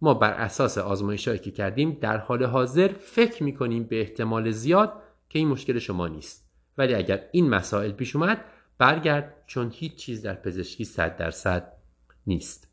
ما 0.00 0.14
بر 0.14 0.32
اساس 0.32 0.78
آزمایشهایی 0.78 1.40
که 1.40 1.50
کردیم 1.50 1.98
در 2.00 2.16
حال 2.16 2.44
حاضر 2.44 2.88
فکر 2.88 3.42
می‌کنیم 3.42 3.84
به 3.84 4.00
احتمال 4.00 4.50
زیاد 4.50 5.02
که 5.28 5.38
این 5.38 5.48
مشکل 5.48 5.78
شما 5.78 6.08
نیست. 6.08 6.50
ولی 6.78 6.94
اگر 6.94 7.28
این 7.32 7.48
مسائل 7.48 7.92
پیش 7.92 8.16
اومد 8.16 8.44
برگرد 8.78 9.34
چون 9.46 9.70
هیچ 9.74 9.94
چیز 9.94 10.22
در 10.22 10.34
پزشکی 10.34 10.84
صد 10.84 11.16
درصد 11.16 11.72
نیست. 12.26 12.68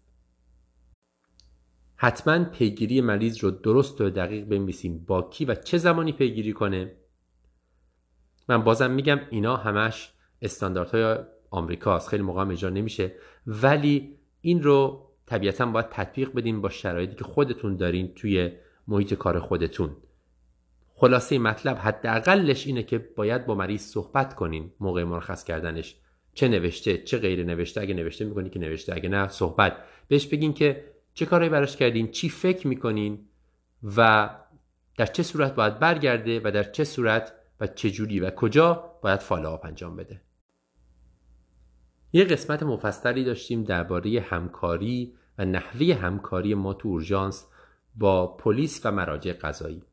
حتما 1.95 2.43
پیگیری 2.43 3.01
مریض 3.01 3.43
رو 3.43 3.51
درست 3.51 4.01
و 4.01 4.09
دقیق 4.09 4.45
بنویسیم 4.45 5.05
با 5.07 5.21
کی 5.21 5.45
و 5.45 5.55
چه 5.55 5.77
زمانی 5.77 6.11
پیگیری 6.11 6.53
کنه. 6.53 6.91
من 8.49 8.63
بازم 8.63 8.91
میگم 8.91 9.19
اینا 9.29 9.57
همش 9.57 10.13
استانداردهای 10.41 11.17
آمریکاست. 11.49 12.09
خیلی 12.09 12.23
موقع 12.23 12.49
اجرا 12.49 12.69
نمیشه. 12.69 13.15
ولی 13.47 14.17
این 14.41 14.63
رو 14.63 15.04
طبیعتا 15.25 15.65
باید 15.65 15.89
تطبیق 15.89 16.33
بدیم 16.33 16.61
با 16.61 16.69
شرایطی 16.69 17.15
که 17.15 17.23
خودتون 17.23 17.75
دارین 17.75 18.13
توی 18.13 18.51
محیط 18.87 19.13
کار 19.13 19.39
خودتون. 19.39 19.95
خلاصه 20.93 21.39
مطلب 21.39 21.77
حداقلش 21.77 22.67
اینه 22.67 22.83
که 22.83 22.97
باید 22.97 23.45
با 23.45 23.55
مریض 23.55 23.81
صحبت 23.81 24.35
کنین 24.35 24.71
موقع 24.79 25.03
مرخص 25.03 25.43
کردنش. 25.43 25.95
چه 26.33 26.47
نوشته 26.47 26.97
چه 26.97 27.17
غیر 27.17 27.43
نوشته 27.43 27.81
اگه 27.81 27.93
نوشته 27.93 28.25
می‌کنین 28.25 28.49
که 28.49 28.59
نوشته 28.59 28.95
اگه 28.95 29.09
نه 29.09 29.27
صحبت. 29.27 29.77
بهش 30.07 30.27
بگین 30.27 30.53
که 30.53 30.83
چه 31.13 31.25
کاری 31.25 31.49
براش 31.49 31.77
کردین 31.77 32.11
چی 32.11 32.29
فکر 32.29 32.67
می‌کنین 32.67 33.27
و 33.97 34.29
در 34.97 35.05
چه 35.05 35.23
صورت 35.23 35.55
باید 35.55 35.79
برگرده 35.79 36.41
و 36.43 36.51
در 36.51 36.63
چه 36.63 36.83
صورت 36.83 37.33
و 37.59 37.67
چه 37.67 37.91
جوری 37.91 38.19
و 38.19 38.29
کجا 38.29 38.91
باید 39.01 39.19
فالوآپ 39.19 39.65
انجام 39.65 39.95
بده. 39.95 40.21
یه 42.15 42.23
قسمت 42.23 42.63
مفصلی 42.63 43.23
داشتیم 43.23 43.63
درباره 43.63 44.21
همکاری 44.29 45.13
و 45.37 45.45
نحوه 45.45 45.93
همکاری 45.93 46.53
ما 46.53 46.73
تو 46.73 46.89
اورژانس 46.89 47.47
با 47.95 48.27
پلیس 48.27 48.81
و 48.85 48.91
مراجع 48.91 49.33
قضایی. 49.33 49.83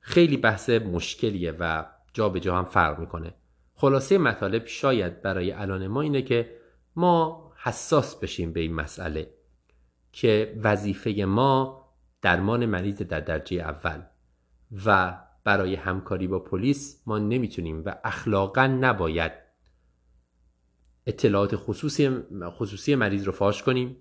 خیلی 0.00 0.36
بحث 0.36 0.70
مشکلیه 0.70 1.54
و 1.60 1.84
جا 2.12 2.28
به 2.28 2.40
جا 2.40 2.56
هم 2.58 2.64
فرق 2.64 2.98
می‌کنه. 2.98 3.34
خلاصه 3.74 4.18
مطالب 4.18 4.66
شاید 4.66 5.22
برای 5.22 5.52
الان 5.52 5.86
ما 5.86 6.00
اینه 6.00 6.22
که 6.22 6.56
ما 6.96 7.50
حساس 7.56 8.16
بشیم 8.16 8.52
به 8.52 8.60
این 8.60 8.74
مسئله 8.74 9.30
که 10.12 10.60
وظیفه 10.62 11.10
ما 11.10 11.84
درمان 12.22 12.66
مریض 12.66 13.02
در 13.02 13.20
درجه 13.20 13.56
اول 13.56 14.02
و 14.86 15.18
برای 15.44 15.74
همکاری 15.74 16.26
با 16.26 16.38
پلیس 16.38 17.02
ما 17.06 17.18
نمی‌تونیم 17.18 17.82
و 17.84 17.94
اخلاقا 18.04 18.66
نباید 18.66 19.47
اطلاعات 21.08 21.56
خصوصی, 21.56 22.10
خصوصی 22.44 22.94
مریض 22.94 23.24
رو 23.24 23.32
فاش 23.32 23.62
کنیم. 23.62 23.96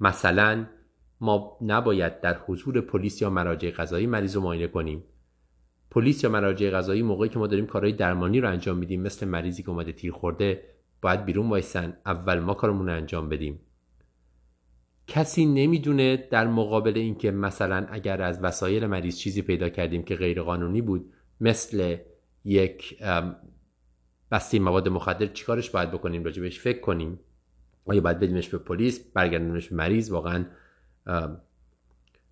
مثلا 0.00 0.66
ما 1.20 1.58
نباید 1.62 2.20
در 2.20 2.38
حضور 2.46 2.80
پلیس 2.80 3.22
یا 3.22 3.30
مراجع 3.30 3.70
قضایی 3.70 4.06
مریض 4.06 4.36
رو 4.36 4.42
معاینه 4.42 4.66
کنیم. 4.66 5.04
پلیس 5.90 6.24
یا 6.24 6.30
مراجع 6.30 6.70
قضایی 6.70 7.02
موقعی 7.02 7.28
که 7.28 7.38
ما 7.38 7.46
داریم 7.46 7.66
کارهای 7.66 7.92
درمانی 7.92 8.40
رو 8.40 8.48
انجام 8.48 8.78
میدیم 8.78 9.02
مثل 9.02 9.28
مریضی 9.28 9.62
که 9.62 9.70
اومده 9.70 9.92
تیر 9.92 10.12
خورده 10.12 10.64
باید 11.02 11.24
بیرون 11.24 11.48
وایسن 11.48 11.96
اول 12.06 12.38
ما 12.38 12.54
کارمون 12.54 12.86
رو 12.86 12.94
انجام 12.94 13.28
بدیم. 13.28 13.60
کسی 15.06 15.46
نمی‌دونه 15.46 16.28
در 16.30 16.46
مقابل 16.46 16.92
اینکه 16.96 17.30
مثلا 17.30 17.86
اگر 17.90 18.22
از 18.22 18.42
وسایل 18.42 18.86
مریض 18.86 19.18
چیزی 19.18 19.42
پیدا 19.42 19.68
کردیم 19.68 20.02
که 20.02 20.16
غیر 20.16 20.42
قانونی 20.42 20.82
بود 20.82 21.12
مثل 21.40 21.96
یک 22.44 22.98
بسته 24.30 24.58
مواد 24.58 24.88
مخدر 24.88 25.26
چیکارش 25.26 25.70
باید 25.70 25.90
بکنیم؟ 25.90 26.24
راجبش 26.24 26.60
فکر 26.60 26.80
کنیم. 26.80 27.20
آیا 27.86 28.00
باید 28.00 28.18
بدیمش 28.18 28.48
به 28.48 28.58
پلیس 28.58 29.12
برگردونش 29.12 29.72
مریض؟ 29.72 30.10
واقعا 30.10 30.44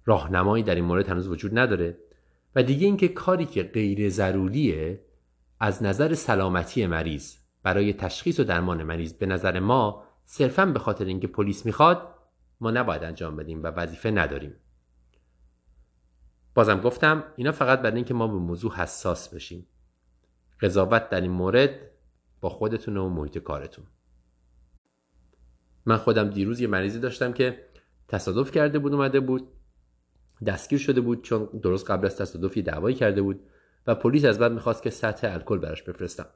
راهنمایی 0.04 0.64
در 0.64 0.74
این 0.74 0.84
مورد 0.84 1.08
هنوز 1.08 1.28
وجود 1.28 1.58
نداره. 1.58 1.98
و 2.54 2.62
دیگه 2.62 2.86
اینکه 2.86 3.08
کاری 3.08 3.44
که 3.44 3.62
غیر 3.62 4.08
ضروریه 4.08 5.00
از 5.60 5.82
نظر 5.82 6.14
سلامتی 6.14 6.86
مریض 6.86 7.36
برای 7.62 7.92
تشخیص 7.92 8.40
و 8.40 8.44
درمان 8.44 8.82
مریض 8.82 9.12
به 9.12 9.26
نظر 9.26 9.60
ما 9.60 10.04
صرفا 10.24 10.66
به 10.66 10.78
خاطر 10.78 11.04
اینکه 11.04 11.26
پلیس 11.26 11.66
می‌خواد 11.66 12.14
ما 12.60 12.70
نباید 12.70 13.04
انجام 13.04 13.36
بدیم 13.36 13.62
و 13.62 13.66
وظیفه 13.66 14.10
نداریم. 14.10 14.54
بازم 16.54 16.80
گفتم 16.80 17.24
اینا 17.36 17.52
فقط 17.52 17.80
برای 17.80 17.96
اینکه 17.96 18.14
ما 18.14 18.28
به 18.28 18.38
موضوع 18.38 18.74
حساس 18.74 19.34
بشیم. 19.34 19.66
قضاوت 20.60 21.08
در 21.08 21.20
این 21.20 21.30
مورد 21.30 21.70
با 22.40 22.48
خودتون 22.48 22.96
و 22.96 23.08
محیط 23.08 23.38
کارتون. 23.38 23.84
من 25.86 25.96
خودم 25.96 26.30
دیروز 26.30 26.60
یه 26.60 26.66
مریضی 26.66 27.00
داشتم 27.00 27.32
که 27.32 27.66
تصادف 28.08 28.50
کرده 28.50 28.78
بود 28.78 28.92
اومده 28.92 29.20
بود 29.20 29.48
دستگیر 30.46 30.78
شده 30.78 31.00
بود 31.00 31.22
چون 31.22 31.48
درست 31.62 31.90
قبل 31.90 32.06
از 32.06 32.16
تصادف 32.16 32.56
یه 32.56 32.62
دعوایی 32.62 32.96
کرده 32.96 33.22
بود 33.22 33.40
و 33.86 33.94
پلیس 33.94 34.24
از 34.24 34.38
بعد 34.38 34.52
می‌خواست 34.52 34.82
که 34.82 34.90
سطح 34.90 35.32
الکل 35.32 35.58
براش 35.58 35.82
بفرستم. 35.82 36.26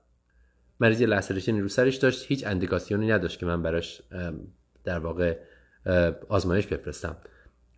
مریض 0.81 1.03
لسرشن 1.03 1.61
رو 1.61 1.69
سرش 1.69 1.97
داشت 1.97 2.27
هیچ 2.27 2.47
اندیکاسیونی 2.47 3.07
نداشت 3.07 3.39
که 3.39 3.47
من 3.47 3.63
براش 3.63 4.03
در 4.85 4.99
واقع 4.99 5.39
آزمایش 6.29 6.67
بفرستم. 6.67 7.17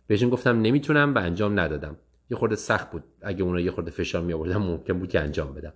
بهشون 0.07 0.29
گفتم 0.29 0.61
نمی‌تونم 0.61 1.15
و 1.15 1.17
انجام 1.17 1.59
ندادم. 1.59 1.97
یه 2.29 2.37
خورده 2.37 2.55
سخت 2.55 2.91
بود. 2.91 3.03
اگه 3.21 3.43
اونا 3.43 3.59
یه 3.59 3.71
خورده 3.71 3.91
فشار 3.91 4.21
می 4.21 4.33
آوردم 4.33 4.61
ممکن 4.61 4.99
بود 4.99 5.09
که 5.09 5.19
انجام 5.19 5.53
بدم. 5.53 5.73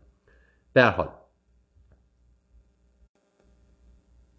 هر 0.78 0.92
حال. 0.92 1.10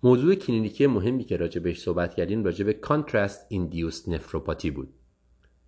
موضوع 0.02 0.34
کلینیکی 0.34 0.86
مهمی 0.86 1.24
که 1.24 1.36
راجع 1.36 1.60
بهش 1.60 1.82
صحبت 1.82 2.14
کردیم 2.14 2.44
راجع 2.44 2.64
به 2.64 2.72
کانترست 2.72 3.46
ایندیوس 3.48 4.08
نفروپاتی 4.08 4.70
بود. 4.70 4.94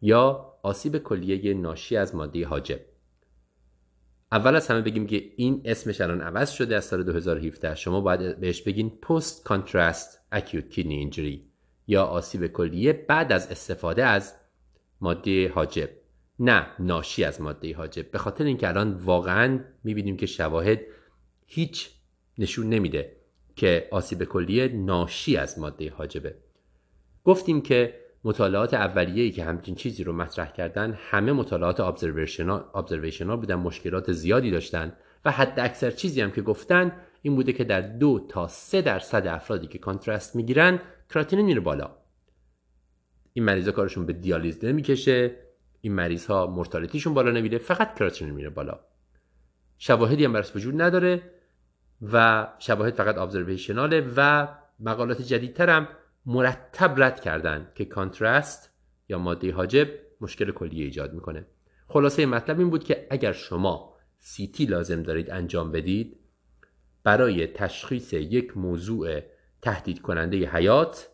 یا 0.02 0.54
آسیب 0.62 0.98
کلیه 0.98 1.54
ناشی 1.54 1.96
از 1.96 2.14
ماده 2.14 2.46
حاجب. 2.46 2.80
اول 4.32 4.56
از 4.56 4.68
همه 4.68 4.80
بگیم 4.80 5.06
که 5.06 5.32
این 5.36 5.62
اسمش 5.64 6.00
الان 6.00 6.20
عوض 6.20 6.50
شده 6.50 6.76
از 6.76 6.84
سال 6.84 7.02
2017 7.02 7.74
شما 7.74 8.00
باید 8.00 8.40
بهش 8.40 8.62
بگین 8.62 8.90
پست 8.90 9.44
کانترست 9.44 10.26
اکیوت 10.32 10.70
کیدنی 10.70 10.94
اینجری 10.94 11.50
یا 11.86 12.04
آسیب 12.04 12.46
کلیه 12.46 12.92
بعد 12.92 13.32
از 13.32 13.50
استفاده 13.50 14.04
از 14.04 14.34
ماده 15.00 15.48
حاجب. 15.48 15.99
نه 16.40 16.66
ناشی 16.78 17.24
از 17.24 17.40
ماده 17.40 17.76
حاجب. 17.76 18.10
به 18.10 18.18
خاطر 18.18 18.44
اینکه 18.44 18.68
الان 18.68 18.92
واقعا 18.92 19.60
می‌بینیم 19.84 20.16
که 20.16 20.26
شواهد 20.26 20.80
هیچ 21.46 21.90
نشون 22.38 22.68
نمیده 22.68 23.16
که 23.56 23.88
آسیب 23.90 24.24
کلیه 24.24 24.68
ناشی 24.68 25.36
از 25.36 25.58
ماده 25.58 25.90
حاجبه. 25.90 26.34
گفتیم 27.24 27.60
که 27.60 28.00
مطالعات 28.24 28.74
اولیه‌ای 28.74 29.30
که 29.30 29.44
همچین 29.44 29.74
چیزی 29.74 30.04
رو 30.04 30.12
مطرح 30.12 30.52
کردن 30.52 30.98
همه 31.10 31.32
مطالعات 31.32 31.80
ابزرویشنال 31.80 33.36
بودن 33.36 33.54
مشکلات 33.54 34.12
زیادی 34.12 34.50
داشتن 34.50 34.92
و 35.24 35.30
حد 35.30 35.60
اکثر 35.60 35.90
چیزی 35.90 36.20
هم 36.20 36.30
که 36.30 36.42
گفتن 36.42 36.92
این 37.22 37.34
بوده 37.34 37.52
که 37.52 37.64
در 37.64 37.80
دو 37.80 38.26
تا 38.28 38.48
سه 38.48 38.82
درصد 38.82 39.26
افرادی 39.26 39.66
که 39.66 39.78
کانترست 39.78 40.36
می‌گیرن 40.36 40.80
کراتینین 41.10 41.46
میره 41.46 41.60
بالا. 41.60 41.96
این 43.32 43.44
مریضا 43.44 43.72
کارشون 43.72 44.06
به 44.06 44.12
دیالیز 44.12 44.64
نمی‌کشه. 44.64 45.36
این 45.80 45.94
مریض 45.94 46.26
ها 46.26 46.46
مرتالتیشون 46.46 47.14
بالا 47.14 47.30
نمیره 47.30 47.58
فقط 47.58 47.98
کراتینین 47.98 48.34
میره 48.34 48.50
بالا. 48.50 48.80
شواهدی 49.78 50.24
هم 50.24 50.32
برش 50.32 50.56
وجود 50.56 50.82
نداره 50.82 51.22
و 52.12 52.48
شواهد 52.58 52.94
فقط 52.94 53.18
observational 53.18 54.06
ه 54.06 54.12
و 54.16 54.48
مقالات 54.80 55.22
جدیدتر 55.22 55.70
هم 55.70 55.88
مرتب 56.26 57.02
رد 57.02 57.20
کردن 57.20 57.72
که 57.74 57.84
contrast 57.84 58.70
یا 59.08 59.18
ماده 59.18 59.52
حاجب 59.52 59.88
مشکل 60.20 60.50
کلی 60.50 60.82
ایجاد 60.82 61.14
می‌کنه. 61.14 61.46
خلاصه 61.86 62.26
مطلب 62.26 62.58
این 62.58 62.70
بود 62.70 62.84
که 62.84 63.06
اگر 63.10 63.32
شما 63.32 63.96
CT 64.18 64.66
لازم 64.66 65.02
دارید 65.02 65.30
انجام 65.30 65.72
بدید 65.72 66.16
برای 67.04 67.46
تشخیص 67.46 68.12
یک 68.12 68.56
موضوع 68.56 69.20
تهدید 69.62 70.02
کننده 70.02 70.36
حیات 70.36 71.08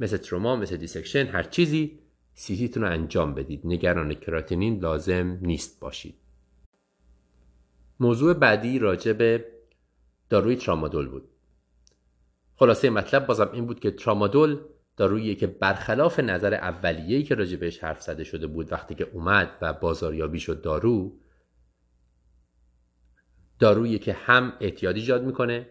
مثل 0.00 0.16
تروما 0.16 0.56
مثل 0.56 0.76
dissection 0.76 1.26
هر 1.26 1.42
چیزی 1.42 1.98
CT 2.38 2.56
تون 2.56 2.82
رو 2.82 2.90
انجام 2.90 3.34
بدید. 3.34 3.60
نگران 3.64 4.14
کراتینین 4.14 4.80
لازم 4.80 5.38
نیست 5.42 5.80
باشید. 5.80 6.14
موضوع 8.00 8.34
بعدی 8.34 8.78
راجع 8.78 9.12
به 9.12 9.44
داروی 10.28 10.56
ترامادول 10.56 11.08
بود. 11.08 11.28
خلاصه 12.54 12.90
مطلب 12.90 13.26
بازم 13.26 13.50
این 13.52 13.66
بود 13.66 13.80
که 13.80 13.90
ترامادول 13.90 14.58
دارویی 14.96 15.34
که 15.34 15.46
برخلاف 15.46 16.20
نظر 16.20 16.54
اولیه‌ای 16.54 17.22
که 17.22 17.34
راجع 17.34 17.56
بهش 17.56 17.84
حرف 17.84 18.02
زده 18.02 18.24
شده 18.24 18.46
بود 18.46 18.72
وقتی 18.72 18.94
که 18.94 19.04
اومد 19.12 19.58
و 19.62 19.72
بازاریابی 19.72 20.40
شد 20.40 20.62
دارو 20.62 21.18
دارویی 23.58 23.98
که 23.98 24.12
هم 24.12 24.52
اعتیاد 24.60 24.96
ایجاد 24.96 25.24
می‌کنه 25.24 25.66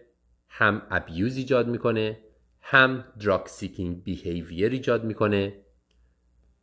هم 0.48 0.82
abuse 0.90 1.36
ایجاد 1.36 1.68
می‌کنه 1.68 2.18
هم 2.60 3.04
drug 3.20 3.46
seeking 3.46 4.02
behavior 4.02 4.72
ایجاد 4.72 5.04
می‌کنه 5.04 5.67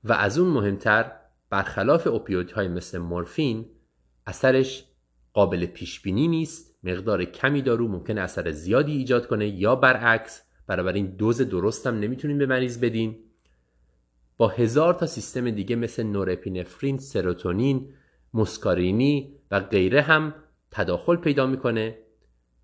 و 0.05 0.13
از 0.13 0.37
اون 0.37 0.49
مهمتر 0.49 1.11
برخلاف 1.49 2.07
های 2.55 2.67
مثل 2.67 2.97
مورفین 2.97 3.65
اثرش 4.27 4.85
قابل 5.33 5.65
پیش 5.65 6.01
بینی 6.01 6.27
نیست 6.27 6.75
مقدار 6.83 7.25
کمی 7.25 7.61
دارو 7.61 7.87
ممکن 7.87 8.17
اثر 8.17 8.51
زیادی 8.51 8.91
ایجاد 8.91 9.27
کنه 9.27 9.47
یا 9.47 9.75
برعکس 9.75 10.41
این 10.69 11.05
دوز 11.05 11.41
درست 11.41 11.87
هم 11.87 11.99
نمی‌تونیم 11.99 12.37
به 12.37 12.45
مریض 12.45 12.79
بدین. 12.79 13.19
با 14.37 14.47
هزار 14.47 14.93
تا 14.93 15.05
سیستم 15.05 15.49
دیگه 15.49 15.75
مثل 15.75 16.03
نورپینفرین، 16.03 16.97
سروتونین، 16.97 17.93
مسکارینی 18.33 19.39
و 19.51 19.59
غیره 19.59 20.01
هم 20.01 20.33
تداخل 20.71 21.15
پیدا 21.15 21.47
می‌کنه 21.47 21.97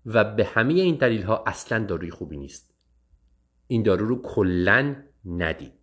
و 0.06 0.24
به 0.24 0.44
همه 0.44 0.72
این 0.72 0.94
دلیل 0.94 1.22
ها 1.22 1.44
اصلا 1.46 1.84
داروی 1.84 2.10
خوبی 2.10 2.36
نیست. 2.36 2.74
این 3.66 3.82
دارو 3.82 4.06
رو 4.06 4.22
کلا 4.22 4.96
ندید. 5.24 5.81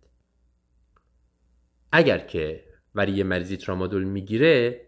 اگر 1.92 2.18
که 2.18 2.64
برای 2.94 3.12
یه 3.12 3.24
مریضی 3.24 3.56
ترامادول 3.56 4.04
می‌گیره 4.04 4.80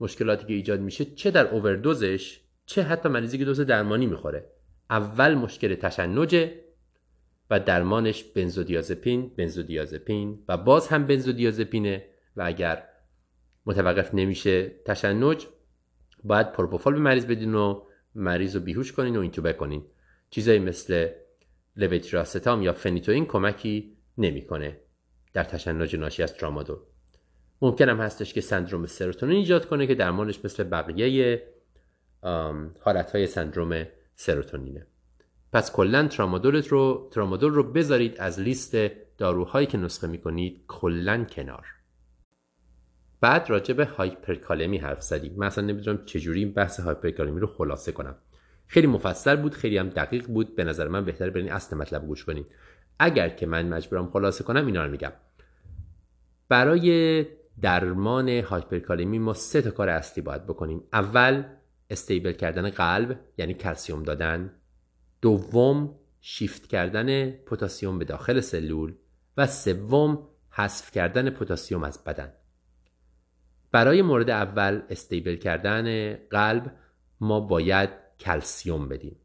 مشکلاتی 0.00 0.46
که 0.46 0.52
ایجاد 0.52 0.80
میشه 0.80 1.04
چه 1.04 1.30
در 1.30 1.46
اووردوزش 1.46 2.40
چه 2.66 2.82
حتی 2.82 3.08
مریضی 3.08 3.38
که 3.38 3.44
دوز 3.44 3.60
درمانی 3.60 4.06
می‌خوره. 4.06 4.50
اول 4.90 5.34
مشکل 5.34 5.74
تشنجه 5.74 6.60
و 7.50 7.60
درمانش 7.60 8.24
بنزودیازپین 8.24 9.32
بنزودیازپین 9.36 10.44
و 10.48 10.56
باز 10.56 10.88
هم 10.88 11.06
بنزودیازپینه 11.06 12.04
و 12.36 12.42
اگر 12.42 12.88
متوقف 13.66 14.14
نمیشه 14.14 14.68
تشنج 14.68 15.46
باید 16.24 16.52
پروپوفال 16.52 16.92
به 16.92 17.00
مریض 17.00 17.26
بدین 17.26 17.54
و 17.54 17.82
مریض 18.14 18.56
رو 18.56 18.62
بیهوش 18.62 18.92
کنین 18.92 19.16
و 19.16 19.20
اینتوبه 19.20 19.52
کنین. 19.52 19.86
چیزایی 20.30 20.58
مثل 20.58 21.08
لویتراستام 21.76 22.62
یا 22.62 22.72
فنیتوین 22.72 23.26
کمکی 23.26 23.96
نمی‌کنه. 24.18 24.80
در 25.34 25.44
تشنج 25.44 25.96
ناشی 25.96 26.22
از 26.22 26.34
ترامادول. 26.34 26.78
ممکن 27.62 27.88
هم 27.88 28.00
هستش 28.00 28.34
که 28.34 28.40
سندروم 28.40 28.86
سروتونین 28.86 29.36
ایجاد 29.36 29.66
کنه 29.66 29.86
که 29.86 29.94
درمانش 29.94 30.44
مثل 30.44 30.64
بقیه 30.64 31.42
حالتهای 32.80 33.26
سندروم 33.26 33.86
سروتونینه. 34.14 34.86
پس 35.52 35.72
کلا 35.72 36.08
ترامادول 36.08 36.62
رو 36.62 37.10
ترامادول 37.12 37.52
رو 37.52 37.72
بذارید 37.72 38.16
از 38.18 38.40
لیست 38.40 38.76
داروهایی 39.18 39.66
که 39.66 39.78
نسخه 39.78 40.06
می‌کنید 40.06 40.64
کلا 40.68 41.24
کنار. 41.24 41.66
بعد 43.20 43.50
راجع 43.50 43.74
به 43.74 43.84
هایپرکالمی 43.84 44.78
حرف 44.78 45.02
زدیم. 45.02 45.34
من 45.36 45.46
اصلا 45.46 45.64
نمی‌دونم 45.64 46.04
چجوری 46.04 46.40
این 46.40 46.52
بحث 46.52 46.80
هایپرکالمی 46.80 47.40
رو 47.40 47.46
خلاصه 47.46 47.92
کنم. 47.92 48.14
خیلی 48.66 48.86
مفصل 48.86 49.36
بود 49.36 49.54
خیلی 49.54 49.78
هم 49.78 49.88
دقیق 49.88 50.26
بود. 50.26 50.56
به 50.56 50.64
نظر 50.64 50.88
من 50.88 51.04
بهتر 51.04 51.30
برین 51.30 51.52
اصل 51.52 51.76
مطلب 51.76 52.06
گوش 52.06 52.24
کنید 52.24 52.46
اگر 52.98 53.28
که 53.28 53.46
من 53.46 53.68
مجبورم 53.68 54.10
خلاصه 54.10 54.44
کنم 54.44 54.66
اینا 54.66 54.84
رو 54.84 54.90
میگم. 54.90 55.12
برای 56.48 57.26
درمان 57.60 58.28
هایپرکالمی 58.28 59.18
ما 59.18 59.34
سه 59.34 59.62
تا 59.62 59.70
کار 59.70 59.88
اصلی 59.88 60.22
باید 60.22 60.46
بکنیم. 60.46 60.82
اول 60.92 61.44
استیبل 61.90 62.32
کردن 62.32 62.70
قلب 62.70 63.20
یعنی 63.38 63.54
کلسیوم 63.54 64.02
دادن. 64.02 64.52
دوم 65.22 65.94
شیفت 66.20 66.66
کردن 66.66 67.30
پتاسیم 67.30 67.98
به 67.98 68.04
داخل 68.04 68.40
سلول. 68.40 68.94
و 69.36 69.46
سوم 69.46 70.28
حذف 70.50 70.90
کردن 70.90 71.30
پتاسیم 71.30 71.82
از 71.82 72.04
بدن. 72.04 72.32
برای 73.72 74.02
مورد 74.02 74.30
اول 74.30 74.82
استیبل 74.90 75.36
کردن 75.36 76.14
قلب 76.14 76.72
ما 77.20 77.40
باید 77.40 77.90
کلسیوم 78.20 78.88
بدیم. 78.88 79.16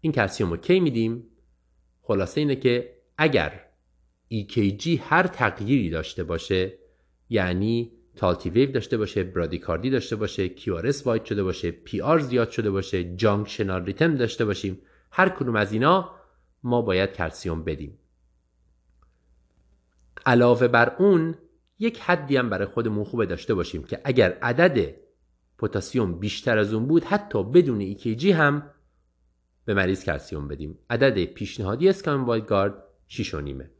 این 0.00 0.12
کلسیوم 0.12 0.50
رو 0.50 0.56
کی 0.56 0.80
میدیم؟ 0.80 1.24
خلاصه 2.02 2.40
اینه 2.40 2.56
که 2.56 2.97
اگر 3.18 3.60
EKG 4.32 4.86
هر 4.86 5.26
تغییری 5.26 5.90
داشته 5.90 6.24
باشه 6.24 6.78
یعنی 7.28 7.92
تالتی 8.16 8.50
ویو 8.50 8.70
داشته 8.72 8.96
باشه 8.96 9.24
برادیکاردی 9.24 9.90
داشته 9.90 10.16
باشه 10.16 10.48
QRS 10.48 11.06
واید 11.06 11.24
شده 11.24 11.42
باشه 11.42 11.74
PR 11.86 12.18
زیاد 12.18 12.50
شده 12.50 12.70
باشه 12.70 13.16
جانکشنال 13.16 13.84
ریتم 13.84 14.14
داشته 14.14 14.44
باشیم 14.44 14.78
هر 15.10 15.28
کدوم 15.28 15.56
از 15.56 15.72
اینا 15.72 16.10
ما 16.62 16.82
باید 16.82 17.12
کلسیوم 17.12 17.64
بدیم. 17.64 17.98
علاوه 20.26 20.68
بر 20.68 20.96
اون 20.98 21.34
یک 21.78 22.00
حدی 22.00 22.36
هم 22.36 22.50
برای 22.50 22.66
خودمون 22.66 23.04
خوبه 23.04 23.26
داشته 23.26 23.54
باشیم 23.54 23.82
که 23.82 24.00
اگر 24.04 24.38
عدد 24.42 24.94
پتاسیم 25.58 26.18
بیشتر 26.18 26.58
از 26.58 26.74
اون 26.74 26.86
بود 26.86 27.04
حتی 27.04 27.44
بدون 27.44 27.94
EKG 27.94 28.24
هم 28.24 28.70
به 29.64 29.74
مریض 29.74 30.04
کلسیوم 30.04 30.48
بدیم. 30.48 30.78
عدد 30.90 31.24
پیشنهادی 31.24 31.88
اسکان 31.88 32.24
وایگارد 32.24 32.87
6 33.08 33.34
و 33.34 33.40
نیمه. 33.40 33.70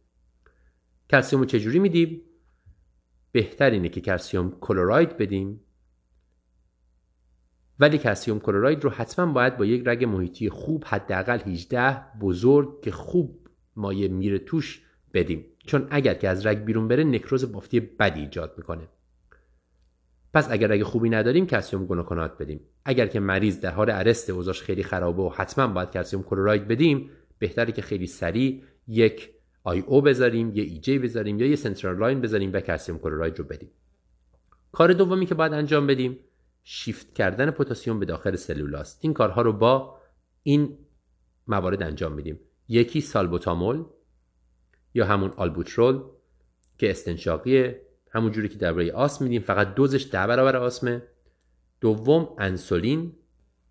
کلسیوم 1.10 1.44
چجوری 1.44 1.78
میدیم؟ 1.78 2.23
بهتر 3.32 3.70
اینه 3.70 3.89
که 3.89 4.00
کلسیوم 4.00 4.57
کلوراید 4.60 5.16
بدیم. 5.16 5.60
ولی 7.78 7.98
کلسیوم 7.98 8.40
کلوراید 8.40 8.84
رو 8.84 8.90
حتما 8.90 9.32
باید 9.32 9.57
با 9.57 9.65
یک 9.65 9.82
رگ 9.86 10.05
محیطی 10.05 10.50
خوب 10.50 10.84
حداقل 10.86 11.39
18 11.39 12.18
بزرگ 12.18 12.81
که 12.82 12.90
خوب 12.90 13.48
مایع 13.76 14.08
میره 14.08 14.39
توش 14.39 14.82
بدیم. 15.15 15.44
چون 15.66 15.86
اگر 15.90 16.15
که 16.15 16.28
از 16.28 16.47
رگ 16.47 16.58
بیرون 16.58 16.89
بره 16.89 17.05
نکروز 17.05 17.52
بافتی 17.52 17.81
بدی 17.81 18.20
ایجاد 18.20 18.55
می‌کنه. 18.57 18.89
پس 20.34 20.50
اگر 20.50 20.66
رگ 20.66 20.82
خوبی 20.82 21.10
نداریم 21.10 21.47
calcium 21.47 21.86
gluconate 21.86 22.38
بدیم. 22.39 22.60
اگر 22.84 23.07
که 23.07 23.20
مریض 23.20 23.60
در 23.60 23.70
حال 23.70 23.90
arrest 23.90 24.30
اوضاعش 24.31 24.62
خیلی 24.62 24.82
خرابه 24.82 25.23
و 25.23 25.28
حتما 25.28 25.66
باید 25.66 25.90
calcium 25.90 26.22
chloride 26.22 26.68
بدیم 26.68 27.10
بهتره 27.39 27.73
که 27.73 27.82
خیلی 27.82 28.07
سریع 28.07 28.62
یک 28.89 29.31
IO 29.64 30.02
بذاریم 30.02 30.52
یه 30.55 30.62
IJ 30.62 30.98
بذاریم 30.99 31.41
یا 31.41 31.47
یه 31.47 31.57
central 31.56 31.98
line 31.98 32.20
بذاریم 32.20 32.52
و 32.52 32.60
calcium 32.60 32.98
chloride 32.98 33.38
رو 33.39 33.44
بدیم. 33.44 33.70
کار 34.73 34.92
دومی 34.92 35.26
که 35.26 35.34
باید 35.34 35.52
انجام 35.52 35.86
بدیم 35.86 36.18
شیفت 36.65 37.15
کردن 37.15 37.50
پتاسیم 37.50 37.99
به 37.99 38.07
داخل 38.07 38.36
سلولاست 38.36 38.99
این 39.02 39.12
کارها 39.12 39.42
رو 39.42 39.52
با 39.52 39.99
این 40.42 40.78
موارد 41.47 41.83
انجام 41.83 42.12
میدیم 42.12 42.41
یکی 42.68 43.00
سالبوتامول 43.00 43.84
یا 44.94 45.07
همون 45.07 45.31
آلبوترول 45.36 46.02
که 46.78 46.91
استنشاقیه. 46.91 47.83
همون 48.10 48.33
جوری 48.33 48.49
که 48.49 48.58
درباره 48.58 48.92
آسم 48.92 49.25
میدیم 49.25 49.42
فقط 49.42 49.75
دوزش 49.75 50.08
ده 50.12 50.26
برابر 50.26 50.57
آسمه. 50.57 51.02
دوم 51.81 52.28
انسولین 52.39 53.12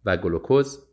و 0.05 0.17
گلوکوز. 0.17 0.83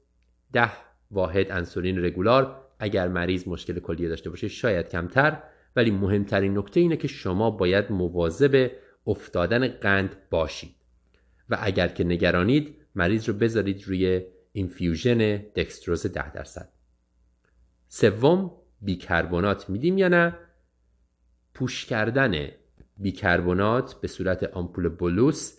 ده 0.53 0.73
واحد 1.11 1.51
انسولین 1.51 2.05
رگولار. 2.05 2.64
اگر 2.85 3.09
مریض 3.09 3.49
مشکل 3.49 3.81
کلیه 3.81 4.09
داشته 4.09 4.31
باشه 4.31 4.49
شاید 4.49 4.89
کمتر 4.89 5.43
ولی 5.77 5.91
مهمترین 5.91 6.59
نکته 6.59 6.81
اینه 6.81 6.97
که 6.97 7.09
شما 7.09 7.51
باید 7.51 7.93
مواظب 7.93 8.71
افتادن 9.07 9.69
قند 9.69 10.17
باشید. 10.31 10.75
و 11.51 11.59
اگر 11.61 11.89
که 11.89 12.05
نگرانید 12.05 12.77
مریض 12.95 13.29
رو 13.29 13.35
بذارید 13.35 13.85
روی 13.89 14.23
infusion 14.53 15.37
دکستروز 15.37 16.07
10 16.07 16.33
درصد. 16.33 16.69
سوم 17.89 18.53
بیکربونات 18.81 19.71
میدیم 19.71 19.99
یا 19.99 20.09
نه؟ 20.09 20.39
push 21.55 21.87
کردن 21.87 22.49
بیکربونات 22.97 23.95
به 24.01 24.09
صورت 24.09 24.45
آمپول 24.45 24.89
bolus 24.89 25.59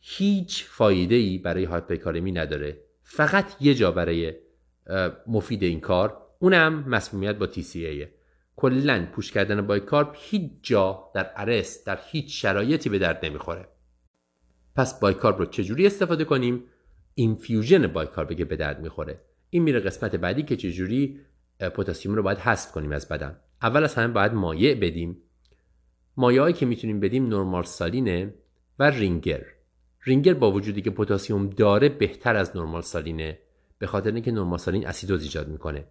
هیچ 0.00 0.64
فایده 0.64 1.14
ای 1.14 1.38
برای 1.38 1.64
هایپرکالمی 1.64 2.32
نداره. 2.32 2.78
فقط 3.02 3.46
یه 3.60 3.74
جا 3.74 3.90
برای 3.90 4.34
مفید 5.26 5.62
این 5.62 5.80
کار 5.80 6.21
اونم 6.42 6.84
مسمومیت 6.88 7.36
با 7.36 7.46
TCA 7.46 8.08
کلا 8.56 9.06
push 9.12 9.32
کردن 9.32 9.66
bicarb 9.66 10.14
هیچ 10.14 10.50
جا 10.62 11.10
در 11.14 11.30
arrest 11.36 11.86
در 11.86 11.98
هیچ 12.10 12.42
شرایطی 12.42 12.88
به 12.88 12.98
درد 12.98 13.24
نمی‌خوره. 13.24 13.68
پس 14.76 15.00
bicarb 15.00 15.38
رو 15.38 15.46
چجوری 15.46 15.86
استفاده 15.86 16.24
کنیم؟ 16.24 16.64
infusion 17.14 17.86
bicarb 17.86 18.34
که 18.36 18.44
به 18.44 18.56
درد 18.56 18.80
می‌خوره. 18.80 19.20
این 19.50 19.62
میره 19.62 19.80
قسمت 19.80 20.16
بعدی 20.16 20.42
که 20.42 20.56
چجوری 20.56 21.20
پتاسیم 21.60 22.14
رو 22.14 22.22
باید 22.22 22.38
حذف 22.38 22.72
کنیم 22.72 22.92
از 22.92 23.08
بدن. 23.08 23.36
اول 23.62 23.84
از 23.84 23.94
همه 23.94 24.12
باید 24.12 24.32
مایع 24.32 24.74
بدیم. 24.74 25.16
مایعی 26.16 26.52
که 26.52 26.66
می‌تونیم 26.66 27.00
بدیم 27.00 27.26
normal 27.26 27.62
saline 27.62 28.24
ه 28.24 28.34
و 28.78 28.90
رینگر. 28.90 29.44
رینگر 30.04 30.34
با 30.34 30.52
وجودی 30.52 30.82
که 30.82 30.90
پتاسیم 30.90 31.50
داره 31.50 31.88
بهتر 31.88 32.36
از 32.36 32.56
normal 32.56 32.82
saline 32.82 33.30
ه 33.30 33.38
به 33.78 33.86
خاطر 33.86 34.12
اینکه 34.12 34.32
normal 34.32 34.58
saline 34.58 34.86
اسیدوز 34.86 35.22
ایجاد 35.22 35.48
می‌کنه. 35.48 35.84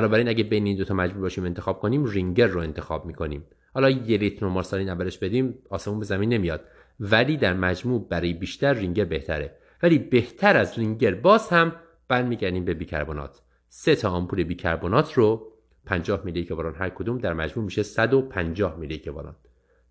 بنابراین 0.00 0.28
اگه 0.28 0.44
بین 0.44 0.66
این 0.66 0.76
دو 0.76 0.84
تا 0.84 0.94
مجبور 0.94 1.22
باشیم 1.22 1.44
انتخاب 1.44 1.80
کنیم 1.80 2.04
رینگر 2.04 2.46
رو 2.46 2.60
انتخاب 2.60 3.06
می‌کنیم. 3.06 3.44
حالا 3.74 3.90
یه 3.90 4.18
لیتر 4.18 4.46
نرمال 4.46 4.62
سالین 4.62 4.88
اولش 4.88 5.18
بدیم 5.18 5.58
آسمون 5.70 5.98
به 5.98 6.04
زمین 6.04 6.32
نمیاد. 6.32 6.60
ولی 7.00 7.36
در 7.36 7.54
مجموع 7.54 8.06
برای 8.08 8.32
بیشتر 8.32 8.72
رینگر 8.72 9.04
بهتره. 9.04 9.56
ولی 9.82 9.98
بهتر 9.98 10.56
از 10.56 10.78
رینگر 10.78 11.14
باز 11.14 11.48
هم 11.48 11.72
برمیگردیم 12.08 12.64
به 12.64 12.74
بیکربنات. 12.74 13.42
سه 13.68 13.96
تا 13.96 14.10
آمپول 14.10 14.42
بیکربنات 14.42 15.12
رو 15.12 15.52
50 15.86 16.22
میلی 16.24 16.40
اکوالان 16.40 16.74
هر 16.74 16.88
کدوم 16.88 17.18
در 17.18 17.32
مجموع 17.32 17.64
میشه 17.64 17.82
150 17.82 18.76
میلی 18.76 18.94
اکوالان 18.94 19.36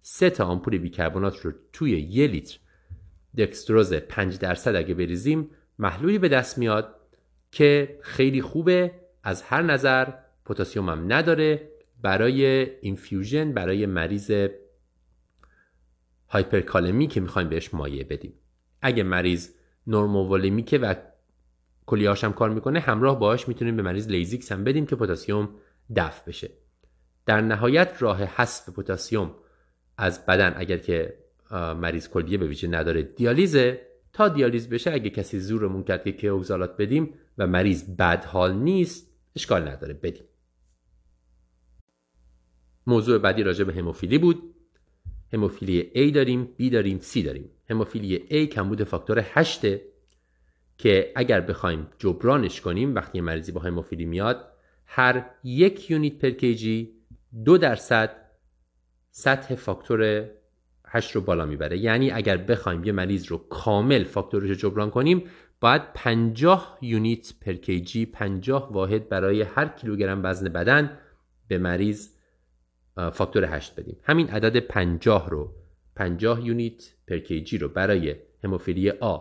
سه 0.01 0.29
تا 0.29 0.45
آمپول 0.45 0.77
بیکربنات 0.77 1.39
رو 1.39 1.51
توی 1.73 2.01
یه 2.01 2.27
لیتر 2.27 2.57
دکستروز 3.37 3.93
5 3.93 4.39
درصد 4.39 4.75
اگه 4.75 4.93
بریزیم 4.93 5.49
محلولی 5.79 6.17
به 6.17 6.29
دست 6.29 6.57
میاد 6.57 6.95
که 7.51 7.99
خیلی 8.01 8.41
خوبه. 8.41 8.91
از 9.25 9.41
هر 9.41 9.61
نظر 9.61 10.07
پتاسیم 10.45 10.89
هم 10.89 11.13
نداره 11.13 11.69
برای 12.01 12.45
infusion 12.81 13.51
برای 13.51 13.85
مریض 13.85 14.47
هایپرکالمی 16.27 17.07
که 17.07 17.21
می‌خوایم 17.21 17.49
بهش 17.49 17.73
مایع 17.73 18.03
بدیم. 18.03 18.33
اگه 18.81 19.03
مریض 19.03 19.49
normovolemic 19.87 20.70
ه 20.70 20.77
و 20.77 20.95
کلیهاش 21.85 22.23
هم 22.23 22.33
کار 22.33 22.49
می‌کنه 22.49 22.79
همراه 22.79 23.19
باهاش 23.19 23.47
می‌تونیم 23.47 23.75
به 23.75 23.81
مریض 23.81 24.07
Lasix 24.07 24.51
هم 24.51 24.63
بدیم 24.63 24.85
که 24.85 24.95
پتاسیم 24.95 25.49
دفع 25.95 26.25
بشه. 26.27 26.49
در 27.25 27.41
نهایت 27.41 27.97
راه 27.99 28.23
حذف 28.23 28.69
پتاسیم 28.69 29.31
از 29.97 30.25
بدن 30.25 30.53
اگر 30.57 30.77
که 30.77 31.17
مریض 31.51 32.09
کلیه 32.09 32.37
به 32.37 32.47
ویژه 32.47 32.67
نداره 32.67 33.01
دیالیزه. 33.01 33.81
تا 34.13 34.29
دیالیز 34.29 34.69
بشه 34.69 34.91
اگه 34.91 35.09
کسی 35.09 35.39
زورمون 35.39 35.83
کرد 35.83 36.03
که 36.03 36.11
Kayexalate 36.11 36.77
بدیم 36.77 37.13
و 37.37 37.47
مریض 37.47 37.95
بد 37.95 38.25
حال 38.25 38.53
نیست 38.53 39.14
اشکال 39.35 39.67
نداره 39.67 39.93
بدیم 39.93 40.23
موضوع 42.87 43.17
بعدی 43.17 43.43
راجع 43.43 43.63
به 43.63 43.73
هموفیلی 43.73 44.17
بود. 44.17 44.55
هموفیلی 45.33 45.91
A 45.95 46.13
داریم 46.13 46.49
B 46.59 46.71
داریم 46.71 46.99
C 46.99 47.25
داریم. 47.25 47.49
هموفیلی 47.69 48.17
A 48.17 48.49
کمبود 48.49 48.83
فاکتور 48.83 49.25
8 49.33 49.61
که 50.77 51.11
اگر 51.15 51.41
بخوایم 51.41 51.87
جبرانش 51.99 52.61
کنیم 52.61 52.95
وقتی 52.95 53.21
مریضی 53.21 53.51
با 53.51 53.61
هموفیلی 53.61 54.05
میاد 54.05 54.51
هر 54.85 55.25
یک 55.43 55.91
یونیت 55.91 56.19
پر 56.19 56.29
کیجی 56.29 56.95
دو 57.45 57.57
درصد 57.57 58.15
سطح 59.11 59.55
فاکتور 59.55 60.29
8 60.87 61.11
رو 61.11 61.21
بالا 61.21 61.45
می‌بره. 61.45 61.77
یعنی 61.77 62.11
اگر 62.11 62.37
بخوایم 62.37 62.83
یه 62.83 62.91
مریض 62.91 63.25
رو 63.25 63.37
کامل 63.37 64.03
فاکتورش 64.03 64.49
رو 64.49 64.55
جبران 64.55 64.89
کنیم 64.89 65.23
باید 65.65 65.93
50 65.93 66.77
یونیت 66.81 67.33
پر 67.41 67.53
کیجی 67.53 68.05
50 68.05 68.73
واحد 68.73 69.09
برای 69.09 69.41
هر 69.41 69.67
کیلوگرم 69.67 70.21
وزن 70.23 70.49
بدن 70.49 70.97
به 71.47 71.57
مریض 71.57 72.09
فاکتور 73.13 73.45
8 73.45 73.75
بدیم. 73.75 73.97
همین 74.03 74.29
عدد 74.29 74.59
50 74.59 75.29
رو 75.29 75.53
50 75.95 76.45
یونیت 76.45 76.93
پر 77.07 77.17
کیجی 77.17 77.57
رو 77.57 77.67
برای 77.67 78.15
هموفیلی 78.43 78.89
آ. 78.89 79.17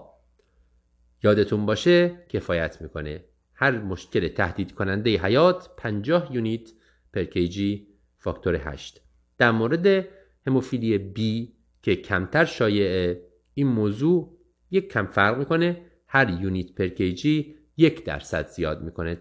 یادتون 1.22 1.66
باشه 1.66 2.24
کفایت 2.28 2.82
می‌کنه. 2.82 3.24
هر 3.54 3.78
مشکل 3.78 4.28
تهدید 4.28 4.74
کننده 4.74 5.18
حیات 5.18 5.70
50 5.76 6.34
یونیت 6.34 6.70
پر 7.12 7.24
کیجی 7.24 7.86
فاکتور 8.18 8.54
8 8.54 9.00
در 9.38 9.50
مورد 9.50 10.08
هموفیلی 10.46 10.98
B 11.16 11.48
که 11.82 11.96
کمتر 11.96 12.44
شایعه 12.44 13.26
این 13.54 13.66
موضوع 13.66 14.38
یک 14.70 14.92
کم 14.92 15.06
فرق 15.06 15.38
می‌کنه. 15.38 15.90
هر 16.14 16.40
یونیت 16.42 16.72
پر 16.74 16.88
کیجی 16.88 17.54
یک 17.76 18.04
درصد 18.04 18.48
زیاد 18.48 18.82
می‌کنه. 18.82 19.18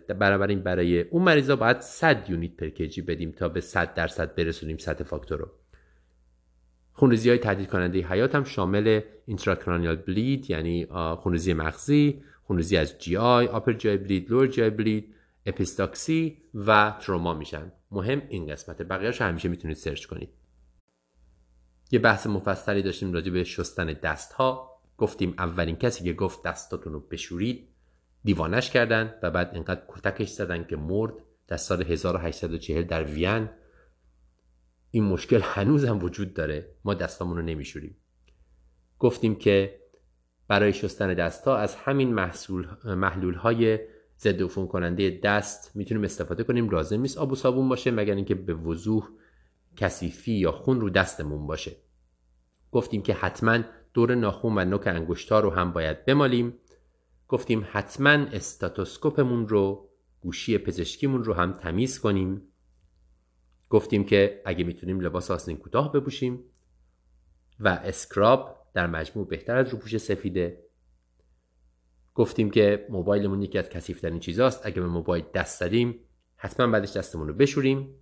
این 0.49 0.63
برای 0.63 1.01
اون 1.01 1.23
مریضا 1.23 1.55
باید 1.55 1.79
100 1.79 2.29
unit 2.29 2.57
per 2.57 2.69
kg 2.69 3.01
بدیم 3.01 3.31
تا 3.31 3.49
به 3.49 3.61
100 3.61 3.93
درصد 3.93 4.35
برسونیم 4.35 4.77
سطح 4.77 5.03
فاکتور 5.03 5.39
رو. 5.39 5.51
خونریزی 6.91 7.29
های 7.29 7.37
تهدید 7.37 7.67
کننده 7.67 7.99
حیات 7.99 8.35
هم 8.35 8.43
شامل 8.43 9.01
intracranial 9.25 9.95
bleed 9.95 10.49
یعنی 10.49 10.87
خونریزی 11.17 11.53
مغزی 11.53 12.23
خونریزی 12.43 12.77
از 12.77 12.99
GI 12.99 13.17
upper 13.17 13.73
GI 13.73 13.97
bleed 13.97 14.31
lower 14.31 14.47
GI 14.47 14.69
bleed 14.69 15.15
اپیستاکسی 15.45 16.37
و 16.53 16.97
تروما 17.01 17.33
میشن. 17.33 17.71
مهم 17.91 18.21
این 18.29 18.47
قسمت 18.47 18.81
بقیهش 18.81 19.21
همیشه 19.21 19.49
می‌تونید 19.49 19.77
سرچ 19.77 20.05
کنید. 20.05 20.29
یه 21.91 21.99
بحث 21.99 22.27
مفصلی 22.27 22.81
داشتیم 22.81 23.13
راجع 23.13 23.31
به 23.31 23.43
شستن 23.43 23.85
دست 23.85 24.33
ها 24.33 24.72
گفتیم 24.97 25.33
اولین 25.37 25.75
کسی 25.75 26.03
که 26.03 26.13
گفت 26.13 26.43
دستاتون 26.43 26.93
رو 26.93 26.99
بشورید 26.99 27.69
دیوانش 28.23 28.69
کردن 28.69 29.15
و 29.23 29.31
بعد 29.31 29.49
اینقدر 29.53 29.81
کتکش 29.87 30.29
زدن 30.29 30.63
که 30.63 30.75
مرد 30.75 31.13
در 31.47 31.57
سال 31.57 31.81
1840 31.81 32.83
در 32.83 33.03
وین. 33.03 33.49
این 34.91 35.03
مشکل 35.03 35.41
هنوز 35.43 35.85
هم 35.85 36.03
وجود 36.03 36.33
داره 36.33 36.75
ما 36.85 36.93
دستامون 36.93 37.37
رو 37.37 37.43
نمیشوریم. 37.43 37.97
گفتیم 38.99 39.35
که 39.35 39.79
برای 40.47 40.73
شستن 40.73 41.13
دستها 41.13 41.57
از 41.57 41.75
همین 41.75 42.13
محصول 42.13 42.67
محلول 42.85 43.33
های 43.33 43.79
ضد 44.19 44.47
کننده 44.47 45.19
دست 45.23 45.75
می‌تونیم 45.75 46.03
استفاده 46.03 46.43
کنیم. 46.43 46.69
لازم 46.69 47.01
نیست 47.01 47.17
آب 47.17 47.31
و 47.31 47.35
صابون 47.35 47.69
باشه 47.69 47.91
مگر 47.91 48.15
اینکه 48.15 48.35
به 48.35 48.53
وضوح 48.53 49.09
کثیفی 49.77 50.33
یا 50.33 50.51
خون 50.51 50.81
رو 50.81 50.89
دستمون 50.89 51.47
باشه. 51.47 51.71
گفتیم 52.71 53.01
که 53.01 53.13
حتما 53.13 53.63
دور 53.93 54.15
ناخون 54.15 54.57
و 54.57 54.65
نوک 54.65 54.87
انگشتا 54.87 55.39
رو 55.39 55.49
هم 55.49 55.73
باید 55.73 56.05
بمالیم. 56.05 56.53
گفتیم 57.27 57.67
حتما 57.71 58.09
استاتوسکوپمون 58.09 59.47
رو 59.47 59.89
گوشی 60.21 60.57
پزشکیمون 60.57 61.23
رو 61.23 61.33
هم 61.33 61.53
تمیز 61.53 61.99
کنیم. 61.99 62.41
گفتیم 63.69 64.03
که 64.03 64.41
اگه 64.45 64.63
می‌تونیم 64.63 64.99
لباس 64.99 65.31
آستین 65.31 65.57
کوتاه 65.57 65.91
بپوشیم 65.91 66.43
و 67.59 67.67
اسکراب 67.67 68.67
در 68.73 68.87
مجموع 68.87 69.27
بهتر 69.27 69.57
از 69.57 69.69
روپوش 69.69 69.97
سفیده. 69.97 70.63
گفتیم 72.15 72.51
که 72.51 72.87
موبایلمون 72.89 73.41
یکی 73.41 73.57
از 73.57 73.69
کثیفترین 73.69 74.19
چیزاست. 74.19 74.65
اگه 74.65 74.81
به 74.81 74.87
موبایل 74.87 75.25
دست 75.33 75.59
زدیم 75.59 75.99
حتما 76.35 76.67
بعدش 76.67 76.97
دستمون 76.97 77.27
رو 77.27 77.33
بشوریم. 77.33 77.95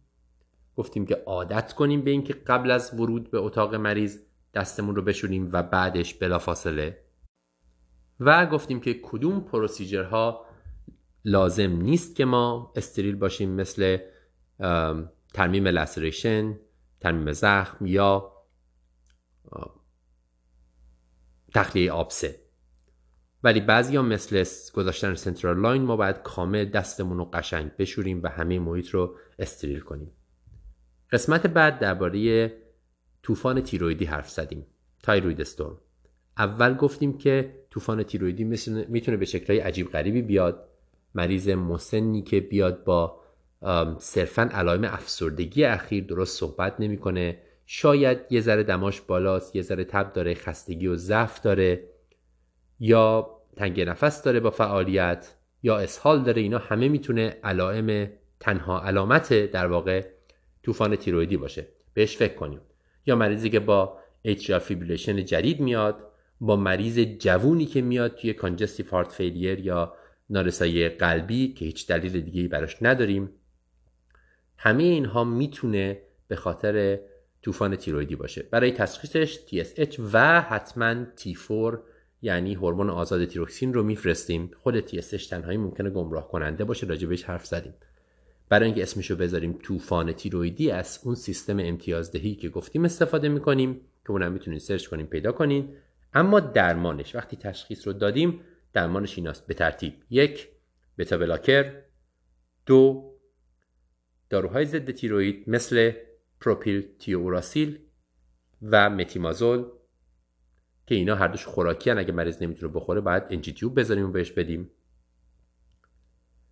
گفتیم 0.75 1.05
که 1.05 1.15
عادت 1.15 1.73
کنیم 1.73 2.01
به 2.01 2.11
اینکه 2.11 2.33
قبل 2.33 2.71
از 2.71 2.99
ورود 2.99 3.31
به 3.31 3.39
اتاق 3.39 3.75
مریض 3.75 4.19
دستمون 4.53 4.95
رو 4.95 5.01
بشوریم 5.01 5.49
و 5.53 5.63
بعدش 5.63 6.13
بلافاصله. 6.13 7.01
و 8.19 8.45
گفتیم 8.45 8.79
که 8.79 8.99
کدوم 9.03 9.41
procedure 9.41 10.35
ها 10.35 10.45
لازم 11.25 11.71
نیست 11.71 12.15
که 12.15 12.25
ما 12.25 12.73
استریل 12.75 13.15
باشیم 13.15 13.49
مثل 13.49 13.97
ترمیم 15.33 15.67
laceration 15.67 16.59
ترمیم 16.99 17.31
زخم 17.31 17.85
یا 17.85 18.31
تخلیه 21.53 21.91
آبسه 21.91 22.41
ولی 23.43 23.59
بعضی 23.59 23.95
ها 23.95 24.01
مثل 24.01 24.45
گذاشتن 24.73 25.15
central 25.15 25.59
line 25.59 25.81
ما 25.81 25.95
باید 25.95 26.21
کامل 26.21 26.65
دستمون 26.65 27.17
رو 27.17 27.25
قشنگ 27.25 27.71
بشوریم 27.77 28.23
و 28.23 28.27
همه 28.27 28.59
محیط 28.59 28.89
رو 28.89 29.15
استریل 29.39 29.79
کنیم. 29.79 30.11
قسمت 31.11 31.47
بعد 31.47 31.79
درباره 31.79 32.53
طوفان 33.23 33.61
تیرویدی 33.61 34.05
حرف 34.05 34.29
زدیم. 34.29 34.65
تایروید 35.03 35.41
استورم. 35.41 35.77
اول 36.37 36.73
گفتیم 36.73 37.17
که 37.17 37.53
طوفان 37.69 38.03
تیرویدی 38.03 38.43
می‌تونه 38.43 39.17
به 39.17 39.25
شکلهای 39.25 39.59
عجیب 39.59 39.91
غریبی 39.91 40.21
بیاد. 40.21 40.67
مریض 41.15 41.49
مسنی 41.49 42.21
که 42.21 42.39
بیاد 42.39 42.83
با 42.83 43.21
صرفا 43.99 44.41
علائم 44.41 44.83
افسردگی 44.83 45.63
اخیر 45.63 46.03
درست 46.03 46.39
صحبت 46.39 46.75
نمی‌کنه. 46.79 47.37
شاید 47.65 48.17
یه 48.29 48.41
ذره 48.41 48.63
دماش 48.63 49.01
بالاست 49.01 49.55
یه 49.55 49.61
ذره 49.61 49.83
تب 49.83 50.13
داره 50.13 50.33
خستگی 50.33 50.87
و 50.87 50.95
ضعف 50.95 51.41
داره 51.41 51.83
یا 52.79 53.37
تنگ 53.55 53.81
نفس 53.81 54.23
داره 54.23 54.39
با 54.39 54.49
فعالیت 54.49 55.35
یا 55.63 55.77
اسهال 55.77 56.23
داره. 56.23 56.41
اینا 56.41 56.57
همه 56.57 56.87
می‌تونه 56.87 57.37
علائم 57.43 58.11
تنها 58.39 58.81
علامت 58.81 59.33
در 59.33 59.67
واقع 59.67 60.05
طوفان 60.63 60.95
تیرویدی 60.95 61.37
باشه. 61.37 61.67
بهش 61.93 62.17
فکر 62.17 62.33
کنیم. 62.33 62.59
یا 63.05 63.15
مریضی 63.15 63.49
که 63.49 63.59
با 63.59 63.97
atrial 64.25 64.59
fibrillation 64.59 65.25
جدید 65.25 65.59
میاد 65.59 66.11
با 66.41 66.55
مریض 66.55 66.99
جوونی 66.99 67.65
که 67.65 67.81
میاد 67.81 68.15
توی 68.15 68.33
congestive 68.33 68.89
heart 68.89 69.11
failure 69.11 69.59
یا 69.59 69.93
نارسایی 70.29 70.89
قلبی 70.89 71.53
که 71.53 71.65
هیچ 71.65 71.87
دلیل 71.87 72.21
دیگه 72.21 72.47
براش 72.47 72.77
نداریم 72.81 73.29
همه 74.57 74.83
اینها 74.83 75.23
می‌تونه 75.23 76.01
به 76.27 76.35
خاطر 76.35 76.99
طوفان 77.41 77.75
تیرویدی 77.75 78.15
باشه. 78.15 78.43
برای 78.51 78.71
تشخیصش 78.71 79.39
TSH 79.47 79.99
و 80.13 80.41
حتما 80.41 81.05
T4 81.17 81.77
یعنی 82.21 82.53
هورمون 82.53 82.89
آزاد 82.89 83.25
تیروکسین 83.25 83.73
رو 83.73 83.83
میفرستیم. 83.83 84.51
خود 84.57 84.87
TSH 84.87 85.27
تنهایی 85.29 85.57
ممکنه 85.57 85.89
گمراه 85.89 86.27
کننده 86.27 86.63
باشه 86.63 86.87
راجبش 86.87 87.23
حرف 87.23 87.45
زدیم. 87.45 87.73
برای 88.51 88.65
اینکه 88.65 88.83
اسمشو 88.83 89.15
بذاریم 89.15 89.59
طوفان 89.63 90.11
تیرویدی 90.11 90.71
از 90.71 90.99
اون 91.03 91.15
سیستم 91.15 91.59
امتیازدهی 91.59 92.35
که 92.35 92.49
گفتیم 92.49 92.85
استفاده 92.85 93.29
می‌کنیم 93.29 93.73
که 93.73 94.11
اونم 94.11 94.31
می‌تونید 94.31 94.59
سرچ 94.59 94.87
کنیم 94.87 95.05
پیدا 95.05 95.31
کنین. 95.31 95.75
اما 96.13 96.39
درمانش 96.39 97.15
وقتی 97.15 97.37
تشخیص 97.37 97.87
رو 97.87 97.93
دادیم 97.93 98.39
درمانش 98.73 99.17
ایناست 99.17 99.47
به 99.47 99.53
ترتیب 99.53 99.93
یک 100.09 100.47
بتا 100.97 101.17
بلاکر. 101.17 101.81
دو 102.65 103.11
داروهای 104.29 104.65
ضد 104.65 104.91
تیروید 104.91 105.49
مثل 105.49 105.91
پروپیل 106.41 106.87
تیوراسیل 106.99 107.79
و 108.61 108.89
متیمازول 108.89 109.65
که 110.87 110.95
اینا 110.95 111.15
هر 111.15 111.27
دوش 111.27 111.45
خوراکی 111.45 111.89
هن. 111.89 111.97
اگه 111.97 112.11
مریض 112.11 112.41
نمی‌تونه 112.43 112.73
بخوره 112.73 113.01
باید 113.01 113.23
انجی 113.29 113.53
تیوب 113.53 113.79
بذاریم 113.79 114.09
و 114.09 114.11
بهش 114.11 114.31
بدیم. 114.31 114.71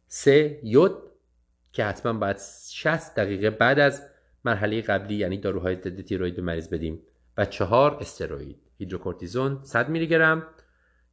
سه 0.07 0.59
یود. 0.63 1.08
که 1.71 1.85
حتما 1.85 2.13
باید 2.13 2.37
60 2.69 3.15
دقیقه 3.15 3.49
بعد 3.49 3.79
از 3.79 4.01
مرحله 4.45 4.81
قبلی 4.81 5.15
یعنی 5.15 5.37
داروهای 5.37 5.75
ضد 5.75 6.01
تیروید 6.01 6.35
به 6.35 6.41
مریض 6.41 6.69
بدیم 6.69 7.01
و 7.37 7.45
چهار 7.45 7.97
استروید 8.01 8.57
هیدروکورتیزون 8.77 9.59
100 9.63 9.89
میلی 9.89 10.07
گرم 10.07 10.47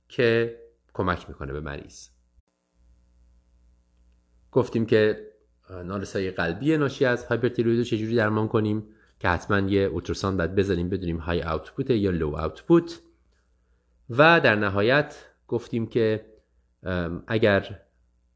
که 0.09 0.59
کمک 0.95 1.29
می‌کنه 1.29 1.53
به 1.53 1.61
مریض. 1.61 2.09
گفتیم 4.53 4.87
که 4.87 5.33
نارسایی 5.71 6.31
قلبی 6.31 6.77
ناشی 6.77 7.05
از 7.05 7.25
هایپرتیروید 7.25 7.79
رو 7.79 7.85
چجوری 7.85 8.17
درمان 8.17 8.49
کنیم 8.49 8.89
که 9.19 9.29
حتما 9.29 9.59
یه 9.59 9.81
اوتروسان 9.81 10.37
باید 10.37 10.55
بزنیم 10.55 10.89
بدونیم 10.89 11.17
های 11.17 11.43
اوتپوت 11.43 11.91
یا 11.91 12.11
لو 12.11 12.35
اوتپوت 12.37 13.01
و 14.11 14.41
در 14.41 14.55
نهایت 14.55 15.25
گفتیم 15.49 15.87
که 15.87 16.27
اگر 17.27 17.81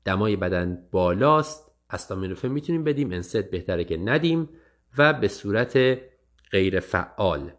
دمای 0.05 0.37
بدن 0.37 0.89
بالاست 0.91 1.70
استامینوفن 1.91 2.49
می‌تونیم 2.49 2.85
بدیم 2.85 3.13
انسد 3.13 3.51
بهتره 3.51 3.85
که 3.85 3.97
ندیم 3.97 4.49
و 4.99 5.13
به 5.13 5.29
صورت 5.29 5.99
غیر 6.51 6.81
فعال 6.81 7.53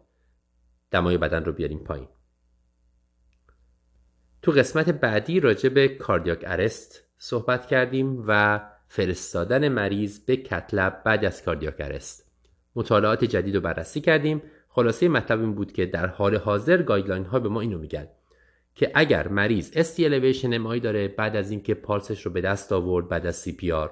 دمای 0.90 1.18
بدن 1.18 1.44
رو 1.44 1.52
بیاریم 1.52 1.78
پایین. 1.78 2.08
تو 4.42 4.52
قسمت 4.52 4.90
بعدی 4.90 5.40
راجع 5.40 5.68
به 5.68 5.88
کاردیاک 5.88 6.44
ارست 6.46 7.04
صحبت 7.18 7.66
کردیم 7.66 8.24
و 8.26 8.60
فرستادن 8.86 9.68
مریض 9.68 10.24
به 10.24 10.36
کتلب 10.36 11.02
بعد 11.04 11.24
از 11.24 11.42
کاردیاک 11.42 11.76
ارست. 11.78 12.30
مطالعات 12.76 13.24
جدید 13.24 13.54
رو 13.54 13.60
بررسی 13.60 14.00
کردیم. 14.00 14.42
خلاصه 14.68 15.08
مطلب 15.08 15.40
این 15.40 15.54
بود 15.54 15.72
که 15.72 15.86
در 15.86 16.06
حال 16.06 16.36
حاضر 16.36 16.82
guideline 16.82 17.24
ها 17.24 17.38
به 17.38 17.48
ما 17.48 17.60
اینو 17.60 17.78
میگن 17.78 18.08
که 18.74 18.90
اگر 18.94 19.28
مریض 19.28 19.70
ST 19.72 19.98
elevation 19.98 20.58
MI 20.58 20.80
داره 20.80 21.08
بعد 21.08 21.36
از 21.36 21.50
اینکه 21.50 21.74
پالسش 21.74 22.26
رو 22.26 22.32
به 22.32 22.40
دست 22.40 22.72
آورد 22.72 23.08
بعد 23.08 23.26
از 23.26 23.48
CPR 23.48 23.90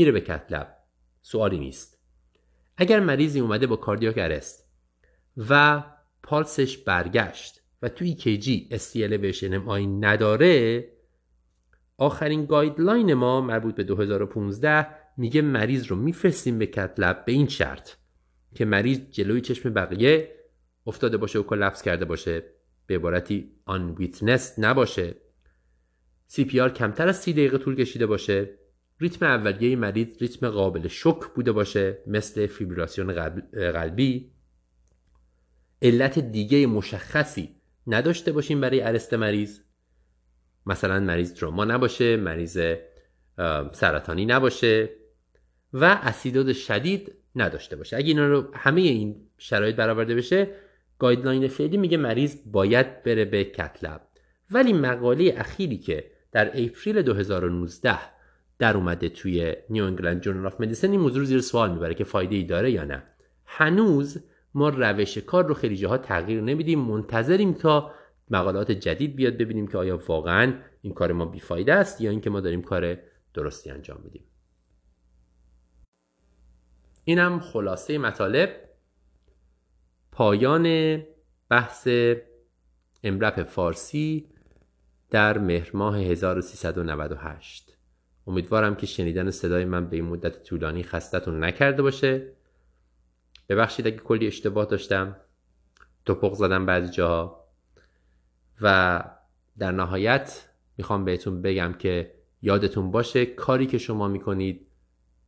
میره 0.00 0.12
به 0.12 0.20
cath 0.20 0.48
lab. 0.48 0.76
سوالی 1.22 1.58
نیست. 1.58 1.98
اگر 2.76 3.00
مریضی 3.00 3.40
اومده 3.40 3.66
با 3.66 3.76
cardiac 3.76 4.14
arrest 4.18 4.70
و 5.36 5.82
پالسش 6.22 6.78
برگشت 6.78 7.62
و 7.82 7.88
توی 7.88 8.16
EKG 8.16 8.74
ST 8.74 8.96
elevation 8.96 9.66
MI 9.66 9.86
نداره 10.00 10.84
آخرین 11.98 12.46
guideline 12.46 13.14
ما 13.14 13.40
مربوط 13.40 13.74
به 13.74 13.84
2015 13.84 14.86
میگه 15.16 15.42
مریض 15.42 15.86
رو 15.86 15.96
میفرستیم 15.96 16.58
به 16.58 16.66
cath 16.66 16.99
lab 16.99 17.24
به 17.24 17.32
این 17.32 17.48
شرط 17.48 17.90
که 18.54 18.64
مریض 18.64 19.00
جلوی 19.10 19.40
چشم 19.40 19.72
بقیه 19.72 20.36
افتاده 20.86 21.16
باشه 21.16 21.38
و 21.38 21.42
کلپس 21.42 21.82
کرده 21.82 22.04
باشه. 22.04 22.42
به 22.86 22.94
عبارتی 22.94 23.52
آن 23.64 23.90
ویتنس 23.90 24.58
نباشه 24.58 25.14
CPR 26.32 26.68
کمتر 26.68 27.08
از 27.08 27.20
سی 27.20 27.32
دقیقه 27.32 27.58
طول 27.58 27.74
کشیده 27.74 28.06
باشه. 28.06 28.60
ریتم 29.00 29.26
اولیه 29.26 29.76
مریض 29.76 30.16
ریتم 30.20 30.48
قابل 30.48 30.88
شک 30.88 31.20
بوده 31.34 31.52
باشه 31.52 31.98
مثل 32.06 32.46
فیبراسیون 32.46 33.12
قلبی. 33.52 34.30
علت 35.82 36.18
دیگه 36.18 36.66
مشخصی 36.66 37.56
نداشته 37.86 38.32
باشیم 38.32 38.60
برای 38.60 38.80
ارست 38.80 39.14
مریض. 39.14 39.60
مثلا 40.66 41.00
مریض 41.00 41.34
تروما 41.34 41.64
نباشه 41.64 42.16
مریض 42.16 42.60
سرطانی 43.72 44.26
نباشه 44.26 44.90
و 45.72 45.84
اسیدوز 45.84 46.52
شدید 46.52 47.12
نداشته 47.36 47.76
باشه. 47.76 47.96
اگه 47.96 48.08
اینا 48.08 48.28
رو 48.28 48.50
همه 48.54 48.80
این 48.80 49.26
شرایط 49.38 49.76
برآورده 49.76 50.14
بشه 50.14 50.48
guideline 50.98 51.48
فعلی 51.48 51.76
میگه 51.76 51.96
مریض 51.96 52.36
باید 52.46 53.02
بره 53.02 53.24
به 53.24 53.44
cath 53.44 53.72
lab. 53.72 54.00
ولی 54.50 54.72
مقاله 54.72 55.34
اخیری 55.36 55.78
که 55.78 56.10
در 56.32 56.50
April 56.64 57.02
2019 57.02 57.98
در 58.60 58.76
اومده 58.76 59.08
توی 59.08 59.56
New 59.70 59.84
England 59.84 60.20
Journal 60.20 60.46
of 60.46 60.60
Medicine 60.60 60.90
این 60.90 61.00
موضوع 61.00 61.18
رو 61.18 61.24
زیر 61.24 61.40
سوال 61.40 61.72
می‌بره 61.72 61.94
که 61.94 62.04
فایده 62.04 62.36
ای 62.36 62.44
داره 62.44 62.70
یا 62.70 62.84
نه. 62.84 63.02
هنوز 63.46 64.24
ما 64.54 64.68
روش 64.68 65.18
کار 65.18 65.46
رو 65.46 65.54
خیلی 65.54 65.76
جاها 65.76 65.98
تغییر 65.98 66.40
نمیدیم 66.40 66.78
منتظریم 66.78 67.52
تا 67.52 67.94
مقالات 68.30 68.70
جدید 68.70 69.16
بیاد 69.16 69.36
ببینیم 69.36 69.66
که 69.66 69.78
آیا 69.78 69.96
واقعا 70.08 70.54
این 70.82 70.94
کار 70.94 71.12
ما 71.12 71.24
بیفایده 71.24 71.74
است 71.74 72.00
یا 72.00 72.10
اینکه 72.10 72.30
ما 72.30 72.40
داریم 72.40 72.62
کار 72.62 72.98
درستی 73.34 73.70
انجام 73.70 74.02
بدیم 74.04 74.24
اینم 77.04 77.40
خلاصه 77.40 77.98
مطالب. 77.98 78.50
پایان 80.12 80.96
بحث 81.48 81.88
امرپ 83.02 83.42
فارسی 83.42 84.28
در 85.10 85.38
مهر 85.38 85.70
ماه 85.74 85.98
1398 85.98 87.69
امیدوارم 88.26 88.74
که 88.76 88.86
شنیدن 88.86 89.30
صدای 89.30 89.64
من 89.64 89.88
به 89.88 89.96
این 89.96 90.04
مدت 90.04 90.42
طولانی 90.42 90.82
خستتون 90.82 91.44
نکرده 91.44 91.82
باشه. 91.82 92.32
ببخشید 93.48 93.86
اگه 93.86 93.96
کلی 93.96 94.26
اشتباه 94.26 94.64
داشتم 94.64 95.16
توپق 96.04 96.34
زدم 96.34 96.66
بعضی 96.66 96.92
جاها. 96.92 97.44
و 98.60 99.04
در 99.58 99.72
نهایت 99.72 100.48
می‌خوام 100.76 101.04
بهتون 101.04 101.42
بگم 101.42 101.72
که 101.72 102.14
یادتون 102.42 102.90
باشه 102.90 103.26
کاری 103.26 103.66
که 103.66 103.78
شما 103.78 104.08
می‌کنید 104.08 104.66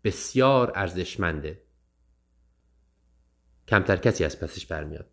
بسیار 0.05 0.73
ارزشمنده. 0.75 1.63
کمتر 3.69 3.97
کسی 3.97 4.25
از 4.25 4.41
پسش 4.41 4.67
برمیاد. 4.67 5.11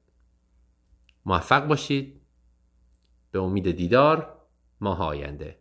موفق 1.26 1.68
باشید. 1.68 2.22
به 3.32 3.40
امید 3.40 3.72
دیدار 3.72 4.38
ماه 4.82 5.04
آینده. 5.04 5.59